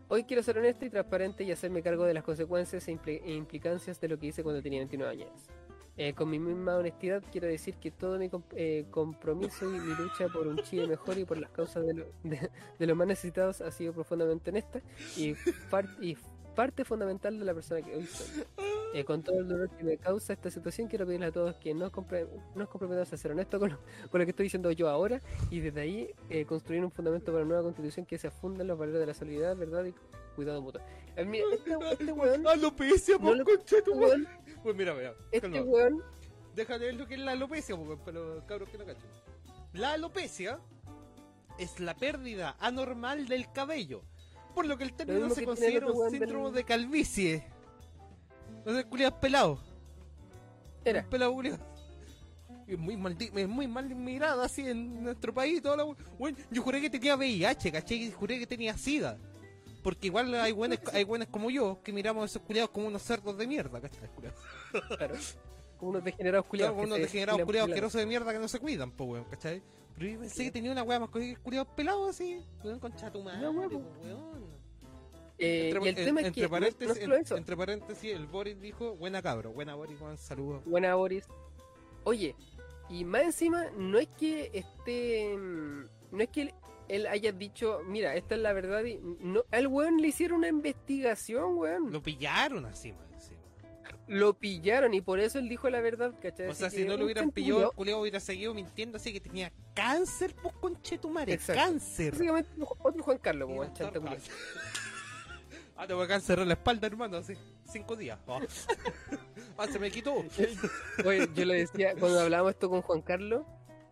Hoy 0.10 0.24
quiero 0.24 0.42
ser 0.42 0.58
honesto 0.58 0.86
y 0.86 0.90
transparente 0.90 1.44
y 1.44 1.52
hacerme 1.52 1.82
cargo 1.82 2.06
de 2.06 2.14
las 2.14 2.24
consecuencias 2.24 2.88
e, 2.88 2.98
e 3.06 3.34
implicancias 3.34 4.00
de 4.00 4.08
lo 4.08 4.18
que 4.18 4.28
hice 4.28 4.42
cuando 4.42 4.62
tenía 4.62 4.80
29 4.80 5.12
años. 5.12 5.50
Eh, 5.98 6.14
con 6.14 6.30
mi 6.30 6.38
misma 6.38 6.78
honestidad 6.78 7.24
quiero 7.32 7.48
decir 7.48 7.74
que 7.76 7.90
todo 7.90 8.20
mi 8.20 8.30
com- 8.30 8.44
eh, 8.56 8.86
compromiso 8.92 9.66
y 9.66 9.80
mi 9.80 9.96
lucha 9.96 10.28
por 10.32 10.48
un 10.48 10.58
Chile 10.62 10.86
mejor 10.88 11.18
y 11.18 11.26
por 11.26 11.38
las 11.40 11.50
causas 11.50 11.86
de, 11.86 11.94
lo- 11.96 12.06
de- 12.24 12.86
los 12.88 12.96
más 12.96 13.08
necesitados 13.08 13.62
ha 13.62 13.72
sido 13.72 13.94
profundamente 13.94 14.52
honesta 14.52 14.80
y, 15.18 15.34
par- 15.72 15.90
y 16.00 16.16
parte 16.56 16.86
fundamental 16.86 17.38
de 17.40 17.46
la 17.46 17.54
persona 17.54 17.82
que 17.82 17.96
hoy 17.96 18.06
soy. 18.06 18.44
Eh, 18.94 19.04
con 19.04 19.22
todo 19.22 19.40
el 19.40 19.48
dolor 19.48 19.70
que 19.72 19.84
me 19.84 19.98
causa 19.98 20.32
esta 20.34 20.50
situación, 20.50 20.88
quiero 20.88 21.06
pedirle 21.06 21.26
a 21.28 21.32
todos 21.32 21.56
que 21.58 21.74
nos, 21.74 21.92
nos 22.56 22.70
comprometamos 22.70 23.12
a 23.12 23.18
ser 23.18 23.32
honestos 23.32 23.60
con 23.60 23.72
lo, 23.72 23.78
con 24.10 24.20
lo 24.20 24.26
que 24.26 24.30
estoy 24.32 24.46
diciendo 24.46 24.72
yo 24.72 24.88
ahora 24.90 25.22
y 25.52 25.60
desde 25.60 25.82
ahí 25.82 26.10
eh, 26.30 26.46
construir 26.46 26.84
un 26.86 26.90
fundamento 26.92 27.32
para 27.32 27.40
una 27.44 27.50
nueva 27.56 27.64
constitución 27.64 28.06
que 28.06 28.18
se 28.18 28.28
afunda 28.28 28.62
en 28.62 28.68
los 28.70 28.78
valores 28.80 29.02
de 29.02 29.06
la 29.08 29.14
solidaridad, 29.14 29.58
verdad 29.58 29.84
y 29.86 29.94
cuidado 30.38 30.62
mutuo. 30.62 30.82
Mira, 31.26 31.44
este, 31.54 31.72
este 31.92 32.12
weón, 32.14 32.48
Alopecia, 32.48 33.16
No 33.16 33.22
po, 33.22 33.34
le- 33.36 33.44
concha 33.44 33.62
este 33.78 33.82
tu 33.82 33.96
madre. 33.96 34.08
weón, 34.08 34.28
Pues 34.64 34.76
mira, 34.76 34.94
mira. 34.94 35.14
este 35.32 35.52
calma. 35.52 35.62
weón, 35.70 36.04
Déjale 36.56 36.86
ver 36.86 36.96
lo 36.96 37.06
que 37.08 37.14
es 37.16 37.20
la 37.20 37.32
alopecia, 37.34 37.76
po, 37.76 37.98
para 37.98 38.20
los 38.20 38.44
cabros 38.46 38.70
que 38.70 38.78
no 38.78 38.86
cachan. 38.86 39.04
La 39.74 39.94
alopecia 39.94 40.60
es 41.60 41.80
la 41.80 41.96
pérdida 41.96 42.56
anormal 42.60 43.28
del 43.28 43.52
cabello, 43.52 44.02
por 44.56 44.66
lo 44.66 44.78
que 44.78 44.84
el 44.86 44.94
término 44.94 45.30
se 45.30 45.44
considera 45.44 45.86
un 45.92 46.10
del- 46.12 46.20
síndrome 46.20 46.52
de 46.52 46.64
calvicie. 46.64 47.48
No 48.66 48.74
sé, 48.76 48.86
culiado 48.86 49.20
pelado. 49.20 49.60
era. 50.86 51.02
Un 51.02 51.10
pelado 51.10 51.34
culiado. 51.34 51.60
Es 52.68 52.78
muy, 52.78 52.96
maldi- 52.98 53.32
es 53.34 53.48
muy 53.48 53.68
mal 53.68 53.94
mirada 53.96 54.44
así 54.46 54.68
en 54.68 55.02
nuestro 55.04 55.34
país. 55.34 55.62
Toda 55.62 55.78
la... 55.78 55.86
yo 56.52 56.62
juré 56.62 56.82
que 56.82 56.90
tenía 56.90 57.16
VIH, 57.16 57.72
¿cachai? 57.72 58.04
Y 58.08 58.12
Juré 58.12 58.40
que 58.40 58.48
tenía 58.48 58.76
SIDA. 58.78 59.18
Porque 59.88 60.08
igual 60.08 60.36
hay 60.36 60.52
buenas, 60.52 60.80
hay 60.92 61.06
buenas 61.06 61.30
como 61.30 61.50
yo 61.50 61.80
que 61.82 61.94
miramos 61.94 62.24
a 62.24 62.26
esos 62.26 62.42
culiados 62.42 62.72
como 62.72 62.88
unos 62.88 63.02
cerdos 63.02 63.38
de 63.38 63.48
mierda, 63.48 63.80
¿cachai? 63.80 64.10
Claro. 64.98 65.16
Como 65.78 65.92
unos 65.92 66.04
degenerados 66.04 66.44
Claro, 66.46 66.50
culiados. 66.50 66.74
como 66.74 66.82
que 66.82 66.88
unos 66.88 67.00
degenerados 67.00 67.42
culiados 67.46 67.70
asquerosos 67.70 68.00
de 68.02 68.06
mierda 68.06 68.34
que 68.34 68.40
no 68.40 68.48
se 68.50 68.60
cuidan, 68.60 68.92
po, 68.92 69.06
weón, 69.06 69.24
¿cachai? 69.30 69.62
Pero 69.96 70.10
yo 70.10 70.20
pensé 70.20 70.44
que 70.44 70.52
tenía 70.52 70.74
una 70.74 70.84
weá 70.84 71.00
más 71.00 71.10
culiados 71.10 71.70
pelados 71.74 72.10
así. 72.10 72.44
Weón, 72.66 72.80
concha 72.82 73.10
tu 73.10 73.24
madre, 73.24 73.40
No, 73.40 73.52
weón. 73.52 73.88
Eh, 75.40 75.70
Entre, 75.70 75.86
y 75.86 75.88
el 75.94 75.98
en- 76.00 76.06
tema 76.06 76.20
es 76.20 76.28
entre 76.28 76.42
que 76.44 76.50
paréntesis, 76.50 77.08
no 77.08 77.16
en- 77.16 77.26
entre 77.38 77.56
paréntesis, 77.56 78.12
el 78.14 78.26
Boris 78.26 78.60
dijo, 78.60 78.94
buena 78.98 79.22
cabro, 79.22 79.54
buena 79.54 79.74
Boris, 79.76 79.98
Juan, 80.00 80.18
saludos. 80.18 80.66
Buena 80.66 80.96
Boris. 80.96 81.24
Oye, 82.04 82.36
y 82.90 83.06
más 83.06 83.22
encima, 83.22 83.68
no 83.78 84.00
es 84.00 84.10
que 84.18 84.52
esté. 84.54 85.34
mm, 85.38 85.86
No 86.12 86.24
es 86.24 86.30
que 86.30 86.54
él, 86.90 87.08
haya 87.08 87.32
dicho, 87.32 87.82
mira, 87.86 88.16
esta 88.16 88.36
es 88.36 88.42
la 88.42 88.54
verdad. 88.54 88.84
Y 88.84 89.00
no, 89.20 89.44
al 89.52 89.68
weón 89.68 89.98
le 89.98 90.08
hicieron 90.10 90.40
una 90.40 90.48
investigación, 90.50 91.58
weón. 91.58 91.86
Lo, 91.86 91.90
Lo 91.92 92.04
pillaron 92.04 92.66
así, 92.66 92.92
man, 92.92 93.08
encima. 93.14 94.34
pillaron 94.40 94.94
y 94.94 95.02
por 95.02 95.20
eso 95.20 95.40
él 95.40 95.50
dijo 95.50 95.70
la 95.70 95.82
verdad, 95.82 96.14
¿cachai? 96.22 96.48
O 96.48 96.54
sea, 96.54 96.70
si 96.70 96.86
no 96.86 96.98
lo 96.98 97.06
hubieran 97.06 97.32
pillado, 97.32 97.72
el 97.72 97.76
culiao 97.76 98.02
hubiera 98.02 98.20
seguido 98.20 98.54
mintiendo 98.54 98.98
así 98.98 99.12
que 99.14 99.20
tenía 99.20 99.52
cáncer, 99.74 100.36
pues 100.42 100.56
conchetumare, 100.56 101.34
Exacto. 101.34 101.62
cáncer. 101.62 102.12
Básicamente 102.14 102.50
otro 102.80 103.04
Juan 103.04 103.18
Carlos, 103.18 103.50
a 103.50 103.54
weón, 103.54 103.74
chanta. 103.74 104.00
Ah, 105.80 105.86
tengo 105.86 106.08
cáncer 106.08 106.40
en 106.40 106.48
la 106.48 106.56
espalda, 106.56 106.88
hermano, 106.88 107.18
así, 107.18 107.34
cinco 107.72 107.96
días. 107.96 108.18
Ah, 108.28 108.40
Ah, 109.60 109.68
se 109.68 109.80
me 109.80 109.90
quitó. 109.90 110.14
Oye, 111.06 111.28
yo 111.34 111.46
le 111.46 111.56
decía, 111.56 111.96
cuando 112.00 112.20
hablábamos 112.20 112.52
esto 112.52 112.70
con 112.70 112.82
Juan 112.84 113.02
Carlos, 113.02 113.44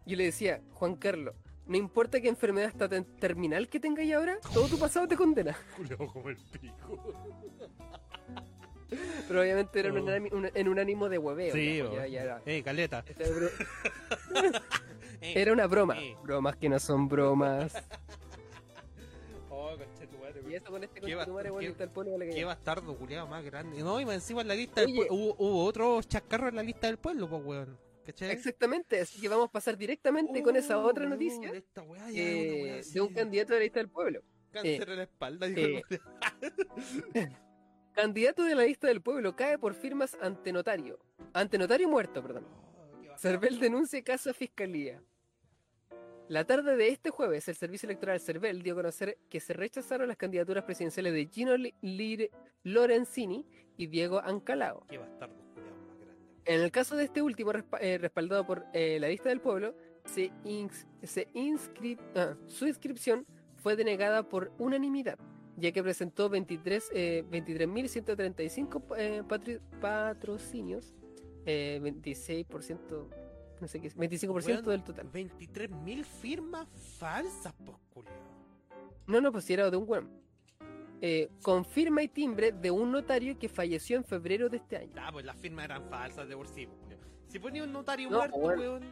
yo 0.06 0.16
le 0.16 0.26
decía, 0.26 0.62
Juan 0.74 0.96
Carlos, 0.96 1.34
no 1.68 1.78
importa 1.78 2.20
qué 2.22 2.30
enfermedad 2.30 2.70
está 2.70 2.88
terminal 3.20 3.68
que 3.70 3.80
tengáis 3.80 4.14
ahora, 4.14 4.38
todo 4.54 4.68
tu 4.68 4.78
pasado 4.78 5.08
te 5.08 5.16
condena. 5.18 5.56
Culiao 5.78 6.08
como 6.08 6.30
el 6.30 6.38
pico. 6.38 7.14
Pero 9.28 9.42
obviamente 9.42 9.80
era 9.80 9.90
en 9.90 9.98
un 9.98 10.08
Oh. 10.10 10.36
un- 10.38 10.52
en 10.54 10.68
un 10.70 10.80
ánimo 10.80 11.10
de 11.10 11.18
hueveo. 11.18 11.54
Sí, 11.54 11.78
ya, 11.78 11.92
ya, 11.92 12.08
ya 12.08 12.22
era. 12.24 12.42
Eh, 12.46 12.62
caleta. 12.64 13.04
Bro- 13.18 13.50
Eh. 15.22 15.34
Era 15.42 15.54
una 15.54 15.66
broma. 15.66 15.96
Sí. 15.96 16.14
Bromas 16.24 16.56
que 16.58 16.68
no 16.70 16.78
son 16.78 17.08
bromas. 17.08 17.74
Oh, 19.50 19.72
conchetumare, 19.78 20.42
Y 20.48 20.54
eso 20.56 20.66
con 20.70 20.84
este 20.84 21.00
conchetumare, 21.02 21.50
qué- 21.60 21.68
está 21.68 21.84
el 21.86 21.90
pueblo 21.90 22.18
Qué 22.20 22.44
bastardo, 22.46 22.96
culiado 22.96 23.26
más 23.26 23.44
grande. 23.44 23.82
No, 23.82 24.00
y 24.00 24.06
más 24.06 24.16
encima 24.16 24.42
en 24.42 24.50
la 24.50 24.56
lista 24.56 24.82
del 24.82 24.94
pueblo. 24.94 25.14
Hubo, 25.16 25.36
hubo 25.40 25.64
otros 25.66 26.08
chascarros 26.08 26.50
en 26.50 26.58
la 26.58 26.64
lista 26.64 26.88
del 26.88 26.98
pueblo, 26.98 27.28
pues, 27.30 27.42
weón. 27.44 27.78
¿Cachai? 28.06 28.32
Exactamente, 28.32 29.00
así 29.02 29.20
que 29.20 29.28
vamos 29.28 29.48
a 29.50 29.52
pasar 29.52 29.76
directamente 29.78 30.42
con 30.44 30.56
esa 30.56 30.78
Oh, 30.78 30.86
otra 30.88 31.04
weón, 31.06 31.12
noticia 31.12 31.52
esta 31.52 31.82
weá 31.82 32.10
ya 32.12 32.22
es 32.22 32.36
una 32.36 32.44
eh, 32.44 32.64
weá 32.64 32.82
de 32.94 33.02
un 33.02 33.14
candidato 33.14 33.54
de 33.54 33.60
la 33.60 33.64
lista 33.64 33.80
del 33.80 33.90
pueblo. 33.90 34.22
Cáncer 34.52 34.90
en 34.90 34.96
la 34.98 35.04
espalda. 35.04 35.48
dijo 35.48 35.60
eh. 35.70 35.84
Candidato 37.94 38.44
de 38.44 38.56
la 38.56 38.64
lista 38.64 38.88
del 38.88 39.02
pueblo 39.02 39.36
cae 39.36 39.58
por 39.58 39.74
firmas 39.74 40.18
ante 40.22 40.52
notario. 40.52 41.00
Ante 41.34 41.58
notario 41.58 41.88
muerto, 41.90 42.22
perdón. 42.22 42.46
Oh. 42.48 43.18
Cervel 43.18 43.60
denuncia 43.60 44.04
caso 44.04 44.30
a 44.30 44.34
fiscalía. 44.34 45.02
La 46.28 46.44
tarde 46.46 46.76
de 46.76 46.88
este 46.90 47.12
jueves, 47.12 47.48
el 47.48 47.56
Servicio 47.56 47.88
Electoral 47.88 48.20
Cervel 48.20 48.64
dio 48.64 48.74
a 48.74 48.78
conocer 48.78 49.18
que 49.30 49.40
se 49.40 49.54
rechazaron 49.54 50.08
las 50.08 50.18
candidaturas 50.18 50.64
presidenciales 50.64 51.14
de 51.14 51.28
Gino 51.28 51.56
Lire- 51.56 52.32
Lorenzini 52.64 53.46
y 53.78 53.88
Diego 53.88 54.20
Ancalao. 54.20 54.86
Qué 54.88 54.98
grandes. 54.98 55.45
En 56.46 56.62
el 56.62 56.72
caso 56.72 56.96
de 56.96 57.06
este 57.06 57.22
último, 57.22 57.52
eh, 57.80 57.98
respaldado 57.98 58.46
por 58.46 58.66
eh, 58.74 59.00
la 59.00 59.08
lista 59.08 59.30
del 59.30 59.42
pueblo, 59.42 59.76
se 60.06 60.32
ins- 60.44 60.86
se 61.04 61.28
inscri- 61.34 62.00
ah, 62.16 62.36
su 62.48 62.68
inscripción 62.68 63.26
fue 63.56 63.76
denegada 63.76 64.30
por 64.30 64.52
unanimidad, 64.60 65.18
ya 65.58 65.72
que 65.72 65.82
presentó 65.82 66.30
23, 66.30 66.92
eh, 66.94 67.24
23.135 67.32 68.96
eh, 68.98 69.24
patri- 69.28 69.60
patrocinios, 69.82 70.94
eh, 71.48 71.80
26%, 71.82 73.10
no 73.60 73.68
sé 73.68 73.80
qué 73.82 73.88
es, 73.88 73.98
25% 73.98 74.46
Weón, 74.48 74.66
del 74.66 74.84
total. 74.84 75.12
23.000 75.12 76.04
firmas 76.06 76.68
falsas, 77.00 77.54
pues, 77.66 77.78
culiao. 77.92 78.14
No, 79.08 79.20
no, 79.22 79.32
pues 79.32 79.46
si 79.46 79.54
era 79.54 79.72
de 79.72 79.78
un 79.78 79.86
weón. 79.90 80.10
Eh, 81.02 81.30
con 81.42 81.66
firma 81.66 82.02
y 82.02 82.08
timbre 82.08 82.52
de 82.52 82.72
un 82.72 82.92
notario 82.92 83.38
que 83.38 83.50
falleció 83.50 83.98
en 83.98 84.04
febrero 84.04 84.50
de 84.50 84.58
este 84.58 84.78
año. 84.78 84.92
Ah, 84.98 85.10
pues 85.12 85.26
las 85.26 85.36
firmas 85.38 85.66
eran 85.66 85.88
falsas 85.90 86.28
de 86.28 86.36
por 86.36 86.48
sí. 86.48 86.68
Si 87.28 87.38
ponía 87.40 87.64
un 87.64 87.72
notario 87.74 88.10
No, 88.10 88.18
muerto, 88.20 88.38
weón. 88.38 88.60
weón. 88.60 88.84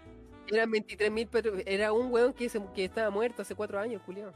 Eran 0.52 0.70
23.000, 0.72 1.28
pero 1.32 1.54
era 1.66 1.94
un 1.94 2.12
weón 2.12 2.34
que, 2.34 2.50
se- 2.50 2.62
que 2.76 2.84
estaba 2.86 3.10
muerto 3.10 3.42
hace 3.42 3.56
cuatro 3.56 3.80
años, 3.80 4.02
culiao. 4.06 4.34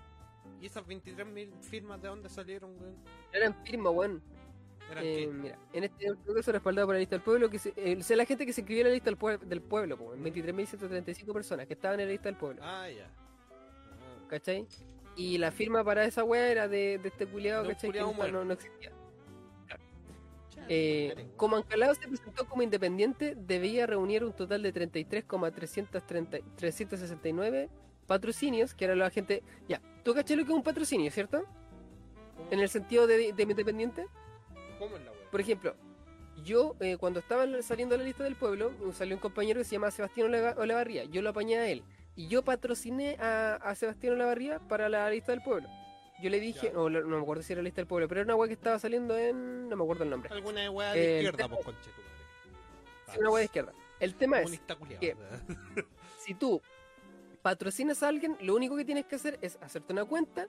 ¿Y 0.62 0.66
esas 0.66 0.86
23.000 0.88 1.52
firmas 1.62 2.02
de 2.02 2.08
dónde 2.08 2.30
salieron, 2.30 2.72
weón? 2.80 2.96
Eran 3.34 3.54
firma, 3.66 3.90
weón. 3.90 4.22
Eran 4.90 5.04
Eh, 5.04 5.28
mira, 5.28 5.60
en 5.74 5.84
este 5.84 6.06
caso 6.34 6.52
respaldado 6.54 6.88
por 6.88 6.96
la 6.96 7.00
lista 7.00 7.16
del 7.18 7.24
pueblo, 7.24 7.50
que 7.50 7.60
se, 7.60 7.74
eh, 7.76 7.98
o 8.00 8.02
sea, 8.04 8.16
la 8.16 8.24
gente 8.26 8.46
que 8.46 8.54
se 8.54 8.62
inscribió 8.62 8.84
en 8.84 8.88
la 8.88 8.94
lista 8.94 9.10
del, 9.12 9.20
pue- 9.20 9.38
del 9.40 9.62
pueblo, 9.62 9.98
po, 9.98 10.16
23.135 10.16 11.34
personas 11.34 11.68
que 11.68 11.74
estaban 11.74 12.00
en 12.00 12.06
la 12.08 12.12
lista 12.14 12.30
del 12.30 12.38
pueblo, 12.38 12.62
Ah, 12.64 12.88
ya. 12.90 13.06
Ah. 13.52 14.26
¿cachai? 14.30 14.66
Y 15.18 15.38
la 15.40 15.52
firma 15.52 15.84
para 15.84 16.06
esa 16.06 16.24
wea 16.24 16.50
era 16.50 16.70
de, 16.70 17.00
de 17.00 17.10
este 17.10 17.26
culiado, 17.28 17.64
¿cachai? 17.74 17.92
Que 17.92 18.00
no, 18.00 18.14
no- 18.32 18.46
no 18.46 18.54
existía. 18.54 18.92
Eh, 20.70 21.28
como 21.38 21.56
Ancalao 21.56 21.96
se 21.96 22.08
presentó 22.08 22.46
como 22.48 22.62
independiente, 22.62 23.36
debía 23.38 23.88
reunir 23.88 24.24
un 24.24 24.34
total 24.34 24.62
de 24.64 24.72
33,369 24.74 27.70
patrocinios, 28.06 28.74
que 28.74 28.86
era 28.86 28.96
la 28.96 29.10
gente... 29.10 29.44
Ya, 29.68 29.82
¿tú 30.04 30.14
cachai 30.14 30.38
lo 30.38 30.46
que 30.46 30.52
es 30.52 30.58
un 30.58 30.64
patrocinio, 30.64 31.10
cierto? 31.12 31.44
¿Cómo- 32.36 32.52
En 32.52 32.60
el 32.60 32.70
sentido 32.70 33.08
de, 33.08 33.34
de 33.34 33.44
independiente. 33.44 34.06
¿Cómo 34.80 34.96
es 34.98 35.04
la? 35.06 35.12
Por 35.32 35.42
ejemplo, 35.42 35.76
yo 36.44 36.76
eh, 36.80 36.98
cuando 36.98 37.20
estaba 37.20 37.46
saliendo 37.62 37.96
a 37.96 37.98
la 37.98 38.04
lista 38.04 38.24
del 38.24 38.36
pueblo, 38.36 38.72
salió 38.94 39.16
un 39.16 39.22
compañero 39.22 39.60
que 39.60 39.66
se 39.66 39.72
llama 39.74 39.92
Sebastián 39.92 40.34
Olavarría. 40.58 41.04
Yo 41.06 41.22
lo 41.22 41.30
apañé 41.32 41.58
a 41.58 41.68
él. 41.70 41.84
Y 42.18 42.28
yo 42.28 42.44
patrociné 42.44 43.16
a, 43.20 43.56
a 43.56 43.76
Sebastián 43.76 44.14
Olavarría 44.16 44.60
para 44.60 44.90
la 44.90 45.10
lista 45.10 45.32
del 45.32 45.42
pueblo. 45.42 45.70
Yo 46.22 46.30
le 46.32 46.40
dije, 46.40 46.72
Ya. 46.74 46.80
o 46.80 46.90
lo- 46.90 47.04
no 47.04 47.16
me 47.18 47.22
acuerdo 47.22 47.44
si 47.44 47.54
era 47.54 47.62
la 47.62 47.66
lista 47.66 47.80
del 47.80 47.88
pueblo, 47.88 48.08
pero 48.10 48.22
era 48.22 48.26
una 48.26 48.36
weá 48.36 48.48
que 48.48 48.56
estaba 48.56 48.80
saliendo 48.80 49.16
en. 49.18 49.70
No 49.70 49.76
me 49.78 49.84
acuerdo 49.84 50.04
el 50.04 50.10
nombre. 50.10 50.30
Alguna 50.34 50.70
weá 50.72 50.96
Eh, 50.96 51.00
de 51.00 51.20
el 51.20 51.26
izquierda, 51.28 51.48
pues, 51.48 51.64
conche 51.66 51.92
tu 51.92 52.02
madre. 52.02 53.14
Sí, 53.14 53.20
una 53.20 53.30
weá 53.30 53.40
de 53.40 53.46
izquierda. 53.46 53.74
El 54.00 54.16
tema 54.16 54.42
es, 54.42 54.60
culiao, 54.80 55.00
que- 55.00 55.16
si 56.20 56.34
tú 56.34 56.60
patrocinas 57.44 58.02
a 58.02 58.08
alguien, 58.08 58.36
lo 58.42 58.56
único 58.56 58.76
que 58.76 58.84
tienes 58.84 59.06
que 59.06 59.16
hacer 59.16 59.38
es 59.42 59.58
hacerte 59.62 59.94
una 59.94 60.06
cuenta, 60.06 60.48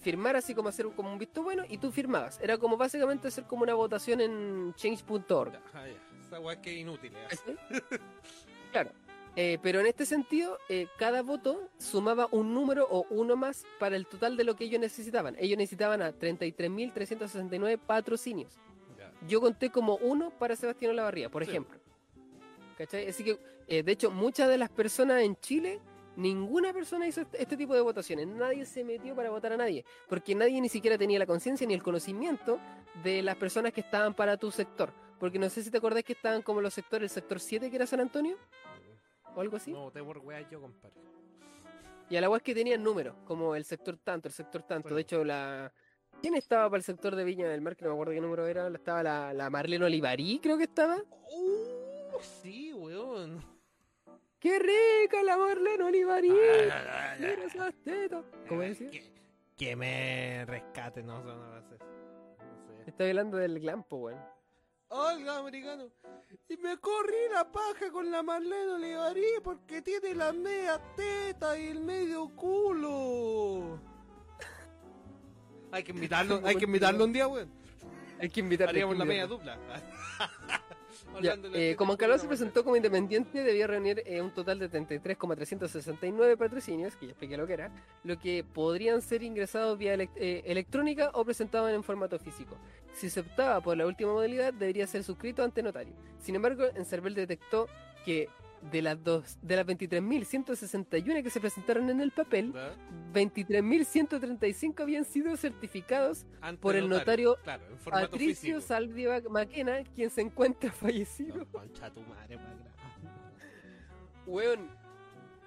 firmar 0.00 0.36
así 0.36 0.54
como 0.54 0.68
hacer 0.68 0.86
un- 0.86 0.92
como 0.94 1.12
un 1.12 1.18
visto 1.18 1.42
bueno, 1.42 1.64
y 1.68 1.78
tú 1.78 1.90
firmabas. 1.90 2.38
Era 2.40 2.56
como 2.58 2.76
básicamente 2.76 3.26
hacer 3.28 3.44
como 3.44 3.64
una 3.64 3.74
votación 3.74 4.20
en 4.20 4.74
change.org. 4.76 5.54
Ah, 5.74 5.86
ya. 5.88 6.20
Esa 6.24 6.38
weá 6.38 6.60
que 6.62 6.70
es 6.72 6.78
inútil, 6.78 7.12
eh. 7.16 7.80
claro. 8.70 8.92
Eh, 9.36 9.58
pero 9.62 9.80
en 9.80 9.86
este 9.86 10.06
sentido, 10.06 10.58
eh, 10.68 10.86
cada 10.96 11.22
voto 11.22 11.68
sumaba 11.78 12.28
un 12.30 12.54
número 12.54 12.86
o 12.88 13.04
uno 13.10 13.34
más 13.34 13.64
para 13.80 13.96
el 13.96 14.06
total 14.06 14.36
de 14.36 14.44
lo 14.44 14.54
que 14.54 14.64
ellos 14.64 14.80
necesitaban. 14.80 15.34
Ellos 15.38 15.58
necesitaban 15.58 16.02
a 16.02 16.12
33.369 16.12 17.78
patrocinios. 17.78 18.58
Yo 19.26 19.40
conté 19.40 19.70
como 19.70 19.96
uno 19.96 20.30
para 20.38 20.54
Sebastián 20.54 20.92
Olavarría, 20.92 21.30
por 21.30 21.44
Sí. 21.44 21.50
ejemplo. 21.50 21.78
¿Cachai? 22.78 23.08
Así 23.08 23.24
que, 23.24 23.38
eh, 23.68 23.82
de 23.82 23.92
hecho, 23.92 24.10
muchas 24.10 24.48
de 24.48 24.58
las 24.58 24.68
personas 24.68 25.22
en 25.22 25.36
Chile, 25.36 25.80
ninguna 26.16 26.72
persona 26.72 27.06
hizo 27.06 27.22
este, 27.22 27.40
este 27.42 27.56
tipo 27.56 27.74
de 27.74 27.80
votaciones. 27.80 28.26
Nadie 28.26 28.66
se 28.66 28.84
metió 28.84 29.14
para 29.16 29.30
votar 29.30 29.52
a 29.52 29.56
nadie. 29.56 29.84
Porque 30.08 30.34
nadie 30.34 30.60
ni 30.60 30.68
siquiera 30.68 30.98
tenía 30.98 31.18
la 31.18 31.26
conciencia 31.26 31.66
ni 31.66 31.74
el 31.74 31.82
conocimiento 31.82 32.58
de 33.02 33.22
las 33.22 33.36
personas 33.36 33.72
que 33.72 33.80
estaban 33.80 34.12
para 34.14 34.36
tu 34.36 34.50
sector. 34.50 34.92
Porque 35.18 35.38
no 35.38 35.48
sé 35.48 35.62
si 35.62 35.70
te 35.70 35.78
acordás 35.78 36.02
que 36.04 36.12
estaban 36.12 36.42
como 36.42 36.60
los 36.60 36.74
sectores, 36.74 37.10
el 37.10 37.14
sector 37.14 37.40
7 37.40 37.70
que 37.70 37.76
era 37.76 37.86
San 37.86 38.00
Antonio, 38.00 38.36
o 39.34 39.40
algo 39.40 39.56
así. 39.56 39.72
No, 39.72 39.90
te 39.90 40.02
por 40.02 40.18
weá 40.18 40.48
yo, 40.48 40.60
compadre. 40.60 40.94
Y 42.10 42.16
a 42.16 42.20
la 42.20 42.28
vez 42.28 42.42
que 42.42 42.54
tenían 42.54 42.82
números, 42.82 43.16
como 43.24 43.56
el 43.56 43.64
sector 43.64 43.96
tanto, 43.96 44.28
el 44.28 44.34
sector 44.34 44.62
tanto. 44.62 44.84
Bueno. 44.84 44.96
De 44.96 45.02
hecho, 45.02 45.24
la. 45.24 45.72
¿Quién 46.20 46.34
estaba 46.36 46.70
para 46.70 46.78
el 46.78 46.84
sector 46.84 47.16
de 47.16 47.24
Viña 47.24 47.48
del 47.48 47.60
Mar? 47.60 47.76
Que 47.76 47.84
no 47.84 47.90
me 47.90 47.94
acuerdo 47.94 48.12
qué 48.12 48.20
número 48.20 48.46
era. 48.46 48.68
Estaba 48.68 49.02
la, 49.02 49.32
la 49.32 49.50
Marlene 49.50 49.84
Olivarí, 49.84 50.38
creo 50.42 50.56
que 50.56 50.64
estaba. 50.64 50.98
Uh, 50.98 52.20
sí, 52.20 52.72
weón. 52.72 53.42
¡Qué 54.38 54.58
rica 54.58 55.22
la 55.22 55.38
Marlene 55.38 55.82
Olivarí! 55.84 56.30
Ah, 56.70 57.16
Mira 57.18 57.44
esas 57.44 57.74
tetas. 57.82 58.24
¿Cómo 58.46 58.60
decía? 58.60 58.90
Que, 58.90 59.10
que 59.56 59.74
me 59.74 60.44
rescate, 60.44 61.02
no, 61.02 61.24
no 61.24 61.32
a 61.54 61.62
ser. 61.62 61.78
No 61.80 62.58
sé. 62.84 62.90
Está 62.90 63.08
hablando 63.08 63.38
del 63.38 63.58
glampo, 63.58 63.96
weón. 63.96 64.33
Oiga, 64.96 65.38
americano. 65.38 65.90
Y 66.48 66.56
me 66.56 66.76
corrí 66.78 67.16
la 67.32 67.50
paja 67.50 67.90
con 67.90 68.12
la 68.12 68.22
Marlene 68.22 68.74
Olivarí 68.74 69.26
porque 69.42 69.82
tiene 69.82 70.14
la 70.14 70.32
media 70.32 70.80
teta 70.94 71.58
y 71.58 71.66
el 71.66 71.80
medio 71.80 72.28
culo. 72.36 73.80
Hay 75.72 75.82
que 75.82 75.90
invitarlo, 75.90 76.40
hay 76.44 76.54
que 76.54 76.64
invitarlo 76.66 77.04
un 77.06 77.12
día, 77.12 77.26
weón. 77.26 77.50
Hay 78.20 78.28
que 78.28 78.48
que 78.48 78.64
Haríamos 78.64 78.96
la 78.96 79.04
media 79.04 79.26
dupla. 79.26 79.58
Ya, 81.22 81.36
eh, 81.54 81.74
como 81.76 81.92
Ancalao 81.92 82.16
culo, 82.16 82.22
se 82.22 82.28
presentó 82.28 82.64
como 82.64 82.76
independiente, 82.76 83.42
debía 83.42 83.66
reunir 83.66 84.02
eh, 84.06 84.20
un 84.20 84.30
total 84.30 84.58
de 84.58 84.68
33,369 84.68 86.36
patrocinios, 86.36 86.96
que 86.96 87.06
ya 87.06 87.12
expliqué 87.12 87.36
lo 87.36 87.46
que 87.46 87.52
era, 87.52 87.70
lo 88.02 88.18
que 88.18 88.44
podrían 88.44 89.02
ser 89.02 89.22
ingresados 89.22 89.78
vía 89.78 89.94
eh, 89.94 90.42
electrónica 90.46 91.10
o 91.14 91.24
presentados 91.24 91.70
en 91.72 91.82
formato 91.82 92.18
físico. 92.18 92.56
Si 92.92 93.10
se 93.10 93.20
optaba 93.20 93.60
por 93.60 93.76
la 93.76 93.86
última 93.86 94.12
modalidad, 94.12 94.52
debería 94.52 94.86
ser 94.86 95.04
suscrito 95.04 95.42
ante 95.42 95.62
notario. 95.62 95.94
Sin 96.20 96.34
embargo, 96.34 96.64
en 96.74 96.84
Cervel 96.84 97.14
detectó 97.14 97.68
que 98.04 98.28
de 98.70 98.82
las, 98.82 99.02
dos, 99.02 99.38
de 99.42 99.56
las 99.56 99.66
23.161 99.66 101.22
que 101.22 101.30
se 101.30 101.40
presentaron 101.40 101.90
en 101.90 102.00
el 102.00 102.10
papel, 102.10 102.52
¿Verdad? 102.52 102.76
23.135 103.12 104.80
habían 104.80 105.04
sido 105.04 105.36
certificados 105.36 106.26
Ante 106.40 106.60
por 106.60 106.76
el 106.76 106.88
notario 106.88 107.36
Claro, 107.42 107.64
Patricio. 107.84 108.60
Salvia 108.60 109.22
Maquena, 109.30 109.84
quien 109.94 110.10
se 110.10 110.22
encuentra 110.22 110.72
fallecido. 110.72 111.36
No, 111.36 111.46
concha 111.46 111.90
tu 111.90 112.00
madre, 112.02 112.36
madre. 112.36 112.64
Weón, 114.26 114.70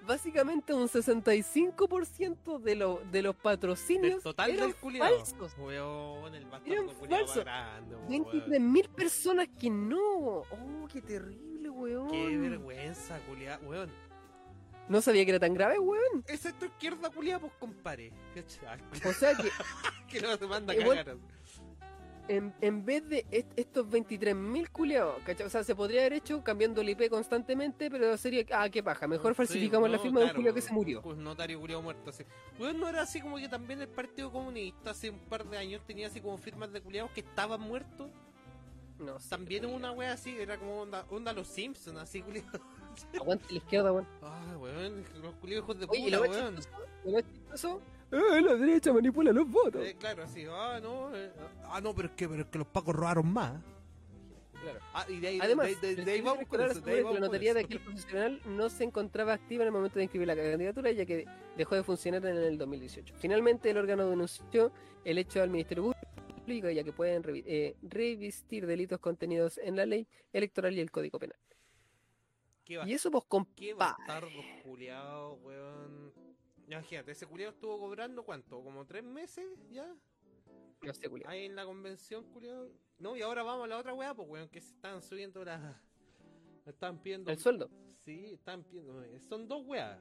básicamente 0.08 0.72
un 0.72 0.88
65% 0.88 2.58
de, 2.60 2.74
lo, 2.74 3.02
de 3.12 3.22
los 3.22 3.36
patrocinios 3.36 4.14
Del 4.14 4.22
total 4.22 4.50
eran 4.52 4.74
del 4.82 4.98
falsos. 4.98 5.54
Weón, 5.58 6.34
el 6.34 6.46
Eran 6.64 6.88
falsos. 7.08 7.36
grande, 7.44 7.94
weón. 7.94 8.08
23.000 8.08 8.88
personas 8.88 9.48
que 9.60 9.68
no. 9.68 9.98
Oh, 9.98 10.88
qué 10.90 11.02
terrible, 11.02 11.68
weón. 11.68 12.10
Qué 12.10 12.36
vergüenza, 12.38 13.20
culiado. 13.28 13.68
Weón, 13.68 13.90
No 14.88 15.02
sabía 15.02 15.24
que 15.26 15.30
era 15.32 15.40
tan 15.40 15.52
grave, 15.52 15.78
weón. 15.78 16.24
esa 16.26 16.48
es 16.48 16.58
tu 16.58 16.64
izquierda 16.64 17.10
culiada, 17.10 17.40
pues 17.40 17.52
compare. 17.60 18.10
O 19.04 19.12
sea 19.12 19.34
que 19.36 19.50
que 20.08 20.20
no 20.22 20.36
se 20.38 20.46
manda 20.46 20.72
a 20.72 20.76
cagar. 20.76 21.16
En, 22.28 22.54
en 22.60 22.84
vez 22.84 23.08
de 23.08 23.26
est- 23.30 23.52
estos 23.56 23.86
23.000 23.86 24.68
culiados, 24.70 25.16
¿cachai? 25.24 25.46
O 25.46 25.50
sea, 25.50 25.64
se 25.64 25.74
podría 25.74 26.00
haber 26.02 26.12
hecho 26.14 26.42
cambiando 26.44 26.80
el 26.80 26.90
IP 26.90 27.08
constantemente, 27.08 27.90
pero 27.90 28.16
sería, 28.16 28.44
ah, 28.52 28.68
qué 28.68 28.82
paja. 28.82 29.06
Mejor 29.08 29.32
Sí, 29.32 29.36
falsificamos 29.36 29.88
la 29.90 29.98
firma 29.98 30.20
de 30.20 30.26
un 30.26 30.32
culiao 30.34 30.54
que 30.54 30.60
se 30.60 30.72
murió. 30.72 31.02
Pues 31.02 31.16
notario 31.16 31.58
culiado 31.60 31.82
muerto 31.82 32.10
así. 32.10 32.24
Weón, 32.58 32.78
no 32.78 32.88
era 32.88 33.02
así 33.02 33.20
como 33.20 33.36
que 33.38 33.48
también 33.48 33.80
el 33.80 33.88
Partido 33.88 34.30
Comunista 34.30 34.90
hace 34.90 35.10
un 35.10 35.18
par 35.18 35.44
de 35.48 35.58
años 35.58 35.82
tenía 35.86 36.06
así 36.08 36.20
como 36.20 36.36
firmas 36.38 36.72
de 36.72 36.80
culiados 36.80 37.10
que 37.12 37.20
estaban 37.20 37.60
muertos. 37.60 38.10
No 38.98 39.18
sé, 39.20 39.28
También 39.30 39.64
una 39.66 39.92
wea 39.92 40.12
así, 40.12 40.36
era 40.36 40.58
como 40.58 40.80
onda, 40.82 41.06
onda 41.10 41.32
los 41.32 41.46
Simpsons, 41.46 41.98
así 41.98 42.20
culiados. 42.22 42.60
Aguante 43.20 43.44
la 43.50 43.58
izquierda, 43.58 43.92
weón. 43.92 44.06
Ay, 44.22 44.56
weón, 44.60 45.04
los 45.22 45.34
culiados 45.36 45.64
hijos 45.64 45.78
de 45.78 45.86
Oye, 45.88 46.04
puta, 46.04 46.20
weón. 46.20 46.56
lo 47.04 47.12
más 47.12 47.22
chistoso, 47.32 47.80
eh, 48.10 48.40
la 48.42 48.54
derecha 48.56 48.92
manipula 48.92 49.32
los 49.32 49.50
votos. 49.50 49.84
Eh, 49.84 49.96
claro, 49.98 50.22
así, 50.24 50.44
ah, 50.50 50.78
no, 50.82 51.14
eh, 51.14 51.30
ah, 51.64 51.80
no, 51.80 51.94
pero 51.94 52.08
es 52.08 52.14
que, 52.14 52.28
pero 52.28 52.42
es 52.42 52.48
que 52.48 52.58
los 52.58 52.66
pacos 52.68 52.94
robaron 52.94 53.30
más. 53.32 53.60
Claro. 54.62 54.80
Ah, 54.92 55.06
y 55.08 55.20
de 55.20 55.28
ahí, 55.28 55.38
Además, 55.40 55.68
de, 55.68 55.74
de- 55.76 56.00
el 56.00 56.04
de 56.04 56.12
ahí 56.12 56.20
vamos 56.20 56.46
con 56.48 56.60
eso, 56.60 56.66
de 56.66 56.70
asegura 56.72 56.92
ahí 56.92 56.98
que 56.98 57.02
vamos 57.04 57.14
la 57.20 57.20
con 57.20 57.26
notaría 57.32 57.54
de 57.54 57.60
eso. 57.60 57.68
que 57.68 57.74
el 57.74 57.80
profesional 57.80 58.40
no 58.46 58.68
se 58.68 58.84
encontraba 58.84 59.32
activa 59.34 59.62
en 59.62 59.68
el 59.68 59.72
momento 59.72 59.98
de 59.98 60.02
inscribir 60.04 60.26
la 60.26 60.34
candidatura, 60.36 60.90
ya 60.90 61.06
que 61.06 61.26
dejó 61.56 61.74
de 61.76 61.82
funcionar 61.84 62.26
en 62.26 62.36
el 62.36 62.58
2018. 62.58 63.14
Finalmente, 63.18 63.70
el 63.70 63.76
órgano 63.78 64.08
denunció 64.10 64.72
el 65.04 65.18
hecho 65.18 65.42
al 65.42 65.50
Ministerio 65.50 65.92
Público, 66.44 66.70
ya 66.70 66.82
que 66.82 66.92
pueden 66.92 67.22
revi- 67.22 67.44
eh, 67.46 67.76
revestir 67.82 68.66
delitos 68.66 68.98
contenidos 68.98 69.58
en 69.58 69.76
la 69.76 69.86
ley 69.86 70.08
electoral 70.32 70.74
y 70.76 70.80
el 70.80 70.90
Código 70.90 71.18
Penal. 71.20 71.38
¿Qué, 72.64 72.80
Y 72.84 72.92
eso, 72.94 73.10
pues, 73.12 73.24
compa. 73.28 73.52
qué 73.54 73.74
bastardos 73.74 74.32
culiados, 74.64 75.38
weón. 75.42 76.12
Imagínate, 76.68 77.12
ese 77.12 77.26
culiado 77.26 77.52
estuvo 77.52 77.78
cobrando 77.78 78.22
cuánto, 78.22 78.62
como 78.62 78.84
tres 78.84 79.02
meses 79.02 79.46
ya. 79.70 79.90
No 80.82 80.92
sé, 80.92 81.08
culiao. 81.08 81.30
Ahí 81.30 81.46
en 81.46 81.56
la 81.56 81.64
convención, 81.64 82.24
culiado. 82.30 82.70
No, 82.98 83.16
y 83.16 83.22
ahora 83.22 83.42
vamos 83.42 83.64
a 83.64 83.68
la 83.68 83.78
otra 83.78 83.94
weá, 83.94 84.14
pues 84.14 84.28
weón, 84.28 84.48
que 84.50 84.60
se 84.60 84.74
están 84.74 85.02
subiendo 85.02 85.42
las. 85.44 85.76
Están 86.66 86.98
pidiendo. 87.00 87.30
El 87.30 87.38
sueldo. 87.38 87.70
Sí, 88.04 88.34
están 88.34 88.62
pidiendo. 88.64 89.02
Son 89.28 89.48
dos 89.48 89.66
weas. 89.66 89.98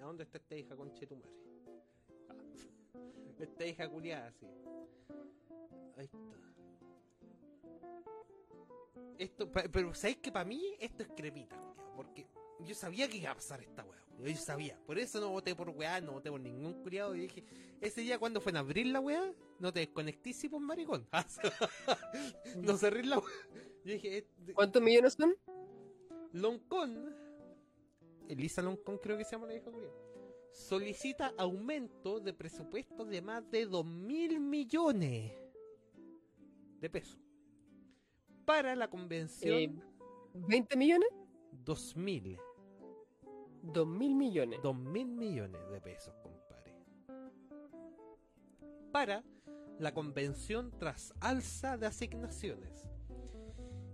¿A 0.00 0.02
dónde 0.02 0.24
está 0.24 0.38
esta 0.38 0.56
hija 0.56 0.76
con 0.76 0.92
Chetumare? 0.92 1.30
Esta 3.38 3.64
hija 3.64 3.88
culiada, 3.88 4.32
sí. 4.32 4.46
Ahí 5.96 6.04
está. 6.04 6.18
Esto, 9.18 9.50
pero 9.50 9.94
¿sabéis 9.94 10.18
que 10.18 10.32
para 10.32 10.44
mí 10.44 10.74
esto 10.80 11.04
es 11.04 11.08
cremita, 11.16 11.56
culiao? 11.56 11.94
Porque 11.94 12.26
yo 12.64 12.74
sabía 12.74 13.08
que 13.08 13.18
iba 13.18 13.30
a 13.30 13.34
pasar 13.34 13.60
esta 13.60 13.84
culiao, 13.84 14.06
Yo 14.18 14.36
sabía. 14.36 14.78
Por 14.86 14.98
eso 14.98 15.20
no 15.20 15.30
voté 15.30 15.54
por 15.54 15.70
weá, 15.70 16.00
no 16.00 16.12
voté 16.12 16.30
por 16.30 16.40
ningún 16.40 16.74
culiado. 16.82 17.14
Y 17.14 17.20
dije, 17.20 17.44
ese 17.80 18.00
día 18.00 18.18
cuando 18.18 18.40
fue 18.40 18.52
a 18.52 18.60
abrir 18.60 18.86
la 18.86 19.00
weá, 19.00 19.32
no 19.58 19.72
te 19.72 19.80
desconectís, 19.80 20.46
pues 20.50 20.62
maricón. 20.62 21.06
no 22.56 22.76
cerré 22.76 23.04
la 23.04 23.18
weá. 23.18 23.34
Yo 23.84 23.92
dije, 23.92 24.18
eh, 24.18 24.26
¿Cuántos 24.54 24.82
millones 24.82 25.14
son? 25.14 25.36
Loncón, 26.32 27.14
Elisa 28.28 28.62
Loncón 28.62 28.98
creo 28.98 29.16
que 29.16 29.24
se 29.24 29.32
llama 29.32 29.46
la 29.46 29.54
hija 29.54 29.70
culia, 29.70 29.90
solicita 30.52 31.32
aumento 31.38 32.20
de 32.20 32.34
presupuesto 32.34 33.04
de 33.04 33.22
más 33.22 33.48
de 33.50 33.66
2 33.66 33.84
mil 33.86 34.40
millones 34.40 35.32
de 36.80 36.90
pesos 36.90 37.18
para 38.44 38.76
la 38.76 38.88
convención 38.88 39.54
Eh, 39.54 39.74
¿20 40.34 40.76
millones? 40.76 41.08
2 41.64 41.96
mil, 41.96 42.38
2 43.72 43.86
mil 43.86 44.14
millones. 44.14 44.60
2 44.62 44.76
mil 44.76 45.08
millones 45.08 45.60
de 45.70 45.80
pesos, 45.80 46.14
compadre. 46.22 46.74
Para 48.92 49.24
la 49.78 49.92
convención 49.92 50.72
tras 50.78 51.12
alza 51.20 51.76
de 51.76 51.86
asignaciones. 51.86 52.86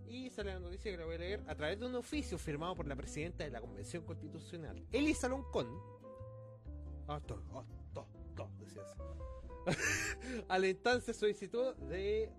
Y 0.06 0.30
sale 0.30 0.52
la 0.52 0.60
noticia 0.60 0.90
que 0.90 0.98
la 0.98 1.06
voy 1.06 1.14
a 1.14 1.18
leer 1.18 1.44
a 1.46 1.54
través 1.54 1.80
de 1.80 1.86
un 1.86 1.94
oficio 1.94 2.38
firmado 2.38 2.76
por 2.76 2.86
la 2.86 2.94
presidenta 2.94 3.44
de 3.44 3.50
la 3.50 3.60
Convención 3.60 4.04
Constitucional, 4.04 4.86
Elisa 4.92 5.28
Loncón. 5.28 5.68
Ah, 7.08 7.20
to, 7.26 7.42
ah, 7.54 7.64
to, 7.94 8.06
to, 8.36 8.50
decía 8.58 8.82
así. 8.82 8.98
a 10.48 10.58
la 10.58 10.68
instancia 10.68 11.14
solicitó 11.14 11.74
de 11.74 12.30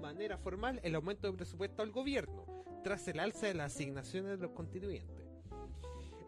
manera 0.00 0.38
formal 0.38 0.80
el 0.82 0.94
aumento 0.94 1.26
de 1.26 1.36
presupuesto 1.36 1.82
al 1.82 1.90
gobierno 1.90 2.46
tras 2.84 3.06
el 3.08 3.18
alza 3.18 3.48
de 3.48 3.54
las 3.54 3.74
asignaciones 3.74 4.38
de 4.38 4.46
los 4.46 4.52
constituyentes. 4.52 5.27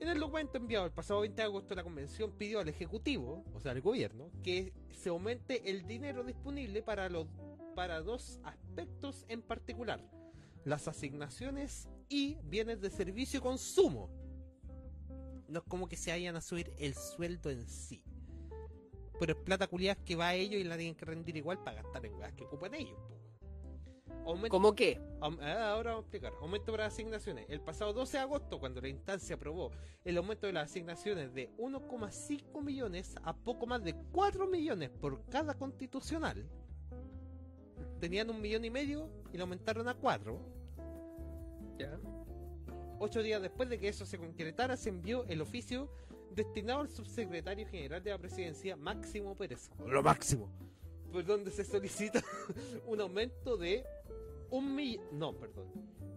En 0.01 0.09
el 0.09 0.19
documento 0.19 0.57
enviado 0.57 0.87
el 0.87 0.93
pasado 0.93 1.21
20 1.21 1.37
de 1.37 1.43
agosto, 1.43 1.75
la 1.75 1.83
convención 1.83 2.33
pidió 2.33 2.61
al 2.61 2.69
Ejecutivo, 2.71 3.45
o 3.53 3.61
sea, 3.61 3.73
al 3.73 3.83
gobierno, 3.83 4.31
que 4.43 4.73
se 4.91 5.11
aumente 5.11 5.71
el 5.71 5.87
dinero 5.87 6.25
disponible 6.25 6.83
para, 6.83 7.11
los, 7.11 7.27
para 7.75 8.01
dos 8.01 8.41
aspectos 8.43 9.27
en 9.29 9.43
particular: 9.43 10.03
las 10.65 10.89
asignaciones 10.89 11.87
y 12.09 12.39
bienes 12.45 12.81
de 12.81 12.89
servicio 12.89 13.43
consumo. 13.43 14.09
No 15.49 15.59
es 15.59 15.65
como 15.67 15.87
que 15.87 15.99
se 15.99 16.13
vayan 16.13 16.35
a 16.35 16.41
subir 16.41 16.73
el 16.79 16.95
sueldo 16.95 17.51
en 17.51 17.69
sí. 17.69 18.03
Pero 19.19 19.35
es 19.35 19.39
plata 19.45 19.67
culiada 19.67 20.03
que 20.03 20.17
va 20.17 20.29
a 20.29 20.35
ellos 20.35 20.63
y 20.63 20.65
la 20.65 20.79
tienen 20.79 20.95
que 20.95 21.05
rendir 21.05 21.37
igual 21.37 21.63
para 21.63 21.83
gastar 21.83 22.07
en 22.07 22.15
weas 22.15 22.33
que 22.33 22.45
ocupan 22.45 22.75
ellos. 22.75 22.99
Aumento 24.27 24.51
¿Cómo 24.51 24.75
qué? 24.75 25.01
Ah, 25.21 25.73
Ahora 25.73 25.91
vamos 25.91 26.05
a 26.05 26.07
explicar. 26.07 26.33
Aumento 26.41 26.73
para 26.73 26.87
asignaciones. 26.87 27.47
El 27.49 27.61
pasado 27.61 27.93
12 27.93 28.17
de 28.17 28.23
agosto, 28.23 28.61
cuando 28.61 28.81
la 28.81 28.89
instancia 28.89 29.37
aprobó 29.37 29.71
el 30.05 30.17
aumento 30.17 30.47
de 30.47 30.53
las 30.53 30.71
asignaciones 30.71 31.35
de 31.35 31.51
1,5 31.57 32.63
millones 32.63 33.15
a 33.23 33.35
poco 33.35 33.67
más 33.67 33.83
de 33.83 33.95
4 34.13 34.47
millones 34.47 34.91
por 34.91 35.25
cada 35.27 35.55
constitucional, 35.55 36.47
tenían 38.01 38.31
un 38.31 38.41
millón 38.41 38.65
y 38.65 38.71
medio 38.71 39.11
y 39.33 39.37
lo 39.37 39.45
aumentaron 39.45 39.89
a 39.89 39.95
4. 39.95 40.39
Ya. 41.79 41.99
Ocho 42.99 43.23
días 43.23 43.41
después 43.41 43.69
de 43.69 43.79
que 43.79 43.89
eso 43.89 44.05
se 44.05 44.19
concretara, 44.19 44.77
se 44.77 44.91
envió 44.91 45.25
el 45.27 45.41
oficio 45.41 45.91
destinado 46.35 46.81
al 46.81 46.89
subsecretario 46.89 47.67
general 47.67 48.03
de 48.03 48.11
la 48.11 48.19
presidencia, 48.19 48.77
Máximo 48.77 49.35
Pérez. 49.35 49.71
Lo 49.87 50.03
máximo. 50.03 50.51
Por 51.11 51.25
donde 51.25 51.51
se 51.51 51.65
solicita 51.65 52.23
un 52.87 53.01
aumento 53.01 53.57
de 53.57 53.85
un 54.51 54.75
millón. 54.75 55.05
No, 55.13 55.33
perdón. 55.33 55.67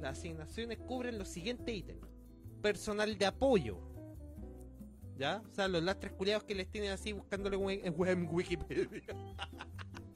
Las 0.00 0.18
asignaciones 0.18 0.78
cubren 0.78 1.18
los 1.18 1.28
siguientes 1.28 1.74
ítems. 1.74 2.08
Personal 2.62 3.18
de 3.18 3.26
apoyo. 3.26 3.76
¿Ya? 5.20 5.42
O 5.46 5.50
sea, 5.50 5.68
los 5.68 5.82
lastres 5.82 6.12
culiados 6.12 6.44
que 6.44 6.54
les 6.54 6.66
tienen 6.70 6.92
así 6.92 7.12
buscándole 7.12 7.56
en, 7.84 8.26
Wikipedia. 8.30 9.02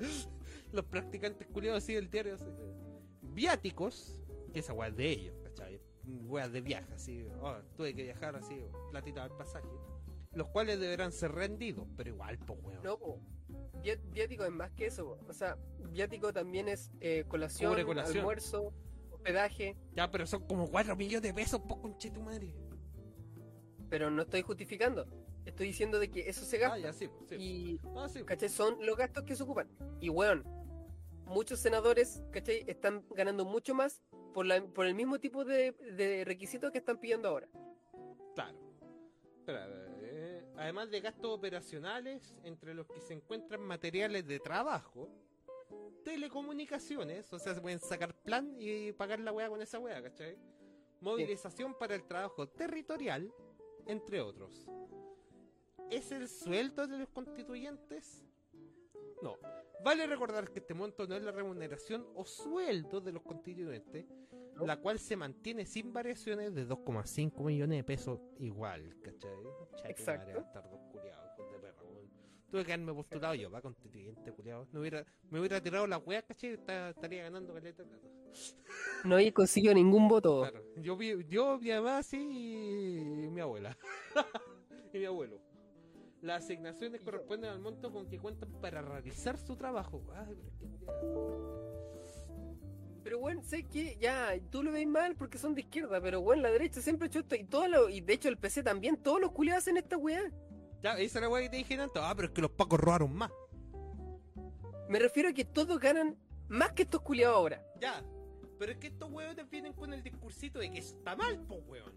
los 0.72 0.84
practicantes 0.86 1.46
culiados 1.48 1.84
así 1.84 1.92
del 1.92 2.10
diario. 2.10 2.36
así. 2.36 2.46
Viáticos, 3.20 4.16
que 4.54 4.60
esa 4.60 4.72
weá 4.72 4.88
es 4.88 4.96
de 4.96 5.10
ellos, 5.10 5.34
¿cachai? 5.42 5.78
Weas 6.06 6.50
de 6.52 6.62
viaje, 6.62 6.90
así. 6.94 7.26
oh, 7.42 7.54
tuve 7.76 7.94
que 7.94 8.04
viajar 8.04 8.34
así, 8.34 8.58
platita 8.90 9.24
al 9.24 9.36
pasaje. 9.36 9.68
Los 10.32 10.48
cuales 10.48 10.80
deberán 10.80 11.12
ser 11.12 11.32
rendidos, 11.32 11.86
pero 11.98 12.08
igual, 12.08 12.38
pues 12.38 12.58
weón. 12.62 12.82
No, 12.82 12.98
po. 12.98 13.20
Vi- 13.82 14.00
viático 14.10 14.44
es 14.44 14.52
más 14.52 14.70
que 14.70 14.86
eso. 14.86 15.04
po. 15.04 15.26
O 15.28 15.34
sea, 15.34 15.58
viático 15.90 16.32
también 16.32 16.66
es 16.66 16.90
eh, 17.02 17.24
colación. 17.28 17.78
almuerzo, 17.78 18.72
hospedaje, 19.10 19.76
Ya, 19.94 20.10
pero 20.10 20.26
son 20.26 20.46
como 20.46 20.70
4 20.70 20.96
millones 20.96 21.22
de 21.22 21.34
pesos, 21.34 21.60
po 21.60 21.78
conche 21.82 22.10
tu 22.10 22.22
madre. 22.22 22.54
Pero 23.94 24.10
no 24.10 24.22
estoy 24.22 24.42
justificando. 24.42 25.06
Estoy 25.44 25.68
diciendo 25.68 26.00
de 26.00 26.10
que 26.10 26.28
eso 26.28 26.44
se 26.44 26.58
gasta. 26.58 26.74
Ah, 26.74 26.78
ya, 26.80 26.92
sí, 26.92 27.08
sí. 27.28 27.36
Y, 27.36 27.80
Ah, 27.94 28.08
sí. 28.08 28.24
¿cachai? 28.24 28.48
Son 28.48 28.76
los 28.84 28.96
gastos 28.96 29.22
que 29.22 29.36
se 29.36 29.44
ocupan. 29.44 29.68
Y, 30.00 30.08
weón, 30.08 30.42
muchos 31.26 31.60
senadores, 31.60 32.24
¿cachai? 32.32 32.64
Están 32.66 33.06
ganando 33.10 33.44
mucho 33.44 33.72
más 33.72 34.02
por, 34.32 34.46
la, 34.46 34.60
por 34.64 34.86
el 34.86 34.96
mismo 34.96 35.20
tipo 35.20 35.44
de, 35.44 35.70
de 35.92 36.24
requisitos 36.24 36.72
que 36.72 36.78
están 36.78 36.98
pidiendo 36.98 37.28
ahora. 37.28 37.48
Claro. 38.34 38.58
Eh, 40.02 40.44
además 40.56 40.90
de 40.90 41.00
gastos 41.00 41.30
operacionales, 41.30 42.36
entre 42.42 42.74
los 42.74 42.88
que 42.88 43.00
se 43.00 43.14
encuentran 43.14 43.60
materiales 43.60 44.26
de 44.26 44.40
trabajo, 44.40 45.08
telecomunicaciones, 46.02 47.32
o 47.32 47.38
sea, 47.38 47.54
se 47.54 47.60
pueden 47.60 47.78
sacar 47.78 48.12
plan 48.12 48.56
y 48.58 48.90
pagar 48.90 49.20
la 49.20 49.30
weá 49.30 49.48
con 49.48 49.62
esa 49.62 49.78
weá, 49.78 50.02
¿cachai? 50.02 50.36
Movilización 51.00 51.78
para 51.78 51.94
el 51.94 52.02
trabajo 52.02 52.48
territorial, 52.48 53.32
entre 53.86 54.20
otros. 54.20 54.66
¿Es 55.90 56.10
el 56.12 56.28
sueldo 56.28 56.86
de 56.86 56.98
los 56.98 57.08
constituyentes? 57.10 58.24
No. 59.22 59.36
Vale 59.84 60.06
recordar 60.06 60.50
que 60.50 60.60
este 60.60 60.74
monto 60.74 61.06
no 61.06 61.14
es 61.14 61.22
la 61.22 61.30
remuneración 61.32 62.06
o 62.14 62.24
sueldo 62.24 63.00
de 63.00 63.12
los 63.12 63.22
constituyentes, 63.22 64.06
¿no? 64.54 64.66
la 64.66 64.80
cual 64.80 64.98
se 64.98 65.16
mantiene 65.16 65.66
sin 65.66 65.92
variaciones 65.92 66.54
de 66.54 66.66
2,5 66.66 67.44
millones 67.44 67.78
de 67.78 67.84
pesos 67.84 68.20
igual, 68.38 68.96
¿cachai? 69.02 69.30
Exacto. 69.84 70.44
Tuve 72.54 72.64
que 72.64 72.72
haberme 72.72 72.94
postulado 72.94 73.34
yo, 73.34 73.50
va 73.50 73.60
constituyente, 73.60 74.30
culiado. 74.30 74.68
No 74.70 74.78
hubiera, 74.78 75.04
me 75.28 75.40
hubiera 75.40 75.60
tirado 75.60 75.88
la 75.88 76.00
¿cachai? 76.22 76.50
Esta- 76.50 76.90
estaría 76.90 77.24
ganando 77.24 77.52
caleta 77.52 77.82
plata. 77.82 78.06
No 79.02 79.18
he 79.18 79.32
conseguido 79.32 79.74
ningún 79.74 80.06
voto. 80.06 80.42
Claro. 80.42 80.62
Yo 80.76 80.96
vi, 80.96 81.24
yo, 81.26 81.58
mi 81.58 81.70
mamá, 81.70 82.00
sí, 82.04 82.16
y 82.16 83.28
mi 83.28 83.40
abuela. 83.40 83.76
y 84.92 84.98
mi 84.98 85.04
abuelo. 85.04 85.40
Las 86.22 86.44
asignaciones 86.44 87.00
corresponden 87.00 87.50
al 87.50 87.58
monto 87.58 87.90
con 87.90 88.06
que 88.06 88.20
cuentan 88.20 88.52
para 88.60 88.82
realizar 88.82 89.36
su 89.36 89.56
trabajo. 89.56 90.04
Ay. 90.14 90.38
Pero 93.02 93.18
bueno, 93.18 93.42
sé 93.42 93.64
que 93.64 93.96
ya 93.96 94.32
tú 94.52 94.62
lo 94.62 94.70
ves 94.70 94.86
mal 94.86 95.16
porque 95.16 95.38
son 95.38 95.56
de 95.56 95.62
izquierda, 95.62 96.00
pero 96.00 96.22
bueno, 96.22 96.42
la 96.42 96.50
derecha 96.52 96.80
siempre 96.80 97.06
ha 97.06 97.08
hecho 97.08 97.18
esto 97.18 97.34
y 97.34 97.42
todo 97.42 97.66
lo, 97.66 97.88
y 97.88 98.00
de 98.00 98.12
hecho 98.12 98.28
el 98.28 98.38
PC 98.38 98.62
también, 98.62 98.96
todos 98.96 99.20
los 99.20 99.32
culiados 99.32 99.64
hacen 99.64 99.76
esta 99.76 99.96
weá. 99.96 100.22
Ya, 100.84 100.92
esa 100.98 101.18
es 101.18 101.22
la 101.22 101.28
wea 101.30 101.42
que 101.42 101.48
te 101.48 101.56
dije 101.56 101.80
antes. 101.80 102.00
Ah, 102.04 102.12
pero 102.14 102.28
es 102.28 102.34
que 102.34 102.42
los 102.42 102.50
pacos 102.50 102.78
robaron 102.78 103.14
más. 103.14 103.30
Me 104.88 104.98
refiero 104.98 105.30
a 105.30 105.32
que 105.32 105.44
todos 105.46 105.80
ganan 105.80 106.16
más 106.48 106.72
que 106.72 106.82
estos 106.82 107.00
culiados 107.00 107.36
ahora. 107.36 107.62
Ya. 107.80 108.04
Pero 108.58 108.72
es 108.72 108.78
que 108.78 108.88
estos 108.88 109.10
hueones 109.10 109.48
vienen 109.48 109.72
con 109.72 109.92
el 109.94 110.02
discursito 110.02 110.58
de 110.58 110.70
que 110.70 110.78
eso 110.80 110.94
está 110.96 111.16
mal, 111.16 111.40
po 111.40 111.56
weón. 111.66 111.92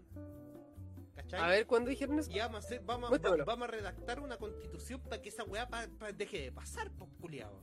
¿Cachai? 1.14 1.40
A 1.40 1.48
ver, 1.48 1.66
¿cuándo 1.66 1.90
dijeron 1.90 2.18
eso? 2.18 2.30
Y 2.30 2.38
vamos 2.38 2.64
a, 2.64 2.66
hacer- 2.66 2.80
vamos, 2.84 3.10
vamos 3.44 3.68
a 3.68 3.70
redactar 3.70 4.20
una 4.20 4.38
constitución 4.38 5.00
para 5.02 5.20
que 5.20 5.28
esa 5.28 5.44
weá 5.44 5.68
pa- 5.68 5.86
pa- 5.98 6.12
deje 6.12 6.40
de 6.40 6.52
pasar, 6.52 6.90
po 6.92 7.08
culiado. 7.20 7.60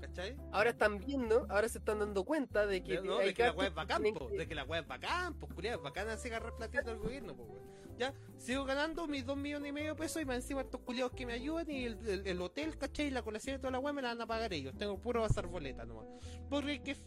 ¿Cachai? 0.00 0.36
Ahora 0.52 0.70
están 0.70 0.98
viendo, 0.98 1.46
ahora 1.50 1.68
se 1.68 1.78
están 1.78 1.98
dando 1.98 2.24
cuenta 2.24 2.66
de 2.66 2.84
que 2.84 3.00
no, 3.02 3.18
de 3.18 3.34
que 3.34 3.42
la 3.42 3.52
weá 3.52 3.68
es 3.68 3.74
bacán, 3.74 4.02
po, 4.14 4.28
que- 4.28 4.38
de 4.38 4.46
que 4.46 4.54
la 4.54 4.64
weá 4.64 4.80
es 4.82 4.86
bacán, 4.86 5.34
pues 5.34 5.52
culiado, 5.52 5.82
bacán 5.82 6.08
así 6.08 6.28
agarrar 6.28 6.54
platito 6.54 6.88
al 6.90 6.98
gobierno, 6.98 7.34
po 7.36 7.42
weón. 7.42 7.67
Ya, 7.98 8.14
sigo 8.38 8.64
ganando 8.64 9.06
mis 9.08 9.26
dos 9.26 9.36
millones 9.36 9.68
y 9.70 9.72
medio 9.72 9.94
de 9.94 9.98
pesos 9.98 10.22
y 10.22 10.24
más 10.24 10.36
encima 10.36 10.60
estos 10.60 10.80
culiados 10.82 11.12
que 11.12 11.26
me 11.26 11.32
ayudan 11.32 11.68
y 11.70 11.84
el, 11.84 11.98
el- 12.08 12.26
el 12.26 12.40
hotel, 12.40 12.76
¿cachai? 12.78 13.06
Y 13.08 13.10
la 13.10 13.22
colación 13.22 13.56
de 13.56 13.58
toda 13.58 13.72
la 13.72 13.80
weá 13.80 13.92
me 13.92 14.02
la 14.02 14.08
van 14.08 14.20
a 14.20 14.26
pagar 14.26 14.52
ellos. 14.52 14.74
Tengo 14.78 15.00
puro 15.00 15.22
pasar 15.22 15.46
boleta 15.48 15.84
nomás. 15.84 16.06
¿Vos 16.48 16.62
crees 16.62 16.80
que 16.80 16.92
es, 16.92 17.04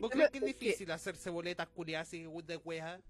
vos 0.00 0.10
crees 0.10 0.30
que 0.30 0.38
es 0.38 0.44
difícil 0.46 0.90
hacerse 0.90 1.28
boletas 1.30 1.68
culiadas 1.68 2.08
así 2.08 2.26
de 2.46 2.56
weá? 2.56 3.00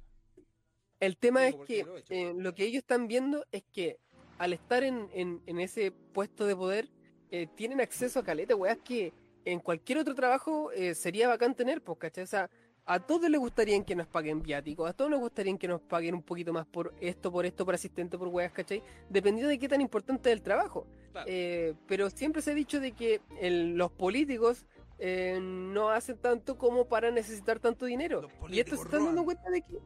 El 1.00 1.16
tema 1.16 1.46
es 1.48 1.54
que 1.66 1.84
lo 1.84 1.96
he 1.96 2.00
hecho. 2.00 2.14
eh, 2.14 2.34
lo 2.36 2.54
que 2.54 2.64
ellos 2.64 2.78
están 2.80 3.06
viendo 3.08 3.44
es 3.52 3.62
que 3.72 3.98
al 4.38 4.52
estar 4.52 4.82
en, 4.82 5.08
en- 5.12 5.42
en 5.46 5.60
ese 5.60 5.92
puesto 5.92 6.46
de 6.46 6.56
poder, 6.56 6.88
eh, 7.30 7.46
tienen 7.54 7.80
acceso 7.80 8.18
a 8.20 8.24
caleta, 8.24 8.56
weas 8.56 8.78
que 8.78 9.12
en 9.44 9.60
cualquier 9.60 9.98
otro 9.98 10.14
trabajo 10.14 10.72
eh, 10.72 10.94
sería 10.94 11.28
bacán 11.28 11.54
tener, 11.54 11.82
pues, 11.82 11.98
¿cachai? 11.98 12.24
O 12.24 12.26
sea, 12.26 12.50
a 12.86 13.00
todos 13.00 13.30
les 13.30 13.40
gustaría 13.40 13.82
que 13.84 13.94
nos 13.94 14.06
paguen 14.06 14.42
viáticos, 14.42 14.88
a 14.88 14.92
todos 14.92 15.10
les 15.10 15.18
gustaría 15.20 15.56
que 15.56 15.68
nos 15.68 15.80
paguen 15.80 16.14
un 16.14 16.22
poquito 16.22 16.52
más 16.52 16.66
por 16.66 16.92
esto, 17.00 17.32
por 17.32 17.46
esto, 17.46 17.64
por 17.64 17.74
asistente, 17.74 18.18
por 18.18 18.28
weas, 18.28 18.52
¿cachai? 18.52 18.82
Dependiendo 19.08 19.48
de 19.48 19.58
qué 19.58 19.68
tan 19.68 19.80
importante 19.80 20.30
es 20.30 20.36
el 20.36 20.42
trabajo. 20.42 20.86
Claro. 21.12 21.26
Eh, 21.30 21.74
pero 21.86 22.10
siempre 22.10 22.42
se 22.42 22.50
ha 22.50 22.54
dicho 22.54 22.80
de 22.80 22.92
que 22.92 23.20
el- 23.40 23.76
los 23.76 23.90
políticos 23.90 24.66
eh, 24.98 25.38
no 25.40 25.90
hacen 25.90 26.16
tanto 26.18 26.56
como 26.56 26.86
para 26.86 27.10
necesitar 27.10 27.58
tanto 27.58 27.84
dinero. 27.86 28.28
Y 28.32 28.40
políticos 28.40 28.78
se 28.80 28.84
están 28.84 29.04
dando 29.06 29.24
cuenta 29.24 29.50
de 29.50 29.62
que... 29.62 29.78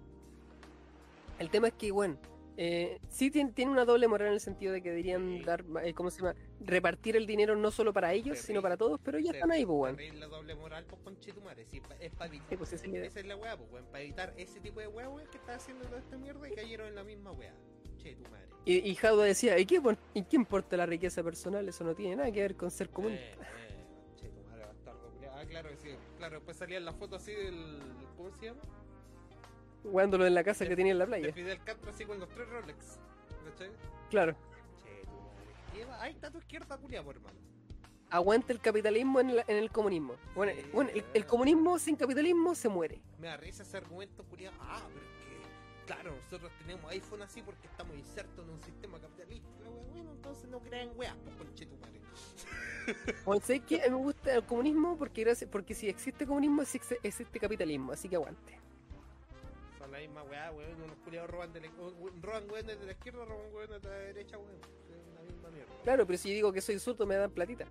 El 1.38 1.50
tema 1.50 1.68
es 1.68 1.74
que, 1.74 1.90
bueno, 1.92 2.16
eh, 2.60 2.98
sí 3.08 3.30
tiene, 3.30 3.52
tiene 3.52 3.70
una 3.70 3.84
doble 3.84 4.08
moral 4.08 4.28
en 4.28 4.34
el 4.34 4.40
sentido 4.40 4.72
de 4.72 4.82
que 4.82 4.88
deberían 4.90 5.38
Sí. 5.38 5.44
dar, 5.44 5.64
eh, 5.84 5.94
¿cómo 5.94 6.10
se 6.10 6.20
llama? 6.20 6.34
Repartir 6.58 7.16
el 7.16 7.24
dinero 7.24 7.54
no 7.54 7.70
solo 7.70 7.92
para 7.92 8.12
ellos, 8.12 8.36
sino 8.38 8.46
Terrible. 8.60 8.62
para 8.62 8.76
todos, 8.76 9.00
pero 9.00 9.20
ya 9.20 9.30
están 9.30 9.52
ahí, 9.52 9.64
pues, 9.64 9.96
weón. 9.96 10.18
La 10.20 10.26
doble 10.26 10.54
moral, 10.56 10.84
pues 10.88 11.00
conchetumare. 11.02 11.64
Pa- 11.66 11.94
es 12.00 12.10
para 12.12 12.26
evitar. 12.26 12.48
Sí, 12.50 12.56
pues 12.56 12.72
esa 12.72 12.86
es 12.86 13.16
es 13.16 13.26
la 13.26 13.36
weá, 13.36 13.56
pues, 13.56 13.70
weón, 13.70 13.86
para 13.86 14.00
evitar 14.02 14.34
ese 14.36 14.58
tipo 14.60 14.80
de 14.80 14.88
weá, 14.88 15.08
weón, 15.08 15.28
que 15.30 15.36
está 15.38 15.54
haciendo 15.54 15.84
toda 15.86 16.00
esta 16.00 16.18
mierda 16.18 16.48
y 16.48 16.54
cayeron 16.54 16.88
en 16.88 16.94
la 16.96 17.04
misma 17.04 17.30
weá. 17.30 17.54
Che, 17.96 18.16
tu 18.16 18.22
madre. 18.24 18.48
Y, 18.64 18.90
y 18.90 18.94
Jauda 18.96 19.24
decía, 19.24 19.56
¿y 19.58 19.64
qué, 19.64 19.80
¿y 20.14 20.22
qué 20.24 20.36
importa 20.36 20.76
la 20.76 20.86
riqueza 20.86 21.22
personal? 21.22 21.68
Eso 21.68 21.84
no 21.84 21.94
tiene 21.94 22.16
nada 22.16 22.30
que 22.32 22.40
ver 22.40 22.56
con 22.56 22.70
ser 22.72 22.90
común. 22.90 23.12
Eh, 23.12 23.34
che, 24.16 24.28
tu 24.30 24.42
madre, 24.42 24.66
bastardo, 24.66 25.10
culiao. 25.12 25.32
Ah, 25.36 25.44
claro 25.46 25.70
que 25.70 25.76
sí. 25.76 25.88
Claro, 26.16 26.34
después 26.36 26.56
salían 26.56 26.84
las 26.84 26.96
fotos 26.96 27.22
así 27.22 27.32
del. 27.32 27.78
¿Cómo 28.16 28.30
se 28.32 28.46
llama? 28.46 28.60
Jugándolo 29.82 30.26
en 30.26 30.34
la 30.34 30.44
casa 30.44 30.66
que 30.66 30.74
tenía 30.76 30.92
en 30.92 30.98
la 30.98 31.04
De 31.06 31.08
playa. 31.08 31.32
Fidel 31.32 31.62
Castro 31.64 31.90
así 31.90 32.04
con 32.04 32.18
los 32.20 32.28
tres 32.30 32.48
Rolex. 32.48 32.98
¿Cachai? 33.50 33.70
Claro. 34.10 34.36
Che. 34.82 35.76
Lleva- 35.78 36.02
Ahí 36.02 36.12
está 36.12 36.30
tu 36.30 36.38
izquierda, 36.38 36.76
culiao, 36.76 37.04
por 37.04 37.16
hermano. 37.16 37.38
Aguanta 38.10 38.52
el 38.52 38.60
capitalismo 38.60 39.20
en, 39.20 39.36
la- 39.36 39.44
en 39.46 39.56
el 39.56 39.70
comunismo. 39.70 40.14
Bueno, 40.34 40.52
Sí, 40.56 40.68
bueno 40.72 40.90
el, 40.94 41.04
el 41.14 41.26
comunismo 41.26 41.78
sin 41.78 41.94
capitalismo 41.96 42.54
se 42.54 42.68
muere. 42.68 43.00
Me 43.18 43.28
da 43.28 43.36
risa 43.36 43.62
ese 43.62 43.76
argumento, 43.76 44.24
culiao. 44.24 44.52
Ah, 44.60 44.82
pero 44.92 45.04
es 45.04 45.12
que. 45.24 45.86
Claro, 45.86 46.14
nosotros 46.16 46.50
tenemos 46.58 46.90
iPhone 46.90 47.22
así 47.22 47.40
porque 47.42 47.66
estamos 47.66 47.96
insertos 47.96 48.44
en 48.46 48.52
un 48.54 48.62
sistema 48.62 48.98
capitalista. 49.00 49.48
Bueno, 49.92 50.12
entonces 50.12 50.48
no 50.50 50.60
crean 50.60 50.90
weas, 50.96 51.16
pues 51.24 51.36
conchetumare. 51.36 51.98
Bueno. 53.24 53.42
A 53.46 53.52
mí 53.52 53.78
me 53.90 53.96
gusta 53.96 54.34
el 54.34 54.42
comunismo 54.44 54.96
porque, 54.96 55.22
gracias, 55.22 55.48
porque 55.50 55.74
si 55.74 55.88
existe 55.88 56.26
comunismo, 56.26 56.62
existe, 56.62 56.98
existe 57.02 57.38
capitalismo. 57.38 57.92
Así 57.92 58.08
que 58.08 58.16
aguante. 58.16 58.58
Son 59.88 59.92
la 59.92 59.98
misma 60.00 60.22
weá, 60.24 60.52
weón. 60.52 60.82
Unos 60.82 60.96
culiados 61.04 61.30
roban, 61.30 61.50
de 61.52 61.60
la, 61.62 61.68
roban 62.22 62.50
weones 62.50 62.78
de 62.78 62.86
la 62.86 62.92
izquierda, 62.92 63.24
roban 63.24 63.54
weones 63.54 63.80
de 63.82 63.88
la 63.88 63.94
derecha, 63.96 64.36
weón. 64.36 64.58
Es 64.60 65.14
la 65.14 65.22
misma 65.22 65.50
mierda. 65.50 65.72
Claro, 65.82 66.06
pero 66.06 66.18
si 66.18 66.34
digo 66.34 66.52
que 66.52 66.60
soy 66.60 66.78
zurdo, 66.78 67.06
me 67.06 67.14
dan 67.16 67.30
platita. 67.30 67.64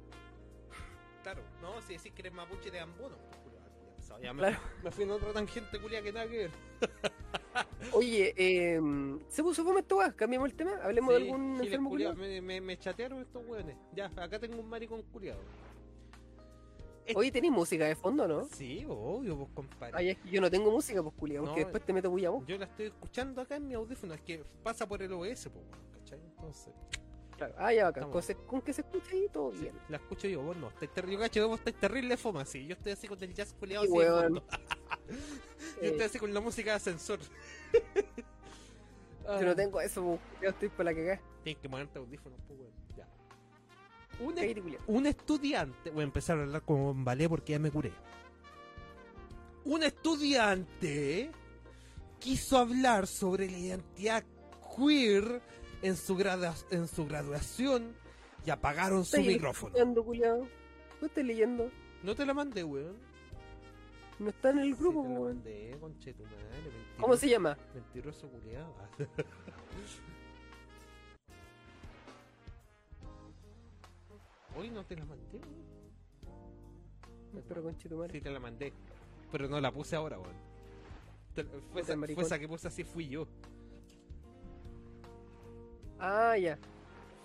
Claro, 1.22 1.42
no, 1.62 1.80
si 1.82 1.94
decís 1.94 2.12
que 2.14 2.22
eres 2.24 2.34
mapuche 2.34 2.72
te 2.72 2.78
dan 2.78 2.96
bono. 2.98 3.18
pues, 3.18 3.38
culiao, 3.44 4.20
ya 4.20 4.34
me, 4.34 4.40
Claro. 4.42 4.58
me 4.84 4.92
fui 4.92 5.04
en 5.04 5.12
otra 5.12 5.32
tangente 5.34 5.80
culia 5.80 6.02
que 6.02 6.12
nada 6.14 6.28
que 6.28 6.38
ver. 6.38 6.52
Oye, 7.94 8.34
eh, 8.38 8.80
¿se 9.28 9.44
puso 9.44 9.64
fome 9.64 9.84
weá? 9.84 10.14
¿Cambiamos 10.14 10.50
el 10.50 10.56
tema? 10.56 10.72
¿Hablemos 10.82 11.14
de 11.14 11.20
Sí, 11.20 11.26
algún 11.26 11.52
giles 11.56 11.66
enfermo 11.68 11.90
culiao? 11.90 12.16
me, 12.16 12.42
me, 12.42 12.62
me 12.62 12.78
chatearon 12.80 13.22
estos 13.22 13.46
weones. 13.46 13.76
Ya, 13.94 14.06
acá 14.16 14.40
tengo 14.40 14.60
un 14.60 14.70
maricón 14.70 15.02
culiado. 15.04 15.42
Oye, 17.16 17.32
¿tenéis 17.32 17.54
música 17.54 17.86
de 17.86 17.96
fondo, 17.96 18.28
no? 18.28 18.46
Sí, 18.46 18.86
obvio, 18.88 19.38
pues 19.38 19.50
compadre. 19.54 19.94
Ay, 19.96 20.10
es 20.10 20.18
que 20.18 20.30
yo 20.30 20.42
no 20.42 20.50
tengo 20.50 20.72
música, 20.72 21.02
pues 21.02 21.16
culiao, 21.16 21.44
porque 21.46 21.62
No, 21.62 21.66
después 21.66 21.86
te 21.86 21.94
meto 21.94 22.10
bulla 22.10 22.30
vos. 22.30 22.46
Yo 22.46 22.58
la 22.58 22.66
estoy 22.66 22.88
escuchando 22.88 23.42
acá 23.42 23.56
en 23.56 23.68
mi 23.68 23.74
audífono, 23.74 24.14
es 24.14 24.22
que 24.22 24.44
pasa 24.64 24.88
por 24.88 25.02
el 25.02 25.12
OBS, 25.12 25.50
pues, 25.50 25.66
¿cachai? 25.94 26.20
Entonces, 26.20 26.74
Claro. 27.38 27.54
Ah, 27.58 27.72
ya, 27.72 27.86
bacán. 27.86 28.10
Con, 28.10 28.22
con 28.48 28.62
que 28.62 28.74
se 28.74 28.82
escuche 28.82 29.12
ahí, 29.16 29.28
todo 29.32 29.52
sí, 29.52 29.60
bien. 29.60 29.76
la 29.90 29.98
escucho 29.98 30.28
yo, 30.28 30.42
vos 30.42 30.58
no. 30.58 30.72
Yo 30.82 31.20
cacho, 31.20 31.48
vos 31.48 31.60
estáis 31.60 31.80
terrible 31.80 32.18
foma, 32.18 32.44
sí. 32.46 32.66
Yo 32.66 32.74
estoy 32.74 32.94
así 32.94 33.08
con 33.08 33.22
el 33.24 33.34
jazz 33.34 33.54
culiado 33.54 33.86
Sí, 33.86 33.92
así 33.96 34.08
fondo. 34.10 34.44
Yo 35.82 35.88
estoy 35.90 36.06
así 36.06 36.20
con 36.20 36.34
la 36.34 36.42
música 36.42 36.72
de 36.72 36.78
ascensor. 36.78 37.20
yo 39.26 39.42
no 39.42 39.56
tengo 39.56 39.80
eso, 39.80 40.04
pues, 40.04 40.20
yo 40.42 40.50
estoy 40.50 40.70
por 40.70 40.86
la 40.86 40.94
cagada. 40.94 41.22
Tienes 41.44 41.62
que 41.62 41.70
ponerte 41.70 42.00
audífonos, 42.00 42.40
pues, 42.48 42.60
weón. 42.60 42.72
Ya. 42.98 43.08
Un, 44.20 45.06
estudiante, 45.06 45.92
voy 45.92 46.02
a 46.02 46.04
empezar 46.06 46.40
a 46.40 46.44
hablar 46.44 46.62
como 46.64 46.92
en 46.92 47.04
ballet 47.06 47.30
porque 47.30 47.54
ya 47.54 47.60
me 47.60 47.70
curé. 47.72 47.92
Un 49.66 49.84
estudiante 49.84 51.32
quiso 52.20 52.58
hablar 52.58 53.06
sobre 53.08 53.50
la 53.52 53.58
identidad 53.58 54.24
queer 54.76 55.42
en 55.82 55.96
su, 55.96 56.16
grada- 56.16 56.56
en 56.72 56.88
su 56.88 57.06
graduación 57.06 57.94
y 58.46 58.50
apagaron 58.50 59.06
su 59.06 59.18
¿Estás 59.18 59.28
micrófono. 59.34 59.74
leyendo, 59.74 60.04
culiao? 60.04 60.48
¿No 61.02 61.08
estás 61.08 61.24
leyendo? 61.24 61.70
No 62.04 62.16
te 62.16 62.26
la 62.26 62.34
mandé, 62.34 62.64
weón. 62.64 62.96
No 64.20 64.30
está 64.30 64.50
en 64.50 64.60
el 64.60 64.76
grupo, 64.76 65.04
Sí 65.04 65.08
te 65.12 65.14
la 65.14 65.20
mandé, 65.20 65.76
mentiroso. 65.76 67.00
¿Cómo 67.00 67.16
se 67.18 67.30
llama? 67.30 67.58
Mentiroso 67.76 68.28
culiado. 68.30 68.74
Hoy 74.58 74.72
no 74.72 74.84
te 74.86 74.96
la 74.96 75.06
mandé, 75.06 75.38
weón. 75.38 75.68
Pero 77.48 77.62
conche 77.64 77.88
tu 77.88 77.98
madre. 77.98 78.14
Sí 78.14 78.22
te 78.22 78.32
la 78.32 78.40
mandé. 78.40 78.74
Pero 79.32 79.48
no 79.48 79.62
la 79.62 79.72
puse 79.72 79.96
ahora, 79.96 80.18
weón. 80.18 80.36
Fue, 81.72 81.82
esa, 81.82 81.96
maricón. 81.96 82.24
fue 82.24 82.28
esa 82.28 82.40
que 82.40 82.48
puse 82.48 82.68
así, 82.68 82.84
fui 82.84 83.08
yo. 83.08 83.28
Ah, 86.00 86.36
ya. 86.38 86.58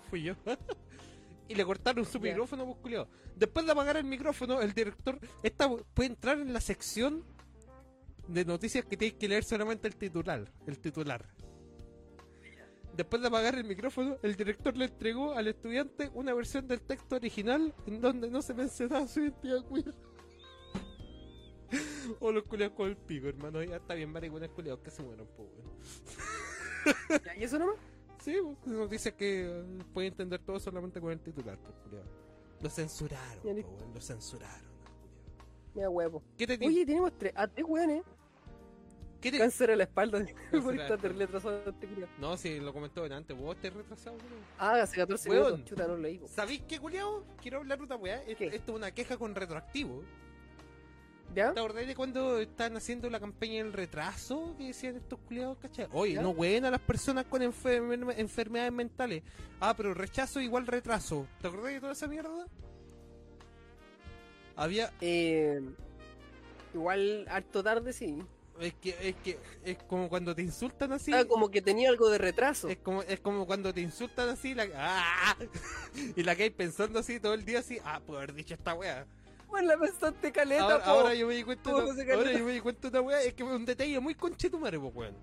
Fui 0.09 0.21
yo. 0.21 0.35
y 1.47 1.55
le 1.55 1.65
cortaron 1.65 2.05
su 2.05 2.19
Ya. 2.19 2.29
micrófono, 2.29 2.65
pues, 2.65 2.77
culiao. 2.77 3.07
Después 3.35 3.65
de 3.65 3.71
apagar 3.71 3.97
el 3.97 4.03
micrófono, 4.03 4.61
el 4.61 4.73
director 4.73 5.19
esta, 5.41 5.67
puede 5.95 6.09
entrar 6.09 6.39
en 6.39 6.53
la 6.53 6.61
sección 6.61 7.23
de 8.27 8.45
noticias 8.45 8.85
que 8.85 8.95
tienes 8.95 9.17
que 9.17 9.27
leer 9.27 9.43
solamente 9.43 9.87
el 9.87 9.95
titular. 9.95 10.51
El 10.67 10.77
titular. 10.77 11.32
Después 12.95 13.21
de 13.21 13.27
apagar 13.27 13.55
el 13.55 13.63
micrófono, 13.63 14.17
el 14.21 14.35
director 14.35 14.77
le 14.77 14.85
entregó 14.85 15.33
al 15.33 15.47
estudiante 15.47 16.11
una 16.13 16.33
versión 16.33 16.67
del 16.67 16.81
texto 16.81 17.15
original 17.15 17.73
en 17.87 17.99
donde 17.99 18.29
no 18.29 18.41
se 18.41 18.53
mencionaba 18.53 19.07
su 19.07 19.21
identidad 19.21 19.65
queer. 19.67 19.95
o 22.19 22.31
los 22.31 22.43
culiados 22.43 22.75
con 22.75 22.89
el 22.89 22.97
pico, 22.97 23.27
hermano. 23.27 23.63
Ya 23.63 23.77
está 23.77 23.95
bien, 23.95 24.11
maricones 24.11 24.49
culiados 24.51 24.81
que 24.81 24.91
se 24.91 25.01
mueran, 25.01 25.27
pues. 25.35 25.49
Ya, 27.25 27.35
¿Y 27.35 27.43
eso 27.43 27.57
nomás? 27.57 27.77
Sí, 28.23 28.37
pues, 28.63 28.75
noticias 28.75 29.13
que 29.15 29.45
eh, 29.47 29.63
puede 29.93 30.07
entender 30.07 30.39
todo 30.41 30.59
solamente 30.59 31.01
con 31.01 31.11
el 31.11 31.19
titular, 31.19 31.57
pues, 31.57 31.75
culiao. 31.83 32.05
Lo 32.61 32.69
censuraron, 32.69 33.41
po, 33.41 33.49
weón, 33.49 33.93
lo 33.93 34.01
censuraron. 34.01 34.73
Mira, 35.73 35.89
huevo. 35.89 36.23
¿Qué 36.37 36.47
te 36.47 36.65
Oye, 36.65 36.85
tenemos 36.85 37.11
tres, 37.17 37.33
a 37.35 37.47
tres 37.47 37.65
weones. 37.67 38.03
¿Qué 39.23 39.31
te- 39.31 39.37
Cáncer 39.39 39.71
a 39.71 39.75
la 39.77 39.83
espalda. 39.85 40.19
Por 40.51 40.75
estar 40.75 40.99
culiao. 40.99 42.09
No, 42.19 42.35
si 42.37 42.59
lo 42.59 42.73
comentó 42.73 43.05
antes, 43.05 43.35
vos 43.37 43.55
estás 43.55 43.73
retrasado, 43.73 44.17
weón. 44.17 44.43
Ah, 44.59 44.81
hace 44.81 44.97
14 44.97 45.29
Weón. 45.29 45.43
minutos. 45.53 45.65
Chuta, 45.69 45.87
no 45.87 45.97
leí. 45.97 46.21
¿Sabéis 46.27 46.61
qué, 46.67 46.77
culiao? 46.79 47.23
Quiero 47.41 47.59
hablar 47.59 47.77
de 47.79 47.85
otra 47.85 47.95
weá. 47.95 48.21
Esto 48.27 48.43
es 48.43 48.69
una 48.69 48.91
queja 48.91 49.15
con 49.17 49.33
retroactivo. 49.33 50.03
¿Ya? 51.33 51.51
¿Te 51.53 51.59
acordás 51.61 51.87
de 51.87 51.95
cuando 51.95 52.37
están 52.37 52.75
haciendo 52.77 53.09
la 53.09 53.19
campaña 53.19 53.63
del 53.63 53.73
retraso? 53.73 54.53
Que 54.57 54.67
decían 54.67 54.97
estos 54.97 55.17
culiados, 55.19 55.57
¿cachai? 55.57 55.87
Oye, 55.93 56.13
¿Ya? 56.15 56.21
no 56.21 56.29
hueen 56.31 56.65
a 56.65 56.69
las 56.71 56.81
personas 56.81 57.25
con 57.25 57.41
enfer- 57.41 58.13
enfermedades 58.17 58.71
mentales. 58.73 59.23
Ah, 59.59 59.73
pero 59.75 59.93
rechazo 59.95 60.41
igual 60.41 60.67
retraso. 60.67 61.25
¿Te 61.41 61.47
acordás 61.47 61.73
de 61.73 61.79
toda 61.79 61.93
esa 61.93 62.07
mierda? 62.07 62.45
Había. 64.55 64.91
Eh, 65.01 65.61
igual, 66.73 67.25
harto 67.29 67.63
tarde, 67.63 67.93
sí. 67.93 68.17
Es 68.59 68.73
que, 68.75 68.95
es 69.01 69.15
que, 69.23 69.39
es 69.65 69.77
como 69.83 70.07
cuando 70.09 70.35
te 70.35 70.41
insultan 70.43 70.91
así. 70.93 71.11
Ah, 71.13 71.25
como 71.25 71.49
que 71.49 71.61
tenía 71.61 71.89
algo 71.89 72.09
de 72.09 72.17
retraso. 72.19 72.67
Es 72.69 72.77
como, 72.77 73.01
es 73.01 73.19
como 73.19 73.45
cuando 73.47 73.73
te 73.73 73.81
insultan 73.81 74.29
así 74.29 74.53
la, 74.53 74.67
¡Ah! 74.75 75.35
y 76.15 76.21
la 76.23 76.35
que 76.35 76.43
hay 76.43 76.49
pensando 76.51 76.99
así 76.99 77.19
todo 77.19 77.33
el 77.33 77.43
día 77.45 77.59
así, 77.59 77.79
ah, 77.83 77.99
puedo 78.05 78.19
haber 78.19 78.33
dicho 78.33 78.53
esta 78.53 78.73
wea. 78.75 79.05
Bueno, 79.49 79.67
la 79.69 79.77
pensaste 79.77 80.31
caleta, 80.31 80.63
Ahora, 80.63 80.83
po. 80.83 80.89
ahora 80.89 81.13
yo 81.15 81.27
me 81.27 81.35
di 81.35 81.43
cuenta, 81.43 81.63
¿Cómo 81.63 81.81
de- 81.81 81.87
no 81.89 81.93
se 81.93 82.05
caleta? 82.05 82.15
ahora 82.27 82.39
yo 82.39 82.45
me 82.45 82.51
di 82.53 82.59
cuenta 82.59 82.89
de 82.89 82.99
una 82.99 83.07
wea, 83.07 83.21
es 83.23 83.33
que 83.33 83.43
un 83.43 83.65
detalle 83.65 83.99
muy 83.99 84.15
conchetumare, 84.15 84.79
po, 84.79 84.87
weón. 84.87 85.15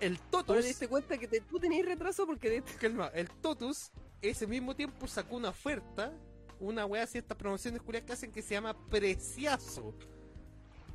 El 0.00 0.16
Ahora 0.16 0.30
Totus, 0.30 0.56
te 0.56 0.62
diste 0.66 0.88
cuenta 0.88 1.16
que 1.18 1.28
te- 1.28 1.40
tú 1.40 1.58
tenías 1.60 1.86
retraso 1.86 2.26
porque 2.26 2.50
de- 2.50 2.62
calma, 2.80 3.10
el 3.14 3.28
Totus, 3.30 3.90
ese 4.20 4.46
mismo 4.46 4.74
tiempo 4.76 5.06
sacó 5.06 5.36
una 5.36 5.48
oferta, 5.50 6.12
una 6.60 6.84
wea 6.86 7.04
así, 7.04 7.18
estas 7.18 7.36
promociones 7.36 7.80
culiadas 7.82 8.06
que 8.06 8.12
hacen 8.12 8.32
que 8.32 8.42
se 8.42 8.54
llama 8.54 8.76
Preciazo. 8.88 9.94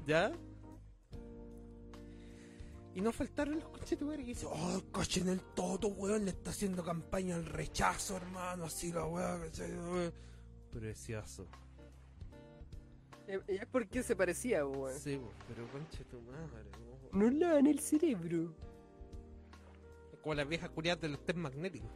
¿Ya? 0.05 0.31
Y 2.97 3.01
no 3.01 3.11
faltaron 3.11 3.59
los 3.59 3.69
conchetumares 3.69 4.25
que 4.25 4.31
dicen, 4.31 4.49
oh, 4.51 4.81
cachen 4.91 5.29
el 5.29 5.39
Toto, 5.39 5.89
weón, 5.89 6.25
le 6.25 6.31
está 6.31 6.49
haciendo 6.49 6.83
campaña 6.83 7.35
al 7.35 7.45
rechazo, 7.45 8.17
hermano, 8.17 8.63
así 8.65 8.91
la 8.91 9.05
wea, 9.05 9.39
¿cachai? 9.39 9.69
Preciazo. 10.71 11.45
eh, 13.27 13.39
es 13.47 13.67
porque 13.67 14.01
se 14.01 14.15
parecía, 14.15 14.65
weón. 14.65 14.97
Sí, 14.97 15.21
pero 15.47 15.67
conchetumare, 15.71 16.47
po. 16.71 17.15
No 17.15 17.29
lavan 17.29 17.67
el 17.67 17.79
cerebro. 17.81 18.51
Como 20.23 20.33
las 20.33 20.49
viejas 20.49 20.71
culiadas 20.71 20.99
de 20.99 21.09
los 21.09 21.23
test 21.23 21.37
magnéticos. 21.37 21.91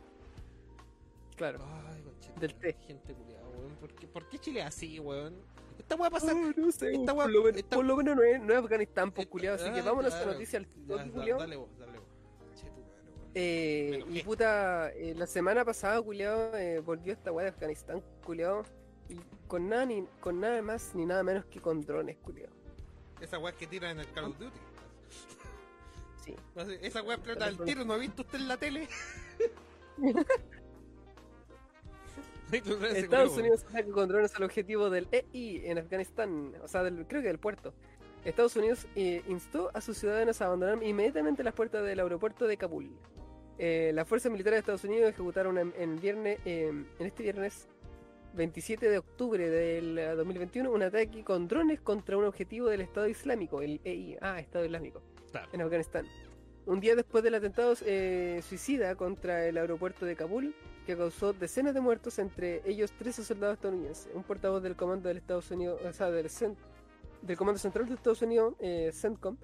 Claro. 1.35 1.65
Ay, 1.65 2.03
conchetumare, 2.03 2.47
Del 2.47 2.55
té. 2.59 2.73
Gente 2.85 3.15
culiada, 3.15 3.40
weón. 3.61 3.75
¿Por 3.77 3.93
qué, 3.93 4.07
¿Por 4.07 4.27
qué 4.29 4.39
Chile 4.39 4.59
es 4.61 4.65
así, 4.67 4.99
weón? 4.99 5.35
Esta 5.79 5.95
wea 5.95 6.09
pasa. 6.09 6.33
Oh, 6.33 6.51
no 6.59 6.71
sé, 6.71 6.91
esta 6.93 7.13
por, 7.15 7.25
wea- 7.25 7.31
lo, 7.33 7.43
men- 7.43 7.57
esta- 7.57 7.75
por 7.75 7.85
lo 7.85 7.95
menos 7.97 8.15
no 8.15 8.23
es, 8.23 8.41
no 8.41 8.53
es 8.53 8.59
Afganistán, 8.59 9.11
pues, 9.11 9.27
culiado. 9.27 9.55
Así 9.55 9.71
que 9.73 9.79
ah, 9.79 9.83
vámonos 9.83 10.13
a 10.13 10.21
esa 10.21 10.31
noticia 10.31 10.59
al 10.59 10.67
culiao. 10.67 11.39
dale 11.39 11.55
vos, 11.55 11.69
dale 11.79 11.97
vos. 11.97 12.07
Eh, 13.33 14.03
y 14.09 14.23
puta, 14.23 14.91
eh, 14.91 15.13
la 15.17 15.25
semana 15.25 15.63
pasada, 15.63 16.01
culiado, 16.01 16.55
eh, 16.57 16.79
volvió 16.81 17.13
esta 17.13 17.31
weá 17.31 17.45
de 17.45 17.51
Afganistán, 17.51 18.03
culiado. 18.25 18.63
Y 19.09 19.15
con 19.47 19.69
nada, 19.69 19.85
ni, 19.85 20.05
con 20.19 20.39
nada 20.39 20.61
más 20.61 20.93
ni 20.95 21.05
nada 21.05 21.23
menos 21.23 21.45
que 21.45 21.59
con 21.61 21.81
drones, 21.81 22.17
culiado. 22.17 22.51
Esa 23.21 23.37
weá 23.39 23.53
que 23.53 23.67
tiran 23.67 23.91
en 23.91 23.99
el 23.99 24.11
Call 24.11 24.25
of 24.25 24.37
Duty. 24.37 24.57
Sí. 26.25 26.35
Esa 26.81 27.01
weá 27.01 27.15
explota 27.15 27.45
al 27.45 27.57
tiro, 27.57 27.83
¿no 27.85 27.93
ha 27.93 27.97
visto 27.97 28.21
usted 28.21 28.39
en 28.39 28.47
la 28.47 28.57
tele? 28.57 28.87
Estados 32.95 33.37
Unidos 33.37 33.65
ataca 33.69 33.89
con 33.91 34.07
drones 34.07 34.35
al 34.35 34.43
objetivo 34.43 34.89
del 34.89 35.07
EI 35.11 35.61
en 35.65 35.77
Afganistán, 35.77 36.53
o 36.63 36.67
sea, 36.67 36.83
del- 36.83 37.05
creo 37.07 37.21
que 37.21 37.27
del 37.27 37.39
puerto. 37.39 37.73
Estados 38.25 38.55
Unidos 38.55 38.85
eh, 38.95 39.23
instó 39.27 39.71
a 39.73 39.81
sus 39.81 39.97
ciudadanos 39.97 40.41
a 40.41 40.45
abandonar 40.45 40.81
inmediatamente 40.83 41.43
las 41.43 41.53
puertas 41.55 41.83
del 41.83 41.99
aeropuerto 41.99 42.45
de 42.45 42.57
Kabul. 42.57 42.91
Eh, 43.57 43.91
las 43.93 44.07
fuerzas 44.07 44.31
militares 44.31 44.57
de 44.57 44.59
Estados 44.59 44.83
Unidos 44.83 45.09
ejecutaron 45.09 45.57
en, 45.57 45.73
en 45.77 45.99
viernes, 45.99 46.39
eh, 46.45 46.67
en 46.67 47.05
este 47.05 47.23
viernes 47.23 47.67
27 48.33 48.89
de 48.89 48.97
octubre 48.97 49.49
del 49.49 49.97
eh, 49.97 50.15
2021 50.15 50.71
un 50.71 50.83
ataque 50.83 51.23
con 51.23 51.47
drones 51.47 51.81
contra 51.81 52.17
un 52.17 52.25
objetivo 52.25 52.67
del 52.69 52.81
Estado 52.81 53.07
Islámico, 53.07 53.61
el 53.61 53.81
EI, 53.83 54.17
ah, 54.21 54.39
Estado 54.39 54.65
Islámico, 54.65 55.01
Claro. 55.31 55.49
en 55.53 55.61
Afganistán. 55.61 56.05
Un 56.65 56.79
día 56.79 56.95
después 56.95 57.23
del 57.23 57.33
atentado 57.35 57.73
eh, 57.85 58.41
suicida 58.47 58.95
contra 58.95 59.47
el 59.47 59.57
aeropuerto 59.57 60.05
de 60.05 60.15
Kabul, 60.15 60.53
que 60.85 60.97
causó 60.97 61.33
decenas 61.33 61.73
de 61.73 61.81
muertos, 61.81 62.17
entre 62.19 62.61
ellos 62.69 62.91
13 62.93 63.23
soldados 63.23 63.55
estadounidenses. 63.55 64.09
Un 64.13 64.23
portavoz 64.23 64.61
del 64.63 64.75
comando 64.75 65.07
del 65.07 65.17
Estados 65.17 65.49
Unidos, 65.51 65.79
o 65.87 65.93
sea, 65.93 66.09
del, 66.09 66.27
cen- 66.27 66.55
del 67.21 67.37
comando 67.37 67.59
central 67.59 67.87
de 67.87 67.93
Estados 67.95 68.21
Unidos, 68.21 68.55
eh, 68.59 68.91
CENTCOM, 68.93 69.37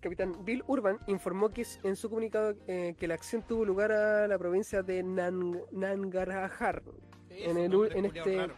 capitán 0.00 0.44
Bill 0.44 0.62
Urban, 0.66 0.98
informó 1.06 1.50
que 1.50 1.66
en 1.82 1.96
su 1.96 2.08
comunicado 2.08 2.54
eh, 2.66 2.94
que 2.98 3.08
la 3.08 3.14
acción 3.14 3.42
tuvo 3.42 3.64
lugar 3.64 3.92
a 3.92 4.28
la 4.28 4.38
provincia 4.38 4.82
de 4.82 5.02
Nan- 5.02 5.62
Nangarhar, 5.72 6.82
en 7.30 7.56
el- 7.56 7.70
en 7.96 8.04
este- 8.06 8.20
allá, 8.40 8.54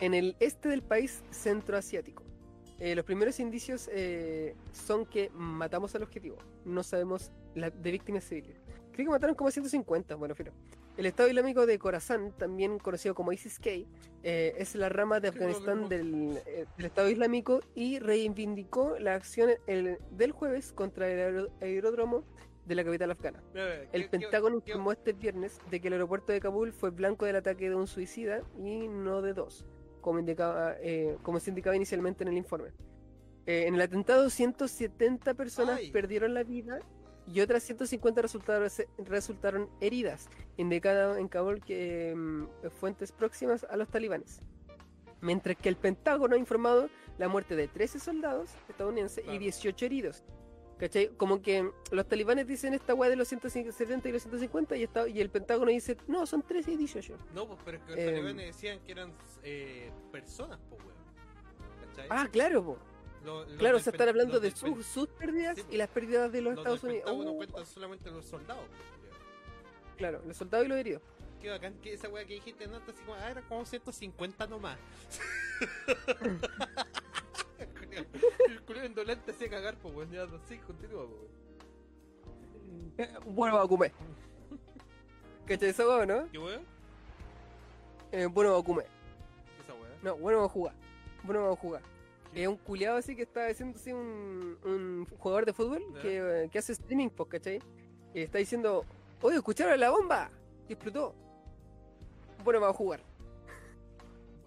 en 0.00 0.14
el 0.14 0.36
este 0.40 0.68
del 0.68 0.82
país 0.82 1.22
centroasiático. 1.30 2.22
Eh, 2.80 2.94
los 2.94 3.04
primeros 3.04 3.38
indicios 3.40 3.88
eh, 3.92 4.56
son 4.72 5.06
que 5.06 5.30
matamos 5.32 5.94
al 5.94 6.02
objetivo. 6.02 6.36
No 6.64 6.82
sabemos 6.82 7.30
la, 7.54 7.70
de 7.70 7.90
víctimas 7.92 8.24
civiles. 8.24 8.56
Creo 8.94 9.06
que 9.06 9.10
mataron 9.10 9.34
como 9.34 9.50
150, 9.50 10.14
bueno, 10.14 10.34
filo. 10.36 10.52
El 10.96 11.06
Estado 11.06 11.28
Islámico 11.28 11.66
de 11.66 11.78
Khorasan, 11.80 12.30
también 12.38 12.78
conocido 12.78 13.14
como 13.14 13.32
ISIS-K, 13.32 13.70
eh, 14.22 14.54
es 14.56 14.76
la 14.76 14.88
rama 14.88 15.18
de 15.18 15.28
Afganistán 15.28 15.88
del, 15.88 16.38
eh, 16.46 16.66
del 16.76 16.86
Estado 16.86 17.10
Islámico 17.10 17.60
y 17.74 17.98
reivindicó 17.98 18.96
la 19.00 19.14
acción 19.14 19.50
el- 19.66 19.98
del 20.12 20.30
jueves 20.30 20.72
contra 20.72 21.08
el 21.10 21.50
aeródromo 21.60 22.24
de 22.66 22.74
la 22.76 22.84
capital 22.84 23.10
afgana. 23.10 23.42
El 23.92 24.02
¿qué- 24.04 24.08
Pentágono 24.08 24.58
qué- 24.60 24.64
qué- 24.66 24.70
informó 24.70 24.92
este 24.92 25.12
viernes 25.12 25.58
de 25.70 25.80
que 25.80 25.88
el 25.88 25.94
aeropuerto 25.94 26.32
de 26.32 26.38
Kabul 26.40 26.72
fue 26.72 26.90
blanco 26.90 27.26
del 27.26 27.36
ataque 27.36 27.68
de 27.68 27.74
un 27.74 27.88
suicida 27.88 28.42
y 28.56 28.86
no 28.86 29.20
de 29.22 29.34
dos, 29.34 29.66
como, 30.00 30.20
indicaba, 30.20 30.76
eh, 30.80 31.18
como 31.22 31.40
se 31.40 31.50
indicaba 31.50 31.74
inicialmente 31.74 32.22
en 32.22 32.28
el 32.28 32.36
informe. 32.36 32.68
Eh, 33.46 33.64
en 33.66 33.74
el 33.74 33.80
atentado, 33.82 34.30
170 34.30 35.34
personas 35.34 35.78
Ay. 35.80 35.90
perdieron 35.90 36.32
la 36.32 36.44
vida 36.44 36.78
y 37.26 37.40
otras 37.40 37.62
150 37.62 38.20
resultaron, 38.22 38.68
resultaron 38.98 39.68
heridas, 39.80 40.28
indicado 40.56 41.16
en 41.16 41.28
Kabul 41.28 41.60
que 41.62 42.14
mm, 42.14 42.68
fuentes 42.70 43.12
próximas 43.12 43.64
a 43.70 43.76
los 43.76 43.88
talibanes. 43.88 44.40
Mientras 45.20 45.56
que 45.56 45.68
el 45.70 45.76
Pentágono 45.76 46.34
ha 46.34 46.38
informado 46.38 46.90
la 47.18 47.28
muerte 47.28 47.56
de 47.56 47.68
13 47.68 47.98
soldados 47.98 48.50
estadounidenses 48.68 49.18
y 49.20 49.26
Claro. 49.26 49.38
18 49.38 49.86
heridos. 49.86 50.24
¿Cachai? 50.76 51.08
Como 51.16 51.40
que 51.40 51.70
los 51.92 52.06
talibanes 52.08 52.48
dicen 52.48 52.74
esta 52.74 52.94
weá 52.94 53.08
de 53.08 53.14
los 53.16 53.28
170 53.28 54.08
y 54.08 54.12
los 54.12 54.22
150 54.22 54.76
y, 54.76 54.88
y 55.14 55.20
el 55.20 55.30
Pentágono 55.30 55.70
dice, 55.70 55.96
no, 56.08 56.26
son 56.26 56.42
13 56.42 56.72
y 56.72 56.76
18. 56.76 57.16
No, 57.32 57.46
pues, 57.46 57.60
pero 57.64 57.76
es 57.78 57.82
que 57.84 57.90
los 57.92 57.98
Em. 58.00 58.06
talibanes 58.06 58.46
decían 58.46 58.80
que 58.80 58.92
eran 58.92 59.12
eh, 59.44 59.90
personas, 60.10 60.58
pues, 60.68 60.82
weón. 60.82 60.94
Ah, 62.10 62.26
claro, 62.30 62.64
po. 62.64 62.78
Lo- 63.24 63.46
claro, 63.56 63.78
se 63.78 63.90
están 63.90 64.08
hablando 64.10 64.38
de 64.40 64.50
sus, 64.50 64.84
sus 64.86 65.08
pérdidas 65.08 65.56
Sí, 65.56 65.64
y 65.70 65.76
las 65.76 65.88
pérdidas 65.88 66.30
de 66.30 66.42
los, 66.42 66.52
los 66.54 66.58
Estados 66.60 66.84
Unidos. 66.84 67.04
Pentágono 67.04 67.32
Uh, 67.32 67.36
cuentan 67.36 67.66
solamente 67.66 68.10
los 68.10 68.24
soldados, 68.26 68.64
pues, 68.68 69.96
claro, 69.96 70.20
los 70.26 70.36
soldados 70.36 70.66
y 70.66 70.68
los 70.68 70.78
heridos. 70.78 71.02
Qué 71.40 71.50
bacán 71.50 71.74
que 71.80 71.92
esa 71.94 72.08
weá 72.08 72.24
que 72.24 72.34
dijiste, 72.34 72.66
no, 72.66 72.76
así 72.76 72.92
como, 73.04 73.14
ah, 73.14 73.30
era 73.30 73.42
como 73.42 73.64
150 73.64 74.46
nomás. 74.46 74.78
El 78.48 78.60
culiao 78.62 78.86
indolente 78.86 79.32
se 79.32 79.48
cagar, 79.48 79.76
pues, 79.76 79.94
weón. 79.94 80.10
Ya, 80.10 80.26
sí, 80.48 80.58
continúa, 80.58 81.06
pues, 81.06 81.20
weón. 81.20 82.94
Eh, 82.98 83.14
bueno, 83.26 83.56
Bakume. 83.58 83.92
¿Cachai 85.46 85.68
esa 85.70 85.86
weá, 85.86 86.06
no? 86.06 86.28
¿Qué 86.30 86.38
weón? 86.38 86.62
Eh, 88.12 88.26
bueno, 88.26 88.52
Bakume. 88.54 88.84
Esa 89.62 89.74
weá. 89.74 89.90
No, 90.02 90.16
bueno, 90.16 90.38
va 90.40 90.46
a 90.46 90.48
jugar. 90.48 90.74
Bueno, 91.22 91.42
va 91.42 91.52
a 91.52 91.56
jugar. 91.56 91.82
Es 92.34 92.48
un 92.48 92.56
culiado 92.56 92.96
así 92.98 93.14
que 93.14 93.22
está 93.22 93.46
haciendo 93.46 93.78
así 93.78 93.92
un, 93.92 94.58
un 94.64 95.06
jugador 95.18 95.46
de 95.46 95.52
fútbol 95.52 95.82
Ya. 95.94 96.02
que, 96.02 96.48
que 96.52 96.58
hace 96.58 96.72
streaming, 96.72 97.08
pues, 97.10 97.28
¿cachai? 97.28 97.60
Y 98.12 98.22
está 98.22 98.38
diciendo, 98.38 98.84
oye, 99.22 99.36
¿escucharon 99.36 99.78
la 99.78 99.90
bomba? 99.90 100.30
Y 100.68 100.72
explotó. 100.72 101.14
Bueno, 102.42 102.60
va 102.60 102.70
a 102.70 102.72
jugar. 102.72 103.00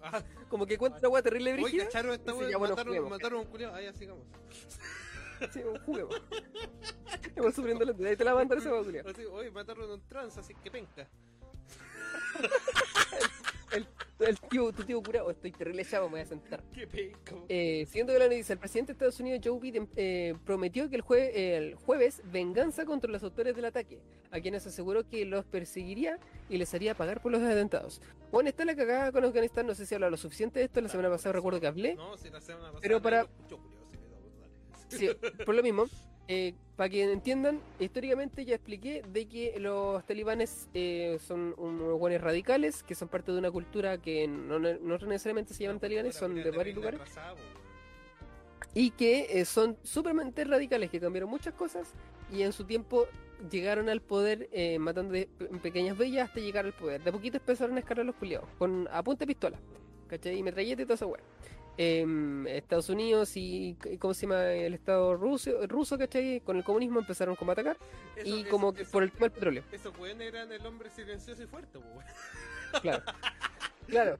Ah, 0.02 0.22
Como 0.48 0.66
que 0.66 0.78
cuenta 0.78 0.98
una 1.00 1.08
weá 1.08 1.22
terrible 1.22 1.52
Oye, 1.52 1.62
brígida. 1.62 1.84
cacharon 1.84 2.12
esta 2.12 2.32
bueno, 2.32 2.58
mataron, 2.58 2.86
juguemos. 2.86 3.10
mataron 3.10 3.38
a 3.38 3.42
un 3.42 3.48
culiao. 3.48 3.74
Ah, 3.74 3.82
ya, 3.82 3.92
sigamos. 3.92 4.24
Sí, 5.52 5.60
juguemos. 5.86 6.20
Estamos 7.22 7.54
sufriendo 7.54 7.84
la 7.84 8.08
Ahí 8.08 8.16
te 8.16 8.24
la 8.24 8.32
va 8.34 8.40
a 8.40 8.42
mandar 8.42 8.58
ese 8.58 8.72
weá, 8.72 8.82
culiao. 8.82 9.08
Así, 9.10 9.24
oye, 9.24 9.50
mataron 9.52 9.88
a 9.88 9.94
un 9.94 10.00
trans, 10.08 10.36
así 10.36 10.52
que 10.54 10.68
penca. 10.70 11.06
El 14.18 14.40
tío, 14.40 14.72
tu 14.72 14.82
tío 14.84 15.02
curado, 15.02 15.30
estoy 15.30 15.52
terrible 15.52 15.84
chavo, 15.84 16.06
me 16.08 16.12
voy 16.12 16.20
a 16.20 16.24
sentar. 16.24 16.62
Qué 16.72 16.86
weón. 17.30 17.44
Eh, 17.48 17.84
siguiendo 17.86 18.12
con 18.12 18.20
la 18.20 18.28
noticia, 18.28 18.52
el 18.54 18.58
presidente 18.58 18.92
de 18.92 18.94
Estados 18.94 19.20
Unidos, 19.20 19.40
Joe 19.44 19.58
Biden, 19.60 19.88
eh, 19.96 20.34
prometió 20.44 20.88
que 20.90 20.96
el, 20.96 21.04
jue- 21.04 21.30
el 21.34 21.74
jueves 21.76 22.22
venganza 22.32 22.84
contra 22.84 23.10
los 23.10 23.22
autores 23.22 23.54
del 23.54 23.64
ataque, 23.66 24.00
a 24.30 24.40
quienes 24.40 24.66
aseguró 24.66 25.06
que 25.08 25.24
los 25.24 25.44
perseguiría 25.44 26.18
y 26.48 26.56
les 26.58 26.72
haría 26.74 26.94
pagar 26.94 27.20
por 27.22 27.30
los 27.30 27.42
atentados. 27.42 28.00
Bueno, 28.32 28.48
está 28.48 28.64
la 28.64 28.74
cagada 28.74 29.12
con 29.12 29.24
Afganistán, 29.24 29.66
no 29.66 29.74
sé 29.74 29.86
si 29.86 29.94
habla 29.94 30.10
lo 30.10 30.16
suficiente 30.16 30.58
de 30.58 30.64
esto, 30.66 30.80
la 30.80 30.88
semana 30.88 31.10
pasada 31.10 31.34
recuerdo 31.34 31.60
que 31.60 31.66
hablé. 31.66 31.94
No, 31.94 32.16
si 32.16 32.30
la 32.30 32.40
semana 32.40 32.66
pasada. 32.72 32.80
Pero 32.82 33.00
para- 33.02 33.26
pues. 33.26 33.60
Sí, 34.88 35.08
por 35.44 35.54
lo 35.54 35.62
mismo, 35.62 35.84
eh, 36.28 36.54
para 36.78 36.88
que 36.90 37.02
entiendan, 37.12 37.60
históricamente 37.80 38.44
ya 38.44 38.54
expliqué 38.54 39.02
de 39.12 39.26
que 39.26 39.58
los 39.58 40.04
talibanes 40.06 40.68
eh, 40.74 41.18
son 41.26 41.52
unos 41.58 41.98
buenos 41.98 42.20
radicales, 42.22 42.84
que 42.84 42.94
son 42.94 43.08
parte 43.08 43.32
de 43.32 43.38
una 43.38 43.50
cultura 43.50 43.98
que 43.98 44.28
no, 44.28 44.60
no- 44.60 44.98
necesariamente 44.98 45.52
se 45.54 45.64
llaman 45.64 45.80
talibanes, 45.80 46.14
son 46.14 46.36
de 46.36 46.50
varios 46.56 46.76
lugares, 46.76 47.00
y 48.74 48.90
que 48.92 49.40
eh, 49.40 49.44
son 49.44 49.76
supermente 49.82 50.44
radicales, 50.44 50.88
que 50.88 51.00
cambiaron 51.00 51.28
muchas 51.28 51.52
cosas 51.54 51.92
y 52.32 52.42
en 52.42 52.52
su 52.52 52.62
tiempo 52.62 53.06
llegaron 53.50 53.88
al 53.88 54.00
poder 54.00 54.48
eh, 54.52 54.78
matando 54.78 55.14
pequeñas 55.60 55.98
bellas 55.98 56.28
hasta 56.28 56.38
llegar 56.38 56.64
al 56.64 56.74
poder. 56.74 57.02
De 57.02 57.10
poquito 57.10 57.38
empezaron 57.38 57.74
a 57.76 57.80
escalar 57.80 58.06
los 58.06 58.14
culiados, 58.14 58.48
con 58.56 58.86
a 58.92 59.02
pistola, 59.02 59.58
¿cachai? 60.06 60.38
Y 60.38 60.44
metralleta 60.44 60.82
y 60.82 60.84
toda 60.84 60.94
esa 60.94 61.06
weá. 61.06 61.22
Em, 61.80 62.44
Estados 62.48 62.88
Unidos 62.88 63.36
y, 63.36 63.76
¿cómo 64.00 64.12
se 64.12 64.22
llama? 64.22 64.50
El 64.50 64.74
Estado 64.74 65.14
ruso, 65.14 65.64
ruso, 65.68 65.96
¿cachai? 65.96 66.40
Con 66.40 66.56
el 66.56 66.64
comunismo 66.64 66.98
empezaron 66.98 67.36
como 67.36 67.52
a 67.52 67.54
atacar 67.54 67.76
y 68.24 68.42
como 68.44 68.72
que 68.72 68.84
por 68.84 69.04
el 69.04 69.12
tema 69.12 69.26
del 69.26 69.30
petróleo. 69.30 69.62
Esos 69.70 69.96
weones 69.96 70.26
eran 70.26 70.50
el 70.50 70.66
hombre 70.66 70.90
silencioso 70.90 71.40
y 71.40 71.46
fuerte. 71.46 71.78
Claro. 72.82 73.04
claro. 73.86 74.18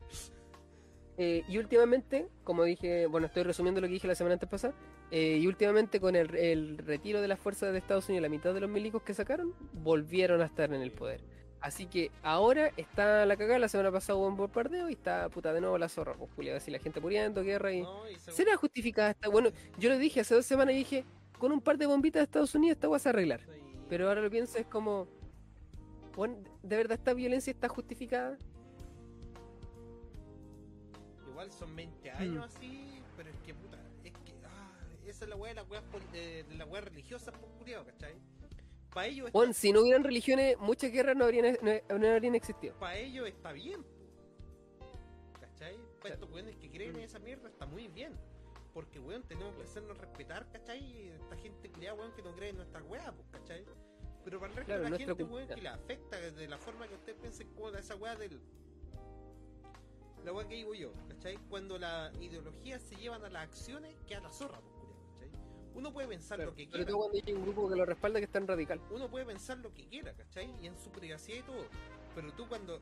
Eh, 1.17 1.43
y 1.49 1.59
últimamente, 1.59 2.29
como 2.45 2.63
dije, 2.63 3.07
bueno, 3.07 3.27
estoy 3.27 3.43
resumiendo 3.43 3.81
lo 3.81 3.89
que 3.89 3.95
dije 3.95 4.07
la 4.07 4.15
semana 4.15 4.35
antes 4.35 4.49
pasada, 4.49 4.73
eh, 5.11 5.39
y 5.41 5.47
últimamente 5.49 5.99
con 5.99 6.15
el, 6.15 6.33
el 6.37 6.79
retiro 6.79 7.21
de 7.21 7.27
las 7.27 7.41
fuerzas 7.41 7.73
de 7.73 7.79
Estados 7.79 8.09
Unidos, 8.09 8.23
la 8.23 8.29
mitad 8.29 8.55
de 8.55 8.61
los 8.61 8.71
milicos 8.71 9.03
que 9.03 9.15
sacaron, 9.15 9.53
volvieron 9.73 10.41
a 10.43 10.45
estar 10.45 10.73
en 10.73 10.81
el 10.81 10.93
poder. 10.93 11.21
Así 11.61 11.87
que 11.87 12.11
ahora 12.23 12.71
está 12.77 13.27
la 13.27 13.37
cagada, 13.37 13.59
la 13.59 13.69
semana 13.69 13.91
pasada 13.91 14.17
hubo 14.17 14.29
un 14.29 14.37
bombardeo 14.37 14.89
y 14.89 14.93
está 14.93 15.29
puta 15.29 15.53
de 15.53 15.61
nuevo 15.61 15.77
la 15.77 15.89
zorra, 15.89 16.15
pues 16.15 16.31
Julia, 16.37 16.57
así 16.57 16.71
la 16.71 16.79
gente 16.79 17.01
muriendo, 17.01 17.43
guerra 17.43 17.73
y... 17.73 17.83
No, 17.83 18.09
y 18.09 18.17
se- 18.19 18.31
¿Será 18.31 18.57
justificada 18.57 19.11
esta? 19.11 19.29
Bueno, 19.29 19.51
yo 19.77 19.89
lo 19.91 19.99
dije 19.99 20.21
hace 20.21 20.35
dos 20.37 20.47
semanas 20.47 20.75
y 20.75 20.79
dije, 20.79 21.05
con 21.39 21.51
un 21.51 21.61
par 21.61 21.77
de 21.77 21.87
bombitas 21.87 22.21
de 22.21 22.25
Estados 22.25 22.55
Unidos 22.55 22.77
esta 22.77 22.87
vas 22.87 23.07
a 23.07 23.11
arreglar. 23.11 23.41
Sí. 23.41 23.61
Pero 23.89 24.09
ahora 24.09 24.21
lo 24.21 24.31
pienso, 24.31 24.57
es 24.59 24.67
como, 24.67 25.09
bueno, 26.15 26.37
¿de 26.63 26.77
verdad 26.77 26.97
esta 26.99 27.13
violencia 27.13 27.51
está 27.51 27.69
justificada? 27.69 28.39
Igual 31.29 31.51
son 31.53 31.75
20 31.75 32.11
Hmm. 32.13 32.17
años 32.23 32.45
así, 32.55 33.03
pero 33.17 33.31
es 33.31 33.37
que 33.45 33.55
puta, 33.55 33.79
es 34.05 34.13
que 34.13 34.35
ah, 34.45 34.71
esa 35.07 35.25
es 35.25 35.29
la 35.31 35.37
weá 35.37 35.51
de 35.55 35.61
las 35.61 35.69
weas 35.71 35.85
pol- 35.85 36.03
de, 36.13 36.45
las 36.57 36.69
weas 36.69 36.85
religiosas 36.85 37.35
por 37.37 37.49
culiao, 37.59 37.85
¿cachai? 37.85 38.15
Para 38.95 39.07
ellos, 39.07 39.27
está, 39.27 39.39
Bueno, 39.39 39.53
si 39.53 39.73
no 39.73 39.81
hubieran 39.83 40.03
religiones, 40.05 40.57
muchas 40.59 40.91
guerras 40.91 41.17
no 41.17 41.25
habrían, 41.25 41.57
no, 41.63 41.99
no 41.99 42.09
habrían 42.09 42.35
existido. 42.35 42.75
pa' 42.79 42.97
ellos 42.97 43.27
está 43.29 43.53
bien. 43.53 43.85
¿cachai? 45.41 45.77
Para 46.01 46.15
estos 46.15 46.31
weones 46.31 46.57
que 46.57 46.71
creen 46.71 46.97
en 46.97 47.03
esa 47.03 47.19
mierda 47.19 47.49
está 47.49 47.67
muy 47.67 47.89
bien. 47.89 48.13
Porque 48.73 49.01
weón, 49.01 49.23
tenemos 49.25 49.55
que 49.57 49.63
hacernos 49.63 49.99
respetar, 49.99 50.49
¿cachai? 50.51 51.09
Esta 51.09 51.37
gente 51.37 51.69
culiao, 51.71 51.97
weón, 51.97 52.13
que 52.13 52.23
no 52.23 52.35
cree 52.35 52.51
en 52.51 52.57
nuestra 52.57 52.83
weá, 52.85 53.13
pues, 53.13 53.27
¿cachai? 53.33 53.65
Pero 54.25 54.39
para 54.41 54.51
el 54.53 54.57
resto 54.57 54.67
Claro, 54.69 54.85
de 54.85 54.91
la 54.91 54.97
gente, 54.99 55.15
cultura. 55.15 55.35
weón, 55.35 55.49
que 55.55 55.63
le 55.63 55.69
afecta 55.69 56.17
de 56.21 56.49
la 56.49 56.59
forma 56.59 56.87
que 56.87 56.95
usted 56.95 57.17
piense 57.17 57.47
como 57.47 57.71
esa 57.71 57.97
weá 57.97 58.15
del. 58.17 58.41
La 60.25 60.33
weá 60.33 60.47
que 60.47 60.55
digo 60.57 60.75
yo, 60.75 60.93
¿cachai? 61.09 61.37
Cuando 61.49 61.79
las 61.79 62.15
ideologías 62.21 62.83
se 62.83 62.97
llevan 62.97 63.25
a 63.25 63.31
las 63.31 63.45
acciones, 63.45 63.95
que 64.07 64.15
a 64.15 64.21
la 64.21 64.31
zorra, 64.31 64.61
pues. 64.61 64.78
Uno 65.79 65.93
puede 65.93 66.09
pensar 66.09 66.41
lo 66.41 66.53
que 66.53 66.69
quiera, 66.69 66.85
todo 66.85 66.99
cuando 66.99 67.19
hay 67.25 67.33
un 67.33 67.43
grupo 67.43 67.69
que 67.69 67.77
lo 67.77 67.85
respalda 67.85 68.19
que 68.19 68.25
es 68.25 68.33
tan 68.33 68.49
radical. 68.49 68.81
uno 68.91 69.09
puede 69.09 69.25
pensar 69.25 69.59
lo 69.59 69.73
que 69.73 69.87
quiera, 69.87 70.13
¿cachai? 70.13 70.53
Y 70.61 70.67
en 70.67 70.77
su 70.77 70.91
privacidad 70.91 71.39
y 71.39 71.43
todo. 71.43 71.65
Pero 72.17 72.33
tú 72.33 72.49
cuando 72.49 72.81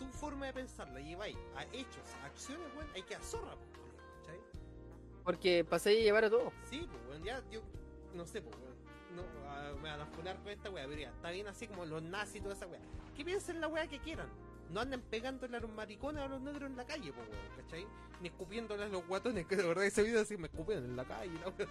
tu 0.00 0.08
forma 0.08 0.46
de 0.46 0.52
pensar 0.52 0.90
la 0.90 1.00
lleváis 1.00 1.36
a 1.54 1.62
hechos, 1.66 2.02
a 2.20 2.26
acciones, 2.26 2.66
weón, 2.76 2.88
hay 2.92 3.02
que 3.02 3.14
a 3.14 3.20
zorra, 3.20 3.54
culiao, 3.54 3.96
¿cachai? 4.18 4.40
Porque 5.22 5.64
pasé 5.64 5.90
a 5.90 5.92
llevar 5.92 6.24
a 6.24 6.30
todos. 6.30 6.52
Sí, 6.68 6.88
pues, 6.90 7.00
weón, 7.08 7.22
ya 7.22 7.40
yo 7.52 7.62
no 8.14 8.26
sé, 8.26 8.42
pues, 8.42 8.56
weón. 8.56 8.76
No, 9.14 9.22
ah, 9.46 9.72
me 9.80 9.88
van 9.88 10.00
a 10.00 10.06
funar 10.06 10.38
con 10.38 10.48
esta 10.48 10.70
weá, 10.70 10.88
pero 10.88 11.00
ya, 11.00 11.10
está 11.10 11.30
bien 11.30 11.46
así 11.46 11.68
como 11.68 11.86
los 11.86 12.02
nazis 12.02 12.36
y 12.36 12.40
toda 12.40 12.54
esa 12.54 12.66
weá. 12.66 12.80
Que 13.16 13.24
piensen 13.24 13.60
la 13.60 13.68
weá 13.68 13.86
que 13.86 14.00
quieran. 14.00 14.28
No 14.70 14.80
anden 14.80 15.00
pegándole 15.00 15.56
a 15.56 15.60
los 15.60 15.70
maricones 15.70 16.22
a 16.22 16.28
los 16.28 16.40
negros 16.40 16.70
en 16.70 16.76
la 16.76 16.84
calle, 16.84 17.12
pues, 17.12 17.26
weón, 17.28 17.56
¿cachai? 17.56 17.86
Ni 18.20 18.28
escupiéndole 18.28 18.84
a 18.84 18.88
los 18.88 19.06
guatones, 19.06 19.46
que 19.46 19.56
de 19.56 19.62
verdad 19.62 19.84
ese 19.84 20.02
video 20.02 20.20
así 20.20 20.36
me 20.36 20.48
escupían 20.48 20.84
en 20.84 20.96
la 20.96 21.04
calle, 21.04 21.32
la 21.40 21.48
weá. 21.48 21.68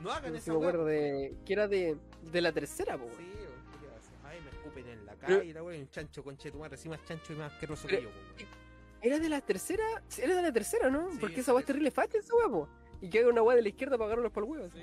No 0.00 0.10
hagan 0.10 0.34
esa 0.34 0.44
si 0.44 0.50
me 0.50 0.56
acuerdo 0.56 0.84
de. 0.84 1.36
que 1.44 1.52
era 1.52 1.68
de, 1.68 1.96
de 2.22 2.40
la 2.40 2.52
tercera, 2.52 2.98
po. 2.98 3.08
Sí, 3.16 3.22
weón, 3.22 3.62
¿qué 3.72 3.80
le 3.80 3.88
va 3.88 3.94
a 3.94 3.98
hacer? 3.98 4.14
Ay, 4.24 4.40
me 4.40 4.50
escupen 4.50 4.88
en 4.88 5.06
la 5.06 5.14
calle, 5.16 5.54
la 5.54 5.62
weá, 5.62 5.76
y 5.76 5.80
un 5.82 5.90
chancho 5.90 6.24
conchetumar, 6.24 6.74
así 6.74 6.88
más 6.88 7.04
chancho 7.04 7.32
y 7.32 7.36
más 7.36 7.52
asqueroso 7.52 7.86
que 7.86 8.02
yo, 8.02 8.08
weón. 8.08 8.66
Era 9.02 9.18
de 9.20 9.28
la 9.28 9.40
tercera. 9.40 9.84
Era 10.18 10.34
de 10.34 10.42
la 10.42 10.52
tercera, 10.52 10.90
¿no? 10.90 11.10
Sí, 11.12 11.18
Porque 11.20 11.36
sí, 11.36 11.40
esa 11.42 11.52
weá 11.52 11.60
es 11.60 11.66
sí. 11.66 11.68
terrible 11.68 11.90
fácil, 11.92 12.20
esa 12.20 12.34
weá, 12.34 12.48
po. 12.48 12.68
Y 13.00 13.08
que 13.08 13.20
haga 13.20 13.28
una 13.28 13.42
weá 13.42 13.54
de 13.56 13.62
la 13.62 13.68
izquierda 13.68 13.96
para 13.96 14.06
agarrarlos 14.06 14.32
por 14.32 14.42
el 14.44 14.50
huevo. 14.50 14.68
Sí, 14.70 14.80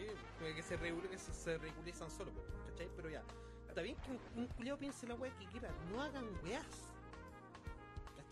que 0.56 0.64
se, 0.64 0.78
regule, 0.78 1.10
que 1.10 1.18
se, 1.18 1.58
ridiculizan 1.58 2.10
solo, 2.10 2.32
pues, 2.32 2.46
¿cachai? 2.70 2.88
Pero 2.96 3.10
ya, 3.10 3.24
está 3.68 3.82
bien 3.82 3.98
que 3.98 4.12
un, 4.12 4.44
un 4.44 4.48
culiao 4.50 4.78
piense 4.78 5.08
la 5.08 5.16
weá 5.16 5.32
que 5.38 5.46
quiera, 5.48 5.70
no 5.92 6.02
hagan 6.02 6.26
weás. 6.44 6.64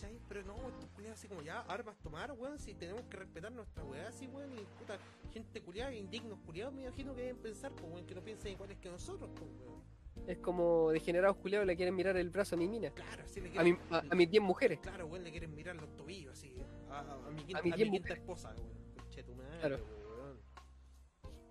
¿Cachai? 0.02 0.20
Pero 0.28 0.42
no, 0.44 0.56
estos 0.70 0.90
culiados 0.96 1.20
así 1.20 1.28
como 1.28 1.42
ya, 1.42 1.60
armas 1.62 1.96
tomar, 2.02 2.32
weón, 2.32 2.58
si 2.58 2.74
tenemos 2.74 3.04
que 3.04 3.18
respetar 3.18 3.52
nuestra 3.52 3.84
weá 3.84 4.08
así, 4.08 4.26
weón, 4.28 4.52
y 4.54 4.62
puta, 4.80 4.98
gente 5.32 5.62
culiada, 5.62 5.94
indignos 5.94 6.40
culiados, 6.40 6.74
me 6.74 6.82
imagino 6.84 7.14
que 7.14 7.22
deben 7.22 7.38
pensar, 7.38 7.72
pues, 7.74 7.92
weón, 7.92 8.06
que 8.08 8.16
no 8.16 8.22
piensen 8.24 8.54
iguales 8.54 8.78
que 8.80 8.90
nosotros, 8.90 9.30
pues, 9.36 9.50
weón. 9.60 9.82
Es 10.28 10.38
como 10.40 10.90
degenerados 10.92 11.38
culiados 11.38 11.68
le 11.68 11.76
quieren 11.76 11.96
mirar 11.96 12.18
el 12.18 12.30
brazo 12.32 12.56
a 12.56 12.58
mi 12.58 12.68
mina. 12.68 12.90
Claro, 12.92 13.24
así 13.24 13.42
le 13.42 13.50
A, 13.50 13.52
quieren, 13.52 13.80
mi, 13.90 13.96
a, 13.96 14.04
a 14.10 14.16
mis 14.16 14.30
10 14.32 14.44
mujeres. 14.44 14.80
Claro, 14.80 15.06
weón, 15.06 15.24
le 15.24 15.32
quieren 15.32 15.54
mirar 15.54 15.76
los 15.76 15.96
tobillos, 15.96 16.34
así, 16.34 16.56
a, 16.90 17.00
a- 17.00 17.28
a 17.28 17.30
mi 17.32 17.44
quinta, 17.44 17.60
A 17.60 17.64
mi 17.64 17.72
a 17.72 17.76
quien 17.76 17.92
mi 17.92 17.98
quinta 18.00 18.10
mujer. 18.10 18.18
esposa, 18.18 18.54
weón. 18.58 18.74
Conche 18.98 19.24
tu 19.24 19.36
madre, 19.36 19.60
Claro. 19.60 19.78
weón. 19.78 20.40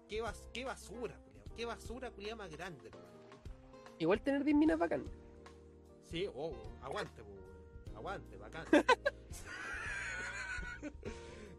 Qué, 0.09 0.21
bas, 0.23 0.49
qué 0.53 0.65
basura, 0.65 1.17
culiao, 1.25 1.45
qué 1.57 1.65
basura, 1.67 2.11
culiada 2.11 2.37
más 2.37 2.51
grande, 2.51 2.91
weón. 2.93 3.11
Igual 3.99 4.21
tener 4.23 4.43
10 4.45 4.57
minas 4.57 4.79
bacán. 4.79 5.05
Sí, 6.07 6.27
oh, 6.35 6.53
aguante, 6.83 7.23
weón. 7.23 7.40
Aguante, 8.01 8.37
bacán. 8.37 8.65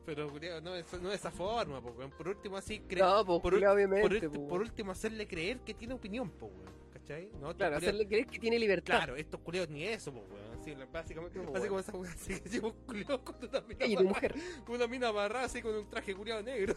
Pero, 0.05 0.29
no, 0.61 0.75
es- 0.75 1.01
no 1.01 1.09
de 1.09 1.15
esa 1.15 1.31
forma, 1.31 1.79
po, 1.81 1.93
por 1.93 2.27
último 2.27 2.57
así 2.57 2.79
creer, 2.81 3.05
No, 3.05 3.23
pues 3.25 3.39
por, 3.41 3.53
obviamente. 3.53 4.27
por, 4.29 4.39
po. 4.41 4.47
por 4.47 4.61
último 4.61 4.91
hacerle 4.91 5.27
creer 5.27 5.59
que 5.59 5.73
tiene 5.73 5.93
opinión, 5.93 6.29
po, 6.31 6.47
weón. 6.47 6.71
¿cachai? 6.91 7.29
No, 7.39 7.55
Claro, 7.55 7.77
hacerle 7.77 8.07
creer 8.07 8.25
que 8.25 8.39
tiene 8.39 8.57
libertad. 8.59 8.97
Claro, 8.97 9.15
estos 9.15 9.39
culeos 9.41 9.69
ni 9.69 9.83
eso, 9.85 10.11
po, 10.11 10.21
weón. 10.21 10.59
Así, 10.59 10.75
básicamente, 10.91 11.39
No, 11.39 11.55
así 11.55 11.67
como 11.67 11.79
esa 11.79 11.91
weón, 11.93 12.07
así 12.13 12.39
que 12.39 12.49
llevo 12.49 12.67
un 12.69 12.73
culeo 12.85 13.23
con 13.23 13.35
una 13.47 13.61
mina 13.61 13.79
Cállate, 13.79 13.85
amarrada- 13.85 14.03
mujer. 14.09 14.35
con 14.65 14.75
una 14.75 14.87
mina 14.87 15.07
amarrada 15.09 15.45
así 15.45 15.61
con 15.61 15.75
un 15.75 15.89
traje 15.89 16.15
culiado 16.15 16.41
negro. 16.43 16.75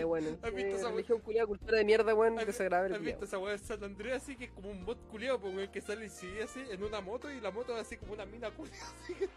Sea, 0.00 0.06
bueno. 0.06 0.28
¿Has 0.42 0.54
visto 0.54 0.70
eh, 0.70 0.78
esa 0.78 0.90
religión 0.90 1.20
culiada, 1.20 1.46
cultura 1.46 1.78
de 1.78 1.84
mierda, 1.84 2.14
weón. 2.14 2.38
¿Has- 2.38 2.46
Desagradable. 2.46 2.96
¿Has 2.96 3.02
visto 3.02 3.24
esa 3.24 3.38
weá 3.38 3.52
de 3.52 3.58
San 3.58 3.82
Andrés 3.84 4.14
así 4.14 4.36
que 4.36 4.44
es 4.44 4.50
como 4.50 4.70
un 4.70 4.84
bot 4.84 4.98
culiado, 5.08 5.40
pues 5.40 5.54
weón, 5.54 5.70
que 5.70 5.80
sale 5.80 6.06
así, 6.06 6.28
así 6.40 6.62
en 6.70 6.82
una 6.82 7.00
moto 7.00 7.30
y 7.30 7.40
la 7.40 7.50
moto 7.50 7.74
es 7.74 7.82
así 7.82 7.96
como 7.96 8.12
una 8.12 8.24
mina 8.26 8.50
culiada 8.50 8.86
así 9.02 9.14
que. 9.14 9.28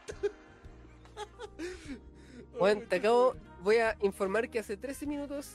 Bueno, 2.58 2.82
te 2.90 2.96
acabo, 2.98 3.36
voy 3.62 3.78
a 3.78 3.98
informar 4.02 4.50
que 4.50 4.60
hace 4.60 4.78
13 4.78 5.06
minutos 5.06 5.52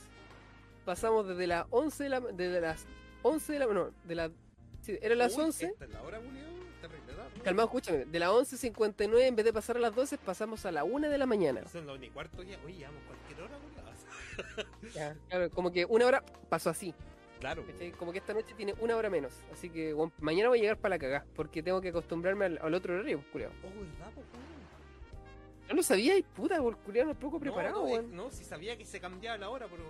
pasamos 0.84 1.26
desde 1.26 1.46
las 1.46 1.66
11 1.70 2.02
de 2.04 2.08
la, 2.10 2.20
desde 2.20 2.60
las 2.60 2.86
11 3.22 3.52
de 3.52 3.58
la, 3.58 3.66
no, 3.66 3.90
de 4.04 4.14
la, 4.14 4.30
sí, 4.82 4.98
era 5.00 5.14
las 5.14 5.36
Uy, 5.36 5.44
11, 5.44 5.66
Esta 5.66 5.84
es 5.84 5.90
la 5.90 6.02
hora, 6.02 6.20
calmado, 7.42 7.66
escúchame, 7.68 8.04
de 8.04 8.18
las 8.18 8.30
11.59 8.30 9.20
en 9.20 9.36
vez 9.36 9.44
de 9.44 9.52
pasar 9.52 9.76
a 9.76 9.80
las 9.80 9.94
12 9.94 10.18
pasamos 10.18 10.64
a 10.66 10.72
la 10.72 10.84
1 10.84 11.08
de 11.08 11.18
la 11.18 11.26
mañana. 11.26 11.66
Son 11.68 11.86
las 11.86 11.96
1 11.96 12.04
y 12.04 12.10
cuarto 12.10 12.42
ya, 12.42 12.58
oye, 12.64 12.76
llevamos 12.78 13.02
cualquier 13.06 13.40
hora, 13.42 13.56
culiao. 13.58 13.73
Ya, 14.94 15.16
claro, 15.28 15.50
como 15.50 15.70
que 15.72 15.84
una 15.86 16.06
hora 16.06 16.24
pasó 16.48 16.70
así, 16.70 16.94
Claro, 17.40 17.66
¿cachai? 17.66 17.92
como 17.92 18.12
que 18.12 18.18
esta 18.18 18.32
noche 18.32 18.54
tiene 18.54 18.74
una 18.80 18.96
hora 18.96 19.10
menos, 19.10 19.42
así 19.52 19.68
que 19.70 19.92
bueno, 19.92 20.12
mañana 20.20 20.48
voy 20.48 20.58
a 20.58 20.62
llegar 20.62 20.78
para 20.78 20.94
la 20.94 20.98
cagá, 20.98 21.26
porque 21.34 21.62
tengo 21.62 21.80
que 21.80 21.88
acostumbrarme 21.88 22.46
al, 22.46 22.58
al 22.62 22.74
otro 22.74 22.94
horario, 22.94 23.22
culiao. 23.32 23.50
Oh, 23.62 23.80
¿verdad, 23.80 24.12
po? 24.14 24.22
No 25.68 25.74
lo 25.74 25.82
sabía 25.82 26.16
y 26.18 26.22
puta, 26.22 26.60
por 26.60 26.76
culiao, 26.78 27.06
no 27.06 27.14
poco 27.18 27.36
No, 27.36 27.40
preparado, 27.40 27.86
no, 27.86 28.02
no, 28.02 28.30
si 28.30 28.44
sabía 28.44 28.76
que 28.76 28.84
se 28.84 29.00
cambiaba 29.00 29.38
la 29.38 29.48
hora, 29.50 29.66
pero 29.68 29.82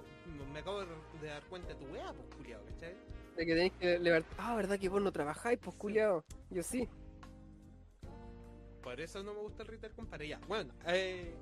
me 0.53 0.61
acabo 0.61 0.81
de 0.85 1.29
dar 1.29 1.43
cuenta 1.45 1.69
de 1.69 1.75
tu 1.75 1.93
weá, 1.93 2.13
pues, 2.13 2.29
culiao, 2.37 2.65
¿cachai? 2.65 2.95
De 3.37 3.45
que 3.47 3.53
tenéis 3.55 3.73
que 3.81 3.99
levantar, 3.99 4.33
ah, 4.39 4.55
verdad 4.57 4.79
que 4.79 4.89
vos 4.89 5.03
no 5.03 5.11
trabajáis, 5.13 5.59
pues 5.59 5.77
culiao, 5.77 6.25
yo 6.51 6.63
sí. 6.63 6.89
Por 8.83 9.01
eso 9.01 9.23
no 9.23 9.33
me 9.35 9.41
gusta 9.41 9.63
el 9.63 9.69
retail, 9.69 9.93
compadre. 9.95 10.29
Ya, 10.29 10.39
bueno, 10.47 10.73
eh, 10.87 11.35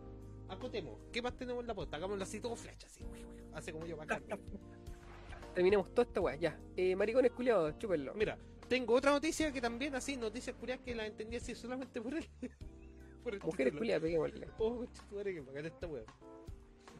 acotemos. 0.52 0.98
¿Qué 1.12 1.22
más 1.22 1.36
tenemos 1.36 1.62
en 1.62 1.66
la 1.66 1.74
posta? 1.74 1.96
Hagámoslo 1.96 2.22
así 2.22 2.40
todo 2.40 2.56
flecha, 2.56 2.86
así. 2.86 3.02
uy, 3.04 3.24
uy, 3.24 3.42
Hace 3.54 3.72
como 3.72 3.86
yo, 3.86 3.96
bacán. 3.96 4.22
Terminemos 5.54 5.90
toda 5.90 6.06
esta 6.06 6.20
weá, 6.20 6.36
ya. 6.36 6.58
Eh, 6.76 6.96
maricones 6.96 7.32
culiados, 7.32 7.78
chúpenlo. 7.78 8.14
Mira, 8.14 8.38
tengo 8.68 8.94
otra 8.94 9.10
noticia 9.10 9.52
que 9.52 9.60
también 9.60 9.94
así, 9.94 10.16
noticias 10.16 10.56
curiosas 10.56 10.84
que 10.84 10.94
la 10.94 11.06
entendí 11.06 11.36
así 11.36 11.54
solamente 11.54 12.00
por 12.00 12.14
él. 12.14 12.26
por 13.22 13.34
el 13.34 13.40
Mujeres 13.42 13.74
culiadas, 13.74 14.02
peguémosle. 14.02 14.48
Oh, 14.58 14.84
que 15.22 15.40
bacán 15.40 15.66
esta 15.66 15.86
weá. 15.86 16.04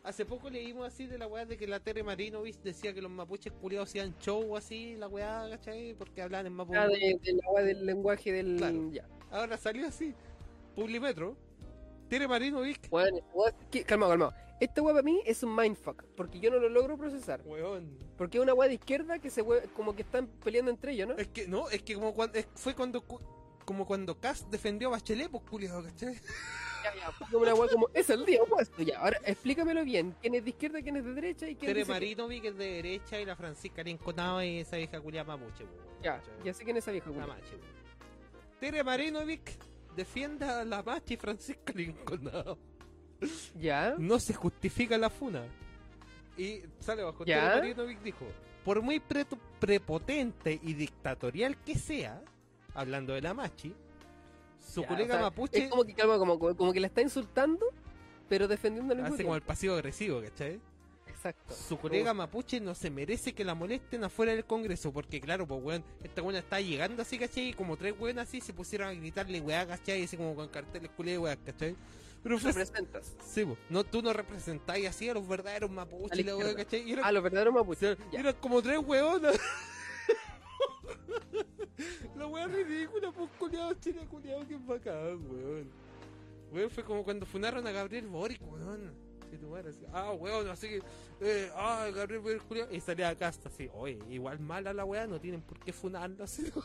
Hace 0.04 0.26
poco 0.26 0.50
leímos 0.50 0.86
así 0.86 1.06
de 1.06 1.16
la 1.16 1.28
weá 1.28 1.46
de 1.46 1.56
que 1.56 1.66
la 1.66 1.78
Tere 1.78 2.02
Marinovich 2.02 2.58
decía 2.60 2.92
que 2.92 3.00
los 3.00 3.10
mapuches 3.10 3.52
culiados 3.52 3.88
hacían 3.88 4.18
show 4.18 4.56
así, 4.56 4.96
la 4.96 5.06
weá, 5.06 5.46
¿cachai? 5.48 5.94
Porque 5.94 6.20
hablaban 6.20 6.46
en 6.46 6.54
mapuche. 6.54 6.78
Ah, 6.78 6.88
de, 6.88 7.18
de 7.22 7.32
la 7.34 7.50
weá 7.50 7.64
del 7.64 7.86
lenguaje 7.86 8.32
del. 8.32 8.56
Claro. 8.56 8.90
Ya. 8.92 9.06
Ahora 9.30 9.56
salió 9.56 9.86
así. 9.86 10.12
Publimetro. 10.74 11.36
Weón, 12.90 13.16
esta 13.16 13.32
weá- 13.34 13.54
¿qué? 13.70 13.84
calmado, 13.84 14.10
calmado. 14.12 14.34
esta 14.60 14.82
weá 14.82 14.94
para 14.94 15.02
mí 15.02 15.20
es 15.24 15.42
un 15.42 15.54
mindfuck, 15.56 16.04
porque 16.16 16.38
yo 16.40 16.50
no 16.50 16.58
lo 16.58 16.68
logro 16.68 16.96
procesar. 16.96 17.40
Weón. 17.44 17.98
Porque 18.16 18.38
es 18.38 18.42
una 18.42 18.54
weá 18.54 18.68
de 18.68 18.74
izquierda 18.74 19.18
que 19.18 19.30
se 19.30 19.42
hue- 19.44 19.68
como 19.74 19.94
que 19.96 20.02
están 20.02 20.26
peleando 20.26 20.70
entre 20.70 20.92
ellos, 20.92 21.08
¿no? 21.08 21.14
Es 21.16 21.28
que, 21.28 21.48
no, 21.48 21.68
es 21.70 21.82
que 21.82 21.94
como 21.94 22.14
cuando, 22.14 22.38
es- 22.38 22.46
fue 22.54 22.74
cuando, 22.74 23.00
cu- 23.02 23.20
como 23.64 23.86
cuando 23.86 24.18
Cass 24.20 24.50
defendió 24.50 24.88
a 24.88 24.92
Bachelet, 24.92 25.30
pues 25.30 25.42
culiado, 25.48 25.82
¿cachai? 25.84 26.14
Ya, 26.84 26.94
ya, 26.96 27.12
fue 27.12 27.26
como 27.28 27.42
una 27.44 27.54
weá 27.54 27.68
como, 27.70 27.88
es 27.94 28.10
el 28.10 28.24
día 28.26 28.42
opuesto, 28.42 28.82
ya. 28.82 28.98
Ahora 28.98 29.18
explícamelo 29.24 29.84
bien, 29.84 30.16
quién 30.20 30.34
es 30.34 30.42
de 30.44 30.50
izquierda, 30.50 30.82
quién 30.82 30.96
es 30.96 31.04
de 31.04 31.14
derecha 31.14 31.46
y 31.48 31.54
quién 31.54 31.68
Tere 31.68 31.80
dice 31.80 31.86
qué? 31.86 31.92
Marinovic 31.94 32.44
es 32.44 32.56
de 32.58 32.66
derecha 32.72 33.20
y 33.20 33.24
la 33.24 33.36
Francisca 33.36 33.82
Linconado 33.84 34.42
y 34.42 34.58
esa 34.58 34.76
vieja 34.76 35.00
culiada 35.00 35.36
mapuche, 35.36 35.64
pues, 35.64 35.78
weón, 35.80 36.02
Ya, 36.02 36.16
¿cachai? 36.18 36.34
ya 36.44 36.52
sé 36.54 36.64
quién 36.64 36.76
es 36.76 36.82
esa 36.84 36.90
vieja, 36.90 37.08
weón. 37.10 37.30
Tere 38.60 38.82
Marinovic 38.84 39.58
defiende 39.96 40.44
a 40.44 40.64
la 40.64 40.82
machi 40.82 41.16
Francisca 41.16 41.72
Linconado. 41.76 42.58
Ya, 43.60 43.94
No 43.98 44.18
se 44.18 44.34
justifica 44.34 44.98
la 44.98 45.10
funa. 45.10 45.44
Y 46.36 46.62
sale 46.80 47.02
bajo 47.02 47.24
Ya. 47.24 47.56
Marinovic 47.56 48.00
dijo, 48.02 48.26
por 48.64 48.80
muy 48.82 48.98
preto- 49.00 49.38
prepotente 49.60 50.58
y 50.62 50.74
dictatorial 50.74 51.56
que 51.58 51.76
sea, 51.76 52.22
hablando 52.74 53.12
de 53.12 53.20
la 53.20 53.34
machi, 53.34 53.74
su 54.66 54.82
Ya, 54.82 54.88
colega 54.88 55.14
o 55.14 55.18
sea, 55.18 55.22
mapuche 55.26 55.64
es 55.64 55.70
como 55.70 55.84
que, 55.84 55.94
calma, 55.94 56.18
como, 56.18 56.38
como, 56.38 56.56
como 56.56 56.72
que 56.72 56.80
la 56.80 56.86
está 56.86 57.00
insultando, 57.02 57.66
pero 58.28 58.48
defendiendo 58.48 58.94
hace 59.04 59.22
como 59.24 59.36
el 59.36 59.42
pasivo 59.42 59.74
agresivo, 59.74 60.20
¿cachai? 60.22 60.58
Exacto. 61.22 61.54
Su 61.54 61.78
colega 61.78 62.12
mapuche 62.12 62.58
no 62.58 62.74
se 62.74 62.90
merece 62.90 63.32
que 63.32 63.44
la 63.44 63.54
molesten 63.54 64.02
afuera 64.02 64.32
del 64.32 64.44
Congreso, 64.44 64.92
porque 64.92 65.20
claro, 65.20 65.46
pues 65.46 65.62
weón, 65.62 65.84
esta 66.02 66.20
weona 66.20 66.40
está 66.40 66.60
llegando 66.60 67.02
así, 67.02 67.16
¿cachai? 67.16 67.50
Y 67.50 67.52
como 67.52 67.76
tres 67.76 67.94
weonas 67.96 68.26
así 68.28 68.40
se 68.40 68.52
pusieron 68.52 68.88
a 68.88 68.92
gritarle 68.92 69.40
weá, 69.40 69.64
¿cachai? 69.64 70.02
Así 70.02 70.16
como 70.16 70.34
con 70.34 70.48
carteles 70.48 70.90
culé 70.96 71.16
weá, 71.18 71.36
¿cachai? 71.36 71.76
Pero 72.24 72.40
fue 72.40 72.50
representas 72.50 73.14
Sí, 73.24 73.44
po. 73.44 73.56
no, 73.70 73.84
tú 73.84 74.02
no 74.02 74.12
representáis 74.12 74.88
así 74.88 75.08
a 75.08 75.14
los 75.14 75.28
verdaderos 75.28 75.70
mapuches, 75.70 76.26
la 76.26 76.32
la 76.32 76.38
weá. 76.38 76.56
¿cachai? 76.56 76.88
Y 76.88 76.92
eran, 76.94 77.04
a 77.04 77.12
los 77.12 77.22
verdaderos 77.22 77.54
mapuches. 77.54 77.96
ya. 78.10 78.18
eran 78.18 78.34
como 78.40 78.60
tres 78.60 78.80
weonas. 78.84 79.38
la 82.16 82.26
weá 82.26 82.48
ridícula, 82.48 83.12
pues 83.12 83.30
culiado, 83.38 83.74
chile 83.74 84.04
culiado, 84.10 84.44
que 84.48 84.56
bacán, 84.56 85.20
weón. 85.30 85.70
Weón, 86.50 86.68
fue 86.70 86.82
como 86.82 87.04
cuando 87.04 87.24
funaron 87.26 87.64
a 87.64 87.70
Gabriel 87.70 88.08
Boric, 88.08 88.42
weón. 88.42 89.11
Sí, 89.32 89.38
tu 89.38 89.48
madre, 89.48 89.70
así, 89.70 89.80
ah, 89.94 90.12
weón, 90.12 90.46
así 90.50 90.68
que, 90.68 90.82
eh, 91.22 91.50
ah, 91.54 91.88
Gabriel 91.94 92.20
Boric, 92.20 92.42
culiado. 92.46 92.70
Y 92.70 92.80
salía 92.80 93.08
acá 93.08 93.28
hasta 93.28 93.48
así, 93.48 93.66
oye, 93.72 93.98
igual 94.10 94.38
mala 94.40 94.74
la 94.74 94.84
weá, 94.84 95.06
no 95.06 95.18
tienen 95.18 95.40
por 95.40 95.58
qué 95.58 95.72
funarlo 95.72 96.22
así. 96.24 96.52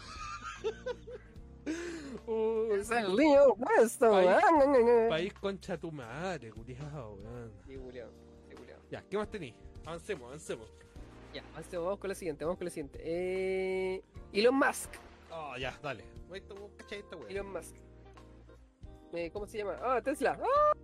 Oh, 2.26 2.66
Es 2.72 2.90
el 2.92 3.16
día 3.18 3.44
opuesto. 3.44 4.10
País- 4.12 5.10
país 5.10 5.34
concha 5.34 5.78
tu 5.78 5.92
madre, 5.92 6.50
culiado, 6.52 7.14
weón. 7.16 7.52
Sí, 7.68 7.76
culiao, 7.76 8.10
sí, 8.50 8.56
culiao. 8.56 8.80
Ya, 8.90 9.02
¿qué 9.10 9.18
más 9.18 9.30
tenéis? 9.30 9.54
Avancemos, 9.86 10.28
avancemos. 10.28 10.70
Ya, 11.34 11.44
avancemos, 11.54 11.86
vamos 11.86 12.00
con 12.00 12.08
la 12.10 12.16
siguiente, 12.16 12.46
vamos 12.46 12.58
con 12.58 12.66
la 12.66 12.72
siguiente. 12.72 13.00
Eh, 13.04 14.02
Elon 14.34 14.56
Musk. 14.56 14.92
Oh, 15.32 15.58
ya, 15.58 15.78
dale. 15.84 16.06
Elon 17.30 17.52
Musk. 17.52 17.76
Eh, 19.14 19.30
¿Cómo 19.32 19.46
se 19.48 19.58
llama? 19.58 19.78
Ah, 19.82 20.02
Tesla. 20.02 20.40
¡Ah! 20.42 20.78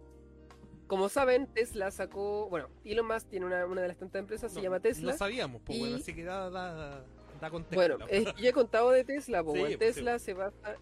Como 0.93 1.09
saben, 1.09 1.47
Tesla 1.47 1.89
sacó. 1.89 2.47
Bueno, 2.49 2.69
Elon 2.85 3.07
Musk 3.07 3.27
tiene 3.29 3.47
una, 3.47 3.65
una 3.65 3.81
de 3.81 3.87
las 3.87 3.97
tantas 3.97 4.19
empresas, 4.19 4.51
se 4.51 4.59
No, 4.59 4.63
llama 4.63 4.79
Tesla. 4.79 5.11
No 5.11 5.17
sabíamos, 5.17 5.59
pues 5.65 5.75
y- 5.75 5.81
bueno, 5.81 5.95
así 5.95 6.13
que 6.13 6.23
da, 6.23 6.51
da, 6.51 7.03
da 7.41 7.49
contexto. 7.49 7.75
Bueno, 7.75 7.97
eh, 8.09 8.25
yo 8.37 8.49
he 8.49 8.53
contado 8.53 8.91
de 8.91 9.03
Tesla, 9.03 9.43
pues, 9.43 9.71
Sí, 9.71 9.77
Tesla 9.77 10.19
se 10.19 10.35
basa 10.35 10.75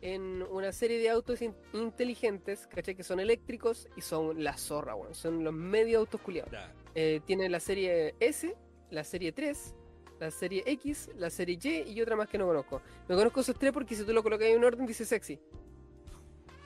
en 0.00 0.42
una 0.50 0.72
serie 0.72 0.98
de 0.98 1.10
autos 1.10 1.42
in- 1.42 1.54
inteligentes, 1.74 2.66
¿cachai? 2.66 2.94
Que 2.94 3.02
son 3.02 3.20
eléctricos 3.20 3.88
y 3.94 4.00
son 4.00 4.42
la 4.42 4.56
zorra, 4.56 4.94
bueno, 4.94 5.12
son 5.14 5.44
los 5.44 5.52
medio 5.52 5.98
autos 5.98 6.20
culiados. 6.22 6.50
Eh, 6.94 7.20
tiene 7.26 7.50
la 7.50 7.60
serie 7.60 8.14
S, 8.20 8.56
la 8.90 9.04
serie 9.04 9.32
3, 9.32 9.74
la 10.18 10.30
serie 10.30 10.62
X, 10.64 11.10
la 11.18 11.28
serie 11.28 11.58
Y 11.62 11.90
y 11.92 12.00
otra 12.00 12.16
más 12.16 12.26
que 12.28 12.38
no 12.38 12.46
conozco. 12.46 12.80
Me 13.06 13.14
conozco 13.16 13.40
esos 13.40 13.58
tres 13.58 13.72
porque 13.72 13.94
si 13.94 14.02
tú 14.04 14.14
lo 14.14 14.22
colocas 14.22 14.48
en 14.48 14.64
orden 14.64 14.86
dice 14.86 15.04
sexy. 15.04 15.38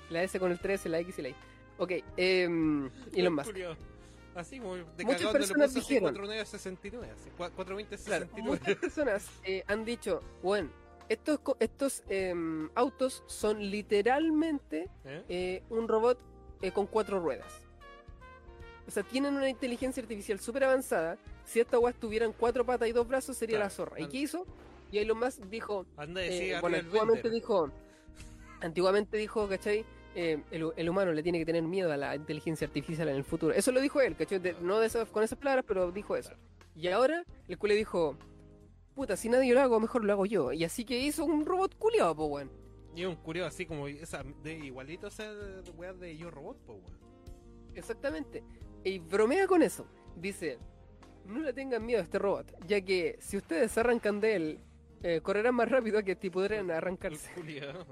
La 0.08 0.22
S 0.22 0.38
con 0.38 0.52
el 0.52 0.58
3, 0.60 0.86
la 0.86 1.00
X 1.00 1.18
y 1.18 1.22
la 1.22 1.28
Y. 1.30 1.34
Ok, 1.82 1.90
eh, 2.16 2.44
Elon 3.16 3.34
Musk. 3.34 3.56
Así 4.36 4.60
como 4.60 4.76
de 4.76 5.04
Muchas 5.04 5.32
personas 5.32 5.74
dijeron. 5.74 6.14
4969, 6.14 7.08
así, 7.12 7.28
cua- 7.30 7.50
420 7.50 7.96
Claro, 7.98 8.26
69. 8.26 8.42
muchas 8.60 8.76
personas 8.76 9.26
eh, 9.44 9.64
han 9.66 9.84
dicho, 9.84 10.22
bueno, 10.42 10.70
estos, 11.08 11.40
estos 11.58 12.02
em, 12.08 12.70
autos 12.76 13.24
son 13.26 13.58
literalmente 13.58 14.88
¿Eh? 15.04 15.24
eh, 15.28 15.62
un 15.70 15.88
robot 15.88 16.18
con 16.72 16.86
cuatro 16.86 17.18
ruedas. 17.18 17.52
O 18.86 18.90
sea, 18.92 19.02
tienen 19.02 19.34
una 19.34 19.48
inteligencia 19.48 20.00
artificial 20.02 20.38
súper 20.38 20.64
avanzada. 20.64 21.18
Si 21.44 21.58
estas 21.58 21.80
weas 21.80 21.96
tuvieran 21.96 22.32
cuatro 22.32 22.64
patas 22.64 22.88
y 22.88 22.92
dos 22.92 23.08
brazos, 23.08 23.36
sería 23.36 23.56
Claro, 23.56 23.66
la 23.66 23.70
zorra. 23.70 24.00
¿Y 24.00 24.06
qué 24.06 24.18
hizo? 24.18 24.46
Y 24.92 24.98
Elon 24.98 25.18
Musk 25.18 25.40
dijo, 25.50 25.84
Anda 25.96 26.20
decir 26.20 26.56
bueno, 26.60 26.76
antiguamente 26.76 27.28
dijo, 27.30 27.70
antiguamente 28.60 29.16
dijo, 29.16 29.48
¿cachai? 29.48 29.84
Eh, 30.14 30.42
el, 30.50 30.70
el 30.76 30.88
humano 30.90 31.12
le 31.12 31.22
tiene 31.22 31.38
que 31.38 31.46
tener 31.46 31.62
miedo 31.62 31.90
a 31.90 31.96
la 31.96 32.14
inteligencia 32.14 32.66
artificial 32.66 33.08
en 33.08 33.16
el 33.16 33.24
futuro. 33.24 33.54
Eso 33.54 33.72
lo 33.72 33.80
dijo 33.80 34.00
él, 34.00 34.14
¿cachai? 34.16 34.38
De- 34.40 34.54
no 34.60 34.78
de 34.78 34.86
esas- 34.86 35.08
con 35.08 35.22
esas 35.24 35.38
palabras, 35.38 35.64
pero 35.66 35.90
dijo 35.90 36.16
eso. 36.16 36.32
Y 36.76 36.88
ahora 36.88 37.24
el 37.48 37.56
culo 37.58 37.74
dijo, 37.74 38.16
puta, 38.94 39.16
si 39.16 39.28
nadie 39.30 39.54
lo 39.54 39.60
hago, 39.60 39.80
mejor 39.80 40.04
lo 40.04 40.12
hago 40.12 40.26
yo. 40.26 40.52
Y 40.52 40.64
así 40.64 40.84
que 40.84 40.98
hizo 40.98 41.24
un 41.24 41.46
robot 41.46 41.76
culiado, 41.78 42.14
po, 42.14 42.26
weón. 42.26 42.50
Y 42.94 43.06
un 43.06 43.16
curioso 43.16 43.48
así 43.48 43.64
como 43.64 43.88
esa, 43.88 44.22
de 44.42 44.52
igualito 44.58 45.06
a 45.06 45.08
esa 45.08 45.32
de 45.32 45.70
weá 45.70 45.94
de 45.94 46.14
Yo 46.14 46.30
Robot, 46.30 46.58
pues 46.66 46.78
weón. 46.78 46.98
Exactamente. 47.74 48.42
Y 48.84 48.98
bromea 48.98 49.46
con 49.46 49.62
eso. 49.62 49.86
Dice, 50.16 50.58
no 51.24 51.40
le 51.40 51.54
tengan 51.54 51.86
miedo 51.86 52.00
a 52.00 52.04
este 52.04 52.18
robot, 52.18 52.52
ya 52.66 52.82
que 52.82 53.16
si 53.20 53.38
ustedes 53.38 53.78
arrancan 53.78 54.20
de 54.20 54.36
él, 54.36 54.58
eh, 55.02 55.20
correrán 55.22 55.54
más 55.54 55.70
rápido 55.70 56.02
que 56.04 56.14
si 56.16 56.28
pudieran 56.28 56.66
El 56.66 56.76
arrancarse. 56.76 57.32
culiao. 57.32 57.86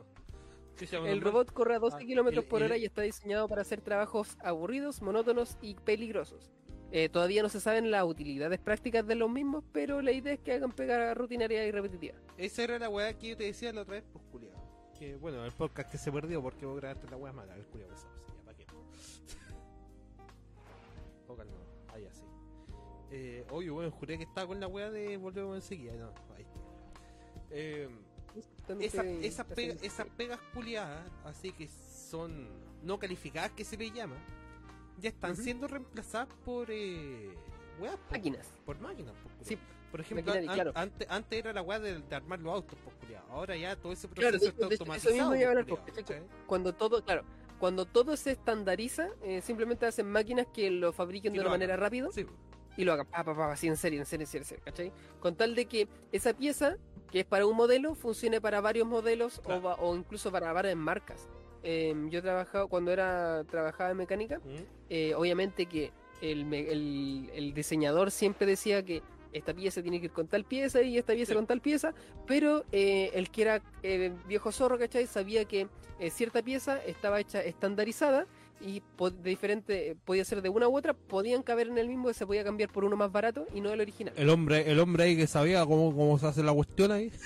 Sí, 0.86 0.96
El 0.96 1.02
normal. 1.02 1.20
robot 1.20 1.52
corre 1.52 1.74
a 1.74 1.78
12 1.78 1.96
Ah, 1.96 2.00
kilómetros 2.00 2.44
por 2.46 2.62
hora 2.62 2.76
y 2.76 2.84
está 2.84 3.02
diseñado 3.02 3.48
para 3.48 3.62
hacer 3.62 3.80
trabajos 3.80 4.36
aburridos, 4.40 5.02
monótonos 5.02 5.56
y 5.60 5.74
peligrosos. 5.74 6.50
Eh, 6.92 7.08
todavía 7.08 7.42
no 7.42 7.48
se 7.48 7.60
saben 7.60 7.90
las 7.90 8.04
utilidades 8.04 8.58
prácticas 8.58 9.06
de 9.06 9.14
los 9.14 9.30
mismos, 9.30 9.62
pero 9.72 10.02
la 10.02 10.10
idea 10.12 10.32
es 10.32 10.40
que 10.40 10.52
hagan 10.52 10.72
pegar 10.72 11.16
rutinaria 11.16 11.64
y 11.66 11.70
repetitiva. 11.70 12.16
Esa 12.36 12.64
era 12.64 12.78
la 12.78 12.88
weá 12.88 13.16
que 13.16 13.28
yo 13.28 13.36
te 13.36 13.44
decía 13.44 13.72
la 13.72 13.82
otra 13.82 13.94
vez, 13.94 14.04
pues 14.12 14.24
culiao. 14.32 14.60
Que 14.98 15.14
bueno, 15.16 15.44
el 15.44 15.52
podcast 15.52 15.90
que 15.90 15.98
se 15.98 16.10
perdió 16.10 16.42
porque 16.42 16.66
vos 16.66 16.76
grabaste 16.76 17.08
la 17.08 17.16
weá 17.16 17.32
mala, 17.32 17.54
el 17.54 17.64
culiao 17.66 17.88
pesado, 17.88 18.10
sí, 18.26 18.32
ya, 18.36 18.42
¿para 18.44 18.56
qué? 18.56 18.66
Calma, 21.36 21.56
ahí 21.94 22.04
así. 22.06 22.22
Eh, 23.12 23.44
oye, 23.50 23.70
bueno, 23.70 23.90
juré 23.92 24.18
que 24.18 24.24
estaba 24.24 24.46
con 24.48 24.58
la 24.60 24.66
weá 24.66 24.90
de 24.90 25.16
volvemos 25.16 25.54
enseguida, 25.56 25.94
no, 25.94 26.12
ahí 26.36 26.42
está. 26.42 26.60
Eh, 27.50 27.88
esa, 28.80 29.04
esas 29.04 29.46
pega- 29.46 29.76
esas 29.82 30.06
pegas 30.16 30.38
culiadas, 30.54 31.04
así 31.24 31.52
que 31.52 31.68
son 31.68 32.48
no 32.82 32.98
calificadas 32.98 33.50
que 33.52 33.64
se 33.64 33.76
le 33.76 33.90
llama, 33.90 34.16
ya 34.98 35.08
están 35.10 35.36
siendo 35.36 35.66
reemplazadas 35.68 36.28
por 36.44 36.68
eh, 36.70 37.30
weas, 37.80 37.96
Máquinas. 38.10 38.46
por 38.64 38.78
máquinas, 38.80 39.14
po, 39.14 39.28
culiao. 39.28 39.44
Sí, 39.44 39.58
Por 39.90 40.00
ejemplo, 40.00 40.26
maquinaria, 40.34 40.50
an- 40.50 40.54
claro. 40.54 40.72
antes, 40.74 41.08
antes 41.10 41.38
era 41.38 41.52
la 41.52 41.62
weá 41.62 41.78
de, 41.80 42.00
de 42.00 42.14
armar 42.14 42.38
los 42.40 42.52
autos, 42.54 42.78
culiao. 43.00 43.24
Ahora 43.30 43.56
ya 43.56 43.76
todo 43.76 43.92
ese 43.92 44.06
proceso 44.08 44.36
está 44.36 44.68
de 44.68 44.74
eso 44.74 44.84
automatizado. 44.84 45.14
mismo 45.14 45.34
iba 45.34 45.46
a 45.46 45.48
hablar, 45.50 45.66
porque, 45.66 45.90
culiao, 45.92 46.06
¿cachai? 46.06 46.22
cuando 46.46 46.74
todo, 46.74 47.04
claro, 47.04 47.24
cuando 47.58 47.84
todo 47.86 48.16
se 48.16 48.30
estandariza, 48.32 49.08
eh, 49.22 49.40
simplemente 49.42 49.84
hacen 49.86 50.10
máquinas 50.10 50.46
que 50.52 50.70
lo 50.70 50.92
fabriquen 50.92 51.32
Que 51.32 51.38
de 51.38 51.44
lo 51.44 51.48
una 51.50 51.56
hagan. 51.56 51.60
manera 51.68 51.76
rápida 51.76 52.08
Sí, 52.12 52.24
y 52.76 52.84
lo 52.84 52.92
hagan, 52.92 53.06
pa, 53.06 53.24
pa, 53.24 53.34
pa, 53.34 53.52
así 53.52 53.66
en 53.66 53.76
serie, 53.76 53.98
en 53.98 54.06
serie, 54.06 54.26
en 54.32 54.60
¿cachai? 54.64 54.92
Con 55.20 55.34
tal 55.36 55.54
de 55.54 55.66
que 55.66 55.88
esa 56.12 56.32
pieza, 56.34 56.76
que 57.10 57.20
es 57.20 57.26
para 57.26 57.46
un 57.46 57.56
modelo, 57.56 57.94
funcione 57.94 58.40
para 58.40 58.60
varios 58.60 58.86
modelos 58.86 59.40
Claro. 59.44 59.76
o, 59.80 59.96
incluso 59.96 60.30
para 60.30 60.52
varias 60.52 60.76
marcas. 60.76 61.28
Em, 61.62 62.08
yo 62.10 62.22
trabajaba, 62.22 62.66
cuando 62.68 62.90
era 62.92 63.44
trabajaba 63.44 63.90
en 63.90 63.96
mecánica, 63.98 64.38
¿Mm? 64.38 64.56
eh, 64.88 65.14
obviamente 65.14 65.66
que 65.66 65.92
el, 66.22 66.44
me- 66.44 66.70
el- 66.70 67.30
el 67.34 67.52
diseñador 67.54 68.10
siempre 68.10 68.46
decía 68.46 68.82
que 68.84 69.02
esta 69.32 69.54
pieza 69.54 69.80
tiene 69.82 70.00
que 70.00 70.06
ir 70.06 70.12
con 70.12 70.26
tal 70.26 70.44
pieza 70.44 70.82
y 70.82 70.98
esta 70.98 71.12
pieza 71.12 71.30
Sí. 71.32 71.36
con 71.36 71.46
tal 71.46 71.60
pieza, 71.60 71.94
pero 72.26 72.64
eh, 72.72 73.10
el 73.14 73.30
que 73.30 73.42
era 73.42 73.62
eh, 73.82 74.12
viejo 74.26 74.50
zorro, 74.52 74.78
¿cachai? 74.78 75.06
Sabía 75.06 75.44
que 75.44 75.68
eh, 76.00 76.10
cierta 76.10 76.42
pieza 76.42 76.82
estaba 76.84 77.20
hecha 77.20 77.42
estandarizada 77.42 78.26
y 78.60 78.82
de 78.98 79.30
diferente, 79.30 79.96
podía 80.04 80.24
ser 80.24 80.42
de 80.42 80.48
una 80.48 80.68
u 80.68 80.76
otra, 80.76 80.92
podían 80.94 81.42
caber 81.42 81.68
en 81.68 81.78
el 81.78 81.88
mismo, 81.88 82.12
se 82.12 82.26
podía 82.26 82.44
cambiar 82.44 82.70
por 82.70 82.84
uno 82.84 82.96
más 82.96 83.10
barato 83.10 83.46
y 83.54 83.60
no 83.60 83.72
el 83.72 83.80
original. 83.80 84.14
El 84.16 84.28
hombre, 84.30 84.70
el 84.70 84.78
hombre 84.80 85.04
ahí 85.04 85.16
que 85.16 85.26
sabía 85.26 85.64
cómo, 85.64 85.94
cómo 85.94 86.18
se 86.18 86.26
hace 86.26 86.42
la 86.42 86.52
cuestión 86.52 86.92
ahí. 86.92 87.10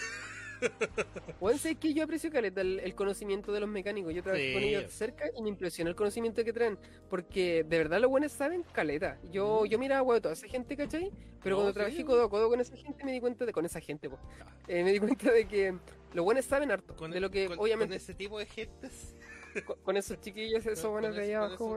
Bueno, 1.41 1.59
sé 1.59 1.75
que 1.75 1.93
yo 1.93 2.05
aprecio 2.05 2.31
caleta 2.31 2.63
el, 2.63 2.79
el 2.81 2.95
conocimiento 2.95 3.53
de 3.53 3.61
los 3.61 3.69
mecánicos. 3.69 4.15
Yo 4.15 4.23
trabajé 4.23 4.55
con 4.55 4.63
ellos 4.63 4.91
cerca 4.93 5.25
y 5.37 5.43
me 5.43 5.51
impresiona 5.51 5.91
el 5.91 5.97
conocimiento 5.97 6.43
que 6.43 6.55
traen. 6.55 6.79
Porque 7.11 7.65
de 7.69 7.79
verdad 7.79 8.01
los 8.01 8.09
buenos 8.11 8.33
saben 8.33 8.65
caleta. 8.73 9.19
Yo, 9.31 9.67
yo 9.67 9.79
miraba 9.79 10.03
weón, 10.03 10.23
toda 10.23 10.33
esa 10.33 10.47
gente, 10.49 10.75
¿cachai? 10.75 11.11
Pero 11.43 11.57
No, 11.57 11.63
cuando 11.63 11.73
sí. 11.73 11.75
trabajé 11.75 12.05
codo 12.07 12.25
a 12.25 12.31
codo 12.31 12.49
con 12.49 12.61
esa 12.61 12.77
gente 12.77 13.05
me 13.05 13.13
di 13.13 13.21
cuenta 13.21 13.45
de, 13.45 13.53
con 13.53 13.67
esa 13.67 13.81
gente, 13.81 14.09
po. 14.09 14.19
Eh, 14.67 14.83
me 14.85 14.93
di 14.93 15.01
cuenta 15.01 15.31
de 15.33 15.47
que 15.47 15.75
los 16.15 16.25
buenos 16.25 16.47
saben 16.47 16.71
harto. 16.71 16.97
Con, 16.97 17.11
de 17.11 17.21
lo 17.21 17.31
que 17.31 17.47
con- 17.49 17.59
obviamente 17.59 17.97
con 17.97 18.03
ese 18.03 18.15
tipo 18.15 18.39
de 18.39 18.47
gentes. 18.47 19.15
con, 19.67 19.77
con 19.83 19.97
esos 19.97 20.21
chiquillos, 20.21 20.65
esos 20.67 20.91
buenos 20.91 21.15
de 21.17 21.23
allá 21.23 21.45
abajo. 21.45 21.69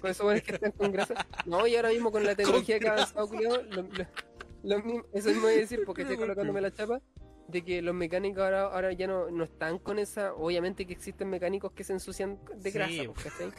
Con 0.00 0.10
esos 0.10 0.24
buenos 0.24 0.42
que 0.42 0.52
están 0.54 0.72
con 0.72 0.92
grasa. 0.92 1.14
No, 1.46 1.66
y 1.66 1.76
ahora 1.76 1.88
mismo 1.90 2.10
con 2.12 2.24
la 2.24 2.34
tecnología 2.34 2.78
que 2.78 2.88
ha 2.88 2.92
avanzado, 2.94 3.28
culiao, 3.28 3.62
lo, 3.62 3.82
lo- 3.82 4.06
lo 4.64 4.78
mismo, 4.82 5.04
eso 5.12 5.28
mismo 5.28 5.42
voy 5.42 5.54
a 5.54 5.56
decir 5.58 5.82
porque 5.84 6.02
estoy 6.02 6.16
colocándome 6.16 6.60
la 6.60 6.72
chapa, 6.72 7.00
de 7.48 7.62
que 7.64 7.82
los 7.82 7.94
mecánicos 7.96 8.42
ahora, 8.44 8.62
ahora 8.66 8.92
ya 8.92 9.08
no, 9.08 9.28
no 9.30 9.42
están 9.44 9.78
con 9.80 9.98
esa, 9.98 10.34
obviamente 10.34 10.86
que 10.86 10.92
existen 10.92 11.28
mecánicos 11.28 11.72
que 11.72 11.82
se 11.82 11.92
ensucian 11.92 12.38
de 12.54 12.70
grasa, 12.70 12.92
pues, 13.12 13.24
¿cachai? 13.24 13.52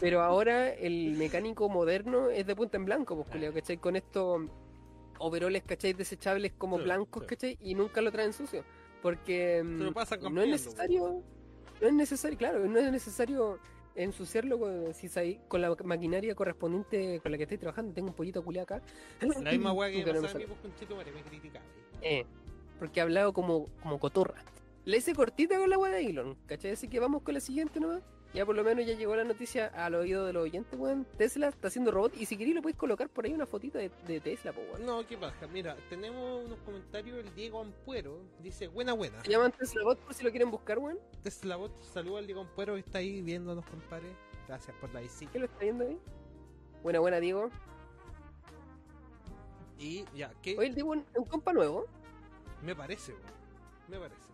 Pero 0.00 0.20
ahora 0.22 0.68
el 0.70 1.12
mecánico 1.16 1.68
moderno 1.68 2.28
es 2.30 2.44
de 2.46 2.56
punta 2.56 2.76
en 2.76 2.84
blanco, 2.86 3.14
pues, 3.14 3.28
culiao, 3.28 3.52
¿cachai? 3.54 3.76
Con 3.78 3.94
estos 3.94 4.42
overoles, 5.20 5.62
¿cachai? 5.62 5.92
Desechables 5.92 6.52
como 6.58 6.76
blancos. 6.84 7.22
¿cachai? 7.24 7.56
Y 7.60 7.74
nunca 7.74 8.00
lo 8.00 8.10
traen 8.10 8.32
sucio. 8.32 8.64
Porque 9.00 9.62
mm, 9.64 9.78
no 10.34 10.42
es 10.42 10.48
necesario, 10.50 11.22
no 11.80 11.88
es 11.88 11.94
necesario, 11.94 12.38
claro, 12.38 12.66
no 12.66 12.78
es 12.78 12.90
necesario 12.90 13.58
ensuciarlo 13.94 14.58
con, 14.58 14.94
si 14.94 15.08
sabéis, 15.08 15.38
con 15.48 15.60
la 15.60 15.74
maquinaria 15.84 16.34
correspondiente 16.34 17.20
con 17.20 17.32
la 17.32 17.36
que 17.38 17.44
estoy 17.44 17.58
trabajando. 17.58 17.92
Tengo 17.92 18.08
un 18.08 18.14
pollito 18.14 18.42
culiao 18.44 18.64
acá. 18.64 18.80
La 19.20 19.50
misma 19.50 19.72
weá 19.74 19.90
que 19.90 20.04
Que 20.04 20.12
no 20.12 20.20
me 20.20 20.20
pasaba 20.22 20.32
a 20.32 20.38
mí, 20.38 20.44
sale. 20.44 20.46
pues, 20.46 20.60
conchetumare, 20.60 21.12
me 21.12 21.22
criticaba. 21.22 21.64
Eh, 22.02 22.24
porque 22.78 23.00
he 23.00 23.02
hablado 23.02 23.32
como, 23.32 23.66
como 23.82 23.98
cotorra. 23.98 24.42
Le 24.84 24.96
hice 24.96 25.14
cortita 25.14 25.58
con 25.58 25.68
la 25.68 25.76
weá 25.78 25.92
de 25.92 26.06
Elon, 26.06 26.36
¿cachai? 26.46 26.70
Así 26.72 26.88
que 26.88 27.00
vamos 27.00 27.22
con 27.22 27.34
la 27.34 27.40
siguiente 27.40 27.80
nomás. 27.80 28.02
Ya 28.34 28.44
por 28.44 28.54
lo 28.54 28.62
menos 28.62 28.84
ya 28.84 28.92
llegó 28.94 29.16
la 29.16 29.24
noticia 29.24 29.68
al 29.68 29.94
oído 29.94 30.26
de 30.26 30.34
los 30.34 30.44
oyentes, 30.44 30.78
weón. 30.78 31.06
Tesla 31.16 31.48
está 31.48 31.68
haciendo 31.68 31.90
robot 31.90 32.14
y 32.16 32.26
si 32.26 32.36
queréis 32.36 32.56
lo 32.56 32.62
podéis 32.62 32.76
colocar 32.76 33.08
por 33.08 33.24
ahí 33.24 33.32
una 33.32 33.46
fotita 33.46 33.78
de, 33.78 33.90
de 34.06 34.20
Tesla, 34.20 34.52
po, 34.52 34.60
weón. 34.60 34.84
No, 34.84 35.06
¿qué 35.06 35.16
pasa? 35.16 35.46
Mira, 35.46 35.76
tenemos 35.88 36.44
unos 36.44 36.58
comentarios. 36.60 37.18
El 37.18 37.34
Diego 37.34 37.60
Ampuero 37.60 38.20
dice: 38.42 38.68
Buena, 38.68 38.92
buena. 38.92 39.24
Se 39.24 39.30
llaman 39.30 39.52
Tesla 39.52 39.82
Bot 39.82 39.98
por 40.00 40.12
si 40.12 40.24
lo 40.24 40.30
quieren 40.30 40.50
buscar, 40.50 40.78
weón. 40.78 40.98
Tesla 41.22 41.56
Bot, 41.56 41.72
saluda 41.82 42.18
al 42.18 42.26
Diego 42.26 42.42
Ampuero 42.42 42.74
que 42.74 42.80
está 42.80 42.98
ahí 42.98 43.22
viéndonos, 43.22 43.64
compadre. 43.64 44.14
Gracias 44.46 44.76
por 44.76 44.92
la 44.92 45.00
visita. 45.00 45.32
¿Qué 45.32 45.38
lo 45.38 45.46
está 45.46 45.60
viendo 45.60 45.84
ahí? 45.84 45.98
Buena, 46.82 47.00
buena, 47.00 47.20
Diego. 47.20 47.50
Y 49.78 50.04
ya, 50.14 50.32
¿qué? 50.42 50.56
Oye, 50.58 50.68
el 50.68 50.74
Diego 50.74 50.94
es 50.94 51.02
un 51.16 51.24
compa 51.24 51.52
nuevo. 51.52 51.86
Me 52.62 52.74
parece, 52.76 53.12
weón. 53.12 53.24
Me 53.88 53.98
parece. 53.98 54.28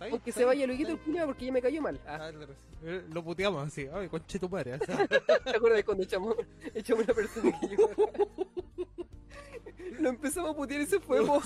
Aunque 0.00 0.30
¿Está 0.30 0.40
se 0.40 0.44
vaya 0.44 0.66
¿Está 0.66 0.92
el 0.92 1.26
porque 1.26 1.46
ya 1.46 1.52
me 1.52 1.62
cayó 1.62 1.82
mal. 1.82 2.00
Ah, 2.06 2.18
Ah, 2.20 2.32
de 2.32 2.46
recién. 2.46 2.56
Eh, 2.82 3.04
Lo 3.12 3.22
puteamos 3.24 3.66
así. 3.66 3.86
Ay, 3.92 4.08
conche 4.08 4.38
tu 4.38 4.48
madre. 4.48 4.78
¿te 4.78 5.50
acuerdas 5.50 5.78
de 5.78 5.84
cuando 5.84 6.02
echamos, 6.02 6.36
echamos 6.74 7.04
una 7.04 7.14
persona 7.14 7.58
que 7.60 7.68
llegó? 7.68 7.90
Lo 10.00 10.08
empezamos 10.08 10.50
a 10.50 10.54
putear 10.54 10.80
y 10.82 10.86
se 10.86 11.00
fue, 11.00 11.24
po. 11.24 11.40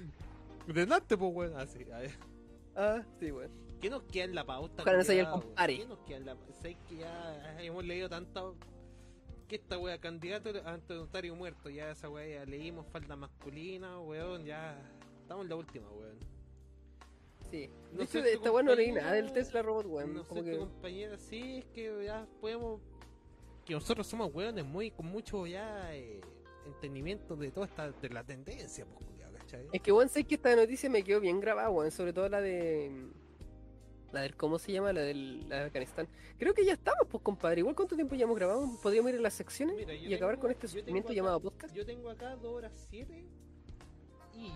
Delante, 0.66 1.16
pues, 1.16 1.32
weón. 1.34 1.56
Así. 1.56 1.84
a 1.92 1.98
ver. 1.98 2.12
Ah, 2.74 3.02
sí, 3.20 3.30
weón. 3.30 3.50
¿Qué 3.80 3.90
nos 3.90 4.02
queda 4.04 4.24
en 4.24 4.34
la 4.34 4.44
pauta? 4.44 4.82
Ojalá 4.82 4.98
no 4.98 5.04
se 5.04 5.12
haya. 5.12 5.30
¿Qué 5.66 5.86
nos 5.86 5.98
queda 6.00 6.16
en 6.16 6.26
la 6.26 6.34
pauta? 6.36 6.52
¿Sabes 6.54 6.76
que 6.88 6.96
ya 6.96 7.56
hemos 7.60 7.84
leído 7.84 8.08
tanta. 8.08 8.42
Que 9.48 9.56
esta 9.56 9.76
wea, 9.76 9.98
candidato 9.98 10.50
ante 10.64 10.94
notario 10.94 11.34
muerto. 11.34 11.68
Ya 11.68 11.90
esa 11.90 12.08
wea 12.08 12.38
ya 12.38 12.46
leímos 12.46 12.86
falda 12.86 13.16
masculina, 13.16 14.00
weón. 14.00 14.44
Ya. 14.44 14.78
Estamos 15.20 15.42
en 15.44 15.50
la 15.50 15.56
última, 15.56 15.88
weón. 15.90 16.18
Sí. 17.52 17.70
No 17.92 17.98
De 17.98 18.04
hecho, 18.04 18.18
esta 18.18 18.50
weón 18.50 18.64
no 18.66 18.74
leí 18.74 18.90
nada 18.92 19.12
del 19.12 19.30
Tesla 19.32 19.60
Robot, 19.62 19.86
weón. 19.86 20.14
No 20.14 20.24
sé, 20.24 20.42
que... 20.42 20.52
tu 20.52 20.58
compañera, 20.60 21.18
sí, 21.18 21.58
es 21.58 21.64
que 21.66 22.04
ya 22.06 22.26
podemos. 22.40 22.80
Que 23.66 23.74
nosotros 23.74 24.06
somos 24.06 24.34
weones 24.34 24.64
muy, 24.64 24.90
con 24.90 25.06
mucho 25.06 25.46
ya 25.46 25.94
eh, 25.94 26.20
entendimiento 26.66 27.36
de 27.36 27.50
toda 27.50 27.66
esta. 27.66 27.92
de 27.92 28.08
la 28.08 28.24
tendencia, 28.24 28.86
pues, 28.86 29.06
culiao, 29.06 29.30
¿cachai? 29.34 29.68
Es 29.72 29.82
que, 29.82 29.92
weón, 29.92 30.08
sé 30.08 30.24
que 30.24 30.36
esta 30.36 30.56
noticia 30.56 30.88
me 30.88 31.04
quedó 31.04 31.20
bien 31.20 31.38
grabada, 31.40 31.68
weón. 31.70 31.90
Sobre 31.90 32.12
todo 32.14 32.28
la 32.28 32.40
de. 32.40 32.90
La 34.12 34.22
del, 34.22 34.34
¿cómo 34.36 34.58
se 34.58 34.72
llama? 34.72 34.92
La 34.92 35.02
del 35.02 35.48
la 35.48 35.56
de 35.60 35.64
Afganistán. 35.66 36.08
Creo 36.38 36.52
que 36.54 36.64
ya 36.64 36.72
estamos, 36.72 37.06
pues, 37.10 37.22
compadre. 37.22 37.60
Igual, 37.60 37.74
¿cuánto 37.76 37.94
tiempo 37.96 38.14
ya 38.14 38.24
hemos 38.24 38.36
grabado? 38.36 38.66
Podríamos 38.82 39.10
ir 39.12 39.18
a 39.18 39.22
las 39.22 39.34
secciones 39.34 39.76
Mira, 39.76 39.94
y 39.94 40.12
acabar 40.14 40.38
con 40.38 40.50
este 40.50 40.68
sufrimiento 40.68 41.08
acá- 41.10 41.14
llamado 41.16 41.40
podcast. 41.40 41.74
Yo 41.74 41.84
tengo 41.84 42.08
acá 42.10 42.34
2 42.36 42.44
horas 42.44 42.72
7 42.90 43.24
y 44.34 44.50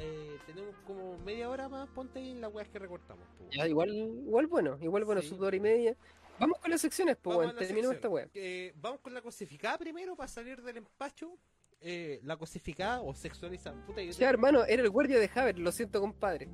eh, 0.00 0.38
tenemos 0.46 0.74
como 0.86 1.18
media 1.18 1.48
hora 1.50 1.68
más. 1.68 1.88
Ponte 1.90 2.18
ahí 2.18 2.30
en 2.30 2.40
las 2.40 2.52
weas 2.52 2.68
que 2.68 2.78
recortamos. 2.78 3.24
pues. 3.38 3.50
Ya, 3.56 3.68
igual, 3.68 3.90
igual 3.94 4.46
bueno, 4.46 4.78
igual 4.80 5.04
bueno, 5.04 5.22
Sí. 5.22 5.28
su 5.28 5.42
hora 5.42 5.56
y 5.56 5.60
media. 5.60 5.96
Vamos 6.38 6.58
con 6.58 6.70
las 6.70 6.80
secciones, 6.80 7.16
pues, 7.20 7.36
Terminemos 7.36 7.66
sección. 7.68 7.94
esta 7.94 8.08
weá. 8.08 8.28
Eh, 8.34 8.72
vamos 8.76 9.00
con 9.00 9.12
la 9.12 9.20
cosificada 9.20 9.76
primero 9.78 10.16
para 10.16 10.26
salir 10.28 10.62
del 10.62 10.78
empacho. 10.78 11.36
Eh, 11.82 12.20
la 12.24 12.36
cosificada 12.36 13.00
o 13.02 13.14
sexualizada. 13.14 13.76
Puta, 13.86 14.02
yo 14.02 14.12
Ya, 14.12 14.28
hermano, 14.28 14.64
era 14.64 14.82
el 14.82 14.90
guardia 14.90 15.18
de 15.18 15.30
Haver, 15.34 15.58
lo 15.58 15.70
siento, 15.72 16.00
compadre. 16.00 16.48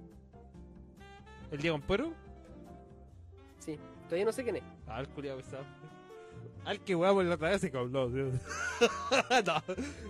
¿El 1.51 1.59
Diego 1.61 1.77
Amparo? 1.77 2.13
Sí, 3.59 3.79
todavía 4.05 4.25
no 4.25 4.33
sé 4.33 4.43
quién 4.45 4.57
es. 4.57 4.63
Ah, 4.87 5.01
el 5.01 5.09
culiado 5.09 5.39
pesado. 5.39 5.65
Al 6.65 6.81
que 6.81 6.95
weamos 6.95 7.25
la 7.25 7.35
otra 7.35 7.51
vez 7.51 7.61
se 7.61 7.71
cabló, 7.71 8.09
tío. 8.09 8.27
no, 9.47 9.63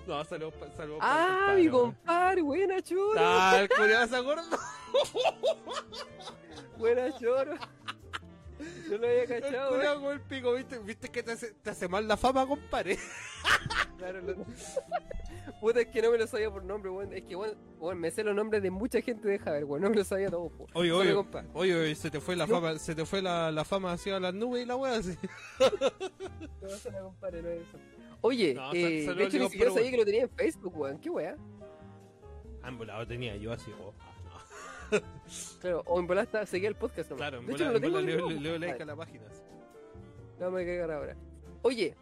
no, 0.06 0.24
saludos 0.24 0.54
el 0.78 0.90
Ah, 1.00 1.54
mi 1.56 1.68
compadre, 1.68 2.42
buena 2.42 2.80
choro. 2.82 3.18
Ah, 3.18 3.58
el 3.60 3.68
culiado 3.68 4.06
se 4.08 4.16
acordó. 4.16 4.58
Buena 6.78 7.18
choro. 7.18 7.54
No 8.90 8.96
lo 8.98 9.06
había 9.06 9.22
El 9.22 9.28
cachado, 9.28 9.52
weón. 9.70 9.74
culiado 9.74 10.00
con 10.02 10.12
el 10.12 10.20
pico, 10.20 10.54
¿viste? 10.54 10.78
¿Viste 10.78 11.08
que 11.10 11.22
te 11.22 11.32
hace, 11.32 11.52
te 11.54 11.70
hace 11.70 11.88
mal 11.88 12.06
la 12.08 12.16
fama, 12.16 12.46
compadre? 12.46 12.98
Claro, 13.98 14.20
lo- 14.20 14.44
Puta, 15.60 15.80
es 15.80 15.86
que 15.86 16.02
no 16.02 16.10
me 16.10 16.18
lo 16.18 16.26
sabía 16.26 16.50
por 16.50 16.62
nombre, 16.64 16.90
weón. 16.90 17.12
Es 17.14 17.22
que, 17.24 17.34
weón, 17.34 17.56
weón, 17.78 17.98
me 17.98 18.10
sé 18.10 18.22
los 18.24 18.34
nombres 18.34 18.62
de 18.62 18.70
mucha 18.70 19.00
gente 19.00 19.26
de 19.28 19.40
Haber, 19.44 19.64
weón. 19.64 19.82
No 19.82 19.90
me 19.90 19.96
lo 19.96 20.04
sabía 20.04 20.28
todo, 20.30 20.50
po. 20.50 20.66
Oye, 20.74 20.92
oye, 20.92 21.14
oye, 21.54 21.74
oye, 21.74 21.94
se 21.94 22.10
te 22.10 22.20
fue 22.20 22.36
la 22.36 22.46
No. 22.46 22.54
fama, 22.60 22.78
se 22.78 22.94
te 22.94 23.06
fue 23.06 23.22
la, 23.22 23.50
la 23.50 23.64
fama 23.64 23.92
hacia 23.92 24.20
las 24.20 24.34
nubes 24.34 24.64
y 24.64 24.66
la 24.66 24.76
wea 24.76 24.96
así. 24.96 25.16
No, 25.58 26.90
no, 26.92 27.04
compadre, 27.04 27.42
no 27.42 27.48
es 27.48 27.62
eso. 27.62 27.78
Oye, 28.20 28.54
No, 28.54 28.72
eh, 28.74 29.06
de 29.14 29.24
hecho 29.24 29.38
ni 29.38 29.48
siquiera 29.48 29.70
sabía 29.72 29.90
que 29.90 29.96
lo 29.96 30.04
tenía 30.04 30.22
en 30.22 30.30
Facebook, 30.30 30.76
weón. 30.76 30.98
¿Qué 30.98 31.08
weá? 31.10 31.36
Ah, 32.62 32.68
en 32.68 32.78
volado 32.78 33.06
tenía 33.06 33.36
yo 33.36 33.52
así, 33.52 33.70
oh, 33.80 33.94
ah, 34.00 34.12
Claro, 35.60 35.82
o 35.86 35.98
en 36.00 36.06
volada 36.06 36.24
está- 36.24 36.46
seguía 36.46 36.68
el 36.68 36.76
podcast 36.76 37.10
nomás. 37.10 37.28
Claro, 37.28 37.38
en 37.40 37.46
no 37.46 37.50
ni 38.00 38.06
leo, 38.06 38.18
nuevo, 38.26 38.30
leo 38.40 38.58
like 38.58 38.82
a 38.82 38.86
la 38.86 38.96
página. 38.96 39.24
No 40.38 40.50
me 40.50 40.64
cagar 40.64 40.90
ahora. 40.90 41.16
Oye, 41.62 41.94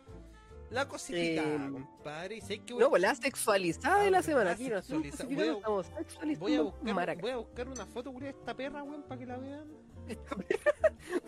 La 0.71 0.89
cosificada, 0.89 1.67
Eh, 1.67 1.71
compadre. 1.71 2.37
y 2.37 2.41
sé 2.41 2.59
que 2.59 2.75
no, 2.75 2.91
pues 2.91 3.01
la 3.01 3.15
sexualizada 3.15 4.01
de 4.01 4.09
Ah, 4.09 4.11
la 4.11 4.19
la 4.19 4.23
semana. 4.23 4.51
Aquí 4.53 4.69
no 4.69 4.79
estamos 4.79 5.05
sexualiza- 5.07 5.25
voy 5.37 5.49
a- 5.49 5.53
estamos 5.53 5.87
sexualizando 5.87 6.45
Voy 6.47 6.55
a 6.57 6.63
buscar, 6.63 7.21
voy 7.21 7.31
a 7.31 7.37
buscar 7.37 7.69
una 7.69 7.87
foto 7.87 8.11
de 8.13 8.29
esta 8.31 8.55
perra, 8.55 8.83
weón, 8.83 9.03
para 9.05 9.19
que 9.21 9.27
la 9.27 9.37
vean. 9.39 9.69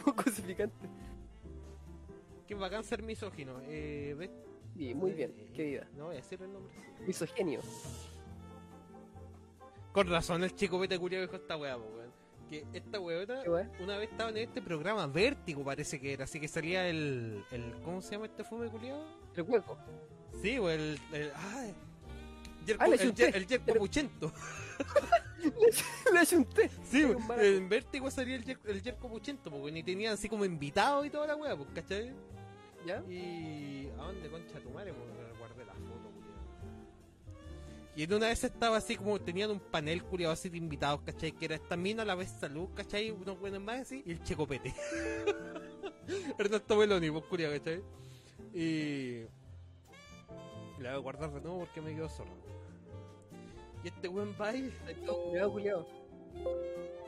Un 0.06 0.12
cosificante. 0.14 0.88
Que 2.46 2.54
bacán 2.54 2.82
ser 2.82 3.02
misógino. 3.02 3.60
Eh, 3.66 4.14
¿ves? 4.18 4.30
Sí, 4.76 4.94
muy 4.94 5.12
bien, 5.12 5.32
Eh, 5.36 5.50
qué 5.54 5.64
vida. 5.64 5.86
No 5.96 6.06
voy 6.06 6.14
a 6.14 6.16
decir 6.18 6.40
el 6.42 6.52
nombre. 6.52 6.74
Misogenio. 7.06 7.60
Con 9.96 10.10
razón 10.10 10.44
el 10.44 10.54
chico 10.54 10.78
vete 10.78 10.98
culiao 10.98 11.22
dijo 11.22 11.36
esta 11.36 11.56
weá, 11.56 11.78
weón. 11.78 12.12
Que 12.50 12.66
esta 12.74 13.00
weona 13.00 13.40
una 13.80 13.96
vez 13.96 14.10
estaba 14.10 14.28
en 14.28 14.36
este 14.36 14.60
programa 14.60 15.06
Vértigo 15.06 15.64
parece 15.64 15.98
que 15.98 16.12
era, 16.12 16.24
así 16.24 16.38
que 16.38 16.48
salía 16.48 16.86
el, 16.86 17.42
el 17.50 17.72
¿cómo 17.82 18.02
se 18.02 18.10
llama 18.12 18.26
este 18.26 18.44
fome 18.44 18.68
culiao? 18.68 19.02
El 19.34 19.42
hueco. 19.44 19.78
Sí, 20.42 20.58
o 20.58 20.68
el, 20.68 21.00
el 21.14 21.32
Yerko- 22.66 22.76
Ah, 22.78 22.88
le 22.88 22.96
el. 22.96 23.14
Yer- 23.14 23.36
el 23.36 23.46
Yerko 23.46 23.74
Puchento. 23.74 24.32
Le 26.12 26.18
ayunté. 26.18 26.68
Sí, 26.84 27.06
en 27.38 27.68
Vértigo 27.70 28.10
salía 28.10 28.36
el, 28.36 28.44
Yer- 28.44 28.60
el 28.66 28.82
Yerko 28.82 29.08
Puchento, 29.08 29.50
porque 29.50 29.72
ni 29.72 29.82
tenían 29.82 30.12
así 30.12 30.28
como 30.28 30.44
invitado 30.44 31.06
y 31.06 31.10
toda 31.10 31.26
la 31.28 31.36
weá, 31.36 31.56
pues, 31.56 31.70
¿cachai? 31.74 32.12
¿Ya? 32.84 33.02
Y. 33.08 33.88
¿A 33.98 34.02
dónde 34.02 34.28
concha 34.28 34.60
tu 34.60 34.68
madre? 34.70 34.92
Y 37.96 38.02
en 38.02 38.12
una 38.12 38.28
vez 38.28 38.44
estaba 38.44 38.76
así 38.76 38.94
como 38.94 39.18
tenían 39.18 39.50
un 39.50 39.58
panel 39.58 40.04
culiado 40.04 40.34
así 40.34 40.50
de 40.50 40.58
invitados, 40.58 41.00
¿cachai? 41.00 41.32
Que 41.32 41.46
era 41.46 41.54
esta 41.54 41.78
mina, 41.78 42.04
la 42.04 42.14
vez 42.14 42.28
salud, 42.28 42.68
¿cachai? 42.74 43.10
Unos 43.10 43.40
buenos 43.40 43.62
más 43.62 43.80
así, 43.80 44.02
y 44.04 44.12
el 44.12 44.22
checopete. 44.22 44.74
Ernesto 46.38 46.76
Meloni, 46.76 47.10
pues 47.10 47.24
culiado, 47.24 47.54
¿cachai? 47.54 47.82
Y. 48.52 49.22
La 50.78 50.90
voy 50.90 50.98
a 50.98 50.98
guardar 50.98 51.32
de 51.32 51.40
nuevo 51.40 51.60
porque 51.60 51.80
me 51.80 51.94
quedo 51.94 52.10
sordo. 52.10 52.36
Y 53.82 53.88
este 53.88 54.08
weón 54.08 54.36
va 54.38 54.48
ahí. 54.48 54.70
Cuidado, 55.30 55.52
culiao. 55.52 55.86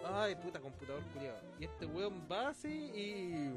Ay, 0.06 0.36
puta 0.36 0.58
computador 0.58 1.02
culiado. 1.12 1.38
Y 1.60 1.64
este 1.64 1.84
weón 1.84 2.26
va 2.32 2.48
así 2.48 2.68
y. 2.68 3.50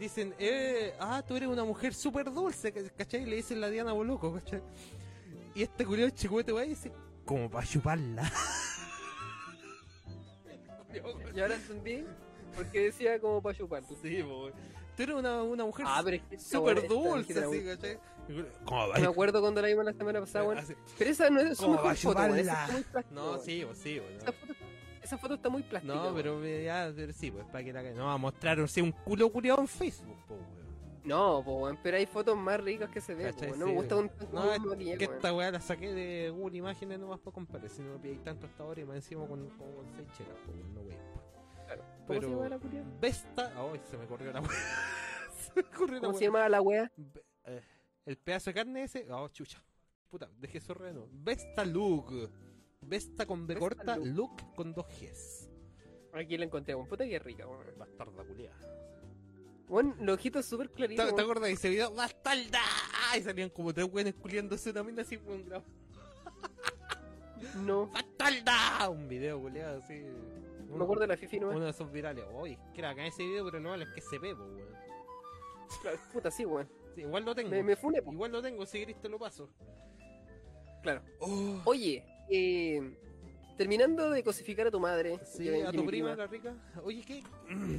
Dicen, 0.00 0.34
eh, 0.40 0.92
ah, 0.98 1.22
tú 1.26 1.36
eres 1.36 1.48
una 1.48 1.64
mujer 1.64 1.94
súper 1.94 2.32
dulce, 2.32 2.72
¿cachai? 2.72 3.24
Le 3.24 3.36
dicen 3.36 3.60
la 3.60 3.70
Diana 3.70 3.92
Boloco, 3.92 4.34
¿cachai? 4.34 4.60
Y 5.56 5.62
este 5.62 5.86
culiado 5.86 6.10
chicuete 6.10 6.52
va 6.52 6.66
y 6.66 6.68
dice, 6.68 6.92
como 7.24 7.50
para 7.50 7.66
chuparla. 7.66 8.30
Y 11.34 11.40
ahora 11.40 11.54
entendí 11.54 12.04
por 12.54 12.66
qué 12.70 12.80
decía 12.82 13.18
como 13.18 13.42
para 13.42 13.56
chupar. 13.56 13.82
sí, 14.02 14.22
po. 14.22 14.50
Tú 14.96 15.02
eres 15.02 15.14
una, 15.14 15.42
una 15.42 15.64
mujer 15.64 15.86
Ah, 15.88 16.02
súper 16.38 16.78
esta 16.78 16.88
dulce, 16.88 17.38
así, 17.38 17.64
¿cachai? 17.64 17.98
Como 18.64 18.92
Me 18.94 19.06
acuerdo 19.06 19.40
cuando 19.40 19.62
la 19.62 19.68
vimos 19.68 19.84
la 19.86 19.92
semana 19.94 20.20
pasada, 20.20 20.44
weón. 20.44 20.58
Así. 20.58 20.74
Pero 20.98 21.10
esa 21.10 21.30
no 21.30 21.40
es 21.40 21.56
su 21.56 21.70
mejor 21.70 21.96
foto. 21.96 22.34
Esa 22.34 22.66
es 22.66 22.72
muy 22.72 22.84
No, 23.10 23.38
sí, 23.38 23.62
pues 23.66 23.78
sí, 23.78 23.98
weón. 23.98 24.16
Esa 24.16 24.32
foto, 24.32 24.54
esa 25.02 25.18
foto 25.18 25.34
está 25.34 25.48
muy 25.48 25.62
plástica. 25.62 25.94
No, 25.94 26.14
pero 26.14 26.44
ya, 26.44 26.92
pero 26.94 27.12
sí, 27.14 27.30
pues 27.30 27.46
para 27.46 27.64
que 27.64 27.72
la 27.72 27.82
No, 27.82 28.06
va 28.06 28.12
a 28.14 28.18
mostrar 28.18 28.60
o 28.60 28.68
sea, 28.68 28.84
un 28.84 28.92
culo 28.92 29.30
culiado 29.30 29.60
en 29.60 29.68
Facebook, 29.68 30.18
po, 30.26 30.34
weón. 30.34 30.65
No, 31.06 31.42
po, 31.44 31.70
pero 31.82 31.96
hay 31.96 32.06
fotos 32.06 32.36
más 32.36 32.60
ricas 32.60 32.90
que 32.90 33.00
se 33.00 33.14
ve, 33.14 33.26
po, 33.28 33.34
¿Cachai? 33.34 33.48
weón. 33.50 33.60
No 33.60 33.66
me 33.66 33.72
gusta 33.74 33.96
un 33.96 34.10
No, 34.32 34.42
un 34.72 34.80
es 34.82 34.98
que 34.98 35.04
esta 35.04 35.32
weá 35.34 35.50
la 35.50 35.60
saqué 35.60 35.94
de 35.94 36.30
Google 36.30 36.58
Imágenes 36.58 36.98
nomás 36.98 37.20
para 37.20 37.34
comparar. 37.34 37.68
Si 37.68 37.80
no 37.82 37.92
me 37.92 37.98
pidáis 37.98 38.22
tanto 38.24 38.46
hasta 38.46 38.62
ahora 38.64 38.80
y 38.80 38.84
más 38.84 38.96
encima 38.96 39.26
con, 39.26 39.48
con, 39.50 39.72
con 39.74 39.86
seis 39.94 40.08
chelas, 40.16 40.36
po, 40.44 40.52
weón, 40.52 40.74
no 40.74 40.80
wey. 40.82 40.96
Claro. 41.66 41.82
¿Cómo 42.06 42.14
se 42.14 42.20
pero- 42.20 42.28
llama 42.30 42.48
la 42.48 42.58
culia? 42.58 42.84
Vesta. 43.00 43.52
Ay, 43.56 43.80
se 43.84 43.96
me 43.98 44.06
corrió 44.06 44.32
la 44.32 44.40
weá. 44.40 44.50
se 45.36 45.52
me 45.54 45.62
corrió 45.70 45.94
la 45.94 46.00
¿Cómo 46.00 46.10
weá. 46.12 46.18
se 46.18 46.24
llama 46.24 46.48
la 46.48 46.60
wea? 46.62 46.92
Ve- 46.96 47.24
eh, 47.44 47.62
el 48.04 48.16
pedazo 48.18 48.50
de 48.50 48.54
carne 48.54 48.82
ese. 48.84 49.06
Oh, 49.12 49.28
chucha. 49.28 49.62
Puta, 50.08 50.28
dejé 50.38 50.58
eso 50.58 50.74
reno. 50.74 51.08
Vesta 51.12 51.64
Look. 51.64 52.30
Vesta 52.80 53.26
con 53.26 53.46
B 53.46 53.54
Vesta 53.54 53.68
corta, 53.76 53.96
Look. 53.96 54.06
Look 54.40 54.54
con 54.54 54.72
dos 54.74 54.86
Gs. 54.86 55.50
Aquí 56.14 56.36
la 56.38 56.44
encontré, 56.44 56.74
weón. 56.74 56.88
Puta 56.88 57.04
que 57.04 57.18
rica, 57.18 57.46
weón. 57.46 57.64
Bastarda 57.78 58.24
culiada. 58.24 58.56
Weón, 59.68 59.96
los 60.00 60.16
ojitos 60.16 60.44
súper 60.46 60.70
claritos. 60.70 61.04
¿Te, 61.04 61.10
¿Te 61.10 61.14
weón. 61.16 61.24
acuerdas 61.24 61.48
de 61.48 61.54
ese 61.54 61.68
video? 61.68 61.92
¡Bastarda! 61.92 62.60
Y 63.16 63.20
salían 63.22 63.50
como 63.50 63.72
tres 63.74 63.86
güeyes 63.86 64.14
culiándose 64.14 64.70
una 64.70 64.82
mina 64.82 65.02
así, 65.02 65.16
un 65.26 65.44
grabo. 65.44 65.64
No, 67.64 67.86
¡Bastarda! 67.88 68.88
Un 68.90 69.08
video 69.08 69.40
culiado 69.40 69.78
así. 69.78 70.02
no 70.68 70.76
me 70.76 70.84
acuerdo 70.84 71.02
de 71.02 71.06
la 71.08 71.16
Fifi 71.16 71.38
nomás. 71.40 71.56
Uno 71.56 71.64
de 71.66 71.70
esos 71.70 71.90
virales. 71.90 72.24
Uy, 72.32 72.56
que 72.74 72.80
era 72.80 72.90
acá 72.90 73.06
ese 73.06 73.24
video, 73.24 73.44
pero 73.44 73.60
no, 73.60 73.74
es 73.74 73.88
que 73.94 74.00
se 74.00 74.18
ve, 74.18 74.34
weón. 74.34 74.60
Claro, 75.82 75.98
puta, 76.12 76.30
sí, 76.30 76.44
weón. 76.44 76.68
Sí, 76.94 77.02
igual 77.02 77.24
lo 77.24 77.34
tengo. 77.34 77.50
Me, 77.50 77.62
me 77.62 77.76
fune, 77.76 78.02
po. 78.02 78.12
Igual 78.12 78.32
lo 78.32 78.42
tengo, 78.42 78.64
si 78.66 78.78
querés 78.80 79.00
te 79.00 79.08
lo 79.08 79.18
paso. 79.18 79.48
Claro. 80.82 81.02
Oh, 81.20 81.60
Oye, 81.64 82.04
eh, 82.30 82.96
terminando 83.58 84.10
de 84.10 84.22
cosificar 84.22 84.68
a 84.68 84.70
tu 84.70 84.78
madre. 84.80 85.18
sí, 85.24 85.48
a 85.62 85.72
tu 85.72 85.80
mi 85.82 85.86
prima, 85.88 86.14
la 86.14 86.26
rica. 86.26 86.54
Oye, 86.84 87.02
¿qué? 87.04 87.22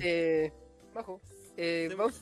Eh, 0.02 0.52
bajo. 0.94 1.22
Eh, 1.58 1.88
Se 1.90 1.90
me- 1.90 1.96
vamos, 1.96 2.22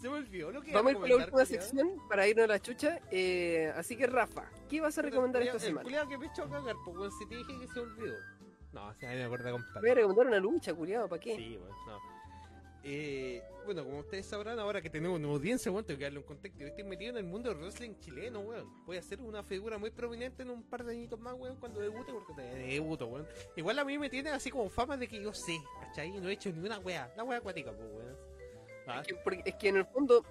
Se 0.00 0.08
me 0.10 0.16
olvidó 0.16 0.50
lo 0.52 0.60
que 0.62 0.72
vamos 0.72 0.90
a 0.90 0.92
ir 0.92 1.00
con 1.00 1.08
la 1.08 1.16
última 1.16 1.30
culiao. 1.30 1.46
sección 1.46 2.08
para 2.08 2.28
irnos 2.28 2.44
a 2.44 2.48
la 2.48 2.60
chucha. 2.60 3.00
Eh, 3.10 3.72
así 3.76 3.96
que, 3.96 4.06
Rafa, 4.06 4.44
¿qué 4.68 4.80
vas 4.80 4.96
a 4.98 5.02
recomendar 5.02 5.42
El 5.42 5.48
esta 5.48 5.58
culiao- 5.58 5.82
semana? 5.82 6.02
El 6.02 6.08
que 6.08 6.18
me 6.18 6.26
echó 6.26 6.42
a 6.44 6.50
cagar, 6.50 6.76
weón, 6.86 7.10
si 7.12 7.26
te 7.26 7.36
dije 7.36 7.58
que 7.60 7.66
se 7.68 7.80
olvidó. 7.80 8.14
No, 8.72 8.88
o 8.88 8.94
sea, 8.94 9.10
me 9.10 9.24
acuerdo, 9.24 9.52
compadre. 9.52 9.80
Voy 9.80 9.90
a 9.90 9.94
recomendar 9.94 10.26
una 10.26 10.38
lucha, 10.38 10.74
culiado, 10.74 11.08
¿para 11.08 11.20
qué? 11.20 11.36
Sí, 11.36 11.56
bueno, 11.56 11.74
no. 11.86 12.16
Eh, 12.88 13.42
bueno, 13.64 13.82
como 13.84 13.98
ustedes 14.00 14.26
sabrán, 14.26 14.60
ahora 14.60 14.80
que 14.80 14.88
tenemos 14.90 15.18
una 15.18 15.28
audiencia, 15.28 15.72
bueno, 15.72 15.84
tengo 15.86 15.98
que 15.98 16.04
darle 16.04 16.18
un 16.20 16.24
contexto. 16.24 16.60
Yo 16.60 16.66
estoy 16.68 16.84
metido 16.84 17.10
en 17.10 17.16
el 17.16 17.24
mundo 17.24 17.48
del 17.48 17.58
wrestling 17.58 17.94
chileno, 17.98 18.40
weón. 18.40 18.84
Voy 18.84 18.96
a 18.98 19.02
ser 19.02 19.20
una 19.22 19.42
figura 19.42 19.76
muy 19.78 19.90
prominente 19.90 20.42
en 20.42 20.50
un 20.50 20.62
par 20.62 20.84
de 20.84 20.92
añitos 20.92 21.18
más, 21.18 21.34
weón, 21.34 21.56
cuando 21.56 21.80
debute, 21.80 22.12
porque 22.12 22.34
te- 22.34 22.42
debuto, 22.42 23.06
weón. 23.06 23.26
Igual 23.56 23.78
a 23.80 23.84
mí 23.84 23.98
me 23.98 24.08
tiene 24.08 24.30
así 24.30 24.50
como 24.50 24.68
fama 24.68 24.96
de 24.96 25.08
que 25.08 25.20
yo 25.20 25.32
sé, 25.34 25.58
¿cachai? 25.80 26.14
Y 26.16 26.20
no 26.20 26.28
he 26.28 26.34
hecho 26.34 26.52
ni 26.52 26.60
una 26.64 26.78
weá, 26.78 27.12
la 27.16 27.24
weá 27.24 27.38
acuática, 27.38 27.72
pues, 27.72 27.88
weón. 27.92 28.16
Ah, 28.86 29.00
Es 29.00 29.06
que, 29.08 29.14
porque- 29.16 29.42
es 29.44 29.54
que 29.56 29.68
en 29.68 29.76
el 29.78 29.84
fondo, 29.86 30.24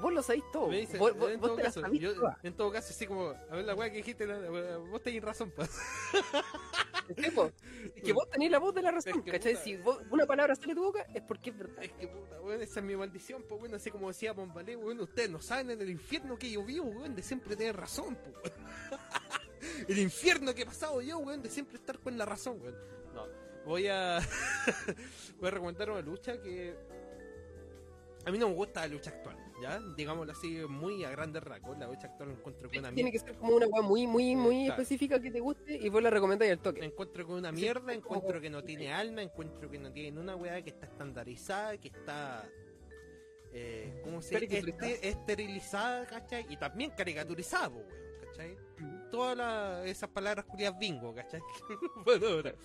vos 0.00 0.12
lo 0.12 0.22
sabéis 0.22 0.44
todo. 0.52 0.68
me 0.68 0.78
dice, 0.80 0.96
vos 0.98 1.16
vos- 1.16 1.30
en, 1.30 1.40
todo 1.40 1.56
te 1.56 1.62
caso, 1.62 1.82
yo- 1.92 2.12
en 2.42 2.54
todo 2.54 2.70
caso, 2.70 2.88
así 2.90 3.06
como, 3.06 3.28
a 3.30 3.56
ver 3.56 3.64
la 3.64 3.74
weá 3.74 3.90
que 3.90 3.96
dijiste, 3.98 4.26
la- 4.26 4.38
la- 4.38 4.76
vos 4.78 5.02
tenés 5.02 5.22
razón, 5.22 5.50
pues. 5.54 5.70
Es 7.08 8.02
que 8.02 8.12
vos 8.12 8.28
tenés 8.30 8.50
la 8.50 8.58
voz 8.58 8.74
de 8.74 8.82
la 8.82 8.90
razón, 8.90 9.18
Es 9.18 9.22
que, 9.24 9.30
¿cachai? 9.32 9.52
puta. 9.54 9.64
Si 9.64 9.76
vos- 9.78 10.02
una 10.10 10.26
palabra 10.26 10.54
sale 10.54 10.68
de 10.68 10.74
tu 10.74 10.82
boca 10.84 11.06
es 11.14 11.22
porque 11.22 11.50
es 11.50 11.58
verdad. 11.58 11.82
Es 11.82 11.92
que 11.92 12.06
puta, 12.08 12.40
weón, 12.40 12.60
esa 12.60 12.80
es 12.80 12.86
mi 12.86 12.96
maldición, 12.96 13.44
pues 13.48 13.60
weón, 13.62 13.74
así 13.74 13.90
como 13.90 14.08
decía 14.08 14.32
Bombalé, 14.32 14.76
weón, 14.76 15.00
ustedes 15.00 15.30
no 15.30 15.40
saben 15.40 15.70
en 15.70 15.80
el 15.80 15.90
infierno 15.90 16.38
que 16.38 16.50
yo 16.50 16.62
vivo, 16.64 16.86
weón, 16.86 17.14
de 17.14 17.22
siempre 17.22 17.56
tener 17.56 17.76
razón, 17.76 18.16
pues 18.42 18.52
el 19.88 19.98
infierno 19.98 20.54
que 20.54 20.62
he 20.62 20.66
pasado 20.66 21.00
yo, 21.00 21.18
weón, 21.18 21.42
de 21.42 21.48
siempre 21.50 21.76
estar 21.76 21.98
con 21.98 22.16
la 22.18 22.24
razón, 22.26 22.60
weón. 22.60 22.76
No, 23.14 23.26
voy 23.64 23.88
a 23.88 24.18
voy 25.38 25.48
a 25.48 25.50
recomendar 25.50 25.90
una 25.90 26.02
lucha 26.02 26.40
que 26.42 26.76
a 28.24 28.30
mí 28.30 28.38
no 28.38 28.48
me 28.48 28.54
gusta 28.54 28.80
la 28.80 28.88
lucha 28.88 29.10
actual, 29.10 29.36
¿ya? 29.62 29.80
Digámoslo 29.96 30.32
así, 30.32 30.48
muy 30.68 31.04
a 31.04 31.10
grandes 31.10 31.42
rasgos, 31.42 31.78
la 31.78 31.86
lucha 31.86 32.08
actual 32.08 32.30
encuentro 32.32 32.68
con 32.68 32.78
una 32.78 32.92
Tiene 32.92 33.10
mierda. 33.10 33.24
que 33.26 33.32
ser 33.32 33.38
como 33.38 33.56
una 33.56 33.66
weá 33.66 33.82
muy, 33.82 34.06
muy, 34.06 34.36
muy 34.36 34.66
Claro. 34.66 34.82
específica 34.82 35.20
que 35.20 35.30
te 35.30 35.40
guste 35.40 35.76
y 35.76 35.88
vos 35.88 36.02
la 36.02 36.10
recomendáis 36.10 36.52
al 36.52 36.58
toque. 36.58 36.84
Encuentro 36.84 37.26
con 37.26 37.36
una 37.36 37.50
Sí, 37.50 37.56
mierda, 37.56 37.80
como- 37.80 37.94
encuentro 38.16 38.40
que 38.40 38.50
no 38.50 38.62
tiene 38.64 38.92
alma, 38.92 39.22
encuentro 39.22 39.70
que 39.70 39.78
no 39.78 39.90
tiene 39.92 40.18
una 40.20 40.36
weá 40.36 40.60
que 40.62 40.70
está 40.70 40.86
estandarizada, 40.86 41.76
que 41.78 41.88
está. 41.88 42.48
Eh, 43.52 44.00
¿Cómo 44.04 44.20
se 44.20 44.38
dice? 44.40 44.58
Este- 44.58 45.08
esterilizada, 45.08 46.06
¿cachai? 46.06 46.44
Y 46.50 46.56
también 46.58 46.90
caricaturizada, 46.90 47.68
weón, 47.68 47.88
¿cachai? 48.26 48.56
Todas 49.10 49.36
la- 49.38 49.86
esas 49.86 50.10
palabras 50.10 50.44
culiadas 50.44 50.78
bingo, 50.78 51.14
¿cachai? 51.14 51.40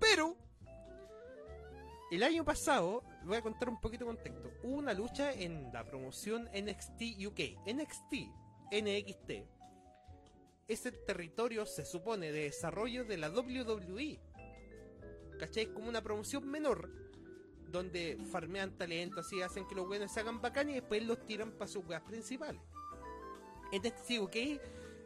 Pero. 0.00 0.36
El 2.10 2.24
año 2.24 2.44
pasado, 2.44 3.04
voy 3.22 3.36
a 3.36 3.42
contar 3.42 3.68
un 3.68 3.80
poquito 3.80 4.04
de 4.04 4.16
contexto. 4.16 4.52
Hubo 4.64 4.74
una 4.74 4.92
lucha 4.92 5.32
en 5.32 5.72
la 5.72 5.86
promoción 5.86 6.48
NXT 6.52 7.24
UK. 7.24 7.38
NXT, 7.72 8.12
NXT, 8.72 9.30
es 10.66 10.86
el 10.86 11.04
territorio, 11.04 11.64
se 11.66 11.84
supone, 11.84 12.32
de 12.32 12.42
desarrollo 12.42 13.04
de 13.04 13.16
la 13.16 13.30
WWE. 13.30 14.18
¿Cachai? 15.38 15.72
Como 15.72 15.88
una 15.88 16.02
promoción 16.02 16.50
menor, 16.50 16.90
donde 17.68 18.18
farmean 18.32 18.76
talento, 18.76 19.20
así 19.20 19.40
hacen 19.40 19.68
que 19.68 19.76
los 19.76 19.86
buenos 19.86 20.10
se 20.10 20.18
hagan 20.18 20.40
bacán 20.40 20.68
y 20.68 20.74
después 20.74 21.04
los 21.04 21.24
tiran 21.24 21.52
para 21.52 21.68
sus 21.68 21.86
weas 21.86 22.02
principales. 22.02 22.60
NXT 23.72 24.18
UK 24.18 24.36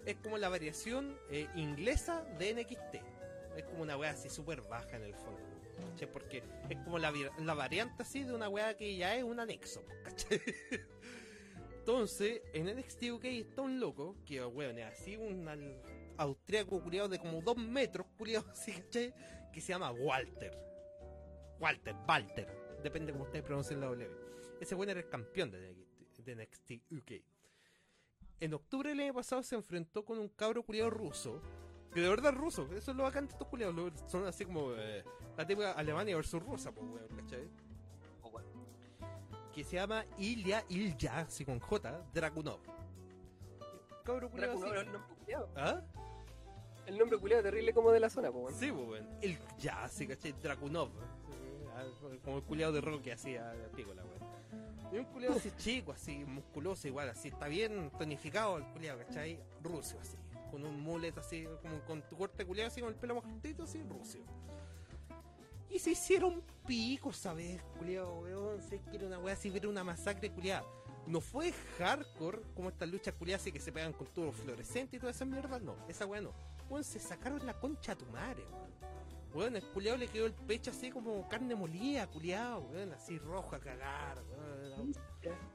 es 0.07 0.17
como 0.23 0.39
la 0.39 0.49
variación 0.49 1.19
eh, 1.31 1.49
inglesa 1.55 2.25
de 2.39 2.55
NXT. 2.55 2.95
Es 3.59 3.65
como 3.65 3.83
una 3.83 3.99
wea 3.99 4.13
así 4.13 4.31
súper 4.31 4.63
baja 4.63 4.97
en 4.97 5.03
el 5.03 5.15
fondo. 5.15 5.54
Porque 6.13 6.43
es 6.69 6.79
como 6.79 6.99
la, 6.99 7.13
la 7.39 7.55
variante 7.55 8.03
así 8.03 8.25
de 8.25 8.35
una 8.35 8.49
wea 8.49 8.77
que 8.77 8.97
ya 8.97 9.17
es 9.17 9.25
un 9.25 9.41
anexo. 9.41 9.85
¿cachai? 10.05 10.41
Entonces, 11.79 12.41
en 12.55 12.67
NXT 12.67 13.03
UK 13.13 13.25
está 13.25 13.63
un 13.63 13.79
loco, 13.79 14.17
que 14.25 14.45
weón, 14.45 14.79
es 14.79 14.87
así 14.87 15.17
un 15.17 15.47
austríaco 16.17 16.83
culiado 16.83 17.09
de 17.09 17.19
como 17.19 17.43
dos 17.43 17.57
metros, 17.57 18.07
culiado 18.17 18.47
así, 18.51 18.73
¿cachai? 18.73 19.15
Que 19.53 19.61
se 19.61 19.73
llama 19.73 19.93
Walter. 19.93 20.57
Walter, 21.61 21.95
Walter, 22.09 22.79
depende 22.83 23.13
como 23.13 23.25
ustedes 23.25 23.45
pronuncien 23.45 23.81
la 23.81 23.87
W. 23.87 24.11
Ese 24.61 24.75
weón 24.75 24.91
era 24.91 25.01
el 25.01 25.09
campeón 25.09 25.51
de 25.51 25.75
NXT, 25.75 26.19
de 26.25 26.37
NXT 26.37 26.71
UK. 26.91 27.13
En 28.41 28.55
octubre 28.55 28.91
del 28.91 29.01
año 29.01 29.15
pasado 29.15 29.43
se 29.43 29.55
enfrentó 29.55 30.05
con 30.05 30.19
un 30.19 30.29
cabro 30.29 30.63
culiado 30.65 30.91
ruso, 30.91 31.43
que 31.95 32.01
de 32.01 32.09
verdad 32.09 32.33
es 32.33 32.39
ruso, 32.39 32.69
eso 32.75 32.91
es 32.91 32.97
lo 32.97 33.05
bacán 33.05 33.27
de 33.27 33.33
estos 33.33 33.49
culiados, 33.49 33.93
son 34.09 34.27
así 34.27 34.45
como 34.45 34.73
eh, 34.73 35.05
la 35.37 35.47
típica 35.47 35.73
Alemania 35.73 36.17
versus 36.17 36.43
Rusia, 36.43 36.73
pues 36.73 36.87
weón, 36.87 37.09
¿cachai? 37.17 37.49
que 39.55 39.63
se 39.63 39.77
llama 39.77 40.05
Ilya 40.19 40.65
Ilya, 40.69 41.21
así 41.21 41.45
con 41.45 41.61
J, 41.61 42.05
Dragunov. 42.13 42.59
Cabro 44.05 44.29
culiao 44.29 44.59
Dragunov, 44.59 44.93
nombre 44.93 45.15
culiado. 45.21 45.49
¿Ah? 45.57 45.81
El 46.87 46.99
nombre 46.99 47.19
culiado 47.19 47.43
terrible 47.45 47.73
como 47.73 47.93
de 47.93 48.01
la 48.01 48.11
zona, 48.11 48.31
po, 48.33 48.41
weón. 48.41 48.55
Sí, 48.55 48.73
pues, 48.73 48.89
weón. 48.89 49.09
El 49.23 49.39
ya, 49.59 49.85
así, 49.85 50.07
¿cachai? 50.07 50.33
Dragunov. 50.33 50.91
Como 52.25 52.39
el 52.39 52.43
culiado 52.43 52.73
de 52.73 52.81
Rocky 52.81 53.11
así 53.11 53.37
a 53.37 53.55
la 53.55 53.69
picola, 53.69 54.03
weón. 54.03 54.93
Y 54.93 54.99
un 54.99 55.05
culiado 55.07 55.37
así 55.37 55.53
chico, 55.57 55.93
así, 55.93 56.25
musculoso 56.25 56.89
igual, 56.89 57.09
así, 57.09 57.29
está 57.29 57.47
bien 57.47 57.91
tonificado 57.97 58.59
el 58.59 58.65
culiado, 58.65 58.99
¿cachai? 58.99 59.39
Ruso, 59.63 59.99
así. 60.01 60.17
Con 60.55 60.65
un 60.65 60.81
mulet 60.81 61.19
así, 61.19 61.49
como 61.63 61.81
con 61.81 62.01
tu 62.03 62.17
corte 62.17 62.47
culiado 62.47 62.69
así, 62.69 62.81
con 62.81 62.91
el 62.91 62.95
pelo 62.95 63.21
cortito, 63.21 63.65
así, 63.65 63.83
ruso. 63.83 64.21
Y 65.69 65.81
se 65.81 65.91
hicieron 65.91 66.45
picos, 66.65 67.17
¿sabes? 67.17 67.61
Culiado, 67.77 68.21
weón. 68.21 68.63
Sé 68.63 68.79
que 68.79 68.97
era 68.97 69.09
una 69.09 69.19
weá 69.19 69.35
así, 69.35 69.53
era 69.53 69.69
una 69.69 69.83
masacre 69.83 70.31
culiada. 70.31 70.65
No 71.09 71.21
fue 71.21 71.53
hardcore 71.77 72.43
como 72.55 72.69
estas 72.69 72.89
luchas 72.89 73.15
culiadas 73.15 73.43
así 73.43 73.51
que 73.51 73.59
se 73.59 73.73
pegan 73.73 73.95
con 73.95 74.07
tubos 74.07 74.37
fluorescentes 74.37 74.97
y 74.97 75.01
toda 75.01 75.11
esa 75.11 75.25
mierda, 75.25 75.59
no. 75.59 75.75
Esa 75.89 76.07
weá 76.07 76.21
no. 76.21 76.33
Weón, 76.71 76.85
se 76.85 77.01
sacaron 77.01 77.45
la 77.45 77.59
concha 77.59 77.91
a 77.91 77.97
tu 77.97 78.07
madre, 78.07 78.45
weón. 78.53 78.95
Weón, 79.35 79.57
el 79.57 79.65
culiado 79.73 79.99
le 79.99 80.07
quedó 80.07 80.27
el 80.27 80.35
pecho 80.35 80.71
así 80.71 80.93
como 80.93 81.29
carne 81.29 81.57
molida, 81.57 82.07
culiado, 82.07 82.61
weón, 82.61 82.93
así 82.93 83.19
rojo 83.19 83.57
a 83.57 83.59
cagar, 83.59 84.23
weón. 84.31 84.95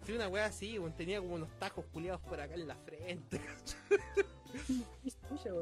Sí, 0.04 0.12
una 0.12 0.28
weá 0.28 0.48
así, 0.48 0.78
weón, 0.78 0.94
tenía 0.94 1.22
como 1.22 1.36
unos 1.36 1.58
tajos 1.58 1.86
culiados 1.86 2.20
por 2.20 2.42
acá 2.42 2.56
en 2.56 2.68
la 2.68 2.76
frente. 2.76 3.40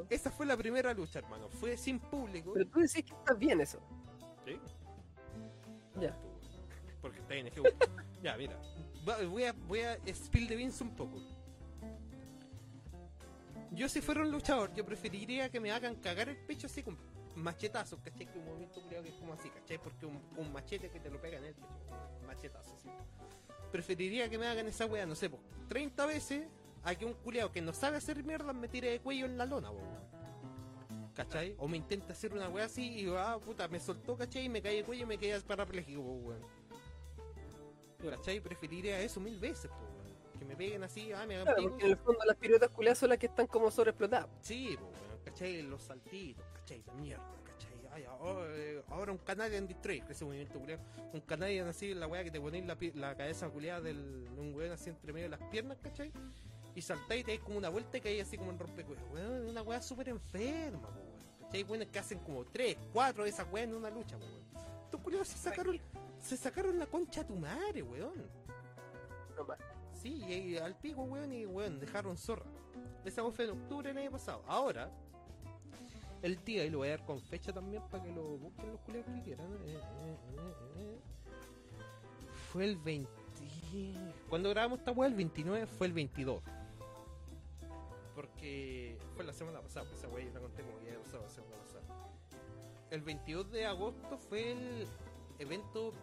Esa 0.10 0.32
fue 0.32 0.46
la 0.46 0.58
primera 0.58 0.94
lucha, 0.94 1.20
hermano. 1.20 1.50
Fue 1.50 1.78
sin 1.78 2.00
público. 2.00 2.54
Pero 2.54 2.68
tú 2.70 2.80
decís 2.80 3.04
que 3.04 3.14
estás 3.14 3.38
bien 3.38 3.62
eso. 3.62 3.80
Sí. 4.46 4.60
Ya. 6.00 6.18
Porque 7.02 7.20
está 7.20 7.36
en 7.36 7.52
Ya, 8.24 8.38
mira. 8.38 8.60
Voy 9.30 9.44
a, 9.46 9.54
voy 9.54 9.82
a 9.82 9.98
spill 10.08 10.48
the 10.48 10.56
beans 10.56 10.82
un 10.82 10.96
poco. 10.96 11.22
Yo 13.72 13.88
si 13.88 14.02
fuera 14.02 14.22
un 14.22 14.32
luchador, 14.32 14.74
yo 14.74 14.86
preferiría 14.86 15.50
que 15.50 15.60
me 15.60 15.72
hagan 15.72 15.96
cagar 15.96 16.30
el 16.30 16.38
pecho 16.38 16.68
así 16.68 16.82
con 16.82 16.98
machetazos, 17.36 18.00
¿cachai? 18.00 18.26
Que 18.26 18.40
un 18.40 18.46
movimiento 18.46 18.82
culiado 18.82 19.04
que 19.04 19.10
es 19.10 19.16
como 19.16 19.34
así, 19.34 19.50
¿cachai? 19.50 19.78
Porque 19.78 20.06
un, 20.06 20.20
un 20.38 20.52
machete 20.52 20.90
que 20.90 21.00
te 21.00 21.10
lo 21.10 21.22
pega 21.22 21.38
en 21.38 21.46
el 21.46 21.54
pecho. 21.54 21.68
Machetazo, 22.26 22.76
así. 22.76 22.90
Preferiría 23.72 24.30
que 24.30 24.38
me 24.38 24.48
hagan 24.48 24.68
esa 24.68 24.86
wea, 24.86 25.06
no 25.06 25.16
sé, 25.16 25.30
pues 25.30 25.42
30 25.68 26.06
veces 26.06 26.48
a 26.84 26.96
que 26.96 27.06
un 27.06 27.14
culiado 27.14 27.52
que 27.52 27.62
no 27.62 27.74
sabe 27.74 27.98
hacer 27.98 28.24
mierda 28.24 28.54
me 28.54 28.68
tire 28.68 28.92
de 28.92 29.00
cuello 29.00 29.26
en 29.26 29.38
la 29.38 29.46
lona, 29.46 29.72
weón. 29.72 30.08
¿Cachai? 31.16 31.56
O 31.58 31.68
me 31.68 31.78
intenta 31.78 32.14
hacer 32.14 32.32
una 32.32 32.48
weá 32.48 32.66
así 32.66 33.02
y 33.02 33.08
ah, 33.10 33.40
puta, 33.44 33.68
me 33.68 33.80
soltó, 33.80 34.16
¿cachai? 34.16 34.46
Y 34.46 34.50
me 34.50 34.62
caí 34.62 34.78
de 34.78 34.84
cuello 34.84 35.04
y 35.04 35.06
me 35.08 35.18
quedé 35.18 35.40
parapléjico, 35.42 36.02
po, 36.02 36.14
weón. 36.14 36.42
¿Cachai? 38.10 38.40
Preferiría 38.40 39.02
eso 39.02 39.20
mil 39.20 39.40
veces, 39.40 39.72
po, 39.72 39.78
weón. 39.78 40.38
Que 40.38 40.46
me 40.46 40.56
peguen 40.56 40.84
así, 40.84 41.12
ah, 41.14 41.26
me 41.26 41.36
hagan 41.36 41.48
Claro, 41.48 41.70
porque 41.70 41.86
en 41.86 41.92
el 41.92 41.98
fondo 41.98 42.20
las 42.24 42.38
piruetas 42.38 42.70
culiadas 42.70 43.00
son 43.00 43.10
las 43.10 43.18
que 43.18 43.26
están 43.26 43.48
como 43.48 43.72
sobreexplotadas. 43.72 44.30
Sí, 44.42 44.78
po, 44.80 44.86
weón, 44.86 45.20
¿cachai? 45.26 45.64
Los 45.64 45.82
saltitos, 45.82 46.46
¿cachai? 46.54 46.84
La 46.86 46.94
mierda, 46.94 47.34
¿cachai? 47.46 47.88
Ay, 47.92 48.04
ahora, 48.04 48.56
eh, 48.56 48.84
ahora 48.90 49.12
un 49.12 49.18
Canadian 49.18 49.68
Destroy, 49.68 50.04
ese 50.08 50.24
movimiento 50.24 50.60
culiado. 50.60 50.84
Un 51.14 51.22
Canadian 51.22 51.68
así, 51.68 51.96
la 51.96 52.06
weá 52.06 52.24
que 52.24 52.30
te 52.30 52.40
ponéis 52.40 52.64
la, 52.68 52.78
la 52.94 53.18
cabeza 53.18 53.50
culiada 53.50 53.82
del, 53.82 54.26
de 54.36 54.40
un 54.40 54.54
weón 54.54 54.72
así 54.72 54.92
entre 54.92 55.12
medio 55.14 55.32
de 55.32 55.38
las 55.38 55.50
piernas, 55.50 55.80
¿cachai? 55.82 56.12
Y 56.78 56.82
saltáis 56.84 57.22
y 57.22 57.24
te 57.24 57.32
dais 57.32 57.40
como 57.42 57.58
una 57.58 57.70
vuelta 57.70 57.98
y 57.98 58.02
caí 58.02 58.20
así 58.20 58.38
como 58.38 58.52
en 58.52 58.60
rompecuellos. 58.60 59.04
Weón, 59.12 59.48
una 59.48 59.64
weá 59.64 59.82
súper 59.82 60.10
enferma, 60.10 60.88
weón. 60.90 61.08
¿Cachai? 61.42 61.64
Weones 61.64 61.88
que 61.88 61.98
hacen 61.98 62.20
como 62.20 62.46
tres, 62.46 62.78
cuatro 62.94 63.24
de 63.24 63.32
esas 63.32 63.52
weas 63.52 63.68
en 63.68 63.74
una 63.74 63.90
lucha, 63.90 64.16
weón. 64.16 64.44
Estos 64.84 65.02
culiados 65.02 65.28
se 65.28 65.40
sacaron, 65.40 65.80
se 66.22 66.38
sacaron 66.38 66.78
la 66.78 66.86
concha 66.86 67.22
a 67.22 67.24
tu 67.26 67.36
madre, 67.36 67.82
weón. 67.82 68.30
Sí, 69.92 70.24
y, 70.24 70.56
al 70.58 70.76
pico, 70.76 71.02
weón, 71.02 71.34
y 71.34 71.48
weón, 71.48 71.80
dejaron 71.80 72.16
zorra. 72.16 72.46
Esa 73.04 73.24
fue 73.32 73.46
en 73.46 73.52
octubre 73.52 73.88
del 73.88 73.98
año 73.98 74.12
pasado. 74.12 74.44
Ahora, 74.46 74.92
el 76.22 76.46
día, 76.46 76.64
y 76.64 76.70
lo 76.70 76.78
voy 76.78 76.90
a 76.90 76.92
dar 76.98 77.06
con 77.08 77.20
fecha 77.20 77.52
también 77.52 77.82
para 77.90 78.04
que 78.04 78.12
lo 78.12 78.38
busquen 78.38 78.72
los 78.72 78.80
culiados 78.82 79.16
que 79.16 79.24
quieran. 79.24 79.48
eh, 79.66 79.82
eh, 80.04 80.18
eh. 80.78 81.00
Fue 82.52 82.66
el 82.66 82.78
20. 82.78 83.10
Cuando 84.30 84.52
grabamos 84.52 84.78
esta 84.78 84.92
weá, 84.92 85.08
el 85.08 85.16
29 85.16 85.66
fue 85.66 85.88
el 85.88 85.94
22. 85.94 86.44
Porque 88.18 88.98
fue 89.16 89.24
la 89.24 89.32
semana 89.32 89.62
pasada, 89.62 89.86
pues 89.86 90.00
esa 90.00 90.08
weá 90.08 90.26
yo 90.26 90.34
la 90.34 90.40
conté 90.40 90.64
como 90.64 90.80
que 90.80 90.88
ya 90.88 91.00
pasado 91.00 91.22
la 91.22 91.30
semana 91.30 91.56
pasada. 91.58 91.84
El 92.90 93.02
22 93.04 93.52
de 93.52 93.68
agosto 93.68 94.18
fue 94.18 94.54
el 94.54 94.88
evento 95.38 95.94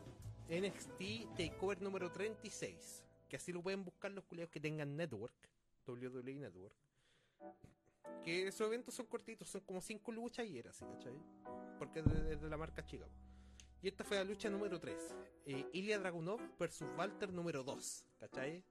NXT 0.48 1.36
Takeover 1.36 1.82
número 1.82 2.12
36. 2.12 3.04
Que 3.28 3.34
así 3.34 3.52
lo 3.52 3.64
pueden 3.64 3.84
buscar 3.84 4.12
los 4.12 4.22
culiados 4.26 4.52
que 4.52 4.60
tengan 4.60 4.96
Network, 4.96 5.34
WWE 5.88 6.36
Network. 6.36 6.76
Que 8.22 8.46
esos 8.46 8.68
eventos 8.68 8.94
son 8.94 9.06
cortitos, 9.06 9.48
son 9.48 9.62
como 9.62 9.80
5 9.80 10.12
luchas 10.12 10.46
y 10.46 10.56
era 10.56 10.70
así, 10.70 10.84
¿cachai? 10.84 11.18
Porque 11.80 11.98
es 11.98 12.04
de, 12.04 12.34
es 12.34 12.40
de 12.40 12.48
la 12.48 12.56
marca 12.56 12.86
chica. 12.86 13.08
Y 13.82 13.88
esta 13.88 14.04
fue 14.04 14.18
la 14.18 14.24
lucha 14.24 14.48
número 14.48 14.78
3. 14.78 15.16
Eh, 15.46 15.66
Ilya 15.72 15.98
Dragunov 15.98 16.40
versus 16.60 16.86
Walter 16.96 17.32
número 17.32 17.64
2, 17.64 18.06
¿cachai? 18.20 18.62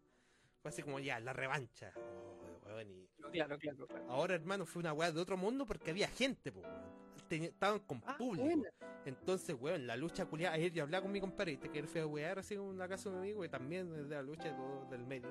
Fue 0.61 0.69
así 0.69 0.81
como 0.81 0.97
ya, 0.99 1.19
la 1.19 1.33
revancha. 1.33 1.93
Oh, 1.97 2.32
weón, 2.75 2.91
y 2.91 3.07
Claro, 3.31 3.57
claro, 3.57 3.87
claro. 3.87 4.05
ahora, 4.11 4.35
hermano, 4.35 4.65
fue 4.65 4.79
una 4.81 4.93
weá 4.93 5.11
de 5.11 5.19
otro 5.19 5.37
mundo 5.37 5.65
porque 5.65 5.91
había 5.91 6.07
gente, 6.07 6.51
po, 6.51 6.59
weón. 6.61 7.03
Estaban 7.29 7.79
con 7.79 8.01
Ah, 8.05 8.15
público. 8.17 8.45
buena. 8.45 8.69
Entonces, 9.05 9.55
weón, 9.59 9.87
la 9.87 9.95
lucha 9.97 10.25
culiada. 10.25 10.55
Ayer 10.55 10.71
yo 10.71 10.83
hablaba 10.83 11.01
con 11.03 11.11
mi 11.11 11.19
compadre, 11.19 11.57
que 11.59 11.79
él 11.79 11.87
fue 11.87 12.01
a 12.01 12.05
wear 12.07 12.37
así 12.39 12.53
en 12.53 12.77
la 12.77 12.87
casa 12.87 13.09
de 13.09 13.15
un 13.15 13.21
amigo, 13.23 13.43
y 13.43 13.49
también 13.49 13.89
de 13.91 14.15
la 14.15 14.21
lucha 14.21 14.43
de 14.49 14.53
todo- 14.55 14.85
del 14.91 15.03
medio. 15.05 15.29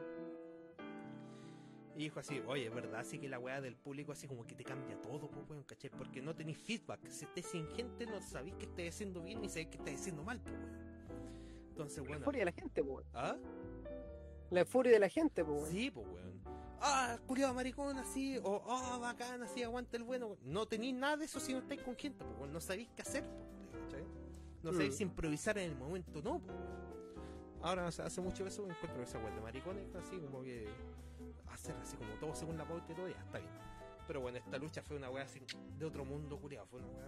Y 1.94 2.04
dijo 2.04 2.18
así, 2.20 2.40
oye, 2.46 2.66
es 2.66 2.74
verdad, 2.74 3.00
así 3.00 3.18
que 3.18 3.28
la 3.28 3.38
weá 3.38 3.60
del 3.60 3.76
público 3.76 4.12
así 4.12 4.26
como 4.26 4.46
que 4.46 4.54
te 4.54 4.64
cambia 4.64 4.98
todo, 5.00 5.30
pues, 5.30 5.48
weón, 5.48 5.62
¿cachai? 5.64 5.90
Porque 5.90 6.22
no 6.22 6.34
tenéis 6.34 6.58
feedback. 6.58 7.06
Si 7.08 7.24
estés 7.26 7.46
sin 7.46 7.68
gente, 7.68 8.06
no 8.06 8.20
sabéis 8.20 8.54
que 8.56 8.64
estáis 8.64 8.94
haciendo 8.94 9.22
bien 9.22 9.40
ni 9.42 9.48
sabéis 9.48 9.68
que 9.68 9.76
estáis 9.76 10.00
haciendo 10.00 10.24
mal, 10.24 10.40
pues, 10.40 10.54
weón. 10.54 10.92
Entonces, 11.68 11.98
La 11.98 12.02
bueno. 12.04 12.18
euforia 12.20 12.38
de 12.40 12.44
la 12.46 12.52
gente. 12.52 12.82
¿Ah? 13.14 13.36
La 14.50 14.60
euforia 14.60 14.92
de 14.92 14.98
la 14.98 15.08
gente, 15.08 15.44
po. 15.44 15.52
weón. 15.52 15.70
Sí, 15.70 15.90
pues, 15.90 16.06
weón. 16.06 16.42
Ah, 16.84 17.16
culiado 17.26 17.54
maricón 17.54 17.96
así, 17.98 18.38
o 18.42 18.62
ah, 18.68 18.98
bacán 18.98 19.42
así, 19.42 19.62
aguanta 19.62 19.96
el 19.96 20.02
bueno. 20.02 20.36
No 20.42 20.66
tenéis 20.66 20.94
nada 20.94 21.16
de 21.16 21.26
eso 21.26 21.38
si 21.38 21.52
no 21.52 21.60
estáis 21.60 21.80
con 21.82 21.94
gente, 21.96 22.24
pues. 22.38 22.50
No 22.50 22.60
sabéis 22.60 22.88
qué 22.96 23.02
hacer, 23.02 23.24
pues. 23.88 24.02
No 24.64 24.72
sabéis 24.72 24.94
Mm. 24.94 24.96
si 24.98 25.02
improvisar 25.04 25.58
en 25.58 25.70
el 25.70 25.76
momento, 25.76 26.20
no, 26.22 26.40
pues. 26.40 26.56
Ahora, 27.62 27.86
o 27.86 27.92
sea, 27.92 28.06
hace 28.06 28.20
mucho 28.20 28.44
eso 28.46 28.66
me 28.66 28.72
encuentro 28.74 29.00
esa 29.02 29.18
weón 29.18 29.36
de 29.36 29.40
maricones, 29.40 29.94
así 29.94 30.18
como 30.18 30.42
que 30.42 30.66
hacer 31.52 31.76
así 31.80 31.96
como 31.96 32.12
todo 32.14 32.34
según 32.34 32.58
la 32.58 32.66
pauta 32.66 32.90
y 32.90 32.94
todo, 32.96 33.08
ya 33.08 33.20
está 33.20 33.38
bien. 33.38 33.50
Pero 34.08 34.20
bueno, 34.20 34.38
esta 34.38 34.58
lucha 34.58 34.82
fue 34.82 34.96
una 34.96 35.08
weá 35.10 35.24
así 35.24 35.40
de 35.78 35.86
otro 35.86 36.04
mundo, 36.04 36.36
culiado. 36.40 36.66
Fue 36.66 36.80
una 36.80 36.88
weá. 36.88 37.06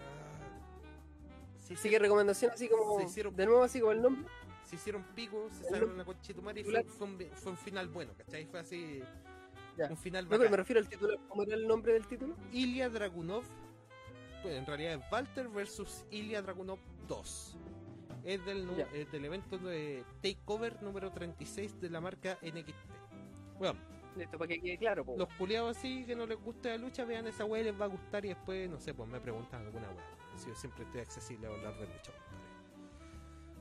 Sí, 1.58 1.74
Así 1.74 1.90
que 1.90 1.98
recomendación 1.98 2.52
así 2.52 2.68
como, 2.68 2.98
Se 3.00 3.06
hicieron- 3.06 3.34
de 3.34 3.46
nuevo 3.46 3.64
así 3.64 3.80
como 3.80 3.92
el 3.92 4.02
nombre. 4.02 4.30
se 4.64 4.76
hicieron 4.76 5.02
picos, 5.14 5.52
se 5.54 5.64
salieron 5.64 5.96
la 5.98 6.04
conchetumare 6.04 6.60
y 6.60 6.64
fue, 6.64 6.84
un, 7.00 7.18
fue 7.34 7.52
un 7.52 7.58
final 7.58 7.88
bueno, 7.88 8.12
¿cachai? 8.16 8.46
Fue 8.46 8.60
así. 8.60 9.02
Ya. 9.76 9.90
Un 9.90 9.96
final 9.96 10.24
No, 10.24 10.30
pero 10.30 10.44
bacán. 10.44 10.50
me 10.52 10.56
refiero 10.58 10.80
al 10.80 10.88
título. 10.88 11.18
¿Cómo 11.28 11.42
era 11.42 11.54
el 11.54 11.66
nombre 11.66 11.92
del 11.94 12.06
título? 12.06 12.36
Ilya 12.52 12.88
Dragunov, 12.88 13.44
pues 14.42 14.54
en 14.54 14.66
realidad 14.66 14.94
es 14.94 15.12
Walter 15.12 15.48
versus 15.48 16.04
Ilya 16.10 16.42
Dragunov 16.42 16.78
2. 17.08 17.56
Es 18.24 18.44
del, 18.46 18.68
es 18.94 19.12
evento 19.12 19.58
de 19.58 20.04
Takeover 20.22 20.82
número 20.82 21.10
36 21.12 21.80
de 21.80 21.90
la 21.90 22.00
marca 22.00 22.38
NXT. 22.42 22.74
Bueno, 23.58 23.78
Listo, 24.16 24.38
para 24.38 24.48
que 24.48 24.60
quede 24.60 24.78
claro, 24.78 25.04
po. 25.04 25.16
los 25.18 25.28
culiados 25.34 25.76
así 25.76 26.04
que 26.06 26.14
no 26.14 26.24
les 26.26 26.38
gusta 26.40 26.70
la 26.70 26.78
lucha, 26.78 27.04
vean 27.04 27.26
esa 27.26 27.44
weá 27.44 27.62
y 27.62 27.64
les 27.64 27.78
va 27.80 27.86
a 27.86 27.88
gustar 27.88 28.24
y 28.24 28.28
después, 28.28 28.70
no 28.70 28.78
sé, 28.78 28.94
pues 28.94 29.08
me 29.08 29.20
preguntan 29.20 29.62
alguna 29.66 29.88
weá. 29.90 30.04
Si 30.36 30.48
yo 30.48 30.54
siempre 30.54 30.84
estoy 30.84 31.00
accesible 31.00 31.46
a 31.48 31.50
hablar 31.50 31.74
de 31.78 31.86
lucha. 31.86 32.12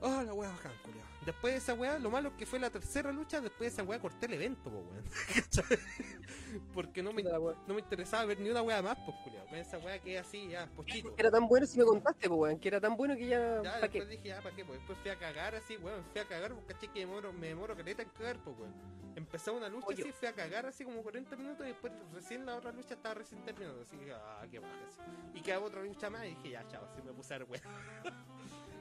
Oh, 0.06 0.22
la 0.22 0.34
weá 0.34 0.50
bacán, 0.50 0.74
culiado. 0.84 1.08
Después 1.26 1.54
de 1.54 1.58
esa 1.60 1.74
weá, 1.76 1.98
lo 1.98 2.12
malo 2.12 2.28
es 2.28 2.36
que 2.36 2.46
fue 2.46 2.60
la 2.60 2.70
tercera 2.70 3.10
lucha, 3.14 3.40
después 3.40 3.62
de 3.62 3.68
esa 3.68 3.84
weá 3.84 4.00
corté 4.00 4.26
el 4.26 4.34
evento, 4.34 4.70
po, 4.70 4.80
weón. 4.80 5.04
Porque 6.74 7.02
no 7.02 7.14
me, 7.14 7.24
no 7.24 7.74
me 7.74 7.80
interesaba 7.80 8.26
ver 8.26 8.38
ni 8.42 8.50
una 8.50 8.62
weá 8.62 8.82
más, 8.82 8.98
pues, 9.06 9.16
culiado. 9.24 9.48
Con 9.48 9.58
esa 9.58 9.78
weá 9.78 9.98
que 10.00 10.20
así, 10.20 10.50
ya, 10.50 10.68
pochito. 10.76 11.14
Era 11.18 11.32
tan 11.32 11.48
bueno 11.48 11.66
si 11.66 11.80
me 11.80 11.86
contaste, 11.86 12.28
po, 12.28 12.36
weón. 12.36 12.60
Que 12.60 12.68
era 12.68 12.82
tan 12.82 12.98
bueno 12.98 13.16
que 13.16 13.28
ya. 13.28 13.62
Ya, 13.64 13.72
¿Para 13.72 13.80
después 13.80 14.04
qué? 14.04 14.10
dije, 14.10 14.28
ya, 14.28 14.42
¿para 14.42 14.54
qué? 14.54 14.66
Pues 14.66 14.80
después 14.80 14.98
fui 15.00 15.12
a 15.12 15.18
cagar 15.18 15.56
así, 15.56 15.78
weón, 15.78 16.04
fui 16.12 16.20
a 16.20 16.26
cagar, 16.26 16.54
porque 16.54 16.74
caché 16.74 16.88
que 16.88 16.94
me 16.94 17.00
demoro, 17.06 17.32
me 17.32 17.48
demoro 17.48 17.74
caleta 17.78 18.02
en 18.02 18.10
cagar, 18.10 18.38
pues, 18.44 18.58
weón. 18.60 18.74
Empezó 19.16 19.54
una 19.54 19.70
lucha 19.70 19.88
Oye. 19.88 20.04
así, 20.04 20.12
fui 20.12 20.28
a 20.28 20.34
cagar 20.34 20.66
así 20.66 20.84
como 20.84 21.02
40 21.02 21.36
minutos 21.38 21.66
y 21.66 21.70
después 21.70 21.94
recién 22.14 22.46
la 22.46 22.56
otra 22.58 22.74
lucha 22.74 22.96
estaba 22.96 23.16
recién 23.16 23.42
terminando, 23.46 23.82
así 23.82 23.96
que, 23.96 24.12
ah, 24.12 24.46
qué 24.52 24.60
baja, 24.60 24.74
así. 24.86 25.00
Y 25.40 25.42
quedaba 25.42 25.66
otra 25.68 25.82
lucha 25.82 26.10
más 26.10 26.26
y 26.26 26.30
dije, 26.30 26.50
ya, 26.50 26.68
chao, 26.68 26.84
así 26.92 27.02
me 27.04 27.14
puse 27.14 27.34
a 27.34 27.38
ver, 27.38 27.48
weón. 27.50 27.64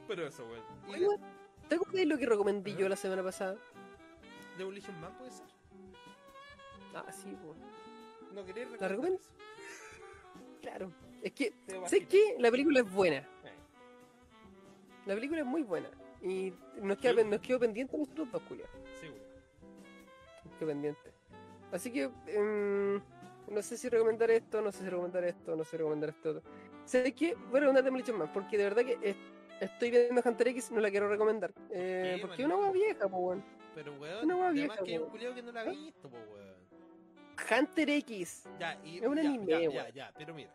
Pero 0.07 0.27
eso, 0.27 0.45
weón. 0.45 0.63
Weón, 0.87 1.21
¿Te 1.69 1.75
acuerdas 1.75 1.95
de 1.95 2.05
lo 2.05 2.17
que 2.17 2.25
recomendé 2.25 2.75
yo 2.75 2.89
la 2.89 2.95
semana 2.95 3.23
pasada? 3.23 3.53
de 3.53 4.59
Demolition 4.59 4.99
Man 5.01 5.11
puede 5.17 5.31
ser. 5.31 5.45
Ah, 6.93 7.11
sí, 7.11 7.35
po. 7.41 7.55
No 8.33 8.45
queréis 8.45 8.69
¿La 8.79 8.87
recomendar 8.87 8.91
recomiendo? 8.91 9.19
eso? 9.19 9.31
Claro. 10.61 10.91
Es 11.21 11.31
que, 11.33 11.53
¿sabes 11.67 12.05
qué? 12.07 12.35
La 12.39 12.51
película 12.51 12.81
es 12.81 12.91
buena. 12.91 13.17
Eh, 13.17 13.53
La 15.05 15.15
película 15.15 15.41
es 15.41 15.45
muy 15.47 15.63
buena. 15.63 15.89
Y 16.21 16.53
nos, 16.81 16.97
queda, 16.97 17.21
Sí. 17.21 17.27
nos 17.27 17.39
quedó 17.41 17.59
pendiente 17.59 17.95
a 17.95 17.99
nosotros 17.99 18.31
dos, 18.31 18.41
Julia. 18.47 18.65
Sí, 19.01 19.07
weón. 19.07 19.21
Nos 20.45 20.53
quedó 20.55 20.67
pendiente. 20.69 21.11
Así 21.71 21.91
que, 21.91 22.09
em, 22.27 23.01
no 23.47 23.61
sé 23.61 23.77
si 23.77 23.89
recomendar 23.89 24.29
esto, 24.29 24.61
no 24.61 24.71
sé 24.71 24.83
si 24.83 24.89
recomendar 24.89 25.23
esto, 25.23 25.55
no 25.55 25.63
sé 25.63 25.71
si 25.71 25.77
recomendar 25.77 26.09
esto. 26.11 26.41
¿Sabes 26.85 27.13
qué? 27.13 27.33
Voy 27.33 27.57
a 27.57 27.59
recomendar 27.61 27.83
Demolition 27.83 28.17
Man, 28.19 28.31
porque 28.31 28.57
de 28.57 28.63
verdad 28.65 28.83
que 28.85 28.99
es- 29.01 29.15
estoy 29.63 29.91
viendo 29.91 30.21
Hunter 30.23 30.47
X, 30.49 30.71
no 30.71 30.79
la 30.81 30.89
quiero 30.91 31.07
recomendar. 31.09 31.53
Eh, 31.71 32.17
porque 32.21 32.41
es 32.41 32.45
una 32.45 32.55
maricón? 32.57 32.59
hueá 32.59 32.71
vieja, 32.71 33.09
po, 33.09 33.17
weón. 33.17 33.43
Pero, 33.75 33.93
weón, 33.99 34.25
Una 34.25 34.33
además 34.35 34.53
vieja, 34.53 34.75
que 34.83 34.91
hay 34.91 34.97
un 34.97 35.01
weón. 35.03 35.11
culiao 35.11 35.35
que 35.35 35.41
no 35.41 35.51
la 35.51 35.61
ha 35.61 35.63
visto, 35.65 36.09
pues, 36.09 36.23
weón. 36.29 36.53
Hunter 37.59 37.89
X. 37.89 38.43
Ya, 38.59 38.79
y, 38.83 38.97
Es 38.99 39.07
un 39.07 39.15
ya, 39.15 39.21
anime, 39.21 39.45
ya, 39.47 39.57
weón. 39.59 39.71
ya, 39.73 39.89
ya, 39.89 40.13
pero 40.17 40.33
mira. 40.33 40.53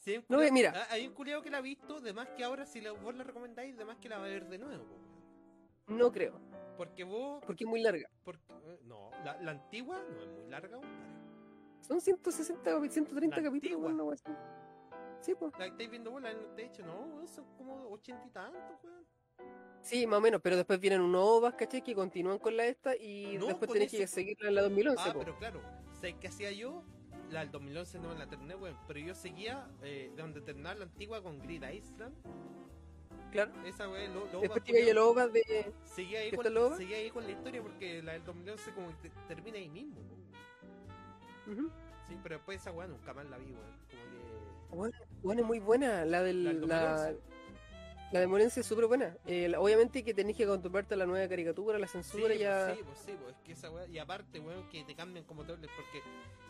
Si 0.00 0.12
hay 0.14 0.24
No, 0.28 0.38
mira. 0.50 0.72
ah, 0.74 0.86
hay 0.90 1.06
un 1.06 1.12
culiao 1.14 1.42
que 1.42 1.50
la 1.50 1.58
ha 1.58 1.60
visto, 1.60 2.00
de 2.00 2.12
más 2.12 2.28
que 2.30 2.42
ahora 2.42 2.64
si 2.64 2.80
la- 2.80 2.92
vos 2.92 3.14
la 3.14 3.22
recomendáis, 3.24 3.76
de 3.76 3.84
más 3.84 3.98
que 3.98 4.08
la 4.08 4.18
va 4.18 4.24
a 4.24 4.28
ver 4.28 4.48
de 4.48 4.58
nuevo, 4.58 4.84
po, 4.84 4.94
weón. 4.94 5.98
No 5.98 6.10
creo, 6.12 6.40
Porque 6.76 7.04
vos, 7.04 7.42
porque 7.44 7.64
es 7.64 7.68
muy 7.70 7.82
larga. 7.82 8.08
porque, 8.24 8.40
eh, 8.52 8.78
no, 8.84 9.10
la, 9.24 9.36
la 9.42 9.50
antigua 9.50 10.00
no 10.14 10.22
es 10.22 10.28
muy 10.28 10.46
larga, 10.50 10.76
compadre. 10.76 11.10
Son 11.82 12.00
160 12.00 12.76
o 12.76 12.88
130 12.88 13.36
La 13.36 13.42
capítulos, 13.42 13.78
weón, 13.80 13.94
una 13.94 14.04
hueá 14.04 14.14
así. 14.14 14.24
Sí, 15.20 15.34
pues. 15.38 15.52
La 15.58 15.64
que 15.66 15.70
estáis 15.72 15.90
viendo 15.90 16.10
vos, 16.10 16.22
la 16.22 16.32
de 16.34 16.64
hecho, 16.64 16.82
no, 16.84 16.94
weón, 17.00 17.28
son 17.28 17.44
como 17.56 17.88
ochenta 17.90 18.26
y 18.26 18.30
tantos, 18.30 18.62
weón. 18.82 19.04
Sí, 19.82 20.06
más 20.06 20.18
o 20.18 20.20
menos, 20.20 20.40
pero 20.42 20.56
después 20.56 20.78
vienen 20.78 21.00
unos 21.00 21.22
ovas, 21.24 21.54
¿cachai? 21.54 21.82
Que 21.82 21.94
continúan 21.94 22.38
con 22.38 22.54
la 22.56 22.66
esta 22.66 22.94
y 22.96 23.36
No, 23.38 23.46
después 23.46 23.70
tenés 23.70 23.90
que 23.90 24.06
seguirla 24.06 24.48
en 24.48 24.54
la 24.54 24.62
2011, 24.62 25.02
Ah, 25.06 25.12
po. 25.12 25.18
pero 25.20 25.38
claro, 25.38 25.60
¿sabes 25.94 26.16
qué 26.20 26.28
hacía 26.28 26.52
yo? 26.52 26.82
La 27.30 27.40
del 27.40 27.50
2011 27.50 27.98
no 28.00 28.08
me 28.10 28.18
la 28.18 28.26
terminé, 28.26 28.54
weón, 28.56 28.76
pero 28.86 28.98
yo 29.00 29.14
seguía 29.14 29.70
eh, 29.82 30.10
de 30.14 30.20
donde 30.22 30.40
terminaba 30.42 30.74
la 30.74 30.84
antigua 30.84 31.22
con 31.22 31.38
Grid 31.38 31.62
Island. 31.62 32.14
Claro. 33.30 33.52
Esa, 33.64 33.88
weón, 33.88 34.12
lo, 34.12 34.26
lo 34.32 34.40
Después 34.40 34.64
te 34.64 34.72
iba 34.72 34.80
a 34.80 34.82
ir 34.82 34.90
a 34.90 34.94
los 34.94 35.04
ovas 35.06 35.32
de... 35.32 35.72
Seguía 35.84 36.20
ahí, 36.20 36.30
¿Qué 36.30 36.36
con, 36.36 36.76
seguía 36.76 36.96
ahí 36.96 37.10
con 37.10 37.24
la 37.24 37.30
historia 37.30 37.62
porque 37.62 38.02
la 38.02 38.12
del 38.12 38.24
2011 38.24 38.72
como 38.74 38.88
que 38.88 39.08
te- 39.08 39.12
termina 39.28 39.56
ahí 39.58 39.68
mismo. 39.68 39.94
po. 40.00 41.52
Ujú. 41.52 41.70
Sí, 42.08 42.18
pero 42.22 42.36
después 42.36 42.60
esa 42.60 42.72
weá 42.72 42.86
nunca 42.88 43.14
más 43.14 43.24
la 43.30 43.38
vi, 43.38 43.52
weón. 43.52 43.78
Como 43.88 44.02
que... 44.10 44.39
Bueno, 44.70 44.96
bueno, 45.22 45.44
muy 45.44 45.58
buena 45.58 46.04
la 46.04 46.22
del... 46.22 46.44
¿La 46.44 46.50
del 46.52 46.68
La... 46.68 46.90
2011? 46.96 47.30
La 48.12 48.18
demolencia 48.18 48.58
es 48.60 48.66
súper 48.66 48.86
buena. 48.86 49.16
Eh, 49.24 49.52
obviamente 49.56 50.02
que 50.02 50.12
tenés 50.12 50.36
que 50.36 50.42
acostumbrarte 50.42 50.94
a 50.94 50.96
la 50.96 51.06
nueva 51.06 51.28
caricatura, 51.28 51.78
la 51.78 51.86
Sí, 51.86 51.92
censura 51.92 52.26
pues, 52.26 52.40
ya. 52.40 52.74
sí, 52.74 52.80
pues 52.84 52.98
sí, 52.98 53.12
pues 53.22 53.36
es 53.36 53.40
que 53.42 53.52
esa 53.52 53.70
weá. 53.70 53.86
Y 53.86 53.98
aparte, 53.98 54.40
weón, 54.40 54.68
que 54.68 54.82
te 54.82 54.96
cambian 54.96 55.24
como 55.24 55.44
te 55.44 55.52
hables, 55.52 55.70
porque, 55.76 56.02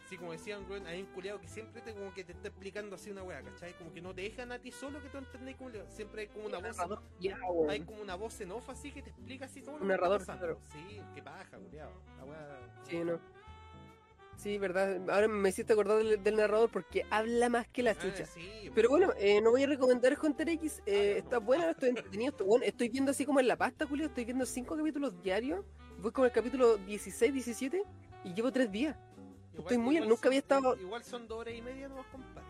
sí, 0.08 0.16
como 0.16 0.32
decían, 0.32 0.64
weón, 0.70 0.86
hay 0.86 1.02
un 1.02 1.08
culiado 1.08 1.38
que 1.38 1.48
siempre 1.48 1.82
te 1.82 1.92
como 1.92 2.14
que 2.14 2.24
te 2.24 2.32
está 2.32 2.48
explicando 2.48 2.96
así 2.96 3.10
una 3.10 3.24
weá, 3.24 3.42
¿cachai? 3.42 3.74
Como 3.74 3.92
que 3.92 4.00
no 4.00 4.14
te 4.14 4.22
dejan 4.22 4.52
a 4.52 4.58
ti 4.58 4.72
solo 4.72 5.02
que 5.02 5.10
tú 5.10 5.18
entendés 5.18 5.56
como 5.56 5.70
siempre 5.90 6.22
hay 6.22 6.28
como 6.28 6.46
una 6.46 6.60
voz. 6.60 6.76
narrador, 6.78 7.02
ya. 7.20 7.38
Hay 7.68 7.80
como 7.80 8.00
una 8.00 8.14
voz 8.14 8.40
en 8.40 8.52
off 8.52 8.70
así 8.70 8.90
que 8.90 9.02
te 9.02 9.10
explica 9.10 9.44
así 9.44 9.60
todo 9.60 9.76
lo 9.76 9.82
Un 9.82 9.88
que 9.88 9.94
está 9.94 10.06
narrador, 10.08 10.24
claro. 10.24 10.60
Sí, 10.72 11.02
que 11.14 11.22
paja, 11.22 11.58
culiado. 11.58 11.92
La 12.16 12.24
weá. 12.24 12.58
Sí, 12.88 13.04
no. 13.04 13.20
Sí, 14.42 14.56
verdad. 14.56 15.08
Ahora 15.10 15.28
me 15.28 15.48
hiciste 15.50 15.72
acordar 15.74 15.98
del, 15.98 16.22
del 16.22 16.36
narrador 16.36 16.70
porque 16.70 17.04
habla 17.10 17.48
más 17.50 17.68
que 17.68 17.82
la 17.82 17.90
Ah, 17.90 17.98
chucha. 17.98 18.24
sí. 18.24 18.70
Pero 18.74 18.88
bueno, 18.88 19.12
eh, 19.18 19.40
no 19.42 19.50
voy 19.50 19.64
a 19.64 19.66
recomendar 19.66 20.16
Hunter 20.22 20.48
X. 20.48 20.82
eh, 20.86 21.12
Ah, 21.14 21.18
está 21.18 21.38
buena, 21.38 21.70
estoy 21.70 21.90
entretenido. 21.90 22.30
Estoy, 22.30 22.46
bueno, 22.46 22.64
estoy 22.64 22.88
viendo 22.88 23.10
así 23.10 23.26
como 23.26 23.40
en 23.40 23.48
la 23.48 23.56
pasta, 23.56 23.86
Julio. 23.86 24.06
Estoy 24.06 24.24
viendo 24.24 24.46
cinco 24.46 24.76
capítulos 24.76 25.20
diarios. 25.22 25.64
Voy 26.00 26.12
con 26.12 26.24
el 26.24 26.32
capítulo 26.32 26.78
16, 26.78 27.32
17 27.34 27.82
y 28.24 28.32
llevo 28.32 28.50
tres 28.50 28.70
días. 28.72 28.96
estoy 29.58 29.76
muy- 29.76 30.00
nunca 30.00 30.16
son- 30.16 30.26
había 30.28 30.38
estado- 30.38 30.76
Igual 30.76 31.04
son 31.04 31.28
dos 31.28 31.38
horas 31.40 31.54
y 31.54 31.60
media, 31.60 31.88
no 31.88 32.02
compadre. 32.10 32.46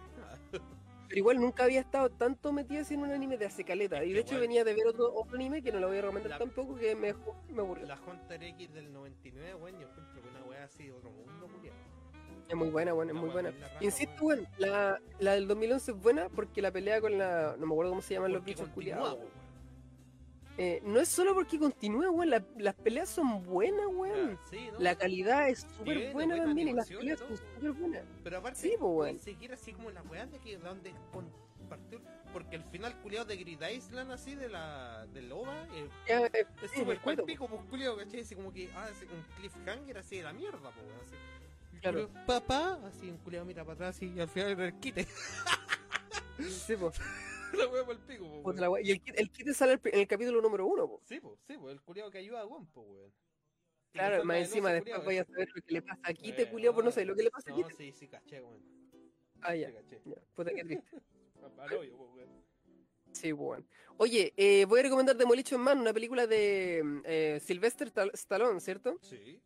Pero 1.09 1.19
igual 1.19 1.39
nunca 1.41 1.65
había 1.65 1.81
estado 1.81 2.09
tanto 2.11 2.53
metido 2.53 2.83
así 2.83 2.95
en 2.95 3.01
un 3.01 3.11
anime 3.11 3.37
de 3.37 3.47
hace 3.47 3.65
caleta. 3.65 4.01
Es 4.01 4.09
Y 4.11 4.13
de 4.13 4.21
hecho 4.21 4.35
igual- 4.35 4.43
venía 4.47 4.63
de 4.63 4.75
ver 4.75 4.87
otro, 4.87 5.13
otro 5.13 5.35
anime 5.35 5.61
que 5.61 5.73
no 5.73 5.81
lo 5.81 5.89
voy 5.89 5.99
a 5.99 6.03
recomendar 6.03 6.31
La- 6.31 6.39
tampoco, 6.39 6.77
que 6.77 6.95
me, 6.95 7.13
me 7.53 7.61
aburrió. 7.63 7.85
La 7.87 7.99
Hunter 8.01 8.41
X 8.45 8.73
del 8.73 8.93
99, 8.93 9.57
weón, 9.57 9.81
yo 9.81 9.89
encuentro 9.89 10.23
que 10.23 10.29
una 10.29 10.45
weá 10.45 10.63
así 10.65 10.85
de 10.85 10.93
otro 10.93 11.11
mundo. 11.11 11.40
Es 12.51 12.57
muy 12.57 12.69
buena, 12.69 12.93
bueno, 12.93 13.13
es 13.13 13.19
muy 13.19 13.31
buena. 13.31 13.51
bien 13.51 13.61
la 13.63 13.69
raja, 13.69 13.85
Insisto, 13.85 14.25
weón. 14.25 14.47
bueno, 14.59 14.73
la, 14.75 15.01
la 15.21 15.33
del 15.35 15.47
2011 15.49 15.91
es 15.93 15.97
buena 16.03 16.29
porque 16.29 16.61
la 16.61 16.71
pelea 16.73 17.01
con 17.01 17.17
la... 17.17 17.55
No 17.59 17.67
me 17.67 17.73
acuerdo 17.73 17.93
cómo 17.93 18.03
se 18.03 18.15
llaman 18.15 18.33
los 18.33 18.45
bichos 18.45 18.69
culiados. 18.71 19.19
Eh, 20.59 20.83
no 20.85 21.01
es 21.01 21.09
solo 21.09 21.33
porque 21.33 21.59
continúa, 21.59 22.11
weón. 22.11 22.29
la- 22.31 22.45
las 22.59 22.75
peleas 22.75 23.09
son 23.09 23.45
buenas, 23.47 23.87
weón. 23.95 24.39
Sí, 24.51 24.69
¿no? 24.73 24.79
La 24.81 24.95
calidad 24.97 25.49
es 25.49 25.61
súper 25.79 26.13
buena 26.13 26.35
buena 26.35 26.45
también 26.45 26.69
y 26.69 26.73
las 26.73 26.89
peleas 26.89 27.19
son 27.21 27.37
súper 27.37 27.73
buenas. 27.73 28.03
Pero 28.25 28.39
aparte, 28.39 28.59
Sí, 28.61 28.75
pues, 28.79 29.23
siquiera 29.23 29.55
así 29.55 29.73
como 29.73 29.91
la 29.91 30.03
weá 30.03 30.27
de 30.27 30.39
que 30.39 30.59
donde 30.59 30.93
compartir. 31.13 32.01
Porque 32.33 32.57
el 32.57 32.65
final 32.65 32.95
culiado 33.01 33.25
de 33.27 33.37
Grid 33.37 33.61
Island, 33.75 34.11
así 34.13 34.35
de 34.35 34.49
la 34.49 35.07
del 35.15 35.33
OVA, 35.33 35.67
eh, 35.75 35.89
Ya, 36.09 36.27
eh, 36.27 36.47
es 36.63 36.71
súper 36.73 37.01
pico, 37.25 37.49
pues 37.49 37.63
culiado, 37.71 37.97
¿cachai? 37.97 38.21
Así 38.21 38.35
como 38.35 38.53
que, 38.53 38.69
ah, 38.75 38.89
así, 38.91 39.05
un 39.07 39.23
cliffhanger 39.37 39.99
así 39.99 40.17
de 40.19 40.23
la 40.25 40.33
mierda, 40.33 40.59
pues, 40.73 40.87
weón, 40.87 41.01
así. 41.07 41.15
Claro. 41.81 42.11
Papá, 42.27 42.79
así 42.87 43.09
un 43.11 43.19
culiado 43.19 43.45
mira 43.47 43.63
para 43.65 43.75
atrás 43.75 44.03
y 44.03 44.19
al 44.21 44.29
final 44.29 44.51
era 44.51 44.67
el 44.67 44.79
quite. 44.81 45.07
sí, 46.39 46.77
po. 46.77 46.93
la 47.55 47.67
weá 47.69 47.85
por 47.85 47.95
el 47.95 48.01
pico, 48.03 48.29
pues, 48.29 48.45
weón. 48.45 48.61
la 48.61 48.71
wea. 48.71 48.83
Y 48.85 48.91
el, 48.93 49.03
kit- 49.03 49.15
el 49.17 49.31
kit 49.31 49.49
sale 49.53 49.81
en 49.85 50.01
el 50.01 50.07
capítulo 50.07 50.41
número 50.41 50.67
uno, 50.67 50.87
po. 50.89 51.01
Sí, 51.05 51.21
pues, 51.21 51.39
sí, 51.47 51.57
pues, 51.59 51.73
el 51.75 51.81
culiado 51.83 52.11
que 52.11 52.19
ayuda 52.19 52.41
a 52.41 52.45
Gon, 52.45 52.67
pues, 52.67 52.87
weón. 52.89 53.13
Claro, 53.93 54.25
más 54.25 54.37
encima 54.39 54.73
después 54.73 54.95
culiao, 54.95 55.07
vaya 55.07 55.23
a 55.23 55.25
saber 55.25 55.49
lo 55.55 55.63
que 55.63 55.73
le 55.75 55.83
pasa 55.83 56.01
a 56.05 56.13
Kite, 56.15 56.43
Eh, 56.43 56.49
culiao, 56.51 56.73
pues 56.75 56.85
no 56.85 56.93
sé 56.93 57.05
lo 57.05 57.17
que 57.17 57.25
le 57.25 57.31
pasa 57.31 57.51
a 57.51 57.57
No, 57.57 57.67
Kite. 57.67 57.75
sí, 57.77 57.93
sí, 57.93 58.09
caché, 58.09 58.41
weón. 58.41 58.63
Ah, 59.41 59.55
ya, 59.57 59.69
Sí, 59.69 59.75
caché. 59.75 60.01
ya. 60.05 60.17
Puta 60.35 60.51
que 60.53 60.65
triste. 60.65 60.91
Al 61.59 61.73
hoyo, 61.73 61.97
weón. 61.97 62.45
Sí, 63.13 63.33
bueno. 63.33 63.65
Oye, 63.97 64.33
eh, 64.37 64.65
voy 64.67 64.79
a 64.81 64.83
recomendar 64.85 65.17
Demolition 65.17 65.61
Man, 65.61 65.81
una 65.81 65.93
película 65.93 66.27
de 66.29 66.83
mm, 66.85 67.01
eh, 67.05 67.41
Sylvester 67.43 67.91
Tal- 67.91 68.13
Stallone, 68.15 68.61
¿cierto? 68.61 68.99
Sí. 69.03 69.41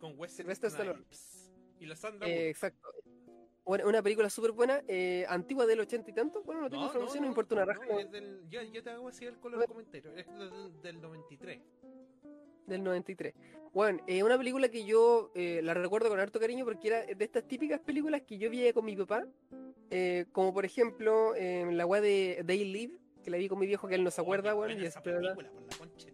Con 0.00 0.18
Wesley 0.18 0.36
Sylvester 0.38 0.70
Stallone. 0.70 1.04
Y 1.80 1.86
la 1.86 1.96
Sandra 1.96 2.28
Eh, 2.28 2.48
exacto. 2.48 2.88
Una, 3.66 3.86
una 3.86 4.02
película 4.02 4.28
súper 4.28 4.52
buena, 4.52 4.82
eh, 4.88 5.24
antigua 5.28 5.64
del 5.66 5.80
ochenta 5.80 6.10
y 6.10 6.14
tanto. 6.14 6.42
Bueno, 6.42 6.60
no 6.62 6.70
tengo 6.70 6.84
información, 6.84 7.22
no, 7.22 7.28
importa 7.28 7.54
una 7.54 7.64
raja. 7.64 7.80
no, 7.88 8.04
del, 8.10 8.42
yo, 8.50 8.60
yo 8.62 8.82
te 8.82 8.90
hago 8.90 9.08
así 9.08 9.24
el 9.24 9.38
color 9.38 9.58
Bueno. 9.60 9.72
comentario. 9.72 10.14
Es 10.16 10.26
del, 10.26 10.82
del 10.82 11.00
93. 11.00 11.60
Del 12.66 12.84
93. 12.84 13.34
Bueno, 13.72 14.02
es 14.06 14.22
una 14.22 14.36
película 14.38 14.68
que 14.68 14.84
yo 14.84 15.30
eh, 15.34 15.60
la 15.62 15.72
recuerdo 15.74 16.08
con 16.10 16.20
harto 16.20 16.38
cariño 16.38 16.64
porque 16.64 16.88
era 16.88 17.04
de 17.06 17.24
estas 17.24 17.46
típicas 17.48 17.80
películas 17.80 18.22
que 18.22 18.36
yo 18.38 18.50
veía 18.50 18.72
con 18.74 18.84
mi 18.84 18.96
papá. 18.96 19.26
eh, 19.90 20.26
como 20.32 20.52
por 20.52 20.64
ejemplo, 20.66 21.34
eh, 21.34 21.66
la 21.72 21.86
weá 21.86 22.00
de 22.02 22.42
Day 22.44 22.64
Live, 22.64 22.98
que 23.22 23.30
la 23.30 23.38
vi 23.38 23.48
con 23.48 23.58
mi 23.58 23.66
viejo 23.66 23.88
que 23.88 23.94
él 23.94 24.04
no 24.04 24.10
se 24.10 24.20
acuerda, 24.20 24.54
weón. 24.54 24.68
buena 24.72 24.82
y 24.82 24.86
esa 24.86 25.02
película, 25.02 25.34
por 25.34 25.44
la 25.44 25.50
concha 25.78 26.08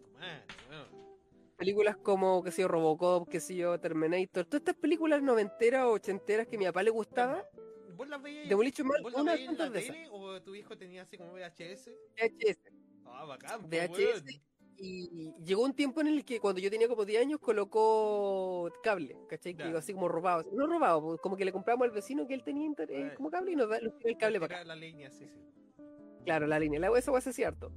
Películas 1.61 1.95
como, 1.97 2.41
qué 2.43 2.49
sé 2.51 2.63
yo, 2.63 2.67
Robocop, 2.67 3.29
qué 3.29 3.39
sé 3.39 3.55
yo, 3.55 3.79
Terminator. 3.79 4.45
Todas 4.45 4.61
estas 4.61 4.75
películas 4.75 5.21
noventeras 5.21 5.85
o 5.85 5.91
ochenteras 5.91 6.47
que 6.47 6.55
a 6.55 6.59
mi 6.59 6.65
papá 6.65 6.81
le 6.81 6.89
gustaba. 6.89 7.45
¿Vos 7.95 8.09
las 8.09 8.19
veías? 8.19 8.49
Demolition 8.49 8.87
Man, 8.87 9.03
¿Vos 9.03 9.13
las 9.13 9.19
en 9.19 9.25
la 9.57 9.69
de 9.69 9.79
esas. 9.79 9.95
tele 9.95 10.09
o 10.11 10.41
tu 10.41 10.55
hijo 10.55 10.75
tenía 10.75 11.03
así 11.03 11.17
como 11.19 11.33
VHS? 11.33 11.91
VHS. 12.17 12.71
Ah, 13.05 13.25
bacán, 13.25 13.61
VHS. 13.69 13.91
weón. 13.99 14.23
Y 14.83 15.35
llegó 15.45 15.63
un 15.63 15.75
tiempo 15.75 16.01
en 16.01 16.07
el 16.07 16.25
que 16.25 16.39
cuando 16.39 16.59
yo 16.59 16.71
tenía 16.71 16.87
como 16.87 17.05
10 17.05 17.21
años 17.21 17.39
colocó 17.39 18.71
cable, 18.81 19.15
¿cachai? 19.29 19.53
Que 19.53 19.69
iba 19.69 19.77
así 19.77 19.93
como 19.93 20.07
robado. 20.07 20.49
No 20.53 20.65
robado, 20.65 20.99
pues, 21.03 21.21
como 21.21 21.37
que 21.37 21.45
le 21.45 21.51
compramos 21.51 21.85
al 21.85 21.91
vecino 21.91 22.25
que 22.25 22.33
él 22.33 22.43
tenía 22.43 22.65
inter- 22.65 22.89
eh, 22.91 23.13
como 23.15 23.29
cable 23.29 23.51
y 23.51 23.55
nos 23.55 23.69
da 23.69 23.79
nos 23.79 23.93
el 24.03 24.17
cable 24.17 24.39
para 24.39 24.55
acá. 24.55 24.65
La 24.65 24.75
línea, 24.75 25.11
sí, 25.11 25.27
sí. 25.27 25.37
Claro, 26.25 26.47
la 26.47 26.57
línea. 26.59 26.79
La, 26.79 26.97
esa 26.97 27.11
hueá 27.11 27.19
es 27.23 27.35
cierto. 27.35 27.71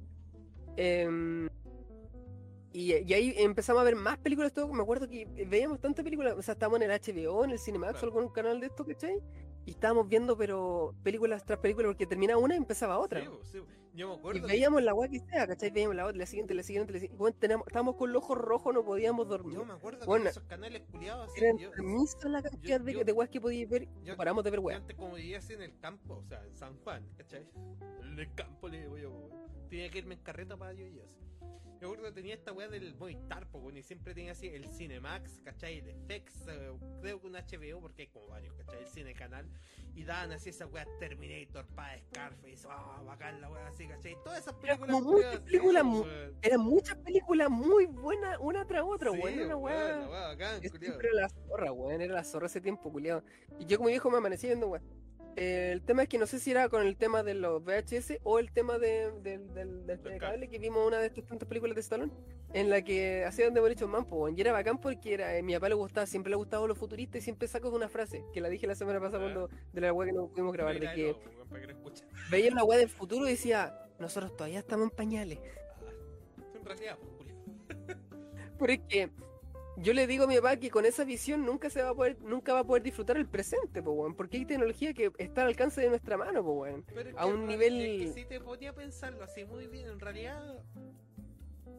Em, 0.77 1.47
y, 2.77 2.93
y 3.09 3.13
ahí 3.13 3.33
empezamos 3.37 3.81
a 3.81 3.85
ver 3.85 3.95
más 3.95 4.17
películas. 4.17 4.51
Todo. 4.53 4.71
Me 4.73 4.81
acuerdo 4.83 5.07
que 5.07 5.25
veíamos 5.47 5.79
tantas 5.79 6.03
películas. 6.03 6.35
O 6.37 6.41
sea, 6.41 6.53
estábamos 6.53 6.81
en 6.81 6.91
el 6.91 6.99
HBO, 6.99 7.43
en 7.45 7.51
el 7.51 7.59
Cinemax 7.59 7.93
Claro. 7.99 8.07
o 8.07 8.17
algún 8.17 8.33
canal 8.33 8.59
de 8.59 8.67
esto, 8.67 8.85
¿cachai? 8.85 9.17
Y 9.65 9.71
estábamos 9.71 10.07
viendo, 10.07 10.37
pero 10.37 10.93
películas 11.03 11.43
tras 11.45 11.57
películas, 11.59 11.89
porque 11.89 12.05
terminaba 12.05 12.39
una 12.39 12.53
y 12.53 12.57
empezaba 12.57 12.99
otra. 12.99 13.21
Sí, 13.21 13.27
sí, 13.51 13.59
po. 13.61 13.65
Yo 13.95 14.09
me 14.09 14.13
Y 14.15 14.17
acuerdo. 14.17 14.41
que- 14.41 14.47
veíamos 14.47 14.83
la 14.83 14.93
weá 14.93 15.09
que 15.09 15.19
sea, 15.21 15.47
¿cachai? 15.47 15.71
Veíamos 15.71 15.95
la 15.95 16.05
otra, 16.05 16.17
la 16.17 16.25
siguiente, 16.25 16.53
la 16.53 16.63
siguiente, 16.63 16.91
la 16.91 16.99
siguiente. 16.99 17.17
Bueno, 17.17 17.37
teníamos- 17.39 17.65
estábamos 17.67 17.95
con 17.95 18.11
los 18.11 18.21
ojos 18.23 18.37
rojos, 18.37 18.73
no 18.73 18.83
podíamos 18.83 19.25
dormir. 19.29 19.55
Yo 19.55 19.63
me 19.65 19.73
acuerdo 19.73 20.01
que 20.01 20.05
Bueno, 20.05 20.29
esos 20.29 20.43
canales 20.43 20.83
culiados 20.91 21.29
así. 21.31 21.39
Era 21.45 21.57
yo, 21.57 21.71
la 22.29 22.41
cantidad 22.43 22.81
de, 22.81 22.91
yo- 22.93 23.03
de 23.05 23.27
que 23.29 23.39
podíais 23.39 23.69
ver. 23.69 23.87
yo- 24.03 24.17
paramos 24.17 24.43
de 24.43 24.51
ver 24.51 24.59
weas. 24.59 24.81
antes 24.81 24.97
como 24.97 25.15
vivía 25.15 25.37
así 25.37 25.53
en 25.53 25.61
el 25.61 25.79
campo, 25.79 26.15
o 26.15 26.23
sea, 26.27 26.43
en 26.45 26.55
San 26.57 26.77
Juan, 26.83 27.07
¿cachai? 27.17 27.47
En 28.01 28.19
el 28.19 28.33
campo 28.35 28.67
le 28.67 28.81
digo 28.81 28.97
yo. 28.97 29.29
Tenía 29.69 29.89
que 29.89 29.99
irme 29.99 30.15
en 30.15 30.21
carreta 30.21 30.57
para 30.57 30.73
yo 30.73 30.85
y. 30.85 30.95
Yo 31.81 31.91
recuerdo 31.91 32.05
que 32.05 32.21
tenía 32.21 32.35
esta 32.35 32.53
weá 32.53 32.69
del 32.69 32.95
Movistar, 32.95 33.47
po, 33.47 33.59
weón, 33.59 33.77
y 33.77 33.83
siempre 33.83 34.13
tenía 34.13 34.31
así 34.31 34.47
el 34.47 34.65
Cinemax, 34.69 35.41
¿cachai? 35.43 35.79
El 35.79 35.91
FX, 35.91 36.47
eh, 36.47 36.71
creo 37.01 37.19
que 37.19 37.27
un 37.27 37.33
HBO, 37.33 37.81
porque 37.81 38.03
hay 38.03 38.07
como 38.07 38.27
varios, 38.27 38.55
¿cachai? 38.55 38.79
El 38.79 38.87
Cine 38.87 39.13
Canal. 39.13 39.49
Y 39.93 40.03
daban 40.03 40.31
así 40.31 40.49
esa 40.49 40.67
weá 40.67 40.85
Terminator, 40.99 41.65
para 41.75 41.99
Scarface, 41.99 42.67
ah, 42.69 43.01
bacán 43.05 43.41
la 43.41 43.49
weá 43.49 43.67
así, 43.67 43.87
¿cachai? 43.87 44.15
Todas 44.23 44.39
esas 44.39 44.53
películas. 44.55 45.01
muchas 45.03 45.83
mu-. 45.83 46.05
Eran 46.41 46.61
muchas 46.61 46.95
películas 46.97 47.49
muy 47.49 47.85
buenas, 47.87 48.37
una 48.39 48.65
tras 48.65 48.83
otra, 48.83 49.11
Sí, 49.11 49.19
weón. 49.19 49.33
Era 49.33 49.45
una 49.45 49.57
weá 49.57 50.33
era 51.07 51.13
la 51.13 51.29
zorra, 51.29 51.71
weón. 51.73 52.01
Era 52.01 52.13
la 52.15 52.23
zorra 52.23 52.47
ese 52.47 52.61
tiempo, 52.61 52.89
culiado. 52.91 53.21
Y 53.59 53.65
yo 53.65 53.77
como 53.77 53.89
viejo 53.89 54.09
me 54.09 54.17
amanecí 54.17 54.47
viendo. 54.47 54.79
Eh, 55.37 55.71
el 55.73 55.81
tema 55.81 56.03
es 56.03 56.09
que 56.09 56.17
no 56.17 56.25
sé 56.27 56.39
si 56.39 56.51
era 56.51 56.69
con 56.69 56.81
el 56.85 56.95
tema 56.95 57.21
de 57.21 57.33
los 57.33 57.61
VHS 57.63 58.19
o 58.23 58.39
el 58.39 58.51
tema 58.51 58.79
de, 58.79 59.11
del, 59.21 59.53
del, 59.53 59.85
del 59.85 59.99
telecable 59.99 60.47
que 60.47 60.59
vimos 60.59 60.87
una 60.87 60.97
de 60.99 61.07
estas 61.07 61.25
tantas 61.25 61.47
películas 61.47 61.75
de 61.75 61.81
Stallone 61.81 62.11
en 62.53 62.69
la 62.69 62.81
que 62.81 63.25
hacían 63.25 63.53
Demolition 63.53 63.89
Man, 63.91 64.05
pues, 64.05 64.13
weón. 64.21 64.37
Y 64.37 64.41
era 64.41 64.53
bacán 64.53 64.79
porque 64.79 65.13
era, 65.13 65.37
eh, 65.37 65.43
mi 65.43 65.53
papá 65.53 65.67
le 65.67 65.75
gustaba, 65.75 66.07
siempre 66.07 66.29
le 66.29 66.37
gustaba 66.37 66.65
lo 66.67 66.75
futurista 66.75 67.17
y 67.17 67.21
siempre 67.21 67.49
saco 67.49 67.69
de 67.69 67.75
una 67.75 67.89
frase 67.89 68.23
que 68.33 68.39
la 68.39 68.47
dije 68.47 68.65
la 68.65 68.75
semana 68.75 68.99
pasada 69.01 69.17
Ah. 69.27 69.33
cuando 69.33 69.49
de 69.73 69.81
la 69.81 69.91
weá 69.91 70.07
que 70.07 70.13
no 70.13 70.27
pudimos 70.29 70.53
grabar, 70.53 70.79
de 70.79 70.93
que 70.93 71.15
veía 72.31 72.51
una 72.51 72.63
weá 72.63 72.79
del 72.79 72.89
futuro 72.89 73.27
y 73.27 73.31
decía, 73.31 73.77
nosotros 73.99 74.35
todavía 74.37 74.59
estamos 74.59 74.89
en 74.89 74.95
pañales. 74.95 75.39
Ah, 75.41 76.43
En 76.59 76.65
realidad, 76.65 76.97
pues, 78.57 79.09
yo 79.77 79.93
le 79.93 80.07
digo 80.07 80.23
a 80.23 80.27
mi 80.27 80.35
papá 80.35 80.57
que 80.57 80.69
con 80.69 80.85
esa 80.85 81.03
visión 81.03 81.45
nunca 81.45 81.69
se 81.69 81.81
va 81.81 81.89
a 81.89 81.93
poder, 81.95 82.17
nunca 82.21 82.53
va 82.53 82.59
a 82.59 82.63
poder 82.63 82.83
disfrutar 82.83 83.17
el 83.17 83.27
presente, 83.27 83.81
po, 83.83 83.91
weón, 83.91 84.15
porque 84.15 84.37
hay 84.37 84.45
tecnología 84.45 84.93
que 84.93 85.11
está 85.17 85.41
al 85.41 85.47
alcance 85.49 85.81
de 85.81 85.89
nuestra 85.89 86.17
mano, 86.17 86.43
po, 86.43 86.53
weón. 86.53 86.85
Pero 86.93 87.17
a 87.19 87.25
un 87.25 87.45
nivel- 87.47 88.01
es 88.03 88.13
que 88.13 88.21
si 88.21 88.25
te 88.27 88.39
ponía 88.39 88.71
a 88.71 88.73
pensarlo 88.73 89.23
así 89.23 89.43
muy 89.45 89.67
bien, 89.67 89.87
en 89.89 89.99
realidad. 89.99 90.63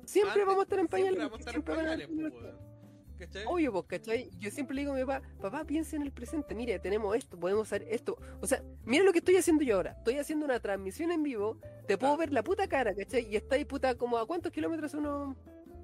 Siempre 0.05 0.33
antes- 0.43 0.47
vamos 0.47 0.61
a 0.61 0.63
estar 0.65 0.79
en 0.79 0.89
pañales. 0.89 1.15
Siempre 1.19 1.25
vamos 1.25 1.39
a 1.39 1.41
estar 1.41 1.55
en 1.57 1.63
pañales, 1.63 2.07
pues, 2.07 2.17
tecnología. 2.19 2.41
weón. 2.53 2.77
¿Cachai? 3.19 3.45
Obvio, 3.47 3.73
pues, 3.73 3.85
¿cachai? 3.87 4.31
Yo 4.39 4.51
siempre 4.51 4.75
le 4.77 4.83
digo 4.83 4.93
a 4.93 4.97
mi 4.97 5.01
papá, 5.05 5.23
papá, 5.41 5.65
piensa 5.65 5.97
en 5.97 6.03
el 6.03 6.13
presente, 6.13 6.55
mire, 6.55 6.79
tenemos 6.79 7.17
esto, 7.17 7.39
podemos 7.41 7.67
hacer 7.67 7.87
esto. 7.89 8.19
O 8.43 8.47
sea, 8.47 8.63
mira 8.85 9.05
lo 9.05 9.13
que 9.13 9.21
estoy 9.21 9.37
haciendo 9.37 9.65
yo 9.65 9.77
ahora. 9.77 9.93
Estoy 9.93 10.19
haciendo 10.19 10.45
una 10.45 10.61
transmisión 10.61 11.11
en 11.11 11.23
vivo, 11.23 11.59
te 11.87 11.97
puedo 11.97 12.15
ver 12.19 12.31
la 12.31 12.43
puta 12.45 12.69
cara, 12.69 12.95
¿cachai? 12.95 13.27
Y 13.27 13.37
está 13.37 13.55
ahí 13.57 13.65
puta 13.65 13.95
como 13.95 14.19
a 14.19 14.27
cuántos 14.27 14.53
kilómetros 14.53 14.93
uno... 14.93 15.35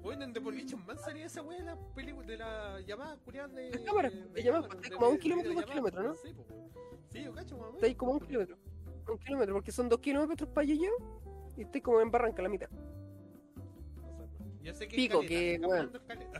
Bueno, 0.03 0.25
en 0.25 0.33
Demolition 0.33 0.85
Man 0.85 0.97
salía 0.99 1.25
esa 1.25 1.41
weá 1.41 1.57
de 1.59 1.63
la 1.63 1.77
película 1.95 2.27
de 2.27 2.37
la 2.37 2.81
llamada 2.81 3.17
culiada 3.23 3.47
de. 3.47 3.71
De 3.71 3.83
cámara, 3.83 4.09
de 4.09 4.43
llamada, 4.43 4.67
pues, 4.67 4.89
como 4.91 5.05
a 5.05 5.09
un 5.09 5.17
kilómetro, 5.17 5.53
dos 5.53 5.65
kilómetros, 5.65 6.03
¿no? 6.03 6.15
Sí. 6.15 6.33
Sí, 7.09 7.23
yo 7.23 7.33
cacho, 7.33 7.57
más 7.57 7.69
o 7.69 7.73
Está 7.75 7.85
ahí 7.85 7.91
menos. 7.91 7.97
como 7.99 8.11
a 8.11 8.15
un 8.15 8.19
kilómetro. 8.21 8.57
Un 9.07 9.17
kilómetro, 9.17 9.53
porque 9.55 9.71
son 9.71 9.89
dos 9.89 9.99
kilómetros 9.99 10.49
para 10.49 10.67
allá 10.67 10.89
y 11.55 11.61
estoy 11.61 11.81
como 11.81 12.01
en 12.01 12.11
Barranca, 12.11 12.41
la 12.41 12.49
mitad. 12.49 12.69
Yo 14.61 14.73
sé 14.73 14.87
que 14.87 14.95
Pico, 14.95 15.19
caleta, 15.19 15.27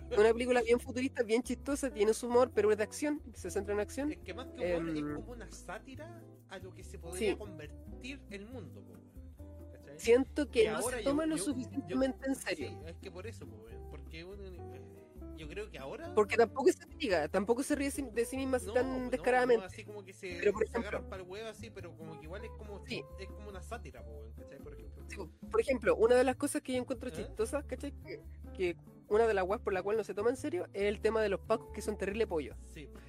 que. 0.08 0.14
Es 0.14 0.18
una 0.18 0.32
película 0.34 0.62
bien 0.62 0.80
futurista, 0.80 1.24
bien 1.24 1.42
chistosa, 1.44 1.90
tiene 1.90 2.14
su 2.14 2.28
humor, 2.28 2.52
pero 2.54 2.72
es 2.72 2.78
de 2.78 2.84
acción, 2.84 3.22
se 3.34 3.50
centra 3.52 3.74
en 3.74 3.80
acción. 3.82 4.12
Es 4.12 4.20
que 4.20 4.34
más 4.34 4.48
que 4.48 4.76
humor 4.76 4.90
Em, 4.90 4.98
es 5.10 5.16
como 5.16 5.32
una 5.34 5.52
sátira 5.52 6.22
a 6.50 6.58
lo 6.60 6.74
que 6.74 6.84
se 6.84 7.00
podría 7.00 7.32
sí. 7.32 7.38
convertir 7.38 8.22
el 8.30 8.46
mundo, 8.46 8.82
po. 8.82 8.94
Siento 10.04 10.50
que 10.50 10.70
no 10.70 10.82
se 10.82 10.98
yo- 11.00 11.04
toma 11.10 11.26
lo 11.26 11.38
yo- 11.38 11.44
suficientemente 11.44 12.28
en 12.28 12.36
serio. 12.36 12.70
Sí, 12.70 12.78
es 12.88 12.96
que 12.98 13.12
por 13.12 13.26
eso, 13.28 13.46
porque 13.90 14.24
uno, 14.24 14.44
eh, 14.44 14.82
yo 15.38 15.48
creo 15.48 15.70
que 15.70 15.78
ahora. 15.80 16.14
Porque 16.14 16.38
tampoco 16.38 16.72
se 16.72 16.86
diga, 16.98 17.28
tampoco 17.28 17.64
se 17.64 17.76
ríe 17.76 17.90
de 17.92 18.26
sí 18.26 18.38
misma 18.38 18.60
no, 18.66 18.74
tan 18.74 19.04
no, 19.06 19.10
descaradamente. 19.10 19.62
no, 19.62 19.68
así 19.68 19.84
como 19.84 20.04
que 20.04 20.14
se, 20.14 20.38
Pero, 20.40 20.54
por 20.54 20.68
se 20.68 20.78
ejemplo- 20.78 21.10
para 21.10 21.24
el 21.24 21.30
huevo 21.30 21.50
así, 21.50 21.70
pero 21.70 21.96
como 21.98 22.20
que 22.20 22.26
igual 22.26 22.46
es 22.46 22.52
como, 22.52 22.86
Sí. 22.86 23.04
es 23.20 23.28
como 23.30 23.50
una 23.50 23.62
sátira. 23.62 24.04
Por 24.64 24.74
ejemplo. 24.74 25.06
Sí, 25.10 25.18
por 25.52 25.60
ejemplo, 25.62 25.96
una 25.96 26.16
de 26.16 26.24
las 26.24 26.36
cosas 26.36 26.62
que 26.62 26.74
yo 26.74 26.80
encuentro 26.80 27.10
¿Eh? 27.10 27.14
chistosas, 27.14 27.66
¿cachai? 27.66 27.92
Que, 27.92 28.22
que 28.56 28.76
una 29.10 29.28
de 29.28 29.34
las 29.34 29.46
weas 29.46 29.62
por 29.62 29.74
la 29.74 29.84
cual 29.84 29.98
no 29.98 30.04
se 30.04 30.14
toma 30.14 30.30
en 30.30 30.38
serio 30.38 30.68
es 30.74 30.84
el 30.84 31.02
tema 31.02 31.22
de 31.22 31.30
los 31.30 31.40
pacos 31.42 31.70
que 31.74 31.82
son 31.82 31.98
terrible 31.98 32.26
pollo. 32.28 32.56
Sí, 32.74 32.88
pues, 32.92 33.04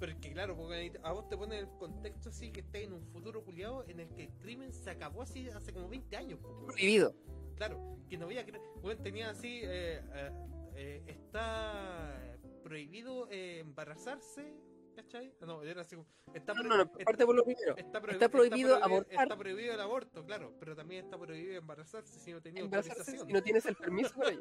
pero 0.00 0.12
es 0.12 0.18
que 0.18 0.32
claro, 0.32 0.56
porque 0.56 0.98
a 1.02 1.12
vos 1.12 1.28
te 1.28 1.36
ponen 1.36 1.58
el 1.60 1.68
contexto 1.78 2.30
así 2.30 2.50
que 2.50 2.60
estás 2.60 2.80
en 2.82 2.94
un 2.94 3.06
futuro 3.06 3.44
culiado 3.44 3.84
en 3.86 4.00
el 4.00 4.08
que 4.14 4.24
el 4.24 4.30
crimen 4.38 4.72
se 4.72 4.90
acabó 4.90 5.22
así 5.22 5.46
hace 5.48 5.72
como 5.72 5.88
20 5.88 6.16
años, 6.16 6.38
pues, 6.42 6.52
weón. 6.54 6.66
Prohibido. 6.66 7.14
Claro, 7.56 7.98
que 8.08 8.16
no 8.16 8.24
había. 8.24 8.46
cre- 8.46 8.60
Bueno, 8.80 9.02
tenía 9.02 9.30
así. 9.30 9.60
eh, 9.62 10.00
eh, 10.14 10.30
eh, 10.74 11.02
está 11.06 12.18
prohibido 12.64 13.28
eh, 13.30 13.58
embarazarse. 13.60 14.54
¿Cachai? 14.96 15.32
No, 15.42 15.62
era 15.62 15.82
así 15.82 15.94
como. 15.96 16.08
Está, 16.34 16.52
No, 16.52 16.62
no, 16.62 16.76
no, 16.76 16.82
está- 16.82 17.04
parte 17.04 17.24
por 17.24 17.34
lo 17.34 17.44
primero. 17.44 17.76
está 17.76 18.00
prohibi- 18.02 18.12
está 18.14 18.28
prohibido 18.28 18.76
prohibi- 18.78 18.82
abortar. 18.84 19.22
Está 19.22 19.36
prohibido 19.36 19.74
el 19.74 19.80
aborto, 19.80 20.24
claro. 20.24 20.52
Pero 20.58 20.74
también 20.76 21.04
está 21.04 21.16
prohibido 21.18 21.54
embarazarse 21.56 22.18
si 22.18 22.32
no 22.32 22.40
tenía 22.42 22.62
Embarazarse 22.62 23.00
autorización. 23.00 23.26
si 23.28 23.32
no 23.32 23.42
tienes 23.42 23.66
el 23.66 23.76
permiso 23.76 24.14
para 24.16 24.30
ello. 24.30 24.40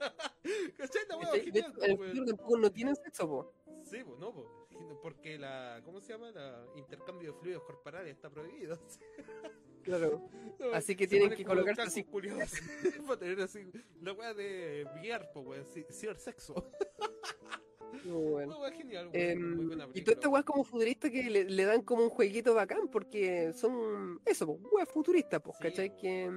¿Cachai? 0.78 1.02
Pues, 1.08 2.10
futuro 2.10 2.26
tampoco 2.26 2.58
no 2.58 2.72
tienen 2.72 2.96
sexo, 2.96 3.28
po. 3.28 3.54
Sí, 3.84 4.04
pues 4.04 4.20
no. 4.20 4.59
Porque 5.02 5.38
la. 5.38 5.82
¿Cómo 5.84 6.02
se 6.02 6.14
llama? 6.14 6.32
La 6.32 6.66
intercambio 6.76 7.34
de 7.34 7.40
fluidos 7.40 7.64
corporales 7.64 8.16
está 8.16 8.30
prohibido. 8.30 8.78
Claro. 9.82 10.30
No, 10.60 10.74
Así 10.74 10.96
que 10.96 11.08
tienen 11.08 11.32
que 11.32 11.46
colocarse 11.46 11.82
así. 11.84 12.04
culiados, 12.04 12.52
para 13.08 13.18
tener 13.18 13.42
así 13.42 13.66
la 14.02 14.12
weá 14.12 14.34
de 14.34 14.86
VR, 15.02 15.30
sí, 15.74 15.86
cibersexo. 15.90 16.54
Muy 18.04 18.30
bueno. 18.30 18.60
Weá 18.60 18.72
genial, 18.72 19.10
muy 19.10 19.66
buena 19.66 19.86
y 19.94 20.02
toda 20.02 20.14
película, 20.14 20.14
esta 20.14 20.30
weá 20.30 20.40
es 20.42 20.46
como 20.46 20.64
futurista 20.64 21.10
que 21.10 21.30
le, 21.30 21.46
le 21.46 21.66
dan 21.66 21.82
como 21.82 22.04
un 22.04 22.10
jueguito 22.10 22.54
bacán 22.54 22.88
porque 22.90 23.54
son 23.54 24.22
eso, 24.26 24.46
pues, 24.46 24.74
weas 24.74 24.90
futuristas, 24.90 25.42
pues, 25.42 25.58
Sí, 25.58 25.64
¿cachai? 25.64 25.96
Que, 25.98 26.30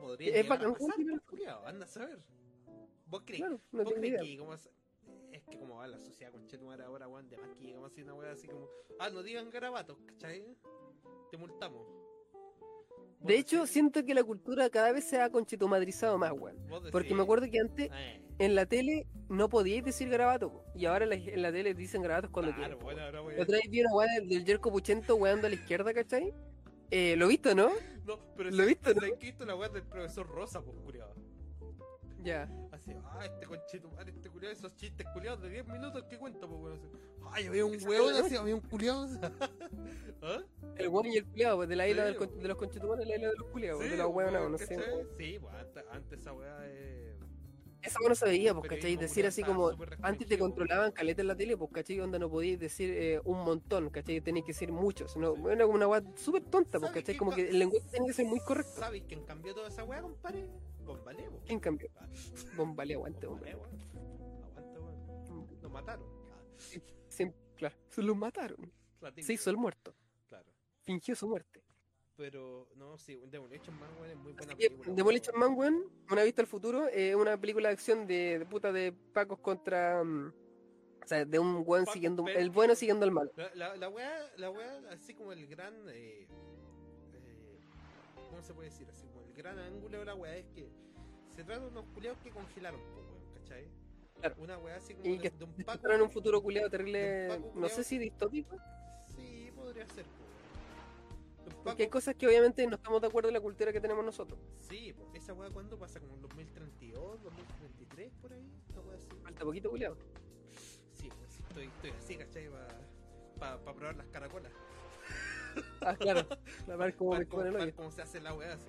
podría 0.00 0.34
es 0.34 0.48
bacán, 0.48 0.72
pasar, 0.72 1.20
culiao, 1.26 1.66
anda 1.66 1.84
a 1.84 1.88
saber. 1.88 2.18
¿Vos 3.06 3.22
crees? 3.24 3.40
claro, 3.40 3.60
no 3.70 3.84
¿Vos 3.84 3.94
crees 3.94 4.20
que 4.22 4.38
como 4.38 4.54
que 5.48 5.58
como 5.58 5.76
va 5.76 5.86
la 5.86 5.98
sociedad 5.98 6.32
con 6.32 6.46
Chetumare 6.46 6.82
ahora, 6.84 7.08
weón, 7.08 7.28
de 7.28 7.36
más 7.38 7.50
que 7.56 7.64
llegamos 7.64 7.90
así 7.92 8.02
una 8.02 8.14
weá 8.14 8.32
así 8.32 8.46
como, 8.48 8.68
ah, 8.98 9.10
no 9.10 9.22
digan 9.22 9.50
garabatos, 9.50 9.96
¿cachai? 10.06 10.44
Te 11.30 11.36
multamos. 11.36 11.86
¿Vos 13.20 13.26
De 13.26 13.36
hecho, 13.36 13.66
siento 13.66 14.04
que 14.04 14.14
la 14.14 14.22
cultura 14.22 14.70
cada 14.70 14.92
vez 14.92 15.04
se 15.08 15.20
ha 15.20 15.30
conchitomadrizado 15.30 16.18
más, 16.18 16.32
weón. 16.32 16.56
¿Vos 16.68 16.82
Porque 16.92 17.14
me 17.14 17.22
acuerdo 17.22 17.50
que 17.50 17.58
antes 17.58 17.90
Eh, 17.92 18.22
en 18.38 18.54
la 18.54 18.66
tele 18.66 19.06
no 19.28 19.48
podíais 19.48 19.84
decir 19.84 20.08
garabato, 20.08 20.64
y 20.74 20.86
ahora 20.86 21.04
en 21.04 21.10
la, 21.10 21.16
en 21.16 21.42
la 21.42 21.50
tele 21.52 21.74
dicen 21.74 22.02
garabatos 22.02 22.30
cuando 22.30 22.52
claro, 22.54 22.78
quieren. 22.78 23.10
bueno, 23.12 23.30
La 23.36 23.42
otra 23.42 23.56
vez 23.58 23.68
vi 23.70 23.80
una 23.80 23.94
weá 23.94 24.08
del, 24.20 24.44
Jerko 24.44 24.70
Puchento 24.70 25.16
weando 25.16 25.46
a 25.46 25.50
la 25.50 25.56
izquierda, 25.56 25.92
¿cachai? 25.92 26.32
Eh, 26.90 27.16
¿Lo 27.16 27.28
viste, 27.28 27.54
no? 27.54 27.70
No, 28.06 28.18
pero 28.36 28.50
¿Lo 28.50 28.62
sí- 28.62 28.68
viste, 28.68 28.94
no? 28.94 29.02
es 29.04 29.40
la 29.46 29.54
weá 29.56 29.68
del 29.68 29.82
profesor 29.82 30.26
Rosa, 30.28 30.62
pues, 30.62 30.76
culiao. 30.78 31.12
Ya. 32.22 32.48
Así, 32.88 32.98
ah, 33.04 33.24
este 33.26 33.46
conchetumare, 33.46 34.10
este 34.10 34.30
culiado, 34.30 34.52
esos 34.54 34.74
chistes 34.76 35.06
culiados 35.12 35.42
de 35.42 35.50
10 35.50 35.66
minutos 35.68 36.04
que 36.04 36.18
cuenta, 36.18 36.46
pues, 36.46 36.60
weón. 36.60 36.78
así, 36.78 36.88
Ay, 37.32 37.46
había 37.46 37.64
un 37.66 37.78
weón 37.86 38.14
así, 38.14 38.36
había 38.36 38.54
un 38.54 38.60
culiado. 38.60 39.06
¿Ah? 40.22 40.38
El 40.76 40.88
weón 40.88 41.06
y 41.06 41.16
el 41.16 41.26
culiado, 41.26 41.56
pues 41.56 41.68
de 41.68 41.76
la 41.76 41.88
isla 41.88 42.06
Sí, 42.06 42.18
del 42.18 42.42
de 42.42 42.48
los 42.48 42.56
conchetumanes, 42.56 43.06
la 43.06 43.16
isla 43.16 43.28
de 43.28 43.36
los 43.36 43.48
culiados, 43.48 43.82
Sí, 43.82 43.88
de 43.90 43.96
pues, 43.96 44.08
weonados, 44.08 44.40
weón, 44.40 44.52
no 44.52 44.58
sé. 44.58 44.78
Sí, 45.18 45.38
pues 45.38 45.54
antes, 45.54 45.84
antes 45.90 46.18
esa 46.20 46.32
weá 46.32 46.56
eh, 46.62 47.16
Esa 47.82 47.98
no 48.08 48.14
se 48.14 48.24
veía, 48.24 48.54
pues, 48.54 48.68
¿cachai? 48.70 48.96
Decir 48.96 49.26
así 49.26 49.42
como, 49.42 49.70
antes 50.02 50.26
te 50.26 50.38
controlaban 50.38 50.92
caleta 50.92 51.20
en 51.20 51.28
la 51.28 51.36
tele, 51.36 51.56
pues, 51.56 51.70
¿cachai? 51.72 52.00
Onda 52.00 52.18
no 52.18 52.30
podías 52.30 52.58
decir 52.58 52.90
eh, 52.90 53.20
un 53.24 53.44
montón, 53.44 53.90
¿cachai? 53.90 54.20
Tenías 54.20 54.46
que 54.46 54.52
decir 54.52 54.72
muchos, 54.72 55.16
¿no? 55.16 55.34
Sí. 55.34 55.42
Era 55.50 55.64
como 55.64 55.76
una 55.76 55.88
weá 55.88 56.02
súper 56.16 56.44
tonta, 56.44 56.78
pues, 56.78 56.90
¿Sabes 56.90 57.04
¿cachai? 57.04 57.16
Como 57.16 57.32
que 57.32 57.48
el 57.50 57.58
lenguaje 57.58 57.86
tenía 57.90 58.08
que 58.08 58.14
ser 58.14 58.26
muy 58.26 58.40
correcto. 58.40 58.72
¿Sabes 58.78 59.02
quién 59.06 59.24
cambió 59.24 59.54
toda 59.54 59.68
esa 59.68 59.84
weá, 59.84 60.00
compadre? 60.00 60.48
Bombalevo. 60.88 61.40
¿Quién 61.46 61.60
cambió? 61.60 61.88
Ah, 61.96 62.08
Bombale, 62.56 62.94
aguante. 62.94 63.26
Aguanta, 63.26 63.48
weón. 63.56 63.68
Lo 65.62 65.70
mataron. 65.70 66.06
Ah, 66.32 66.42
Siempre, 67.08 67.40
claro, 67.56 67.76
se 67.88 68.02
lo 68.02 68.14
mataron. 68.14 68.72
la 69.00 69.12
tinta, 69.12 69.26
Se 69.26 69.32
hizo 69.34 69.50
el 69.50 69.56
muerto. 69.56 69.94
Claro. 70.28 70.46
Fingió 70.84 71.14
su 71.14 71.28
muerte. 71.28 71.62
Pero, 72.16 72.68
no, 72.74 72.98
sí, 72.98 73.16
Demolition 73.30 73.78
Man, 73.78 73.88
weón, 74.00 74.10
es 74.10 74.16
muy 74.16 74.32
buena 74.32 74.52
Así 74.52 74.68
película. 74.68 74.94
Demolition 74.94 75.38
Man, 75.38 75.54
weón, 75.56 75.84
una 76.10 76.22
vista 76.24 76.42
al 76.42 76.48
futuro, 76.48 76.88
es 76.88 77.14
una 77.14 77.36
película 77.40 77.68
de 77.68 77.74
acción 77.74 78.06
de, 78.08 78.40
de 78.40 78.46
puta 78.46 78.72
de 78.72 78.92
pacos 78.92 79.38
contra. 79.38 80.02
mm, 80.02 80.32
o 81.04 81.06
sea, 81.08 81.24
de 81.24 81.38
un 81.38 81.62
weón 81.64 81.84
Paco 81.84 81.92
siguiendo. 81.94 82.26
El 82.26 82.50
bueno 82.50 82.74
siguiendo 82.74 83.04
al 83.04 83.12
malo. 83.12 83.30
La, 83.36 83.54
la, 83.54 83.76
la 83.76 83.88
weá, 83.88 84.10
la 84.36 84.50
weá, 84.50 84.80
así 84.90 85.14
como 85.14 85.32
el 85.32 85.46
gran. 85.46 85.74
Eh, 85.90 86.26
eh, 87.14 87.58
¿Cómo 88.30 88.42
se 88.42 88.52
puede 88.52 88.68
decir? 88.68 88.88
Así 88.90 89.06
gran 89.38 89.58
ángulo 89.60 90.00
de 90.00 90.04
la 90.04 90.14
weá 90.16 90.36
es 90.36 90.46
que 90.48 90.68
se 91.34 91.44
trata 91.44 91.62
de 91.62 91.68
unos 91.68 91.86
culeados 91.94 92.18
que 92.22 92.30
congelaron, 92.30 92.80
po, 92.80 93.00
weón, 93.00 93.34
¿cachai? 93.34 93.68
Claro. 94.18 94.34
Una 94.38 94.58
weá 94.58 94.76
así 94.76 94.94
como 94.94 95.06
Y 95.06 95.12
de, 95.12 95.18
que 95.18 95.30
de 95.30 95.44
un 95.44 95.52
Paco. 95.64 95.92
En 95.92 96.02
un 96.02 96.10
futuro 96.10 96.42
culiado 96.42 96.68
terrible. 96.68 97.40
No 97.54 97.68
sé 97.68 97.84
si 97.84 97.98
distópico. 97.98 98.56
Sí, 99.14 99.52
podría 99.54 99.86
ser, 99.86 100.04
Porque 101.62 101.84
hay 101.84 101.88
cosas 101.88 102.16
que 102.16 102.26
obviamente 102.26 102.66
no 102.66 102.74
estamos 102.74 103.00
de 103.00 103.06
acuerdo 103.06 103.28
en 103.28 103.34
la 103.34 103.40
cultura 103.40 103.72
que 103.72 103.80
tenemos 103.80 104.04
nosotros. 104.04 104.40
Sí, 104.58 104.92
esa 105.14 105.34
weá, 105.34 105.50
¿cuándo 105.50 105.78
pasa? 105.78 106.00
¿Como 106.00 106.14
en 106.14 106.22
2032, 106.22 107.22
2033, 107.22 108.12
por 108.20 108.32
ahí? 108.32 108.50
Falta 109.22 109.44
poquito 109.44 109.70
culiado. 109.70 109.96
Sí, 110.94 111.08
pues 111.16 111.38
estoy, 111.38 111.66
estoy 111.66 111.90
así, 111.90 112.16
¿cachai? 112.16 112.48
Para 113.38 113.58
pa, 113.60 113.72
probar 113.72 113.96
las 113.96 114.08
caracolas. 114.08 114.52
Ah, 115.80 115.94
claro. 115.94 116.26
A 116.72 116.76
ver 116.76 116.96
cómo 116.96 117.12
Para 117.12 117.24
me 117.24 117.62
hoyo. 117.62 117.74
cómo 117.76 117.90
se 117.92 118.02
hace 118.02 118.20
la 118.20 118.34
weá 118.34 118.54
así. 118.54 118.68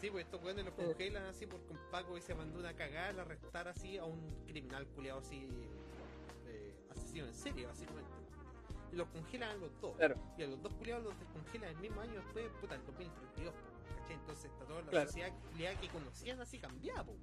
Sí, 0.00 0.10
pues 0.10 0.24
estos 0.26 0.42
weones 0.42 0.64
los 0.64 0.74
congelan 0.74 1.24
así 1.24 1.46
porque 1.46 1.72
un 1.72 1.78
Paco 1.90 2.16
y 2.16 2.20
se 2.20 2.34
mandó 2.34 2.60
una 2.60 2.72
cagada 2.74 3.08
al 3.08 3.20
arrestar 3.20 3.66
así 3.68 3.98
a 3.98 4.04
un 4.04 4.20
criminal 4.46 4.86
culiado 4.88 5.18
así, 5.18 5.48
eh, 6.46 6.74
asesino 6.90 7.26
en 7.26 7.34
serie, 7.34 7.66
básicamente. 7.66 8.10
Y 8.92 8.96
los 8.96 9.08
congelan 9.08 9.50
a 9.50 9.54
los 9.54 9.80
dos. 9.80 9.96
Claro. 9.96 10.14
Y 10.38 10.42
a 10.44 10.46
los 10.46 10.62
dos 10.62 10.72
culiados 10.74 11.04
los 11.04 11.18
descongelan 11.18 11.70
el 11.70 11.78
mismo 11.78 12.00
año 12.00 12.14
después, 12.14 12.46
puta, 12.60 12.76
el 12.76 12.86
2032, 12.86 13.52
po, 13.52 13.60
¿cachai? 14.00 14.14
Entonces 14.14 14.44
está 14.52 14.64
toda 14.66 14.82
la 14.82 14.90
Claro. 14.90 15.06
sociedad 15.06 15.32
culiada 15.50 15.80
que 15.80 15.88
conocían 15.88 16.40
así 16.40 16.58
cambiada, 16.58 17.02
weón. 17.02 17.18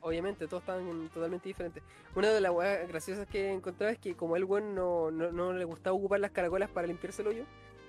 Obviamente, 0.00 0.46
todos 0.46 0.62
estaban 0.62 1.08
totalmente 1.10 1.48
diferentes. 1.48 1.82
Una 2.14 2.30
de 2.30 2.40
las 2.40 2.52
weas 2.52 2.86
graciosas 2.88 3.26
que 3.28 3.52
encontraba 3.52 3.92
es 3.92 3.98
que 3.98 4.14
como 4.16 4.36
el 4.36 4.44
weón 4.44 4.74
no, 4.74 5.10
no, 5.10 5.32
no 5.32 5.52
le 5.52 5.64
gustaba 5.64 5.94
ocupar 5.96 6.20
las 6.20 6.30
caracolas 6.32 6.70
para 6.70 6.86
limpiarse 6.86 7.22
el 7.22 7.28
hoyo, 7.28 7.44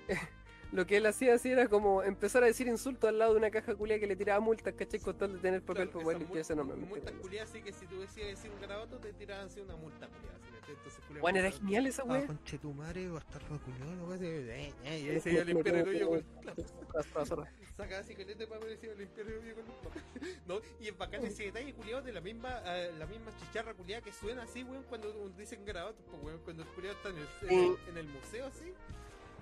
lo 0.72 0.86
que 0.86 0.96
él 0.98 1.06
hacía 1.06 1.34
así 1.34 1.50
era 1.50 1.68
como 1.68 2.02
empezar 2.02 2.42
a 2.42 2.46
decir 2.46 2.68
insultos 2.68 3.08
al 3.08 3.18
lado 3.18 3.32
de 3.32 3.38
una 3.38 3.50
caja 3.50 3.74
culia 3.74 3.98
que 3.98 4.06
le 4.06 4.16
tiraba 4.16 4.40
multas, 4.40 4.74
¿cachai? 4.74 5.00
Con 5.00 5.16
tal 5.18 5.32
de 5.34 5.38
tener 5.38 5.60
papel 5.62 5.88
Claro, 5.88 5.90
para 5.92 6.02
poder 6.04 6.16
esas 6.16 6.28
limpiarse 6.28 6.56
normalmente. 6.56 6.90
Multas 6.94 7.14
culiadas 7.20 7.50
así 7.50 7.62
que 7.62 7.72
si 7.72 7.86
tú 7.86 8.00
decías 8.00 8.28
decir 8.28 8.50
un 8.50 8.60
garabato 8.60 8.98
te 8.98 9.12
tiraban 9.12 9.46
así 9.46 9.60
una 9.60 9.76
multa 9.76 10.06
culiada. 10.08 10.38
Entonces, 10.68 11.20
Bueno, 11.20 11.38
era 11.40 11.50
genial 11.50 11.86
esa 11.88 12.02
Ah, 12.02 12.12
wea. 12.12 12.26
conche 12.26 12.58
tu 12.58 12.72
madre, 12.72 13.08
bastardo 13.08 13.60
culiao, 13.60 13.94
la 13.96 14.04
wea 14.04 14.18
de- 14.18 14.66
eh, 14.68 14.74
eh, 14.84 15.00
y 15.00 15.08
ahí 15.08 15.20
se 15.20 15.32
iba 15.32 15.42
a 15.42 15.44
limpiar 15.44 15.74
el 15.76 15.88
hoyo 15.88 16.08
con 16.08 16.24
saca 17.76 17.98
así 17.98 18.14
de 18.14 18.46
papel 18.46 18.72
y 18.72 18.76
se 18.76 18.86
iba 18.86 18.94
a 18.94 18.98
limpiar 18.98 19.26
el 19.26 19.38
hoyo 19.38 19.54
con. 19.56 19.64
No, 20.46 20.60
y 20.80 20.88
es 20.88 20.96
bacán 20.96 21.24
ese 21.24 21.44
detalle 21.44 21.72
culiado 21.74 22.02
de 22.02 22.12
la 22.12 22.20
misma, 22.20 22.62
eh, 22.66 22.92
la 22.98 23.06
misma 23.06 23.30
chicharra 23.38 23.74
culiada 23.74 24.02
que 24.02 24.12
suena 24.12 24.42
así, 24.42 24.62
weón, 24.62 24.84
cuando 24.84 25.28
dicen 25.30 25.64
garabatos, 25.64 26.04
pues 26.08 26.22
weón, 26.22 26.40
cuando 26.44 26.62
el 26.62 26.68
culiado 26.68 26.96
está 26.96 27.08
en 27.08 27.16
el, 27.18 27.26
en, 27.50 27.58
el, 27.72 27.76
en 27.88 27.96
el 27.98 28.06
museo 28.08 28.46
así, 28.46 28.72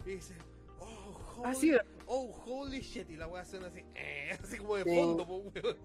y 0.07 0.10
dice, 0.10 0.34
oh, 0.81 1.42
holy, 1.42 1.70
era- 1.70 1.84
oh, 2.07 2.32
holy 2.47 2.81
shit, 2.81 3.08
y 3.10 3.16
la 3.16 3.26
wea 3.28 3.44
suena 3.44 3.68
así, 3.68 3.84
eh, 3.94 4.36
así 4.42 4.58
como 4.58 4.76
de 4.76 4.84
Sí. 4.84 4.97
fondo, 4.97 5.26
pues 5.26 5.65
weón. 5.65 5.76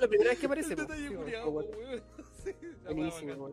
la 0.00 0.08
primera 0.08 0.30
vez 0.30 0.38
que 0.38 0.46
aparece. 0.46 0.76
Po. 0.76 0.82
detalle 0.82 1.10
po, 1.10 1.24
po, 1.52 1.60
weón. 1.60 2.02
Sí, 2.44 2.52
Buenísimo. 2.84 3.52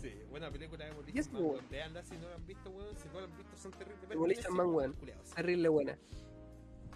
Sí, 0.00 0.14
buena 0.30 0.50
película 0.50 0.84
de 0.84 0.90
Demolition 0.90 1.18
es 1.18 1.30
Man, 1.32 1.42
weón. 1.44 1.68
Veanla 1.70 2.02
si 2.02 2.16
no 2.16 2.28
la 2.28 2.34
han 2.36 2.46
visto, 2.46 2.70
weón. 2.70 2.96
Si 2.96 3.08
no 3.08 3.20
la 3.20 3.26
han 3.26 3.36
visto, 3.36 3.56
son 3.56 3.72
terribles. 3.72 4.08
Demolition 4.08 4.54
Man, 4.54 4.66
weón. 4.74 4.92
Culiados. 4.94 5.30
Terrible 5.30 5.68
buena. 5.68 5.98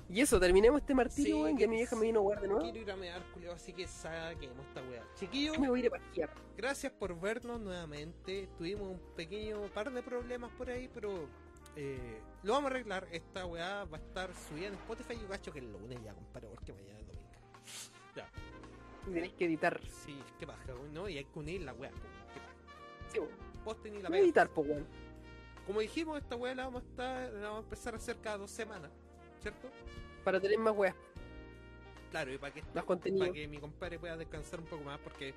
Y 0.09 0.21
eso, 0.21 0.39
terminemos 0.39 0.81
este 0.83 0.95
martillo, 0.95 1.27
Sí, 1.27 1.33
weón. 1.43 1.57
que- 1.57 1.67
mi 1.69 1.77
vieja 1.77 1.97
me 1.97 2.03
vino 2.03 2.21
a 2.21 2.23
guardar 2.23 2.43
de 2.43 2.49
nuevo. 2.49 2.63
Quiero 2.63 2.79
ir 2.79 2.91
a 2.91 2.97
mear, 2.97 3.23
culiao, 3.33 3.55
así 3.55 3.73
que 3.73 3.87
saquemos 3.87 4.65
esta 4.67 4.83
weá. 4.83 5.03
Chiquillos, 5.17 5.59
me 5.59 5.69
voy 5.69 5.81
a 5.83 5.87
ir 5.87 5.93
a 5.95 6.31
gracias 6.57 6.93
por 6.93 7.19
vernos 7.19 7.61
nuevamente. 7.61 8.49
Tuvimos 8.59 8.89
un 8.93 9.01
pequeño 9.17 9.63
par 9.75 9.91
de 9.93 10.03
problemas 10.03 10.51
por 10.53 10.71
ahí, 10.71 10.89
pero 10.93 11.27
eh, 11.77 12.21
lo 12.43 12.53
vamos 12.53 12.71
a 12.71 12.75
arreglar. 12.75 13.07
Esta 13.11 13.47
weá 13.47 13.85
va 13.85 13.99
a 13.99 14.01
estar 14.01 14.31
subida 14.35 14.69
en 14.69 14.75
Spotify. 14.75 15.19
Yo 15.21 15.29
cacho 15.29 15.53
que 15.53 15.59
el 15.61 15.73
lunes 15.73 15.99
ya, 16.05 16.15
compadre, 16.15 16.49
porque 16.49 16.73
mañana 16.73 17.01
es 17.01 17.07
domingo. 17.07 17.31
Ya, 18.15 18.31
tenéis 19.05 19.33
que 19.35 19.45
editar. 19.47 19.81
sí, 20.05 20.19
qué 20.39 20.47
paja, 20.47 20.75
weón, 20.75 20.93
¿no? 20.93 21.09
Y 21.09 21.19
hay 21.19 21.25
que 21.25 21.39
unir 21.39 21.63
la 21.63 21.73
weá, 21.73 21.91
qué 21.91 22.41
paja. 22.41 23.11
Sí, 23.13 23.19
weón. 23.19 23.33
Posten 23.65 23.95
y 23.95 24.03
la 24.03 24.09
Voy 24.09 24.19
a 24.19 24.21
pega. 24.21 24.25
editar, 24.25 24.49
po, 24.51 24.61
weón. 24.63 24.87
Como 25.67 25.81
dijimos, 25.81 26.19
esta 26.21 26.37
weá 26.37 26.55
la 26.55 26.67
vamos 26.67 26.83
a 26.83 26.87
estar, 26.87 27.33
la 27.33 27.49
vamos 27.49 27.61
a 27.61 27.65
empezar 27.65 27.95
a 27.95 27.97
hacer 27.97 28.17
cada 28.21 28.39
dos 28.39 28.51
semanas, 28.51 28.91
¿cierto? 29.41 29.71
Para 30.23 30.39
tener 30.39 30.59
más 30.59 30.77
weas. 30.77 30.95
Claro, 32.11 32.33
y 32.33 32.39
para 32.39 32.53
que, 32.55 32.63
más 32.75 32.85
contenido. 32.85 33.25
para 33.25 33.33
que 33.33 33.49
mi 33.49 33.59
compadre 33.59 33.99
pueda 33.99 34.17
descansar 34.17 34.61
un 34.61 34.67
poco 34.67 34.85
más, 34.85 34.99
porque 35.01 35.35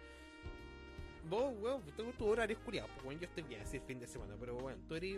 vos, 1.30 1.54
weón, 1.60 1.82
tengo 1.96 2.12
tu 2.12 2.28
horario 2.28 2.60
culiado, 2.64 2.88
pues 2.90 3.04
bueno, 3.06 3.22
yo 3.22 3.28
estoy 3.28 3.44
bien 3.44 3.62
así 3.62 3.78
el 3.78 3.84
fin 3.84 4.00
de 4.00 4.08
semana, 4.08 4.36
pero 4.40 4.56
bueno, 4.56 4.80
tú 4.88 4.96
eres 4.96 5.18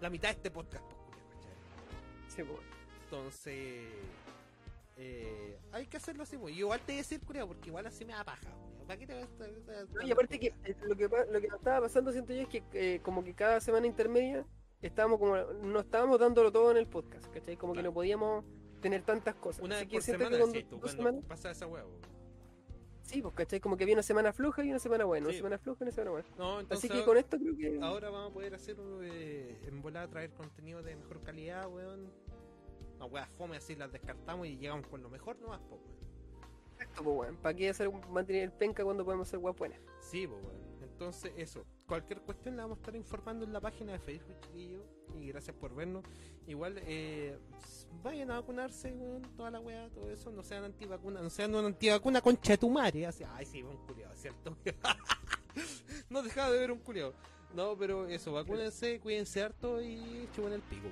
la 0.00 0.10
mitad 0.10 0.28
de 0.28 0.34
este 0.36 0.50
podcast. 0.50 0.84
Entonces, 3.04 3.88
eh, 4.96 5.58
hay 5.72 5.86
que 5.86 5.96
hacerlo 5.96 6.22
así, 6.22 6.36
pues. 6.38 6.56
Igual 6.56 6.80
te 6.80 6.86
voy 6.92 6.94
a 6.94 6.98
decir, 6.98 7.20
culiao, 7.20 7.46
porque 7.48 7.68
igual 7.68 7.86
así 7.86 8.04
me 8.04 8.12
da 8.12 8.24
paja, 8.24 8.48
culiao. 8.50 8.86
¿Para 8.86 8.98
qué 8.98 9.06
te 9.06 9.14
vas 9.14 9.22
a 9.24 9.46
estar- 9.46 9.88
No, 9.94 10.02
y 10.06 10.10
aparte 10.10 10.38
que 10.38 10.46
eh, 10.64 10.76
lo 10.82 10.96
que 10.96 11.08
lo 11.08 11.40
que 11.40 11.46
estaba 11.46 11.80
pasando 11.82 12.12
siento 12.12 12.32
yo 12.32 12.42
es 12.42 12.48
que 12.48 12.62
eh, 12.72 13.00
como 13.02 13.22
que 13.22 13.34
cada 13.34 13.60
semana 13.60 13.86
intermedia 13.86 14.44
estábamos 14.82 15.18
como 15.18 15.36
no 15.36 15.80
estábamos 15.80 16.18
dándolo 16.18 16.50
todo 16.50 16.70
en 16.70 16.76
el 16.76 16.86
podcast, 16.86 17.26
¿cachai? 17.32 17.56
Como 17.56 17.72
que 17.74 17.82
no 17.82 17.92
podíamos 17.92 18.44
tener 18.80 19.02
tantas 19.02 19.34
cosas. 19.36 19.62
Una 19.62 19.76
Así 19.76 19.84
vez 19.84 19.90
que 19.90 19.96
por 19.96 20.02
siento 20.02 20.24
semana, 20.24 20.36
que 20.36 20.42
con 20.42 20.52
sí, 20.52 20.60
dos- 20.62 20.68
tú, 20.70 20.76
dos 20.76 20.82
cuando 20.94 21.02
semanas- 21.10 21.24
pasa 21.28 21.50
esa 21.50 21.66
huevo. 21.66 21.90
Sí, 23.10 23.22
pues 23.22 23.34
¿cachai? 23.34 23.60
Como 23.60 23.76
que 23.76 23.84
había 23.84 23.94
una 23.94 24.02
semana 24.02 24.32
floja 24.32 24.64
y 24.64 24.70
una 24.70 24.78
semana 24.78 25.04
buena, 25.04 25.26
Sí. 25.26 25.30
una 25.30 25.36
semana 25.38 25.58
floja 25.58 25.78
y 25.80 25.82
una 25.84 25.92
semana 25.92 26.10
buena. 26.12 26.28
No, 26.38 26.60
entonces 26.60 26.90
Así 26.90 26.98
que 26.98 27.04
con 27.04 27.16
esto 27.16 27.38
creo 27.38 27.56
que 27.56 27.78
ahora 27.82 28.10
vamos 28.10 28.30
a 28.30 28.34
poder 28.34 28.54
hacer 28.54 28.76
eh, 29.02 29.60
en 29.66 29.82
volada 29.82 30.08
traer 30.08 30.30
contenido 30.32 30.82
de 30.82 30.96
mejor 30.96 31.20
calidad, 31.22 31.68
weón. 31.68 32.10
No, 32.98 33.06
weas 33.06 33.28
fome 33.30 33.56
así 33.56 33.74
las 33.74 33.90
descartamos 33.92 34.46
y 34.46 34.56
llegamos 34.58 34.86
con 34.86 35.02
lo 35.02 35.08
mejor 35.10 35.38
nomás, 35.40 35.60
po, 35.62 35.76
weón. 35.76 36.00
Exacto, 36.72 37.04
pues, 37.04 37.16
weón. 37.16 37.36
¿Para 37.36 37.54
qué 37.56 37.68
hacer 37.70 37.90
mantener 38.10 38.44
el 38.44 38.52
penca 38.52 38.84
cuando 38.84 39.04
podemos 39.04 39.28
hacer 39.28 39.38
guap 39.40 39.58
buenas? 39.58 39.80
Sí, 40.00 40.26
pues 40.26 40.42
bueno. 40.42 40.58
Entonces, 41.00 41.32
eso. 41.38 41.64
Cualquier 41.86 42.20
cuestión 42.20 42.58
la 42.58 42.64
vamos 42.64 42.76
a 42.76 42.80
estar 42.82 42.94
informando 42.94 43.46
en 43.46 43.54
la 43.54 43.60
página 43.60 43.92
de 43.92 43.98
Facebook, 43.98 44.38
chiquillos. 44.42 44.82
Y 45.18 45.28
gracias 45.28 45.56
por 45.56 45.74
vernos. 45.74 46.04
Igual, 46.46 46.74
eh, 46.82 47.38
vayan 48.02 48.30
a 48.30 48.40
vacunarse, 48.40 48.92
weón, 48.92 49.22
toda 49.34 49.50
la 49.50 49.60
weá, 49.60 49.88
todo 49.88 50.10
eso. 50.10 50.30
No 50.30 50.42
sean 50.42 50.64
antivacunas, 50.64 51.22
no 51.22 51.30
sean 51.30 51.54
una 51.54 51.68
antivacuna 51.68 52.20
concha 52.20 52.52
de 52.52 52.58
tu 52.58 52.68
madre. 52.68 53.06
Así, 53.06 53.24
ay, 53.32 53.46
sí, 53.46 53.62
un 53.62 53.78
culiado, 53.86 54.14
¿cierto? 54.14 54.54
no 56.10 56.22
dejaba 56.22 56.50
de 56.50 56.58
ver 56.58 56.70
un 56.70 56.80
culiado. 56.80 57.14
No, 57.54 57.78
pero 57.78 58.06
eso, 58.06 58.34
vacúnense, 58.34 59.00
cuídense 59.00 59.42
harto 59.42 59.80
y 59.80 60.28
chupen 60.36 60.52
el 60.52 60.60
pico. 60.60 60.86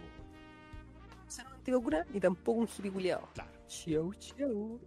No 1.22 1.30
ser 1.30 1.44
un 1.44 1.52
antivacuna 1.52 2.06
ni 2.14 2.18
tampoco 2.18 2.60
un 2.60 2.66
giliculeado. 2.66 3.28
Claro. 3.34 3.50
Chau, 3.68 4.14
chau. 4.14 4.80